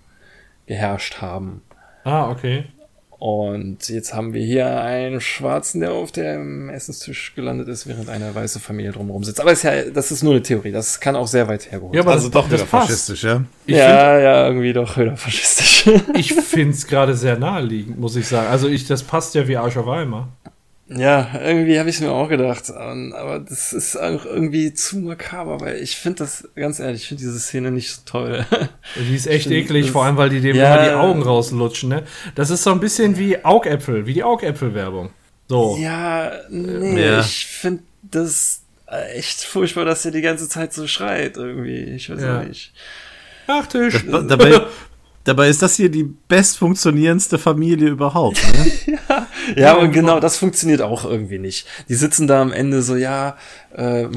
geherrscht 0.68 1.22
haben. 1.22 1.64
Ah, 2.04 2.30
okay. 2.30 2.66
Und 3.24 3.88
jetzt 3.88 4.14
haben 4.14 4.34
wir 4.34 4.44
hier 4.44 4.82
einen 4.82 5.22
Schwarzen, 5.22 5.80
der 5.80 5.94
auf 5.94 6.12
dem 6.12 6.68
Essenstisch 6.68 7.34
gelandet 7.36 7.70
ist, 7.70 7.88
während 7.88 8.10
eine 8.10 8.36
weiße 8.36 8.60
Familie 8.60 8.91
drumherum 8.91 9.24
sitzt. 9.24 9.40
Aber 9.40 9.54
ist 9.54 9.64
ja, 9.64 9.84
das 9.84 10.12
ist 10.12 10.24
nur 10.24 10.34
eine 10.34 10.41
Theorie. 10.41 10.74
Das 10.74 11.00
kann 11.00 11.16
auch 11.16 11.28
sehr 11.28 11.48
weit 11.48 11.72
hergeholt. 11.72 11.95
Ja, 11.95 12.02
aber 12.02 12.12
also 12.12 12.28
das, 12.28 12.34
doch 12.34 12.52
wieder 12.52 12.66
passt. 12.66 12.90
faschistisch, 12.90 13.24
ja? 13.24 13.45
Ich 13.66 13.78
ja, 13.78 13.86
find, 13.86 14.24
ja, 14.24 14.48
irgendwie 14.48 14.74
doch 14.74 14.98
wieder 14.98 15.16
faschistisch. 15.16 15.88
ich 16.16 16.34
find's 16.34 16.86
gerade 16.86 17.16
sehr 17.16 17.38
naheliegend, 17.40 17.98
muss 17.98 18.18
ich 18.18 18.28
sagen. 18.28 18.50
Also 18.50 18.68
ich, 18.68 18.88
das 18.88 19.04
passt 19.04 19.36
ja 19.36 19.48
wie 19.48 19.56
Arsch 19.56 19.78
auf 19.78 19.88
Eimer. 19.88 20.28
Ja, 20.88 21.40
irgendwie 21.42 21.80
habe 21.80 21.90
ich 21.90 22.02
mir 22.02 22.12
auch 22.12 22.28
gedacht, 22.28 22.70
aber 22.70 23.40
das 23.40 23.72
ist 23.72 23.96
auch 23.96 24.26
irgendwie 24.26 24.74
zu 24.74 24.98
makaber, 24.98 25.62
weil 25.62 25.78
ich 25.78 25.96
finde 25.96 26.20
das, 26.20 26.50
ganz 26.56 26.80
ehrlich, 26.80 27.04
ich 27.04 27.08
finde 27.08 27.24
diese 27.24 27.40
Szene 27.40 27.72
nicht 27.72 27.90
so 27.90 28.02
toll. 28.06 28.46
Die 28.98 29.16
ist 29.16 29.28
echt 29.28 29.50
eklig, 29.50 29.92
vor 29.92 30.04
allem, 30.04 30.18
weil 30.18 30.30
die 30.30 30.42
dem 30.42 30.58
ja, 30.58 30.76
immer 30.76 30.86
die 30.86 30.92
Augen 30.92 31.22
rauslutschen, 31.24 31.90
ne? 31.90 32.04
Das 32.36 32.50
ist 32.50 32.64
so 32.64 32.72
ein 32.72 32.82
bisschen 32.82 33.18
wie 33.18 33.44
Augäpfel, 33.44 34.06
wie 34.06 34.14
die 34.14 34.24
Augäpfel-Werbung. 34.24 35.12
So. 35.48 35.78
Ja, 35.80 36.34
nee, 36.50 37.06
ja. 37.06 37.22
ich 37.22 37.46
finde 37.46 37.84
das 38.02 38.62
echt 39.14 39.44
furchtbar, 39.44 39.86
dass 39.86 40.06
er 40.06 40.12
die 40.12 40.22
ganze 40.22 40.50
Zeit 40.50 40.74
so 40.74 40.88
schreit, 40.88 41.38
irgendwie. 41.38 41.84
Ich 41.96 42.10
weiß 42.10 42.22
ja. 42.22 42.44
nicht. 42.44 42.74
Ach, 43.48 43.66
Tisch. 43.68 44.06
dabei, 44.06 44.62
Dabei 45.26 45.48
ist 45.48 45.62
das 45.62 45.78
hier 45.78 45.90
die 45.90 46.04
bestfunktionierendste 46.04 47.38
Familie 47.38 47.90
überhaupt. 47.90 48.41
Ne? 48.54 48.98
ja, 49.08 49.28
ja, 49.56 49.74
und 49.76 49.94
genau, 49.94 50.20
das 50.20 50.38
funktioniert 50.38 50.82
auch 50.82 51.06
irgendwie 51.06 51.40
nicht. 51.40 51.66
Die 51.88 51.95
sitzen 51.95 52.28
da 52.28 52.41
am 52.41 52.52
Ende 52.52 52.82
so, 52.82 52.95
ja, 52.95 53.38
äh, 53.74 54.08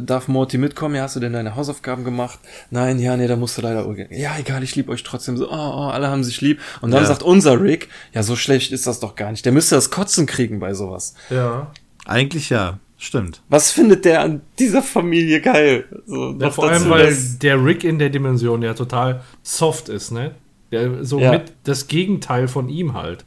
darf 0.00 0.26
Morty 0.26 0.58
mitkommen? 0.58 0.96
Ja, 0.96 1.02
hast 1.02 1.14
du 1.14 1.20
denn 1.20 1.32
deine 1.32 1.54
Hausaufgaben 1.54 2.04
gemacht? 2.04 2.40
Nein, 2.70 2.98
ja, 2.98 3.16
nee, 3.16 3.28
da 3.28 3.36
musst 3.36 3.58
du 3.58 3.62
leider. 3.62 3.86
Ja, 4.10 4.36
egal, 4.38 4.64
ich 4.64 4.74
lieb 4.74 4.88
euch 4.88 5.04
trotzdem. 5.04 5.36
So, 5.36 5.48
oh, 5.48 5.54
oh, 5.54 5.88
alle 5.90 6.08
haben 6.08 6.24
sich 6.24 6.40
lieb. 6.40 6.60
Und 6.80 6.90
dann 6.90 7.02
ja. 7.02 7.06
sagt 7.06 7.22
unser 7.22 7.60
Rick, 7.60 7.88
ja, 8.12 8.24
so 8.24 8.34
schlecht 8.34 8.72
ist 8.72 8.88
das 8.88 8.98
doch 8.98 9.14
gar 9.14 9.30
nicht. 9.30 9.44
Der 9.44 9.52
müsste 9.52 9.76
das 9.76 9.90
Kotzen 9.90 10.26
kriegen 10.26 10.58
bei 10.58 10.74
sowas. 10.74 11.14
Ja. 11.30 11.70
Eigentlich 12.06 12.50
ja. 12.50 12.78
Stimmt. 12.98 13.42
Was 13.50 13.72
findet 13.72 14.06
der 14.06 14.22
an 14.22 14.40
dieser 14.58 14.82
Familie 14.82 15.42
geil? 15.42 15.84
So, 16.06 16.34
ja, 16.40 16.50
vor 16.50 16.70
allem, 16.70 16.88
weil 16.88 17.14
der 17.42 17.62
Rick 17.62 17.84
in 17.84 17.98
der 17.98 18.08
Dimension 18.08 18.62
ja 18.62 18.72
total 18.72 19.20
soft 19.42 19.90
ist, 19.90 20.12
ne? 20.12 20.34
Der 20.72 21.04
so 21.04 21.20
ja. 21.20 21.32
mit 21.32 21.52
das 21.64 21.86
Gegenteil 21.86 22.48
von 22.48 22.68
ihm 22.68 22.94
halt. 22.94 23.24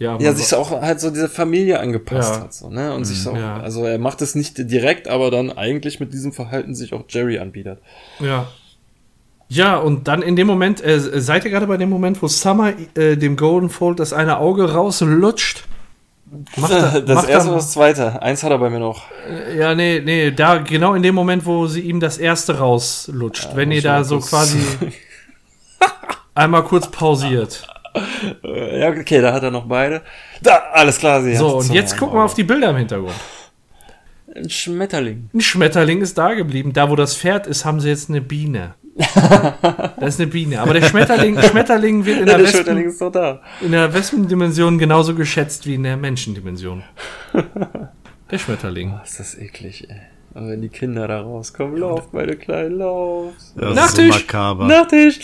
Ja, 0.00 0.18
ja 0.18 0.32
sich 0.32 0.54
auch 0.54 0.70
halt 0.70 0.98
so 0.98 1.10
diese 1.10 1.28
Familie 1.28 1.78
angepasst 1.78 2.36
ja. 2.36 2.40
hat, 2.40 2.54
so, 2.54 2.70
ne? 2.70 2.92
Und 2.94 3.00
mhm, 3.00 3.04
sich 3.04 3.22
so, 3.22 3.36
ja. 3.36 3.60
also 3.60 3.84
er 3.84 3.98
macht 3.98 4.22
es 4.22 4.34
nicht 4.34 4.54
direkt, 4.56 5.08
aber 5.08 5.30
dann 5.30 5.52
eigentlich 5.52 6.00
mit 6.00 6.14
diesem 6.14 6.32
Verhalten 6.32 6.74
sich 6.74 6.94
auch 6.94 7.04
Jerry 7.08 7.38
anbietet. 7.38 7.80
Ja. 8.18 8.46
Ja, 9.48 9.76
und 9.76 10.08
dann 10.08 10.22
in 10.22 10.36
dem 10.36 10.46
Moment, 10.46 10.82
äh, 10.82 10.98
seid 11.20 11.44
ihr 11.44 11.50
gerade 11.50 11.66
bei 11.66 11.76
dem 11.76 11.90
Moment, 11.90 12.22
wo 12.22 12.28
Summer 12.28 12.72
äh, 12.96 13.16
dem 13.16 13.36
Golden 13.36 13.68
Fold 13.68 14.00
das 14.00 14.12
eine 14.12 14.38
Auge 14.38 14.72
rauslutscht? 14.72 15.64
Macht 16.56 16.72
er, 16.72 17.00
das 17.02 17.16
macht 17.16 17.28
erste 17.28 17.50
und 17.50 17.56
das 17.56 17.72
zweite. 17.72 18.22
Eins 18.22 18.44
hat 18.44 18.52
er 18.52 18.58
bei 18.58 18.70
mir 18.70 18.78
noch. 18.78 19.02
Äh, 19.28 19.58
ja, 19.58 19.74
nee, 19.74 20.00
nee, 20.02 20.30
da 20.30 20.58
genau 20.58 20.94
in 20.94 21.02
dem 21.02 21.16
Moment, 21.16 21.44
wo 21.44 21.66
sie 21.66 21.80
ihm 21.80 21.98
das 21.98 22.16
erste 22.16 22.58
rauslutscht. 22.58 23.50
Ja, 23.50 23.56
wenn 23.56 23.72
ihr 23.72 23.82
da 23.82 24.04
so 24.04 24.20
quasi 24.20 24.58
einmal 26.40 26.64
kurz 26.64 26.90
pausiert. 26.90 27.66
Ja, 28.42 28.90
okay, 28.90 29.20
da 29.20 29.32
hat 29.32 29.42
er 29.42 29.50
noch 29.50 29.66
beide. 29.66 30.02
Da, 30.42 30.56
alles 30.72 30.98
klar. 30.98 31.22
Sie 31.22 31.34
so, 31.34 31.58
und 31.58 31.72
jetzt 31.72 31.96
gucken 31.96 32.18
wir 32.18 32.24
auf 32.24 32.34
die 32.34 32.44
Bilder 32.44 32.70
im 32.70 32.76
Hintergrund. 32.76 33.14
Ein 34.34 34.48
Schmetterling. 34.48 35.28
Ein 35.34 35.40
Schmetterling 35.40 36.00
ist 36.00 36.16
da 36.16 36.34
geblieben. 36.34 36.72
Da, 36.72 36.88
wo 36.88 36.94
das 36.94 37.16
Pferd 37.16 37.48
ist, 37.48 37.64
haben 37.64 37.80
sie 37.80 37.88
jetzt 37.88 38.08
eine 38.08 38.20
Biene. 38.20 38.74
das 39.98 40.14
ist 40.14 40.20
eine 40.20 40.30
Biene. 40.30 40.60
Aber 40.60 40.74
der 40.74 40.86
Schmetterling, 40.86 41.40
Schmetterling 41.42 42.04
wird 42.04 42.20
in 42.20 42.26
der, 42.26 42.38
der 42.38 42.46
Wespen, 42.46 42.94
in 43.60 43.72
der 43.72 43.92
Wespendimension 43.92 44.78
genauso 44.78 45.14
geschätzt 45.16 45.66
wie 45.66 45.74
in 45.74 45.82
der 45.82 45.96
Menschendimension. 45.96 46.84
Der 48.30 48.38
Schmetterling. 48.38 48.92
Oh, 48.94 49.02
ist 49.02 49.18
das 49.18 49.36
eklig, 49.36 49.90
ey. 49.90 50.02
Aber 50.34 50.48
wenn 50.48 50.62
die 50.62 50.68
Kinder 50.68 51.08
da 51.08 51.20
rauskommen, 51.20 51.76
lauft, 51.76 52.12
meine 52.12 52.36
Kleinen, 52.36 52.78
lauft. 52.78 53.36
Ja, 53.60 53.72
Nachtisch! 53.72 54.26
So 54.30 54.64
Nachtisch! 54.64 55.18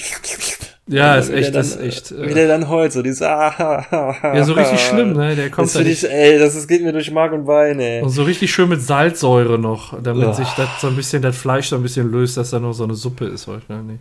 Ja, 0.88 1.16
ist 1.16 1.30
echt, 1.30 1.52
dann, 1.54 1.62
ist 1.62 1.80
echt. 1.80 2.12
Äh, 2.12 2.28
wie 2.28 2.34
der 2.34 2.46
dann 2.46 2.68
heult, 2.68 2.92
so 2.92 3.02
dieses 3.02 3.18
Ja, 3.20 4.44
so 4.44 4.52
richtig 4.52 4.80
schlimm, 4.80 5.14
ne? 5.14 5.34
Der 5.34 5.50
kommt 5.50 5.66
das 5.66 5.74
da 5.74 5.80
nicht. 5.80 6.04
ey, 6.04 6.38
das, 6.38 6.54
das 6.54 6.68
geht 6.68 6.82
mir 6.82 6.92
durch 6.92 7.10
Mark 7.10 7.32
und 7.32 7.44
Bein, 7.44 7.80
ey. 7.80 8.02
Und 8.02 8.10
so 8.10 8.22
richtig 8.22 8.52
schön 8.52 8.68
mit 8.68 8.80
Salzsäure 8.80 9.58
noch, 9.58 10.00
damit 10.00 10.28
oh. 10.28 10.32
sich 10.32 10.48
das 10.50 10.80
so 10.80 10.86
ein 10.86 10.94
bisschen, 10.94 11.22
das 11.22 11.36
Fleisch 11.36 11.68
so 11.68 11.76
ein 11.76 11.82
bisschen 11.82 12.10
löst, 12.10 12.36
dass 12.36 12.50
da 12.50 12.60
noch 12.60 12.72
so 12.72 12.84
eine 12.84 12.94
Suppe 12.94 13.26
ist 13.26 13.48
wahrscheinlich. 13.48 13.98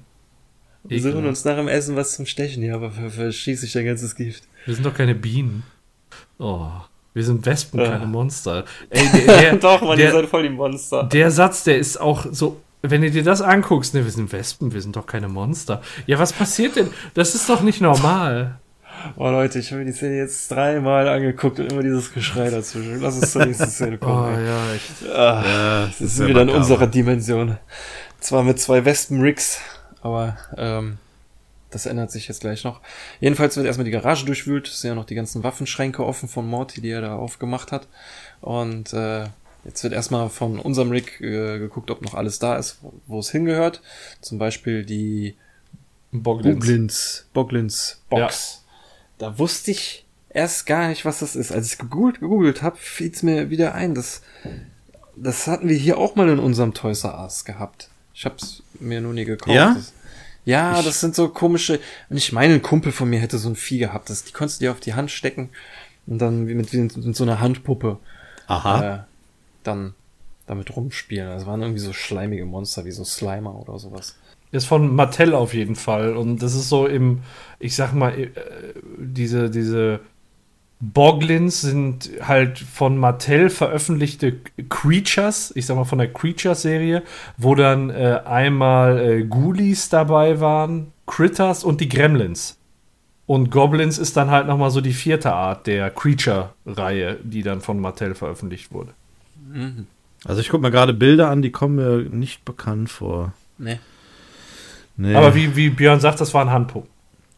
Wir 0.84 1.02
suchen 1.02 1.26
uns 1.26 1.44
nach 1.44 1.56
dem 1.56 1.68
Essen 1.68 1.96
was 1.96 2.16
zum 2.16 2.28
Stechen 2.28 2.62
hier, 2.62 2.76
aber 2.76 2.92
verschieße 2.92 3.66
ich 3.66 3.74
dein 3.74 3.86
ganzes 3.86 4.16
Gift. 4.16 4.44
Wir 4.66 4.76
sind 4.76 4.86
doch 4.86 4.94
keine 4.94 5.16
Bienen. 5.16 5.64
Oh. 6.38 6.68
Wir 7.16 7.24
sind 7.24 7.46
Wespen, 7.46 7.80
ja. 7.80 7.92
keine 7.92 8.06
Monster. 8.06 8.66
Ey, 8.92 9.08
der, 9.26 9.42
der, 9.42 9.56
Doch, 9.56 9.82
man, 9.82 9.98
der, 9.98 10.08
ihr 10.08 10.12
seid 10.12 10.26
voll 10.28 10.44
die 10.44 10.50
Monster. 10.50 11.04
Der 11.06 11.32
Satz, 11.32 11.64
der 11.64 11.80
ist 11.80 12.00
auch 12.00 12.28
so 12.30 12.62
wenn 12.88 13.02
du 13.02 13.10
dir 13.10 13.24
das 13.24 13.42
anguckst, 13.42 13.96
ne, 13.96 14.04
wir 14.04 14.12
sind 14.12 14.32
Wespen, 14.32 14.72
wir 14.72 14.80
sind 14.80 14.96
doch 14.96 15.08
keine 15.08 15.28
Monster. 15.28 15.82
Ja, 16.06 16.20
was 16.20 16.34
passiert 16.34 16.76
denn? 16.76 16.92
Das 17.16 17.34
ist 17.34 17.50
doch 17.50 17.62
nicht 17.62 17.82
normal. 17.82 18.60
Oh 19.18 19.30
Leute, 19.30 19.60
ich 19.60 19.72
habe 19.72 19.80
mir 19.82 19.86
die 19.86 19.92
Szene 19.92 20.18
jetzt 20.18 20.50
dreimal 20.50 21.08
angeguckt 21.08 21.60
und 21.60 21.72
immer 21.72 21.84
dieses 21.84 22.12
Geschrei 22.12 22.50
dazwischen. 22.50 23.02
Lass 23.02 23.16
uns 23.16 23.34
zur 23.34 23.46
nächsten 23.46 23.68
Szene 23.68 23.98
kommen. 24.00 24.36
Oh 24.36 24.40
ja, 24.40 24.74
echt. 24.74 25.14
Ah, 25.14 25.44
ja, 25.46 25.86
das, 25.86 26.02
ist 26.02 26.26
wieder 26.26 26.42
in 26.42 26.50
unserer 26.50 26.88
Dimension. 26.88 27.58
Zwar 28.20 28.42
mit 28.42 28.60
zwei 28.60 28.84
Wespen-Rigs, 28.84 29.60
aber 30.02 30.38
ähm, 30.58 30.98
das 31.70 31.86
ändert 31.86 32.12
sich 32.12 32.28
jetzt 32.28 32.42
gleich 32.42 32.64
noch. 32.64 32.82
Jedenfalls 33.20 33.58
wird 33.58 33.66
erstmal 33.66 33.86
die 33.86 33.92
Garage 33.92 34.26
durchwühlt. 34.26 34.68
Es 34.68 34.82
sind 34.82 34.90
ja 34.90 34.96
noch 34.96 35.06
die 35.06 35.16
ganzen 35.16 35.44
Waffenschränke 35.44 36.06
offen 36.06 36.30
von 36.30 36.48
Morty, 36.48 36.82
die 36.82 36.90
er 36.90 37.02
da 37.02 37.16
aufgemacht 37.16 37.72
hat. 37.72 37.88
Und 38.42 38.94
äh, 38.94 39.28
Jetzt 39.66 39.84
wird 39.84 39.94
erstmal 39.94 40.30
von 40.30 40.60
unserem 40.60 40.92
Rig 40.92 41.20
äh, 41.20 41.58
geguckt, 41.58 41.90
ob 41.90 42.04
noch 42.04 42.14
alles 42.14 42.38
da 42.38 42.56
ist, 42.56 42.78
wo 43.08 43.20
es 43.20 43.32
hingehört. 43.32 43.82
Zum 44.22 44.38
Beispiel 44.38 44.86
die 44.86 45.36
Boglins, 46.12 47.26
Boglins, 47.34 48.00
Box. 48.10 48.62
Ja. 48.62 48.66
Da 49.18 49.40
wusste 49.40 49.72
ich 49.72 50.06
erst 50.30 50.68
gar 50.68 50.88
nicht, 50.90 51.04
was 51.04 51.20
das 51.20 51.36
ist. 51.36 51.52
Als 51.52 51.74
ich 51.74 51.80
gegoogelt, 51.80 52.20
gegoogelt 52.20 52.62
habe, 52.62 52.78
fiel 52.78 53.12
es 53.12 53.24
mir 53.24 53.50
wieder 53.50 53.74
ein. 53.74 53.96
Das, 53.96 54.22
das 55.16 55.48
hatten 55.48 55.68
wir 55.68 55.76
hier 55.76 55.98
auch 55.98 56.16
mal 56.16 56.30
in 56.30 56.40
unserem 56.40 56.76
Toys 56.76 57.04
R 57.04 57.20
Us 57.24 57.44
gehabt. 57.44 57.90
Ich 58.14 58.26
hab's 58.26 58.62
mir 58.80 59.02
nur 59.02 59.14
nie 59.14 59.26
gekauft. 59.26 59.56
Ja? 59.56 59.74
Das, 59.74 59.94
ja, 60.46 60.82
das 60.82 61.02
sind 61.02 61.16
so 61.16 61.30
komische. 61.30 61.80
Und 62.10 62.18
ich 62.18 62.32
meine, 62.32 62.54
ein 62.54 62.62
Kumpel 62.62 62.92
von 62.92 63.10
mir 63.10 63.20
hätte 63.20 63.38
so 63.38 63.50
ein 63.50 63.56
Vieh 63.56 63.80
gehabt. 63.80 64.10
Das, 64.10 64.24
die 64.24 64.32
konntest 64.32 64.62
du 64.62 64.66
dir 64.66 64.72
auf 64.72 64.80
die 64.80 64.94
Hand 64.94 65.12
stecken 65.12 65.50
und 66.08 66.20
dann 66.20 66.48
wie 66.48 66.54
mit, 66.54 66.72
wie 66.72 66.78
mit 66.78 67.16
so 67.16 67.24
einer 67.24 67.40
Handpuppe 67.40 67.98
Aha. 68.48 68.96
äh, 68.96 69.00
dann 69.64 69.96
damit 70.46 70.76
rumspielen. 70.76 71.28
Das 71.28 71.46
waren 71.46 71.62
irgendwie 71.62 71.82
so 71.82 71.94
schleimige 71.94 72.46
Monster 72.46 72.86
wie 72.86 72.92
so 72.92 73.04
Slimer 73.04 73.56
oder 73.56 73.80
sowas. 73.80 74.16
Ist 74.52 74.66
von 74.66 74.96
Mattel 74.96 75.34
auf 75.34 75.54
jeden 75.54 75.76
Fall. 75.76 76.16
Und 76.16 76.42
das 76.44 76.54
ist 76.54 76.70
so 76.70 76.86
im, 76.86 77.24
ich 77.60 77.76
sag 77.76 77.94
mal, 77.94 78.18
äh, 78.18 78.30
diese, 79.00 79.50
diese 79.50 80.02
Boglins 80.80 81.62
sind 81.62 82.10
halt 82.22 82.60
von 82.60 82.98
Mattel 82.98 83.50
veröffentlichte 83.50 84.38
Creatures, 84.70 85.54
ich 85.56 85.66
sag 85.66 85.78
mal 85.78 85.86
von 85.86 86.00
der 86.00 86.12
Creatures-Serie, 86.12 87.04
wo 87.38 87.56
dann 87.56 87.90
äh, 87.90 88.22
einmal 88.26 89.00
äh, 89.00 89.24
Ghoulies 89.24 89.90
dabei 89.90 90.40
waren, 90.40 90.92
Critters 91.08 91.64
und 91.64 91.82
die 91.82 91.90
Gremlins. 91.90 92.58
Und 93.28 93.50
Goblins 93.50 93.98
ist 93.98 94.18
dann 94.18 94.30
halt 94.30 94.46
nochmal 94.48 94.70
so 94.70 94.82
die 94.82 94.94
vierte 94.94 95.34
Art 95.34 95.66
der 95.66 95.90
Creature-Reihe, 95.90 97.18
die 97.24 97.42
dann 97.42 97.62
von 97.62 97.80
Mattel 97.80 98.14
veröffentlicht 98.14 98.72
wurde. 98.72 98.94
Also 100.26 100.42
ich 100.42 100.50
gucke 100.50 100.62
mir 100.62 100.72
gerade 100.72 100.94
Bilder 100.94 101.30
an, 101.30 101.42
die 101.42 101.52
kommen 101.52 101.76
mir 101.76 102.10
nicht 102.10 102.46
bekannt 102.46 102.90
vor. 102.90 103.34
Nee. 103.58 103.80
Nee. 104.98 105.16
Aber 105.16 105.34
wie, 105.36 105.56
wie 105.56 105.70
Björn 105.70 106.00
sagt, 106.00 106.22
das 106.22 106.34
waren 106.34 106.52
Handpuppen. 106.52 106.90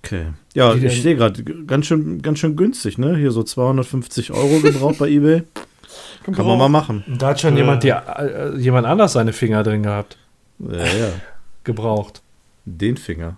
Okay. 0.04 0.28
Ja, 0.58 0.74
Die 0.74 0.88
ich 0.88 1.04
sehe 1.04 1.16
gerade, 1.16 1.44
ganz 1.44 1.86
schön, 1.86 2.24
ganz 2.24 2.40
schön 2.40 2.56
günstig, 2.56 2.98
ne? 2.98 3.16
Hier 3.16 3.30
so 3.30 3.44
250 3.44 4.32
Euro 4.32 4.60
gebraucht 4.60 4.98
bei 4.98 5.08
eBay. 5.08 5.44
Kann 6.24 6.48
man 6.48 6.58
mal 6.58 6.68
machen. 6.68 7.04
Da 7.20 7.28
hat 7.28 7.40
schon 7.40 7.56
jemand, 7.56 7.84
die, 7.84 7.90
äh, 7.90 8.58
jemand 8.58 8.88
anders 8.88 9.14
seine 9.14 9.34
Finger 9.34 9.62
drin 9.62 9.84
gehabt. 9.84 10.18
Ja, 10.58 10.84
ja. 10.84 11.10
Gebraucht. 11.64 12.24
Den 12.66 12.98
Finger. 12.98 13.38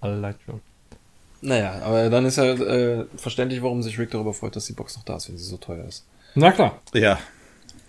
Alle. 0.00 0.34
Naja, 1.42 1.82
aber 1.84 2.08
dann 2.08 2.24
ist 2.24 2.36
ja 2.36 2.44
äh, 2.44 3.04
verständlich, 3.16 3.62
warum 3.62 3.82
sich 3.82 3.98
Rick 3.98 4.12
darüber 4.12 4.32
freut, 4.32 4.56
dass 4.56 4.64
die 4.64 4.72
Box 4.72 4.96
noch 4.96 5.04
da 5.04 5.16
ist, 5.16 5.28
wenn 5.28 5.36
sie 5.36 5.44
so 5.44 5.58
teuer 5.58 5.84
ist. 5.84 6.06
Na 6.34 6.50
klar. 6.50 6.80
Ja. 6.94 7.18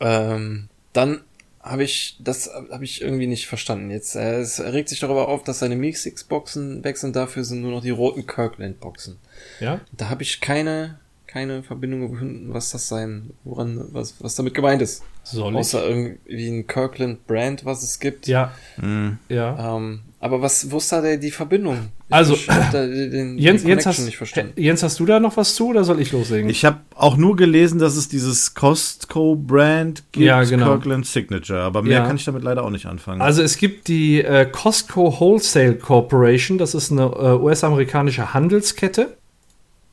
Ähm, 0.02 0.68
dann 0.92 1.22
habe 1.62 1.84
ich, 1.84 2.18
das 2.20 2.50
habe 2.72 2.84
ich 2.86 3.02
irgendwie 3.02 3.28
nicht 3.28 3.48
verstanden. 3.48 3.92
Jetzt, 3.92 4.16
äh, 4.16 4.40
es 4.40 4.60
regt 4.60 4.90
sich 4.90 5.00
darüber 5.00 5.28
auf, 5.28 5.44
dass 5.44 5.60
seine 5.60 5.76
Mix-Boxen 5.76 6.84
weg 6.84 6.98
sind, 6.98 7.16
dafür 7.16 7.44
sind 7.44 7.62
nur 7.62 7.72
noch 7.72 7.82
die 7.82 7.90
roten 7.90 8.26
Kirkland-Boxen. 8.26 9.18
Ja? 9.60 9.82
Da 9.92 10.10
habe 10.10 10.24
ich 10.24 10.40
keine, 10.42 11.00
keine 11.28 11.62
Verbindung 11.64 12.12
gefunden, 12.12 12.54
was 12.54 12.72
das 12.72 12.88
sein, 12.88 13.32
woran, 13.44 13.86
was, 13.92 14.16
was 14.20 14.36
damit 14.36 14.54
gemeint 14.54 14.82
ist. 14.82 15.04
Soll 15.24 15.54
ich? 15.54 15.60
Außer 15.60 15.88
irgendwie 15.88 16.48
ein 16.48 16.66
Kirkland-Brand, 16.66 17.66
was 17.66 17.84
es 17.84 18.00
gibt. 18.00 18.28
Ja, 18.28 18.54
Mhm. 18.78 19.20
ja. 19.28 19.76
Ähm, 19.78 20.02
aber 20.22 20.42
was, 20.42 20.70
wo 20.70 20.78
ist 20.78 20.92
da 20.92 21.00
der, 21.02 21.18
die 21.18 21.32
Verbindung? 21.32 21.90
Ich 22.10 22.14
Also, 22.14 22.36
da 22.72 22.86
den, 22.86 23.38
Jens, 23.38 23.40
Jens, 23.40 23.64
Connection 23.64 23.92
hast, 23.94 24.06
nicht 24.06 24.18
verstanden. 24.18 24.54
Jens, 24.62 24.84
hast 24.84 25.00
du 25.00 25.06
da 25.06 25.20
noch 25.20 25.38
was 25.38 25.56
zu 25.56 25.68
oder 25.68 25.84
soll 25.84 26.02
ich 26.02 26.12
loslegen? 26.12 26.50
Ich 26.50 26.66
habe 26.66 26.80
auch 26.96 27.16
nur 27.16 27.36
gelesen, 27.38 27.80
dass 27.80 27.96
es 27.96 28.10
dieses 28.10 28.54
Costco-Brand 28.54 30.04
gibt, 30.12 30.26
Ja, 30.26 30.44
genau. 30.44 30.66
Kirkland 30.74 31.06
Signature. 31.06 31.62
Aber 31.62 31.82
mehr 31.82 32.00
Ja. 32.00 32.06
kann 32.08 32.16
ich 32.16 32.26
damit 32.26 32.44
leider 32.44 32.64
auch 32.64 32.70
nicht 32.70 32.86
anfangen. 32.86 33.22
Also 33.22 33.42
es 33.42 33.58
gibt 33.58 33.88
die 33.88 34.22
äh, 34.22 34.46
Costco 34.46 35.20
Wholesale 35.20 35.76
Corporation, 35.76 36.58
das 36.58 36.74
ist 36.76 36.92
eine 36.92 37.04
äh, 37.04 37.42
US-amerikanische 37.42 38.34
Handelskette 38.34 39.16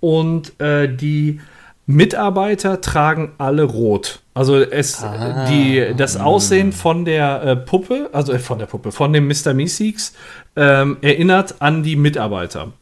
und 0.00 0.58
äh, 0.60 0.88
die 0.94 1.40
Mitarbeiter 1.86 2.80
tragen 2.80 3.32
alle 3.38 3.62
rot. 3.62 4.20
Also 4.34 4.56
es 4.56 5.02
Ah. 5.02 5.46
die 5.48 5.94
das 5.96 6.18
Aussehen 6.18 6.72
von 6.72 7.06
der 7.06 7.42
äh, 7.42 7.56
Puppe, 7.56 8.10
also 8.12 8.32
äh, 8.32 8.38
von 8.38 8.58
der 8.58 8.66
Puppe, 8.66 8.92
von 8.92 9.12
dem 9.12 9.28
Mr. 9.28 9.54
Meeseeks 9.54 10.12
ähm, 10.56 10.98
erinnert 11.00 11.54
an 11.60 11.82
die 11.82 11.96
Mitarbeiter, 11.96 12.72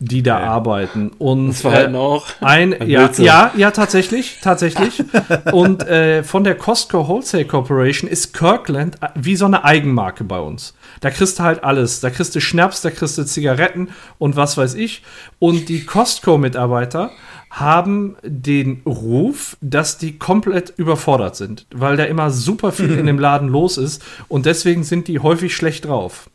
die 0.00 0.22
da 0.22 0.38
arbeiten 0.40 1.10
und 1.18 1.48
Das 1.48 1.60
verhalten 1.62 1.94
äh, 1.94 1.98
auch. 1.98 2.26
ein, 2.40 2.74
Ein 2.74 2.90
ja, 2.90 3.10
ja, 3.16 3.52
ja, 3.56 3.70
tatsächlich, 3.70 4.38
tatsächlich. 4.42 5.02
Und 5.52 5.86
äh, 5.86 6.22
von 6.24 6.42
der 6.44 6.54
Costco 6.56 7.06
Wholesale 7.06 7.44
Corporation 7.44 8.08
ist 8.10 8.32
Kirkland 8.34 8.96
äh, 9.02 9.08
wie 9.14 9.36
so 9.36 9.44
eine 9.44 9.64
Eigenmarke 9.64 10.24
bei 10.24 10.40
uns. 10.40 10.74
Da 11.00 11.10
kriegst 11.10 11.38
du 11.38 11.42
halt 11.42 11.64
alles. 11.64 12.00
Da 12.00 12.08
kriegst 12.10 12.34
du 12.34 12.40
Schnaps, 12.40 12.80
da 12.82 12.90
kriegst 12.90 13.16
du 13.18 13.24
Zigaretten 13.24 13.90
und 14.18 14.36
was 14.36 14.56
weiß 14.56 14.74
ich. 14.74 15.02
Und 15.38 15.68
die 15.68 15.84
Costco-Mitarbeiter 15.84 17.10
haben 17.50 18.16
den 18.22 18.82
Ruf, 18.84 19.56
dass 19.60 19.98
die 19.98 20.18
komplett 20.18 20.72
überfordert 20.76 21.36
sind, 21.36 21.66
weil 21.74 21.96
da 21.96 22.04
immer 22.04 22.30
super 22.30 22.72
viel 22.72 22.98
in 22.98 23.06
dem 23.06 23.18
Laden 23.18 23.48
los 23.48 23.78
ist 23.78 24.02
und 24.28 24.46
deswegen 24.46 24.84
sind 24.84 25.08
die 25.08 25.20
häufig 25.20 25.54
schlecht 25.54 25.86
drauf. 25.86 26.30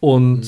Und 0.00 0.42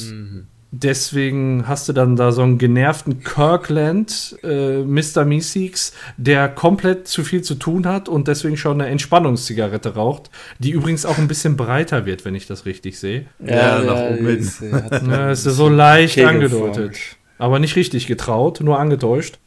deswegen 0.83 1.69
hast 1.69 1.89
du 1.89 1.93
dann 1.93 2.16
da 2.16 2.33
so 2.33 2.43
einen 2.43 2.59
genervten 2.59 3.23
Kirkland, 3.23 4.37
äh, 4.43 4.83
Mr. 4.83 5.25
Meeseeks, 5.25 5.93
der 6.16 6.49
komplett 6.49 7.07
zu 7.09 7.23
viel 7.25 7.43
zu 7.43 7.55
tun 7.55 7.87
hat 7.87 8.09
und 8.09 8.29
deswegen 8.29 8.57
schon 8.57 8.81
eine 8.81 8.91
Entspannungszigarette 8.91 9.95
raucht, 9.95 10.31
die 10.59 10.71
übrigens 10.71 11.07
auch 11.07 11.19
ein 11.19 11.29
bisschen 11.29 11.57
breiter 11.57 12.07
wird, 12.07 12.25
wenn 12.25 12.35
ich 12.35 12.47
das 12.47 12.66
richtig 12.66 12.99
sehe. 12.99 13.27
Ja, 13.45 13.81
nach 13.81 14.11
oben 14.11 14.27
hin. 14.27 14.51
Ja, 15.09 15.31
ist 15.31 15.45
so 15.45 15.69
leicht 15.69 16.19
angedeutet. 16.21 16.97
Aber 17.39 17.59
nicht 17.59 17.77
richtig 17.77 18.07
getraut, 18.07 18.61
nur 18.61 18.79
angetäuscht. 18.79 19.39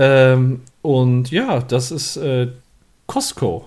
Ähm, 0.00 0.60
und 0.82 1.30
ja, 1.32 1.58
das 1.60 1.90
ist 1.90 2.16
äh, 2.18 2.46
Costco. 3.06 3.64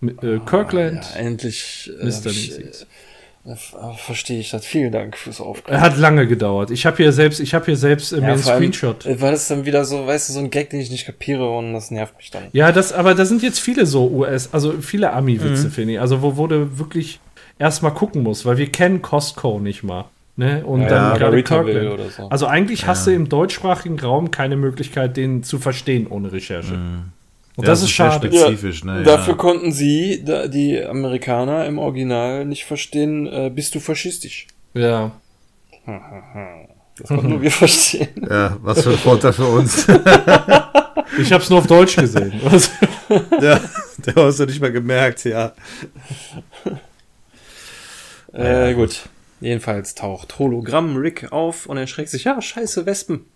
Mit, 0.00 0.22
äh, 0.22 0.38
Kirkland. 0.46 1.04
Ja, 1.14 1.20
endlich 1.20 1.90
äh, 2.00 2.04
Mr. 2.04 2.26
Meeseeks. 2.26 2.86
äh, 3.46 3.50
äh, 3.52 3.56
verstehe 3.96 4.38
ich 4.38 4.50
das. 4.50 4.64
Vielen 4.64 4.92
Dank 4.92 5.16
fürs 5.16 5.40
Er 5.40 5.46
Aufklären. 5.46 5.80
hat 5.80 5.96
lange 5.98 6.26
gedauert. 6.28 6.70
Ich 6.70 6.86
habe 6.86 6.98
hier 6.98 7.12
selbst, 7.12 7.40
ich 7.40 7.54
habe 7.54 7.64
hier 7.66 7.76
selbst 7.76 8.12
äh, 8.12 8.20
mir 8.20 8.28
einen 8.28 8.38
vor 8.38 8.52
allem, 8.52 8.60
Screenshot. 8.72 9.04
äh, 9.04 9.20
War 9.20 9.32
das 9.32 9.48
dann 9.48 9.64
wieder 9.64 9.84
so, 9.84 10.06
weißt 10.06 10.28
du, 10.28 10.32
so 10.34 10.38
ein 10.38 10.50
Gag, 10.50 10.70
den 10.70 10.80
ich 10.80 10.90
nicht 10.90 11.06
kapiere 11.06 11.48
und 11.56 11.72
das 11.72 11.90
nervt 11.90 12.16
mich 12.18 12.30
dann. 12.30 12.44
Ja, 12.52 12.70
das, 12.70 12.92
aber 12.92 13.14
da 13.14 13.24
sind 13.24 13.42
jetzt 13.42 13.58
viele 13.58 13.84
so 13.86 14.08
US, 14.10 14.50
also 14.52 14.74
viele 14.80 15.12
Ami-Witze, 15.12 15.70
finde 15.70 15.94
ich. 15.94 16.00
Also, 16.00 16.22
wo, 16.22 16.36
wo 16.36 16.46
du 16.46 16.78
wirklich 16.78 17.18
erstmal 17.58 17.92
gucken 17.94 18.22
musst, 18.22 18.44
weil 18.46 18.58
wir 18.58 18.70
kennen 18.70 19.02
Costco 19.02 19.58
nicht 19.58 19.82
mal. 19.82 20.04
Ne? 20.36 20.64
Und 20.66 20.82
Ja, 20.82 20.88
dann 20.88 21.12
ja, 21.12 21.16
gerade 21.18 21.42
Kirkland. 21.44 21.90
oder 21.92 22.10
so. 22.10 22.28
Also 22.28 22.46
eigentlich 22.46 22.86
hast 22.86 23.06
du 23.06 23.12
im 23.12 23.28
deutschsprachigen 23.28 24.00
Raum 24.00 24.30
keine 24.32 24.56
Möglichkeit, 24.56 25.16
den 25.16 25.42
zu 25.44 25.58
verstehen 25.60 26.06
ohne 26.08 26.32
Recherche. 26.32 26.74
Und 26.74 27.12
Ja, 27.56 27.70
das 27.70 27.80
das 27.80 27.82
ist 27.82 27.90
schade. 27.90 28.26
Spezifisch, 28.28 28.82
ne, 28.82 29.04
Dafür 29.04 29.34
ja. 29.34 29.38
konnten 29.38 29.70
sie, 29.70 30.24
da, 30.24 30.48
die 30.48 30.82
Amerikaner 30.84 31.66
im 31.66 31.78
Original, 31.78 32.44
nicht 32.46 32.64
verstehen, 32.64 33.26
äh, 33.28 33.48
bist 33.54 33.74
du 33.76 33.80
faschistisch. 33.80 34.48
Ja. 34.74 35.12
Das 35.86 37.08
konnten 37.08 37.28
nur 37.28 37.42
wir 37.42 37.50
verstehen. 37.52 38.26
Ja, 38.28 38.56
was 38.60 38.82
für 38.82 38.90
ein 38.90 38.98
Vorteil 38.98 39.32
für 39.32 39.46
uns. 39.46 39.86
Ich 41.18 41.32
habe 41.32 41.44
es 41.44 41.50
nur 41.50 41.60
auf 41.60 41.66
Deutsch 41.68 41.94
gesehen. 41.94 42.32
Der, 43.40 43.60
der 43.98 44.14
hast 44.16 44.40
du 44.40 44.46
nicht 44.46 44.60
mal 44.60 44.72
gemerkt, 44.72 45.24
ja. 45.24 45.52
Äh, 48.32 48.74
gut. 48.74 49.02
Jedenfalls 49.40 49.94
taucht 49.94 50.38
Hologramm 50.38 50.96
Rick 50.96 51.32
auf 51.32 51.66
und 51.66 51.76
er 51.76 51.86
schreckt 51.86 52.10
sich, 52.10 52.24
ja, 52.24 52.40
scheiße, 52.40 52.86
Wespen. 52.86 53.26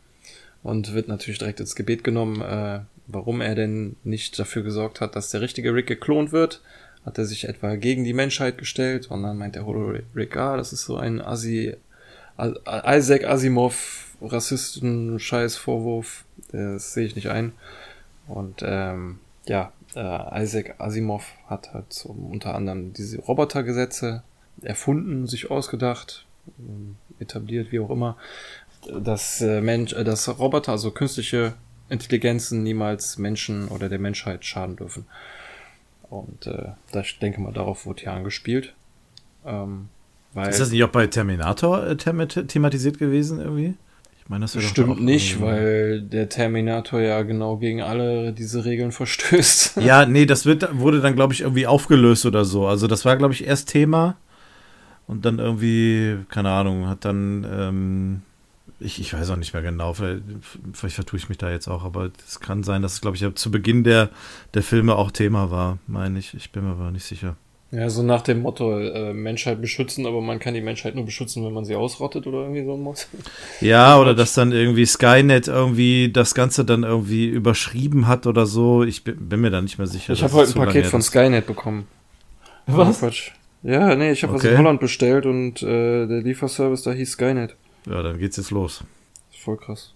Und 0.62 0.93
wird 0.95 1.09
natürlich 1.09 1.39
direkt 1.39 1.61
ins 1.61 1.77
Gebet 1.77 2.03
genommen, 2.03 2.41
äh, 2.41 2.81
warum 3.07 3.41
er 3.41 3.55
denn 3.55 3.97
nicht 4.05 4.39
dafür 4.39 4.62
gesorgt 4.62 5.01
hat, 5.01 5.16
dass 5.16 5.31
der 5.31 5.41
richtige 5.41 5.75
Rick 5.75 5.87
geklont 5.87 6.33
wird. 6.33 6.62
Hat 7.05 7.19
er 7.19 7.25
sich 7.25 7.49
etwa 7.49 7.77
gegen 7.77 8.05
die 8.05 8.12
Menschheit 8.12 8.59
gestellt 8.59 9.11
und 9.11 9.23
dann 9.23 9.39
meint 9.39 9.55
der 9.55 9.66
Holo 9.66 9.99
Rick, 10.15 10.37
ah, 10.37 10.57
das 10.57 10.73
ist 10.73 10.85
so 10.85 10.97
ein 10.97 11.20
Asi, 11.20 11.75
Isaac 12.39 13.25
Asimov 13.25 14.09
Rassisten 14.20 15.19
Scheiß 15.19 15.57
Vorwurf. 15.57 16.25
Das 16.53 16.93
sehe 16.93 17.07
ich 17.07 17.16
nicht 17.16 17.31
ein. 17.31 17.53
Und 18.27 18.62
ähm, 18.65 19.20
ja, 19.47 19.73
äh, 19.95 20.43
Isaac 20.43 20.75
Asimov 20.79 21.33
hat 21.47 21.73
halt 21.73 21.93
so 21.93 22.11
unter 22.11 22.55
anderem 22.55 22.93
diese 22.93 23.19
Robotergesetze 23.20 24.23
erfunden, 24.63 25.27
sich 25.27 25.51
ausgedacht, 25.51 26.27
etabliert, 27.19 27.73
wie 27.73 27.81
auch 27.81 27.91
immer, 27.91 28.17
dass 29.01 29.41
äh, 29.41 29.61
Mensch, 29.61 29.93
äh, 29.93 30.05
dass 30.05 30.29
Roboter, 30.39 30.73
also 30.73 30.91
künstliche 30.91 31.55
Intelligenzen 31.89 32.63
niemals 32.63 33.19
Menschen 33.19 33.69
oder 33.69 33.89
der 33.89 33.99
Menschheit 33.99 34.45
schaden 34.45 34.77
dürfen. 34.77 35.07
Und 36.11 36.47
äh, 36.47 36.71
da 36.93 37.01
ich 37.01 37.19
denke 37.19 37.41
mal, 37.41 37.53
darauf 37.53 37.87
wurde 37.87 38.03
hier 38.03 38.13
angespielt. 38.13 38.75
Ähm, 39.45 39.89
weil 40.33 40.49
Ist 40.49 40.61
das 40.61 40.71
nicht 40.71 40.85
auch 40.85 40.91
bei 40.91 41.07
Terminator 41.07 41.87
äh, 41.87 41.97
them 41.97 42.27
thematisiert 42.29 42.99
gewesen 42.99 43.41
irgendwie? 43.41 43.75
Ich 44.19 44.29
meine, 44.29 44.45
das 44.45 44.63
Stimmt 44.63 45.03
nicht, 45.03 45.41
weil 45.41 46.03
der 46.03 46.29
Terminator 46.29 47.01
ja 47.01 47.23
genau 47.23 47.57
gegen 47.57 47.81
alle 47.81 48.33
diese 48.33 48.65
Regeln 48.67 48.93
verstößt. 48.93 49.79
Ja, 49.79 50.05
nee, 50.05 50.27
das 50.27 50.45
wird, 50.45 50.79
wurde 50.79 51.01
dann, 51.01 51.15
glaube 51.15 51.33
ich, 51.33 51.41
irgendwie 51.41 51.67
aufgelöst 51.67 52.27
oder 52.27 52.45
so. 52.45 52.67
Also 52.67 52.87
das 52.87 53.07
war, 53.07 53.17
glaube 53.17 53.33
ich, 53.33 53.47
erst 53.47 53.71
Thema 53.71 54.17
und 55.09 55.25
dann 55.25 55.41
irgendwie, 55.41 56.19
keine 56.29 56.51
Ahnung, 56.51 56.87
hat 56.87 57.05
dann 57.05 57.45
ähm, 57.51 58.23
ich, 58.81 59.01
ich 59.01 59.13
weiß 59.13 59.31
auch 59.31 59.37
nicht 59.37 59.53
mehr 59.53 59.63
genau, 59.63 59.93
vielleicht, 59.93 60.23
vielleicht 60.73 60.95
vertue 60.95 61.19
ich 61.19 61.29
mich 61.29 61.39
da 61.39 61.51
jetzt 61.51 61.69
auch, 61.69 61.85
aber 61.85 62.11
es 62.27 62.41
kann 62.41 62.63
sein, 62.63 62.83
dass 62.83 62.95
es, 62.95 63.01
glaube 63.01 63.17
ich, 63.17 63.35
zu 63.35 63.51
Beginn 63.51 63.85
der, 63.85 64.11
der 64.55 64.63
Filme 64.63 64.95
auch 64.97 65.11
Thema 65.11 65.51
war, 65.51 65.79
meine 65.87 66.19
ich. 66.19 66.35
Ich 66.35 66.53
bin 66.53 66.65
mir 66.65 66.73
aber 66.73 66.91
nicht 66.91 67.05
sicher. 67.05 67.37
Ja, 67.71 67.91
so 67.91 68.03
nach 68.03 68.23
dem 68.23 68.41
Motto, 68.41 68.79
äh, 68.79 69.13
Menschheit 69.13 69.61
beschützen, 69.61 70.07
aber 70.07 70.23
man 70.23 70.39
kann 70.39 70.55
die 70.55 70.63
Menschheit 70.63 70.95
nur 70.95 71.05
beschützen, 71.05 71.45
wenn 71.45 71.53
man 71.53 71.67
sie 71.67 71.75
ausrottet 71.75 72.27
oder 72.27 72.39
irgendwie 72.39 72.65
so 72.65 72.75
ein 72.75 72.81
Muss. 72.81 73.09
Ja, 73.61 73.99
oder 73.99 74.15
dass 74.15 74.33
dann 74.33 74.53
irgendwie 74.53 74.87
Skynet 74.87 75.49
irgendwie 75.49 76.11
das 76.11 76.35
Ganze 76.35 76.65
dann 76.65 76.83
irgendwie 76.83 77.27
überschrieben 77.27 78.07
hat 78.07 78.27
oder 78.27 78.47
so. 78.47 78.85
Ich 78.85 79.05
bin, 79.05 79.29
bin 79.29 79.41
mir 79.41 79.51
da 79.51 79.61
nicht 79.61 79.77
mehr 79.77 79.87
sicher. 79.87 80.15
Ich 80.15 80.23
habe 80.23 80.33
heute 80.33 80.53
ein 80.59 80.65
Paket 80.65 80.87
von 80.87 81.03
Skynet 81.03 81.47
bekommen. 81.47 81.87
Was? 82.67 83.03
Oh, 83.03 83.11
Ja, 83.63 83.95
nee, 83.97 84.13
ich 84.13 84.23
habe 84.23 84.35
Okay. 84.35 84.45
was 84.45 84.51
in 84.53 84.59
Holland 84.59 84.81
bestellt 84.81 85.27
und 85.27 85.63
äh, 85.63 86.07
der 86.07 86.23
Lieferservice 86.23 86.83
da 86.83 86.93
hieß 86.93 87.13
Skynet. 87.13 87.57
Ja, 87.87 88.03
dann 88.03 88.19
geht's 88.19 88.37
jetzt 88.37 88.51
los. 88.51 88.85
ist 89.33 89.41
voll 89.41 89.57
krass. 89.57 89.93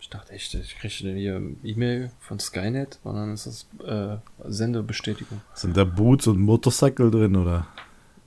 Ich 0.00 0.08
dachte 0.10 0.32
echt, 0.32 0.52
ich 0.54 0.76
kriege 0.78 0.94
denn 1.04 1.16
hier 1.16 1.40
E-Mail 1.62 2.10
von 2.20 2.38
Skynet 2.40 2.98
und 3.04 3.14
dann 3.14 3.32
ist 3.32 3.46
das 3.46 3.66
äh, 3.86 4.16
Sendebestätigung. 4.48 5.40
Sind 5.54 5.76
da 5.76 5.84
Boots 5.84 6.26
und 6.26 6.40
Motorcycle 6.40 7.10
drin, 7.10 7.36
oder? 7.36 7.66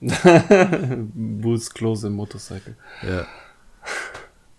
Boots 1.14 1.72
Close 1.72 2.06
im 2.06 2.14
Motorcycle. 2.14 2.74
Ja. 3.02 3.26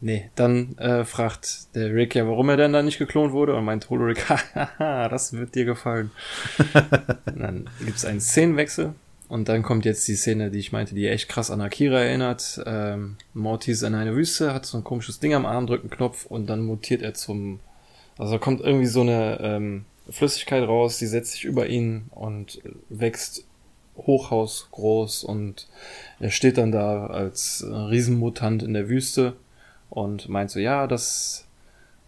Nee, 0.02 0.30
dann 0.36 0.78
äh, 0.78 1.04
fragt 1.06 1.74
der 1.76 1.94
Rick 1.94 2.16
ja, 2.16 2.28
warum 2.28 2.50
er 2.50 2.58
denn 2.58 2.74
da 2.74 2.84
nicht 2.84 3.00
geklont 3.00 3.32
wurde 3.32 3.56
und 3.56 3.66
meint 3.66 3.90
Holorick, 3.90 4.28
haha, 4.30 5.08
das 5.10 5.34
wird 5.34 5.56
dir 5.56 5.66
gefallen. 5.66 6.12
und 7.26 7.40
dann 7.40 7.70
gibt's 7.84 8.06
einen 8.06 8.22
Szenenwechsel 8.22 8.94
und 9.28 9.50
dann 9.50 9.64
kommt 9.64 9.86
jetzt 9.86 10.08
die 10.08 10.16
Szene, 10.16 10.52
die 10.52 10.60
ich 10.60 10.72
meinte, 10.72 10.96
die 10.96 11.08
echt 11.08 11.30
krass 11.30 11.52
an 11.52 11.62
Akira 11.62 12.00
erinnert. 12.00 12.62
Ähm, 12.66 13.18
Morty 13.34 13.72
ist 13.72 13.82
in 13.82 13.96
einer 13.96 14.16
Wüste, 14.16 14.54
hat 14.54 14.66
so 14.66 14.78
ein 14.78 14.84
komisches 14.84 15.20
Ding 15.20 15.34
am 15.34 15.46
Arm, 15.46 15.68
drückt 15.68 15.84
einen 15.84 15.90
Knopf 15.90 16.26
und 16.26 16.48
dann 16.48 16.62
mutiert 16.62 17.02
er 17.02 17.14
zum, 17.14 17.60
also 18.18 18.38
kommt 18.38 18.62
irgendwie 18.62 18.86
so 18.86 19.02
eine 19.02 19.40
ähm, 19.42 19.86
Flüssigkeit 20.10 20.68
raus, 20.68 21.00
die 21.00 21.08
setzt 21.08 21.34
sich 21.34 21.46
über 21.46 21.68
ihn 21.68 22.06
und 22.12 22.62
wächst 22.90 23.46
Hochhaus 23.98 24.68
groß 24.72 25.24
und 25.24 25.68
er 26.20 26.30
steht 26.30 26.58
dann 26.58 26.72
da 26.72 27.08
als 27.08 27.66
Riesenmutant 27.68 28.62
in 28.62 28.74
der 28.74 28.90
Wüste 28.90 29.34
und 29.90 30.30
meint 30.30 30.52
so, 30.52 30.60
ja, 30.60 30.86
das 30.86 31.45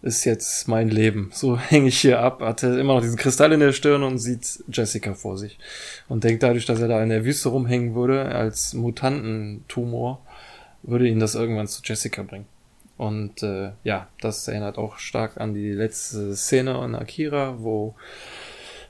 ist 0.02 0.24
jetzt 0.24 0.68
mein 0.68 0.88
Leben. 0.88 1.30
So 1.32 1.58
hänge 1.58 1.88
ich 1.88 2.00
hier 2.00 2.20
ab, 2.20 2.40
hatte 2.40 2.78
immer 2.78 2.94
noch 2.94 3.02
diesen 3.02 3.16
Kristall 3.16 3.52
in 3.52 3.60
der 3.60 3.72
Stirn 3.72 4.02
und 4.02 4.18
sieht 4.18 4.64
Jessica 4.72 5.14
vor 5.14 5.36
sich. 5.36 5.58
Und 6.08 6.24
denkt 6.24 6.42
dadurch, 6.42 6.66
dass 6.66 6.80
er 6.80 6.88
da 6.88 7.02
in 7.02 7.08
der 7.08 7.24
Wüste 7.24 7.48
rumhängen 7.48 7.94
würde, 7.94 8.26
als 8.26 8.74
Mutantentumor, 8.74 10.20
würde 10.82 11.08
ihn 11.08 11.20
das 11.20 11.34
irgendwann 11.34 11.66
zu 11.66 11.82
Jessica 11.84 12.22
bringen. 12.22 12.46
Und 12.96 13.42
äh, 13.42 13.70
ja, 13.84 14.08
das 14.20 14.48
erinnert 14.48 14.78
auch 14.78 14.98
stark 14.98 15.40
an 15.40 15.54
die 15.54 15.70
letzte 15.70 16.34
Szene 16.36 16.84
in 16.84 16.96
Akira, 16.96 17.56
wo 17.60 17.94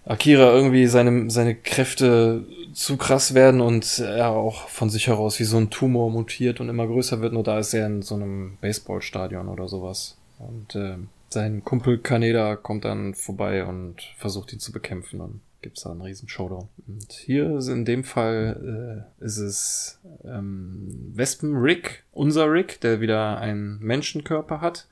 Akira 0.07 0.55
irgendwie 0.55 0.87
seine, 0.87 1.31
seine 1.31 1.55
Kräfte 1.55 2.47
zu 2.73 2.97
krass 2.97 3.35
werden 3.35 3.61
und 3.61 3.99
er 3.99 4.31
auch 4.31 4.69
von 4.69 4.89
sich 4.89 5.09
heraus 5.09 5.39
wie 5.39 5.45
so 5.45 5.59
ein 5.59 5.69
Tumor 5.69 6.11
mutiert 6.11 6.61
und 6.61 6.71
immer 6.71 6.87
größer 6.87 7.21
wird. 7.21 7.35
Nur 7.35 7.43
da 7.43 7.59
ist 7.59 7.75
er 7.75 7.87
in 7.87 8.01
so 8.01 8.15
einem 8.15 8.57
Baseballstadion 8.63 9.49
oder 9.49 9.69
sowas. 9.69 10.18
Und 10.39 10.75
äh, 10.75 10.97
sein 11.29 11.65
Kumpel 11.65 11.99
Kaneda 11.99 12.57
kommt 12.57 12.85
dann 12.85 13.15
vorbei 13.15 13.65
und 13.65 13.97
versucht 14.17 14.53
ihn 14.53 14.61
zu 14.61 14.73
bekämpfen. 14.73 15.19
Dann 15.19 15.41
gibt's 15.63 15.83
da 15.83 15.91
einen 15.91 16.03
riesen 16.03 16.29
Showdown. 16.29 16.69
Und 16.87 17.13
hier 17.13 17.57
ist 17.57 17.69
in 17.69 17.85
dem 17.85 18.05
Fall 18.05 19.05
äh, 19.21 19.25
ist 19.25 19.39
es 19.39 20.01
ähm, 20.25 21.13
Wespen 21.15 21.57
Rick, 21.57 22.05
unser 22.13 22.51
Rick, 22.51 22.81
der 22.81 23.01
wieder 23.01 23.39
einen 23.39 23.79
Menschenkörper 23.81 24.61
hat, 24.61 24.87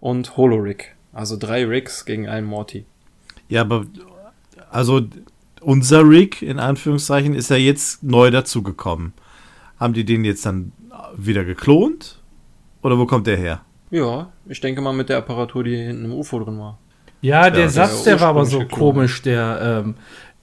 und 0.00 0.36
Holo 0.36 0.56
Rick. 0.56 0.96
Also 1.12 1.36
drei 1.36 1.64
Ricks 1.64 2.04
gegen 2.04 2.28
einen 2.28 2.46
Morty. 2.46 2.84
Ja, 3.48 3.62
aber 3.62 3.86
also 4.70 5.06
unser 5.60 6.08
Rick, 6.08 6.42
in 6.42 6.58
Anführungszeichen, 6.58 7.34
ist 7.34 7.50
ja 7.50 7.56
jetzt 7.56 8.02
neu 8.02 8.30
dazugekommen. 8.30 9.12
Haben 9.78 9.94
die 9.94 10.04
den 10.04 10.24
jetzt 10.24 10.44
dann 10.44 10.72
wieder 11.16 11.44
geklont? 11.44 12.20
Oder 12.82 12.98
wo 12.98 13.06
kommt 13.06 13.26
der 13.26 13.36
her? 13.36 13.64
Ja, 13.90 14.32
ich 14.46 14.60
denke 14.60 14.80
mal 14.80 14.92
mit 14.92 15.08
der 15.08 15.18
Apparatur, 15.18 15.64
die 15.64 15.76
hinten 15.76 16.06
im 16.06 16.12
UFO 16.12 16.38
drin 16.40 16.58
war. 16.58 16.78
Ja, 17.20 17.44
der 17.44 17.62
der 17.62 17.70
Satz, 17.70 18.04
der 18.04 18.20
war 18.20 18.28
aber 18.28 18.44
so 18.44 18.58
Klon. 18.58 18.68
komisch, 18.68 19.22
der, 19.22 19.82
ähm, 19.84 19.94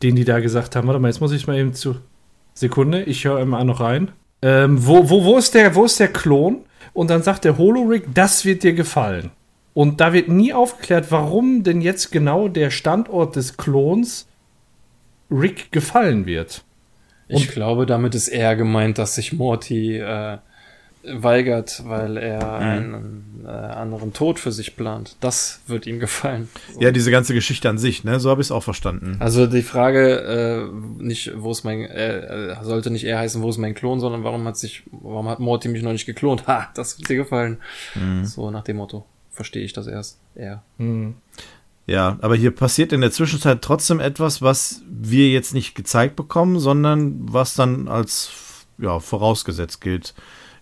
den 0.03 0.15
die 0.15 0.25
da 0.25 0.39
gesagt 0.39 0.75
haben. 0.75 0.87
Warte 0.87 0.99
mal, 0.99 1.07
jetzt 1.07 1.21
muss 1.21 1.31
ich 1.31 1.47
mal 1.47 1.57
eben 1.57 1.73
zu. 1.73 1.95
Sekunde, 2.53 3.03
ich 3.03 3.25
höre 3.25 3.39
immer 3.39 3.63
noch 3.63 3.79
rein. 3.79 4.11
Ähm, 4.41 4.85
wo, 4.85 5.09
wo, 5.09 5.23
wo, 5.23 5.37
ist 5.37 5.53
der, 5.53 5.75
wo 5.75 5.85
ist 5.85 5.99
der 5.99 6.07
Klon? 6.07 6.61
Und 6.93 7.09
dann 7.09 7.23
sagt 7.23 7.45
der 7.45 7.57
Holorick, 7.57 8.13
das 8.13 8.45
wird 8.45 8.63
dir 8.63 8.73
gefallen. 8.73 9.31
Und 9.73 9.99
da 9.99 10.13
wird 10.13 10.29
nie 10.29 10.53
aufgeklärt, 10.53 11.11
warum 11.11 11.63
denn 11.63 11.81
jetzt 11.81 12.11
genau 12.11 12.47
der 12.47 12.69
Standort 12.69 13.35
des 13.35 13.57
Klons 13.57 14.27
Rick 15.29 15.71
gefallen 15.71 16.25
wird. 16.25 16.63
Ich 17.27 17.49
glaube, 17.49 17.85
damit 17.85 18.15
ist 18.15 18.27
eher 18.27 18.55
gemeint, 18.55 18.97
dass 18.97 19.15
sich 19.15 19.33
Morty 19.33 19.97
äh, 19.97 20.37
weigert, 21.11 21.83
weil 21.85 22.17
er 22.17 22.55
einen 22.55 23.43
äh, 23.45 23.49
anderen 23.49 24.13
Tod 24.13 24.39
für 24.39 24.51
sich 24.51 24.75
plant. 24.75 25.15
Das 25.19 25.61
wird 25.67 25.87
ihm 25.87 25.99
gefallen. 25.99 26.49
Ja, 26.79 26.91
diese 26.91 27.11
ganze 27.11 27.33
Geschichte 27.33 27.69
an 27.69 27.77
sich, 27.77 28.03
ne? 28.03 28.19
So 28.19 28.29
habe 28.29 28.41
ich 28.41 28.47
es 28.47 28.51
auch 28.51 28.63
verstanden. 28.63 29.17
Also 29.19 29.47
die 29.47 29.61
Frage 29.61 30.69
äh, 30.69 31.03
nicht, 31.03 31.31
wo 31.35 31.51
ist 31.51 31.63
mein, 31.63 31.81
äh, 31.81 32.51
äh, 32.51 32.63
sollte 32.63 32.91
nicht 32.91 33.03
eher 33.03 33.19
heißen, 33.19 33.41
wo 33.41 33.49
ist 33.49 33.57
mein 33.57 33.75
Klon, 33.75 33.99
sondern 33.99 34.23
warum 34.23 34.45
hat 34.45 34.57
sich, 34.57 34.83
warum 34.91 35.29
hat 35.29 35.39
Morty 35.39 35.67
mich 35.67 35.83
noch 35.83 35.91
nicht 35.91 36.05
geklont? 36.05 36.47
Ha, 36.47 36.69
das 36.73 36.97
wird 36.97 37.09
dir 37.09 37.17
gefallen. 37.17 37.57
So 38.23 38.51
nach 38.51 38.63
dem 38.63 38.77
Motto 38.77 39.05
verstehe 39.31 39.63
ich 39.63 39.73
das 39.73 39.87
erst 39.87 40.19
eher. 40.35 40.63
Ja, 41.87 42.17
aber 42.21 42.35
hier 42.35 42.51
passiert 42.51 42.93
in 42.93 43.01
der 43.01 43.11
Zwischenzeit 43.11 43.61
trotzdem 43.61 43.99
etwas, 43.99 44.41
was 44.41 44.81
wir 44.89 45.29
jetzt 45.29 45.53
nicht 45.53 45.75
gezeigt 45.75 46.15
bekommen, 46.15 46.59
sondern 46.59 47.17
was 47.31 47.53
dann 47.53 47.87
als 47.87 48.31
ja, 48.77 48.99
vorausgesetzt 48.99 49.81
gilt 49.81 50.13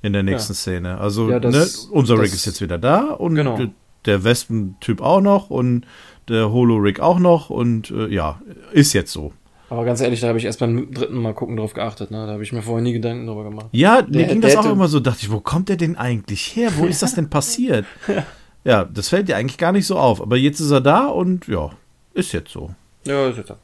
in 0.03 0.13
der 0.13 0.21
nächsten 0.21 0.53
Ja. 0.53 0.57
Szene. 0.57 0.97
Also, 0.99 1.29
Ja, 1.31 1.39
das- 1.39 1.87
ne, 1.87 1.91
unser 1.91 2.15
Rick 2.15 2.25
das- 2.25 2.33
ist 2.35 2.45
jetzt 2.45 2.61
wieder 2.61 2.77
da 2.77 3.09
und 3.11 3.33
Genau. 3.35 3.57
der- 4.05 4.23
Wespen-Typ 4.23 5.01
auch 5.01 5.21
noch 5.21 5.49
und 5.49 5.85
der 6.27 6.51
Holo-Rick 6.51 6.99
auch 6.99 7.19
noch 7.19 7.49
und 7.49 7.89
äh, 7.91 8.07
ja, 8.13 8.41
ist 8.73 8.93
jetzt 8.93 9.11
so. 9.11 9.31
Aber 9.69 9.85
ganz 9.85 10.01
ehrlich, 10.01 10.19
da 10.19 10.27
habe 10.27 10.37
ich 10.37 10.45
erst 10.45 10.59
beim 10.59 10.91
dritten 10.93 11.15
Mal 11.21 11.33
gucken 11.33 11.55
drauf 11.57 11.73
geachtet. 11.73 12.11
Ne? 12.11 12.25
Da 12.27 12.33
habe 12.33 12.43
ich 12.43 12.51
mir 12.53 12.61
vorher 12.61 12.83
nie 12.83 12.93
Gedanken 12.93 13.25
drüber 13.25 13.45
gemacht. 13.45 13.67
Ja, 13.71 14.03
mir 14.07 14.25
ging 14.27 14.41
das 14.41 14.55
auch 14.57 14.69
immer 14.69 14.87
so, 14.87 14.99
dachte 14.99 15.19
ich, 15.21 15.31
wo 15.31 15.39
kommt 15.39 15.69
der 15.69 15.77
denn 15.77 15.95
eigentlich 15.95 16.55
her? 16.55 16.69
Wo 16.77 16.85
ist 16.85 17.01
das 17.01 17.15
denn 17.15 17.29
passiert? 17.29 17.85
ja, 18.65 18.83
das 18.85 19.09
fällt 19.09 19.29
dir 19.29 19.37
eigentlich 19.37 19.57
gar 19.57 19.71
nicht 19.71 19.87
so 19.87 19.97
auf. 19.97 20.21
Aber 20.21 20.35
jetzt 20.37 20.59
ist 20.59 20.69
er 20.71 20.81
da 20.81 21.07
und 21.07 21.47
ja, 21.47 21.71
ist 22.13 22.33
jetzt 22.33 22.51
so. 22.51 22.71
Ja, 23.07 23.29
ist 23.29 23.37
jetzt 23.37 23.49
Ähm, 23.51 23.55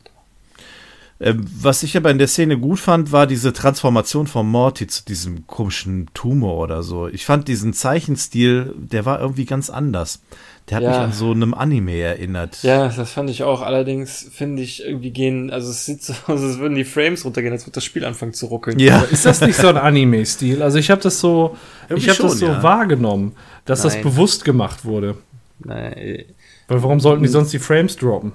was 1.22 1.84
ich 1.84 1.98
aber 1.98 2.12
in 2.12 2.18
der 2.18 2.28
Szene 2.30 2.58
gut 2.58 2.80
fand, 2.80 3.12
war 3.12 3.28
diese 3.28 3.52
Transformation 3.52 4.26
von 4.26 4.48
Morty 4.48 4.88
zu 4.88 5.04
diesem 5.04 5.46
komischen 5.48 6.08
Tumor 6.14 6.58
oder 6.60 6.82
so. 6.82 7.08
Ich 7.10 7.26
fand 7.26 7.50
diesen 7.50 7.74
Zeichenstil, 7.74 8.74
der 8.78 9.06
war 9.06 9.20
irgendwie 9.20 9.44
ganz 9.44 9.70
anders. 9.70 10.22
Der 10.70 10.78
hat 10.78 10.84
Ja. 10.84 10.90
mich 10.92 11.00
an 11.00 11.12
so 11.12 11.32
einem 11.32 11.54
Anime 11.54 11.98
erinnert. 12.00 12.64
Ja, 12.64 12.88
das 12.88 13.12
fand 13.12 13.30
ich 13.30 13.44
auch. 13.44 13.62
Allerdings 13.62 14.30
finde 14.32 14.62
ich 14.62 14.82
irgendwie 14.86 15.12
gehen, 15.12 15.50
also 15.52 15.70
es 15.72 15.86
sieht 15.86 16.04
so 16.04 16.14
aus, 16.28 16.42
als 16.42 16.60
würden 16.60 16.76
die 16.76 16.86
Frames 16.86 17.26
runtergehen, 17.26 17.52
als 17.52 17.64
würde 17.66 17.74
das 17.76 17.84
Spiel 17.84 18.06
anfangen 18.06 18.34
zu 18.34 18.46
ruckeln. 18.46 18.80
Ja. 18.80 19.02
Ist 19.02 19.26
das 19.26 19.42
nicht 19.42 19.58
so 19.58 19.68
ein 19.68 19.78
Anime-Stil? 19.78 20.62
Also 20.62 20.78
ich 20.78 20.90
habe 20.90 21.02
das 21.02 21.20
so, 21.20 21.58
Irgendwie 21.90 22.06
ich 22.06 22.10
habe 22.18 22.22
das 22.30 22.40
so 22.40 22.46
ja. 22.46 22.64
wahrgenommen, 22.64 23.34
dass 23.66 23.82
das 23.82 23.96
Nein. 23.96 24.04
bewusst 24.04 24.46
gemacht 24.46 24.86
wurde. 24.86 25.18
Nein, 25.60 26.24
Weil 26.70 26.82
warum 26.84 27.02
sollten 27.02 27.24
die 27.24 27.30
sonst 27.30 27.52
die 27.52 27.60
Frames 27.60 27.98
droppen? 27.98 28.32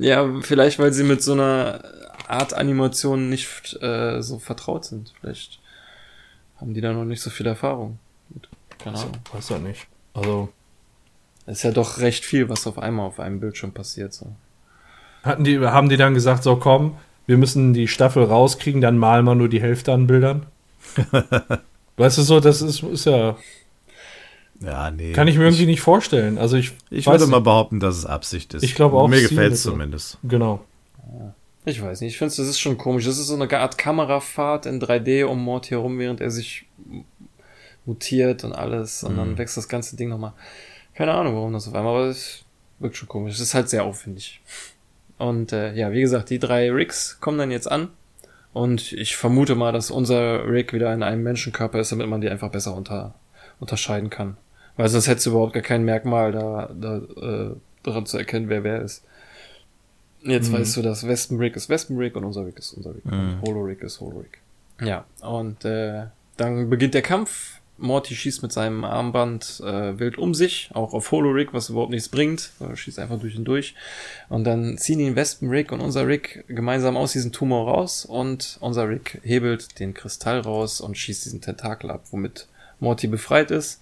Ja, 0.00 0.40
vielleicht 0.40 0.78
weil 0.78 0.92
sie 0.92 1.04
mit 1.04 1.22
so 1.22 1.32
einer 1.32 1.82
Art 2.28 2.54
Animation 2.54 3.28
nicht 3.28 3.76
äh, 3.82 4.20
so 4.22 4.38
vertraut 4.38 4.84
sind. 4.84 5.12
Vielleicht 5.20 5.60
haben 6.56 6.74
die 6.74 6.80
da 6.80 6.92
noch 6.92 7.04
nicht 7.04 7.20
so 7.20 7.30
viel 7.30 7.46
Erfahrung. 7.46 7.98
Mit. 8.30 8.48
Keine 8.78 8.98
Ahnung. 8.98 9.12
Weiß 9.32 9.50
ja 9.50 9.58
nicht. 9.58 9.86
Also 10.14 10.48
Es 11.46 11.58
ist 11.58 11.62
ja 11.64 11.70
doch 11.72 11.98
recht 11.98 12.24
viel, 12.24 12.48
was 12.48 12.66
auf 12.66 12.78
einmal 12.78 13.06
auf 13.06 13.20
einem 13.20 13.40
Bildschirm 13.40 13.72
passiert. 13.72 14.12
So. 14.12 14.26
hatten 15.22 15.44
die, 15.44 15.58
haben 15.58 15.88
die 15.88 15.96
dann 15.96 16.14
gesagt, 16.14 16.42
so 16.42 16.56
komm, 16.56 16.96
wir 17.26 17.36
müssen 17.36 17.74
die 17.74 17.88
Staffel 17.88 18.24
rauskriegen, 18.24 18.80
dann 18.80 18.98
malen 18.98 19.24
wir 19.24 19.34
nur 19.34 19.48
die 19.48 19.60
Hälfte 19.60 19.92
an 19.92 20.06
Bildern. 20.06 20.46
weißt 21.96 22.18
du 22.18 22.22
so, 22.22 22.40
das 22.40 22.62
ist, 22.62 22.82
ist 22.82 23.06
ja, 23.06 23.36
Ja, 24.60 24.90
nee. 24.90 25.12
kann 25.12 25.28
ich 25.28 25.36
mir 25.36 25.44
irgendwie 25.44 25.66
nicht 25.66 25.80
vorstellen. 25.80 26.38
Also 26.38 26.56
ich, 26.56 26.72
Ich 26.90 27.06
würde 27.06 27.26
mal 27.26 27.38
nicht. 27.38 27.44
behaupten, 27.44 27.80
dass 27.80 27.96
es 27.96 28.06
Absicht 28.06 28.54
ist. 28.54 28.62
Ich 28.62 28.74
glaube 28.74 28.96
auch, 28.96 29.08
Mir 29.08 29.20
gefällt 29.20 29.52
es 29.52 29.62
zumindest. 29.62 30.18
Genau. 30.22 30.64
Ich 31.66 31.82
weiß 31.82 32.00
nicht, 32.02 32.12
ich 32.12 32.18
finde, 32.18 32.34
das 32.36 32.46
ist 32.46 32.60
schon 32.60 32.76
komisch. 32.78 33.04
Das 33.06 33.18
ist 33.18 33.26
so 33.26 33.34
eine 33.34 33.50
Art 33.58 33.78
Kamerafahrt 33.78 34.66
in 34.66 34.80
3D 34.80 35.24
um 35.24 35.42
Mord 35.42 35.70
herum, 35.70 35.98
während 35.98 36.20
er 36.20 36.30
sich 36.30 36.66
mutiert 37.86 38.44
und 38.44 38.52
alles. 38.52 39.02
Und 39.02 39.16
dann 39.16 39.38
wächst 39.38 39.56
das 39.56 39.68
ganze 39.68 39.96
Ding 39.96 40.08
nochmal. 40.08 40.32
Keine 40.94 41.12
Ahnung, 41.12 41.34
warum 41.34 41.52
das 41.52 41.66
auf 41.66 41.74
einmal, 41.74 41.94
aber 41.96 42.06
es 42.06 42.44
wirkt 42.78 42.96
schon 42.96 43.08
komisch. 43.08 43.34
Es 43.34 43.40
ist 43.40 43.54
halt 43.54 43.68
sehr 43.68 43.84
aufwendig. 43.84 44.40
Und 45.18 45.52
äh, 45.52 45.74
ja, 45.74 45.92
wie 45.92 46.00
gesagt, 46.00 46.30
die 46.30 46.38
drei 46.38 46.70
Ricks 46.70 47.18
kommen 47.20 47.38
dann 47.38 47.50
jetzt 47.50 47.70
an. 47.70 47.88
Und 48.52 48.92
ich 48.92 49.16
vermute 49.16 49.54
mal, 49.56 49.72
dass 49.72 49.90
unser 49.90 50.46
Rick 50.46 50.72
wieder 50.72 50.92
in 50.94 51.02
einem 51.02 51.22
Menschenkörper 51.22 51.80
ist, 51.80 51.90
damit 51.92 52.08
man 52.08 52.20
die 52.20 52.28
einfach 52.28 52.50
besser 52.50 52.74
unter 52.76 53.14
unterscheiden 53.64 54.10
kann. 54.10 54.36
Weil 54.76 54.88
sonst 54.88 55.08
hättest 55.08 55.26
du 55.26 55.30
überhaupt 55.30 55.52
gar 55.52 55.62
kein 55.62 55.84
Merkmal 55.84 56.32
da, 56.32 56.70
da 56.74 56.96
äh, 56.96 57.56
daran 57.82 58.06
zu 58.06 58.18
erkennen, 58.18 58.48
wer 58.48 58.64
wer 58.64 58.82
ist. 58.82 59.04
Jetzt 60.22 60.50
mhm. 60.50 60.58
weißt 60.58 60.76
du, 60.76 60.82
dass 60.82 61.06
Wespenrick 61.06 61.54
ist 61.56 61.68
Wespenrick 61.68 62.16
und 62.16 62.24
unser 62.24 62.46
Rick 62.46 62.58
ist 62.58 62.72
unser 62.72 62.94
Rick. 62.94 63.04
Mhm. 63.04 63.12
Und 63.12 63.42
Holorick 63.42 63.82
ist 63.82 64.00
Holorick. 64.00 64.38
Ja, 64.80 65.04
und 65.20 65.64
äh, 65.64 66.06
dann 66.36 66.70
beginnt 66.70 66.94
der 66.94 67.02
Kampf. 67.02 67.60
Morty 67.76 68.14
schießt 68.14 68.42
mit 68.42 68.52
seinem 68.52 68.84
Armband 68.84 69.60
äh, 69.64 69.98
wild 69.98 70.16
um 70.16 70.32
sich, 70.32 70.70
auch 70.74 70.94
auf 70.94 71.10
Holorick, 71.10 71.52
was 71.52 71.70
überhaupt 71.70 71.90
nichts 71.90 72.08
bringt. 72.08 72.50
Er 72.60 72.76
schießt 72.76 73.00
einfach 73.00 73.18
durch 73.18 73.34
ihn 73.34 73.44
durch. 73.44 73.74
Und 74.28 74.44
dann 74.44 74.78
ziehen 74.78 75.00
ihn 75.00 75.16
Wespenrick 75.16 75.72
und 75.72 75.80
unser 75.80 76.06
Rick 76.06 76.44
gemeinsam 76.46 76.96
aus 76.96 77.12
diesem 77.12 77.32
Tumor 77.32 77.68
raus 77.68 78.04
und 78.04 78.58
unser 78.60 78.88
Rick 78.88 79.20
hebelt 79.24 79.80
den 79.80 79.92
Kristall 79.92 80.40
raus 80.40 80.80
und 80.80 80.96
schießt 80.96 81.24
diesen 81.24 81.40
Tentakel 81.40 81.90
ab, 81.90 82.04
womit 82.12 82.46
Morty 82.80 83.06
befreit 83.06 83.50
ist. 83.50 83.80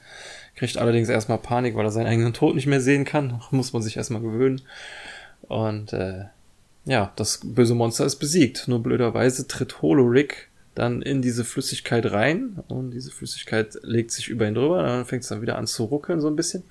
Kriegt 0.54 0.76
allerdings 0.76 1.08
erstmal 1.08 1.38
Panik, 1.38 1.74
weil 1.76 1.86
er 1.86 1.90
seinen 1.90 2.06
eigenen 2.06 2.32
Tod 2.32 2.54
nicht 2.54 2.66
mehr 2.66 2.80
sehen 2.80 3.04
kann. 3.04 3.40
Muss 3.50 3.72
man 3.72 3.82
sich 3.82 3.96
erstmal 3.96 4.22
gewöhnen. 4.22 4.62
Und 5.42 5.92
äh, 5.92 6.24
ja, 6.84 7.12
das 7.16 7.40
böse 7.42 7.74
Monster 7.74 8.04
ist 8.04 8.16
besiegt. 8.16 8.68
Nur 8.68 8.82
blöderweise 8.82 9.46
tritt 9.46 9.82
Holorick 9.82 10.48
dann 10.74 11.02
in 11.02 11.22
diese 11.22 11.44
Flüssigkeit 11.44 12.10
rein 12.12 12.62
und 12.68 12.92
diese 12.92 13.10
Flüssigkeit 13.10 13.78
legt 13.82 14.10
sich 14.10 14.28
über 14.28 14.48
ihn 14.48 14.54
drüber, 14.54 14.82
dann 14.82 15.04
fängt 15.04 15.22
es 15.22 15.28
dann 15.28 15.42
wieder 15.42 15.58
an 15.58 15.66
zu 15.66 15.84
ruckeln 15.84 16.20
so 16.20 16.28
ein 16.28 16.36
bisschen. 16.36 16.62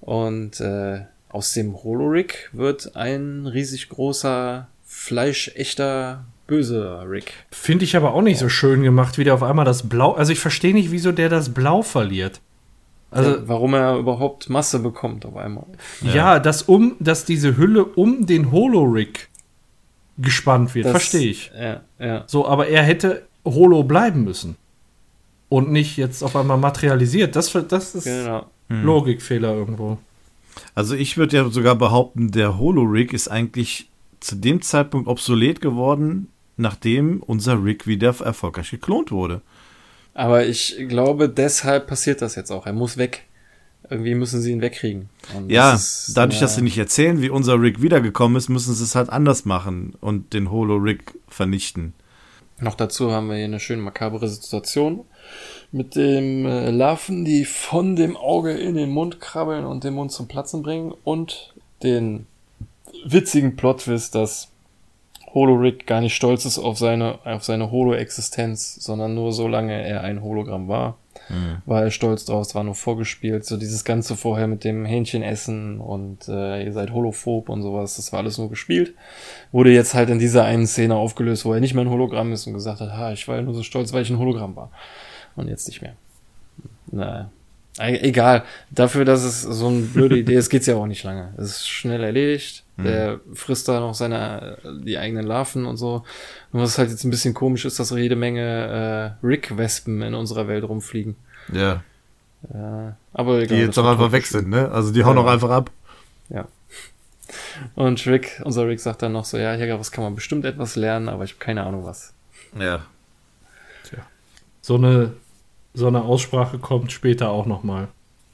Und 0.00 0.60
äh, 0.60 1.06
aus 1.28 1.52
dem 1.52 1.82
Holorick 1.82 2.50
wird 2.52 2.94
ein 2.94 3.46
riesig 3.46 3.88
großer, 3.88 4.68
fleischechter, 4.84 6.24
böser 6.46 7.08
Rick. 7.08 7.32
Finde 7.50 7.84
ich 7.84 7.96
aber 7.96 8.14
auch 8.14 8.22
nicht 8.22 8.38
so 8.38 8.48
schön 8.48 8.82
gemacht, 8.82 9.18
wie 9.18 9.24
der 9.24 9.34
auf 9.34 9.42
einmal 9.42 9.64
das 9.64 9.88
Blau. 9.88 10.12
Also 10.12 10.32
ich 10.32 10.40
verstehe 10.40 10.74
nicht, 10.74 10.90
wieso 10.90 11.12
der 11.12 11.28
das 11.28 11.52
Blau 11.52 11.82
verliert. 11.82 12.40
Also 13.10 13.30
ja, 13.30 13.48
warum 13.48 13.74
er 13.74 13.96
überhaupt 13.96 14.50
Masse 14.50 14.80
bekommt 14.80 15.24
auf 15.26 15.36
einmal. 15.36 15.66
Ja, 16.02 16.14
ja 16.14 16.38
dass 16.38 16.62
um, 16.62 16.96
dass 17.00 17.24
diese 17.24 17.56
Hülle 17.56 17.84
um 17.84 18.26
den 18.26 18.50
Holorick 18.50 19.28
gespannt 20.18 20.74
wird, 20.74 20.88
verstehe 20.88 21.30
ich. 21.30 21.50
Ja, 21.58 21.82
ja. 21.98 22.24
So, 22.26 22.46
aber 22.46 22.68
er 22.68 22.82
hätte 22.82 23.26
Holo 23.44 23.84
bleiben 23.84 24.24
müssen. 24.24 24.56
Und 25.48 25.70
nicht 25.70 25.96
jetzt 25.96 26.22
auf 26.22 26.34
einmal 26.34 26.58
materialisiert. 26.58 27.36
Das, 27.36 27.52
das 27.68 27.94
ist 27.94 28.04
genau. 28.04 28.46
Hm. 28.68 28.84
Logikfehler 28.84 29.54
irgendwo. 29.54 29.98
Also 30.74 30.94
ich 30.96 31.16
würde 31.16 31.36
ja 31.36 31.48
sogar 31.50 31.76
behaupten, 31.76 32.32
der 32.32 32.58
Holo-Rig 32.58 33.12
ist 33.12 33.28
eigentlich 33.28 33.88
zu 34.18 34.34
dem 34.34 34.62
Zeitpunkt 34.62 35.06
obsolet 35.06 35.60
geworden, 35.60 36.28
nachdem 36.56 37.22
unser 37.22 37.62
Rig 37.62 37.86
wieder 37.86 38.14
erfolgreich 38.20 38.70
geklont 38.70 39.12
wurde. 39.12 39.42
Aber 40.14 40.46
ich 40.46 40.76
glaube, 40.88 41.28
deshalb 41.28 41.86
passiert 41.86 42.22
das 42.22 42.36
jetzt 42.36 42.50
auch. 42.50 42.66
Er 42.66 42.72
muss 42.72 42.96
weg. 42.96 43.24
Irgendwie 43.88 44.14
müssen 44.14 44.40
sie 44.40 44.50
ihn 44.50 44.62
wegkriegen. 44.62 45.10
Und 45.36 45.50
ja, 45.50 45.74
ist, 45.74 46.12
dadurch, 46.14 46.40
dass 46.40 46.56
sie 46.56 46.62
nicht 46.62 46.78
erzählen, 46.78 47.20
wie 47.20 47.30
unser 47.30 47.60
Rick 47.60 47.82
wiedergekommen 47.82 48.36
ist, 48.36 48.48
müssen 48.48 48.74
sie 48.74 48.82
es 48.82 48.94
halt 48.94 49.10
anders 49.10 49.44
machen 49.44 49.94
und 50.00 50.32
den 50.32 50.50
Holo-Rick 50.50 51.14
vernichten. 51.28 51.92
Noch 52.58 52.74
dazu 52.74 53.12
haben 53.12 53.28
wir 53.28 53.36
hier 53.36 53.44
eine 53.44 53.60
schön 53.60 53.80
makabere 53.80 54.28
Situation 54.28 55.04
mit 55.72 55.94
dem 55.94 56.46
äh, 56.46 56.70
Larven, 56.70 57.24
die 57.24 57.44
von 57.44 57.96
dem 57.96 58.16
Auge 58.16 58.52
in 58.52 58.74
den 58.74 58.90
Mund 58.90 59.20
krabbeln 59.20 59.66
und 59.66 59.84
den 59.84 59.94
Mund 59.94 60.10
zum 60.10 60.26
Platzen 60.26 60.62
bringen 60.62 60.94
und 61.04 61.54
den 61.82 62.26
witzigen 63.04 63.56
Plot-Twist, 63.56 64.14
dass 64.14 64.48
Holo-Rick 65.34 65.86
gar 65.86 66.00
nicht 66.00 66.14
stolz 66.14 66.44
ist 66.44 66.58
auf 66.58 66.78
seine, 66.78 67.18
auf 67.24 67.44
seine 67.44 67.70
Holo-Existenz, 67.70 68.76
sondern 68.76 69.14
nur 69.14 69.32
solange 69.32 69.82
er 69.82 70.02
ein 70.02 70.22
Hologramm 70.22 70.68
war 70.68 70.96
mhm. 71.28 71.62
war 71.66 71.82
er 71.82 71.90
stolz 71.90 72.24
drauf, 72.24 72.46
es 72.46 72.54
war 72.54 72.64
nur 72.64 72.74
vorgespielt. 72.74 73.44
So 73.44 73.56
dieses 73.56 73.84
Ganze 73.84 74.16
vorher 74.16 74.46
mit 74.46 74.64
dem 74.64 74.84
Hähnchen 74.84 75.22
essen 75.22 75.80
und 75.80 76.28
äh, 76.28 76.64
ihr 76.64 76.72
seid 76.72 76.92
holophob 76.92 77.48
und 77.48 77.62
sowas, 77.62 77.96
das 77.96 78.12
war 78.12 78.20
alles 78.20 78.38
nur 78.38 78.50
gespielt. 78.50 78.94
Wurde 79.52 79.72
jetzt 79.72 79.94
halt 79.94 80.10
in 80.10 80.18
dieser 80.18 80.44
einen 80.44 80.66
Szene 80.66 80.94
aufgelöst, 80.94 81.44
wo 81.44 81.52
er 81.52 81.60
nicht 81.60 81.74
mehr 81.74 81.84
ein 81.84 81.90
Hologramm 81.90 82.32
ist 82.32 82.46
und 82.46 82.54
gesagt 82.54 82.80
hat, 82.80 82.92
ha, 82.92 83.12
ich 83.12 83.26
war 83.28 83.36
ja 83.36 83.42
nur 83.42 83.54
so 83.54 83.62
stolz, 83.62 83.92
weil 83.92 84.02
ich 84.02 84.10
ein 84.10 84.18
Hologramm 84.18 84.56
war. 84.56 84.70
Und 85.34 85.48
jetzt 85.48 85.68
nicht 85.68 85.82
mehr. 85.82 85.94
Naja. 86.90 87.30
Egal. 87.78 88.42
Dafür, 88.70 89.04
dass 89.04 89.22
es 89.22 89.42
so 89.42 89.68
eine 89.68 89.80
blöde 89.80 90.18
Idee 90.18 90.36
ist, 90.36 90.48
geht's 90.48 90.66
ja 90.66 90.76
auch 90.76 90.86
nicht 90.86 91.04
lange. 91.04 91.34
Es 91.36 91.48
ist 91.48 91.68
schnell 91.68 92.02
erledigt. 92.02 92.64
Mhm. 92.76 92.84
Der 92.84 93.20
frisst 93.32 93.68
da 93.68 93.80
noch 93.80 93.94
seine, 93.94 94.58
die 94.84 94.98
eigenen 94.98 95.26
Larven 95.26 95.66
und 95.66 95.76
so. 95.76 96.04
Und 96.52 96.60
was 96.60 96.78
halt 96.78 96.90
jetzt 96.90 97.04
ein 97.04 97.10
bisschen 97.10 97.34
komisch 97.34 97.64
ist, 97.64 97.78
dass 97.78 97.90
jede 97.90 98.16
Menge 98.16 99.16
äh, 99.22 99.26
Rick-Wespen 99.26 100.02
in 100.02 100.14
unserer 100.14 100.48
Welt 100.48 100.64
rumfliegen. 100.64 101.16
Ja. 101.52 101.82
Äh, 102.50 102.92
aber 103.12 103.40
egal, 103.40 103.58
Die 103.58 103.64
jetzt 103.64 103.78
auch 103.78 103.86
einfach 103.86 104.12
weg 104.12 104.26
sind, 104.26 104.48
ne? 104.48 104.70
Also 104.70 104.92
die 104.92 105.04
hauen 105.04 105.16
ja. 105.16 105.22
auch 105.22 105.28
einfach 105.28 105.50
ab. 105.50 105.70
Ja. 106.28 106.46
Und 107.74 108.06
Rick, 108.06 108.40
unser 108.44 108.66
Rick 108.66 108.80
sagt 108.80 109.02
dann 109.02 109.12
noch 109.12 109.24
so, 109.24 109.38
ja, 109.38 109.54
hier 109.54 109.78
was 109.78 109.90
kann 109.90 110.04
man 110.04 110.14
bestimmt 110.14 110.44
etwas 110.44 110.76
lernen, 110.76 111.08
aber 111.08 111.24
ich 111.24 111.32
habe 111.32 111.44
keine 111.44 111.64
Ahnung 111.64 111.84
was. 111.84 112.12
Ja. 112.58 112.86
Tja. 113.84 113.98
So 114.60 114.76
eine, 114.76 115.14
so 115.74 115.86
eine 115.86 116.02
Aussprache 116.02 116.58
kommt 116.58 116.92
später 116.92 117.30
auch 117.30 117.46
nochmal. 117.46 117.88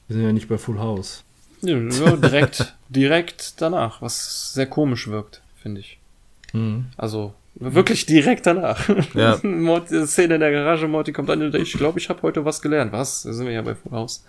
Wir 0.07 0.15
sind 0.17 0.25
ja 0.25 0.33
nicht 0.33 0.49
bei 0.49 0.57
Full 0.57 0.79
House. 0.79 1.23
Ja, 1.63 2.15
direkt, 2.17 2.75
direkt 2.89 3.61
danach, 3.61 4.01
was 4.01 4.53
sehr 4.53 4.65
komisch 4.65 5.07
wirkt, 5.07 5.41
finde 5.61 5.79
ich. 5.79 5.97
Mhm. 6.51 6.87
Also 6.97 7.33
wirklich 7.55 8.05
direkt 8.05 8.45
danach. 8.45 8.89
Ja. 9.13 9.37
Szene 10.05 10.35
in 10.35 10.41
der 10.41 10.51
Garage, 10.51 10.87
Morty 10.87 11.13
kommt 11.13 11.29
an 11.29 11.41
und 11.41 11.55
ich 11.55 11.73
glaube, 11.73 11.99
ich 11.99 12.09
habe 12.09 12.21
heute 12.21 12.43
was 12.43 12.61
gelernt. 12.61 12.91
Was? 12.91 13.23
Da 13.23 13.33
sind 13.33 13.45
wir 13.45 13.53
ja 13.53 13.61
bei 13.61 13.75
Full 13.75 13.91
House. 13.93 14.25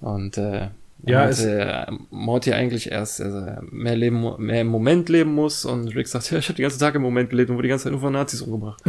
Und 0.00 0.36
äh, 0.36 0.68
ja, 1.06 1.28
es 1.28 1.44
äh, 1.44 1.86
Morty 2.10 2.52
eigentlich 2.52 2.90
erst 2.90 3.20
äh, 3.20 3.56
mehr 3.70 3.96
leben, 3.96 4.34
mehr 4.38 4.62
im 4.62 4.68
Moment 4.68 5.08
leben 5.08 5.34
muss 5.34 5.64
und 5.64 5.94
Rick 5.94 6.08
sagt, 6.08 6.30
ja, 6.30 6.38
ich 6.38 6.48
habe 6.48 6.56
den 6.56 6.62
ganzen 6.62 6.80
Tag 6.80 6.94
im 6.94 7.02
Moment 7.02 7.30
gelebt 7.30 7.50
und 7.50 7.56
wurde 7.56 7.66
die 7.66 7.70
ganze 7.70 7.84
Zeit 7.84 7.92
nur 7.92 8.00
von 8.00 8.12
Nazis 8.12 8.42
umgebracht. 8.42 8.82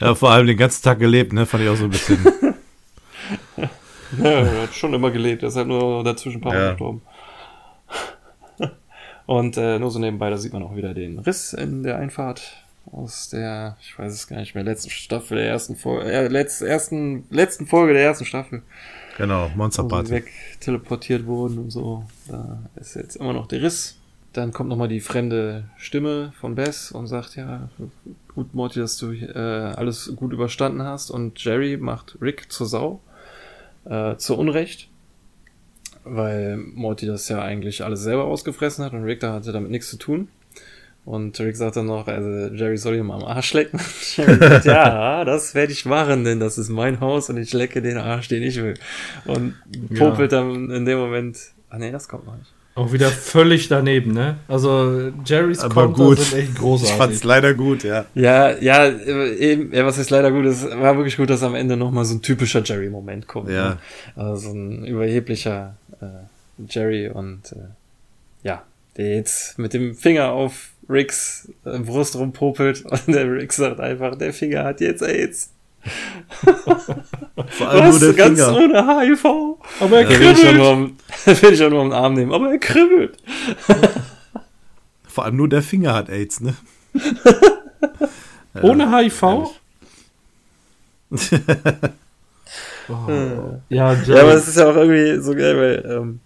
ja, 0.00 0.14
vor 0.14 0.30
allem 0.30 0.46
den 0.46 0.56
ganzen 0.56 0.82
Tag 0.82 1.00
gelebt, 1.00 1.32
ne? 1.32 1.46
Fand 1.46 1.64
ich 1.64 1.68
auch 1.68 1.76
so 1.76 1.84
ein 1.84 1.90
bisschen. 1.90 2.18
Ja, 4.18 4.30
er 4.30 4.62
hat 4.62 4.74
schon 4.74 4.92
immer 4.94 5.10
gelebt, 5.10 5.42
er 5.42 5.48
ist 5.48 5.56
halt 5.56 5.68
nur 5.68 6.04
dazwischen 6.04 6.38
ein 6.38 6.40
paar 6.42 6.52
Mal 6.52 6.60
ja. 6.60 6.70
gestorben. 6.70 7.02
Und 9.26 9.56
äh, 9.56 9.78
nur 9.78 9.90
so 9.90 9.98
nebenbei, 9.98 10.30
da 10.30 10.36
sieht 10.36 10.52
man 10.52 10.62
auch 10.62 10.74
wieder 10.74 10.94
den 10.94 11.18
Riss 11.18 11.52
in 11.52 11.82
der 11.82 11.98
Einfahrt 11.98 12.62
aus 12.90 13.28
der, 13.28 13.76
ich 13.80 13.98
weiß 13.98 14.12
es 14.12 14.26
gar 14.26 14.38
nicht 14.38 14.54
mehr, 14.54 14.64
letzten 14.64 14.90
Staffel 14.90 15.38
der 15.38 15.48
ersten 15.48 15.76
Folge, 15.76 16.10
äh, 16.10 16.28
letzt, 16.28 16.62
ersten, 16.62 17.24
letzten 17.30 17.66
Folge 17.66 17.92
der 17.94 18.02
ersten 18.02 18.24
Staffel. 18.24 18.62
Genau, 19.18 19.50
Monster 19.54 19.84
Party. 19.84 20.10
Weg 20.10 20.30
teleportiert 20.60 21.26
wurden 21.26 21.58
und 21.58 21.70
so. 21.70 22.04
Da 22.28 22.58
ist 22.76 22.94
jetzt 22.94 23.16
immer 23.16 23.32
noch 23.32 23.46
der 23.46 23.62
Riss. 23.62 23.98
Dann 24.32 24.52
kommt 24.52 24.70
nochmal 24.70 24.88
die 24.88 25.00
fremde 25.00 25.64
Stimme 25.76 26.32
von 26.40 26.54
Bess 26.54 26.90
und 26.90 27.06
sagt, 27.06 27.36
ja, 27.36 27.68
gut, 28.34 28.54
Morty, 28.54 28.80
dass 28.80 28.96
du 28.96 29.12
äh, 29.12 29.38
alles 29.38 30.10
gut 30.16 30.32
überstanden 30.32 30.82
hast. 30.82 31.10
Und 31.10 31.42
Jerry 31.44 31.76
macht 31.76 32.16
Rick 32.20 32.50
zur 32.50 32.66
Sau 32.66 33.00
äh, 33.84 34.16
zu 34.16 34.36
Unrecht, 34.36 34.88
weil 36.04 36.56
Morty 36.56 37.06
das 37.06 37.28
ja 37.28 37.42
eigentlich 37.42 37.84
alles 37.84 38.00
selber 38.00 38.24
ausgefressen 38.24 38.84
hat 38.84 38.92
und 38.92 39.04
Rick 39.04 39.20
da 39.20 39.32
hatte 39.32 39.52
damit 39.52 39.70
nichts 39.70 39.88
zu 39.88 39.96
tun. 39.96 40.28
Und 41.04 41.38
Rick 41.40 41.56
sagt 41.56 41.74
dann 41.74 41.86
noch, 41.86 42.06
also 42.06 42.54
Jerry 42.54 42.76
soll 42.76 42.94
ihm 42.94 43.10
am 43.10 43.24
Arsch 43.24 43.54
lecken. 43.54 43.80
Jerry 44.16 44.36
sagt, 44.38 44.64
ja, 44.66 45.24
das 45.24 45.54
werde 45.54 45.72
ich 45.72 45.84
machen, 45.84 46.22
denn 46.22 46.38
das 46.38 46.58
ist 46.58 46.68
mein 46.68 47.00
Haus 47.00 47.28
und 47.28 47.38
ich 47.38 47.52
lecke 47.52 47.82
den 47.82 47.98
Arsch, 47.98 48.28
den 48.28 48.42
ich 48.44 48.62
will. 48.62 48.74
Und 49.24 49.54
popelt 49.96 50.30
ja. 50.30 50.38
dann 50.38 50.70
in 50.70 50.84
dem 50.84 50.98
Moment, 50.98 51.38
ah 51.70 51.78
nee, 51.78 51.90
das 51.90 52.06
kommt 52.06 52.26
noch 52.26 52.36
nicht. 52.36 52.52
Auch 52.74 52.92
wieder 52.92 53.08
völlig 53.08 53.68
daneben, 53.68 54.12
ne? 54.12 54.38
Also 54.48 55.12
Jerrys 55.26 55.60
Aber 55.60 55.74
Konter 55.74 56.04
gut. 56.04 56.18
sind 56.18 56.38
echt 56.38 56.54
großartig. 56.54 56.92
Ich 56.92 56.98
fand's 56.98 57.24
leider 57.24 57.52
gut, 57.52 57.84
ja. 57.84 58.06
Ja, 58.14 58.50
ja, 58.58 58.88
eben, 58.88 59.74
ja, 59.74 59.84
was 59.84 59.98
heißt 59.98 60.08
leider 60.08 60.30
gut? 60.32 60.46
Es 60.46 60.64
war 60.64 60.96
wirklich 60.96 61.18
gut, 61.18 61.28
dass 61.28 61.42
am 61.42 61.54
Ende 61.54 61.76
nochmal 61.76 62.06
so 62.06 62.14
ein 62.14 62.22
typischer 62.22 62.62
Jerry-Moment 62.64 63.26
kommt. 63.26 63.50
Ja. 63.50 63.70
Ne? 63.70 63.78
Also 64.16 64.48
so 64.48 64.54
ein 64.54 64.86
überheblicher 64.86 65.76
äh, 66.00 66.06
Jerry 66.66 67.08
und 67.08 67.52
äh, 67.52 67.56
ja, 68.42 68.62
der 68.96 69.16
jetzt 69.16 69.58
mit 69.58 69.74
dem 69.74 69.94
Finger 69.94 70.32
auf 70.32 70.70
Ricks 70.88 71.50
äh, 71.66 71.78
Brust 71.78 72.16
rumpopelt 72.16 72.84
und 72.90 73.08
der 73.08 73.30
Rick 73.30 73.52
sagt 73.52 73.80
einfach, 73.80 74.16
der 74.16 74.32
Finger 74.32 74.64
hat 74.64 74.80
jetzt 74.80 75.02
AIDS. 75.02 75.50
Vor 77.50 77.68
allem 77.68 77.84
Was? 77.84 78.00
nur 78.00 78.12
der 78.12 78.12
Ganz 78.14 78.42
Finger. 78.42 78.56
ohne 78.56 79.00
HIV. 79.00 79.24
Aber 79.80 79.98
er 79.98 80.04
kribbelt. 80.04 80.38
Will 80.38 80.50
ich, 80.50 80.56
nur 80.56 80.68
am, 80.68 80.96
will 81.24 81.52
ich 81.52 81.62
auch 81.62 81.70
nur 81.70 81.82
am 81.82 81.92
Arm 81.92 82.14
nehmen, 82.14 82.32
aber 82.32 82.50
er 82.50 82.58
kribbelt. 82.58 83.16
Vor 85.06 85.24
allem 85.24 85.36
nur 85.36 85.48
der 85.48 85.62
Finger 85.62 85.94
hat 85.94 86.08
AIDS, 86.08 86.40
ne? 86.40 86.54
ohne 88.62 88.96
HIV? 88.96 89.22
oh. 89.22 89.50
ja, 93.68 93.92
ja, 93.94 94.20
aber 94.20 94.34
es 94.34 94.48
ist 94.48 94.56
ja 94.56 94.70
auch 94.70 94.76
irgendwie 94.76 95.22
so 95.22 95.34
geil, 95.34 95.56
weil 95.56 95.84
ähm, 95.90 96.20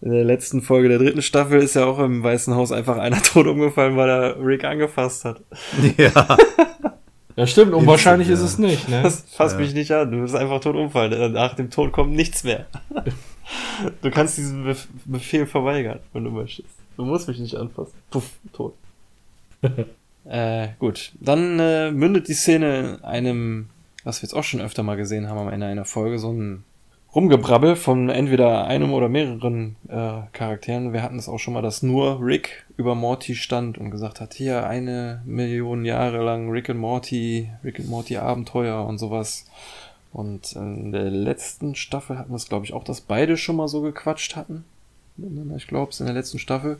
in 0.00 0.12
der 0.12 0.24
letzten 0.24 0.62
Folge 0.62 0.88
der 0.88 0.98
dritten 0.98 1.22
Staffel 1.22 1.62
ist 1.62 1.74
ja 1.74 1.84
auch 1.84 1.98
im 1.98 2.22
Weißen 2.22 2.54
Haus 2.54 2.72
einfach 2.72 2.98
einer 2.98 3.22
tot 3.22 3.46
umgefallen, 3.46 3.96
weil 3.96 4.08
er 4.08 4.36
Rick 4.44 4.64
angefasst 4.64 5.24
hat. 5.24 5.42
Ja. 5.96 6.36
Ja, 7.36 7.46
stimmt, 7.46 7.74
unwahrscheinlich 7.74 8.30
ist 8.30 8.40
es 8.40 8.58
nicht, 8.58 8.88
ne? 8.88 9.02
Das 9.02 9.20
fasst 9.30 9.58
mich 9.58 9.74
nicht 9.74 9.92
an. 9.92 10.10
Du 10.10 10.22
bist 10.22 10.34
einfach 10.34 10.58
tot 10.60 10.74
umfallen. 10.74 11.32
Nach 11.32 11.54
dem 11.54 11.70
Tod 11.70 11.92
kommt 11.92 12.12
nichts 12.12 12.44
mehr. 12.44 12.66
Du 14.02 14.10
kannst 14.10 14.36
diesen 14.38 14.64
Bef 14.64 14.88
Befehl 15.04 15.46
verweigern, 15.46 16.00
wenn 16.12 16.24
du 16.24 16.30
möchtest. 16.30 16.68
Du 16.96 17.04
musst 17.04 17.28
mich 17.28 17.38
nicht 17.38 17.54
anfassen. 17.54 17.92
Puff, 18.10 18.30
tot. 18.52 18.74
äh, 20.24 20.68
gut. 20.80 21.12
Dann 21.20 21.60
äh, 21.60 21.92
mündet 21.92 22.26
die 22.26 22.34
Szene 22.34 22.96
in 22.98 23.04
einem, 23.04 23.68
was 24.02 24.20
wir 24.20 24.26
jetzt 24.26 24.34
auch 24.34 24.42
schon 24.42 24.60
öfter 24.60 24.82
mal 24.82 24.96
gesehen 24.96 25.28
haben 25.28 25.38
am 25.38 25.48
Ende 25.48 25.66
einer 25.66 25.84
Folge, 25.84 26.18
so 26.18 26.32
ein 26.32 26.64
Rumgebrabbel 27.16 27.76
von 27.76 28.10
entweder 28.10 28.66
einem 28.66 28.92
oder 28.92 29.08
mehreren 29.08 29.76
äh, 29.88 30.20
Charakteren. 30.34 30.92
Wir 30.92 31.02
hatten 31.02 31.18
es 31.18 31.30
auch 31.30 31.38
schon 31.38 31.54
mal, 31.54 31.62
dass 31.62 31.82
nur 31.82 32.20
Rick 32.20 32.66
über 32.76 32.94
Morty 32.94 33.34
stand 33.34 33.78
und 33.78 33.90
gesagt 33.90 34.20
hat, 34.20 34.34
hier 34.34 34.66
eine 34.66 35.22
Million 35.24 35.86
Jahre 35.86 36.22
lang 36.22 36.50
Rick 36.50 36.68
und 36.68 36.76
Morty, 36.76 37.50
Rick 37.64 37.78
und 37.78 37.88
Morty 37.88 38.18
Abenteuer 38.18 38.84
und 38.86 38.98
sowas. 38.98 39.46
Und 40.12 40.52
in 40.52 40.92
der 40.92 41.10
letzten 41.10 41.74
Staffel 41.74 42.18
hatten 42.18 42.32
wir 42.32 42.36
es, 42.36 42.50
glaube 42.50 42.66
ich, 42.66 42.74
auch, 42.74 42.84
dass 42.84 43.00
beide 43.00 43.38
schon 43.38 43.56
mal 43.56 43.68
so 43.68 43.80
gequatscht 43.80 44.36
hatten. 44.36 44.64
Ich 45.56 45.66
glaube, 45.66 45.92
es 45.92 46.00
in 46.00 46.06
der 46.06 46.14
letzten 46.14 46.38
Staffel. 46.38 46.78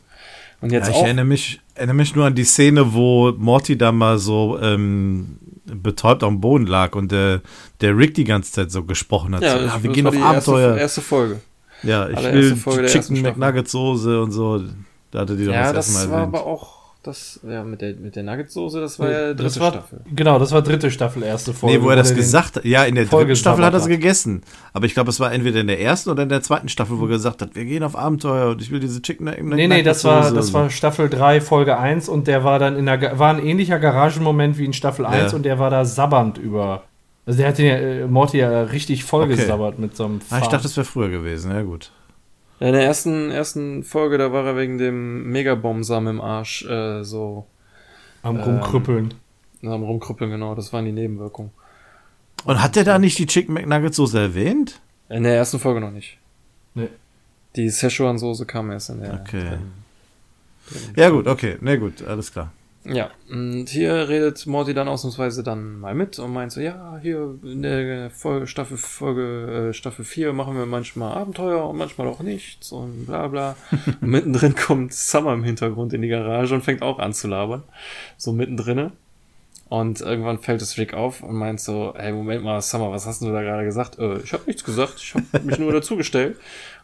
Und 0.60 0.70
jetzt 0.70 0.88
ja, 0.88 0.90
ich 0.90 0.98
auch. 0.98 1.04
erinnere 1.04 1.24
mich, 1.24 1.60
erinnere 1.74 1.96
mich 1.96 2.14
nur 2.14 2.26
an 2.26 2.34
die 2.34 2.44
Szene, 2.44 2.92
wo 2.92 3.32
Morty 3.32 3.78
da 3.78 3.90
mal 3.90 4.18
so 4.18 4.58
ähm, 4.60 5.38
betäubt 5.66 6.22
am 6.22 6.40
Boden 6.40 6.66
lag 6.66 6.94
und 6.94 7.12
der, 7.12 7.42
der 7.80 7.96
Rick 7.96 8.14
die 8.14 8.24
ganze 8.24 8.52
Zeit 8.52 8.70
so 8.70 8.84
gesprochen 8.84 9.34
hat. 9.34 9.42
Ja, 9.42 9.58
so, 9.58 9.66
ah, 9.68 9.78
wir 9.82 9.90
gehen 9.92 10.04
war 10.04 10.12
auf 10.12 10.22
Abenteuer. 10.22 10.68
Erste, 10.68 10.80
erste 10.80 11.00
Folge. 11.02 11.40
ja, 11.82 12.08
ich 12.08 12.22
will 12.22 12.56
Folge 12.56 12.86
Chicken 12.86 13.16
Staffel. 13.16 13.38
McNugget 13.40 13.68
Soße 13.68 14.20
und 14.22 14.30
so. 14.32 14.62
Da 15.10 15.20
hatte 15.20 15.36
die 15.36 15.46
doch 15.46 15.52
Ja, 15.52 15.72
das 15.72 15.86
das 15.86 15.94
erste 15.94 16.08
Mal 16.08 16.12
war 16.12 16.20
erwähnt. 16.20 16.34
aber 16.34 16.46
auch 16.46 16.75
das, 17.06 17.40
ja, 17.48 17.64
mit 17.64 17.80
der, 17.80 17.94
mit 17.94 18.16
der 18.16 18.22
Nuggetsoße, 18.22 18.80
das 18.80 18.98
war 18.98 19.10
ja 19.10 19.26
dritte 19.28 19.42
das 19.44 19.60
war, 19.60 19.72
Staffel. 19.72 20.00
Genau, 20.14 20.38
das 20.38 20.52
war 20.52 20.62
dritte 20.62 20.90
Staffel, 20.90 21.22
erste 21.22 21.52
Folge. 21.54 21.78
Nee, 21.78 21.84
wo 21.84 21.90
er 21.90 21.96
das 21.96 22.14
gesagt 22.14 22.56
hat. 22.56 22.64
Ja, 22.64 22.84
in 22.84 22.94
der 22.94 23.06
Folge 23.06 23.26
dritten 23.28 23.36
Staffel 23.40 23.64
hat 23.64 23.72
er 23.74 23.80
es 23.80 23.86
gegessen. 23.86 24.42
Aber 24.72 24.86
ich 24.86 24.94
glaube, 24.94 25.10
es 25.10 25.20
war 25.20 25.32
entweder 25.32 25.60
in 25.60 25.66
der 25.68 25.80
ersten 25.80 26.10
oder 26.10 26.22
in 26.22 26.28
der 26.28 26.42
zweiten 26.42 26.68
Staffel, 26.68 26.98
wo 26.98 27.04
er 27.04 27.10
gesagt 27.10 27.40
hat, 27.42 27.54
wir 27.54 27.64
gehen 27.64 27.82
auf 27.82 27.96
Abenteuer 27.96 28.50
und 28.50 28.60
ich 28.62 28.70
will 28.70 28.80
diese 28.80 29.00
Chicken 29.02 29.26
Nee, 29.54 29.68
nee, 29.68 29.82
das 29.82 30.04
war, 30.04 30.30
das 30.32 30.52
war 30.52 30.68
Staffel 30.70 31.08
3, 31.08 31.40
Folge 31.40 31.78
1 31.78 32.08
und 32.08 32.26
der 32.26 32.44
war 32.44 32.58
dann 32.58 32.76
in 32.76 32.86
der, 32.86 32.98
Ga- 32.98 33.18
war 33.18 33.30
ein 33.34 33.44
ähnlicher 33.44 33.78
Garagenmoment 33.78 34.58
wie 34.58 34.64
in 34.64 34.72
Staffel 34.72 35.06
1 35.06 35.32
Ja. 35.32 35.36
und 35.36 35.44
der 35.44 35.58
war 35.58 35.70
da 35.70 35.84
sabbernd 35.84 36.38
über. 36.38 36.82
Also 37.24 37.38
der 37.38 37.48
hat 37.48 37.58
den 37.58 37.66
ja, 37.66 37.74
äh, 37.76 38.06
Morty 38.06 38.38
ja 38.38 38.62
richtig 38.62 39.02
voll 39.04 39.24
Okay. 39.24 39.36
gesabbert 39.36 39.78
mit 39.78 39.96
so 39.96 40.04
einem 40.04 40.20
Ah, 40.30 40.38
ich 40.38 40.46
dachte, 40.46 40.62
das 40.64 40.76
wäre 40.76 40.84
früher 40.84 41.08
gewesen. 41.08 41.50
Ja, 41.50 41.62
gut. 41.62 41.90
In 42.58 42.72
der 42.72 42.82
ersten, 42.84 43.30
ersten 43.30 43.82
Folge, 43.84 44.16
da 44.18 44.32
war 44.32 44.46
er 44.46 44.56
wegen 44.56 44.78
dem 44.78 45.30
Megabomb-Sam 45.30 46.08
im 46.08 46.20
Arsch, 46.20 46.64
äh, 46.64 47.02
so, 47.04 47.46
am 48.22 48.36
ähm, 48.36 48.42
rumkrüppeln. 48.42 49.14
am 49.62 49.82
Rumkrüppeln, 49.82 50.30
genau, 50.30 50.54
das 50.54 50.72
waren 50.72 50.84
die 50.86 50.92
Nebenwirkungen. 50.92 51.50
Und 52.44 52.62
hat 52.62 52.76
der 52.76 52.84
da 52.84 52.98
nicht 52.98 53.18
die 53.18 53.26
Chicken 53.26 53.52
McNugget 53.54 53.94
Soße 53.94 54.18
erwähnt? 54.18 54.80
In 55.08 55.22
der 55.24 55.36
ersten 55.36 55.58
Folge 55.58 55.80
noch 55.80 55.90
nicht. 55.90 56.18
Nee. 56.74 56.88
Die 57.56 57.68
Szechuan-Soße 57.70 58.44
kam 58.46 58.70
erst 58.70 58.90
in 58.90 59.00
der. 59.00 59.14
Okay. 59.20 59.40
dritten- 59.40 59.72
dritten 60.70 61.00
Ja, 61.00 61.10
gut, 61.10 61.26
okay. 61.26 61.56
Na 61.60 61.76
gut, 61.76 62.02
alles 62.06 62.32
klar. 62.32 62.52
Ja, 62.88 63.10
und 63.28 63.68
hier 63.68 64.08
redet 64.08 64.46
Morty 64.46 64.72
dann 64.72 64.88
ausnahmsweise 64.88 65.42
dann 65.42 65.80
mal 65.80 65.94
mit 65.94 66.18
und 66.18 66.32
meint 66.32 66.52
so, 66.52 66.60
ja, 66.60 66.98
hier 67.02 67.38
in 67.42 67.62
der 67.62 68.10
Folge, 68.10 68.46
Staffel, 68.46 68.76
Folge, 68.76 69.68
äh, 69.70 69.72
Staffel 69.72 70.04
4 70.04 70.32
machen 70.32 70.56
wir 70.56 70.66
manchmal 70.66 71.16
Abenteuer 71.16 71.68
und 71.68 71.76
manchmal 71.76 72.06
auch 72.06 72.20
nichts 72.20 72.70
und 72.72 73.06
bla 73.06 73.26
bla. 73.28 73.56
und 74.00 74.08
mittendrin 74.08 74.54
kommt 74.54 74.92
Summer 74.92 75.32
im 75.32 75.44
Hintergrund 75.44 75.92
in 75.92 76.02
die 76.02 76.08
Garage 76.08 76.54
und 76.54 76.62
fängt 76.62 76.82
auch 76.82 76.98
an 76.98 77.12
zu 77.12 77.28
labern. 77.28 77.62
So 78.16 78.32
mittendrin. 78.32 78.92
Und 79.68 80.00
irgendwann 80.00 80.38
fällt 80.38 80.62
es 80.62 80.78
Rick 80.78 80.94
auf 80.94 81.24
und 81.24 81.34
meint 81.34 81.60
so, 81.60 81.92
hey, 81.96 82.12
Moment 82.12 82.44
mal, 82.44 82.60
Summer, 82.62 82.92
was 82.92 83.04
hast 83.04 83.20
du 83.20 83.32
da 83.32 83.42
gerade 83.42 83.64
gesagt? 83.64 83.98
Äh, 83.98 84.18
ich 84.18 84.32
habe 84.32 84.44
nichts 84.46 84.62
gesagt, 84.62 84.94
ich 84.98 85.14
habe 85.14 85.26
mich 85.42 85.58
nur 85.58 85.72
dazugestellt. 85.72 86.36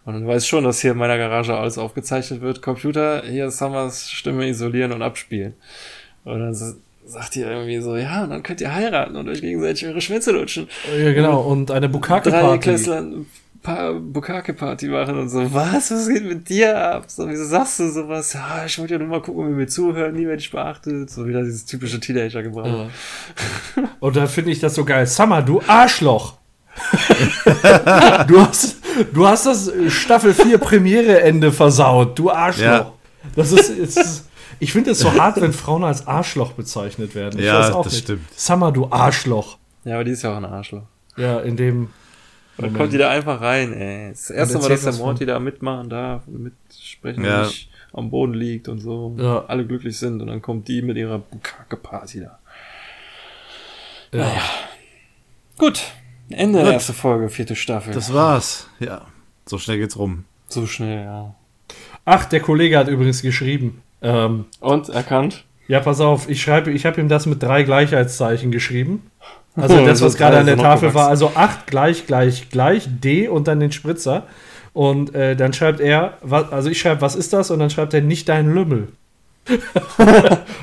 Und 0.05 0.15
dann 0.15 0.27
weiß 0.27 0.47
schon, 0.47 0.65
dass 0.65 0.81
hier 0.81 0.93
in 0.93 0.99
meiner 0.99 1.17
Garage 1.17 1.57
alles 1.57 1.79
aufgezeichnet 1.79 2.41
wird. 2.41 2.61
Computer, 2.61 3.23
hier 3.25 3.51
Summers 3.51 4.11
Stimme 4.11 4.49
isolieren 4.49 4.93
und 4.93 5.01
abspielen. 5.03 5.55
Und 6.25 6.41
dann 6.41 6.55
sagt 6.55 7.37
ihr 7.37 7.49
irgendwie 7.49 7.81
so, 7.81 7.97
ja, 7.97 8.25
und 8.25 8.31
dann 8.31 8.43
könnt 8.43 8.61
ihr 8.61 8.75
heiraten 8.75 9.15
und 9.17 9.29
euch 9.29 9.41
gegenseitig 9.41 9.87
eure 9.87 10.01
Schwänze 10.01 10.33
lutschen. 10.33 10.69
Ja, 10.97 11.13
genau. 11.13 11.41
Und 11.43 11.71
eine 11.71 11.87
Drei 11.89 11.93
Bukake-Party. 11.93 12.59
Klässler 12.59 13.05
Pa- 13.63 13.93
Bukake-Party 13.93 14.89
machen 14.89 15.19
und 15.21 15.29
so, 15.29 15.55
was, 15.55 15.93
was 15.93 16.09
geht 16.09 16.25
mit 16.25 16.49
dir 16.49 16.77
ab? 16.77 17.05
So, 17.07 17.29
wieso 17.29 17.45
sagst 17.45 17.79
du 17.79 17.89
sowas? 17.89 18.33
Ja, 18.33 18.65
ich 18.67 18.77
wollte 18.81 18.95
ja 18.95 18.99
nur 18.99 19.07
mal 19.09 19.23
gucken, 19.23 19.49
wie 19.51 19.53
mir 19.55 19.69
zuhören, 19.69 20.15
nie 20.15 20.27
werde 20.27 20.41
ich 20.41 20.51
beachtet. 20.51 21.11
So 21.11 21.29
wieder 21.29 21.45
dieses 21.45 21.65
typische 21.65 22.01
Teenager-Gebrauch. 22.01 22.89
Ja. 23.77 23.89
Und 24.01 24.17
da 24.17 24.27
finde 24.27 24.51
ich 24.51 24.59
das 24.59 24.75
so 24.75 24.85
geil. 24.85 25.07
Summer, 25.07 25.43
du 25.43 25.63
Arschloch. 25.65 26.39
du, 28.27 28.41
hast, 28.41 28.79
du 29.05 29.27
hast 29.27 29.47
das 29.47 29.71
Staffel 29.89 30.35
4 30.35 30.59
Premiere-Ende 30.59 31.53
versaut. 31.53 32.19
Du 32.19 32.31
Arschloch. 32.31 32.63
Ja. 32.65 32.93
Das 33.37 33.53
ist, 33.53 33.69
ist 33.71 34.29
ich 34.59 34.73
finde 34.73 34.93
es 34.93 35.01
so 35.01 35.13
hart, 35.13 35.41
wenn 35.41 35.53
Frauen 35.53 35.85
als 35.85 36.07
Arschloch 36.07 36.53
bezeichnet 36.53 37.15
werden. 37.15 37.39
Ich 37.41 37.47
Ja, 37.47 37.61
weiß 37.61 37.71
auch 37.73 37.85
das 37.85 37.95
nicht. 37.95 38.05
stimmt. 38.05 38.23
Summer, 38.37 38.71
du 38.73 38.89
Arschloch. 38.91 39.59
Ja, 39.85 39.95
aber 39.95 40.05
die 40.05 40.13
ist 40.13 40.23
ja 40.23 40.33
auch 40.33 40.37
ein 40.37 40.45
Arschloch. 40.45 40.83
Ja, 41.17 41.41
in 41.41 41.57
dem. 41.57 41.91
Dann 42.59 42.75
kommt 42.75 42.93
die 42.93 42.99
da 42.99 43.11
einfach 43.11 43.41
rein, 43.41 43.73
ey. 43.73 44.11
Das 44.11 44.31
erste 44.31 44.59
Mal, 44.59 44.69
dass 44.69 44.83
der 44.83 44.93
Morty 44.95 45.27
da 45.27 45.39
mitmachen 45.41 45.89
darf, 45.89 46.23
und 46.27 46.43
mitsprechen 46.45 47.25
Ja. 47.25 47.41
und 47.43 47.47
nicht 47.49 47.69
am 47.93 48.11
Boden 48.11 48.35
liegt 48.35 48.69
und 48.69 48.79
so. 48.79 49.15
Ja. 49.19 49.45
Alle 49.49 49.67
glücklich 49.67 49.99
sind 49.99 50.21
und 50.21 50.29
dann 50.29 50.41
kommt 50.43 50.69
die 50.69 50.83
mit 50.83 50.97
ihrer 50.97 51.19
Bukake-Party 51.19 52.21
da. 52.21 52.39
Ja. 54.13 54.31
Gut. 55.59 55.83
Ende 56.31 56.59
Gut. 56.59 56.67
der 56.67 56.75
ersten 56.75 56.95
Folge, 56.95 57.29
vierte 57.29 57.57
Staffel. 57.57 57.93
Das 57.93 58.13
war's. 58.13 58.69
Ja. 58.81 59.03
So 59.47 59.59
schnell 59.59 59.79
geht's 59.79 59.99
rum. 59.99 60.25
so 60.49 60.67
schnell, 60.67 61.05
ja. 61.05 61.35
Ach, 62.05 62.25
der 62.27 62.41
Kollege 62.41 62.79
hat 62.79 62.89
übrigens 62.89 63.23
geschrieben. 63.23 63.83
Ähm, 64.03 64.47
Und 64.61 64.89
erkannt? 64.89 65.45
ja, 65.69 65.81
pass 65.81 66.01
auf, 66.01 66.29
ich 66.29 66.43
schreibe, 66.43 66.71
ich 66.73 66.85
habe 66.87 67.01
ihm 67.01 67.09
das 67.09 67.27
mit 67.27 67.43
drei 67.43 67.63
Gleichheitszeichen 67.63 68.51
geschrieben. 68.51 69.11
Also 69.57 69.79
Oh, 69.83 69.87
das, 69.87 70.01
was 70.03 70.17
gerade 70.17 70.39
an 70.39 70.47
der 70.47 70.57
Tafel 70.57 70.95
war, 70.95 71.09
also 71.09 71.33
8 71.35 71.67
gleich, 71.67 72.07
gleich, 72.07 72.49
gleich, 72.51 72.89
D 72.89 73.29
und 73.29 73.47
dann 73.49 73.61
den 73.61 73.73
Spritzer. 73.73 74.25
Und 74.73 75.15
äh, 75.15 75.37
dann 75.37 75.53
schreibt 75.53 75.81
er, 75.81 76.17
was, 76.23 76.51
also 76.51 76.71
ich 76.71 76.81
schreibe, 76.81 77.03
was 77.03 77.15
ist 77.15 77.33
das? 77.33 77.51
Und 77.51 77.59
dann 77.59 77.69
schreibt 77.71 77.93
er, 77.95 78.01
nicht 78.01 78.29
dein 78.29 78.53
Lümmel. 78.53 78.89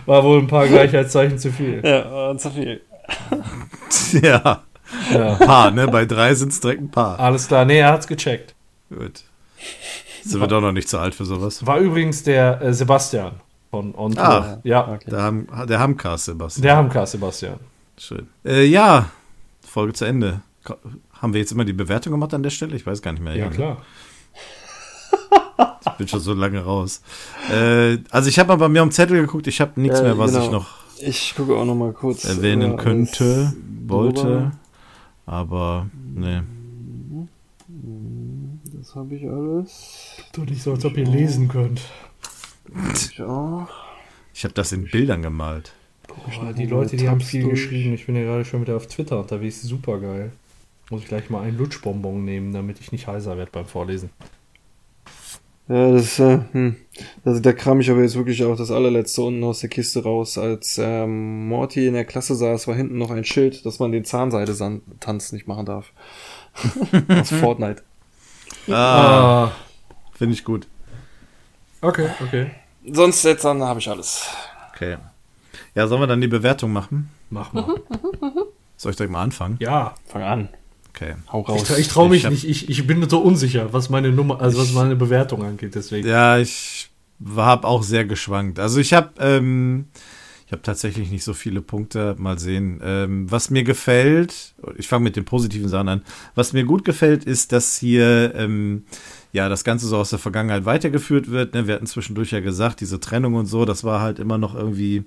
War 0.05 0.23
wohl 0.23 0.39
ein 0.39 0.47
paar 0.47 0.67
Gleichheitszeichen 0.67 1.37
zu 1.37 1.51
viel. 1.51 1.81
Ja, 1.83 2.35
zu 2.37 2.49
viel. 2.49 2.81
ja. 4.23 4.63
Ja. 5.13 5.35
Paar, 5.35 5.71
ne? 5.71 5.87
Bei 5.87 6.05
drei 6.05 6.33
sind's 6.35 6.59
direkt 6.59 6.81
ein 6.81 6.91
Paar. 6.91 7.19
Alles 7.19 7.47
klar, 7.47 7.65
nee, 7.65 7.79
er 7.79 7.91
hat's 7.93 8.07
gecheckt. 8.07 8.55
Gut. 8.89 9.23
Sind 10.23 10.39
wir 10.41 10.47
doch 10.47 10.61
noch 10.61 10.71
nicht 10.71 10.89
zu 10.89 10.97
alt 10.97 11.15
für 11.15 11.25
sowas. 11.25 11.65
War 11.65 11.77
übrigens 11.79 12.23
der 12.23 12.61
äh, 12.61 12.73
Sebastian 12.73 13.33
von 13.71 13.93
On 13.95 14.13
Tour. 14.13 14.23
Ah. 14.23 14.59
ja, 14.63 14.87
Okay. 14.87 15.09
Der, 15.11 15.21
Ham, 15.21 15.47
der 15.67 15.79
Hamcast, 15.79 16.25
Sebastian. 16.25 16.63
der 16.63 16.75
Hamka 16.77 17.05
Sebastian. 17.05 17.59
Schön. 17.97 18.27
Äh, 18.45 18.65
ja, 18.65 19.09
Folge 19.67 19.93
zu 19.93 20.05
Ende. 20.05 20.41
Ko- 20.63 20.77
Haben 21.21 21.33
wir 21.33 21.39
jetzt 21.41 21.51
immer 21.51 21.65
die 21.65 21.73
Bewertung 21.73 22.11
gemacht 22.11 22.33
an 22.33 22.43
der 22.43 22.49
Stelle? 22.49 22.75
Ich 22.75 22.85
weiß 22.85 23.01
gar 23.01 23.11
nicht 23.11 23.23
mehr. 23.23 23.35
Ja, 23.35 23.49
klar. 23.49 23.77
Ich 25.85 25.91
bin 25.97 26.07
schon 26.07 26.19
so 26.21 26.33
lange 26.33 26.63
raus. 26.63 27.01
Äh, 27.51 27.97
also 28.09 28.29
ich 28.29 28.39
habe 28.39 28.47
mal 28.49 28.55
bei 28.55 28.69
mir 28.69 28.81
am 28.81 28.91
Zettel 28.91 29.19
geguckt. 29.21 29.47
Ich 29.47 29.59
habe 29.59 29.79
nichts 29.81 29.99
Ja, 29.99 30.05
mehr, 30.05 30.17
was 30.17 30.31
genau. 30.31 30.43
ich 30.45 30.51
noch 30.51 30.67
Ich 30.99 31.33
gucke 31.35 31.55
auch 31.55 31.65
noch 31.65 31.75
mal 31.75 31.91
kurz. 31.91 32.23
erwähnen 32.25 32.73
äh, 32.73 32.77
könnte, 32.77 33.53
wollte. 33.85 34.51
Aber 35.29 35.87
ne. 36.15 36.43
Das 38.73 38.95
habe 38.95 39.15
ich 39.15 39.29
alles. 39.29 40.23
Du 40.33 40.41
nicht 40.43 40.63
so, 40.63 40.71
als 40.73 40.83
ob 40.85 40.97
ihr 40.97 41.05
lesen 41.05 41.47
könnt. 41.47 41.81
Ich 42.95 43.21
auch. 43.21 43.67
Ich 44.33 44.43
habe 44.43 44.55
das 44.55 44.71
in 44.71 44.85
Bildern 44.85 45.21
gemalt. 45.21 45.73
Boah, 46.07 46.51
die 46.51 46.65
Leute, 46.65 46.97
die 46.97 47.07
haben 47.07 47.21
viel 47.21 47.43
Tabs 47.43 47.51
geschrieben. 47.51 47.93
Ich 47.93 48.07
bin 48.07 48.15
ja 48.15 48.23
gerade 48.23 48.43
schon 48.43 48.61
wieder 48.61 48.75
auf 48.75 48.87
Twitter 48.87 49.19
unterwegs. 49.19 49.61
Super 49.61 49.99
geil. 49.99 50.31
Muss 50.89 51.03
ich 51.03 51.07
gleich 51.07 51.29
mal 51.29 51.43
einen 51.43 51.59
Lutschbonbon 51.59 52.25
nehmen, 52.25 52.51
damit 52.51 52.79
ich 52.79 52.91
nicht 52.91 53.05
heiser 53.05 53.37
werde 53.37 53.51
beim 53.51 53.65
Vorlesen. 53.65 54.09
Ja, 55.69 55.91
das, 55.91 56.17
äh, 56.17 56.39
hm. 56.51 56.75
also 57.23 57.39
da 57.39 57.53
kram 57.53 57.79
ich 57.79 57.91
aber 57.91 58.01
jetzt 58.01 58.15
wirklich 58.15 58.43
auch 58.43 58.57
das 58.57 58.71
allerletzte 58.71 59.21
unten 59.21 59.43
aus 59.43 59.59
der 59.59 59.69
Kiste 59.69 60.01
raus. 60.01 60.39
Als 60.39 60.79
ähm, 60.79 61.47
Morty 61.47 61.85
in 61.85 61.93
der 61.93 62.05
Klasse 62.05 62.33
saß, 62.33 62.67
war 62.67 62.75
hinten 62.75 62.97
noch 62.97 63.11
ein 63.11 63.23
Schild, 63.23 63.63
dass 63.67 63.77
man 63.77 63.91
den 63.91 64.03
Zahnseide-Tanz 64.03 65.31
nicht 65.31 65.47
machen 65.47 65.67
darf. 65.67 65.93
aus 67.09 67.29
Fortnite. 67.29 67.83
Ah, 68.67 69.51
finde 70.13 70.33
ich 70.33 70.43
gut. 70.43 70.67
Okay, 71.81 72.09
okay. 72.21 72.51
Sonst 72.91 73.23
jetzt 73.23 73.45
dann 73.45 73.61
habe 73.61 73.79
ich 73.79 73.87
alles. 73.89 74.27
Okay. 74.73 74.97
Ja, 75.75 75.87
sollen 75.87 76.01
wir 76.01 76.07
dann 76.07 76.21
die 76.21 76.27
Bewertung 76.27 76.73
machen? 76.73 77.11
Mach 77.29 77.53
mal. 77.53 77.75
Soll 78.75 78.91
ich 78.91 78.97
direkt 78.97 79.11
mal 79.11 79.21
anfangen? 79.21 79.57
Ja, 79.59 79.93
Fang 80.07 80.23
an. 80.23 80.49
Okay. 81.01 81.15
Hau 81.31 81.41
ich, 81.41 81.49
raus. 81.49 81.69
tra- 81.69 81.77
ich 81.77 81.87
traue 81.87 82.09
mich 82.09 82.23
Ich 82.25 82.29
nicht. 82.29 82.43
Ich, 82.45 82.69
ich 82.69 82.87
bin 82.87 83.07
so 83.09 83.19
unsicher, 83.19 83.71
was 83.71 83.89
meine 83.89 84.11
Nummer, 84.11 84.41
also 84.41 84.59
was 84.59 84.73
meine 84.73 84.95
Bewertung 84.95 85.43
angeht. 85.43 85.75
Deswegen. 85.75 86.07
Ja, 86.07 86.37
ich 86.37 86.89
habe 87.35 87.67
auch 87.67 87.83
sehr 87.83 88.05
geschwankt. 88.05 88.59
Also 88.59 88.79
ich 88.79 88.93
habe 88.93 89.09
ähm, 89.19 89.85
Ich 90.45 90.51
habe 90.51 90.61
tatsächlich 90.63 91.11
nicht 91.11 91.23
so 91.23 91.33
viele 91.33 91.61
Punkte. 91.61 92.15
Mal 92.17 92.39
sehen. 92.39 92.81
Ähm, 92.83 93.31
was 93.31 93.49
mir 93.49 93.63
gefällt, 93.63 94.53
ich 94.77 94.87
fange 94.87 95.03
mit 95.03 95.15
den 95.15 95.25
positiven 95.25 95.69
Sachen 95.69 95.89
an. 95.89 96.01
Was 96.35 96.53
mir 96.53 96.63
gut 96.65 96.83
gefällt, 96.85 97.23
ist, 97.23 97.51
dass 97.51 97.77
hier 97.77 98.33
ähm, 98.35 98.83
ja 99.31 99.47
das 99.47 99.63
Ganze 99.63 99.85
so 99.87 99.97
aus 99.97 100.09
der 100.09 100.17
Vergangenheit 100.19 100.65
weitergeführt 100.65 101.29
wird. 101.29 101.53
Ne? 101.53 101.67
Wir 101.67 101.75
hatten 101.75 101.85
zwischendurch 101.85 102.31
ja 102.31 102.39
gesagt, 102.39 102.81
diese 102.81 102.99
Trennung 102.99 103.35
und 103.35 103.45
so, 103.45 103.63
das 103.63 103.83
war 103.83 104.01
halt 104.01 104.17
immer 104.17 104.37
noch 104.39 104.55
irgendwie, 104.55 105.03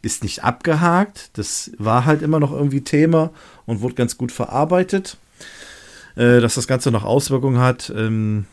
ist 0.00 0.22
nicht 0.22 0.44
abgehakt. 0.44 1.30
Das 1.34 1.70
war 1.78 2.04
halt 2.06 2.22
immer 2.22 2.40
noch 2.40 2.52
irgendwie 2.52 2.80
Thema 2.82 3.32
und 3.66 3.82
wurde 3.82 3.94
ganz 3.96 4.16
gut 4.16 4.32
verarbeitet. 4.32 5.18
Äh, 6.16 6.40
dass 6.40 6.54
das 6.54 6.66
Ganze 6.66 6.90
noch 6.90 7.04
Auswirkungen 7.04 7.58
hat. 7.58 7.92
Ähm, 7.94 8.46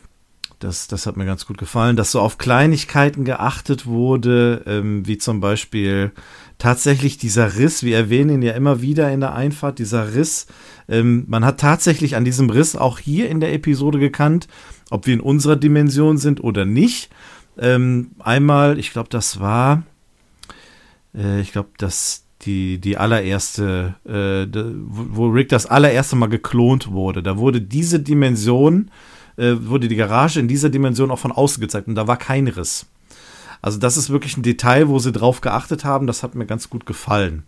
das, 0.58 0.86
das 0.86 1.06
hat 1.06 1.16
mir 1.16 1.26
ganz 1.26 1.46
gut 1.46 1.58
gefallen, 1.58 1.96
dass 1.96 2.12
so 2.12 2.20
auf 2.20 2.38
Kleinigkeiten 2.38 3.24
geachtet 3.24 3.86
wurde, 3.86 4.62
ähm, 4.66 5.06
wie 5.06 5.18
zum 5.18 5.40
Beispiel 5.40 6.12
tatsächlich 6.58 7.18
dieser 7.18 7.56
Riss, 7.56 7.82
wir 7.82 7.96
erwähnen 7.96 8.36
ihn 8.36 8.42
ja 8.42 8.52
immer 8.52 8.80
wieder 8.80 9.10
in 9.10 9.20
der 9.20 9.34
Einfahrt, 9.34 9.78
dieser 9.78 10.14
Riss. 10.14 10.46
Ähm, 10.88 11.24
man 11.26 11.44
hat 11.44 11.58
tatsächlich 11.58 12.16
an 12.16 12.24
diesem 12.24 12.50
Riss 12.50 12.76
auch 12.76 12.98
hier 12.98 13.28
in 13.28 13.40
der 13.40 13.52
Episode 13.52 13.98
gekannt, 13.98 14.46
ob 14.90 15.06
wir 15.06 15.14
in 15.14 15.20
unserer 15.20 15.56
Dimension 15.56 16.18
sind 16.18 16.42
oder 16.42 16.64
nicht. 16.64 17.10
Ähm, 17.58 18.12
einmal, 18.18 18.78
ich 18.78 18.92
glaube, 18.92 19.08
das 19.08 19.40
war, 19.40 19.82
äh, 21.14 21.40
ich 21.40 21.52
glaube, 21.52 21.70
das 21.78 22.23
die, 22.44 22.78
die 22.78 22.96
allererste, 22.96 23.94
äh, 24.04 24.46
wo 24.86 25.28
Rick 25.28 25.48
das 25.48 25.66
allererste 25.66 26.16
Mal 26.16 26.28
geklont 26.28 26.90
wurde. 26.90 27.22
Da 27.22 27.38
wurde 27.38 27.60
diese 27.60 28.00
Dimension 28.00 28.90
äh, 29.36 29.54
wurde 29.60 29.88
die 29.88 29.96
Garage 29.96 30.40
in 30.40 30.48
dieser 30.48 30.70
Dimension 30.70 31.10
auch 31.10 31.18
von 31.18 31.32
außen 31.32 31.60
gezeigt 31.60 31.88
und 31.88 31.94
da 31.94 32.06
war 32.06 32.16
kein 32.16 32.46
Riss. 32.46 32.86
Also 33.62 33.78
das 33.78 33.96
ist 33.96 34.10
wirklich 34.10 34.36
ein 34.36 34.42
Detail, 34.42 34.88
wo 34.88 34.98
sie 34.98 35.12
drauf 35.12 35.40
geachtet 35.40 35.84
haben. 35.84 36.06
Das 36.06 36.22
hat 36.22 36.34
mir 36.34 36.46
ganz 36.46 36.68
gut 36.68 36.86
gefallen. 36.86 37.44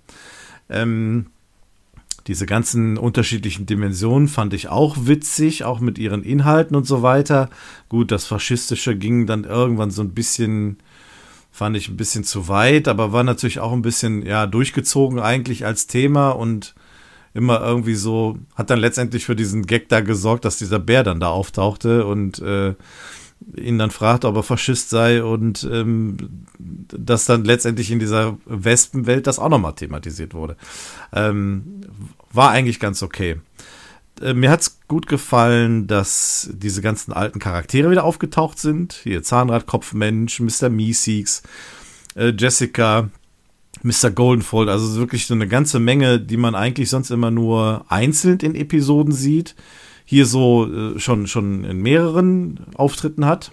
Ähm, 0.70 1.26
diese 2.26 2.46
ganzen 2.46 2.98
unterschiedlichen 2.98 3.66
Dimensionen 3.66 4.26
fand 4.26 4.52
ich 4.54 4.68
auch 4.68 4.96
witzig, 5.00 5.64
auch 5.64 5.78
mit 5.78 5.98
ihren 5.98 6.24
Inhalten 6.24 6.74
und 6.74 6.86
so 6.86 7.02
weiter. 7.02 7.50
Gut, 7.88 8.10
das 8.10 8.24
Faschistische 8.24 8.96
ging 8.96 9.26
dann 9.26 9.44
irgendwann 9.44 9.90
so 9.90 10.02
ein 10.02 10.14
bisschen, 10.14 10.78
fand 11.56 11.74
ich 11.74 11.88
ein 11.88 11.96
bisschen 11.96 12.22
zu 12.22 12.48
weit, 12.48 12.86
aber 12.86 13.12
war 13.12 13.24
natürlich 13.24 13.60
auch 13.60 13.72
ein 13.72 13.80
bisschen, 13.80 14.26
ja, 14.26 14.46
durchgezogen 14.46 15.18
eigentlich 15.18 15.64
als 15.64 15.86
Thema 15.86 16.32
und 16.32 16.74
immer 17.32 17.62
irgendwie 17.62 17.94
so, 17.94 18.38
hat 18.54 18.68
dann 18.68 18.78
letztendlich 18.78 19.24
für 19.24 19.34
diesen 19.34 19.64
Gag 19.64 19.88
da 19.88 20.02
gesorgt, 20.02 20.44
dass 20.44 20.58
dieser 20.58 20.78
Bär 20.78 21.02
dann 21.02 21.18
da 21.18 21.28
auftauchte 21.28 22.04
und 22.04 22.40
äh, 22.40 22.74
ihn 23.56 23.78
dann 23.78 23.90
fragt, 23.90 24.26
ob 24.26 24.36
er 24.36 24.42
Faschist 24.42 24.90
sei 24.90 25.24
und 25.24 25.66
ähm, 25.72 26.44
dass 26.58 27.24
dann 27.24 27.44
letztendlich 27.44 27.90
in 27.90 28.00
dieser 28.00 28.36
Wespenwelt 28.44 29.26
das 29.26 29.38
auch 29.38 29.48
nochmal 29.48 29.74
thematisiert 29.74 30.34
wurde. 30.34 30.58
Ähm, 31.14 31.80
war 32.34 32.50
eigentlich 32.50 32.80
ganz 32.80 33.02
okay. 33.02 33.40
Äh, 34.20 34.34
mir 34.34 34.50
hat 34.50 34.62
es 34.62 34.80
gut 34.88 35.06
gefallen, 35.06 35.86
dass 35.86 36.50
diese 36.52 36.82
ganzen 36.82 37.12
alten 37.12 37.38
Charaktere 37.38 37.90
wieder 37.90 38.04
aufgetaucht 38.04 38.58
sind. 38.58 38.94
Hier 39.02 39.22
Zahnradkopfmensch, 39.22 40.40
Mr. 40.40 40.68
Meeseeks, 40.68 41.42
äh, 42.14 42.32
Jessica, 42.36 43.10
Mr. 43.82 44.10
Goldenfold, 44.10 44.68
also 44.68 44.96
wirklich 44.96 45.26
so 45.26 45.34
eine 45.34 45.48
ganze 45.48 45.78
Menge, 45.78 46.20
die 46.20 46.36
man 46.36 46.54
eigentlich 46.54 46.88
sonst 46.90 47.10
immer 47.10 47.30
nur 47.30 47.84
einzeln 47.88 48.38
in 48.40 48.54
Episoden 48.54 49.12
sieht, 49.12 49.54
hier 50.04 50.26
so 50.26 50.66
äh, 50.66 50.98
schon, 50.98 51.26
schon 51.26 51.64
in 51.64 51.78
mehreren 51.82 52.60
Auftritten 52.74 53.26
hat. 53.26 53.52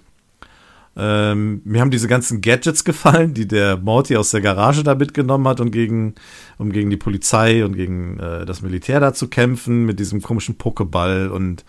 Ähm, 0.96 1.62
mir 1.64 1.82
haben 1.82 1.90
diese 1.90 2.08
ganzen 2.08 2.42
Gadgets 2.42 2.84
gefallen, 2.84 3.34
die 3.34 3.48
der 3.48 3.78
Morty 3.78 4.16
aus 4.16 4.30
der 4.32 4.42
Garage 4.42 4.84
da 4.84 4.94
mitgenommen 4.94 5.48
hat, 5.48 5.60
um 5.60 5.72
gegen, 5.72 6.14
um 6.60 6.72
gegen 6.72 6.92
die 6.92 6.98
Polizei 6.98 7.66
und 7.66 7.76
gegen 7.76 8.20
äh, 8.20 8.46
das 8.46 8.62
Militär 8.62 9.00
da 9.00 9.14
zu 9.14 9.28
kämpfen, 9.28 9.86
mit 9.86 10.00
diesem 10.00 10.22
komischen 10.22 10.58
Pokéball 10.58 11.30
und 11.30 11.66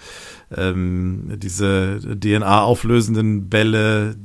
ähm, 0.55 1.33
diese 1.37 2.01
DNA-auflösenden 2.01 3.49
Bälle. 3.49 4.17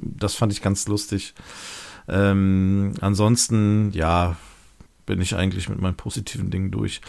Das 0.00 0.34
fand 0.34 0.52
ich 0.52 0.60
ganz 0.60 0.86
lustig. 0.86 1.34
Ähm, 2.08 2.92
ansonsten, 3.00 3.90
ja, 3.92 4.36
bin 5.06 5.22
ich 5.22 5.34
eigentlich 5.34 5.70
mit 5.70 5.80
meinen 5.80 5.96
positiven 5.96 6.50
Dingen 6.50 6.70
durch. 6.70 7.00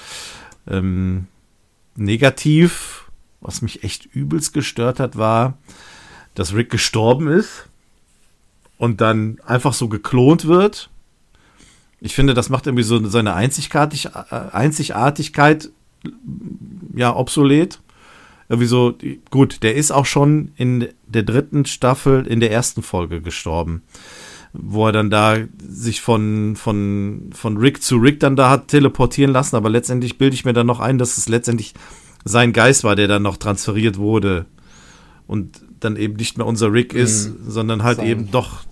Ähm, 0.67 1.27
negativ, 1.95 3.11
was 3.41 3.61
mich 3.61 3.83
echt 3.83 4.05
übelst 4.05 4.53
gestört 4.53 4.99
hat, 4.99 5.17
war, 5.17 5.57
dass 6.35 6.53
Rick 6.53 6.69
gestorben 6.69 7.27
ist 7.27 7.67
und 8.77 9.01
dann 9.01 9.39
einfach 9.45 9.73
so 9.73 9.87
geklont 9.89 10.47
wird. 10.47 10.89
Ich 12.01 12.15
finde, 12.15 12.33
das 12.33 12.49
macht 12.49 12.65
irgendwie 12.65 12.83
so 12.83 13.05
seine 13.09 13.33
Einzigartig 13.33 14.05
äh, 14.05 14.35
Einzigartigkeit 14.51 15.69
ja 16.95 17.15
obsolet. 17.15 17.79
Irgendwie 18.47 18.67
so, 18.67 18.95
gut, 19.29 19.61
der 19.61 19.75
ist 19.75 19.91
auch 19.91 20.07
schon 20.07 20.51
in 20.55 20.87
der 21.05 21.23
dritten 21.23 21.65
Staffel 21.65 22.25
in 22.25 22.39
der 22.39 22.51
ersten 22.51 22.81
Folge 22.81 23.21
gestorben 23.21 23.83
wo 24.53 24.87
er 24.87 24.91
dann 24.91 25.09
da 25.09 25.37
sich 25.59 26.01
von, 26.01 26.55
von, 26.55 27.29
von 27.33 27.57
Rick 27.57 27.83
zu 27.83 27.97
Rick 27.97 28.19
dann 28.19 28.35
da 28.35 28.49
hat 28.49 28.69
teleportieren 28.69 29.31
lassen, 29.31 29.55
aber 29.55 29.69
letztendlich 29.69 30.17
bilde 30.17 30.33
ich 30.33 30.45
mir 30.45 30.53
dann 30.53 30.67
noch 30.67 30.79
ein, 30.79 30.97
dass 30.97 31.17
es 31.17 31.29
letztendlich 31.29 31.73
sein 32.25 32.51
Geist 32.51 32.83
war, 32.83 32.95
der 32.95 33.07
dann 33.07 33.21
noch 33.21 33.37
transferiert 33.37 33.97
wurde 33.97 34.45
und 35.27 35.61
dann 35.79 35.95
eben 35.95 36.15
nicht 36.15 36.37
mehr 36.37 36.47
unser 36.47 36.71
Rick 36.71 36.93
ist, 36.93 37.29
mhm. 37.29 37.49
sondern 37.49 37.83
halt 37.83 37.97
sein, 37.97 38.07
eben 38.07 38.31
doch 38.31 38.63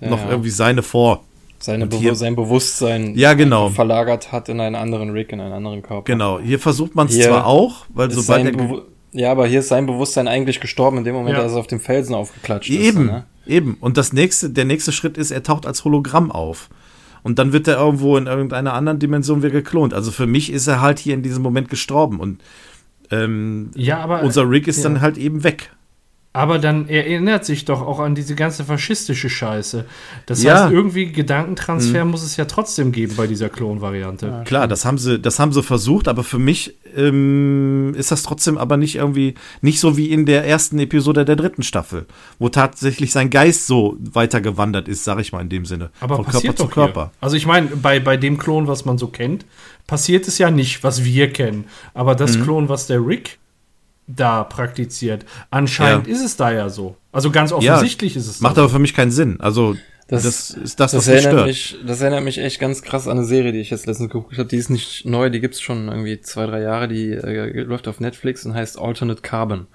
ja, 0.00 0.10
noch 0.10 0.20
ja. 0.20 0.30
irgendwie 0.30 0.50
seine 0.50 0.82
vor. 0.82 1.24
Seine 1.60 1.86
Be 1.86 2.14
sein 2.14 2.36
Bewusstsein 2.36 3.16
ja, 3.16 3.34
genau. 3.34 3.70
verlagert 3.70 4.30
hat 4.30 4.48
in 4.48 4.60
einen 4.60 4.76
anderen 4.76 5.10
Rick, 5.10 5.32
in 5.32 5.40
einen 5.40 5.52
anderen 5.52 5.82
Körper. 5.82 6.04
Genau, 6.04 6.38
hier 6.38 6.60
versucht 6.60 6.94
man 6.94 7.08
es 7.08 7.18
zwar 7.18 7.46
auch, 7.46 7.86
weil 7.88 8.10
sobald 8.12 8.46
er 8.46 8.82
ja, 9.12 9.32
aber 9.32 9.46
hier 9.46 9.60
ist 9.60 9.68
sein 9.68 9.86
Bewusstsein 9.86 10.28
eigentlich 10.28 10.60
gestorben 10.60 10.98
in 10.98 11.04
dem 11.04 11.14
Moment, 11.14 11.36
ja. 11.36 11.42
als 11.42 11.52
er 11.52 11.58
auf 11.58 11.66
dem 11.66 11.80
Felsen 11.80 12.14
aufgeklatscht 12.14 12.70
Eben. 12.70 12.82
ist. 12.82 12.88
Eben, 12.88 13.06
ne? 13.06 13.24
eben. 13.46 13.76
Und 13.80 13.96
das 13.96 14.12
nächste, 14.12 14.50
der 14.50 14.64
nächste 14.64 14.92
Schritt 14.92 15.16
ist, 15.16 15.30
er 15.30 15.42
taucht 15.42 15.66
als 15.66 15.84
Hologramm 15.84 16.30
auf. 16.30 16.68
Und 17.22 17.38
dann 17.38 17.52
wird 17.52 17.66
er 17.68 17.78
irgendwo 17.78 18.16
in 18.16 18.26
irgendeiner 18.26 18.74
anderen 18.74 18.98
Dimension 18.98 19.42
wieder 19.42 19.50
geklont. 19.50 19.92
Also 19.92 20.10
für 20.10 20.26
mich 20.26 20.52
ist 20.52 20.66
er 20.66 20.80
halt 20.80 20.98
hier 20.98 21.14
in 21.14 21.22
diesem 21.22 21.42
Moment 21.42 21.68
gestorben. 21.68 22.20
Und 22.20 22.40
ähm, 23.10 23.70
ja, 23.74 23.98
aber, 23.98 24.22
unser 24.22 24.48
Rick 24.48 24.68
ist 24.68 24.78
ja. 24.78 24.82
dann 24.84 25.00
halt 25.00 25.18
eben 25.18 25.42
weg. 25.42 25.72
Aber 26.34 26.58
dann 26.58 26.88
erinnert 26.88 27.46
sich 27.46 27.64
doch 27.64 27.80
auch 27.80 28.00
an 28.00 28.14
diese 28.14 28.34
ganze 28.34 28.62
faschistische 28.62 29.30
Scheiße. 29.30 29.86
Das 30.26 30.42
ja. 30.42 30.64
heißt, 30.64 30.72
irgendwie 30.72 31.10
Gedankentransfer 31.10 32.04
mhm. 32.04 32.10
muss 32.10 32.22
es 32.22 32.36
ja 32.36 32.44
trotzdem 32.44 32.92
geben 32.92 33.14
bei 33.16 33.26
dieser 33.26 33.48
Klon-Variante. 33.48 34.26
Ja, 34.26 34.44
Klar, 34.44 34.68
das 34.68 34.84
haben 34.84 34.98
sie, 34.98 35.18
das 35.18 35.38
haben 35.38 35.52
sie 35.52 35.62
versucht, 35.62 36.06
aber 36.06 36.22
für 36.22 36.38
mich 36.38 36.76
ähm, 36.94 37.94
ist 37.96 38.12
das 38.12 38.22
trotzdem 38.22 38.58
aber 38.58 38.76
nicht 38.76 38.96
irgendwie, 38.96 39.34
nicht 39.62 39.80
so 39.80 39.96
wie 39.96 40.10
in 40.10 40.26
der 40.26 40.46
ersten 40.46 40.78
Episode 40.78 41.24
der 41.24 41.34
dritten 41.34 41.62
Staffel, 41.62 42.06
wo 42.38 42.50
tatsächlich 42.50 43.10
sein 43.10 43.30
Geist 43.30 43.66
so 43.66 43.96
weitergewandert 43.98 44.86
ist, 44.86 45.04
sag 45.04 45.18
ich 45.20 45.32
mal 45.32 45.40
in 45.40 45.48
dem 45.48 45.64
Sinne. 45.64 45.90
Aber 46.00 46.16
von 46.16 46.26
Körper 46.26 46.54
zu 46.54 46.68
Körper. 46.68 47.04
Hier. 47.04 47.12
Also 47.22 47.36
ich 47.36 47.46
meine, 47.46 47.68
bei, 47.68 48.00
bei 48.00 48.18
dem 48.18 48.36
Klon, 48.36 48.68
was 48.68 48.84
man 48.84 48.98
so 48.98 49.08
kennt, 49.08 49.46
passiert 49.86 50.28
es 50.28 50.36
ja 50.36 50.50
nicht, 50.50 50.84
was 50.84 51.04
wir 51.04 51.32
kennen. 51.32 51.64
Aber 51.94 52.14
das 52.14 52.36
mhm. 52.36 52.42
Klon, 52.44 52.68
was 52.68 52.86
der 52.86 53.04
Rick 53.04 53.38
da 54.08 54.42
praktiziert. 54.44 55.24
Anscheinend 55.50 56.06
ja. 56.06 56.12
ist 56.14 56.24
es 56.24 56.36
da 56.36 56.50
ja 56.50 56.68
so. 56.68 56.96
Also 57.12 57.30
ganz 57.30 57.52
offensichtlich 57.52 58.14
ja, 58.14 58.20
ist 58.20 58.26
es. 58.26 58.40
Macht 58.40 58.56
so. 58.56 58.62
aber 58.62 58.70
für 58.70 58.78
mich 58.78 58.94
keinen 58.94 59.10
Sinn. 59.10 59.40
Also 59.40 59.76
das, 60.08 60.22
das 60.22 60.50
ist 60.50 60.80
das, 60.80 60.92
das 60.92 61.06
was 61.06 61.14
mich 61.14 61.20
stört. 61.20 61.46
Mich, 61.46 61.76
das 61.86 62.00
erinnert 62.00 62.24
mich 62.24 62.38
echt 62.38 62.58
ganz 62.58 62.82
krass 62.82 63.06
an 63.06 63.18
eine 63.18 63.26
Serie, 63.26 63.52
die 63.52 63.60
ich 63.60 63.70
jetzt 63.70 63.86
letztens 63.86 64.10
geguckt 64.10 64.38
habe. 64.38 64.48
Die 64.48 64.56
ist 64.56 64.70
nicht 64.70 65.04
neu, 65.04 65.28
die 65.28 65.40
gibt's 65.40 65.60
schon 65.60 65.88
irgendwie 65.88 66.20
zwei, 66.20 66.46
drei 66.46 66.62
Jahre. 66.62 66.88
Die 66.88 67.10
äh, 67.10 67.62
läuft 67.62 67.86
auf 67.88 68.00
Netflix 68.00 68.46
und 68.46 68.54
heißt 68.54 68.78
Alternate 68.78 69.20
Carbon. 69.20 69.66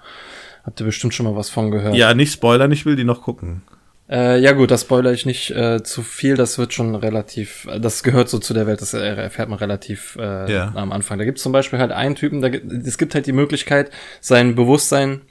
Habt 0.64 0.80
ihr 0.80 0.86
bestimmt 0.86 1.14
schon 1.14 1.26
mal 1.26 1.36
was 1.36 1.50
von 1.50 1.70
gehört? 1.70 1.94
Ja, 1.94 2.14
nicht 2.14 2.32
spoilern, 2.32 2.72
ich 2.72 2.84
will 2.84 2.96
die 2.96 3.04
noch 3.04 3.22
gucken. 3.22 3.62
Äh, 4.08 4.38
ja 4.40 4.52
gut, 4.52 4.70
das 4.70 4.82
spoiler 4.82 5.12
ich 5.12 5.24
nicht 5.24 5.50
äh, 5.50 5.82
zu 5.82 6.02
viel, 6.02 6.36
das 6.36 6.58
wird 6.58 6.74
schon 6.74 6.94
relativ, 6.94 7.66
das 7.78 8.02
gehört 8.02 8.28
so 8.28 8.38
zu 8.38 8.52
der 8.52 8.66
Welt, 8.66 8.82
das 8.82 8.92
erfährt 8.92 9.48
man 9.48 9.58
relativ 9.58 10.16
äh, 10.20 10.52
ja. 10.52 10.72
am 10.74 10.92
Anfang. 10.92 11.18
Da 11.18 11.24
gibt 11.24 11.38
es 11.38 11.42
zum 11.42 11.52
Beispiel 11.52 11.78
halt 11.78 11.90
einen 11.90 12.14
Typen, 12.14 12.42
da 12.42 12.48
es 12.48 12.98
gibt 12.98 13.14
halt 13.14 13.26
die 13.26 13.32
Möglichkeit, 13.32 13.90
sein 14.20 14.54
Bewusstsein 14.54 15.22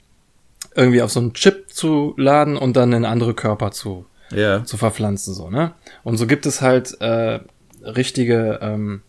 irgendwie 0.74 1.02
auf 1.02 1.12
so 1.12 1.20
einen 1.20 1.34
Chip 1.34 1.70
zu 1.70 2.14
laden 2.16 2.56
und 2.56 2.76
dann 2.76 2.92
in 2.92 3.04
andere 3.04 3.34
Körper 3.34 3.70
zu, 3.70 4.06
ja. 4.32 4.64
zu 4.64 4.76
verpflanzen, 4.76 5.34
so, 5.34 5.50
ne? 5.50 5.72
Und 6.02 6.16
so 6.16 6.26
gibt 6.26 6.44
es 6.46 6.60
halt 6.60 7.00
äh, 7.00 7.38
richtige 7.84 8.58
ähm, 8.60 9.02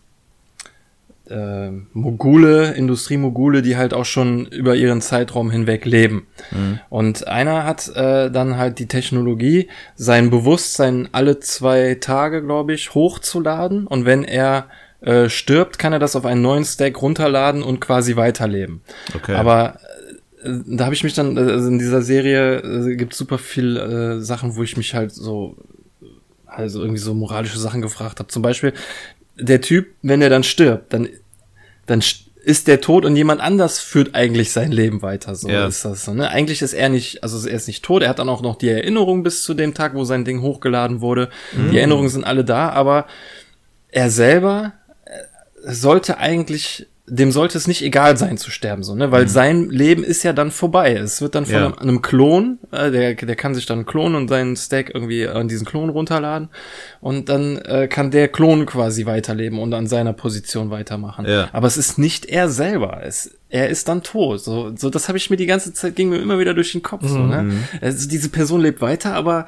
äh, 1.30 1.70
Mogule, 1.92 2.74
Industriemogule, 2.74 3.62
die 3.62 3.76
halt 3.76 3.94
auch 3.94 4.04
schon 4.04 4.46
über 4.46 4.76
ihren 4.76 5.00
Zeitraum 5.00 5.50
hinweg 5.50 5.84
leben. 5.84 6.26
Mhm. 6.50 6.80
Und 6.88 7.28
einer 7.28 7.64
hat 7.64 7.88
äh, 7.94 8.30
dann 8.30 8.56
halt 8.56 8.78
die 8.78 8.86
Technologie, 8.86 9.68
sein 9.94 10.30
Bewusstsein 10.30 11.08
alle 11.12 11.40
zwei 11.40 11.96
Tage, 12.00 12.42
glaube 12.42 12.74
ich, 12.74 12.94
hochzuladen. 12.94 13.86
Und 13.86 14.04
wenn 14.04 14.24
er 14.24 14.66
äh, 15.00 15.28
stirbt, 15.28 15.78
kann 15.78 15.92
er 15.92 15.98
das 15.98 16.16
auf 16.16 16.24
einen 16.24 16.42
neuen 16.42 16.64
Stack 16.64 17.00
runterladen 17.00 17.62
und 17.62 17.80
quasi 17.80 18.16
weiterleben. 18.16 18.80
Okay. 19.14 19.34
Aber 19.34 19.78
äh, 20.42 20.50
da 20.66 20.84
habe 20.84 20.94
ich 20.94 21.04
mich 21.04 21.14
dann, 21.14 21.36
also 21.36 21.68
in 21.68 21.78
dieser 21.78 22.02
Serie 22.02 22.58
äh, 22.58 22.96
gibt 22.96 23.14
super 23.14 23.38
viel 23.38 23.76
äh, 23.76 24.20
Sachen, 24.20 24.56
wo 24.56 24.62
ich 24.62 24.76
mich 24.76 24.94
halt 24.94 25.12
so 25.12 25.56
also 26.56 26.80
irgendwie 26.80 27.00
so 27.00 27.12
moralische 27.12 27.58
Sachen 27.58 27.82
gefragt 27.82 28.18
habe. 28.18 28.28
Zum 28.28 28.42
Beispiel, 28.42 28.72
der 29.38 29.60
Typ, 29.60 29.88
wenn 30.02 30.22
er 30.22 30.30
dann 30.30 30.42
stirbt, 30.42 30.92
dann, 30.92 31.08
dann 31.86 32.02
ist 32.46 32.68
der 32.68 32.80
tot 32.80 33.04
und 33.04 33.16
jemand 33.16 33.40
anders 33.40 33.80
führt 33.80 34.14
eigentlich 34.14 34.52
sein 34.52 34.70
Leben 34.70 35.02
weiter. 35.02 35.34
So 35.34 35.48
ja. 35.48 35.66
ist 35.66 35.84
das. 35.84 36.04
So, 36.04 36.14
ne? 36.14 36.28
Eigentlich 36.28 36.62
ist 36.62 36.74
er 36.74 36.88
nicht, 36.88 37.24
also 37.24 37.46
er 37.48 37.56
ist 37.56 37.66
nicht 37.66 37.84
tot. 37.84 38.02
Er 38.02 38.08
hat 38.08 38.20
dann 38.20 38.28
auch 38.28 38.40
noch 38.40 38.54
die 38.54 38.68
Erinnerung 38.68 39.24
bis 39.24 39.42
zu 39.42 39.52
dem 39.52 39.74
Tag, 39.74 39.94
wo 39.94 40.04
sein 40.04 40.24
Ding 40.24 40.42
hochgeladen 40.42 41.00
wurde. 41.00 41.28
Mhm. 41.52 41.72
Die 41.72 41.78
Erinnerungen 41.78 42.08
sind 42.08 42.22
alle 42.24 42.44
da, 42.44 42.68
aber 42.70 43.06
er 43.88 44.10
selber 44.10 44.74
äh, 45.06 45.72
sollte 45.72 46.18
eigentlich 46.18 46.86
dem 47.08 47.30
sollte 47.30 47.56
es 47.56 47.68
nicht 47.68 47.82
egal 47.82 48.16
sein 48.16 48.36
zu 48.36 48.50
sterben, 48.50 48.82
so, 48.82 48.96
ne? 48.96 49.12
Weil 49.12 49.24
mhm. 49.24 49.28
sein 49.28 49.70
Leben 49.70 50.02
ist 50.02 50.24
ja 50.24 50.32
dann 50.32 50.50
vorbei. 50.50 50.94
Es 50.94 51.20
wird 51.20 51.36
dann 51.36 51.46
von 51.46 51.54
ja. 51.54 51.66
einem, 51.66 51.78
einem, 51.78 52.02
Klon, 52.02 52.58
äh, 52.72 52.90
der, 52.90 53.14
der 53.14 53.36
kann 53.36 53.54
sich 53.54 53.64
dann 53.64 53.86
klonen 53.86 54.16
und 54.16 54.28
seinen 54.28 54.56
Stack 54.56 54.90
irgendwie 54.92 55.28
an 55.28 55.46
diesen 55.46 55.64
Klon 55.64 55.88
runterladen. 55.88 56.48
Und 57.00 57.28
dann 57.28 57.58
äh, 57.58 57.86
kann 57.86 58.10
der 58.10 58.26
Klon 58.26 58.66
quasi 58.66 59.06
weiterleben 59.06 59.60
und 59.60 59.72
an 59.72 59.86
seiner 59.86 60.14
Position 60.14 60.70
weitermachen. 60.70 61.26
Ja. 61.26 61.48
Aber 61.52 61.68
es 61.68 61.76
ist 61.76 61.96
nicht 61.96 62.26
er 62.26 62.48
selber. 62.48 63.00
Es, 63.04 63.30
er 63.50 63.68
ist 63.68 63.86
dann 63.86 64.02
tot. 64.02 64.40
So, 64.40 64.72
so 64.74 64.90
das 64.90 65.06
habe 65.06 65.16
ich 65.16 65.30
mir 65.30 65.36
die 65.36 65.46
ganze 65.46 65.72
Zeit, 65.72 65.94
ging 65.94 66.08
mir 66.08 66.18
immer 66.18 66.40
wieder 66.40 66.54
durch 66.54 66.72
den 66.72 66.82
Kopf. 66.82 67.04
Mhm. 67.04 67.08
So, 67.08 67.18
ne? 67.18 67.52
Also 67.80 68.08
diese 68.08 68.30
Person 68.30 68.62
lebt 68.62 68.80
weiter, 68.80 69.14
aber 69.14 69.46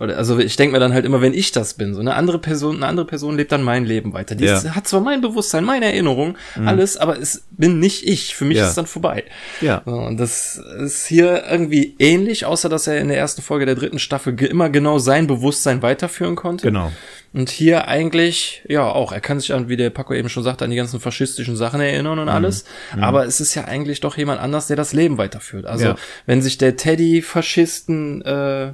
oder 0.00 0.16
also 0.16 0.38
ich 0.38 0.56
denke 0.56 0.74
mir 0.74 0.80
dann 0.80 0.92
halt 0.92 1.04
immer, 1.04 1.20
wenn 1.20 1.34
ich 1.34 1.50
das 1.50 1.74
bin, 1.74 1.92
so 1.94 2.00
eine 2.00 2.14
andere 2.14 2.38
Person, 2.38 2.76
eine 2.76 2.86
andere 2.86 3.06
Person 3.06 3.36
lebt 3.36 3.50
dann 3.50 3.62
mein 3.62 3.84
Leben 3.84 4.12
weiter. 4.12 4.36
Die 4.36 4.44
ja. 4.44 4.56
ist, 4.56 4.74
hat 4.74 4.86
zwar 4.86 5.00
mein 5.00 5.20
Bewusstsein, 5.20 5.64
meine 5.64 5.86
Erinnerung, 5.86 6.36
mhm. 6.56 6.68
alles, 6.68 6.96
aber 6.96 7.18
es 7.18 7.44
bin 7.50 7.80
nicht 7.80 8.06
ich. 8.06 8.36
Für 8.36 8.44
mich 8.44 8.58
ja. 8.58 8.64
ist 8.64 8.70
es 8.70 8.74
dann 8.76 8.86
vorbei. 8.86 9.24
Ja. 9.60 9.78
Und 9.78 10.18
das 10.18 10.56
ist 10.56 11.06
hier 11.06 11.44
irgendwie 11.50 11.96
ähnlich, 11.98 12.46
außer 12.46 12.68
dass 12.68 12.86
er 12.86 13.00
in 13.00 13.08
der 13.08 13.18
ersten 13.18 13.42
Folge 13.42 13.66
der 13.66 13.74
dritten 13.74 13.98
Staffel 13.98 14.40
immer 14.44 14.70
genau 14.70 14.98
sein 14.98 15.26
Bewusstsein 15.26 15.82
weiterführen 15.82 16.36
konnte. 16.36 16.68
Genau. 16.68 16.92
Und 17.32 17.50
hier 17.50 17.88
eigentlich, 17.88 18.62
ja, 18.68 18.84
auch, 18.84 19.12
er 19.12 19.20
kann 19.20 19.38
sich 19.38 19.52
an, 19.52 19.68
wie 19.68 19.76
der 19.76 19.90
Paco 19.90 20.14
eben 20.14 20.28
schon 20.28 20.44
sagte, 20.44 20.64
an 20.64 20.70
die 20.70 20.76
ganzen 20.76 20.98
faschistischen 20.98 21.56
Sachen 21.56 21.80
erinnern 21.80 22.18
und 22.18 22.26
mhm. 22.26 22.32
alles. 22.32 22.64
Mhm. 22.94 23.02
Aber 23.02 23.26
es 23.26 23.40
ist 23.40 23.54
ja 23.54 23.64
eigentlich 23.64 24.00
doch 24.00 24.16
jemand 24.16 24.40
anders, 24.40 24.68
der 24.68 24.76
das 24.76 24.92
Leben 24.92 25.18
weiterführt. 25.18 25.66
Also, 25.66 25.86
ja. 25.86 25.96
wenn 26.24 26.40
sich 26.40 26.56
der 26.56 26.76
Teddy-Faschisten, 26.76 28.22
äh, 28.22 28.72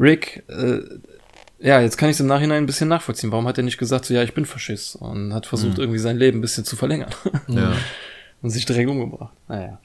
Rick, 0.00 0.42
äh, 0.48 0.80
ja, 1.58 1.80
jetzt 1.80 1.98
kann 1.98 2.08
ich 2.08 2.16
es 2.16 2.20
im 2.20 2.26
Nachhinein 2.26 2.62
ein 2.62 2.66
bisschen 2.66 2.88
nachvollziehen. 2.88 3.30
Warum 3.30 3.46
hat 3.46 3.58
er 3.58 3.64
nicht 3.64 3.76
gesagt, 3.76 4.06
so, 4.06 4.14
ja, 4.14 4.22
ich 4.22 4.32
bin 4.32 4.46
Faschist 4.46 4.96
und 4.96 5.34
hat 5.34 5.46
versucht, 5.46 5.76
mhm. 5.76 5.82
irgendwie 5.82 5.98
sein 5.98 6.16
Leben 6.16 6.38
ein 6.38 6.40
bisschen 6.40 6.64
zu 6.64 6.74
verlängern. 6.74 7.10
Ja. 7.48 7.74
und 8.42 8.50
sich 8.50 8.64
direkt 8.64 8.88
umgebracht. 8.88 9.34
Naja. 9.46 9.78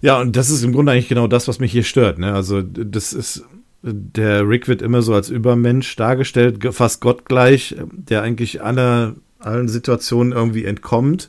Ja, 0.00 0.20
und 0.20 0.34
das 0.36 0.48
ist 0.48 0.62
im 0.62 0.72
Grunde 0.72 0.92
eigentlich 0.92 1.08
genau 1.08 1.26
das, 1.26 1.48
was 1.48 1.58
mich 1.58 1.72
hier 1.72 1.82
stört. 1.82 2.18
Ne? 2.18 2.32
Also, 2.32 2.62
das 2.62 3.12
ist, 3.12 3.44
der 3.82 4.48
Rick 4.48 4.68
wird 4.68 4.80
immer 4.80 5.02
so 5.02 5.12
als 5.12 5.28
Übermensch 5.28 5.94
dargestellt, 5.96 6.64
fast 6.74 7.00
gottgleich, 7.02 7.76
der 7.92 8.22
eigentlich 8.22 8.62
aller, 8.62 9.14
allen 9.38 9.68
Situationen 9.68 10.32
irgendwie 10.32 10.64
entkommt. 10.64 11.28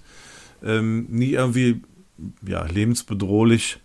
Ähm, 0.64 1.08
nie 1.10 1.32
irgendwie, 1.32 1.82
ja, 2.48 2.66
lebensbedrohlich 2.66 3.80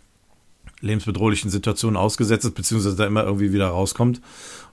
lebensbedrohlichen 0.81 1.51
Situationen 1.51 1.97
ausgesetzt 1.97 2.45
ist, 2.45 2.55
beziehungsweise 2.55 2.97
da 2.97 3.07
immer 3.07 3.25
irgendwie 3.25 3.53
wieder 3.53 3.69
rauskommt. 3.69 4.21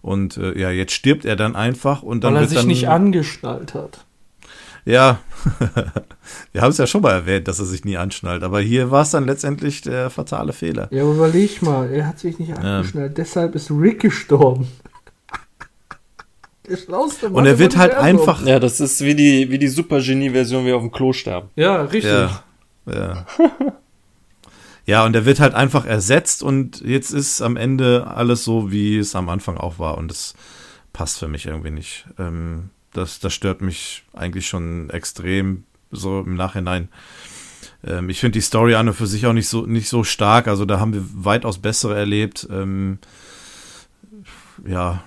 Und 0.02 0.38
äh, 0.38 0.58
ja, 0.58 0.72
jetzt 0.72 0.94
stirbt 0.94 1.26
er 1.26 1.36
dann 1.36 1.56
einfach 1.56 2.03
und 2.03 2.24
dann 2.24 2.34
Weil 2.34 2.38
er 2.38 2.42
wird 2.42 2.50
sich 2.52 2.60
dann, 2.60 2.68
nicht 2.68 2.90
angeschnallt 2.90 3.74
hat. 3.74 4.06
Ja, 4.86 5.19
wir 6.53 6.61
haben 6.61 6.72
es 6.72 6.77
ja 6.77 6.88
schon 6.88 7.02
mal 7.02 7.11
erwähnt, 7.11 7.50
dass 7.50 7.60
er 7.60 7.66
sich 7.66 7.84
nie 7.84 7.98
anschnallt, 7.98 8.42
aber 8.42 8.61
hier 8.61 8.90
war 8.90 9.02
es 9.02 9.11
dann 9.11 9.26
letztendlich 9.26 9.82
der 9.82 10.10
fatale 10.10 10.53
Fehler. 10.53 10.88
Ja, 10.92 11.03
überleg 11.03 11.61
mal, 11.61 11.92
er 11.92 12.08
hat 12.08 12.19
sich 12.19 12.40
nicht 12.40 12.53
angeschnallt, 12.53 13.18
ja. 13.18 13.24
deshalb 13.24 13.56
ist 13.56 13.69
Rick 13.69 14.00
gestorben. 14.00 14.69
Der 16.69 16.77
schlauste 16.77 17.30
Mann 17.30 17.36
Und 17.40 17.45
er 17.45 17.60
wird 17.60 17.76
halt 17.76 17.95
einfach. 17.95 18.45
Ja, 18.45 18.60
das 18.60 18.80
ist 18.80 19.02
wie 19.02 19.16
die, 19.16 19.50
wie 19.50 19.58
die 19.58 19.68
Super-Genie-Version, 19.68 20.66
wie 20.66 20.74
auf 20.74 20.82
dem 20.82 20.92
Klo 20.92 21.14
sterben. 21.14 21.50
Ja, 21.56 21.82
richtig. 21.82 22.11
Ja. 22.11 22.44
ja. 22.86 23.26
Ja, 24.88 25.06
und 25.06 25.14
er 25.16 25.25
wird 25.25 25.41
halt 25.41 25.53
einfach 25.53 25.85
ersetzt 25.85 26.41
und 26.41 26.80
jetzt 26.80 27.11
ist 27.11 27.41
am 27.41 27.57
Ende 27.57 28.07
alles 28.07 28.45
so, 28.45 28.72
wie 28.72 28.98
es 28.98 29.16
am 29.16 29.27
Anfang 29.27 29.57
auch 29.57 29.80
war 29.80 29.98
und 29.98 30.07
das 30.07 30.33
passt 30.93 31.19
für 31.19 31.27
mich 31.27 31.45
irgendwie 31.45 31.72
nicht. 31.72 32.06
Ähm, 32.17 32.69
das, 32.93 33.19
das 33.19 33.33
stört 33.33 33.61
mich 33.61 34.06
eigentlich 34.14 34.48
schon 34.48 34.90
extrem 34.90 35.66
so 35.91 36.22
im 36.22 36.35
Nachhinein. 36.35 36.88
Ähm, 37.83 38.09
ich 38.09 38.22
finde 38.22 38.40
die 38.40 38.41
Story 38.41 38.75
an 38.75 38.88
und 38.88 38.93
für 38.93 39.07
sich 39.07 39.25
auch 39.25 39.33
nicht 39.33 39.49
so, 39.49 39.66
nicht 39.66 39.90
so 39.90 40.06
stark, 40.06 40.48
also 40.48 40.64
da 40.64 40.80
haben 40.80 40.93
wir 40.93 41.03
weitaus 41.14 41.57
bessere 41.57 41.98
erlebt. 41.98 42.48
Ähm, 42.49 42.99
ja, 44.66 45.03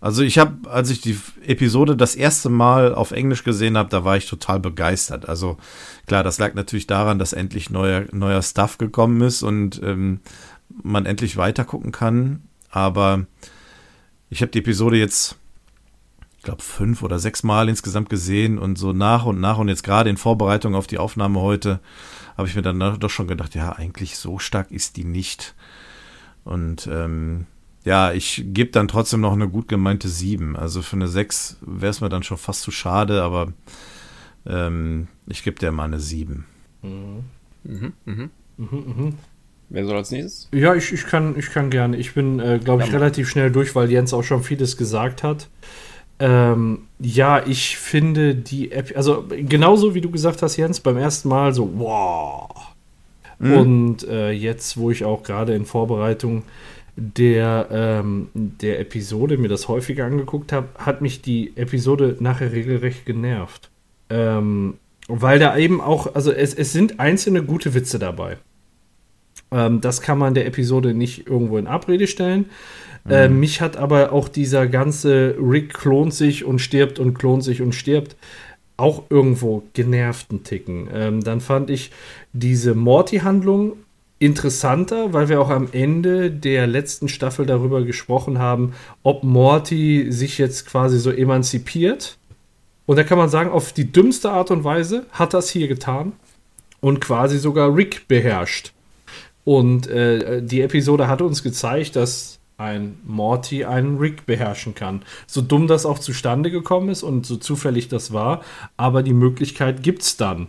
also 0.00 0.22
ich 0.22 0.38
habe, 0.38 0.70
als 0.70 0.88
ich 0.88 1.00
die 1.02 1.18
Episode 1.46 1.94
das 1.94 2.14
erste 2.14 2.48
Mal 2.48 2.94
auf 2.94 3.10
Englisch 3.10 3.44
gesehen 3.44 3.76
habe, 3.76 3.90
da 3.90 4.04
war 4.04 4.16
ich 4.16 4.26
total 4.26 4.58
begeistert. 4.58 5.28
Also 5.28 5.58
klar, 6.06 6.24
das 6.24 6.38
lag 6.38 6.54
natürlich 6.54 6.86
daran, 6.86 7.18
dass 7.18 7.34
endlich 7.34 7.68
neuer, 7.68 8.06
neuer 8.12 8.42
Stuff 8.42 8.78
gekommen 8.78 9.20
ist 9.20 9.42
und 9.42 9.80
ähm, 9.82 10.20
man 10.82 11.04
endlich 11.04 11.36
weiter 11.36 11.64
gucken 11.64 11.92
kann. 11.92 12.42
Aber 12.70 13.26
ich 14.30 14.40
habe 14.40 14.52
die 14.52 14.60
Episode 14.60 14.96
jetzt, 14.96 15.36
ich 16.38 16.44
glaube, 16.44 16.62
fünf 16.62 17.02
oder 17.02 17.18
sechs 17.18 17.42
Mal 17.42 17.68
insgesamt 17.68 18.08
gesehen 18.08 18.58
und 18.58 18.78
so 18.78 18.94
nach 18.94 19.26
und 19.26 19.38
nach 19.38 19.58
und 19.58 19.68
jetzt 19.68 19.82
gerade 19.82 20.08
in 20.08 20.16
Vorbereitung 20.16 20.74
auf 20.74 20.86
die 20.86 20.98
Aufnahme 20.98 21.40
heute 21.40 21.80
habe 22.38 22.48
ich 22.48 22.56
mir 22.56 22.62
dann 22.62 22.78
doch 22.98 23.10
schon 23.10 23.28
gedacht, 23.28 23.54
ja, 23.54 23.72
eigentlich 23.72 24.16
so 24.16 24.38
stark 24.38 24.70
ist 24.70 24.96
die 24.96 25.04
nicht. 25.04 25.54
Und 26.44 26.88
ähm, 26.90 27.46
ja, 27.84 28.12
ich 28.12 28.44
gebe 28.46 28.70
dann 28.70 28.88
trotzdem 28.88 29.20
noch 29.20 29.32
eine 29.32 29.48
gut 29.48 29.68
gemeinte 29.68 30.08
7. 30.08 30.56
Also 30.56 30.82
für 30.82 30.96
eine 30.96 31.08
6 31.08 31.58
wäre 31.62 31.90
es 31.90 32.00
mir 32.00 32.08
dann 32.08 32.22
schon 32.22 32.36
fast 32.36 32.62
zu 32.62 32.70
schade, 32.70 33.22
aber 33.22 33.52
ähm, 34.46 35.08
ich 35.26 35.42
gebe 35.42 35.58
dir 35.58 35.72
mal 35.72 35.84
eine 35.84 36.00
7. 36.00 36.44
Mhm. 36.82 37.24
Mhm, 37.64 37.92
mhm. 38.04 38.30
Mhm, 38.56 38.68
mhm. 38.68 39.14
Wer 39.70 39.86
soll 39.86 39.96
als 39.96 40.10
nächstes? 40.10 40.48
Ja, 40.52 40.74
ich, 40.74 40.92
ich, 40.92 41.06
kann, 41.06 41.38
ich 41.38 41.50
kann 41.50 41.70
gerne. 41.70 41.96
Ich 41.96 42.14
bin, 42.14 42.40
äh, 42.40 42.58
glaube 42.62 42.82
ich, 42.82 42.88
ja, 42.88 42.98
relativ 42.98 43.28
schnell 43.28 43.50
durch, 43.50 43.74
weil 43.74 43.90
Jens 43.90 44.12
auch 44.12 44.24
schon 44.24 44.42
vieles 44.42 44.76
gesagt 44.76 45.22
hat. 45.22 45.48
Ähm, 46.18 46.88
ja, 46.98 47.46
ich 47.46 47.78
finde 47.78 48.34
die 48.34 48.72
App, 48.72 48.92
also 48.94 49.24
genauso 49.28 49.94
wie 49.94 50.00
du 50.02 50.10
gesagt 50.10 50.42
hast, 50.42 50.56
Jens, 50.56 50.80
beim 50.80 50.98
ersten 50.98 51.28
Mal 51.28 51.54
so, 51.54 51.70
wow. 51.78 52.50
Mhm. 53.38 53.52
Und 53.52 54.08
äh, 54.08 54.30
jetzt, 54.32 54.76
wo 54.76 54.90
ich 54.90 55.04
auch 55.04 55.22
gerade 55.22 55.54
in 55.54 55.64
Vorbereitung 55.64 56.42
der, 56.96 57.68
ähm, 57.70 58.28
der 58.34 58.80
Episode 58.80 59.38
mir 59.38 59.48
das 59.48 59.68
häufiger 59.68 60.04
angeguckt 60.06 60.52
habe, 60.52 60.68
hat 60.76 61.02
mich 61.02 61.22
die 61.22 61.56
Episode 61.56 62.16
nachher 62.20 62.52
regelrecht 62.52 63.06
genervt. 63.06 63.70
Ähm, 64.08 64.74
weil 65.08 65.38
da 65.38 65.56
eben 65.56 65.80
auch, 65.80 66.14
also 66.14 66.30
es, 66.32 66.54
es 66.54 66.72
sind 66.72 67.00
einzelne 67.00 67.42
gute 67.42 67.74
Witze 67.74 67.98
dabei. 67.98 68.38
Ähm, 69.50 69.80
das 69.80 70.00
kann 70.00 70.18
man 70.18 70.34
der 70.34 70.46
Episode 70.46 70.94
nicht 70.94 71.26
irgendwo 71.26 71.58
in 71.58 71.66
Abrede 71.66 72.06
stellen. 72.06 72.46
Mhm. 73.04 73.10
Äh, 73.10 73.28
mich 73.28 73.60
hat 73.60 73.76
aber 73.76 74.12
auch 74.12 74.28
dieser 74.28 74.66
ganze 74.66 75.36
Rick 75.40 75.74
klont 75.74 76.14
sich 76.14 76.44
und 76.44 76.60
stirbt 76.60 76.98
und 76.98 77.14
klont 77.14 77.44
sich 77.44 77.62
und 77.62 77.74
stirbt 77.74 78.16
auch 78.76 79.04
irgendwo 79.10 79.62
genervten 79.74 80.42
Ticken. 80.42 80.88
Ähm, 80.92 81.22
dann 81.22 81.40
fand 81.40 81.70
ich 81.70 81.90
diese 82.32 82.74
Morty-Handlung 82.74 83.74
interessanter, 84.20 85.12
weil 85.12 85.28
wir 85.28 85.40
auch 85.40 85.48
am 85.48 85.68
Ende 85.72 86.30
der 86.30 86.66
letzten 86.66 87.08
Staffel 87.08 87.46
darüber 87.46 87.82
gesprochen 87.82 88.38
haben, 88.38 88.74
ob 89.02 89.24
Morty 89.24 90.12
sich 90.12 90.38
jetzt 90.38 90.66
quasi 90.66 91.00
so 91.00 91.10
emanzipiert. 91.10 92.18
Und 92.86 92.96
da 92.96 93.02
kann 93.02 93.18
man 93.18 93.30
sagen, 93.30 93.50
auf 93.50 93.72
die 93.72 93.90
dümmste 93.90 94.30
Art 94.30 94.50
und 94.50 94.62
Weise 94.62 95.06
hat 95.10 95.32
das 95.32 95.48
hier 95.48 95.68
getan 95.68 96.12
und 96.80 97.00
quasi 97.00 97.38
sogar 97.38 97.74
Rick 97.74 98.08
beherrscht. 98.08 98.72
Und 99.44 99.86
äh, 99.86 100.42
die 100.42 100.60
Episode 100.60 101.08
hat 101.08 101.22
uns 101.22 101.42
gezeigt, 101.42 101.96
dass 101.96 102.40
ein 102.58 102.98
Morty 103.06 103.64
einen 103.64 103.96
Rick 103.96 104.26
beherrschen 104.26 104.74
kann. 104.74 105.02
So 105.26 105.40
dumm 105.40 105.66
das 105.66 105.86
auch 105.86 105.98
zustande 105.98 106.50
gekommen 106.50 106.90
ist 106.90 107.02
und 107.02 107.24
so 107.24 107.36
zufällig 107.36 107.88
das 107.88 108.12
war, 108.12 108.42
aber 108.76 109.02
die 109.02 109.14
Möglichkeit 109.14 109.82
gibt 109.82 110.02
es 110.02 110.18
dann. 110.18 110.48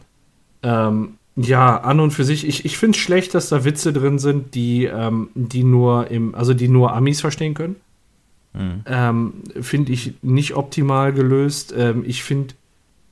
Ähm, 0.62 1.18
ja, 1.36 1.78
an 1.78 2.00
und 2.00 2.12
für 2.12 2.26
sich, 2.26 2.48
ich, 2.48 2.66
ich 2.66 2.78
finde 2.78 2.98
es 2.98 3.02
schlecht, 3.02 3.34
dass 3.34 3.50
da 3.50 3.64
Witze 3.64 3.94
drin 3.94 4.20
sind, 4.20 4.54
die, 4.54 4.86
ähm, 4.86 5.30
die 5.34 5.64
nur 5.64 6.12
im, 6.12 6.36
also 6.36 6.54
die 6.54 6.68
nur 6.68 6.94
Amis 6.94 7.22
verstehen 7.22 7.54
können. 7.54 7.78
Mhm. 8.54 8.84
Ähm, 8.86 9.34
finde 9.62 9.94
ich 9.94 10.16
nicht 10.22 10.56
optimal 10.56 11.14
gelöst. 11.14 11.74
Ähm, 11.78 12.04
ich 12.06 12.24
finde, 12.24 12.54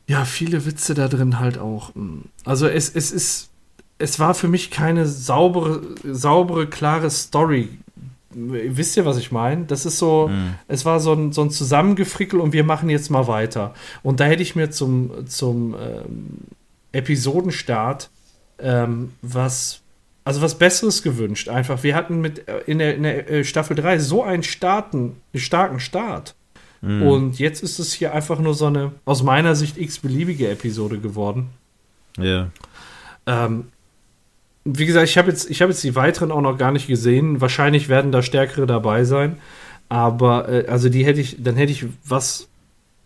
ja, 0.07 0.25
viele 0.25 0.65
Witze 0.65 0.95
da 0.95 1.07
drin 1.07 1.39
halt 1.39 1.59
auch. 1.59 1.93
Hm. 1.95 2.23
Also 2.43 2.67
es, 2.67 2.89
es 2.89 3.11
ist, 3.11 3.49
es 3.99 4.19
war 4.19 4.33
für 4.33 4.47
mich 4.47 4.71
keine 4.71 5.05
saubere, 5.05 5.81
saubere, 6.03 6.67
klare 6.67 7.09
Story. 7.09 7.69
Wisst 8.31 8.97
ihr, 8.97 9.05
was 9.05 9.17
ich 9.17 9.31
meine? 9.31 9.65
Das 9.65 9.85
ist 9.85 9.97
so, 9.97 10.27
mhm. 10.27 10.55
es 10.67 10.85
war 10.85 10.99
so 10.99 11.13
ein, 11.13 11.31
so 11.31 11.41
ein 11.41 11.51
Zusammengefrickel 11.51 12.39
und 12.39 12.53
wir 12.53 12.63
machen 12.63 12.89
jetzt 12.89 13.09
mal 13.09 13.27
weiter. 13.27 13.73
Und 14.03 14.19
da 14.19 14.25
hätte 14.25 14.43
ich 14.43 14.55
mir 14.55 14.71
zum, 14.71 15.27
zum 15.27 15.73
ähm, 15.73 16.37
Episodenstart 16.91 18.09
ähm, 18.59 19.13
was, 19.21 19.81
also 20.23 20.41
was 20.41 20.57
Besseres 20.57 21.03
gewünscht. 21.03 21.49
Einfach, 21.49 21.83
wir 21.83 21.95
hatten 21.95 22.21
mit 22.21 22.47
äh, 22.47 22.59
in 22.65 22.79
der, 22.79 22.95
in 22.95 23.03
der 23.03 23.29
äh, 23.29 23.43
Staffel 23.43 23.75
3 23.75 23.99
so 23.99 24.23
einen 24.23 24.43
starken, 24.43 25.17
starken 25.33 25.79
Start. 25.79 26.35
Mhm. 26.81 27.01
Und 27.03 27.39
jetzt 27.39 27.63
ist 27.63 27.79
es 27.79 27.93
hier 27.93 28.13
einfach 28.13 28.39
nur 28.39 28.53
so 28.53 28.65
eine, 28.65 28.91
aus 29.05 29.23
meiner 29.23 29.55
Sicht, 29.55 29.77
x-beliebige 29.77 30.49
Episode 30.49 30.99
geworden. 30.99 31.49
Ja. 32.17 32.49
Ähm, 33.25 33.65
wie 34.65 34.85
gesagt, 34.85 35.09
ich 35.09 35.17
habe 35.17 35.29
jetzt, 35.29 35.49
hab 35.49 35.69
jetzt 35.69 35.83
die 35.83 35.95
weiteren 35.95 36.31
auch 36.31 36.41
noch 36.41 36.57
gar 36.57 36.71
nicht 36.71 36.87
gesehen. 36.87 37.41
Wahrscheinlich 37.41 37.89
werden 37.89 38.11
da 38.11 38.21
stärkere 38.21 38.65
dabei 38.65 39.03
sein. 39.03 39.37
Aber, 39.89 40.47
äh, 40.49 40.67
also 40.67 40.89
die 40.89 41.05
hätte 41.05 41.21
ich, 41.21 41.37
dann 41.39 41.55
hätte 41.55 41.71
ich 41.71 41.85
was, 42.05 42.47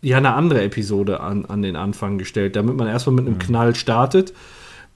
ja, 0.04 0.18
eine 0.18 0.34
andere 0.34 0.62
Episode 0.62 1.22
an, 1.22 1.46
an 1.46 1.62
den 1.62 1.76
Anfang 1.76 2.18
gestellt, 2.18 2.56
damit 2.56 2.76
man 2.76 2.88
erstmal 2.88 3.16
mit 3.16 3.26
einem 3.26 3.36
mhm. 3.36 3.40
Knall 3.40 3.76
startet. 3.76 4.34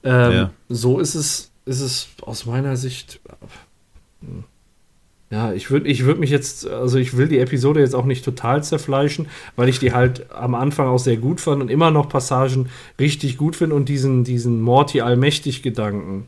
Ähm, 0.03 0.31
ja. 0.31 0.51
So 0.69 0.99
ist 0.99 1.15
es, 1.15 1.51
ist 1.65 1.81
es 1.81 2.09
aus 2.21 2.45
meiner 2.45 2.75
Sicht. 2.75 3.21
Ja, 5.29 5.53
ich 5.53 5.71
würde 5.71 5.87
ich 5.89 6.05
würd 6.05 6.19
mich 6.19 6.29
jetzt, 6.29 6.67
also 6.67 6.97
ich 6.97 7.15
will 7.15 7.29
die 7.29 7.39
Episode 7.39 7.79
jetzt 7.79 7.95
auch 7.95 8.05
nicht 8.05 8.23
total 8.23 8.63
zerfleischen, 8.63 9.27
weil 9.55 9.69
ich 9.69 9.79
die 9.79 9.93
halt 9.93 10.31
am 10.31 10.55
Anfang 10.55 10.87
auch 10.87 10.99
sehr 10.99 11.17
gut 11.17 11.39
fand 11.39 11.61
und 11.61 11.71
immer 11.71 11.89
noch 11.89 12.09
Passagen 12.09 12.69
richtig 12.99 13.37
gut 13.37 13.55
finde 13.55 13.75
und 13.75 13.89
diesen, 13.89 14.25
diesen 14.25 14.61
Morty-Allmächtig-Gedanken 14.61 16.25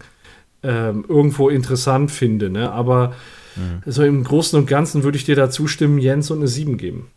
ähm, 0.64 1.06
irgendwo 1.08 1.49
interessant 1.49 2.11
finde. 2.11 2.49
Ne? 2.49 2.72
Aber 2.72 3.14
mhm. 3.58 3.82
so 3.85 4.03
im 4.03 4.24
Großen 4.24 4.58
und 4.58 4.67
Ganzen 4.67 5.03
würde 5.03 5.17
ich 5.17 5.25
dir 5.25 5.35
da 5.35 5.49
zustimmen, 5.49 5.99
Jens, 5.99 6.32
und 6.32 6.40
eine 6.40 6.48
7 6.48 6.77
geben. 6.77 7.08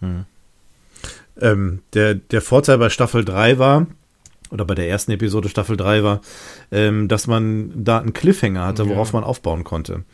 Mhm. 0.00 0.24
Ähm, 1.40 1.80
der, 1.94 2.14
der 2.14 2.40
Vorteil 2.40 2.78
bei 2.78 2.90
Staffel 2.90 3.24
3 3.24 3.58
war, 3.58 3.86
oder 4.50 4.64
bei 4.64 4.74
der 4.74 4.88
ersten 4.88 5.12
Episode 5.12 5.48
Staffel 5.48 5.76
3 5.76 6.02
war, 6.02 6.20
ähm, 6.72 7.08
dass 7.08 7.26
man 7.26 7.72
da 7.84 7.98
einen 7.98 8.12
Cliffhanger 8.12 8.66
hatte, 8.66 8.88
worauf 8.88 9.12
ja. 9.12 9.20
man 9.20 9.24
aufbauen 9.24 9.64
konnte. 9.64 10.04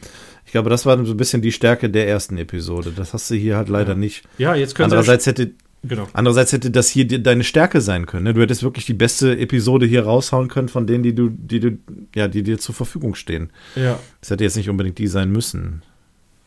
Ich 0.45 0.53
glaube, 0.53 0.71
das 0.71 0.87
war 0.87 1.03
so 1.05 1.13
ein 1.13 1.17
bisschen 1.17 1.43
die 1.43 1.53
Stärke 1.53 1.91
der 1.91 2.07
ersten 2.07 2.37
Episode. 2.39 2.93
Das 2.95 3.15
hast 3.15 3.31
du 3.31 3.35
hier 3.35 3.57
halt 3.57 3.69
leider 3.69 3.93
ja. 3.93 3.99
nicht. 3.99 4.25
Ja, 4.39 4.55
jetzt 4.55 4.75
können 4.75 4.85
Andererseits 4.85 5.27
hätte, 5.27 5.53
Genau. 5.89 6.09
Andererseits 6.13 6.53
hätte 6.53 6.71
das 6.71 6.89
hier 6.89 7.07
deine 7.07 7.45
Stärke 7.45 7.81
sein 7.81 8.07
können. 8.07 8.25
Ne? 8.25 8.35
Du 8.35 8.41
hättest 8.41 8.63
wirklich 8.63 8.87
die 8.87 8.95
beste 8.95 9.39
Episode 9.39 9.87
hier 9.87 10.05
raushauen 10.05 10.49
können 10.49 10.69
von 10.69 10.87
denen, 10.87 11.03
die 11.03 11.15
du, 11.15 11.29
die 11.29 11.61
du, 11.61 11.79
ja, 12.15 12.29
die 12.29 12.43
dir 12.43 12.59
zur 12.59 12.75
Verfügung 12.75 13.15
stehen. 13.15 13.51
Ja. 13.77 13.99
Das 14.21 14.31
hätte 14.31 14.45
jetzt 14.45 14.57
nicht 14.57 14.69
unbedingt 14.69 14.99
die 14.99 15.07
sein 15.07 15.31
müssen. 15.31 15.83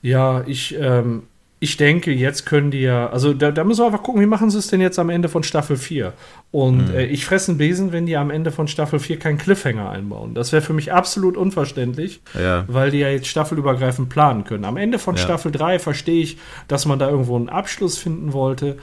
Ja, 0.01 0.43
ich, 0.45 0.75
ähm, 0.79 1.23
ich 1.61 1.75
denke, 1.75 2.11
jetzt 2.11 2.45
können 2.45 2.71
die 2.71 2.81
ja, 2.81 3.09
also 3.09 3.33
da, 3.33 3.51
da 3.51 3.65
müssen 3.65 3.81
wir 3.81 3.87
einfach 3.87 4.03
gucken, 4.03 4.21
wie 4.21 4.25
machen 4.25 4.49
sie 4.49 4.57
es 4.57 4.67
denn 4.67 4.79
jetzt 4.79 4.97
am 4.97 5.09
Ende 5.09 5.27
von 5.27 5.43
Staffel 5.43 5.75
4? 5.75 6.13
Und 6.51 6.89
mhm. 6.89 6.95
äh, 6.95 7.05
ich 7.05 7.25
fresse 7.25 7.51
einen 7.51 7.57
Besen, 7.57 7.91
wenn 7.91 8.05
die 8.05 8.15
am 8.15 8.29
Ende 8.31 8.51
von 8.51 8.69
Staffel 8.69 8.99
4 8.99 9.19
keinen 9.19 9.37
Cliffhanger 9.37 9.89
einbauen. 9.89 10.33
Das 10.33 10.53
wäre 10.53 10.61
für 10.61 10.71
mich 10.71 10.93
absolut 10.93 11.35
unverständlich, 11.35 12.21
ja. 12.33 12.63
weil 12.67 12.91
die 12.91 12.99
ja 12.99 13.09
jetzt 13.09 13.27
staffelübergreifend 13.27 14.07
planen 14.07 14.45
können. 14.45 14.63
Am 14.63 14.77
Ende 14.77 14.99
von 14.99 15.15
ja. 15.15 15.21
Staffel 15.21 15.51
3 15.51 15.79
verstehe 15.79 16.23
ich, 16.23 16.37
dass 16.69 16.85
man 16.85 16.97
da 16.97 17.09
irgendwo 17.09 17.35
einen 17.35 17.49
Abschluss 17.49 17.97
finden 17.97 18.31
wollte 18.31 18.77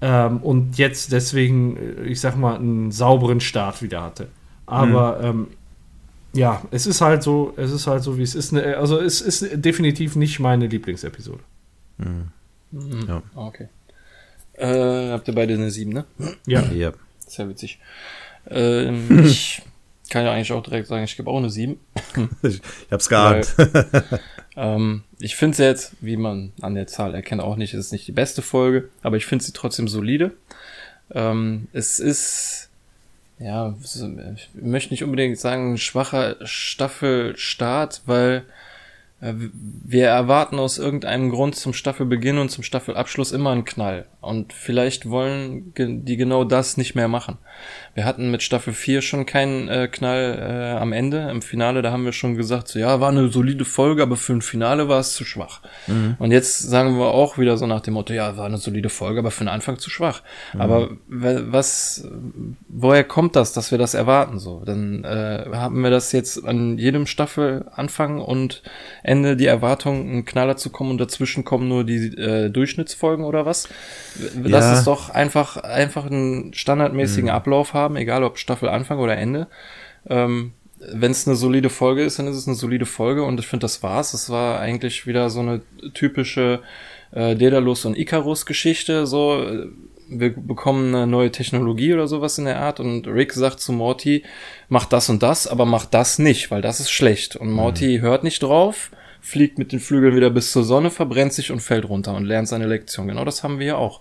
ähm, 0.00 0.38
und 0.38 0.78
jetzt 0.78 1.12
deswegen, 1.12 1.76
äh, 1.76 2.04
ich 2.04 2.20
sag 2.20 2.36
mal, 2.36 2.56
einen 2.56 2.92
sauberen 2.92 3.40
Start 3.40 3.82
wieder 3.82 4.02
hatte. 4.02 4.28
Aber 4.64 5.18
mhm. 5.18 5.24
ähm, 5.24 5.46
ja, 6.32 6.62
es 6.70 6.86
ist 6.86 7.02
halt 7.02 7.22
so, 7.22 7.52
es 7.58 7.70
ist 7.72 7.86
halt 7.86 8.02
so, 8.02 8.16
wie 8.16 8.22
es 8.22 8.34
ist. 8.34 8.52
Ne, 8.52 8.78
also 8.78 8.98
es 8.98 9.20
ist 9.20 9.46
definitiv 9.52 10.16
nicht 10.16 10.40
meine 10.40 10.66
Lieblingsepisode. 10.66 11.40
Mhm. 12.04 12.28
Mhm. 12.72 13.08
Ja. 13.08 13.22
Ah, 13.34 13.46
okay. 13.46 13.68
Äh, 14.54 15.10
habt 15.10 15.28
ihr 15.28 15.34
beide 15.34 15.54
eine 15.54 15.70
7, 15.70 15.92
ne? 15.92 16.04
Ja. 16.46 16.62
ja. 16.72 16.92
Sehr 17.26 17.48
witzig. 17.48 17.78
Ähm, 18.50 19.24
ich 19.24 19.62
kann 20.10 20.24
ja 20.24 20.32
eigentlich 20.32 20.52
auch 20.52 20.62
direkt 20.62 20.88
sagen, 20.88 21.04
ich 21.04 21.16
gebe 21.16 21.30
auch 21.30 21.38
eine 21.38 21.50
7. 21.50 21.78
ich 22.42 22.60
hab's 22.90 23.08
geahnt. 23.08 23.54
Weil, 23.56 24.20
ähm, 24.56 25.04
ich 25.18 25.36
finde 25.36 25.56
sie 25.56 25.64
jetzt, 25.64 25.94
wie 26.00 26.16
man 26.16 26.52
an 26.60 26.74
der 26.74 26.86
Zahl 26.86 27.14
erkennt, 27.14 27.40
auch 27.40 27.56
nicht, 27.56 27.74
es 27.74 27.86
ist 27.86 27.92
nicht 27.92 28.06
die 28.06 28.12
beste 28.12 28.42
Folge, 28.42 28.88
aber 29.02 29.16
ich 29.16 29.26
finde 29.26 29.44
sie 29.44 29.52
trotzdem 29.52 29.88
solide. 29.88 30.32
Ähm, 31.14 31.68
es 31.72 31.98
ist, 31.98 32.68
ja, 33.38 33.74
ich 34.34 34.50
möchte 34.54 34.92
nicht 34.92 35.04
unbedingt 35.04 35.38
sagen, 35.38 35.74
ein 35.74 35.78
schwacher 35.78 36.36
Staffelstart, 36.44 38.02
weil 38.06 38.44
wir 39.24 40.08
erwarten 40.08 40.58
aus 40.58 40.78
irgendeinem 40.78 41.30
Grund 41.30 41.54
zum 41.54 41.72
Staffelbeginn 41.72 42.38
und 42.38 42.48
zum 42.48 42.64
Staffelabschluss 42.64 43.30
immer 43.30 43.52
einen 43.52 43.64
Knall. 43.64 44.06
Und 44.20 44.52
vielleicht 44.52 45.08
wollen 45.08 45.72
die 45.76 46.16
genau 46.16 46.42
das 46.42 46.76
nicht 46.76 46.96
mehr 46.96 47.06
machen. 47.06 47.38
Wir 47.94 48.06
hatten 48.06 48.30
mit 48.30 48.42
Staffel 48.42 48.72
4 48.72 49.02
schon 49.02 49.26
keinen 49.26 49.68
äh, 49.68 49.86
Knall 49.86 50.38
äh, 50.40 50.80
am 50.80 50.94
Ende. 50.94 51.28
Im 51.30 51.42
Finale, 51.42 51.82
da 51.82 51.92
haben 51.92 52.06
wir 52.06 52.12
schon 52.12 52.36
gesagt, 52.36 52.68
so 52.68 52.78
ja, 52.78 53.00
war 53.00 53.10
eine 53.10 53.28
solide 53.28 53.66
Folge, 53.66 54.02
aber 54.02 54.16
für 54.16 54.32
ein 54.32 54.40
Finale 54.40 54.88
war 54.88 55.00
es 55.00 55.12
zu 55.12 55.24
schwach. 55.24 55.60
Mhm. 55.86 56.16
Und 56.18 56.30
jetzt 56.30 56.58
sagen 56.60 56.98
wir 56.98 57.08
auch 57.08 57.36
wieder 57.36 57.58
so 57.58 57.66
nach 57.66 57.80
dem 57.80 57.94
Motto, 57.94 58.14
ja, 58.14 58.38
war 58.38 58.46
eine 58.46 58.56
solide 58.56 58.88
Folge, 58.88 59.18
aber 59.18 59.30
für 59.30 59.44
den 59.44 59.48
Anfang 59.48 59.78
zu 59.78 59.90
schwach. 59.90 60.22
Mhm. 60.54 60.60
Aber 60.62 60.88
was, 61.06 62.08
woher 62.68 63.04
kommt 63.04 63.36
das, 63.36 63.52
dass 63.52 63.70
wir 63.70 63.78
das 63.78 63.92
erwarten 63.92 64.38
so? 64.38 64.62
Dann 64.64 65.04
äh, 65.04 65.44
haben 65.52 65.82
wir 65.82 65.90
das 65.90 66.12
jetzt 66.12 66.46
an 66.46 66.78
jedem 66.78 67.06
Staffel 67.06 67.66
Anfang 67.72 68.20
und 68.20 68.62
Ende 69.02 69.36
die 69.36 69.46
Erwartung, 69.46 70.08
einen 70.08 70.24
Knaller 70.24 70.56
zu 70.56 70.70
kommen 70.70 70.92
und 70.92 70.98
dazwischen 70.98 71.44
kommen 71.44 71.68
nur 71.68 71.84
die 71.84 72.06
äh, 72.16 72.48
Durchschnittsfolgen 72.48 73.26
oder 73.26 73.44
was? 73.44 73.68
Lass 74.42 74.64
ja. 74.64 74.78
es 74.78 74.84
doch 74.84 75.10
einfach, 75.10 75.58
einfach 75.58 76.06
einen 76.06 76.54
standardmäßigen 76.54 77.28
mhm. 77.28 77.36
Ablauf 77.36 77.74
haben, 77.74 77.81
egal 77.90 78.24
ob 78.24 78.38
Staffel 78.38 78.68
Anfang 78.68 78.98
oder 78.98 79.16
Ende. 79.16 79.48
Ähm, 80.08 80.52
wenn 80.78 81.12
es 81.12 81.26
eine 81.26 81.36
solide 81.36 81.70
Folge 81.70 82.02
ist, 82.02 82.18
dann 82.18 82.26
ist 82.26 82.36
es 82.36 82.46
eine 82.46 82.56
solide 82.56 82.86
Folge 82.86 83.22
und 83.22 83.38
ich 83.38 83.46
finde, 83.46 83.64
das 83.64 83.82
war's. 83.82 84.14
Es 84.14 84.30
war 84.30 84.58
eigentlich 84.58 85.06
wieder 85.06 85.30
so 85.30 85.40
eine 85.40 85.62
typische 85.94 86.60
äh, 87.12 87.36
Daedalus 87.36 87.84
und 87.84 87.96
Icarus 87.96 88.46
Geschichte, 88.46 89.06
so 89.06 89.46
wir 90.14 90.34
bekommen 90.34 90.94
eine 90.94 91.06
neue 91.06 91.30
Technologie 91.30 91.94
oder 91.94 92.06
sowas 92.06 92.36
in 92.36 92.44
der 92.44 92.60
Art 92.60 92.80
und 92.80 93.06
Rick 93.06 93.32
sagt 93.32 93.60
zu 93.60 93.72
Morty, 93.72 94.24
mach 94.68 94.84
das 94.84 95.08
und 95.08 95.22
das, 95.22 95.46
aber 95.46 95.64
mach 95.64 95.86
das 95.86 96.18
nicht, 96.18 96.50
weil 96.50 96.60
das 96.60 96.80
ist 96.80 96.90
schlecht 96.90 97.36
und 97.36 97.50
Morty 97.50 97.98
mhm. 97.98 98.02
hört 98.02 98.24
nicht 98.24 98.42
drauf 98.42 98.90
fliegt 99.22 99.56
mit 99.56 99.70
den 99.70 99.78
Flügeln 99.78 100.16
wieder 100.16 100.30
bis 100.30 100.50
zur 100.50 100.64
Sonne, 100.64 100.90
verbrennt 100.90 101.32
sich 101.32 101.52
und 101.52 101.60
fällt 101.60 101.88
runter 101.88 102.14
und 102.14 102.24
lernt 102.24 102.48
seine 102.48 102.66
Lektion. 102.66 103.06
Genau 103.06 103.24
das 103.24 103.44
haben 103.44 103.60
wir 103.60 103.66
ja 103.66 103.76
auch. 103.76 104.00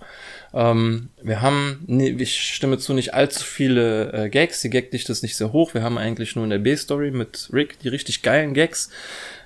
Ähm, 0.54 1.10
wir 1.22 1.42
haben, 1.42 1.84
nee, 1.88 2.10
ich 2.10 2.54
stimme 2.54 2.78
zu, 2.78 2.94
nicht 2.94 3.14
allzu 3.14 3.44
viele 3.44 4.12
äh, 4.14 4.30
Gags. 4.30 4.62
Die 4.62 4.70
Gagdichte 4.70 5.12
ist 5.12 5.24
nicht 5.24 5.38
sehr 5.38 5.54
hoch. 5.54 5.74
Wir 5.74 5.84
haben 5.84 5.98
eigentlich 5.98 6.36
nur 6.36 6.44
in 6.44 6.50
der 6.50 6.60
B-Story 6.60 7.12
mit 7.12 7.50
Rick 7.54 7.80
die 7.80 7.88
richtig 7.88 8.22
geilen 8.22 8.54
Gags, 8.54 8.90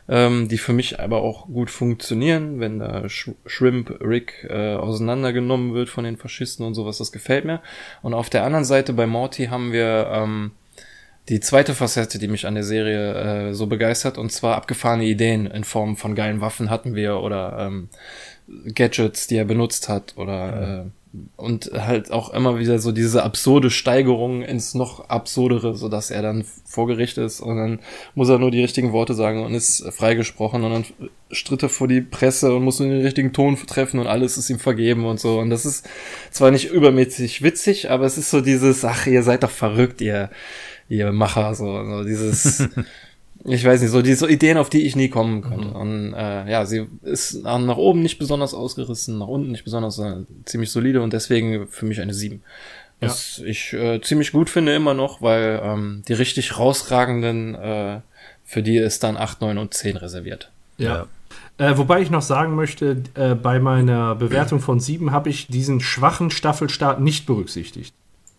ähm, 0.09 0.47
die 0.47 0.57
für 0.57 0.73
mich 0.73 0.99
aber 0.99 1.21
auch 1.21 1.47
gut 1.47 1.69
funktionieren, 1.69 2.59
wenn 2.59 2.79
da 2.79 3.07
Sh 3.07 3.31
Shrimp 3.45 3.99
Rick 4.01 4.47
äh, 4.49 4.75
auseinandergenommen 4.75 5.73
wird 5.73 5.89
von 5.89 6.03
den 6.03 6.17
Faschisten 6.17 6.65
und 6.65 6.73
sowas. 6.73 6.97
Das 6.97 7.11
gefällt 7.11 7.45
mir. 7.45 7.61
Und 8.01 8.13
auf 8.13 8.29
der 8.29 8.43
anderen 8.43 8.65
Seite 8.65 8.93
bei 8.93 9.05
Morty 9.05 9.47
haben 9.47 9.71
wir 9.71 10.09
ähm, 10.11 10.51
die 11.29 11.39
zweite 11.39 11.73
Facette, 11.73 12.19
die 12.19 12.27
mich 12.27 12.45
an 12.45 12.53
der 12.53 12.63
Serie 12.63 13.49
äh, 13.49 13.53
so 13.53 13.65
begeistert, 13.65 14.17
und 14.17 14.31
zwar 14.31 14.55
abgefahrene 14.55 15.05
Ideen 15.05 15.47
in 15.47 15.63
Form 15.63 15.97
von 15.97 16.13
geilen 16.13 16.39
Waffen 16.39 16.69
hatten 16.69 16.93
wir 16.93 17.19
oder 17.19 17.57
ähm, 17.59 17.89
Gadgets, 18.47 19.27
die 19.27 19.37
er 19.37 19.45
benutzt 19.45 19.89
hat 19.89 20.13
oder 20.17 20.33
ja. 20.33 20.81
äh, 20.81 20.85
und 21.37 21.71
halt 21.73 22.11
auch 22.11 22.33
immer 22.33 22.59
wieder 22.59 22.77
so 22.79 22.91
diese 22.91 23.23
absurde 23.23 23.69
Steigerung 23.69 24.41
ins 24.41 24.73
noch 24.73 25.09
absurdere, 25.09 25.75
so 25.75 25.87
dass 25.87 26.11
er 26.11 26.21
dann 26.21 26.43
vor 26.65 26.87
Gericht 26.87 27.17
ist 27.17 27.39
und 27.39 27.55
dann 27.57 27.79
muss 28.15 28.29
er 28.29 28.37
nur 28.37 28.51
die 28.51 28.61
richtigen 28.61 28.91
Worte 28.91 29.13
sagen 29.13 29.45
und 29.45 29.53
ist 29.53 29.85
freigesprochen 29.93 30.63
und 30.63 30.71
dann 30.71 30.85
stritt 31.31 31.63
er 31.63 31.69
vor 31.69 31.87
die 31.87 32.01
Presse 32.01 32.53
und 32.53 32.63
muss 32.63 32.79
nur 32.79 32.89
den 32.89 33.01
richtigen 33.01 33.31
Ton 33.31 33.55
treffen 33.55 33.99
und 33.99 34.07
alles 34.07 34.37
ist 34.37 34.49
ihm 34.49 34.59
vergeben 34.59 35.05
und 35.05 35.19
so 35.19 35.39
und 35.39 35.49
das 35.49 35.65
ist 35.65 35.87
zwar 36.31 36.51
nicht 36.51 36.69
übermäßig 36.69 37.41
witzig, 37.41 37.89
aber 37.89 38.05
es 38.05 38.17
ist 38.17 38.29
so 38.29 38.41
dieses, 38.41 38.83
ach, 38.83 39.07
ihr 39.07 39.23
seid 39.23 39.43
doch 39.43 39.51
verrückt, 39.51 40.01
ihr 40.01 40.29
ihr 40.87 41.11
Macher, 41.11 41.55
so, 41.55 41.83
so 41.83 42.03
dieses, 42.03 42.67
ich 43.47 43.63
weiß 43.63 43.81
nicht, 43.81 43.91
so 43.91 44.01
diese 44.01 44.17
so 44.17 44.27
Ideen, 44.27 44.57
auf 44.57 44.69
die 44.69 44.85
ich 44.85 44.95
nie 44.95 45.09
kommen 45.09 45.41
konnte. 45.41 45.67
Mhm. 45.67 45.75
Und 45.75 46.13
äh, 46.13 46.49
ja, 46.49 46.65
sie 46.65 46.87
ist 47.03 47.43
nach 47.43 47.77
oben 47.77 48.01
nicht 48.01 48.17
besonders 48.17 48.53
ausgerissen, 48.53 49.19
nach 49.19 49.27
unten 49.27 49.51
nicht 49.51 49.63
besonders, 49.63 49.99
äh, 49.99 50.23
ziemlich 50.45 50.71
solide 50.71 51.01
und 51.01 51.13
deswegen 51.13 51.67
für 51.67 51.85
mich 51.85 52.01
eine 52.01 52.13
7. 52.13 52.41
Was 53.01 53.37
ja. 53.37 53.45
ich 53.45 53.73
äh, 53.73 54.01
ziemlich 54.01 54.31
gut 54.31 54.49
finde 54.49 54.73
immer 54.73 54.93
noch, 54.93 55.21
weil 55.21 55.61
ähm, 55.63 56.03
die 56.07 56.13
richtig 56.13 56.57
rausragenden, 56.57 57.55
äh, 57.55 57.99
für 58.45 58.63
die 58.63 58.77
ist 58.77 59.03
dann 59.03 59.17
8, 59.17 59.41
9 59.41 59.57
und 59.57 59.73
10 59.73 59.97
reserviert. 59.97 60.49
Ja. 60.77 61.07
ja. 61.57 61.69
Äh, 61.69 61.77
wobei 61.77 62.01
ich 62.01 62.09
noch 62.09 62.21
sagen 62.21 62.55
möchte, 62.55 63.03
äh, 63.13 63.35
bei 63.35 63.59
meiner 63.59 64.15
Bewertung 64.15 64.59
von 64.59 64.79
7 64.79 65.11
habe 65.11 65.29
ich 65.29 65.47
diesen 65.47 65.81
schwachen 65.81 66.31
Staffelstart 66.31 66.99
nicht 66.99 67.25
berücksichtigt. 67.25 67.93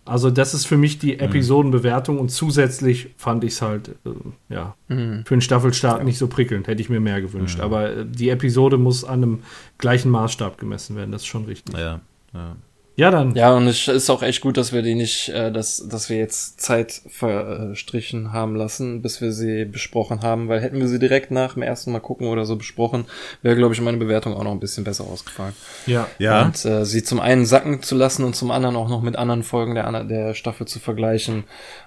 Also 0.07 0.31
das 0.31 0.55
ist 0.55 0.67
für 0.67 0.77
mich 0.77 0.99
die 0.99 1.15
mhm. 1.15 1.21
Episodenbewertung 1.21 2.19
und 2.19 2.31
zusätzlich 2.31 3.11
fand 3.17 3.45
ich 3.45 3.55
es 3.55 3.63
halt, 3.63 3.89
äh, 3.89 4.11
ja, 4.49 4.75
mhm. 4.89 5.25
für 5.27 5.35
einen 5.35 5.41
Staffelstart 5.41 5.99
ja. 5.99 6.05
nicht 6.05 6.19
so 6.19 6.29
prickelnd. 6.29 6.69
Hätte 6.69 6.81
ich 6.81 6.89
mir 6.89 7.01
mehr 7.01 7.21
gewünscht. 7.21 7.59
Mhm. 7.59 7.65
Aber 7.65 7.91
äh, 7.91 8.07
die 8.07 8.31
Episode 8.31 8.79
muss 8.79 9.05
an 9.05 9.23
einem 9.23 9.43
gleichen 9.79 10.11
Maßstab 10.11 10.59
gemessen 10.59 10.97
werden. 10.97 11.11
Das 11.11 11.23
ist 11.23 11.27
schon 11.27 11.45
richtig. 11.45 11.77
Ja, 11.77 12.01
ja. 12.33 12.57
Ja, 12.97 13.11
dann. 13.11 13.35
Ja, 13.35 13.55
und 13.55 13.67
es 13.67 13.89
ist 13.89 14.09
auch 14.09 14.23
echt 14.23 14.41
gut, 14.41 14.57
dass 14.57 14.73
wir 14.73 14.81
die 14.81 14.95
nicht, 14.95 15.29
äh, 15.29 15.53
dass, 15.53 15.87
dass 15.87 16.09
wir 16.09 16.17
jetzt 16.17 16.63
Zeit 16.63 17.03
verstrichen 17.09 18.33
haben 18.33 18.57
lassen, 18.57 19.03
bis 19.03 19.21
wir 19.21 19.33
sie 19.33 19.67
besprochen 19.67 20.23
haben, 20.23 20.49
weil 20.49 20.63
hätten 20.63 20.81
wir 20.81 20.89
sie 20.89 20.99
direkt 20.99 21.31
nach 21.31 21.55
dem 21.55 21.63
ersten 21.63 21.93
Mal 21.93 22.01
gucken 22.01 22.29
oder 22.29 22.47
so 22.47 22.57
besprochen, 22.57 23.05
wäre, 23.43 23.55
glaube 23.55 23.75
ich, 23.75 23.83
meine 23.83 23.99
Bewertung 23.99 24.35
auch 24.35 24.45
noch 24.45 24.53
ein 24.53 24.61
bisschen 24.61 24.85
besser 24.85 25.05
ausgefallen. 25.05 25.53
Ja. 25.85 26.09
Ja. 26.19 26.47
Und 26.47 26.65
äh, 26.65 26.87
sie 26.87 27.03
zum 27.03 27.21
einen 27.21 27.45
sacken 27.45 27.83
zu 27.83 27.95
lassen 27.95 28.25
und 28.25 28.35
zum 28.35 28.51
anderen 28.51 28.77
auch 28.77 28.89
noch 28.89 29.03
mit 29.03 29.17
anderen 29.17 29.43
Folgen 29.43 29.75
der, 29.75 30.05
der 30.05 30.33
Staffel 30.33 30.67
zu 30.67 30.79
vergleichen, 30.79 31.45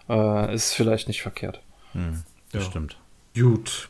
äh, 0.09 0.53
ist 0.53 0.73
vielleicht 0.73 1.07
nicht 1.07 1.23
verkehrt. 1.23 1.59
Das 2.51 2.65
stimmt. 2.65 2.97
Gut. 3.33 3.89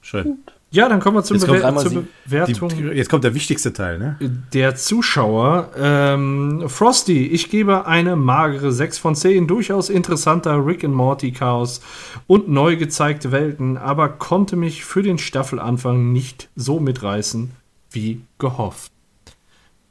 Schön. 0.00 0.38
Ja, 0.74 0.88
dann 0.88 0.98
kommen 0.98 1.16
wir 1.16 1.22
zum 1.22 1.38
Bewer 1.38 1.76
zur. 1.76 2.04
Bewertung. 2.24 2.68
Die, 2.70 2.82
jetzt 2.82 3.08
kommt 3.08 3.22
der 3.22 3.32
wichtigste 3.32 3.72
Teil, 3.72 3.96
ne? 3.96 4.16
der 4.52 4.74
Zuschauer. 4.74 5.70
Ähm, 5.78 6.64
Frosty, 6.66 7.28
ich 7.28 7.48
gebe 7.48 7.86
eine 7.86 8.16
magere 8.16 8.72
6 8.72 8.98
von 8.98 9.14
10. 9.14 9.46
Durchaus 9.46 9.88
interessanter 9.88 10.66
Rick 10.66 10.82
and 10.82 10.92
Morty 10.92 11.30
Chaos 11.30 11.80
und 12.26 12.48
neu 12.48 12.76
gezeigte 12.76 13.30
Welten, 13.30 13.76
aber 13.76 14.08
konnte 14.08 14.56
mich 14.56 14.84
für 14.84 15.04
den 15.04 15.18
Staffelanfang 15.18 16.12
nicht 16.12 16.48
so 16.56 16.80
mitreißen 16.80 17.52
wie 17.92 18.22
gehofft. 18.38 18.90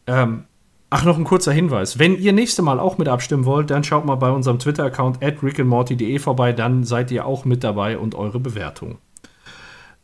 Ähm, 0.06 0.44
ach, 0.90 1.06
noch 1.06 1.18
ein 1.18 1.24
kurzer 1.24 1.53
Hinweis. 1.53 1.98
Wenn 1.98 2.18
ihr 2.18 2.34
nächste 2.34 2.62
Mal 2.62 2.82
auch 2.82 2.98
mit 2.98 3.08
abstimmen 3.08 3.45
wollt, 3.45 3.70
dann 3.70 3.86
schaut 3.86 4.03
mal 4.03 4.16
bei 4.16 4.32
unserem 4.32 4.60
Twitter-Account 4.60 5.24
at 5.24 5.42
rickandmorty.de 5.42 6.20
vorbei, 6.20 6.52
dann 6.52 6.84
seid 6.84 7.10
ihr 7.10 7.26
auch 7.26 7.45
mit 7.45 7.64
dabei 7.64 7.98
und 7.98 8.16
eure 8.16 8.42
Bewertung. 8.42 8.98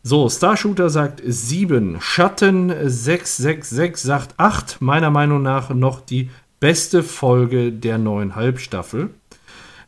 So, 0.01 0.29
Starshooter 0.29 0.89
sagt 0.89 1.21
7, 1.25 1.97
Schatten 1.99 2.69
666 2.69 3.97
sagt 3.97 4.33
8, 4.37 4.77
meiner 4.79 5.09
Meinung 5.09 5.41
nach 5.41 5.71
noch 5.71 5.99
die 5.99 6.29
beste 6.61 7.03
Folge 7.03 7.73
der 7.73 7.97
neuen 7.97 8.35
Halbstaffel. 8.35 9.09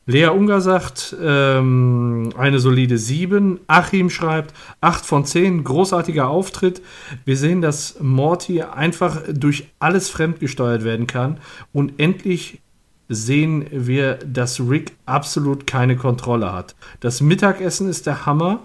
Lea 0.06 0.28
Unger 0.28 0.60
sagt 0.60 1.16
ähm, 1.22 2.34
eine 2.38 2.60
solide 2.60 2.98
7. 2.98 3.62
Achim 3.68 4.10
schreibt 4.10 4.54
8 4.82 5.06
von 5.06 5.24
10, 5.24 5.64
großartiger 5.64 6.28
Auftritt. 6.28 6.82
Wir 7.24 7.38
sehen, 7.38 7.62
dass 7.62 8.02
Morty 8.02 8.64
einfach 8.64 9.22
durch 9.32 9.70
alles 9.80 10.10
fremdgesteuert 10.10 10.84
werden 10.84 11.08
kann 11.08 11.38
und 11.72 12.00
endlich 12.00 12.60
sehen 13.08 13.66
wir, 13.72 14.16
dass 14.16 14.60
Rick 14.60 14.94
absolut 15.06 15.68
keine 15.68 15.96
Kontrolle 15.96 16.52
hat. 16.52 16.76
Das 17.00 17.22
Mittagessen 17.22 17.88
ist 17.88 18.08
der 18.08 18.26
Hammer. 18.26 18.60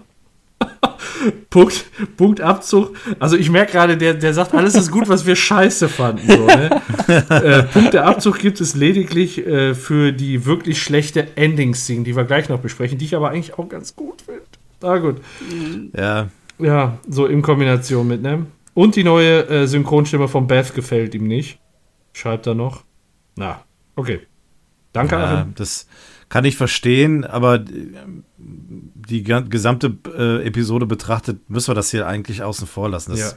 Punkt, 1.49 1.85
Punkt 2.15 2.41
Abzug. 2.41 2.95
Also 3.19 3.37
ich 3.37 3.49
merke 3.49 3.73
gerade, 3.73 3.97
der, 3.97 4.13
der 4.13 4.33
sagt, 4.33 4.53
alles 4.53 4.75
ist 4.75 4.91
gut, 4.91 5.09
was 5.09 5.25
wir 5.25 5.35
scheiße 5.35 5.89
fanden. 5.89 6.27
So, 6.27 6.45
ne? 6.45 6.81
äh, 7.29 7.63
Punkt 7.63 7.93
der 7.93 8.05
Abzug 8.05 8.39
gibt 8.39 8.61
es 8.61 8.75
lediglich 8.75 9.45
äh, 9.45 9.73
für 9.73 10.11
die 10.11 10.45
wirklich 10.45 10.81
schlechte 10.81 11.35
Ending-Scene, 11.35 12.03
die 12.03 12.15
wir 12.15 12.23
gleich 12.23 12.49
noch 12.49 12.59
besprechen, 12.59 12.97
die 12.97 13.05
ich 13.05 13.15
aber 13.15 13.29
eigentlich 13.29 13.57
auch 13.57 13.69
ganz 13.69 13.95
gut 13.95 14.21
finde. 14.21 14.41
Na 14.81 14.97
gut. 14.97 15.17
Ja. 15.95 16.29
Ja, 16.59 16.97
so 17.07 17.25
in 17.25 17.41
Kombination 17.41 18.07
mit, 18.07 18.21
ne? 18.21 18.47
Und 18.73 18.95
die 18.95 19.03
neue 19.03 19.47
äh, 19.47 19.67
Synchronstimme 19.67 20.27
von 20.27 20.47
Beth 20.47 20.73
gefällt 20.73 21.15
ihm 21.15 21.27
nicht. 21.27 21.59
Schreibt 22.13 22.47
er 22.47 22.55
noch. 22.55 22.83
Na, 23.35 23.63
okay. 23.95 24.21
Danke, 24.93 25.15
ja 25.15 25.41
Achim. 25.41 25.53
das 25.55 25.87
kann 26.29 26.45
ich 26.45 26.57
verstehen, 26.57 27.23
aber 27.23 27.55
äh, 27.55 27.65
die 28.37 29.23
gesamte 29.23 29.97
äh, 30.17 30.45
Episode 30.45 30.85
betrachtet, 30.85 31.49
müssen 31.49 31.69
wir 31.69 31.75
das 31.75 31.91
hier 31.91 32.07
eigentlich 32.07 32.43
außen 32.43 32.67
vor 32.67 32.89
lassen. 32.89 33.11
Das, 33.11 33.19
Ja. 33.19 33.31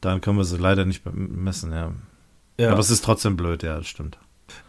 Dann 0.00 0.22
können 0.22 0.38
wir 0.38 0.44
sie 0.44 0.56
leider 0.56 0.86
nicht 0.86 1.02
messen, 1.12 1.72
ja. 1.72 1.92
Ja. 2.58 2.70
Aber 2.70 2.80
es 2.80 2.90
ist 2.90 3.04
trotzdem 3.04 3.36
blöd, 3.36 3.62
ja, 3.62 3.76
das 3.76 3.86
stimmt. 3.86 4.18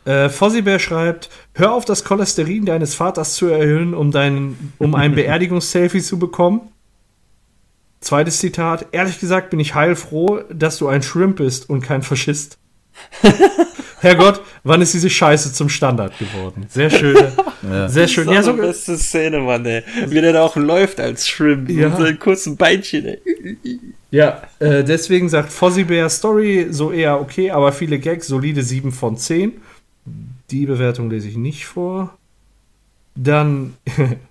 Äh, 0.05 0.29
Fossibär 0.29 0.79
schreibt: 0.79 1.29
Hör 1.53 1.73
auf, 1.73 1.85
das 1.85 2.03
Cholesterin 2.03 2.65
deines 2.65 2.95
Vaters 2.95 3.35
zu 3.35 3.47
erhöhen, 3.47 3.93
um, 3.93 4.11
dein, 4.11 4.73
um 4.77 4.95
ein 4.95 5.15
Beerdigungsselfie 5.15 6.01
zu 6.01 6.19
bekommen. 6.19 6.69
Zweites 7.99 8.39
Zitat: 8.39 8.87
Ehrlich 8.91 9.19
gesagt 9.19 9.49
bin 9.49 9.59
ich 9.59 9.75
heilfroh, 9.75 10.41
dass 10.51 10.77
du 10.77 10.87
ein 10.87 11.01
Shrimp 11.03 11.37
bist 11.37 11.69
und 11.69 11.81
kein 11.81 12.01
Faschist. 12.01 12.57
Herrgott, 14.01 14.41
wann 14.63 14.81
ist 14.81 14.93
diese 14.93 15.09
Scheiße 15.09 15.53
zum 15.53 15.69
Standard 15.69 16.17
geworden? 16.17 16.65
Sehr 16.69 16.89
schön. 16.89 17.15
Sehr 17.87 18.07
schön. 18.07 18.29
Ja, 18.29 18.41
so, 18.43 18.53
beste 18.53 18.97
Szene, 18.97 19.39
Mann, 19.39 19.65
ey. 19.65 19.83
Wie 20.07 20.19
der 20.19 20.33
da 20.33 20.41
auch 20.43 20.55
läuft 20.55 20.99
als 20.99 21.27
Shrimp 21.27 21.69
Ja. 21.69 21.89
mit 21.89 21.97
seinen 21.97 22.19
kurzen 22.19 22.57
Beinchen, 22.57 23.05
ey. 23.05 23.19
ja 24.09 24.41
äh, 24.59 24.83
deswegen 24.83 25.29
sagt 25.29 25.53
Fossibär 25.53 26.09
Story 26.09 26.67
so 26.71 26.91
eher 26.91 27.21
okay, 27.21 27.51
aber 27.51 27.71
viele 27.71 27.99
Gags, 27.99 28.27
solide 28.27 28.63
7 28.63 28.91
von 28.91 29.17
10. 29.17 29.53
Die 30.49 30.65
Bewertung 30.65 31.09
lese 31.09 31.27
ich 31.29 31.37
nicht 31.37 31.65
vor. 31.65 32.17
Dann 33.15 33.75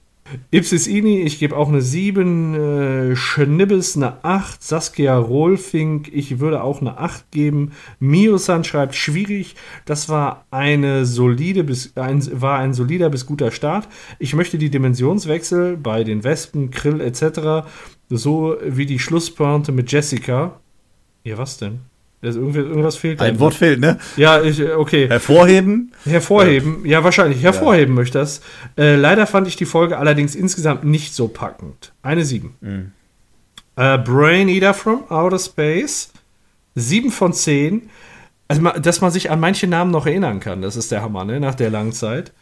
Ipsis 0.51 0.87
Ini, 0.87 1.23
ich 1.23 1.39
gebe 1.39 1.57
auch 1.57 1.69
eine 1.69 1.83
7. 1.83 2.55
Äh, 2.55 3.17
Schnibbes 3.17 3.97
eine 3.97 4.25
8. 4.25 4.63
Saskia 4.63 5.17
Rohlfink, 5.17 6.09
ich 6.13 6.41
würde 6.41 6.63
auch 6.63 6.81
eine 6.81 6.99
8 6.99 7.31
geben. 7.31 7.73
Miosan 7.99 8.65
schreibt 8.65 8.95
schwierig. 8.95 9.57
Das 9.85 10.09
war 10.09 10.47
eine 10.51 11.05
solide 11.07 11.65
bis 11.65 11.97
ein, 11.97 12.23
war 12.41 12.59
ein 12.59 12.75
solider 12.75 13.11
bis 13.11 13.27
guter 13.27 13.51
Start. 13.51 13.89
Ich 14.19 14.35
möchte 14.35 14.59
die 14.59 14.71
Dimensionswechsel 14.71 15.77
bei 15.77 16.05
den 16.05 16.25
Wespen, 16.25 16.71
Krill 16.71 17.01
etc. 17.01 17.69
so 18.09 18.57
wie 18.65 18.87
die 18.87 18.99
Schlusspointe 18.99 19.73
mit 19.73 19.91
Jessica. 19.91 20.61
Ja, 21.25 21.39
was 21.39 21.59
denn? 21.59 21.90
Das 22.23 22.37
irgendwas 22.37 22.97
fehlt. 22.97 23.21
Ein 23.23 23.39
Wort 23.41 23.55
fehlt, 23.55 23.81
ne? 23.81 23.99
Ja, 24.17 24.43
ich, 24.43 24.61
äh, 24.61 24.73
okay. 24.73 25.09
Hervorheben. 25.09 25.93
Hervorheben, 26.05 26.85
ja, 26.85 27.03
wahrscheinlich. 27.03 27.43
Hervorheben 27.43 27.95
möchte 27.95 28.19
ich 28.19 28.23
das. 28.23 28.41
Äh, 28.77 28.97
leider 28.97 29.27
fand 29.27 29.49
ich 29.49 29.57
die 29.57 29.65
Folge 29.65 29.97
allerdings 29.97 30.35
insgesamt 30.35 30.85
nicht 30.85 31.15
so 31.15 31.29
packend. 31.29 31.93
Eine 32.03 32.25
7. 32.25 32.93
Äh, 33.77 33.99
Brain 33.99 34.49
Eater 34.49 34.75
from 34.75 35.05
Outer 35.11 35.39
Space. 35.39 36.13
7 36.75 37.11
von 37.11 37.33
10. 37.33 37.89
Also, 38.49 38.63
dass 38.81 39.01
man 39.01 39.11
sich 39.13 39.31
an 39.31 39.41
manche 39.41 39.67
Namen 39.67 39.91
noch 39.91 40.07
erinnern 40.07 40.41
kann, 40.41 40.61
das 40.61 40.77
ist 40.77 40.91
der 40.93 41.03
Hammer, 41.03 41.25
ne? 41.25 41.41
Nach 41.41 41.55
der 41.55 41.71
langen 41.71 41.93
Zeit. 41.93 42.33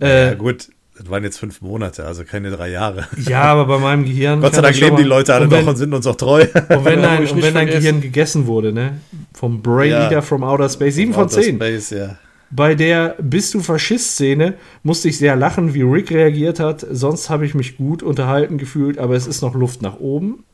Äh, 0.00 0.26
Ja, 0.30 0.34
gut, 0.34 0.68
das 0.98 1.08
waren 1.08 1.24
jetzt 1.24 1.38
fünf 1.38 1.60
Monate, 1.62 2.04
also 2.04 2.24
keine 2.24 2.50
drei 2.50 2.70
Jahre. 2.70 3.06
ja, 3.26 3.42
aber 3.44 3.66
bei 3.66 3.78
meinem 3.78 4.04
Gehirn. 4.04 4.40
Gott 4.40 4.54
sei 4.54 4.60
Dank 4.62 4.78
leben 4.78 4.96
die 4.96 5.02
Leute 5.02 5.34
alle 5.34 5.44
und 5.44 5.50
noch 5.50 5.58
wenn, 5.58 5.68
und 5.68 5.76
sind 5.76 5.94
uns 5.94 6.06
auch 6.06 6.16
treu. 6.16 6.42
Und 6.42 6.84
wenn 6.84 7.02
dein, 7.02 7.26
und 7.26 7.42
wenn 7.42 7.54
dein. 7.54 7.66
Gehirn 7.66 8.00
gegessen 8.00 8.46
wurde, 8.46 8.72
ne? 8.72 9.00
Vom 9.32 9.62
Brain 9.62 9.90
Ja. 9.90 10.04
Eater 10.04 10.22
from 10.22 10.44
Outer 10.44 10.68
Space. 10.68 10.94
7 10.96 11.14
von 11.14 11.24
Outer 11.24 11.40
10. 11.40 11.56
Space, 11.56 11.90
ja. 11.90 12.16
Bei 12.50 12.74
der 12.74 13.16
Bist 13.22 13.54
du 13.54 13.60
Faschist-Szene 13.60 14.54
musste 14.82 15.08
ich 15.08 15.16
sehr 15.16 15.36
lachen, 15.36 15.72
wie 15.72 15.80
Rick 15.80 16.10
reagiert 16.10 16.60
hat. 16.60 16.86
Sonst 16.90 17.30
habe 17.30 17.46
ich 17.46 17.54
mich 17.54 17.78
gut 17.78 18.02
unterhalten 18.02 18.58
gefühlt, 18.58 18.98
aber 18.98 19.14
es 19.16 19.26
ist 19.26 19.40
noch 19.40 19.54
Luft 19.54 19.80
nach 19.80 19.98
oben. 19.98 20.44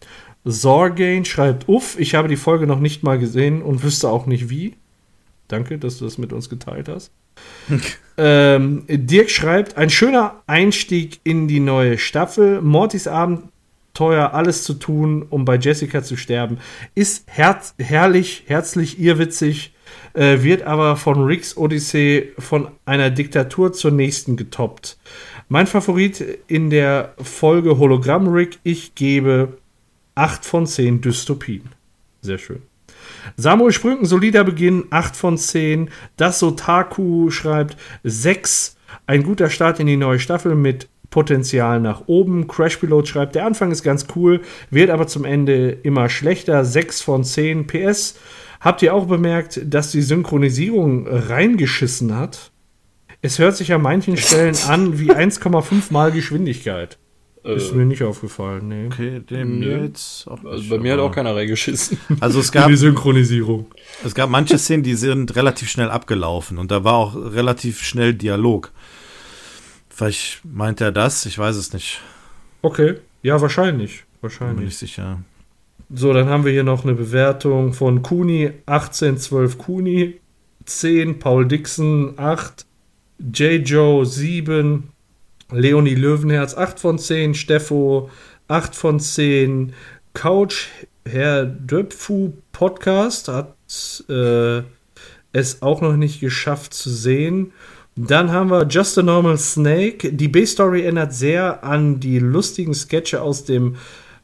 Sorgain 0.44 1.24
schreibt, 1.24 1.68
uff, 1.68 1.98
ich 1.98 2.14
habe 2.14 2.28
die 2.28 2.36
Folge 2.36 2.68
noch 2.68 2.78
nicht 2.78 3.02
mal 3.02 3.18
gesehen 3.18 3.60
und 3.62 3.82
wüsste 3.82 4.08
auch 4.08 4.26
nicht 4.26 4.48
wie. 4.48 4.76
Danke, 5.48 5.78
dass 5.78 5.98
du 5.98 6.04
das 6.04 6.18
mit 6.18 6.32
uns 6.32 6.48
geteilt 6.48 6.88
hast. 6.88 7.10
ähm, 8.18 8.84
Dirk 8.88 9.30
schreibt, 9.30 9.76
ein 9.76 9.90
schöner 9.90 10.42
Einstieg 10.46 11.20
in 11.22 11.46
die 11.46 11.60
neue 11.60 11.98
Staffel. 11.98 12.60
Mortys 12.60 13.06
Abenteuer, 13.06 14.34
alles 14.34 14.64
zu 14.64 14.74
tun, 14.74 15.24
um 15.30 15.44
bei 15.44 15.56
Jessica 15.56 16.02
zu 16.02 16.16
sterben, 16.16 16.58
ist 16.96 17.24
herz 17.26 17.74
herrlich, 17.78 18.44
herzlich 18.48 18.98
irrwitzig, 18.98 19.72
äh, 20.14 20.42
wird 20.42 20.62
aber 20.62 20.96
von 20.96 21.22
Ricks 21.22 21.56
Odyssee 21.56 22.32
von 22.38 22.72
einer 22.84 23.10
Diktatur 23.10 23.72
zur 23.72 23.92
nächsten 23.92 24.36
getoppt. 24.36 24.98
Mein 25.48 25.68
Favorit 25.68 26.20
in 26.48 26.70
der 26.70 27.14
Folge 27.22 27.78
Hologramm 27.78 28.28
Rick, 28.28 28.58
ich 28.64 28.96
gebe 28.96 29.58
8 30.16 30.44
von 30.44 30.66
10 30.66 31.00
Dystopien. 31.00 31.70
Sehr 32.20 32.38
schön. 32.38 32.62
Samuel 33.36 33.72
Sprünken, 33.72 34.06
solider 34.06 34.44
Beginn, 34.44 34.84
8 34.90 35.16
von 35.16 35.38
10. 35.38 35.90
Das 36.16 36.38
Sotaku 36.38 37.30
schreibt 37.30 37.76
6. 38.04 38.76
Ein 39.06 39.22
guter 39.22 39.50
Start 39.50 39.80
in 39.80 39.86
die 39.86 39.96
neue 39.96 40.18
Staffel 40.18 40.54
mit 40.54 40.88
Potenzial 41.10 41.80
nach 41.80 42.02
oben. 42.06 42.46
Crash 42.48 42.76
Pilot 42.76 43.08
schreibt, 43.08 43.34
der 43.34 43.46
Anfang 43.46 43.70
ist 43.70 43.82
ganz 43.82 44.06
cool, 44.14 44.42
wird 44.70 44.90
aber 44.90 45.06
zum 45.06 45.24
Ende 45.24 45.70
immer 45.70 46.08
schlechter. 46.08 46.64
6 46.64 47.00
von 47.00 47.24
10. 47.24 47.66
PS. 47.66 48.16
Habt 48.60 48.82
ihr 48.82 48.92
auch 48.92 49.06
bemerkt, 49.06 49.60
dass 49.64 49.92
die 49.92 50.02
Synchronisierung 50.02 51.06
reingeschissen 51.06 52.16
hat? 52.16 52.50
Es 53.22 53.38
hört 53.38 53.56
sich 53.56 53.72
an 53.72 53.82
manchen 53.82 54.16
Stellen 54.16 54.56
an 54.68 54.98
wie 54.98 55.10
1,5 55.12 55.92
mal 55.92 56.12
Geschwindigkeit. 56.12 56.98
Ist 57.56 57.74
mir 57.74 57.84
nicht 57.86 58.02
aufgefallen, 58.02 58.68
nee. 58.68 58.86
Okay, 58.86 59.20
dem 59.20 59.60
Nö. 59.60 59.82
jetzt 59.84 60.26
auch 60.28 60.44
Also 60.44 60.56
nicht, 60.56 60.70
bei 60.70 60.78
mir 60.78 60.92
hat 60.94 61.00
auch 61.00 61.12
keiner 61.12 61.34
reingeschissen. 61.34 61.98
Also 62.20 62.40
es 62.40 62.52
gab, 62.52 62.68
Die 62.68 62.76
Synchronisierung. 62.76 63.66
es 64.04 64.14
gab 64.14 64.28
manche 64.30 64.58
Szenen, 64.58 64.82
die 64.82 64.94
sind 64.94 65.34
relativ 65.36 65.70
schnell 65.70 65.90
abgelaufen 65.90 66.58
und 66.58 66.70
da 66.70 66.84
war 66.84 66.94
auch 66.94 67.14
relativ 67.14 67.80
schnell 67.82 68.14
Dialog. 68.14 68.70
Vielleicht 69.88 70.40
meint 70.44 70.80
er 70.80 70.92
das, 70.92 71.26
ich 71.26 71.38
weiß 71.38 71.56
es 71.56 71.72
nicht. 71.72 72.00
Okay, 72.62 72.94
ja, 73.22 73.40
wahrscheinlich. 73.40 73.98
Bin 74.00 74.06
Wahrscheinlich. 74.22 74.64
nicht 74.66 74.76
sicher. 74.78 75.20
So, 75.94 76.12
dann 76.12 76.28
haben 76.28 76.44
wir 76.44 76.52
hier 76.52 76.64
noch 76.64 76.84
eine 76.84 76.94
Bewertung 76.94 77.72
von 77.72 78.02
Kuni, 78.02 78.50
1812 78.66 79.58
Kuni. 79.58 80.20
10, 80.66 81.18
Paul 81.18 81.48
Dixon 81.48 82.12
8, 82.18 82.66
J. 83.32 83.66
Joe 83.66 84.04
7, 84.04 84.90
Leonie 85.50 85.94
Löwenherz 85.94 86.54
8 86.54 86.78
von 86.78 86.98
10, 86.98 87.34
Steffo 87.34 88.10
8 88.48 88.74
von 88.74 89.00
10, 89.00 89.72
Couch 90.12 90.66
Herr 91.06 91.46
Döpfu 91.46 92.34
Podcast 92.52 93.28
hat 93.28 93.54
äh, 94.10 94.62
es 95.32 95.62
auch 95.62 95.80
noch 95.80 95.96
nicht 95.96 96.20
geschafft 96.20 96.74
zu 96.74 96.90
sehen. 96.90 97.52
Dann 97.96 98.30
haben 98.30 98.50
wir 98.50 98.66
Just 98.66 98.98
a 98.98 99.02
Normal 99.02 99.38
Snake. 99.38 100.12
Die 100.12 100.28
B-Story 100.28 100.82
erinnert 100.82 101.14
sehr 101.14 101.64
an 101.64 101.98
die 101.98 102.18
lustigen 102.18 102.74
Sketche 102.74 103.22
aus 103.22 103.44
dem 103.44 103.76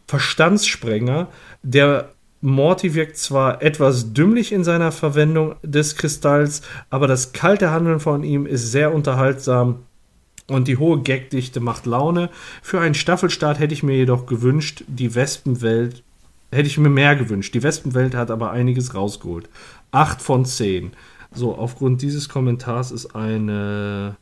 Verstandssprenger. 0.06 1.28
Der 1.62 2.10
Morty 2.42 2.94
wirkt 2.94 3.16
zwar 3.16 3.62
etwas 3.62 4.12
dümmlich 4.12 4.52
in 4.52 4.62
seiner 4.62 4.92
Verwendung 4.92 5.54
des 5.62 5.96
Kristalls, 5.96 6.60
aber 6.90 7.06
das 7.06 7.32
kalte 7.32 7.70
Handeln 7.70 8.00
von 8.00 8.22
ihm 8.22 8.44
ist 8.44 8.70
sehr 8.70 8.94
unterhaltsam 8.94 9.84
und 10.48 10.68
die 10.68 10.76
hohe 10.76 11.02
Gagdichte 11.02 11.60
macht 11.60 11.86
Laune. 11.86 12.30
Für 12.62 12.80
einen 12.80 12.94
Staffelstart 12.94 13.58
hätte 13.58 13.74
ich 13.74 13.82
mir 13.82 13.96
jedoch 13.96 14.26
gewünscht, 14.26 14.84
die 14.86 15.14
Wespenwelt 15.14 16.02
hätte 16.54 16.68
ich 16.68 16.78
mir 16.78 16.88
mehr 16.88 17.16
gewünscht. 17.16 17.54
Die 17.54 17.62
Wespenwelt 17.62 18.14
hat 18.14 18.30
aber 18.30 18.52
einiges 18.52 18.94
rausgeholt. 18.94 19.48
8 19.90 20.22
von 20.22 20.44
10. 20.44 20.92
So, 21.32 21.56
aufgrund 21.56 22.00
dieses 22.00 22.28
Kommentars 22.28 22.92
ist 22.92 23.16
eine 23.16 24.16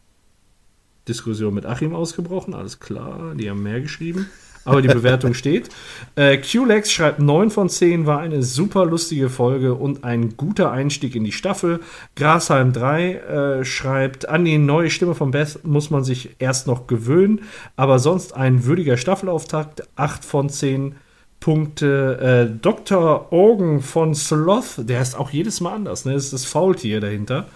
Diskussion 1.06 1.52
mit 1.52 1.66
Achim 1.66 1.94
ausgebrochen. 1.94 2.54
Alles 2.54 2.80
klar, 2.80 3.34
die 3.34 3.50
haben 3.50 3.62
mehr 3.62 3.80
geschrieben. 3.80 4.30
Aber 4.64 4.82
die 4.82 4.88
Bewertung 4.88 5.34
steht. 5.34 5.68
Äh, 6.14 6.38
QLex 6.38 6.90
schreibt 6.90 7.18
9 7.18 7.50
von 7.50 7.68
10, 7.68 8.06
war 8.06 8.20
eine 8.20 8.42
super 8.42 8.84
lustige 8.86 9.28
Folge 9.28 9.74
und 9.74 10.04
ein 10.04 10.36
guter 10.36 10.70
Einstieg 10.70 11.14
in 11.16 11.24
die 11.24 11.32
Staffel. 11.32 11.80
Grasheim 12.16 12.72
3 12.72 13.12
äh, 13.14 13.64
schreibt, 13.64 14.28
an 14.28 14.44
die 14.44 14.58
neue 14.58 14.90
Stimme 14.90 15.14
von 15.14 15.30
Beth 15.30 15.60
muss 15.64 15.90
man 15.90 16.04
sich 16.04 16.36
erst 16.38 16.66
noch 16.66 16.86
gewöhnen, 16.86 17.42
aber 17.76 17.98
sonst 17.98 18.34
ein 18.34 18.64
würdiger 18.64 18.96
Staffelauftakt. 18.96 19.88
8 19.96 20.24
von 20.24 20.48
10 20.48 20.94
Punkte. 21.42 22.48
Äh, 22.52 22.58
Dr. 22.60 23.32
Organ 23.32 23.80
von 23.80 24.14
Sloth, 24.14 24.76
der 24.78 25.02
ist 25.02 25.18
auch 25.18 25.30
jedes 25.30 25.60
Mal 25.60 25.74
anders, 25.74 26.04
ne? 26.04 26.14
Das 26.14 26.24
ist 26.24 26.32
das 26.32 26.44
Faultier 26.44 27.00
dahinter. 27.00 27.48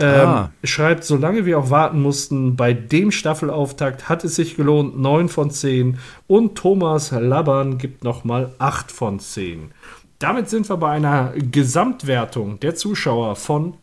Ähm, 0.00 0.28
ah. 0.28 0.50
Schreibt, 0.62 1.02
solange 1.04 1.44
wir 1.44 1.58
auch 1.58 1.70
warten 1.70 2.00
mussten, 2.00 2.54
bei 2.54 2.72
dem 2.72 3.10
Staffelauftakt 3.10 4.08
hat 4.08 4.22
es 4.24 4.36
sich 4.36 4.56
gelohnt, 4.56 4.96
9 4.98 5.28
von 5.28 5.50
10. 5.50 5.98
Und 6.28 6.56
Thomas 6.56 7.10
Labbern 7.10 7.78
gibt 7.78 8.04
nochmal 8.04 8.54
8 8.58 8.92
von 8.92 9.18
10. 9.18 9.72
Damit 10.20 10.48
sind 10.50 10.68
wir 10.68 10.76
bei 10.76 10.90
einer 10.90 11.32
Gesamtwertung 11.36 12.60
der 12.60 12.76
Zuschauer 12.76 13.34
von 13.36 13.74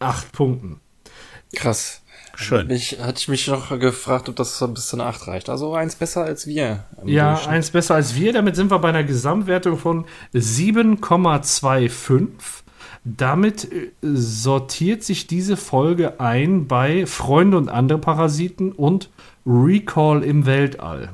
8 0.00 0.32
Punkten. 0.32 0.80
Krass. 1.54 2.02
Schön. 2.36 2.70
Ich 2.70 2.98
hatte 3.00 3.18
ich 3.18 3.28
mich 3.28 3.46
noch 3.48 3.78
gefragt, 3.78 4.28
ob 4.28 4.36
das 4.36 4.56
so 4.56 4.64
ein 4.66 4.74
bisschen 4.74 5.00
8 5.00 5.26
reicht. 5.26 5.50
Also 5.50 5.74
eins 5.74 5.94
besser 5.94 6.24
als 6.24 6.46
wir. 6.46 6.84
Ja, 7.04 7.34
eins 7.46 7.70
besser 7.70 7.96
als 7.96 8.14
wir. 8.14 8.32
Damit 8.32 8.56
sind 8.56 8.70
wir 8.70 8.78
bei 8.78 8.88
einer 8.88 9.04
Gesamtwertung 9.04 9.76
von 9.76 10.06
7,25. 10.32 12.28
Damit 13.04 13.72
äh, 13.72 13.90
sortiert 14.02 15.02
sich 15.02 15.26
diese 15.26 15.56
Folge 15.56 16.20
ein 16.20 16.66
bei 16.66 17.06
Freunde 17.06 17.56
und 17.56 17.68
andere 17.68 17.98
Parasiten 17.98 18.72
und 18.72 19.10
Recall 19.46 20.22
im 20.22 20.46
Weltall. 20.46 21.10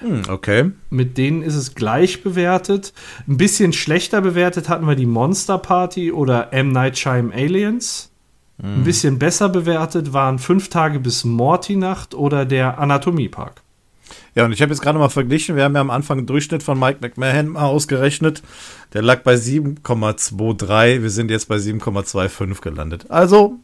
Hm, 0.00 0.22
okay. 0.28 0.72
Mit 0.90 1.16
denen 1.16 1.42
ist 1.42 1.54
es 1.54 1.74
gleich 1.74 2.22
bewertet. 2.22 2.92
Ein 3.26 3.36
bisschen 3.36 3.72
schlechter 3.72 4.20
bewertet 4.20 4.68
hatten 4.68 4.86
wir 4.86 4.96
die 4.96 5.06
Monster 5.06 5.58
Party 5.58 6.12
oder 6.12 6.52
M. 6.52 6.70
Night 6.70 6.98
Shyam 6.98 7.30
Aliens. 7.32 8.10
Ein 8.62 8.84
bisschen 8.84 9.18
besser 9.18 9.50
bewertet 9.50 10.14
waren 10.14 10.38
Fünf 10.38 10.70
Tage 10.70 10.98
bis 10.98 11.24
Morty-Nacht 11.24 12.14
oder 12.14 12.46
der 12.46 12.78
Anatomiepark. 12.78 13.62
Ja, 14.34 14.44
und 14.44 14.52
ich 14.52 14.62
habe 14.62 14.72
jetzt 14.72 14.82
gerade 14.82 14.98
mal 14.98 15.08
verglichen. 15.08 15.56
Wir 15.56 15.64
haben 15.64 15.74
ja 15.74 15.80
am 15.80 15.90
Anfang 15.90 16.18
einen 16.18 16.26
Durchschnitt 16.26 16.62
von 16.62 16.78
Mike 16.78 16.98
McMahon 17.00 17.48
mal 17.48 17.64
ausgerechnet. 17.64 18.42
Der 18.92 19.02
lag 19.02 19.22
bei 19.22 19.34
7,23. 19.34 21.02
Wir 21.02 21.10
sind 21.10 21.30
jetzt 21.30 21.48
bei 21.48 21.56
7,25 21.56 22.60
gelandet. 22.60 23.10
Also 23.10 23.58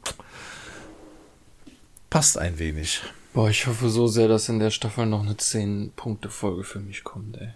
passt 2.10 2.38
ein 2.38 2.58
wenig. 2.58 3.02
Boah, 3.32 3.48
ich 3.48 3.66
hoffe 3.66 3.88
so 3.88 4.06
sehr, 4.06 4.28
dass 4.28 4.48
in 4.48 4.58
der 4.58 4.70
Staffel 4.70 5.06
noch 5.06 5.22
eine 5.22 5.34
10-Punkte-Folge 5.34 6.64
für 6.64 6.80
mich 6.80 7.02
kommt, 7.02 7.38
ey. 7.38 7.48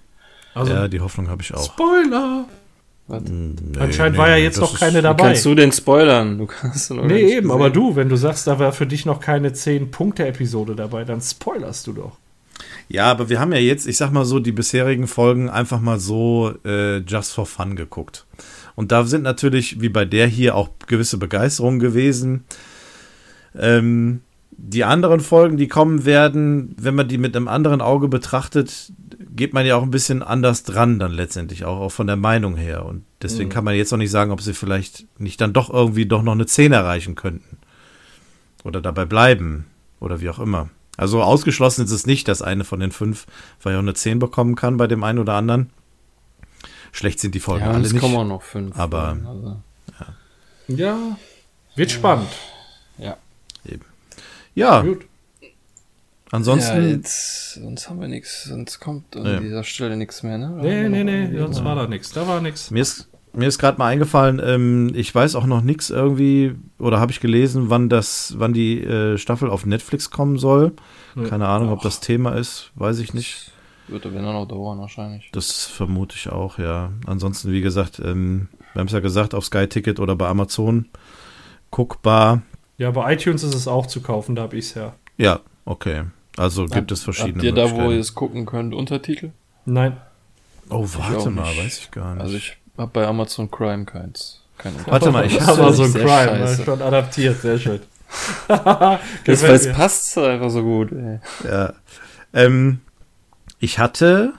Also, 0.55 0.73
ja, 0.73 0.89
die 0.89 1.01
Hoffnung 1.01 1.29
habe 1.29 1.43
ich 1.43 1.53
auch. 1.53 1.65
Spoiler! 1.65 2.47
Nee, 3.09 3.79
Anscheinend 3.79 4.15
nee, 4.15 4.19
war 4.19 4.31
ja 4.31 4.37
jetzt 4.37 4.59
noch 4.59 4.81
keine 4.81 5.01
dabei. 5.01 5.23
Wie 5.23 5.27
kannst 5.29 5.45
du 5.45 5.55
denn 5.55 5.71
spoilern? 5.71 6.39
Du 6.39 6.47
kannst 6.47 6.91
nee, 6.91 6.99
eben, 7.03 7.43
gesehen. 7.43 7.51
aber 7.51 7.71
du, 7.71 7.95
wenn 7.95 8.09
du 8.09 8.17
sagst, 8.17 8.49
da 8.49 8.59
war 8.59 8.73
für 8.73 8.87
dich 8.87 9.07
noch 9.07 9.21
keine 9.21 9.51
10-Punkte-Episode 9.51 10.75
dabei, 10.75 11.05
dann 11.05 11.21
spoilerst 11.21 11.87
du 11.87 11.93
doch. 11.93 12.17
Ja, 12.89 13.11
aber 13.11 13.29
wir 13.29 13.41
haben 13.41 13.53
ja 13.53 13.59
jetzt, 13.59 13.87
ich 13.87 13.97
sag 13.97 14.13
mal 14.13 14.25
so, 14.25 14.39
die 14.39 14.53
bisherigen 14.53 15.07
Folgen 15.07 15.49
einfach 15.51 15.81
mal 15.81 15.99
so 15.99 16.55
äh, 16.65 16.99
just 16.99 17.33
for 17.33 17.47
fun 17.47 17.77
geguckt. 17.77 18.27
Und 18.75 18.93
da 18.93 19.05
sind 19.05 19.23
natürlich, 19.23 19.81
wie 19.81 19.89
bei 19.89 20.05
der 20.05 20.27
hier, 20.27 20.55
auch 20.55 20.71
gewisse 20.87 21.19
Begeisterungen 21.19 21.81
gewesen. 21.81 22.45
Ähm, 23.59 24.21
die 24.59 24.85
anderen 24.85 25.21
Folgen, 25.21 25.57
die 25.57 25.69
kommen 25.69 26.05
werden, 26.05 26.75
wenn 26.79 26.95
man 26.95 27.09
die 27.09 27.19
mit 27.19 27.37
einem 27.37 27.49
anderen 27.49 27.81
Auge 27.81 28.09
betrachtet, 28.09 28.93
geht 29.35 29.53
man 29.53 29.67
ja 29.67 29.77
auch 29.77 29.83
ein 29.83 29.91
bisschen 29.91 30.23
anders 30.23 30.63
dran 30.63 30.99
dann 30.99 31.13
letztendlich 31.13 31.65
auch, 31.65 31.79
auch 31.81 31.93
von 31.93 32.07
der 32.07 32.17
Meinung 32.17 32.57
her. 32.57 32.87
Und 32.87 33.05
deswegen 33.23 33.49
mhm. 33.49 33.53
kann 33.53 33.65
man 33.65 33.75
jetzt 33.75 33.91
noch 33.91 33.99
nicht 33.99 34.11
sagen, 34.11 34.31
ob 34.31 34.41
sie 34.41 34.55
vielleicht 34.55 35.07
nicht 35.19 35.41
dann 35.41 35.53
doch 35.53 35.69
irgendwie 35.71 36.07
doch 36.07 36.23
noch 36.23 36.33
eine 36.33 36.47
10 36.47 36.73
erreichen 36.73 37.15
könnten. 37.15 37.59
Oder 38.65 38.81
dabei 38.81 39.05
bleiben. 39.05 39.67
Oder 40.01 40.21
wie 40.21 40.31
auch 40.31 40.39
immer. 40.39 40.71
Also 40.97 41.23
ausgeschlossen 41.23 41.85
ist 41.85 41.91
es 41.91 42.07
nicht, 42.07 42.29
dass 42.29 42.43
eine 42.43 42.65
von 42.65 42.81
den 42.81 42.93
fünf 42.93 43.27
vielleicht 43.59 43.77
auch 43.77 43.83
eine 43.83 43.95
10 43.95 44.19
bekommen 44.19 44.55
kann 44.55 44.77
bei 44.77 44.87
dem 44.87 45.05
einen 45.05 45.19
oder 45.19 45.35
anderen. 45.35 45.71
Schlecht 46.93 47.21
sind 47.21 47.35
die 47.35 47.41
Folgen 47.41 47.65
ja, 47.65 47.73
alle 47.73 47.83
nicht. 47.83 47.99
kommen 47.99 48.17
auch 48.17 48.25
noch 48.25 48.43
fünf. 48.43 48.79
Aber 48.79 49.19
also. 49.27 49.61
ja. 50.69 50.77
ja. 50.77 51.19
wird 51.75 51.91
spannend. 51.91 52.31
Ja. 52.99 53.17
Eben. 53.67 53.85
Ja. 54.55 54.81
Gut. 54.81 55.07
Ansonsten. 56.31 56.83
Ja, 56.83 56.89
jetzt, 56.89 57.55
sonst 57.55 57.89
haben 57.89 58.01
wir 58.01 58.09
nichts, 58.09 58.45
sonst 58.45 58.81
kommt 58.81 59.17
an 59.17 59.25
ja. 59.25 59.41
dieser 59.41 59.63
Stelle 59.63 59.97
nichts 59.97 60.23
mehr, 60.23 60.39
ne? 60.39 60.59
Nee, 60.61 60.89
nee, 60.89 61.05
nee, 61.05 61.39
sonst 61.39 61.63
war 61.63 61.77
da 61.77 61.87
nichts. 61.87 62.11
Da 62.11 62.27
war 62.27 62.41
nichts. 62.41 62.71
Mir 62.71 62.83
ist, 62.83 63.09
mir 63.37 63.47
ist 63.47 63.59
gerade 63.59 63.79
mal 63.79 63.89
eingefallen, 63.89 64.41
ähm, 64.43 64.93
ich 64.95 65.15
weiß 65.15 65.35
auch 65.35 65.47
noch 65.47 65.63
nichts 65.63 65.91
irgendwie, 65.91 66.55
oder 66.79 67.01
habe 67.01 67.13
ich 67.13 67.21
gelesen, 67.21 67.71
wann 67.71 67.89
das, 67.89 68.35
wann 68.39 68.53
die 68.53 68.83
äh, 68.83 69.19
Staffel 69.19 69.51
auf 69.51 69.67
Netflix 69.67 70.11
kommen 70.11 70.39
soll. 70.39 70.73
Ja. 71.15 71.25
Keine 71.25 71.49
Ahnung, 71.49 71.71
ob 71.71 71.83
das 71.83 72.01
Thema 72.01 72.33
ist, 72.33 72.73
weiß 72.75 72.99
ich 72.99 73.15
nicht. 73.15 73.53
Wird 73.89 74.05
aber 74.05 74.21
noch 74.21 74.47
dauern 74.47 74.81
wahrscheinlich. 74.81 75.31
Das 75.33 75.67
vermute 75.67 76.17
ich 76.17 76.31
auch, 76.31 76.59
ja. 76.59 76.91
Ansonsten, 77.07 77.53
wie 77.53 77.61
gesagt, 77.61 78.01
ähm, 78.05 78.49
wir 78.73 78.81
haben 78.81 78.89
es 78.89 78.93
ja 78.93 79.01
gesagt, 79.01 79.35
auf 79.35 79.45
Sky 79.45 79.69
Ticket 79.69 80.01
oder 80.01 80.17
bei 80.17 80.27
Amazon 80.27 80.87
guckbar. 81.71 82.43
Ja, 82.79 82.91
bei 82.91 83.15
iTunes 83.15 83.43
ist 83.43 83.55
es 83.55 83.69
auch 83.69 83.87
zu 83.87 84.01
kaufen, 84.01 84.35
da 84.35 84.43
habe 84.43 84.57
ich 84.57 84.67
es 84.67 84.75
ja. 84.75 84.95
Ja, 85.17 85.41
okay. 85.65 86.05
Also 86.37 86.67
gibt 86.67 86.93
es 86.93 87.03
verschiedene 87.03 87.37
Habt 87.37 87.45
ihr 87.45 87.53
da, 87.53 87.71
wo 87.71 87.91
ihr 87.91 88.01
es 88.01 88.15
gucken 88.15 88.45
könnt, 88.45 88.75
Untertitel? 88.75 89.31
Nein. 89.65 89.97
Oh, 90.69 90.87
warte 90.99 91.31
mal, 91.31 91.57
weiß 91.57 91.79
ich 91.79 91.91
gar 91.91 92.15
nicht. 92.15 92.23
Also 92.23 92.37
ich 92.37 92.59
habe 92.79 92.91
bei 92.93 93.07
Amazon 93.07 93.51
Crime 93.51 93.85
keins. 93.85 94.41
Kein 94.59 94.73
warte 94.87 95.11
mal, 95.11 95.27
ich 95.27 95.41
habe 95.41 95.63
Amazon 95.63 95.93
Crime, 95.93 96.39
ne, 96.39 96.59
schon 96.65 96.81
adaptiert, 96.81 97.41
sehr 97.41 97.59
schön. 97.59 97.81
das 98.49 99.43
es 99.43 99.73
passt 99.73 100.17
einfach 100.17 100.51
so 100.51 100.63
gut. 100.63 100.93
Ey. 100.93 101.19
Ja. 101.45 101.75
Ähm, 102.33 102.81
ich 103.59 103.79
hatte 103.79 104.33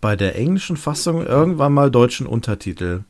bei 0.00 0.16
der 0.16 0.36
englischen 0.36 0.76
Fassung 0.76 1.24
irgendwann 1.26 1.72
mal 1.72 1.90
deutschen 1.90 2.26
Untertitel. 2.26 3.04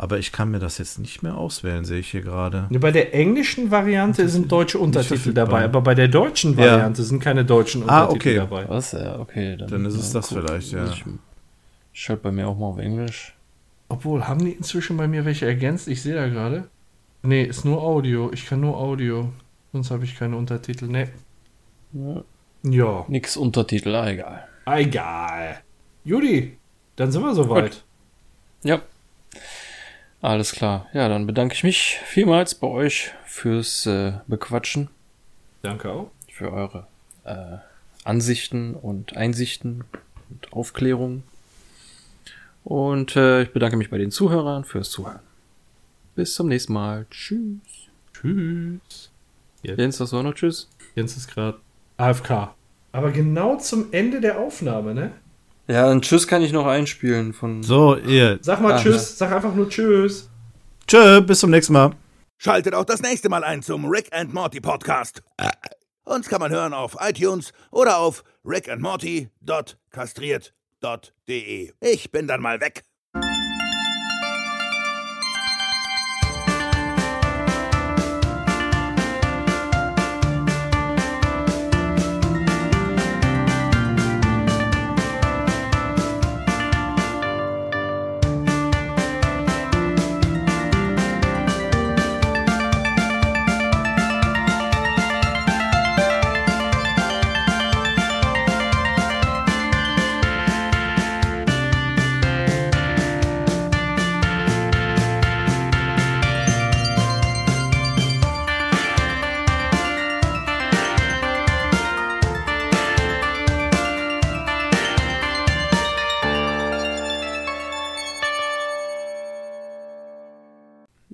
Aber 0.00 0.18
ich 0.18 0.30
kann 0.30 0.52
mir 0.52 0.60
das 0.60 0.78
jetzt 0.78 1.00
nicht 1.00 1.24
mehr 1.24 1.36
auswählen, 1.36 1.84
sehe 1.84 1.98
ich 1.98 2.10
hier 2.12 2.20
gerade. 2.20 2.68
Bei 2.70 2.92
der 2.92 3.14
englischen 3.14 3.72
Variante 3.72 4.28
sind 4.28 4.50
deutsche 4.50 4.78
Untertitel 4.78 5.32
dabei, 5.32 5.64
aber 5.64 5.80
bei 5.80 5.96
der 5.96 6.06
deutschen 6.06 6.56
Variante 6.56 7.02
ja. 7.02 7.08
sind 7.08 7.20
keine 7.20 7.44
deutschen 7.44 7.88
ah, 7.88 8.04
Untertitel 8.04 8.38
ah, 8.38 8.42
okay. 8.44 8.50
dabei. 8.50 8.68
Was? 8.68 8.92
Ja, 8.92 9.18
okay. 9.18 9.56
Dann, 9.56 9.68
dann 9.68 9.84
ist 9.86 9.96
es 9.96 10.12
das 10.12 10.30
cool. 10.30 10.44
vielleicht, 10.46 10.70
ja. 10.70 10.84
Ich 10.86 11.04
schalte 11.92 12.22
bei 12.22 12.30
mir 12.30 12.46
auch 12.46 12.56
mal 12.56 12.66
auf 12.66 12.78
Englisch. 12.78 13.34
Obwohl, 13.88 14.26
haben 14.26 14.44
die 14.44 14.52
inzwischen 14.52 14.96
bei 14.96 15.08
mir 15.08 15.24
welche 15.24 15.46
ergänzt? 15.46 15.88
Ich 15.88 16.02
sehe 16.02 16.14
da 16.14 16.28
gerade. 16.28 16.68
Nee, 17.22 17.44
ist 17.44 17.64
nur 17.64 17.82
Audio. 17.82 18.30
Ich 18.32 18.46
kann 18.46 18.60
nur 18.60 18.76
Audio. 18.76 19.32
Sonst 19.72 19.90
habe 19.90 20.04
ich 20.04 20.16
keine 20.16 20.36
Untertitel. 20.36 20.86
Nee. 20.86 21.08
Ja. 21.92 22.22
ja. 22.62 23.04
Nix 23.08 23.36
Untertitel, 23.36 23.94
ah, 23.94 24.08
egal. 24.08 24.48
Egal. 24.66 25.60
Judy, 26.04 26.56
dann 26.96 27.10
sind 27.10 27.22
wir 27.22 27.34
soweit. 27.34 27.70
Gut. 27.72 27.84
Ja. 28.62 28.82
Alles 30.20 30.52
klar. 30.52 30.86
Ja, 30.92 31.08
dann 31.08 31.26
bedanke 31.26 31.54
ich 31.54 31.64
mich 31.64 32.00
vielmals 32.04 32.54
bei 32.54 32.66
euch 32.66 33.12
fürs 33.24 33.86
äh, 33.86 34.14
Bequatschen. 34.26 34.90
Danke 35.62 35.90
auch. 35.90 36.10
Für 36.30 36.52
eure 36.52 36.86
äh, 37.24 37.58
Ansichten 38.04 38.74
und 38.74 39.16
Einsichten 39.16 39.84
und 40.30 40.52
Aufklärung. 40.52 41.22
Und 42.64 43.16
äh, 43.16 43.42
ich 43.42 43.52
bedanke 43.52 43.76
mich 43.76 43.90
bei 43.90 43.98
den 43.98 44.10
Zuhörern 44.10 44.64
fürs 44.64 44.90
Zuhören. 44.90 45.20
bis 46.14 46.34
zum 46.34 46.48
nächsten 46.48 46.72
Mal. 46.72 47.06
Tschüss. 47.10 47.88
Tschüss. 48.12 49.10
Jens, 49.62 50.00
hast 50.00 50.12
du 50.12 50.18
auch 50.18 50.22
noch 50.22 50.34
Tschüss? 50.34 50.68
Jens 50.94 51.16
ist 51.16 51.28
gerade 51.32 51.58
AFK. 51.96 52.54
Aber 52.92 53.10
genau 53.12 53.56
zum 53.56 53.92
Ende 53.92 54.20
der 54.20 54.38
Aufnahme, 54.40 54.94
ne? 54.94 55.12
Ja, 55.68 55.90
ein 55.90 56.00
Tschüss 56.02 56.26
kann 56.26 56.42
ich 56.42 56.52
noch 56.52 56.66
einspielen 56.66 57.32
von. 57.32 57.62
So, 57.62 57.96
ihr. 57.96 58.38
Sag 58.40 58.60
mal 58.60 58.72
Ah, 58.74 58.78
Tschüss, 58.78 59.18
sag 59.18 59.32
einfach 59.32 59.54
nur 59.54 59.68
Tschüss. 59.68 60.28
Tschö, 60.86 61.20
bis 61.20 61.40
zum 61.40 61.50
nächsten 61.50 61.74
Mal. 61.74 61.92
Schaltet 62.38 62.74
auch 62.74 62.84
das 62.84 63.02
nächste 63.02 63.28
Mal 63.28 63.44
ein 63.44 63.62
zum 63.62 63.84
Rick 63.84 64.08
and 64.12 64.32
Morty 64.32 64.60
Podcast. 64.60 65.22
Uns 66.04 66.28
kann 66.28 66.40
man 66.40 66.50
hören 66.50 66.72
auf 66.72 66.96
iTunes 67.00 67.52
oder 67.70 67.98
auf 67.98 68.24
rickandmorty.kastriert.de. 68.44 70.57
Ich 71.80 72.10
bin 72.10 72.26
dann 72.26 72.40
mal 72.40 72.60
weg. 72.60 72.84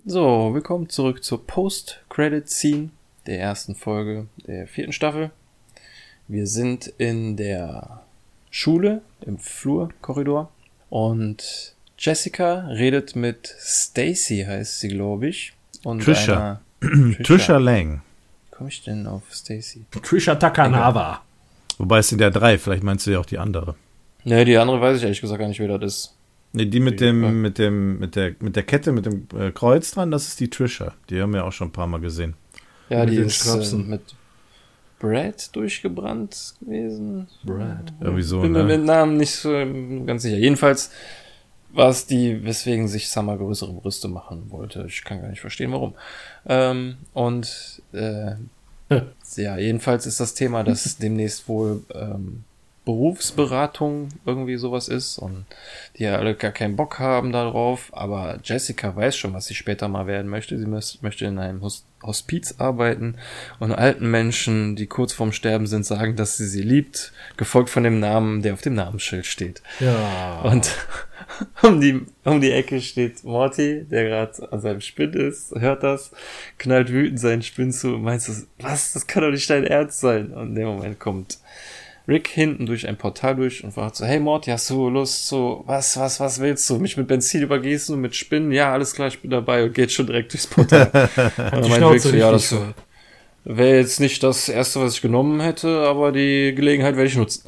So, 0.07 0.52
willkommen 0.52 0.89
zurück 0.89 1.24
zur 1.24 1.47
Post-Credit-Scene 1.47 2.91
der 3.26 3.41
ersten 3.41 3.74
Folge 3.74 4.26
der 4.47 4.66
vierten 4.66 4.92
Staffel. 4.92 5.31
Wir 6.28 6.47
sind 6.47 6.89
in 6.99 7.36
der 7.36 8.02
Schule, 8.50 9.02
im 9.23 9.39
Flurkorridor 9.39 10.50
und 10.91 11.74
Jessica 11.99 12.66
redet 12.68 13.16
mit 13.16 13.47
Stacy, 13.58 14.44
heißt 14.47 14.81
sie, 14.81 14.89
glaube 14.89 15.28
ich. 15.28 15.52
Und 15.84 16.02
Trisha. 16.02 16.60
einer- 16.83 17.15
Trisha 17.24 17.57
Lang. 17.57 18.02
Wie 18.50 18.57
komme 18.57 18.68
ich 18.68 18.83
denn 18.83 19.07
auf 19.07 19.23
Stacy? 19.33 19.84
Trisha 20.02 20.34
Takanawa. 20.34 21.23
Wobei 21.78 21.99
es 21.99 22.08
sind 22.08 22.20
ja 22.20 22.31
drei, 22.31 22.58
vielleicht 22.58 22.83
meinst 22.83 23.07
du 23.07 23.10
ja 23.10 23.18
auch 23.20 23.26
die 23.26 23.39
andere. 23.39 23.74
Ne, 24.24 24.44
die 24.44 24.57
andere 24.57 24.81
weiß 24.81 24.99
ich 24.99 25.02
ehrlich 25.02 25.20
gesagt 25.20 25.41
gar 25.41 25.49
nicht, 25.49 25.60
wer 25.60 25.78
das 25.78 25.94
ist. 25.94 26.14
Nee, 26.57 26.66
die 26.66 26.81
mit 26.81 27.00
Ja. 27.00 27.08
dem, 27.08 27.42
mit 27.42 27.58
dem, 27.58 27.99
mit 27.99 28.15
der, 28.16 28.34
mit 28.41 28.55
der 28.57 28.62
Kette, 28.62 28.92
mit 28.92 29.07
dem 29.07 29.26
äh, 29.36 29.50
Kreuz 29.50 29.91
dran, 29.91 30.10
das 30.12 30.28
ist 30.28 30.39
die 30.41 30.49
Trisha. 30.49 30.94
Die 31.10 31.20
haben 31.20 31.33
wir 31.34 31.44
auch 31.44 31.52
schon 31.52 31.68
ein 31.68 31.73
paar 31.73 31.89
Mal 31.89 32.00
gesehen. 32.00 32.34
Ja, 32.89 33.00
Mit 33.00 33.10
die 33.10 33.16
den 33.16 33.26
ist 33.26 33.73
äh, 33.73 33.76
mit 33.76 34.02
Brad 35.00 35.55
durchgebrannt 35.57 36.55
gewesen. 36.60 37.26
Brad. 37.44 37.92
Irgendwie 38.00 38.23
so, 38.23 38.41
Bin 38.41 38.52
mir 38.52 38.62
ne? 38.65 38.76
mit 38.78 38.86
Namen 38.86 39.16
nicht 39.16 39.33
so 39.34 39.50
ganz 40.07 40.23
sicher. 40.23 40.36
Jedenfalls 40.36 40.91
war 41.73 41.89
es 41.89 42.07
die, 42.07 42.44
weswegen 42.44 42.86
sich 42.86 43.08
Summer 43.10 43.36
größere 43.36 43.73
Brüste 43.73 44.07
machen 44.07 44.44
wollte. 44.50 44.84
Ich 44.86 45.02
kann 45.02 45.20
gar 45.20 45.28
nicht 45.31 45.41
verstehen, 45.41 45.73
warum. 45.73 45.94
Ähm, 46.47 46.97
und 47.15 47.83
äh, 47.92 48.33
ja, 49.36 49.58
jedenfalls 49.58 50.07
ist 50.07 50.20
das 50.20 50.34
Thema, 50.34 50.62
dass 50.62 50.99
demnächst 50.99 51.49
wohl 51.49 51.83
ähm, 51.92 52.44
Berufsberatung 52.84 54.08
irgendwie 54.26 54.56
sowas 54.56 54.88
ist 54.88 55.18
und 55.18 55.46
die 55.96 56.04
ja 56.04 56.16
alle 56.16 56.34
gar 56.34 56.52
keinen 56.52 56.76
Bock 56.76 56.98
haben 56.98 57.32
darauf. 57.32 57.88
Aber 57.92 58.38
Jessica 58.44 58.94
weiß 58.94 59.16
schon, 59.16 59.32
was 59.32 59.46
sie 59.46 59.54
später 59.54 59.88
mal 59.88 60.06
werden 60.06 60.30
möchte. 60.30 60.58
Sie 60.58 60.66
möchte 60.66 61.24
in 61.24 61.38
einem 61.38 61.62
Hos- 61.62 61.86
Hospiz 62.02 62.56
arbeiten 62.58 63.16
und 63.58 63.72
alten 63.72 64.10
Menschen, 64.10 64.76
die 64.76 64.86
kurz 64.86 65.12
vorm 65.14 65.32
Sterben 65.32 65.66
sind, 65.66 65.86
sagen, 65.86 66.16
dass 66.16 66.36
sie 66.36 66.46
sie 66.46 66.62
liebt, 66.62 67.12
gefolgt 67.36 67.70
von 67.70 67.82
dem 67.82 67.98
Namen, 68.00 68.42
der 68.42 68.52
auf 68.52 68.60
dem 68.60 68.74
Namensschild 68.74 69.24
steht. 69.24 69.62
Ja. 69.80 70.42
Und 70.42 70.70
um 71.62 71.80
die, 71.80 72.02
um 72.24 72.40
die 72.40 72.52
Ecke 72.52 72.82
steht 72.82 73.24
Morty, 73.24 73.84
der 73.84 74.04
gerade 74.04 74.52
an 74.52 74.60
seinem 74.60 74.80
Spinn 74.82 75.14
ist, 75.14 75.54
hört 75.54 75.82
das, 75.82 76.10
knallt 76.58 76.90
wütend 76.90 77.18
seinen 77.18 77.42
Spinn 77.42 77.72
zu 77.72 77.94
und 77.94 78.02
meint 78.02 78.28
was, 78.60 78.92
das 78.92 79.06
kann 79.06 79.22
doch 79.22 79.30
nicht 79.30 79.48
dein 79.48 79.64
Ernst 79.64 80.00
sein. 80.00 80.32
Und 80.34 80.48
in 80.48 80.54
dem 80.56 80.66
Moment 80.66 81.00
kommt 81.00 81.38
Rick 82.07 82.28
hinten 82.28 82.66
durch 82.66 82.86
ein 82.86 82.97
Portal 82.97 83.34
durch 83.36 83.65
und 83.65 83.73
fragt 83.73 83.97
so, 83.97 84.05
hey 84.05 84.20
Morty, 84.20 84.50
hast 84.50 84.68
du 84.68 84.91
Lust 84.91 85.26
so, 85.26 85.62
was, 85.66 85.97
was, 85.99 86.20
was 86.20 86.39
willst 86.41 86.68
du? 86.68 86.78
Mich 86.78 86.97
mit 86.97 87.08
Benzin 87.08 87.42
übergießen 87.42 87.94
und 87.94 88.00
mit 88.02 88.15
Spinnen? 88.15 88.52
Ja, 88.52 88.73
alles 88.73 88.92
klar, 88.94 89.08
ich 89.08 89.20
bin 89.20 89.31
dabei 89.31 89.65
und 89.65 89.74
geht 89.74 89.91
schon 89.91 90.07
direkt 90.07 90.33
durchs 90.33 90.47
Portal. 90.47 90.91
und 90.92 91.39
dann 91.39 91.62
die 91.62 91.68
meint 91.70 91.83
Rick 91.84 92.02
Schnauze 92.02 92.08
so, 92.10 92.16
ja, 92.16 92.31
das 92.31 92.55
wäre 93.47 93.76
jetzt 93.78 94.00
nicht 94.00 94.23
das 94.23 94.49
erste, 94.49 94.81
was 94.81 94.94
ich 94.94 95.02
genommen 95.02 95.41
hätte, 95.41 95.81
aber 95.86 96.12
die 96.12 96.55
Gelegenheit 96.55 96.97
werde 96.97 97.08
ich 97.08 97.16
nutzen. 97.16 97.42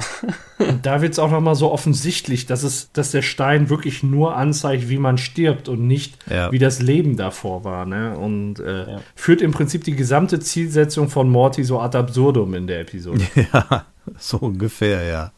Und 0.59 0.85
da 0.85 1.01
wird 1.01 1.13
es 1.13 1.19
auch 1.19 1.31
noch 1.31 1.41
mal 1.41 1.55
so 1.55 1.73
offensichtlich, 1.73 2.45
dass, 2.45 2.63
es, 2.65 2.93
dass 2.93 3.13
der 3.13 3.23
Stein 3.23 3.71
wirklich 3.71 4.03
nur 4.03 4.37
anzeigt, 4.37 4.89
wie 4.91 4.99
man 4.99 5.17
stirbt 5.17 5.69
und 5.71 5.87
nicht, 5.87 6.15
Ja. 6.31 6.53
wie 6.53 6.59
das 6.59 6.81
Leben 6.83 7.17
davor 7.17 7.65
war. 7.65 7.87
Ne? 7.87 8.17
Und 8.19 8.59
äh, 8.61 8.91
Ja. 8.93 9.01
führt 9.15 9.41
im 9.41 9.53
Prinzip 9.53 9.85
die 9.85 9.97
gesamte 9.97 10.39
Zielsetzung 10.39 11.09
von 11.09 11.31
Morty 11.31 11.65
so 11.65 11.81
ad 11.81 11.97
absurdum 11.97 12.53
in 12.55 12.67
der 12.67 12.81
Episode. 12.81 13.23
Ja, 13.53 13.87
so 14.19 14.39
ungefähr, 14.39 15.05
ja. 15.05 15.33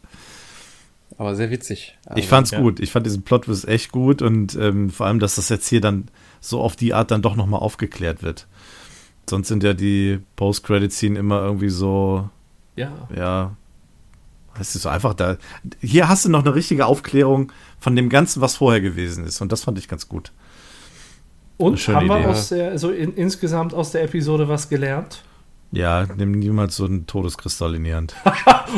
Aber 1.16 1.34
sehr 1.34 1.50
witzig. 1.50 1.98
Ich 2.05 2.10
Also, 2.10 2.22
fand's 2.22 2.50
ja. 2.52 2.60
gut. 2.60 2.80
Ich 2.80 2.92
fand 2.92 3.05
diesen 3.06 3.22
Plot 3.22 3.48
echt 3.64 3.90
gut 3.90 4.22
und 4.22 4.55
ähm, 4.56 4.90
vor 4.90 5.06
allem, 5.06 5.18
dass 5.18 5.34
das 5.34 5.48
jetzt 5.48 5.66
hier 5.66 5.80
dann 5.80 6.08
so 6.40 6.60
auf 6.60 6.76
die 6.76 6.94
Art 6.94 7.10
dann 7.10 7.22
doch 7.22 7.34
nochmal 7.34 7.60
aufgeklärt 7.60 8.22
wird. 8.22 8.47
Sonst 9.28 9.48
sind 9.48 9.62
ja 9.62 9.74
die 9.74 10.20
Post-Credit-Szenen 10.36 11.16
immer 11.16 11.42
irgendwie 11.42 11.70
so, 11.70 12.30
Ja. 12.76 12.92
ja, 13.14 13.56
heißt 14.58 14.76
es 14.76 14.82
so 14.82 14.88
einfach 14.88 15.14
da. 15.14 15.36
Hier 15.80 16.08
hast 16.08 16.24
du 16.24 16.28
noch 16.28 16.44
eine 16.44 16.55
richtige 16.55 16.86
Aufklärung 16.86 17.52
von 17.80 17.97
dem 17.97 18.08
Ganzen, 18.08 18.40
was 18.40 18.56
vorher 18.56 18.80
gewesen 18.80 19.24
ist. 19.24 19.40
Und 19.40 19.52
das 19.52 19.64
fand 19.64 19.78
ich 19.78 19.88
ganz 19.88 20.08
gut. 20.08 20.32
Und 21.56 21.76
haben 21.88 22.06
wir 22.06 22.20
Idee. 22.20 22.26
aus 22.26 22.48
der, 22.50 22.78
so 22.78 22.90
in, 22.90 23.14
insgesamt 23.14 23.74
aus 23.74 23.90
der 23.90 24.05
Episode 24.05 24.48
was 24.48 24.68
gelernt? 24.68 25.24
Ja, 25.70 26.06
nimm 26.16 26.32
niemals 26.32 26.76
so 26.76 26.84
einen 26.86 27.06
Todeskristall 27.06 27.74
in 27.74 27.84
die 27.84 27.94
Hand. 27.94 28.14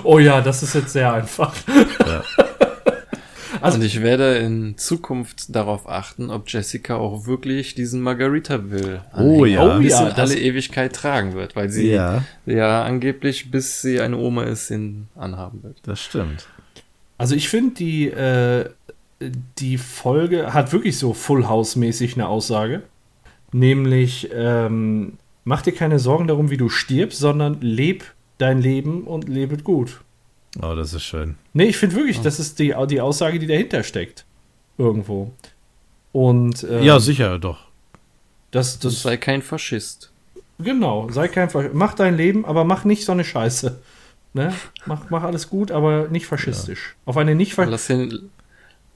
Oh 0.05 0.20
ja, 0.20 0.41
das 0.41 0.62
ist 0.62 0.75
jetzt 0.75 0.93
sehr 0.93 1.12
einfach. 1.12 1.52
Ja. 2.07 2.23
Also- 3.60 3.78
und 3.78 3.85
ich 3.85 4.01
werde 4.01 4.36
in 4.39 4.78
Zukunft 4.78 5.55
darauf 5.55 5.89
achten, 5.89 6.31
ob 6.31 6.49
Jessica 6.49 6.94
auch 6.97 7.27
wirklich 7.27 7.75
diesen 7.75 8.01
Margarita 8.01 8.70
will. 8.70 9.01
Oh 9.19 9.44
ja. 9.44 9.77
Oh 9.77 9.81
ja, 9.81 9.99
alle 10.10 10.39
Ewigkeit 10.39 10.94
tragen 10.94 11.35
wird, 11.35 11.57
weil 11.57 11.69
sie 11.69 11.91
ja. 11.91 12.25
Ja, 12.47 12.85
angeblich, 12.85 13.51
bis 13.51 13.83
sie 13.83 14.01
eine 14.01 14.17
Oma 14.17 14.44
ist, 14.44 14.70
ihn 14.70 15.09
anhaben 15.17 15.62
wird. 15.62 15.77
das 15.83 16.01
stimmt. 16.01 16.47
Also 17.19 17.35
ich 17.35 17.49
finde, 17.51 17.75
die, 17.75 18.07
äh, 18.09 18.70
die 19.59 19.77
Folge 19.77 20.55
hat 20.55 20.73
wirklich 20.73 20.97
so 20.97 21.12
Full 21.12 21.47
House-mäßig 21.47 22.15
eine 22.15 22.28
Aussage. 22.28 22.83
Nämlich, 23.52 24.31
ähm, 24.33 25.15
mach 25.44 25.62
dir 25.62 25.73
keine 25.73 25.99
Sorgen 25.99 26.27
darum, 26.28 26.51
wie 26.51 26.57
du 26.57 26.69
stirbst, 26.69 27.19
sondern 27.19 27.60
leb 27.60 28.05
dein 28.39 28.60
Leben 28.60 29.05
und 29.05 29.28
lebet 29.28 29.65
gut. 29.65 30.01
Oh, 30.60 30.75
das 30.75 30.94
ist 30.94 31.05
schön. 31.05 31.36
Nee, 31.52 31.65
ich 31.67 31.77
finde 31.77 31.97
wirklich, 31.97 32.20
das 32.20 32.41
ist 32.41 32.59
die, 32.59 32.75
die 32.89 33.01
Aussage, 33.01 33.39
die 33.39 33.47
dahinter 33.47 33.83
steckt. 33.83 34.25
Irgendwo. 34.78 35.31
Und 36.12 36.67
ähm, 36.69 36.83
ja, 36.83 36.99
sicher, 36.99 37.39
doch. 37.39 37.59
das, 38.51 38.78
Das 38.81 39.02
sei 39.02 39.17
kein 39.17 39.43
Faschist. 39.43 40.10
genau, 40.59 41.09
sei 41.10 41.28
kein 41.28 41.51
Ver 41.51 41.70
mach 41.73 41.94
dein 41.94 42.17
Leben, 42.17 42.44
aber 42.44 42.65
mach 42.65 42.85
nicht 42.85 43.05
so 43.05 43.12
eine 43.12 43.25
Scheiße. 43.25 43.81
Ne? 44.33 44.55
Mach, 44.86 45.10
mach 45.10 45.23
alles 45.25 45.51
gut, 45.51 45.70
aber 45.70 46.09
nicht 46.09 46.27
faschistisch. 46.27 46.94
Auf 47.05 47.17
eine 47.17 47.35
nicht 47.35 47.55
fa 47.55 47.65
Lass 47.65 47.89
den, 47.89 48.31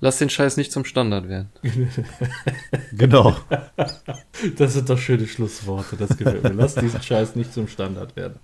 lass 0.04 0.18
den 0.18 0.28
Scheiß 0.30 0.56
nicht 0.58 0.70
zum 0.70 0.84
Standard 0.84 1.28
werden. 1.28 1.48
Genau. 2.92 3.34
Das 4.56 4.74
sind 4.74 4.88
doch 4.88 4.98
schöne 4.98 5.26
Schlussworte, 5.26 5.96
das 5.96 6.16
gefällt 6.16 6.44
mir. 6.44 6.52
Lass 6.52 6.74
diesen 6.76 7.02
Scheiß 7.02 7.34
nicht 7.34 7.52
zum 7.52 7.66
Standard 7.66 8.14
werden. 8.14 8.38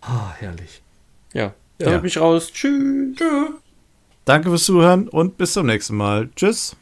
Ah, 0.00 0.32
herrlich. 0.38 0.82
Ja. 1.32 1.42
Ja. 1.44 1.52
Damit 1.86 2.02
bin 2.02 2.08
ich 2.08 2.18
raus. 2.18 2.50
Tschüss. 2.52 3.16
Danke 4.24 4.48
fürs 4.48 4.64
Zuhören 4.64 5.08
und 5.08 5.36
bis 5.36 5.52
zum 5.52 5.66
nächsten 5.66 5.96
Mal. 5.96 6.28
Tschüss. 6.34 6.76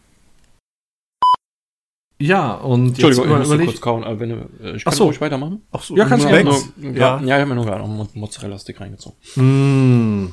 Ja, 2.18 2.52
und 2.54 2.86
jetzt 2.96 3.02
Entschuldigung, 3.02 3.40
ich 3.42 3.46
über, 3.48 3.56
muss 3.56 3.64
kurz 3.66 3.80
kauen. 3.80 4.04
aber 4.04 4.20
Wenn, 4.20 4.30
äh, 4.30 4.76
ich 4.76 4.82
Ach 4.86 4.90
kann 4.90 4.94
so. 4.98 5.04
ruhig 5.06 5.20
weitermachen. 5.20 5.62
Ach 5.72 5.82
so, 5.82 5.96
Ja, 5.96 6.04
kannst 6.04 6.24
du 6.24 6.30
Ich 6.36 6.44
nur, 6.44 6.92
Ja. 6.94 7.18
ja. 7.18 7.20
ja, 7.20 7.24
ich 7.36 7.40
habe 7.40 7.46
mir 7.46 7.54
nur 7.56 7.64
gerade 7.64 7.80
noch 7.80 7.88
Mo- 7.88 8.08
Mozzarella-Stick 8.14 8.80
reingezogen. 8.80 9.16
Mm, 9.34 10.32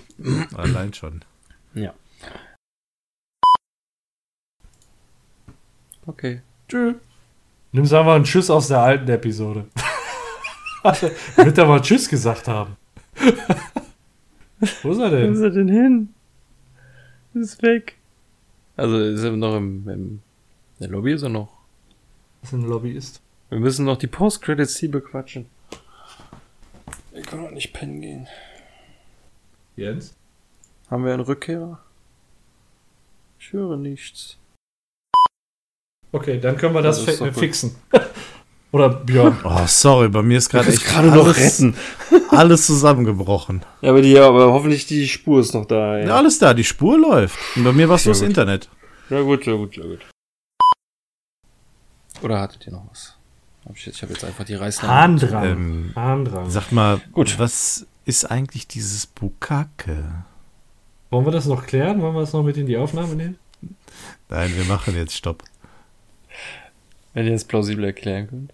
Allein 0.55 0.93
schon. 0.93 1.25
Ja. 1.73 1.93
Okay. 6.09 6.41
tschö. 6.67 6.95
Nimm 7.71 7.85
sag 7.85 8.03
mal 8.03 8.15
einen 8.15 8.23
Tschüss 8.25 8.49
aus 8.49 8.67
der 8.67 8.79
alten 8.79 9.07
Episode. 9.09 9.67
Wird 11.35 11.57
er 11.57 11.67
mal 11.67 11.81
Tschüss 11.81 12.09
gesagt 12.09 12.47
haben. 12.47 12.77
Wo 14.81 14.91
ist 14.91 14.97
er 14.97 15.11
Wo 15.11 15.15
denn? 15.15 15.33
ist 15.33 15.41
er 15.41 15.51
denn 15.51 15.67
hin? 15.67 16.13
Ist 17.35 17.61
weg. 17.61 17.95
Also 18.75 18.97
ist 18.97 19.21
er 19.23 19.31
noch 19.33 19.55
im, 19.55 19.87
im 19.87 20.21
in 20.79 20.83
der 20.85 20.89
Lobby 20.89 21.13
ist 21.13 21.21
er 21.21 21.29
noch. 21.29 21.59
Was 22.41 22.53
ein 22.53 22.63
Lobbyist. 22.63 23.21
Wir 23.49 23.59
müssen 23.59 23.85
noch 23.85 23.97
die 23.97 24.07
Post-Credits-Scene 24.07 24.93
bequatschen. 24.93 25.45
Wir 27.11 27.21
können 27.21 27.43
doch 27.43 27.51
nicht 27.51 27.71
pennen 27.73 28.01
gehen. 28.01 28.27
Jens? 29.75 30.15
Haben 30.89 31.05
wir 31.05 31.13
einen 31.13 31.21
Rückkehrer? 31.21 31.79
Ich 33.39 33.53
höre 33.53 33.77
nichts. 33.77 34.38
Okay, 36.11 36.39
dann 36.39 36.57
können 36.57 36.73
wir 36.73 36.81
das, 36.81 37.03
Das 37.05 37.17
fi- 37.17 37.31
fixen. 37.31 37.75
Oder 38.71 38.89
Björn. 38.89 39.37
Oh, 39.43 39.65
sorry, 39.65 40.09
bei 40.09 40.21
mir 40.21 40.37
ist 40.37 40.49
gerade 40.49 40.69
echt 40.69 40.85
gerade 40.85 41.07
noch 41.07 41.25
alles, 41.25 41.37
retten. 41.61 41.75
alles 42.29 42.65
zusammengebrochen. 42.67 43.63
Ja, 43.81 43.89
aber 43.89 44.01
die, 44.03 44.11
ja, 44.11 44.27
aber 44.27 44.51
hoffentlich 44.53 44.85
die 44.85 45.07
Spur 45.07 45.39
ist 45.39 45.53
noch 45.55 45.65
da. 45.65 45.97
Ja. 45.97 46.05
Ja, 46.07 46.15
alles 46.17 46.37
da, 46.37 46.53
die 46.53 46.63
Spur 46.63 46.99
läuft. 46.99 47.37
Und 47.55 47.63
bei 47.63 47.71
mir 47.71 47.89
war 47.89 47.95
es 47.95 48.05
nur 48.05 48.13
das. 48.13 48.21
Internet. 48.21 48.69
ja 49.09 49.21
gut, 49.21 49.45
ja 49.47 49.53
gut, 49.53 49.75
ja 49.75 49.83
gut. 49.83 49.99
Oder 52.21 52.39
hattet 52.41 52.65
ihr 52.67 52.73
noch 52.73 52.85
was? 52.91 53.15
Ich, 53.73 54.01
habe 54.01 54.13
jetzt 54.13 54.23
einfach 54.25 54.45
die 54.45 54.55
Reißleine. 54.55 54.93
Harndrang. 54.93 55.45
Ähm, 55.45 55.91
Harndrang. 55.95 56.49
Sag 56.49 56.71
mal, 56.71 56.99
Gut. 57.11 57.37
was 57.37 57.85
ist 58.05 58.25
eigentlich 58.29 58.67
dieses 58.67 59.05
Bukake? 59.05 60.23
Wollen 61.11 61.25
wir 61.25 61.31
das 61.31 61.45
noch 61.45 61.65
klären? 61.65 62.01
Wollen 62.01 62.15
wir 62.15 62.21
das 62.21 62.33
noch 62.33 62.43
mit 62.43 62.57
in 62.57 62.65
die 62.65 62.77
Aufnahme 62.77 63.15
nehmen? 63.15 63.37
Nein, 64.29 64.51
wir 64.55 64.65
machen 64.65 64.95
jetzt 64.95 65.15
Stopp. 65.15 65.43
Wenn 67.13 67.25
ihr 67.27 67.33
es 67.33 67.43
plausibel 67.45 67.83
erklären 67.85 68.27
könnt. 68.27 68.53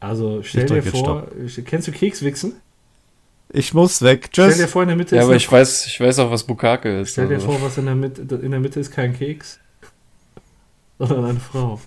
Also 0.00 0.42
stell 0.42 0.66
dir 0.66 0.82
vor, 0.82 1.28
kennst 1.64 1.86
du 1.88 1.92
Kekswichsen? 1.92 2.54
Ich 3.54 3.74
muss 3.74 4.02
weg. 4.02 4.28
Stell 4.32 4.48
dir 4.48 4.56
Tschüss. 4.56 4.70
vor, 4.70 4.82
in 4.82 4.88
der 4.88 4.96
Mitte 4.96 5.14
Ja, 5.14 5.20
ist 5.20 5.24
aber 5.26 5.32
eine 5.32 5.36
ich 5.36 5.52
weiß, 5.52 5.86
ich 5.86 6.00
weiß 6.00 6.18
auch, 6.20 6.30
was 6.30 6.42
Bukake 6.44 7.00
ist. 7.00 7.12
Stell 7.12 7.28
dir 7.28 7.34
also. 7.34 7.46
vor, 7.52 7.62
was 7.62 7.76
in 7.78 7.84
der 7.84 7.94
Mitte, 7.94 8.22
in 8.36 8.50
der 8.50 8.60
Mitte 8.60 8.80
ist 8.80 8.90
kein 8.90 9.16
Keks, 9.16 9.60
sondern 10.98 11.26
eine 11.26 11.40
Frau. 11.40 11.80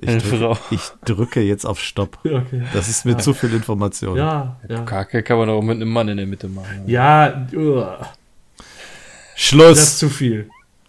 Ich, 0.00 0.08
Eine 0.08 0.18
drück, 0.18 0.40
Frau. 0.40 0.58
ich 0.70 0.82
drücke 1.06 1.40
jetzt 1.40 1.64
auf 1.64 1.80
Stopp. 1.80 2.18
Ja, 2.24 2.38
Okay. 2.38 2.62
Das 2.74 2.88
ist 2.88 3.04
mir 3.06 3.16
zu 3.16 3.32
viel 3.34 3.52
Information. 3.54 4.16
Ja, 4.16 4.60
ja. 4.68 4.78
Bukake 4.80 5.22
kann 5.22 5.38
man 5.38 5.48
auch 5.48 5.62
mit 5.62 5.76
einem 5.76 5.88
Mann 5.88 6.08
in 6.08 6.18
der 6.18 6.26
Mitte 6.26 6.48
machen. 6.48 6.82
Ja, 6.86 7.46
uah, 7.54 7.98
das 7.98 8.66
ist 9.36 9.42
Schluss. 9.42 9.98
zu 9.98 10.08
viel. 10.10 10.48